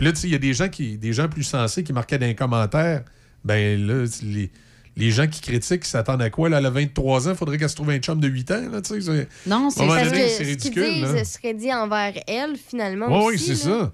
Puis 0.00 0.06
là, 0.06 0.12
tu 0.12 0.20
sais, 0.20 0.28
il 0.28 0.32
y 0.32 0.34
a 0.34 0.38
des 0.38 0.54
gens, 0.54 0.68
qui, 0.70 0.96
des 0.96 1.12
gens 1.12 1.28
plus 1.28 1.42
sensés 1.42 1.84
qui 1.84 1.92
marquaient 1.92 2.16
dans 2.18 2.24
les 2.26 2.34
commentaires 2.34 3.02
Ben 3.44 3.86
là, 3.86 4.06
les, 4.22 4.50
les 4.96 5.10
gens 5.10 5.26
qui 5.26 5.42
critiquent, 5.42 5.84
ils 5.84 5.88
s'attendent 5.88 6.22
à 6.22 6.30
quoi 6.30 6.48
là, 6.48 6.58
Elle 6.58 6.66
a 6.66 6.70
23 6.70 7.28
ans, 7.28 7.30
il 7.32 7.36
faudrait 7.36 7.58
qu'elle 7.58 7.68
se 7.68 7.74
trouve 7.76 7.90
un 7.90 7.98
chum 7.98 8.18
de 8.18 8.26
8 8.28 8.50
ans, 8.50 8.68
là, 8.72 8.80
tu 8.80 8.94
sais. 8.94 9.00
c'est- 9.02 9.28
Non, 9.46 9.58
moment 9.58 9.70
Parce 9.76 10.08
donné, 10.08 10.22
que 10.22 10.28
c'est 10.28 10.28
ce 10.28 10.38
qu'ils 10.38 10.46
ridicule. 10.48 10.94
disent 10.94 11.14
là. 11.14 11.24
serait 11.24 11.52
dit 11.54 11.72
envers 11.72 12.14
elle, 12.26 12.56
finalement. 12.56 13.08
Ouais, 13.08 13.34
aussi, 13.34 13.50
oui, 13.50 13.56
c'est 13.58 13.68
là. 13.68 13.78
ça. 13.78 13.92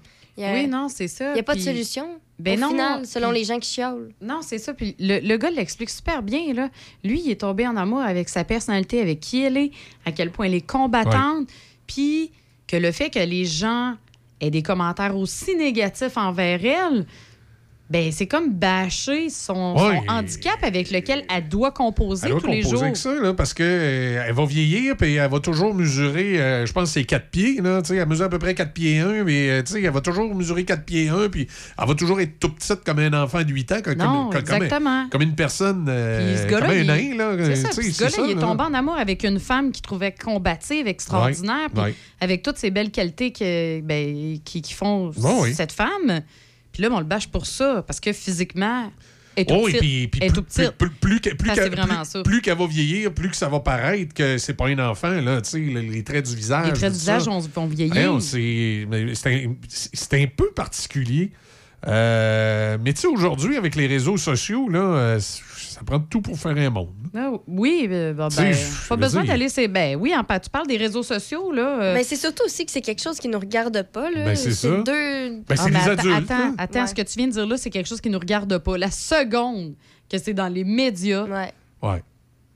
A- 0.49 0.53
Oui, 0.53 0.67
non, 0.67 0.87
c'est 0.87 1.07
ça. 1.07 1.31
Il 1.31 1.33
n'y 1.33 1.39
a 1.39 1.43
pas 1.43 1.55
de 1.55 1.59
solution. 1.61 2.07
Ben 2.39 2.55
au 2.57 2.61
non, 2.61 2.69
final, 2.69 3.05
selon 3.07 3.29
puis- 3.31 3.39
les 3.39 3.43
gens 3.45 3.57
qui 3.59 3.69
chiolent. 3.73 4.11
Non, 4.21 4.41
c'est 4.43 4.59
ça. 4.59 4.73
Puis 4.73 4.95
le, 4.99 5.19
le 5.19 5.37
gars 5.37 5.49
l'explique 5.49 5.89
super 5.89 6.21
bien. 6.21 6.53
Là. 6.53 6.69
Lui, 7.03 7.21
il 7.25 7.31
est 7.31 7.41
tombé 7.41 7.65
en 7.67 7.75
amour 7.75 8.01
avec 8.01 8.29
sa 8.29 8.43
personnalité, 8.43 9.01
avec 9.01 9.19
qui 9.19 9.41
elle 9.43 9.57
est, 9.57 9.71
à 10.05 10.11
quel 10.11 10.29
point 10.29 10.45
elle 10.45 10.53
est 10.53 10.61
combattante. 10.61 11.47
Puis 11.87 12.31
que 12.67 12.77
le 12.77 12.91
fait 12.91 13.09
que 13.09 13.17
les 13.17 13.45
gens 13.45 13.95
aient 14.39 14.51
des 14.51 14.63
commentaires 14.63 15.17
aussi 15.17 15.55
négatifs 15.55 16.17
envers 16.17 16.63
elle, 16.63 17.05
Ben, 17.89 18.11
c'est 18.11 18.27
comme 18.27 18.51
bâcher 18.53 19.29
son, 19.29 19.73
Ouais. 19.77 20.01
son 20.05 20.11
handicap 20.13 20.57
avec 20.61 20.91
lequel 20.91 21.23
elle 21.33 21.47
doit 21.47 21.71
composer 21.71 22.25
Elle 22.25 22.31
doit 22.33 22.41
tous 22.41 22.47
les 22.47 22.61
jours. 22.61 22.83
avec 22.83 22.97
ça, 22.97 23.13
là, 23.15 23.33
parce 23.33 23.53
que 23.53 23.63
euh, 23.63 24.25
elle 24.27 24.33
va 24.33 24.45
vieillir, 24.45 24.97
puis 24.97 25.15
elle 25.15 25.31
va 25.31 25.39
toujours 25.39 25.73
mesurer, 25.73 26.41
euh, 26.41 26.65
je 26.65 26.73
pense 26.73 26.91
c'est 26.91 27.05
4 27.05 27.29
pieds, 27.29 27.61
là, 27.61 27.81
elle 27.89 28.05
mesure 28.07 28.25
à 28.25 28.29
peu 28.29 28.39
près 28.39 28.53
4 28.55 28.73
pieds 28.73 28.99
1, 28.99 29.23
mais 29.23 29.49
euh, 29.49 29.63
elle 29.73 29.89
va 29.89 30.01
toujours 30.01 30.35
mesurer 30.35 30.65
4 30.65 30.83
pieds 30.83 31.07
1, 31.07 31.29
puis 31.29 31.47
elle 31.81 31.87
va 31.87 31.95
toujours 31.95 32.19
être 32.19 32.37
tout 32.39 32.49
petite 32.49 32.83
comme 32.83 32.99
un 32.99 33.13
enfant 33.23 33.41
de 33.43 33.51
8 33.53 33.71
ans, 33.71 33.81
comme, 33.81 33.95
Non, 33.95 34.29
comme, 34.31 34.43
comme- 34.43 34.55
exactement. 34.63 35.07
comme 35.09 35.21
une 35.21 35.35
personne, 35.35 35.85
euh, 35.87 36.33
Puis 36.33 36.43
ce 36.43 36.47
gars-là, 36.51 36.65
comme 36.67 36.75
un 36.75 36.97
il- 36.97 37.15
nain, 37.15 37.15
là. 37.17 37.45
C'est 37.45 37.55
ça, 37.55 37.71
ce 37.71 37.99
gars-là, 38.03 38.17
il 38.25 38.31
est 38.37 38.41
tombé 38.41 38.63
en 38.63 38.73
amour 38.73 38.97
avec 38.97 39.23
une 39.23 39.39
femme 39.39 39.71
qu'il 39.71 39.81
trouvait 39.83 40.13
combative, 40.13 40.87
extraordinaire, 40.87 41.69
ouais. 41.77 41.95
avec 42.19 42.43
toutes 42.43 42.57
ces 42.57 42.69
belles 42.69 42.91
qualités 42.91 43.31
que, 43.31 43.79
ben, 43.79 44.39
qui, 44.43 44.61
qui 44.61 44.73
font 44.73 45.11
Bon, 45.15 45.43
oui. 45.43 45.53
cette 45.53 45.71
femme. 45.71 46.21
Puis 46.77 46.83
là, 46.83 46.91
on 46.93 46.99
le 46.99 47.05
bâche 47.05 47.27
pour 47.27 47.47
ça, 47.47 47.83
parce 47.87 47.99
que 47.99 48.13
physiquement, 48.13 48.91
elle 49.35 49.41
est 49.41 49.45
tout 49.47 49.55
Oh, 49.57 49.67
et 49.67 49.71
petite. 49.71 49.79
puis, 49.79 50.07
puis 50.09 50.19
Elle 50.21 50.27
est 50.27 50.31
plus, 50.31 50.43
plus, 50.43 50.69
plus, 50.77 51.19
plus, 51.19 51.35
plus 51.35 51.49
Ça, 51.49 51.55
qu'elle 52.39 52.55
va 52.57 52.67
vieillir, 52.67 53.11
plus 53.11 53.29
que 53.31 53.35
ça 53.35 53.49
va 53.49 53.59
paraître 53.61 54.13
que 54.13 54.37
c'est 54.37 54.53
pas 54.53 54.67
un 54.67 54.77
enfant, 54.77 55.09
là, 55.09 55.41
tu 55.41 55.49
sais, 55.49 55.57
le- 55.59 55.79
les 55.81 56.03
traits 56.03 56.27
du 56.29 56.35
visage. 56.35 56.67
Les 56.67 56.73
traits 56.73 56.93
du 56.93 56.99
visage 56.99 57.23
ça. 57.23 57.31
vont, 57.31 57.65
vieillir. 57.65 58.21
C'est 58.21 58.85
un, 59.25 60.17
un 60.23 60.27
peu 60.27 60.51
particulier. 60.55 61.31
Euh, 61.87 62.77
mais 62.83 62.93
tu 62.93 63.01
sais, 63.01 63.07
aujourd'hui, 63.07 63.57
avec 63.57 63.75
les 63.75 63.87
réseaux 63.87 64.17
sociaux, 64.17 64.69
là, 64.69 64.79
euh, 64.79 65.19
ça 65.77 65.83
prend 65.85 65.99
tout 65.99 66.21
pour 66.21 66.37
faire 66.39 66.57
un 66.57 66.69
monde. 66.71 66.89
Ah, 67.15 67.31
oui, 67.47 67.87
euh, 67.89 68.13
ben, 68.13 68.29
sais, 68.31 68.41
ben, 68.51 68.55
pas 68.89 68.95
besoin 68.95 69.21
dire- 69.21 69.31
d'aller. 69.33 69.49
c'est- 69.49 69.67
Ben 69.67 69.95
oui, 69.95 70.13
en, 70.15 70.23
tu 70.39 70.49
parles 70.49 70.65
des 70.67 70.77
réseaux 70.77 71.03
sociaux, 71.03 71.51
là. 71.51 71.81
euh, 71.81 71.93
Mais 71.93 72.03
c'est 72.03 72.15
surtout 72.15 72.43
aussi 72.45 72.65
que 72.65 72.71
c'est 72.71 72.81
quelque 72.81 73.01
chose 73.01 73.19
qui 73.19 73.27
nous 73.27 73.37
regarde 73.39 73.83
pas. 73.91 74.09
Là. 74.09 74.25
Ben, 74.25 74.35
c'est 74.35 74.51
ça. 74.53 74.69
deux. 74.69 74.83
Ben, 74.83 75.43
Ah, 75.49 75.55
c'est 75.55 75.69
les 75.69 75.75
attends, 75.77 75.91
adultes. 75.91 76.31
Attends, 76.31 76.37
là. 76.47 76.53
attends, 76.57 76.81
Ouais. 76.81 76.87
ce 76.87 76.95
que 76.95 77.01
tu 77.03 77.17
viens 77.17 77.27
de 77.27 77.33
dire 77.33 77.45
là, 77.45 77.57
c'est 77.57 77.69
quelque 77.69 77.87
chose 77.87 78.01
qui 78.01 78.09
nous 78.09 78.17
regarde 78.19 78.57
pas. 78.57 78.77
La 78.77 78.89
seconde 78.91 79.75
que 80.09 80.17
c'est 80.17 80.33
dans 80.33 80.47
les 80.47 80.63
médias, 80.63 81.25
Ouais. 81.25 82.01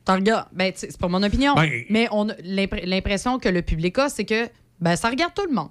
t'en 0.06 0.16
regardes. 0.16 0.48
Ben, 0.51 0.72
c'est 0.75 0.98
pas 0.98 1.08
mon 1.08 1.22
opinion, 1.22 1.53
Ben- 1.53 1.69
mais 1.90 2.08
on 2.11 2.27
l'impression 2.43 3.38
que 3.40 3.50
le 3.50 3.61
public 3.61 4.00
a, 4.00 4.09
c'est 4.09 4.25
que 4.25 4.48
ben, 4.80 4.95
ça 4.95 5.09
regarde 5.09 5.33
tout 5.35 5.45
le 5.48 5.53
monde. 5.53 5.69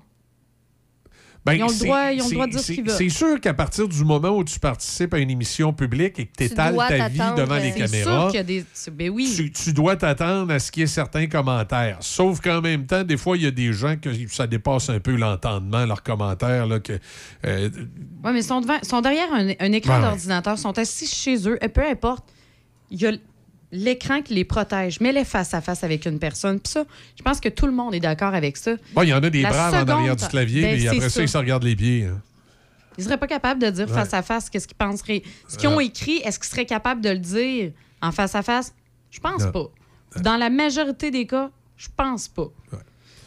Ben, 1.42 1.54
Ils 1.54 1.62
ont 1.62 1.68
le 1.68 1.72
c'est- 1.72 1.84
droit- 1.84 2.10
ils 2.12 2.20
ont 2.20 2.24
le 2.24 2.28
c'est- 2.28 2.34
droit 2.34 2.46
de 2.46 2.50
dire 2.50 2.60
ce 2.60 2.72
qu'ils 2.72 2.84
veulent. 2.84 2.94
C'est 2.98 3.08
sûr 3.08 3.40
qu'à 3.40 3.54
partir 3.54 3.88
du 3.88 4.04
moment 4.04 4.28
où 4.28 4.44
tu 4.44 4.60
participes 4.60 5.14
à 5.14 5.18
une 5.18 5.30
émission 5.30 5.72
publique 5.72 6.18
et 6.18 6.26
que 6.26 6.32
tu 6.36 6.44
étales 6.44 6.76
ta 6.76 7.08
vie 7.08 7.18
devant 7.34 7.56
les 7.56 7.72
C'est 7.72 7.78
caméras, 7.78 8.26
sûr 8.30 8.34
y 8.34 8.38
a 8.38 8.42
des. 8.42 8.64
Ben 8.92 9.08
oui. 9.08 9.32
tu, 9.34 9.50
tu 9.50 9.72
dois 9.72 9.96
t'attendre 9.96 10.52
à 10.52 10.58
ce 10.58 10.70
qu'il 10.70 10.82
y 10.82 10.84
ait 10.84 10.86
certains 10.86 11.28
commentaires. 11.28 11.96
Sauf 12.00 12.40
qu'en 12.42 12.60
même 12.60 12.84
temps, 12.86 13.04
des 13.04 13.16
fois, 13.16 13.38
il 13.38 13.44
y 13.44 13.46
a 13.46 13.50
des 13.50 13.72
gens 13.72 13.96
que 13.96 14.10
ça 14.28 14.46
dépasse 14.46 14.90
un 14.90 15.00
peu 15.00 15.16
l'entendement, 15.16 15.86
leurs 15.86 16.02
commentaires. 16.02 16.66
Là, 16.66 16.78
que, 16.78 16.98
euh, 17.46 17.70
Oui, 18.22 18.32
mais 18.34 18.40
ils 18.40 18.44
sont, 18.44 18.60
devant, 18.60 18.78
sont 18.82 19.00
derrière 19.00 19.32
un, 19.32 19.48
un 19.60 19.72
écran 19.72 19.94
Ouais, 19.96 20.02
d'ordinateur, 20.02 20.58
sont 20.58 20.76
assis 20.78 21.06
chez 21.06 21.48
eux, 21.48 21.58
et 21.64 21.68
peu 21.68 21.82
importe. 21.88 22.24
Il 22.90 23.00
y 23.00 23.06
a 23.06 23.12
l'écran 23.72 24.22
qui 24.22 24.34
les 24.34 24.44
protège. 24.44 25.00
Mets-les 25.00 25.24
face 25.24 25.54
à 25.54 25.60
face 25.60 25.84
avec 25.84 26.04
une 26.06 26.18
personne. 26.18 26.58
Puis 26.60 26.72
ça, 26.72 26.84
je 27.16 27.22
pense 27.22 27.40
que 27.40 27.48
tout 27.48 27.66
le 27.66 27.72
monde 27.72 27.94
est 27.94 28.00
d'accord 28.00 28.34
avec 28.34 28.56
ça. 28.56 28.72
bon, 28.94 29.02
il 29.02 29.08
y 29.08 29.14
en 29.14 29.22
a 29.22 29.30
des 29.30 29.42
La 29.42 29.50
braves 29.50 29.74
en 29.74 29.88
arrière 29.92 30.16
du 30.16 30.26
clavier, 30.26 30.62
Ben, 30.62 30.80
c'est 30.80 30.88
après 30.88 31.00
ça, 31.00 31.08
ça. 31.10 31.22
ils 31.22 31.28
se 31.28 31.38
regardent 31.38 31.64
les 31.64 31.76
pieds. 31.76 32.04
hein. 32.04 32.20
Ils 32.98 33.04
seraient 33.04 33.18
pas 33.18 33.28
capables 33.28 33.62
de 33.62 33.70
dire 33.70 33.86
Ouais. 33.88 33.94
face 33.94 34.12
à 34.12 34.22
face 34.22 34.50
qu'est-ce 34.50 34.66
qu'ils 34.68 34.76
penseraient. 34.76 35.22
Ce 35.48 35.56
qu'ils 35.56 35.68
ont 35.68 35.76
Ouais. 35.76 35.86
écrit, 35.86 36.16
est-ce 36.18 36.38
qu'ils 36.38 36.48
seraient 36.48 36.66
capables 36.66 37.00
de 37.00 37.10
le 37.10 37.18
dire 37.18 37.70
en 38.02 38.12
face 38.12 38.34
à 38.34 38.42
face? 38.42 38.74
Je 39.10 39.20
pense 39.20 39.42
Non. 39.44 39.52
pas. 39.52 40.20
Dans 40.20 40.36
la 40.36 40.50
majorité 40.50 41.10
des 41.10 41.26
cas, 41.26 41.50
je 41.76 41.88
pense 41.96 42.28
pas. 42.28 42.48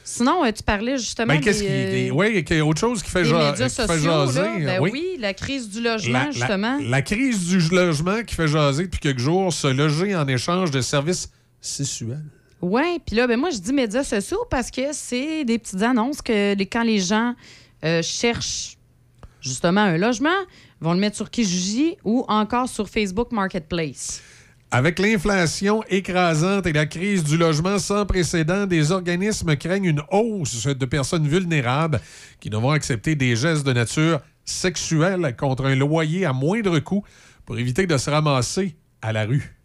Sinon, 0.03 0.43
euh, 0.43 0.51
tu 0.51 0.63
parlais 0.63 0.97
justement 0.97 1.33
Ben, 1.33 1.39
qu'est-ce 1.41 1.59
des, 1.59 1.65
qui. 1.65 1.71
euh, 1.71 1.91
des- 1.91 2.11
ouais, 2.11 2.43
qu'il 2.43 2.57
y 2.57 2.59
a 2.59 2.65
autre 2.65 2.79
chose 2.81 3.01
qui 3.01 3.09
fait, 3.09 3.23
des 3.23 3.29
ja- 3.29 3.51
médias 3.51 3.69
qui 3.69 3.75
fait 3.75 3.99
jaser. 3.99 4.41
là. 4.41 4.53
Ben 4.57 4.69
euh, 4.69 4.79
oui. 4.79 5.15
la 5.19 5.33
crise 5.33 5.69
du 5.69 5.81
logement, 5.81 6.25
La- 6.25 6.31
justement. 6.31 6.79
La, 6.81 7.01
crise 7.01 7.47
du 7.47 7.59
logement 7.73 8.21
qui 8.23 8.35
fait 8.35 8.47
jaser 8.47 8.83
depuis 8.83 8.99
quelques 8.99 9.19
jours, 9.19 9.51
se 9.53 9.67
loger 9.67 10.15
en 10.15 10.27
échange 10.27 10.71
de 10.71 10.81
services 10.81 11.29
sexuels. 11.61 12.23
Oui, 12.61 12.99
puis 13.05 13.15
là, 13.15 13.27
ben 13.27 13.39
moi, 13.39 13.49
je 13.49 13.57
dis 13.59 13.73
médias 13.73 14.03
sociaux 14.03 14.45
parce 14.49 14.71
que 14.71 14.81
c'est 14.91 15.43
des 15.45 15.57
petites 15.59 15.81
annonces 15.81 16.21
que 16.21 16.53
les- 16.55 16.65
quand 16.65 16.83
les 16.83 16.99
gens 16.99 17.33
euh, 17.85 18.01
cherchent 18.01 18.77
justement 19.41 19.81
un 19.81 19.97
logement, 19.97 20.29
ils 20.81 20.85
vont 20.85 20.93
le 20.93 20.99
mettre 20.99 21.17
sur 21.17 21.29
Kijiji 21.29 21.97
ou 22.05 22.23
encore 22.29 22.69
sur 22.69 22.87
Facebook 22.89 23.31
Marketplace. 23.33 24.21
Avec 24.75 24.97
l'inflation 24.97 25.83
écrasante 25.87 26.65
et 26.65 26.73
la 26.73 26.87
crise 26.87 27.23
du 27.23 27.37
logement 27.37 27.77
sans 27.77 28.07
précédent, 28.07 28.65
des 28.65 28.91
organismes 28.91 29.55
craignent 29.55 29.85
une 29.85 30.01
hausse 30.11 30.65
de 30.65 30.85
personnes 30.85 31.27
vulnérables 31.27 32.01
qui 32.39 32.49
devront 32.49 32.71
accepter 32.71 33.15
des 33.15 33.35
gestes 33.35 33.65
de 33.67 33.71
nature 33.73 34.19
sexuelle 34.45 35.35
contre 35.37 35.65
un 35.65 35.75
loyer 35.75 36.25
à 36.25 36.33
moindre 36.33 36.79
coût 36.79 37.03
pour 37.45 37.59
éviter 37.59 37.85
de 37.85 37.95
se 37.97 38.09
ramasser 38.09 38.75
à 39.03 39.13
la 39.13 39.25
rue. 39.25 39.55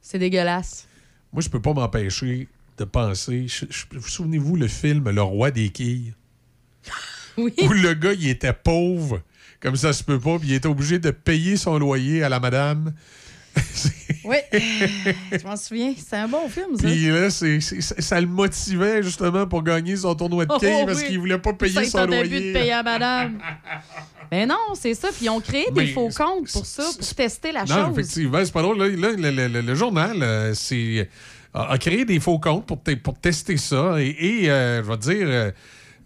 C'est 0.00 0.20
dégueulasse. 0.20 0.86
Moi, 1.32 1.42
je 1.42 1.48
peux 1.48 1.60
pas 1.60 1.72
m'empêcher 1.72 2.46
de 2.78 2.84
penser. 2.84 3.46
je- 3.48 3.64
je- 3.68 4.00
Souvenez-vous 4.08 4.54
le 4.54 4.68
film 4.68 5.10
Le 5.10 5.22
Roi 5.22 5.50
des 5.50 5.70
quilles? 5.70 6.14
Oui. 7.36 7.52
Où 7.62 7.72
le 7.72 7.94
gars, 7.94 8.12
il 8.12 8.28
était 8.28 8.52
pauvre, 8.52 9.20
comme 9.58 9.74
ça 9.74 9.92
se 9.92 10.04
peut 10.04 10.20
pas, 10.20 10.38
puis 10.38 10.50
il 10.50 10.54
était 10.54 10.68
obligé 10.68 11.00
de 11.00 11.10
payer 11.10 11.56
son 11.56 11.76
loyer 11.80 12.22
à 12.22 12.28
la 12.28 12.38
madame. 12.38 12.94
Oui, 14.24 14.36
je 14.52 15.44
m'en 15.46 15.56
souviens? 15.56 15.94
C'est 15.96 16.16
un 16.16 16.28
bon 16.28 16.48
film, 16.48 16.76
ça. 16.76 16.82
Puis 16.86 17.08
là, 17.08 17.30
c'est- 17.30 17.60
ça, 17.60 17.94
ça 17.98 18.20
le 18.20 18.26
motivait 18.26 19.02
justement 19.02 19.46
pour 19.46 19.62
gagner 19.62 19.96
son 19.96 20.14
tournoi 20.14 20.46
de 20.46 20.52
Oh, 20.52 20.58
oh, 20.62 20.86
parce 20.86 21.00
oui. 21.00 21.06
qu'il 21.08 21.18
voulait 21.18 21.38
pas 21.38 21.52
payer 21.52 21.84
son 21.84 22.06
loyer. 22.06 22.52
de 22.52 22.58
payer 22.58 22.72
à 22.72 22.82
madame. 22.82 23.38
Mais 24.32 24.46
non, 24.46 24.56
c'est 24.74 24.94
ça. 24.94 25.08
Puis 25.08 25.26
ils 25.26 25.30
ont 25.30 25.40
créé 25.40 25.66
des 25.72 25.82
Mais 25.82 25.86
faux 25.88 26.08
comptes 26.08 26.50
pour 26.52 26.66
ça, 26.66 26.82
pour 26.98 27.14
tester 27.14 27.52
la 27.52 27.64
Non, 27.64 27.86
chose. 27.86 27.98
effectivement, 27.98 28.44
c'est 28.44 28.52
pas 28.52 28.62
drôle. 28.62 28.78
Là, 28.78 28.88
là, 28.88 29.12
le, 29.16 29.30
le- 29.30 29.48
le- 29.48 29.60
le 29.60 29.74
journal 29.74 30.16
euh, 30.22 30.54
c'est- 30.54 31.08
a, 31.52 31.76
créé 31.78 32.04
des 32.04 32.18
faux 32.20 32.38
comptes 32.38 32.66
pour, 32.66 32.82
te- 32.82 32.94
pour 32.94 33.18
tester 33.18 33.56
ça. 33.58 33.96
Et, 34.00 34.16
et, 34.44 34.50
euh, 34.50 34.82
je 34.82 34.88
vais 34.90 34.96
te 34.96 35.02
dire, 35.02 35.26
euh, 35.28 35.50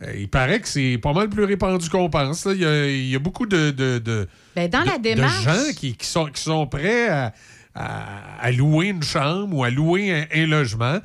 euh, 0.03 0.13
il 0.19 0.29
paraît 0.29 0.61
que 0.61 0.69
c'est 0.69 0.99
pas 1.01 1.13
mal 1.13 1.29
plus 1.31 1.45
répandu 1.45 1.89
qu'on 1.89 2.11
pense. 2.11 2.45
là. 2.45 2.53
Il 2.53 2.61
y 2.61 2.67
a, 2.67 2.87
il 2.87 3.09
y 3.09 3.17
a 3.17 3.19
beaucoup 3.19 3.47
de, 3.47 3.71
de, 3.71 3.99
de- 3.99 4.29
Ben, 4.55 4.69
dans 4.69 4.83
de- 4.83 4.87
la 4.87 4.99
de 4.99 5.03
démarche- 5.03 5.45
gens 5.45 5.73
qui, 5.75 5.95
qui 5.97 6.07
sont, 6.07 6.27
qui 6.27 6.43
sont 6.43 6.67
prêts 6.67 7.09
à, 7.09 7.33
à- 7.79 8.41
à 8.41 8.51
louer 8.53 8.89
une 8.89 9.03
chambre 9.03 9.57
ou 9.57 9.65
à 9.65 9.71
louer 9.71 10.13
un, 10.13 10.27
un 10.35 10.47
logement 10.47 10.99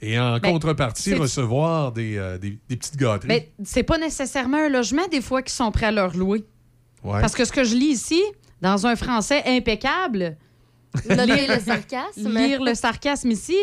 et 0.00 0.18
en 0.18 0.38
Ben, 0.38 0.52
contrepartie 0.52 1.14
recevoir 1.14 1.92
des, 1.92 2.16
euh, 2.16 2.38
des- 2.38 2.58
des 2.68 2.76
petites 2.76 2.96
gâteries. 2.96 3.28
Mais 3.28 3.50
c'est 3.64 3.82
pas 3.82 3.98
nécessairement 3.98 4.58
un 4.58 4.68
logement, 4.68 5.06
des 5.10 5.20
fois, 5.20 5.42
qui 5.42 5.52
sont 5.52 5.70
prêts 5.70 5.86
à 5.86 5.92
leur 5.92 6.16
louer. 6.16 6.44
Ouais. 7.04 7.20
Parce 7.20 7.34
que 7.34 7.44
ce 7.44 7.52
que 7.52 7.64
je 7.64 7.74
lis 7.74 7.92
ici, 7.92 8.22
dans 8.60 8.86
un 8.86 8.96
français 8.96 9.42
impeccable, 9.46 10.36
Notez 11.08 11.46
le 11.46 11.60
sarcasme. 11.60 12.28
lire 12.36 12.62
le 12.62 12.74
sarcasme 12.74 13.30
ici, 13.30 13.56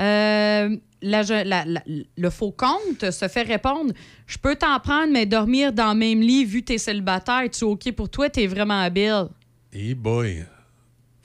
euh, 0.00 0.76
la 1.02 1.22
je- 1.22 1.44
la- 1.48 1.64
la- 1.64 1.82
le 2.16 2.30
faux 2.30 2.52
compte 2.52 3.10
se 3.10 3.28
fait 3.28 3.42
répondre 3.42 3.92
Je 4.26 4.36
peux 4.38 4.56
t'en 4.56 4.78
prendre, 4.80 5.10
mais 5.12 5.24
dormir 5.26 5.72
dans 5.72 5.92
le 5.92 5.98
même 5.98 6.20
lit, 6.20 6.44
vu 6.44 6.60
que 6.60 6.66
t'es 6.66 6.78
célibataire, 6.78 7.44
tu 7.50 7.64
OK 7.64 7.90
pour 7.92 8.08
toi, 8.10 8.28
t'es 8.28 8.46
vraiment 8.46 8.80
habile. 8.80 9.28
Eh 9.72 9.94
boy. 9.94 10.44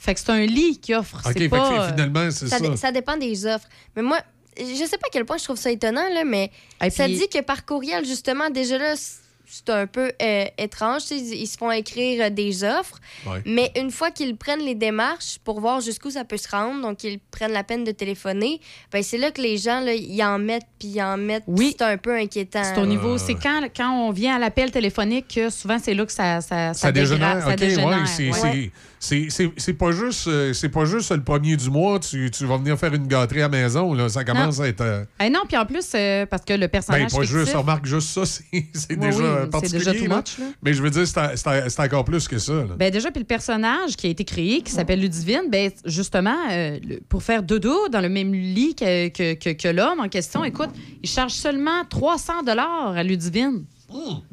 Fait 0.04 0.16
que 0.16 0.20
c'est 0.20 0.32
un 0.32 0.46
lit 0.48 0.80
qui 0.80 0.96
offre. 0.96 1.22
OK, 1.24 1.34
fait 1.38 1.48
pas, 1.48 1.70
que 1.70 1.74
euh, 1.76 1.88
finalement, 1.90 2.32
c'est 2.32 2.48
ça, 2.48 2.58
ça. 2.58 2.68
dé- 2.68 2.76
ça 2.76 2.92
dépend 2.92 3.18
des 3.18 3.46
offres. 3.46 3.68
Mais 3.96 4.02
moi, 4.02 4.18
je 4.58 4.64
sais 4.66 4.98
pas 4.98 5.06
à 5.08 5.12
quel 5.12 5.26
point 5.26 5.38
je 5.38 5.44
trouve 5.44 5.58
ça 5.58 5.70
étonnant, 5.70 6.10
là, 6.12 6.24
mais 6.26 6.50
ça 6.90 7.08
dit 7.08 7.28
que 7.32 7.40
par 7.42 7.66
courriel, 7.68 8.04
justement, 8.04 8.50
déjà 8.50 8.80
là, 8.80 8.96
c'est 8.96 9.70
un 9.70 9.86
peu 9.86 10.12
euh, 10.22 10.46
étrange. 10.58 11.04
Ils, 11.12 11.36
ils 11.36 11.46
se 11.46 11.56
font 11.58 11.70
écrire 11.72 12.26
euh, 12.26 12.30
des 12.32 12.64
offres. 12.64 13.00
Ouais. 13.28 13.44
Mais 13.46 13.72
une 13.76 13.92
fois 13.92 14.10
qu'ils 14.10 14.36
prennent 14.38 14.62
les 14.66 14.74
démarches 14.76 15.38
pour 15.44 15.60
voir 15.60 15.82
jusqu'où 15.82 16.10
ça 16.10 16.24
peut 16.26 16.38
se 16.38 16.50
rendre, 16.50 16.82
donc 16.82 17.04
ils 17.04 17.20
prennent 17.20 17.52
la 17.52 17.64
peine 17.64 17.84
de 17.84 17.92
téléphoner, 17.92 18.60
ben 18.92 19.04
c'est 19.04 19.18
là 19.20 19.30
que 19.30 19.42
les 19.42 19.58
gens, 19.58 19.82
là, 19.82 19.94
ils 19.94 20.24
en 20.24 20.40
mettent, 20.40 20.66
puis 20.80 20.88
ils 20.96 21.02
en 21.04 21.18
mettent. 21.18 21.44
Oui. 21.46 21.76
C'est 21.78 21.84
un 21.84 21.98
peu 21.98 22.16
inquiétant. 22.16 22.64
C'est 22.64 22.80
au 22.82 22.86
niveau. 22.88 23.20
C'est 23.20 23.36
quand, 23.36 23.62
quand 23.76 23.92
on 24.08 24.10
vient 24.12 24.36
à 24.38 24.40
l'appel 24.40 24.72
téléphonique 24.72 25.28
que 25.36 25.52
souvent 25.52 25.78
c'est 25.78 25.94
là 25.94 26.06
que 26.08 26.12
ça, 26.14 26.42
ça, 26.42 26.74
Ça 26.74 26.92
dégénère, 26.92 27.44
ça 27.44 27.50
OK, 27.50 27.56
dégénère, 27.58 27.88
ouais, 28.00 28.06
c'est- 28.08 28.42
ouais. 28.42 28.72
C'est- 29.02 29.30
c'est- 29.30 29.30
c'est 29.30 29.52
c'est 29.58 29.74
pas 29.74 29.92
juste 29.92 30.28
euh, 30.28 30.54
c'est 30.54 30.70
pas 30.70 30.86
juste 30.86 31.12
le 31.12 31.24
premier 31.24 31.58
du 31.58 31.70
mois, 31.70 31.98
tu, 32.00 32.30
tu 32.32 32.46
vas 32.46 32.58
venir 32.58 32.78
faire 32.78 32.94
une 32.94 33.08
gâterie 33.08 33.40
à 33.40 33.44
la 33.44 33.50
maison, 33.50 33.94
là, 33.94 34.08
ça 34.10 34.24
commence 34.24 34.60
à 34.60 34.68
être 34.68 34.82
euh, 34.82 35.04
Eh 35.24 35.30
non, 35.30 35.40
puis 35.48 35.58
en 35.58 35.66
plus, 35.66 35.86
euh, 35.96 36.26
parce 36.26 36.44
que 36.46 36.54
le 36.54 36.60
ben, 36.60 36.70
personnage. 36.70 37.12
pas 37.12 37.22
juste, 37.24 37.50
fictif- 37.50 37.58
remarque 37.58 37.86
juste 37.86 38.10
ça, 38.10 38.26
c'est 38.26 38.44
Oui, 38.54 38.98
déjà 38.98 39.18
oui, 39.18 39.24
c'est 39.44 39.50
particulier. 39.50 39.80
déjà 39.86 39.94
too 39.94 40.08
là. 40.08 40.18
much, 40.18 40.38
là. 40.40 40.46
Mais 40.64 40.74
je 40.74 40.84
veux 40.84 40.90
dire, 40.90 41.06
c'est 41.08 41.80
encore 41.80 42.06
plus 42.06 42.28
que 42.28 42.38
ça. 42.38 42.54
là. 42.54 42.76
Ben 42.78 42.92
déjà, 42.92 43.10
puis 43.12 43.20
le 43.22 43.26
personnage 43.26 43.96
qui 43.98 44.08
a 44.08 44.10
été 44.12 44.24
créé, 44.24 44.62
qui 44.62 44.72
s'appelle 44.72 45.00
Ludivine, 45.02 45.44
ben 45.50 45.72
justement, 45.86 46.36
euh, 46.52 46.78
pour 47.10 47.24
faire 47.24 47.42
dodo 47.44 47.88
dans 47.90 48.02
le 48.02 48.10
même 48.10 48.34
lit 48.34 48.76
que, 48.76 49.08
que, 49.10 49.34
que- 49.34 49.54
que 49.54 49.68
l'homme 49.68 50.00
en 50.00 50.10
question, 50.10 50.44
écoute, 50.44 50.70
il 51.02 51.10
charge 51.10 51.32
seulement 51.34 51.84
300 51.90 52.44
dollars 52.46 52.94
à 52.96 53.04
Ludivine. 53.04 53.64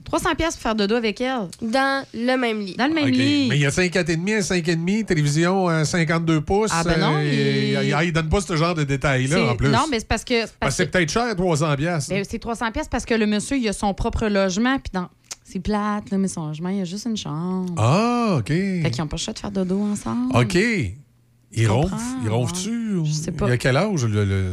300 0.05 0.35
pièces 0.37 0.55
pour 0.55 0.63
faire 0.63 0.75
dodo 0.75 0.95
avec 0.97 1.21
elle. 1.21 1.49
Dans 1.61 2.05
le 2.15 2.37
même 2.37 2.61
lit. 2.61 2.75
Dans 2.77 2.87
le 2.87 2.95
même 2.95 3.09
lit. 3.09 3.47
Mais 3.49 3.57
il 3.57 3.63
y 3.63 3.67
a 3.67 3.71
5,4,5, 3.71 4.37
un 4.37 4.41
5,5, 4.41 5.05
télévision 5.05 5.69
euh, 5.69 5.85
52 5.85 6.41
pouces. 6.41 6.71
Ah, 6.73 6.83
ben 6.85 6.99
non, 7.01 7.17
euh, 7.17 7.25
il- 7.83 7.89
il... 7.89 8.07
il 8.07 8.13
donne 8.13 8.29
pas 8.29 8.41
ce 8.41 8.57
genre 8.57 8.75
de 8.75 8.85
détails-là, 8.85 9.53
en 9.53 9.57
plus. 9.57 9.69
Non, 9.69 9.85
mais 9.91 9.99
c'est 10.01 10.09
parce 10.09 10.25
que... 10.25 10.41
Parce 10.43 10.53
parce 10.61 10.73
que 10.75 10.77
c'est 10.77 10.87
que- 10.87 10.93
peut-être 10.93 11.11
cher, 11.13 11.35
300 11.37 11.77
piastres. 11.77 12.11
ben, 12.11 12.25
c'est 12.29 12.39
300 12.39 12.71
pièces 12.73 12.89
parce 12.89 13.05
que 13.05 13.15
le 13.15 13.27
monsieur, 13.27 13.57
il 13.59 13.69
a 13.69 13.73
son 13.73 13.93
propre 13.95 14.27
logement, 14.29 14.77
puis 14.79 14.91
dans... 14.93 15.09
C'est 15.45 15.61
plate, 15.61 16.11
là, 16.11 16.19
mais 16.19 16.29
son 16.29 16.49
logement, 16.49 16.69
il 16.69 16.77
y 16.79 16.81
a 16.83 16.85
juste 16.85 17.07
une 17.07 17.17
chambre. 17.17 17.73
Ah, 17.79 18.37
OK. 18.39 18.49
Fait 18.49 18.91
qu'ils 18.93 19.01
n'ont 19.03 19.09
pas 19.09 19.17
le 19.17 19.21
choix 19.23 19.33
de 19.33 19.39
faire 19.39 19.51
dodo 19.51 19.81
ensemble. 19.81 20.37
OK. 20.37 20.55
Il 21.53 21.67
ronfle. 21.69 21.89
comprends, 21.91 22.21
Il 22.23 22.29
ronfle-tu? 22.29 23.01
Je 23.07 23.13
sais 23.13 23.33
pas. 23.33 23.47
Il 23.49 23.53
a 23.53 23.57
quel 23.57 23.77
âge? 23.79 24.05
Le, 24.05 24.25
le- 24.27 24.53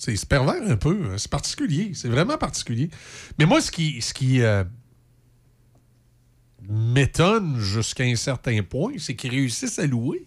C'est 0.00 0.24
pervers 0.24 0.62
un 0.66 0.76
peu. 0.76 0.98
hein. 1.04 1.16
C'est 1.18 1.30
particulier. 1.30 1.92
C'est 1.92 2.08
vraiment 2.08 2.38
particulier. 2.38 2.88
Mais 3.38 3.44
moi, 3.44 3.60
ce 3.60 3.70
qui, 3.70 4.00
ce 4.00 4.14
qui 4.14 4.40
euh, 4.40 4.64
m'étonne 6.66 7.58
jusqu'à 7.60 8.04
un 8.04 8.16
certain 8.16 8.62
point, 8.62 8.94
c'est 8.96 9.14
qu'ils 9.14 9.30
réussissent 9.30 9.78
à 9.78 9.86
louer. 9.86 10.26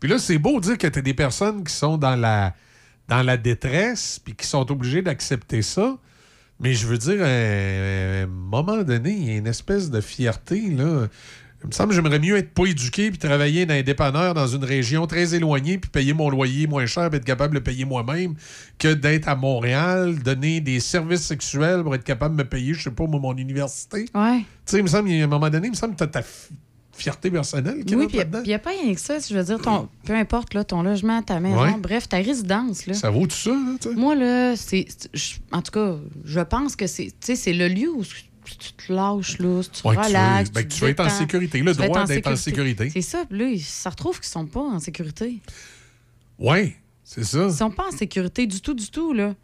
Puis 0.00 0.10
là, 0.10 0.18
c'est 0.18 0.36
beau 0.36 0.58
dire 0.60 0.76
que 0.78 0.88
tu 0.88 0.98
as 0.98 1.02
des 1.02 1.14
personnes 1.14 1.62
qui 1.62 1.72
sont 1.72 1.96
dans 1.96 2.16
la, 2.16 2.56
dans 3.06 3.22
la 3.22 3.36
détresse 3.36 4.18
puis 4.18 4.34
qui 4.34 4.48
sont 4.48 4.68
obligées 4.72 5.00
d'accepter 5.00 5.62
ça. 5.62 5.96
Mais 6.58 6.74
je 6.74 6.88
veux 6.88 6.98
dire, 6.98 7.22
à 7.22 7.26
un 8.22 8.26
moment 8.26 8.82
donné, 8.82 9.12
il 9.12 9.24
y 9.28 9.30
a 9.30 9.36
une 9.36 9.46
espèce 9.46 9.90
de 9.90 10.00
fierté, 10.00 10.70
là. 10.70 11.06
Il 11.64 11.68
me 11.68 11.72
semble 11.72 11.90
que 11.90 11.94
j'aimerais 11.94 12.18
mieux 12.18 12.36
être 12.36 12.52
pas 12.52 12.66
éduqué 12.66 13.10
puis 13.10 13.18
travailler 13.18 13.66
dans 13.66 13.74
un 13.74 13.82
dépanneur 13.82 14.34
dans 14.34 14.46
une 14.46 14.64
région 14.64 15.06
très 15.06 15.34
éloignée 15.34 15.78
puis 15.78 15.90
payer 15.90 16.12
mon 16.12 16.28
loyer 16.28 16.66
moins 16.66 16.86
cher 16.86 17.08
puis 17.08 17.18
être 17.18 17.24
capable 17.24 17.54
de 17.54 17.58
le 17.60 17.62
payer 17.62 17.84
moi-même 17.84 18.34
que 18.78 18.92
d'être 18.92 19.28
à 19.28 19.36
Montréal, 19.36 20.16
donner 20.24 20.60
des 20.60 20.80
services 20.80 21.22
sexuels 21.22 21.82
pour 21.82 21.94
être 21.94 22.04
capable 22.04 22.36
de 22.36 22.42
me 22.42 22.48
payer, 22.48 22.74
je 22.74 22.82
sais 22.82 22.90
pas, 22.90 23.06
moi, 23.06 23.20
mon 23.20 23.36
université. 23.36 24.06
Ouais. 24.14 24.38
Tu 24.40 24.44
sais, 24.66 24.78
il 24.78 24.82
me 24.82 24.88
semble, 24.88 25.08
il 25.10 25.18
y 25.18 25.20
a 25.20 25.24
un 25.24 25.28
moment 25.28 25.50
donné, 25.50 25.68
il 25.68 25.70
me 25.70 25.76
semble 25.76 25.92
que 25.94 25.98
tu 25.98 26.04
as 26.04 26.08
ta 26.08 26.22
fierté 26.94 27.30
personnelle 27.30 27.84
qui 27.84 27.94
Oui, 27.96 28.06
puis 28.06 28.18
il 28.18 28.42
n'y 28.42 28.54
a 28.54 28.58
pas 28.58 28.70
rien 28.70 28.94
que 28.94 29.00
ça. 29.00 29.18
Je 29.18 29.34
veux 29.34 29.42
dire, 29.44 29.60
ton, 29.60 29.88
peu 30.04 30.14
importe, 30.14 30.54
là, 30.54 30.62
ton 30.64 30.82
logement, 30.82 31.22
ta 31.22 31.40
maison, 31.40 31.62
Ouais. 31.62 31.74
bref, 31.80 32.08
ta 32.08 32.18
résidence. 32.18 32.86
Là. 32.86 32.94
Ça 32.94 33.10
vaut 33.10 33.26
tout 33.26 33.36
ça, 33.36 33.50
là? 33.50 33.90
Moi, 33.96 34.14
là, 34.14 34.56
c'est. 34.56 34.86
En 35.52 35.62
tout 35.62 35.72
cas, 35.72 35.96
je 36.24 36.40
pense 36.40 36.76
que 36.76 36.86
c'est 36.86 37.12
c'est 37.20 37.52
le 37.52 37.68
lieu 37.68 37.90
où 37.90 38.02
tu 38.44 38.72
te 38.72 38.92
lâches, 38.92 39.38
là, 39.38 39.62
si 39.62 39.70
tu 39.70 39.86
Ouais, 39.86 39.96
que 39.96 40.00
tu 40.02 40.06
relaxes. 40.08 40.48
veux- 40.48 40.54
ben, 40.54 40.68
tu 40.68 40.78
te 40.78 40.84
veux 40.84 40.90
être 40.90 41.00
en 41.00 41.08
sécurité, 41.08 41.60
le 41.60 41.72
droit 41.74 42.04
d'être 42.06 42.26
en 42.30 42.36
sécurité. 42.36 42.90
C'est 42.90 43.02
ça. 43.02 43.24
Puis 43.28 43.38
là, 43.38 43.44
ils 43.46 43.60
se 43.62 43.88
retrouvent 43.88 44.18
qu'ils 44.18 44.28
sont 44.28 44.46
pas 44.46 44.60
en 44.60 44.78
sécurité. 44.78 45.38
Oui, 46.38 46.74
c'est 47.04 47.24
ça. 47.24 47.46
Ils 47.48 47.52
sont 47.54 47.70
pas 47.70 47.86
en 47.88 47.96
sécurité 47.96 48.46
du 48.46 48.60
tout, 48.60 48.74
du 48.74 48.90
tout, 48.90 49.12
là. 49.12 49.34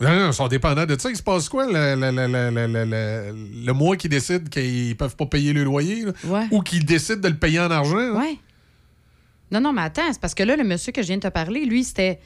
Non, 0.00 0.10
non, 0.16 0.26
ils 0.28 0.32
sont 0.34 0.46
dépendants 0.48 0.86
de 0.86 0.96
ça. 0.98 1.10
Il 1.10 1.16
se 1.16 1.22
passe 1.24 1.48
quoi 1.48 1.66
le, 1.66 1.96
le, 1.96 2.10
le, 2.12 3.64
le, 3.66 3.72
mois 3.72 3.96
qu'ils 3.96 4.10
décident 4.10 4.48
qu'ils 4.48 4.96
peuvent 4.96 5.16
pas 5.16 5.26
payer 5.26 5.52
le 5.52 5.64
loyer? 5.64 6.04
là? 6.04 6.12
Ouais. 6.24 6.46
Ou 6.52 6.62
qu'ils 6.62 6.84
décident 6.84 7.20
de 7.20 7.28
le 7.28 7.36
payer 7.36 7.58
en 7.58 7.70
argent? 7.70 7.96
là? 7.96 8.12
Ouais. 8.12 8.36
Non, 9.50 9.60
non, 9.60 9.72
mais 9.72 9.82
attends, 9.82 10.12
c'est 10.12 10.20
parce 10.20 10.34
que 10.34 10.44
là, 10.44 10.56
le 10.56 10.62
monsieur 10.62 10.92
que 10.92 11.02
je 11.02 11.08
viens 11.08 11.16
de 11.16 11.22
te 11.22 11.28
parler, 11.28 11.64
lui, 11.64 11.82
c'était 11.82 12.20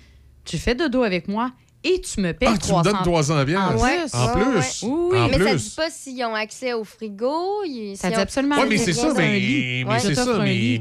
tu 0.45 0.59
fais 0.59 0.75
dodo 0.75 1.03
avec 1.03 1.29
moi 1.29 1.51
et 1.85 2.01
tu 2.01 2.21
me 2.21 2.33
payes 2.33 2.49
Ah, 2.53 2.59
tu 2.59 2.67
me 2.69 2.83
300 2.83 2.83
donnes 2.83 3.03
300 3.03 3.45
piastres. 3.45 3.75
En 3.75 3.83
Ouais. 3.83 3.99
plus. 4.03 4.15
En 4.15 4.27
Ouais, 4.27 4.33
plus. 4.33 4.55
ouais. 4.55 4.89
Oui, 5.13 5.19
En 5.19 5.27
mais 5.29 5.33
ça 5.39 5.39
plus. 5.51 5.65
dit 5.65 5.75
pas 5.77 5.91
s'ils 5.91 6.25
ont 6.25 6.35
accès 6.35 6.73
au 6.75 6.85
frigo. 6.85 7.65
ils- 7.67 7.97
Ça 7.97 8.11
dit 8.11 8.17
ont- 8.17 8.21
absolument 8.21 8.57
Oui, 8.61 8.67
mais 8.71 8.79
c'est 8.79 8.93
ça, 8.93 9.13
mais, 9.17 9.83
mais 9.85 9.91
Ouais. 9.93 9.99
c'est 9.99 10.15
ça. 10.15 10.39
Mais, 10.39 10.79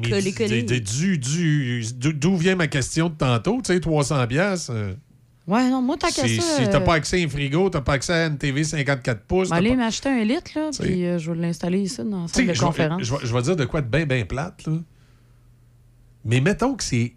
d'où 2.14 2.38
vient 2.38 2.56
ma 2.56 2.68
question 2.68 3.10
de 3.10 3.16
tantôt? 3.16 3.62
Tu 3.64 3.74
sais, 3.74 3.80
300 3.80 4.26
piastres. 4.28 4.72
euh, 4.74 4.94
Ouais, 5.48 5.70
non, 5.70 5.82
moi, 5.82 5.98
tant 5.98 6.08
qu'à 6.10 6.28
Si, 6.28 6.38
ça. 6.40 6.58
si 6.64 6.70
t'as 6.70 6.80
pas 6.80 6.94
accès 6.94 7.20
à 7.22 7.26
un 7.26 7.28
frigo, 7.28 7.70
t'as 7.70 7.82
pas 7.82 7.94
accès 7.94 8.14
à 8.14 8.26
une 8.28 8.38
TV 8.38 8.64
54 8.64 9.24
pouces. 9.24 9.50
t'as 9.50 9.56
vais 9.56 9.60
aller 9.60 9.70
pas- 9.72 9.84
m'acheter 9.84 10.10
un 10.10 10.24
litre, 10.24 10.52
là, 10.56 10.70
puis 10.80 11.04
euh, 11.06 11.18
je 11.18 11.32
vais 11.32 11.38
l'installer 11.42 11.80
ici 11.80 11.98
dans 12.06 12.22
la 12.22 12.28
salle 12.28 12.48
de 12.48 12.54
je 12.54 12.60
vais- 12.60 12.66
conférence. 12.66 13.02
Je, 13.04 13.12
vais- 13.12 13.20
je 13.26 13.34
vais 13.34 13.42
dire 13.42 13.56
de 13.56 13.66
quoi 13.66 13.82
de 13.82 13.88
bien, 13.88 14.06
bien 14.06 14.24
plate, 14.26 14.66
là. 14.68 14.74
Mais 16.24 16.40
mettons 16.42 16.76
que 16.76 16.84
c'est. 16.84 17.14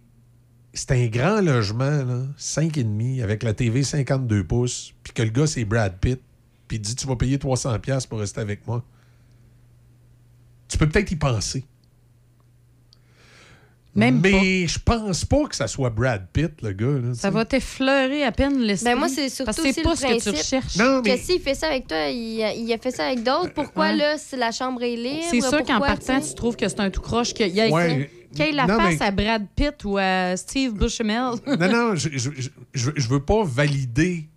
C'est 0.77 0.91
un 0.91 1.07
grand 1.07 1.41
logement, 1.41 1.85
là, 2.05 2.23
5,5, 2.39 3.23
avec 3.23 3.43
la 3.45 3.55
TV 3.55 3.83
52 3.85 4.43
pouces, 4.45 4.93
puis 5.05 5.13
que 5.13 5.23
le 5.23 5.31
gars, 5.31 5.47
c'est 5.47 5.65
Brad 5.65 5.97
Pitt, 6.01 6.21
puis 6.67 6.77
il 6.79 6.81
dit 6.81 6.97
Tu 6.97 7.07
vas 7.07 7.15
payer 7.17 7.39
300$ 7.39 7.79
piastres 7.79 8.09
pour 8.09 8.19
rester 8.19 8.41
avec 8.41 8.67
moi. 8.67 8.83
Tu 10.69 10.77
peux 10.77 10.89
peut-être 10.89 11.11
y 11.13 11.17
penser. 11.17 11.65
Même 13.97 14.21
Mais 14.21 14.67
je 14.67 14.81
pense 14.81 15.25
pas 15.25 15.45
que 15.47 15.55
ça 15.55 15.69
soit 15.69 15.91
Brad 15.91 16.27
Pitt, 16.33 16.51
le 16.63 16.73
gars. 16.73 16.87
Là, 17.01 17.15
Ça 17.15 17.31
va 17.31 17.45
t'effleurer 17.45 18.25
à 18.25 18.33
peine 18.33 18.59
l'esprit. 18.59 18.93
Ben 18.93 18.99
moi, 18.99 19.09
c'est 19.09 19.29
surtout 19.29 19.45
Parce 19.47 19.59
que 19.59 19.63
aussi 19.63 19.73
c'est 19.75 19.83
pas 19.83 19.91
le 19.91 19.97
ce 19.97 20.03
que 20.03 20.31
tu 20.31 20.37
recherches. 20.37 20.77
Non, 20.77 21.01
mais- 21.05 21.17
Que 21.17 21.23
s'il 21.25 21.41
fait 21.41 21.55
ça 21.55 21.69
avec 21.69 21.87
toi, 21.87 22.09
il, 22.09 22.43
a- 22.43 22.53
il 22.55 22.73
a 22.73 22.79
fait 22.79 22.91
ça 22.91 23.07
avec 23.07 23.23
d'autres. 23.23 23.53
Pourquoi, 23.55 23.91
Ouais. 23.91 23.97
là, 23.97 24.19
si 24.19 24.35
la 24.35 24.51
chambre 24.51 24.83
est 24.83 24.97
libre? 24.97 25.23
C'est 25.31 25.41
sûr 25.41 25.63
qu'en 25.63 25.79
partant, 25.79 26.21
tu 26.21 26.35
trouves 26.35 26.57
que 26.57 26.69
c'est 26.69 26.81
un 26.81 26.91
tout 26.91 27.03
croche, 27.03 27.33
qu'il 27.35 27.55
y 27.55 27.61
a 27.61 27.69
Ouais. 27.69 28.11
Qu'il 28.35 28.55
la 28.57 28.67
Non, 28.67 28.77
face 28.79 28.99
mais- 28.99 29.03
à 29.07 29.11
Brad 29.11 29.47
Pitt 29.57 29.85
ou 29.85 29.97
à 29.99 30.37
Steve 30.37 30.73
Buscemel. 30.75 31.33
Non, 31.47 31.69
non, 31.71 31.95
je, 31.95 32.09
je, 32.13 32.31
je, 32.37 32.49
je- 32.75 32.91
je 32.95 33.09
veux 33.09 33.23
pas 33.25 33.45
valider 33.45 34.29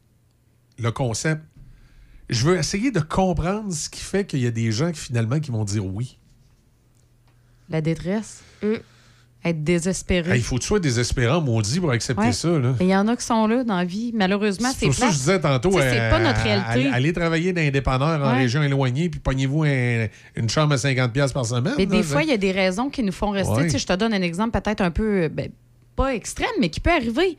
le 0.80 0.92
concept. 0.92 1.42
Je 2.30 2.46
veux 2.46 2.58
essayer 2.58 2.92
de 2.92 3.00
comprendre 3.00 3.72
ce 3.74 3.90
qui 3.90 4.02
fait 4.02 4.26
qu'il 4.26 4.40
y 4.40 4.48
a 4.48 4.52
des 4.52 4.72
gens 4.72 4.92
qui 4.92 5.00
finalement 5.00 5.40
qui 5.40 5.50
vont 5.52 5.64
dire 5.64 5.86
oui. 5.86 6.18
La 7.70 7.82
détresse. 7.82 8.44
Être 9.46 9.64
désespéré. 9.64 10.32
Hey, 10.32 10.40
il 10.40 10.44
faut 10.44 10.56
que 10.56 10.62
tu 10.62 10.68
sois 10.68 10.80
désespérant, 10.80 11.40
maudit, 11.40 11.80
pour 11.80 11.92
accepter 11.92 12.22
Ouais. 12.24 12.32
ça. 12.34 12.50
Là. 12.50 12.74
Mais 12.80 12.86
Il 12.86 12.90
y 12.90 12.96
en 12.96 13.08
a 13.08 13.16
qui 13.16 13.24
sont 13.24 13.48
là 13.48 13.64
dans 13.64 13.78
la 13.78 13.86
vie. 13.86 14.12
Malheureusement, 14.14 14.70
c'est 14.78 14.92
ça 14.92 15.08
que 15.08 15.14
je 15.14 15.18
disais 15.18 15.40
tantôt, 15.40 15.72
c'est 15.74 16.00
euh, 16.00 16.10
pas 16.10 16.20
notre 16.20 16.42
réalité. 16.42 16.90
allez 16.92 17.14
travailler 17.14 17.54
dans 17.54 17.62
un 17.62 17.70
dépanneur 17.70 18.22
en 18.28 18.32
Ouais. 18.34 18.40
région 18.40 18.62
éloignée, 18.64 19.10
puis 19.10 19.20
pognez-vous 19.20 19.64
un- 19.64 20.08
une 20.36 20.50
chambre 20.50 20.74
à 20.74 20.78
50$ 20.78 21.12
piastres 21.14 21.36
par 21.36 21.46
semaine. 21.46 21.76
Mais 21.78 21.86
des 21.86 22.04
fois, 22.04 22.24
il 22.24 22.30
y 22.30 22.34
a 22.34 22.38
des 22.38 22.52
raisons 22.52 22.90
qui 22.90 23.04
nous 23.04 23.12
font 23.14 23.30
rester. 23.30 23.54
Ouais. 23.54 23.70
Je 23.70 23.86
te 23.86 23.94
donne 23.94 24.14
un 24.14 24.22
exemple 24.22 24.60
peut-être 24.60 24.82
un 24.82 24.92
peu, 24.92 25.24
euh, 25.24 25.30
ben, 25.30 25.50
pas 25.96 26.14
extrême, 26.16 26.50
mais 26.60 26.70
qui 26.70 26.80
peut 26.80 26.92
arriver. 26.92 27.38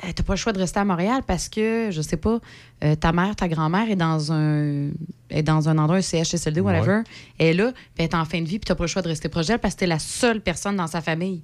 Tu 0.00 0.06
n'as 0.08 0.12
pas 0.24 0.32
le 0.32 0.36
choix 0.38 0.52
de 0.52 0.58
rester 0.58 0.80
à 0.80 0.84
Montréal 0.84 1.22
parce 1.26 1.48
que, 1.48 1.88
je 1.92 2.02
sais 2.02 2.16
pas, 2.16 2.40
euh, 2.82 2.94
ta 2.96 3.12
mère, 3.12 3.36
ta 3.36 3.48
grand-mère 3.48 3.88
est 3.88 3.96
dans 3.96 4.32
un 4.32 4.90
est 5.30 5.42
dans 5.42 5.68
un 5.68 5.78
endroit, 5.78 5.98
un 5.98 6.02
CHSLD, 6.02 6.60
whatever. 6.60 7.02
Elle 7.38 7.46
est 7.46 7.52
là, 7.54 7.72
puis 7.72 7.82
elle 7.98 8.04
est 8.06 8.14
en 8.14 8.24
fin 8.24 8.40
de 8.40 8.46
vie, 8.48 8.58
puis 8.58 8.66
tu 8.66 8.72
n'as 8.72 8.76
pas 8.76 8.84
le 8.84 8.88
choix 8.88 9.02
de 9.02 9.08
rester 9.08 9.28
proche 9.28 9.46
d'elle 9.46 9.58
parce 9.60 9.74
que 9.74 9.78
tu 9.80 9.84
es 9.84 9.88
la 9.88 9.98
seule 9.98 10.40
personne 10.40 10.76
dans 10.76 10.86
sa 10.88 11.00
famille. 11.00 11.42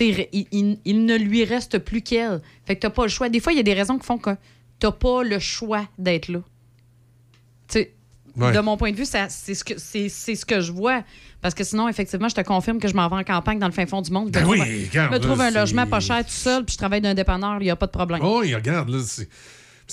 Ouais, 0.00 0.06
mais 0.08 0.16
là, 0.16 0.24
il, 0.32 0.46
il- 0.52 0.78
il 0.84 1.04
ne 1.06 1.16
lui 1.16 1.44
reste 1.44 1.78
plus 1.78 2.02
qu'elle. 2.02 2.40
Fait 2.66 2.76
que 2.76 2.80
t'as 2.80 2.90
pas 2.90 3.02
le 3.04 3.08
choix. 3.10 3.28
Des 3.28 3.40
fois, 3.40 3.52
il 3.52 3.56
y 3.56 3.60
a 3.60 3.64
des 3.64 3.74
raisons 3.74 3.98
qui 3.98 4.06
font 4.06 4.18
que 4.18 4.30
t'as 4.78 4.92
pas 4.92 5.22
le 5.22 5.38
choix 5.38 5.86
d'être 5.98 6.28
là. 6.28 6.40
Ouais. 8.36 8.52
de 8.52 8.58
mon 8.60 8.76
point 8.76 8.90
de 8.90 8.96
vue, 8.96 9.04
ça- 9.04 9.28
c'est 9.28 9.54
ce, 9.54 9.62
que, 9.62 9.74
c'est, 9.78 10.08
c'est 10.08 10.34
ce 10.34 10.44
que 10.44 10.60
je 10.60 10.72
vois. 10.72 11.04
Parce 11.44 11.52
que 11.54 11.62
sinon, 11.62 11.88
effectivement, 11.90 12.30
je 12.30 12.34
te 12.34 12.40
confirme 12.40 12.78
que 12.78 12.88
je 12.88 12.94
m'en 12.94 13.06
vais 13.06 13.16
en 13.16 13.22
campagne 13.22 13.58
dans 13.58 13.66
le 13.66 13.72
fin 13.74 13.84
fond 13.84 14.00
du 14.00 14.10
monde. 14.10 14.28
Je 14.28 14.32
Ben 14.32 14.44
me 14.46 14.48
oui, 14.48 14.56
trouve, 14.58 14.66
un- 14.72 14.88
regarde, 14.88 15.12
je 15.12 15.18
me 15.18 15.22
trouve 15.22 15.38
là, 15.40 15.44
un 15.44 15.50
logement 15.50 15.86
pas 15.86 16.00
cher 16.00 16.24
tout 16.24 16.30
seul, 16.30 16.64
puis 16.64 16.72
je 16.72 16.78
travaille 16.78 17.02
d'un 17.02 17.12
dépanneur, 17.12 17.58
il 17.60 17.64
n'y 17.64 17.70
a 17.70 17.76
pas 17.76 17.84
de 17.84 17.90
problème. 17.90 18.20
Oh, 18.24 18.42
il 18.42 18.54
regarde, 18.54 18.88
là, 18.88 18.98
c'est- 19.04 19.28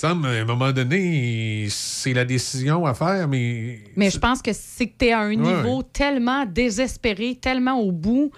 à 0.02 0.08
un 0.12 0.44
moment 0.46 0.72
donné, 0.72 1.66
c'est 1.68 2.14
la 2.14 2.24
décision 2.24 2.86
à 2.86 2.94
faire, 2.94 3.28
mais 3.28 3.80
Mais 3.96 4.08
je 4.08 4.18
pense 4.18 4.40
que 4.40 4.50
c'est 4.54 4.86
que 4.86 4.94
tu 4.98 5.04
es 5.04 5.12
à 5.12 5.18
un 5.20 5.28
Ouais. 5.28 5.36
niveau 5.36 5.82
tellement 5.82 6.46
désespéré, 6.46 7.34
tellement 7.38 7.78
au 7.78 7.92
bout, 7.92 8.30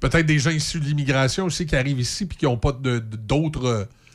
peut-être 0.00 0.26
des 0.26 0.40
gens 0.40 0.50
issus 0.50 0.80
de 0.80 0.86
l'immigration 0.86 1.44
aussi 1.44 1.66
qui 1.66 1.76
arrivent 1.76 2.00
ici 2.00 2.26
puis 2.26 2.36
qui 2.36 2.46
n'ont 2.46 2.56
pas 2.56 2.72
de- 2.72 2.98
de- 2.98 3.16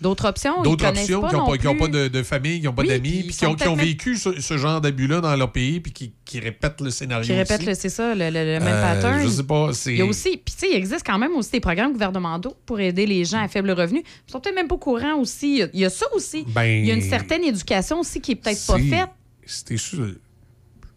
d'autres 0.01 0.27
options. 0.27 0.61
d'autres 0.63 0.85
options, 0.87 1.21
pas 1.21 1.29
qui 1.57 1.65
n'ont 1.65 1.73
non 1.73 1.79
pas, 1.79 1.85
plus. 1.85 1.91
de, 1.93 2.07
de 2.07 2.23
famille, 2.23 2.59
qui 2.59 2.65
n'ont 2.65 2.73
pas 2.73 2.81
Oui, 2.83 2.87
d'amis, 2.89 3.23
puis 3.23 3.35
qui 3.35 3.45
ont, 3.45 3.55
qui 3.55 3.75
vécu 3.75 4.15
ce, 4.17 4.39
ce 4.39 4.57
genre 4.57 4.81
d'abus-là 4.81 5.21
dans 5.21 5.35
leur 5.35 5.51
pays, 5.51 5.79
puis 5.79 5.91
qui, 5.91 6.13
qui 6.25 6.39
répètent 6.39 6.81
le 6.81 6.89
scénario. 6.89 7.25
Qui 7.25 7.33
répètent, 7.33 7.75
c'est 7.75 7.89
ça, 7.89 8.13
le, 8.15 8.25
le- 8.25 8.29
le 8.31 8.59
même 8.59 8.63
Euh, 8.67 8.81
pattern. 8.95 9.23
je 9.23 9.27
sais 9.29 9.43
pas, 9.43 9.73
c'est- 9.73 9.91
Il 9.93 9.97
y 9.99 10.01
a 10.01 10.05
aussi, 10.05 10.31
puis 10.37 10.53
tu 10.53 10.59
sais, 10.59 10.67
il 10.71 10.75
existe 10.75 11.05
quand 11.05 11.17
même 11.19 11.33
aussi 11.33 11.51
des 11.51 11.59
programmes 11.59 11.93
gouvernementaux 11.93 12.55
pour 12.65 12.79
aider 12.79 13.05
les 13.05 13.25
gens 13.25 13.41
à 13.43 13.47
faible 13.47 13.71
revenu. 13.71 14.03
Ils 14.27 14.31
sont 14.31 14.39
peut-être 14.39 14.55
même 14.55 14.67
pas 14.67 14.75
au 14.75 14.79
courant 14.79 15.15
aussi. 15.19 15.63
Il 15.73 15.79
y 15.79 15.85
a- 15.85 15.89
ça 15.89 16.05
aussi. 16.13 16.45
Ben, 16.47 16.63
il 16.65 16.85
y 16.85 16.91
a 16.91 16.93
une 16.93 17.01
certaine 17.01 17.43
éducation 17.43 17.99
aussi 17.99 18.21
qui 18.21 18.31
est 18.31 18.35
peut-être 18.35 18.65
pas 18.67 18.77
faite. 18.79 19.09
C'était 19.45 19.77
sûr. 19.77 20.07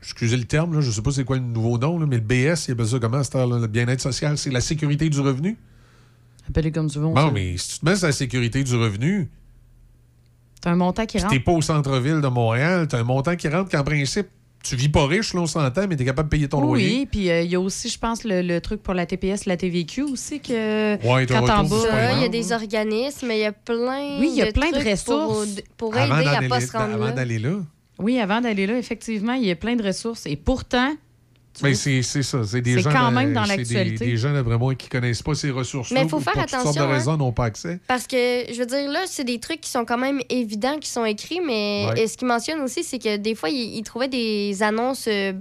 Excusez 0.03 0.37
le 0.37 0.45
terme, 0.45 0.75
là, 0.75 0.81
je 0.81 0.89
ne 0.89 0.93
sais 0.93 1.01
pas 1.01 1.13
c'est 1.13 1.23
quoi 1.25 1.37
le 1.37 1.43
nouveau 1.45 1.79
nom, 1.79 1.97
là, 1.99 2.07
mais 2.07 2.17
le 2.17 2.23
BS, 2.23 2.67
il 2.67 2.73
appelle 2.73 2.87
ça 2.89 2.99
comment, 2.99 3.19
heure-là, 3.35 3.59
le 3.61 3.67
bien-être 3.69 4.01
social, 4.01 4.37
c'est 4.37 4.51
la 4.51 4.61
sécurité 4.61 5.09
du 5.09 5.21
revenu? 5.21 5.57
Appelez 6.49 6.73
comme 6.73 6.91
tu 6.91 6.99
veux. 6.99 7.07
on 7.07 7.15
Bon, 7.15 7.27
sait. 7.29 7.33
mais 7.33 7.57
si 7.57 7.69
tu 7.75 7.79
te 7.81 7.85
mets 7.87 7.97
sur 7.97 8.07
la 8.07 8.13
sécurité 8.13 8.63
du 8.65 8.75
revenu, 8.77 9.29
C'est 10.63 10.69
un 10.71 10.77
montant 10.77 11.07
qui 11.07 11.17
puis 11.17 11.23
rentre. 11.23 11.35
t'es 11.35 11.41
pas 11.41 11.53
au 11.53 11.63
centre-ville 11.63 12.21
de 12.21 12.29
Montréal, 12.29 12.87
t'as 12.89 12.99
un 13.01 13.05
montant 13.05 13.35
qui 13.37 13.49
rentre 13.49 13.71
qu'en 13.71 13.83
principe, 13.85 14.29
tu 14.63 14.77
vis 14.77 14.89
pas 14.89 15.07
riche, 15.09 15.35
là, 15.35 15.41
on 15.41 15.47
s'entend, 15.47 15.89
mais 15.89 15.97
t'es 15.97 16.05
capable 16.05 16.29
de 16.29 16.37
payer 16.37 16.49
ton 16.49 16.61
loyer. 16.61 16.99
Oui, 17.01 17.09
puis 17.11 17.31
euh, 17.31 17.43
il 17.43 17.51
y 17.51 17.57
a 17.57 17.61
aussi, 17.61 17.89
je 17.89 17.99
pense, 17.99 18.23
le, 18.23 18.43
le 18.43 18.61
truc 18.61 18.81
pour 18.81 18.95
la 18.95 19.07
TPS, 19.07 19.45
la 19.47 19.57
TVQ 19.57 20.03
aussi, 20.03 20.39
que 20.39 21.05
Ouais, 21.05 21.27
t'as 21.27 21.41
quand 21.41 21.45
un 21.45 21.49
t'en 21.49 21.63
retour 21.65 21.83
bas... 21.85 21.91
Ça, 21.91 22.13
il 22.13 22.21
y 22.23 22.25
a 22.25 22.29
des 22.29 22.53
organismes, 22.53 23.29
il 23.33 23.39
y 23.39 23.45
a 23.45 23.51
plein 23.51 24.21
Oui, 24.21 24.29
il 24.31 24.37
y 24.37 24.43
a 24.43 24.47
de 24.47 24.53
plein 24.53 24.71
de 24.71 24.77
trucs 24.77 24.89
ressources. 24.89 25.57
Pour, 25.77 25.97
aider 25.97 26.13
à 26.13 26.23
d'aller- 26.35 26.49
pas 26.49 26.61
se 26.61 26.71
rendre 26.71 26.95
avant 26.95 27.07
là. 27.07 27.11
d'aller 27.13 27.41
là. 27.41 27.57
Oui, 27.99 28.21
avant 28.21 28.41
d'aller 28.41 28.69
là, 28.69 28.79
effectivement, 28.79 29.33
il 29.33 29.45
y 29.47 29.51
a 29.51 29.57
plein 29.57 29.75
de 29.75 29.83
ressources. 29.85 30.27
Et 30.27 30.37
pourtant, 30.37 30.95
Ben, 31.61 31.75
c'est 31.75 32.03
c'est 32.03 32.23
ça. 32.23 32.45
C'est 32.45 32.63
des 32.63 32.79
gens. 32.81 32.91
quand 32.91 33.11
même 33.11 33.33
dans 33.35 33.45
c'est 33.45 33.57
l'actualité. 33.57 34.05
Des, 34.05 34.11
des 34.13 34.17
gens, 34.17 34.33
moi, 34.59 34.75
qui 34.75 34.89
connaissent 34.89 35.23
pas 35.23 35.35
ces 35.35 35.51
ressources-là. 35.51 36.01
Mais 36.01 36.07
il 36.07 36.09
faut 36.11 36.21
faire 36.21 36.35
sortes 36.35 36.51
de 36.51 36.55
attention, 36.57 36.83
hein. 36.85 36.93
raisons, 36.93 37.17
n'ont 37.17 37.33
pas 37.33 37.45
accès. 37.47 37.79
Parce 37.87 38.07
que, 38.07 38.17
je 38.17 38.59
veux 38.59 38.67
dire, 38.67 38.91
là, 38.91 39.01
c'est 39.07 39.25
des 39.25 39.39
trucs 39.39 39.61
qui 39.61 39.71
sont 39.71 39.85
quand 39.85 39.99
même 39.99 40.21
évidents, 40.31 40.79
qui 40.79 40.89
sont 40.89 41.05
écrits, 41.05 41.41
mais 41.45 41.87
Ouais. 41.95 42.07
ce 42.07 42.17
qu'il 42.17 42.29
mentionne 42.29 42.61
aussi, 42.61 42.83
c'est 42.85 42.99
que 42.99 43.17
des 43.17 43.35
fois, 43.35 43.51
il, 43.51 43.77
il 43.77 43.83
trouvait 43.83 44.09
des 44.09 44.63
annonces 44.63 45.07
euh, 45.09 45.33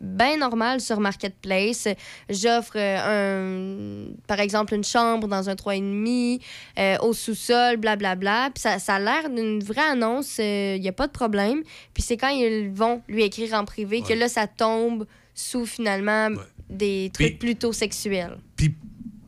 bien 0.00 0.38
normal 0.38 0.80
sur 0.80 0.98
Marketplace. 0.98 1.86
J'offre 2.28 2.72
euh, 2.76 4.08
un, 4.08 4.14
par 4.26 4.40
exemple 4.40 4.74
une 4.74 4.84
chambre 4.84 5.28
dans 5.28 5.48
un 5.50 5.54
3,5 5.54 6.40
euh, 6.78 6.96
au 7.02 7.12
sous-sol, 7.12 7.76
blablabla. 7.76 8.50
Puis 8.54 8.62
ça, 8.62 8.78
ça 8.78 8.94
a 8.94 8.98
l'air 8.98 9.28
d'une 9.30 9.62
vraie 9.62 9.82
annonce, 9.92 10.38
il 10.38 10.80
n'y 10.80 10.88
a 10.88 10.92
pas 10.92 11.06
de 11.06 11.12
problème. 11.12 11.62
Puis 11.94 12.02
c'est 12.02 12.16
quand 12.16 12.28
ils 12.30 12.70
vont 12.70 13.02
lui 13.08 13.22
écrire 13.24 13.54
en 13.54 13.64
privé 13.64 14.02
que 14.02 14.14
là, 14.14 14.28
ça 14.28 14.46
tombe 14.46 15.06
sous 15.34 15.66
finalement 15.66 16.28
des 16.68 17.10
trucs 17.12 17.38
plutôt 17.38 17.72
sexuels. 17.72 18.36
Puis 18.56 18.74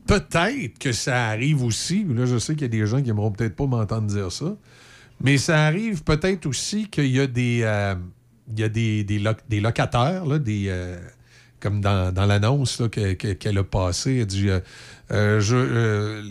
peut-être 0.07 0.79
que 0.79 0.93
ça 0.93 1.27
arrive 1.27 1.63
aussi, 1.65 2.05
là 2.05 2.27
je 2.27 2.39
sais 2.39 2.55
qu'il 2.55 2.63
y 2.63 2.65
a 2.67 2.69
des 2.69 2.87
gens 2.87 3.03
qui 3.03 3.11
aimeront 3.11 3.31
peut-être 3.33 3.57
pas 3.57 3.67
m'entendre 3.67 4.07
dire 4.09 4.31
ça, 4.31 4.57
mais 5.21 5.39
ça 5.39 5.65
arrive 5.65 6.03
peut-être 6.03 6.47
aussi 6.47 6.89
qu'il 6.89 7.07
y 7.07 7.21
a 7.21 7.27
des, 7.27 7.61
euh, 7.63 7.95
il 8.53 8.61
y 8.61 8.65
a 8.65 8.69
des, 8.69 9.05
des, 9.05 9.19
loc- 9.19 9.43
des 9.49 9.61
locataires, 9.61 10.27
là, 10.27 10.39
des, 10.39 10.67
euh, 10.69 10.99
comme 11.61 11.81
dans, 11.81 12.13
dans 12.13 12.27
l'annonce 12.27 12.83
qu'elle 12.91 13.59
a 13.59 13.65
passée, 13.65 14.19
elle 14.19 14.27
dit, 14.27 14.51
euh, 14.51 14.59
euh, 15.13 15.41
je, 15.41 15.57
euh, 15.57 16.23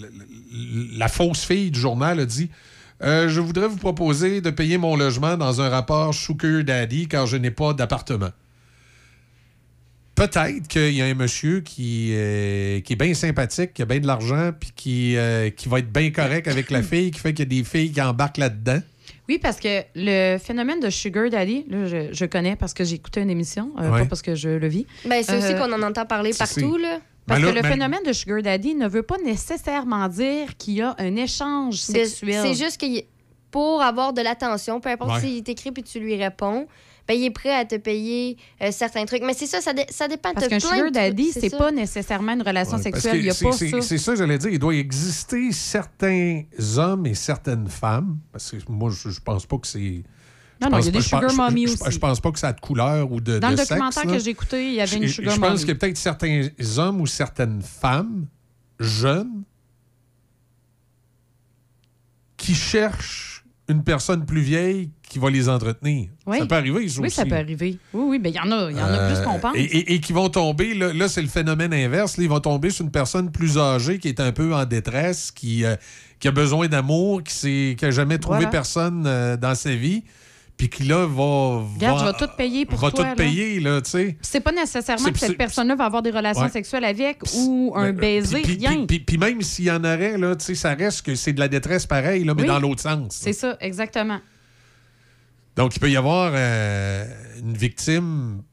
la 0.98 1.08
fausse 1.08 1.46
fille 1.46 1.72
du 1.72 1.80
journal 1.80 2.20
a 2.20 2.26
dit, 2.26 2.50
je 3.02 3.40
voudrais 3.40 3.68
vous 3.68 3.78
proposer 3.78 4.42
de 4.42 4.50
payer 4.52 4.78
mon 4.78 4.96
logement 4.96 5.38
dans 5.38 5.62
un 5.62 5.70
rapport 5.70 6.14
Sugar 6.14 6.64
Daddy 6.64 7.08
car 7.08 7.26
je 7.26 7.38
n'ai 7.38 7.50
pas 7.50 7.74
d'appartement. 7.74 8.30
Peut-être 10.16 10.68
qu'il 10.68 10.94
y 10.94 11.02
a 11.02 11.06
un 11.06 11.14
monsieur 11.14 11.62
qui, 11.62 12.10
euh, 12.14 12.80
qui 12.82 12.94
est 12.94 12.96
bien 12.98 13.14
sympathique, 13.14 13.74
qui 13.74 13.82
a 13.82 13.86
bien 13.86 14.00
de 14.00 14.08
l'argent, 14.08 14.52
puis 14.60 14.72
qui, 14.76 15.18
euh, 15.18 15.50
qui 15.50 15.70
va 15.70 15.80
être 15.80 15.92
bien 15.92 16.12
correct 16.12 16.48
avec 16.48 16.70
la 16.70 16.84
fille, 16.84 17.12
qui 17.12 17.20
fait 17.20 17.34
qu'il 17.34 17.46
y 17.52 17.58
a 17.58 17.62
des 17.62 17.64
filles 17.68 17.92
qui 17.92 18.02
embarquent 18.02 18.38
là-dedans. 18.38 18.80
Oui, 19.30 19.40
parce 19.42 19.60
que 19.60 19.84
le 19.96 20.38
phénomène 20.38 20.80
de 20.82 20.90
Sugar 20.90 21.30
Daddy, 21.30 21.66
là, 21.70 21.86
je, 21.86 22.10
je 22.12 22.26
connais 22.26 22.56
parce 22.58 22.74
que 22.74 22.84
j'ai 22.84 22.96
écouté 22.96 23.22
une 23.22 23.30
émission, 23.30 23.72
euh, 23.80 23.90
Ouais. 23.90 24.00
pas 24.02 24.06
parce 24.08 24.22
que 24.22 24.36
je 24.36 24.50
le 24.50 24.68
vis. 24.68 24.86
Ben, 25.06 25.24
c'est 25.24 25.38
aussi 25.38 25.56
qu'on 25.56 25.72
en 25.72 25.82
entend 25.82 26.06
parler 26.06 26.32
partout, 26.38 26.76
là. 26.78 27.00
Parce 27.28 27.40
Ben 27.40 27.46
là, 27.48 27.52
que 27.52 27.56
le 27.58 27.62
ben- 27.62 27.72
phénomène 27.72 28.04
de 28.06 28.12
Sugar 28.14 28.42
Daddy 28.42 28.76
ne 28.76 28.88
veut 28.90 29.04
pas 29.04 29.18
nécessairement 29.24 30.08
dire 30.10 30.58
qu'il 30.58 30.74
y 30.74 30.82
a 30.82 30.96
un 30.98 31.16
échange 31.16 31.76
sexuel. 31.76 32.42
C'est 32.44 32.56
juste 32.66 32.82
que 32.82 32.86
y- 32.88 33.06
pour 33.52 33.82
avoir 33.82 34.14
de 34.14 34.22
l'attention, 34.22 34.80
peu 34.80 34.90
importe 34.90 35.12
Ouais. 35.12 35.20
s'il 35.20 35.44
t'écrit 35.44 35.72
puis 35.72 35.84
tu 35.84 36.00
lui 36.00 36.16
réponds, 36.16 36.68
ben, 37.08 37.16
il 37.16 37.26
est 37.26 37.32
prêt 37.32 37.54
à 37.54 37.66
te 37.66 37.76
payer 37.76 38.38
euh, 38.62 38.72
certains 38.72 39.04
trucs. 39.06 39.24
Mais 39.24 39.34
c'est 39.34 39.48
ça, 39.48 39.60
ça, 39.60 39.74
dé- 39.74 39.86
ça 39.90 40.08
dépend. 40.08 40.34
Parce 40.34 40.48
T'as 40.48 40.50
qu'un 40.60 40.60
plein 40.60 40.76
sugar 40.78 40.86
de 40.92 40.94
daddy, 40.94 41.32
c'est 41.34 41.50
ça. 41.50 41.58
pas 41.58 41.72
nécessairement 41.72 42.34
une 42.34 42.44
relation 42.44 42.78
Ouais, 42.78 42.84
parce 42.92 43.04
sexuelle. 43.04 43.26
que 43.28 43.34
c'est- 43.34 43.82
ça. 43.82 43.98
Ça, 43.98 44.16
j'allais 44.16 44.38
dire. 44.38 44.52
Il 44.52 44.60
doit 44.60 44.76
exister 44.76 45.52
certains 45.52 46.44
hommes 46.78 47.06
et 47.08 47.14
certaines 47.16 47.68
femmes. 47.68 48.20
Parce 48.32 48.52
que 48.52 48.58
moi, 48.70 48.92
je, 48.92 49.10
je 49.10 49.20
pense 49.20 49.46
pas 49.46 49.58
que 49.58 49.68
c'est. 49.68 50.04
Non, 50.62 50.70
non, 50.70 50.78
il 50.80 50.86
y 50.86 50.88
a 50.90 50.92
des 50.92 51.02
sugar 51.02 51.28
je- 51.28 51.36
mommy 51.36 51.68
je- 51.68 51.74
aussi. 51.74 51.92
Je 51.92 51.98
pense 52.00 52.20
pas 52.22 52.32
que 52.32 52.38
ça 52.40 52.50
a 52.50 52.54
de 52.54 52.62
couleur 52.62 53.12
ou 53.12 53.20
de. 53.20 53.40
Dans 53.40 53.48
de 53.48 53.54
le 53.54 53.58
sexe, 53.58 53.70
documentaire 53.70 54.06
là. 54.06 54.14
que 54.14 54.20
j'ai 54.24 54.30
écouté, 54.30 54.68
il 54.68 54.74
y 54.76 54.82
avait 54.82 54.96
une 54.98 55.04
Je- 55.08 55.14
sugar 55.14 55.34
Je 55.34 55.40
pense 55.40 55.50
mommy. 55.50 55.60
qu'il 55.62 55.68
y 55.70 55.72
a 55.72 55.76
peut-être 55.76 55.98
certains 55.98 56.48
hommes 56.78 57.02
ou 57.02 57.08
certaines 57.08 57.62
femmes 57.64 58.28
jeunes 58.80 59.44
qui 62.38 62.54
cherchent 62.54 63.31
une 63.72 63.84
personne 63.84 64.26
plus 64.26 64.42
vieille 64.42 64.90
qui 65.10 65.20
va 65.20 65.30
les 65.30 65.50
entretenir. 65.50 66.10
Oui. 66.26 66.38
Ça 66.40 66.46
peut 66.46 66.56
arriver, 66.56 66.88
ça 66.88 67.02
Oui, 67.02 67.08
aussi. 67.08 67.16
ça 67.16 67.26
peut 67.26 67.36
arriver. 67.36 67.78
Oui, 67.94 68.04
oui, 68.08 68.20
mais 68.22 68.30
il 68.30 68.36
y 68.36 68.40
en 68.40 68.52
a, 68.52 68.72
y 68.72 68.76
en 68.82 68.86
a 68.86 69.08
plus 69.14 69.22
qu'on 69.24 69.36
Euh, 69.36 69.40
pense. 69.40 69.56
Et, 69.56 69.62
et- 69.64 69.94
et 69.96 70.00
qui 70.00 70.14
vont 70.14 70.30
tomber, 70.30 70.74
là, 70.74 70.94
là, 70.94 71.08
c'est 71.08 71.22
le 71.22 71.28
phénomène 71.28 71.74
inverse. 71.74 72.18
là, 72.18 72.24
ils 72.24 72.30
vont 72.30 72.40
tomber 72.40 72.70
sur 72.70 72.86
une 72.86 72.92
personne 72.92 73.32
plus 73.32 73.58
âgée 73.58 74.00
qui 74.00 74.08
est 74.08 74.20
un 74.20 74.32
peu 74.32 74.54
en 74.54 74.66
détresse, 74.66 75.32
qui, 75.32 75.66
euh, 75.66 75.76
qui 76.20 76.28
a 76.28 76.32
besoin 76.32 76.68
d'amour, 76.68 77.24
qui 77.24 77.76
n'a 77.82 77.92
jamais 77.92 78.18
trouvé 78.20 78.38
Voilà. 78.38 78.50
personne 78.52 79.04
euh, 79.06 79.36
dans 79.38 79.56
sa 79.56 79.74
vie, 79.76 80.04
puis 80.62 80.70
qui 80.70 80.84
là 80.84 81.08
va. 81.08 81.64
Regarde, 81.74 82.00
je 82.02 82.06
vais 82.06 82.14
tout 82.28 82.32
payer 82.38 82.68
pour 82.68 82.78
va 82.78 82.92
toi. 82.92 83.00
tout 83.00 83.10
là. 83.10 83.16
payer, 83.16 83.60
là, 83.60 83.82
tu 83.82 83.90
sais. 83.90 84.16
C'est 84.22 84.42
pas 84.42 84.52
nécessairement 84.52 85.10
que 85.12 85.18
cette 85.18 85.36
personne-là 85.36 85.74
va 85.74 85.86
avoir 85.86 86.04
des 86.04 86.12
relations 86.12 86.44
Ouais. 86.44 86.50
sexuelles 86.52 86.86
avec 86.86 87.18
ou 87.36 87.74
un 87.76 87.88
Euh, 87.88 87.92
baiser, 87.94 88.42
puis- 88.44 88.58
rien. 88.58 88.86
Puis, 88.86 89.18
même 89.18 89.42
s'il 89.42 89.66
y 89.66 89.72
en 89.72 89.84
aurait, 89.84 90.20
là, 90.20 90.36
tu 90.36 90.46
sais, 90.46 90.54
ça 90.54 90.76
reste 90.76 91.04
que 91.04 91.16
c'est 91.16 91.34
de 91.34 91.40
la 91.40 91.48
détresse 91.48 91.88
pareil, 91.88 92.24
là, 92.26 92.36
mais 92.36 92.44
Oui. 92.44 92.48
dans 92.48 92.60
l'autre 92.60 92.84
sens. 92.84 93.08
C'est 93.10 93.34
ça, 93.34 93.58
exactement. 93.60 94.20
Donc, 95.56 95.76
il 95.76 95.80
peut 95.80 95.90
y 95.90 95.98
avoir 95.98 96.32
euh, 96.36 97.06
une 97.40 97.58
victime 97.58 98.44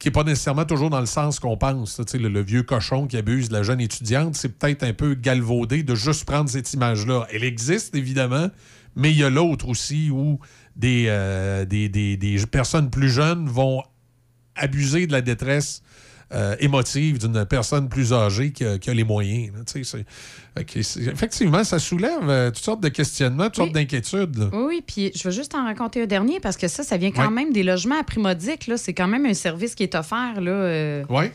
qui 0.00 0.08
n'est 0.08 0.12
pas 0.12 0.24
nécessairement 0.24 0.64
toujours 0.64 0.90
dans 0.90 0.98
le 0.98 1.06
sens 1.06 1.38
qu'on 1.38 1.56
pense. 1.56 1.96
là. 1.96 2.04
Tu 2.04 2.10
sais, 2.12 2.18
Le, 2.18 2.28
le 2.28 2.42
vieux 2.42 2.64
cochon 2.64 3.06
qui 3.06 3.16
abuse 3.16 3.50
de 3.50 3.52
la 3.54 3.62
jeune 3.62 3.80
étudiante, 3.80 4.34
c'est 4.34 4.48
peut-être 4.58 4.82
un 4.82 4.92
peu 4.94 5.14
galvaudé 5.14 5.84
de 5.84 5.94
juste 5.94 6.24
prendre 6.24 6.50
cette 6.50 6.72
image-là. 6.72 7.28
Elle 7.32 7.44
existe, 7.44 7.94
évidemment, 7.94 8.48
mais 8.96 9.12
il 9.12 9.18
y 9.18 9.22
a 9.22 9.30
l'autre 9.30 9.68
aussi 9.68 10.10
où 10.10 10.40
des, 10.76 11.06
euh, 11.08 11.64
des, 11.64 11.88
des- 11.88 12.16
des 12.16 12.36
personnes 12.50 12.90
plus 12.90 13.08
jeunes 13.10 13.46
vont 13.46 13.82
abuser 14.56 15.06
de 15.06 15.12
la 15.12 15.20
détresse 15.20 15.82
euh, 16.34 16.56
émotive 16.60 17.18
d'une 17.18 17.44
personne 17.44 17.88
plus 17.90 18.12
âgée 18.14 18.52
qui 18.52 18.64
a, 18.64 18.78
qui 18.78 18.88
a 18.88 18.94
les 18.94 19.04
moyens. 19.04 19.52
là. 19.54 19.60
Effectivement, 21.12 21.62
ça 21.64 21.78
soulève 21.78 22.28
euh, 22.28 22.50
toutes 22.50 22.64
sortes 22.64 22.82
de 22.82 22.88
questionnements, 22.88 23.46
toutes 23.46 23.56
sortes 23.56 23.72
d'inquiétudes. 23.72 24.48
Oui, 24.52 24.62
oui, 24.66 24.82
puis 24.86 25.12
je 25.14 25.24
vais 25.28 25.32
juste 25.34 25.54
en 25.54 25.64
raconter 25.64 26.02
un 26.02 26.06
dernier 26.06 26.40
parce 26.40 26.56
que 26.56 26.68
ça, 26.68 26.82
ça 26.82 26.96
vient 26.96 27.10
quand 27.10 27.30
même 27.30 27.52
des 27.52 27.62
logements 27.62 27.98
à 28.00 28.04
prix 28.04 28.20
modique. 28.20 28.66
là. 28.66 28.76
C'est 28.78 28.94
quand 28.94 29.08
même 29.08 29.26
un 29.26 29.34
service 29.34 29.74
qui 29.74 29.82
est 29.82 29.94
offert. 29.94 30.40
là. 30.40 30.50
euh. 30.50 31.04
Oui. 31.10 31.26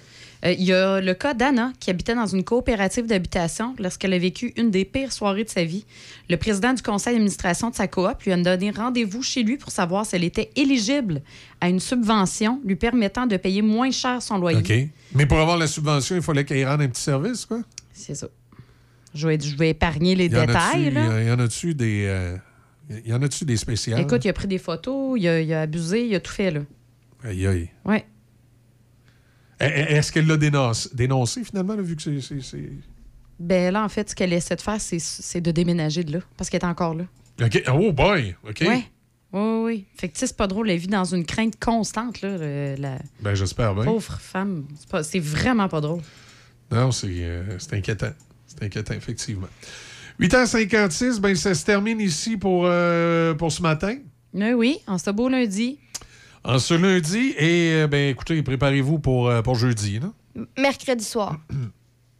Euh, 0.45 0.51
Il 0.51 0.63
y 0.63 0.73
a 0.73 1.01
le 1.01 1.13
cas 1.13 1.33
d'Anna 1.33 1.73
qui 1.79 1.89
habitait 1.89 2.13
dans 2.15 2.25
une 2.27 2.43
coopérative 2.43 3.07
d'habitation 3.07 3.75
lorsqu'elle 3.79 4.13
a 4.13 4.19
vécu 4.19 4.53
une 4.55 4.69
des 4.71 4.85
pires 4.85 5.11
soirées 5.11 5.43
de 5.43 5.49
sa 5.49 5.63
vie. 5.63 5.85
Le 6.29 6.37
président 6.37 6.73
du 6.73 6.81
conseil 6.83 7.13
d'administration 7.13 7.69
de 7.71 7.75
sa 7.75 7.87
coop 7.87 8.21
lui 8.23 8.31
a 8.31 8.37
donné 8.37 8.71
rendez-vous 8.71 9.23
chez 9.23 9.43
lui 9.43 9.57
pour 9.57 9.71
savoir 9.71 10.05
si 10.05 10.15
elle 10.15 10.23
était 10.23 10.51
éligible 10.55 11.21
à 11.61 11.69
une 11.69 11.79
subvention 11.79 12.61
lui 12.65 12.75
permettant 12.75 13.25
de 13.25 13.37
payer 13.37 13.61
moins 13.61 13.91
cher 13.91 14.21
son 14.21 14.37
loyer. 14.37 14.59
OK. 14.59 14.89
Mais 15.15 15.25
pour 15.25 15.39
avoir 15.39 15.57
la 15.57 15.67
subvention, 15.67 16.15
il 16.15 16.21
fallait 16.21 16.45
qu'il 16.45 16.65
rende 16.67 16.81
un 16.81 16.87
petit 16.87 17.01
service, 17.01 17.45
quoi? 17.45 17.61
C'est 17.93 18.13
ça. 18.15 18.27
Je 19.15 19.27
vais, 19.27 19.39
je 19.39 19.55
vais 19.55 19.69
épargner 19.69 20.13
les 20.13 20.25
y 20.25 20.29
détails. 20.29 20.93
Il 21.21 21.27
y 21.27 21.31
en 21.31 21.39
a-tu 21.39 21.73
des. 21.73 22.05
euh, 22.07 22.37
il 22.89 23.09
y 23.09 23.13
en 23.13 23.21
a-tu 23.23 23.43
des 23.43 23.57
spéciales? 23.57 23.99
Écoute, 24.01 24.23
il 24.23 24.29
a 24.29 24.33
pris 24.33 24.47
des 24.47 24.59
photos, 24.59 25.17
il 25.19 25.27
a, 25.27 25.41
il 25.41 25.51
a 25.53 25.61
abusé, 25.61 26.05
il 26.05 26.13
a 26.13 26.19
tout 26.19 26.31
fait. 26.31 26.51
là. 26.51 26.59
Aïe, 27.23 27.47
aïe. 27.47 27.69
Ouais. 27.85 28.05
Est-ce 29.59 30.11
qu'elle 30.11 30.27
l'a 30.27 30.37
dénoncé, 30.37 30.89
dénoncé, 30.93 31.43
finalement, 31.43 31.75
là, 31.75 31.81
vu 31.81 31.95
que 31.95 32.01
c'est- 32.19 32.69
Ben 33.39 33.73
là, 33.73 33.83
en 33.83 33.89
fait, 33.89 34.09
ce 34.11 34.15
qu'elle 34.15 34.33
essaie 34.33 34.55
de 34.55 34.61
faire, 34.61 34.79
c'est, 34.79 35.41
de 35.41 35.51
déménager 35.51 36.03
de 36.03 36.13
là, 36.13 36.19
parce 36.37 36.49
qu'elle 36.49 36.61
est 36.61 36.65
encore 36.65 36.93
là. 36.95 37.05
OK. 37.43 37.63
Oh 37.71 37.91
boy! 37.91 38.35
OK. 38.47 38.61
Ouais. 38.61 38.83
Oui, 39.33 39.41
oui, 39.41 39.61
oui. 39.63 39.85
Fait 39.95 40.07
que, 40.09 40.13
tu 40.13 40.19
sais, 40.21 40.27
c'est 40.27 40.37
pas 40.37 40.47
drôle, 40.47 40.69
elle 40.69 40.77
vit 40.79 40.87
dans 40.87 41.03
une 41.05 41.25
crainte 41.25 41.59
constante, 41.59 42.21
là, 42.21 42.37
le- 42.37 42.75
la 42.79 42.97
Ben, 43.19 43.33
j'espère 43.35 43.75
bien. 43.75 43.83
pauvre 43.83 44.17
femme. 44.19 44.65
C'est, 45.03 45.19
vraiment 45.19 45.67
pas 45.67 45.81
drôle. 45.81 46.01
Non, 46.71 46.91
c'est 46.91 47.07
euh, 47.11 47.57
inquiétant. 47.73 48.11
C'est 48.47 48.63
inquiétant, 48.63 48.93
effectivement. 48.93 49.47
8h56, 50.19 51.19
ben, 51.19 51.35
ça 51.35 51.53
se 51.53 51.63
termine 51.65 51.99
ici 51.99 52.37
pour, 52.37 52.63
euh, 52.65 53.33
pour 53.35 53.51
ce 53.51 53.61
matin. 53.61 53.97
Oui, 54.33 54.53
oui, 54.53 54.77
en 54.87 54.97
ce 54.97 55.11
beau 55.11 55.29
lundi. 55.29 55.79
En 56.47 56.59
ce 56.59 56.73
lundi. 56.73 57.33
Et, 57.37 57.73
euh, 57.73 57.87
ben, 57.87 58.09
écoutez, 58.09 58.41
préparez-vous 58.41 58.99
pour, 58.99 59.27
euh, 59.29 59.41
pour 59.41 59.55
jeudi. 59.55 59.99
Là. 59.99 60.43
Mercredi 60.57 61.03
soir. 61.03 61.37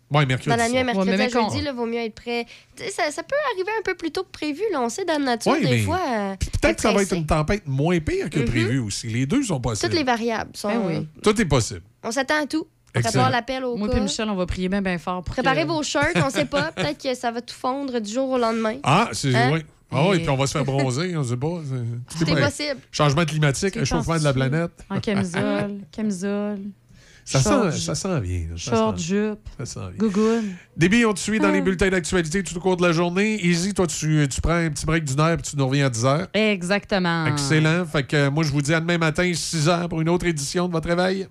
Oui, 0.10 0.26
mercredi. 0.26 0.48
Dans 0.50 0.56
la 0.56 0.70
nuit 0.70 0.78
à 0.78 0.86
mercredi 0.86 1.10
Ouais, 1.10 1.16
à 1.16 1.28
jeudi, 1.28 1.58
il 1.66 1.72
vaut 1.76 1.86
mieux 1.86 2.00
être 2.00 2.16
prêt. 2.16 2.46
Ça, 2.78 3.12
ça 3.12 3.24
peut 3.24 3.36
arriver 3.54 3.72
un 3.78 3.82
peu 3.84 3.94
plus 3.94 4.10
tôt 4.10 4.24
que 4.24 4.32
prévu. 4.32 4.62
Là. 4.72 4.80
On 4.82 4.88
sait, 4.88 5.04
dans 5.04 5.20
la 5.20 5.36
nature, 5.36 5.52
Ouais, 5.52 5.60
des 5.60 5.66
mais 5.70 5.78
fois. 5.80 6.00
euh, 6.08 6.36
Peut-être 6.62 6.78
que 6.78 6.82
ça 6.84 6.94
va 6.94 7.02
être 7.02 7.12
une 7.14 7.26
tempête 7.26 7.64
moins 7.68 8.00
pire 8.00 8.30
que 8.30 8.40
Mhm. 8.40 8.46
prévu 8.46 8.80
aussi. 8.80 9.08
Les 9.08 9.26
deux 9.26 9.44
sont 9.44 9.60
possibles. 9.60 9.90
Toutes 9.90 10.00
les 10.00 10.06
variables 10.06 10.52
sont. 10.54 10.70
Ben 10.70 10.82
oui. 11.02 11.08
Tout 11.22 11.42
est 11.42 11.46
possible. 11.46 11.82
On 12.06 12.12
s'attend 12.12 12.42
à 12.42 12.46
tout. 12.46 12.66
On 12.96 13.02
prépare 13.02 13.30
l'appel 13.30 13.66
au 13.66 13.76
Moi 13.76 13.90
cas. 13.90 13.98
et 13.98 14.00
Michel, 14.00 14.30
on 14.30 14.36
va 14.36 14.46
prier 14.46 14.70
bien, 14.70 14.82
bien 14.82 14.98
fort. 14.98 15.24
Pour 15.26 15.34
Préparez 15.36 15.64
que- 15.64 15.68
vos 15.68 15.84
shirts, 15.84 16.16
on 16.26 16.30
sait 16.30 16.46
pas. 16.46 16.72
Peut-être 16.78 17.04
que 17.04 17.14
ça 17.14 17.30
va 17.32 17.42
tout 17.42 17.54
fondre 17.54 18.00
du 18.00 18.10
jour 18.10 18.30
au 18.30 18.38
lendemain. 18.38 18.78
Ah, 18.84 19.10
c'est 19.12 19.36
Hein? 19.36 19.50
oui. 19.52 19.60
Ah 19.92 20.10
oui, 20.10 20.18
Et- 20.18 20.20
puis 20.20 20.30
on 20.30 20.36
va 20.36 20.48
se 20.48 20.52
faire 20.52 20.66
bronzer, 20.66 21.16
on 21.16 21.24
sait 21.24 21.38
pas. 21.38 21.62
c'est- 21.64 22.18
Tout 22.26 22.30
est 22.32 22.36
pas- 22.36 22.46
possible. 22.48 22.80
Changement 22.92 23.26
climatique, 23.26 23.72
C'est 23.74 23.80
réchauffement 23.80 24.18
de 24.18 24.24
la 24.24 24.34
planète. 24.34 24.72
En 24.90 25.00
camisole, 25.00 25.76
camisole. 25.92 26.60
Ça 27.26 27.42
short, 27.42 27.72
sent, 27.74 27.80
ça 27.82 27.94
sent 27.96 28.22
bien. 28.22 28.42
Short, 28.56 28.98
jupe, 28.98 29.40
gougoune. 29.98 30.54
Déby, 30.78 31.04
on 31.06 31.14
te 31.14 31.20
suit 31.20 31.40
dans 31.40 31.52
les 31.52 31.60
bulletins 31.60 31.90
d'actualité 31.90 32.42
tout 32.42 32.56
au 32.56 32.62
cours 32.62 32.78
de 32.78 32.84
la 32.84 32.94
journée. 32.94 33.46
Easy, 33.46 33.74
toi, 33.74 33.86
tu, 33.86 34.26
tu 34.30 34.40
prends 34.40 34.54
un 34.54 34.70
petit 34.70 34.86
break 34.86 35.04
d'une 35.04 35.20
heure 35.20 35.36
puis 35.36 35.52
tu 35.52 35.58
nous 35.58 35.68
reviens 35.68 35.88
à 35.88 35.90
10 35.90 36.06
heures. 36.06 36.28
Exactement. 36.34 37.26
Excellent. 37.26 37.84
Fait 37.86 38.04
que 38.04 38.16
euh, 38.16 38.32
moi, 38.32 38.46
je 38.46 38.52
vous 38.54 38.62
dis 38.62 38.74
à 38.74 38.80
demain 38.80 38.98
matin, 38.98 39.30
6 39.34 39.68
heures, 39.68 39.90
pour 39.90 40.00
une 40.00 40.08
autre 40.08 40.26
édition 40.26 40.68
de 40.70 40.72
votre 40.72 40.88
réveil. 40.88 41.28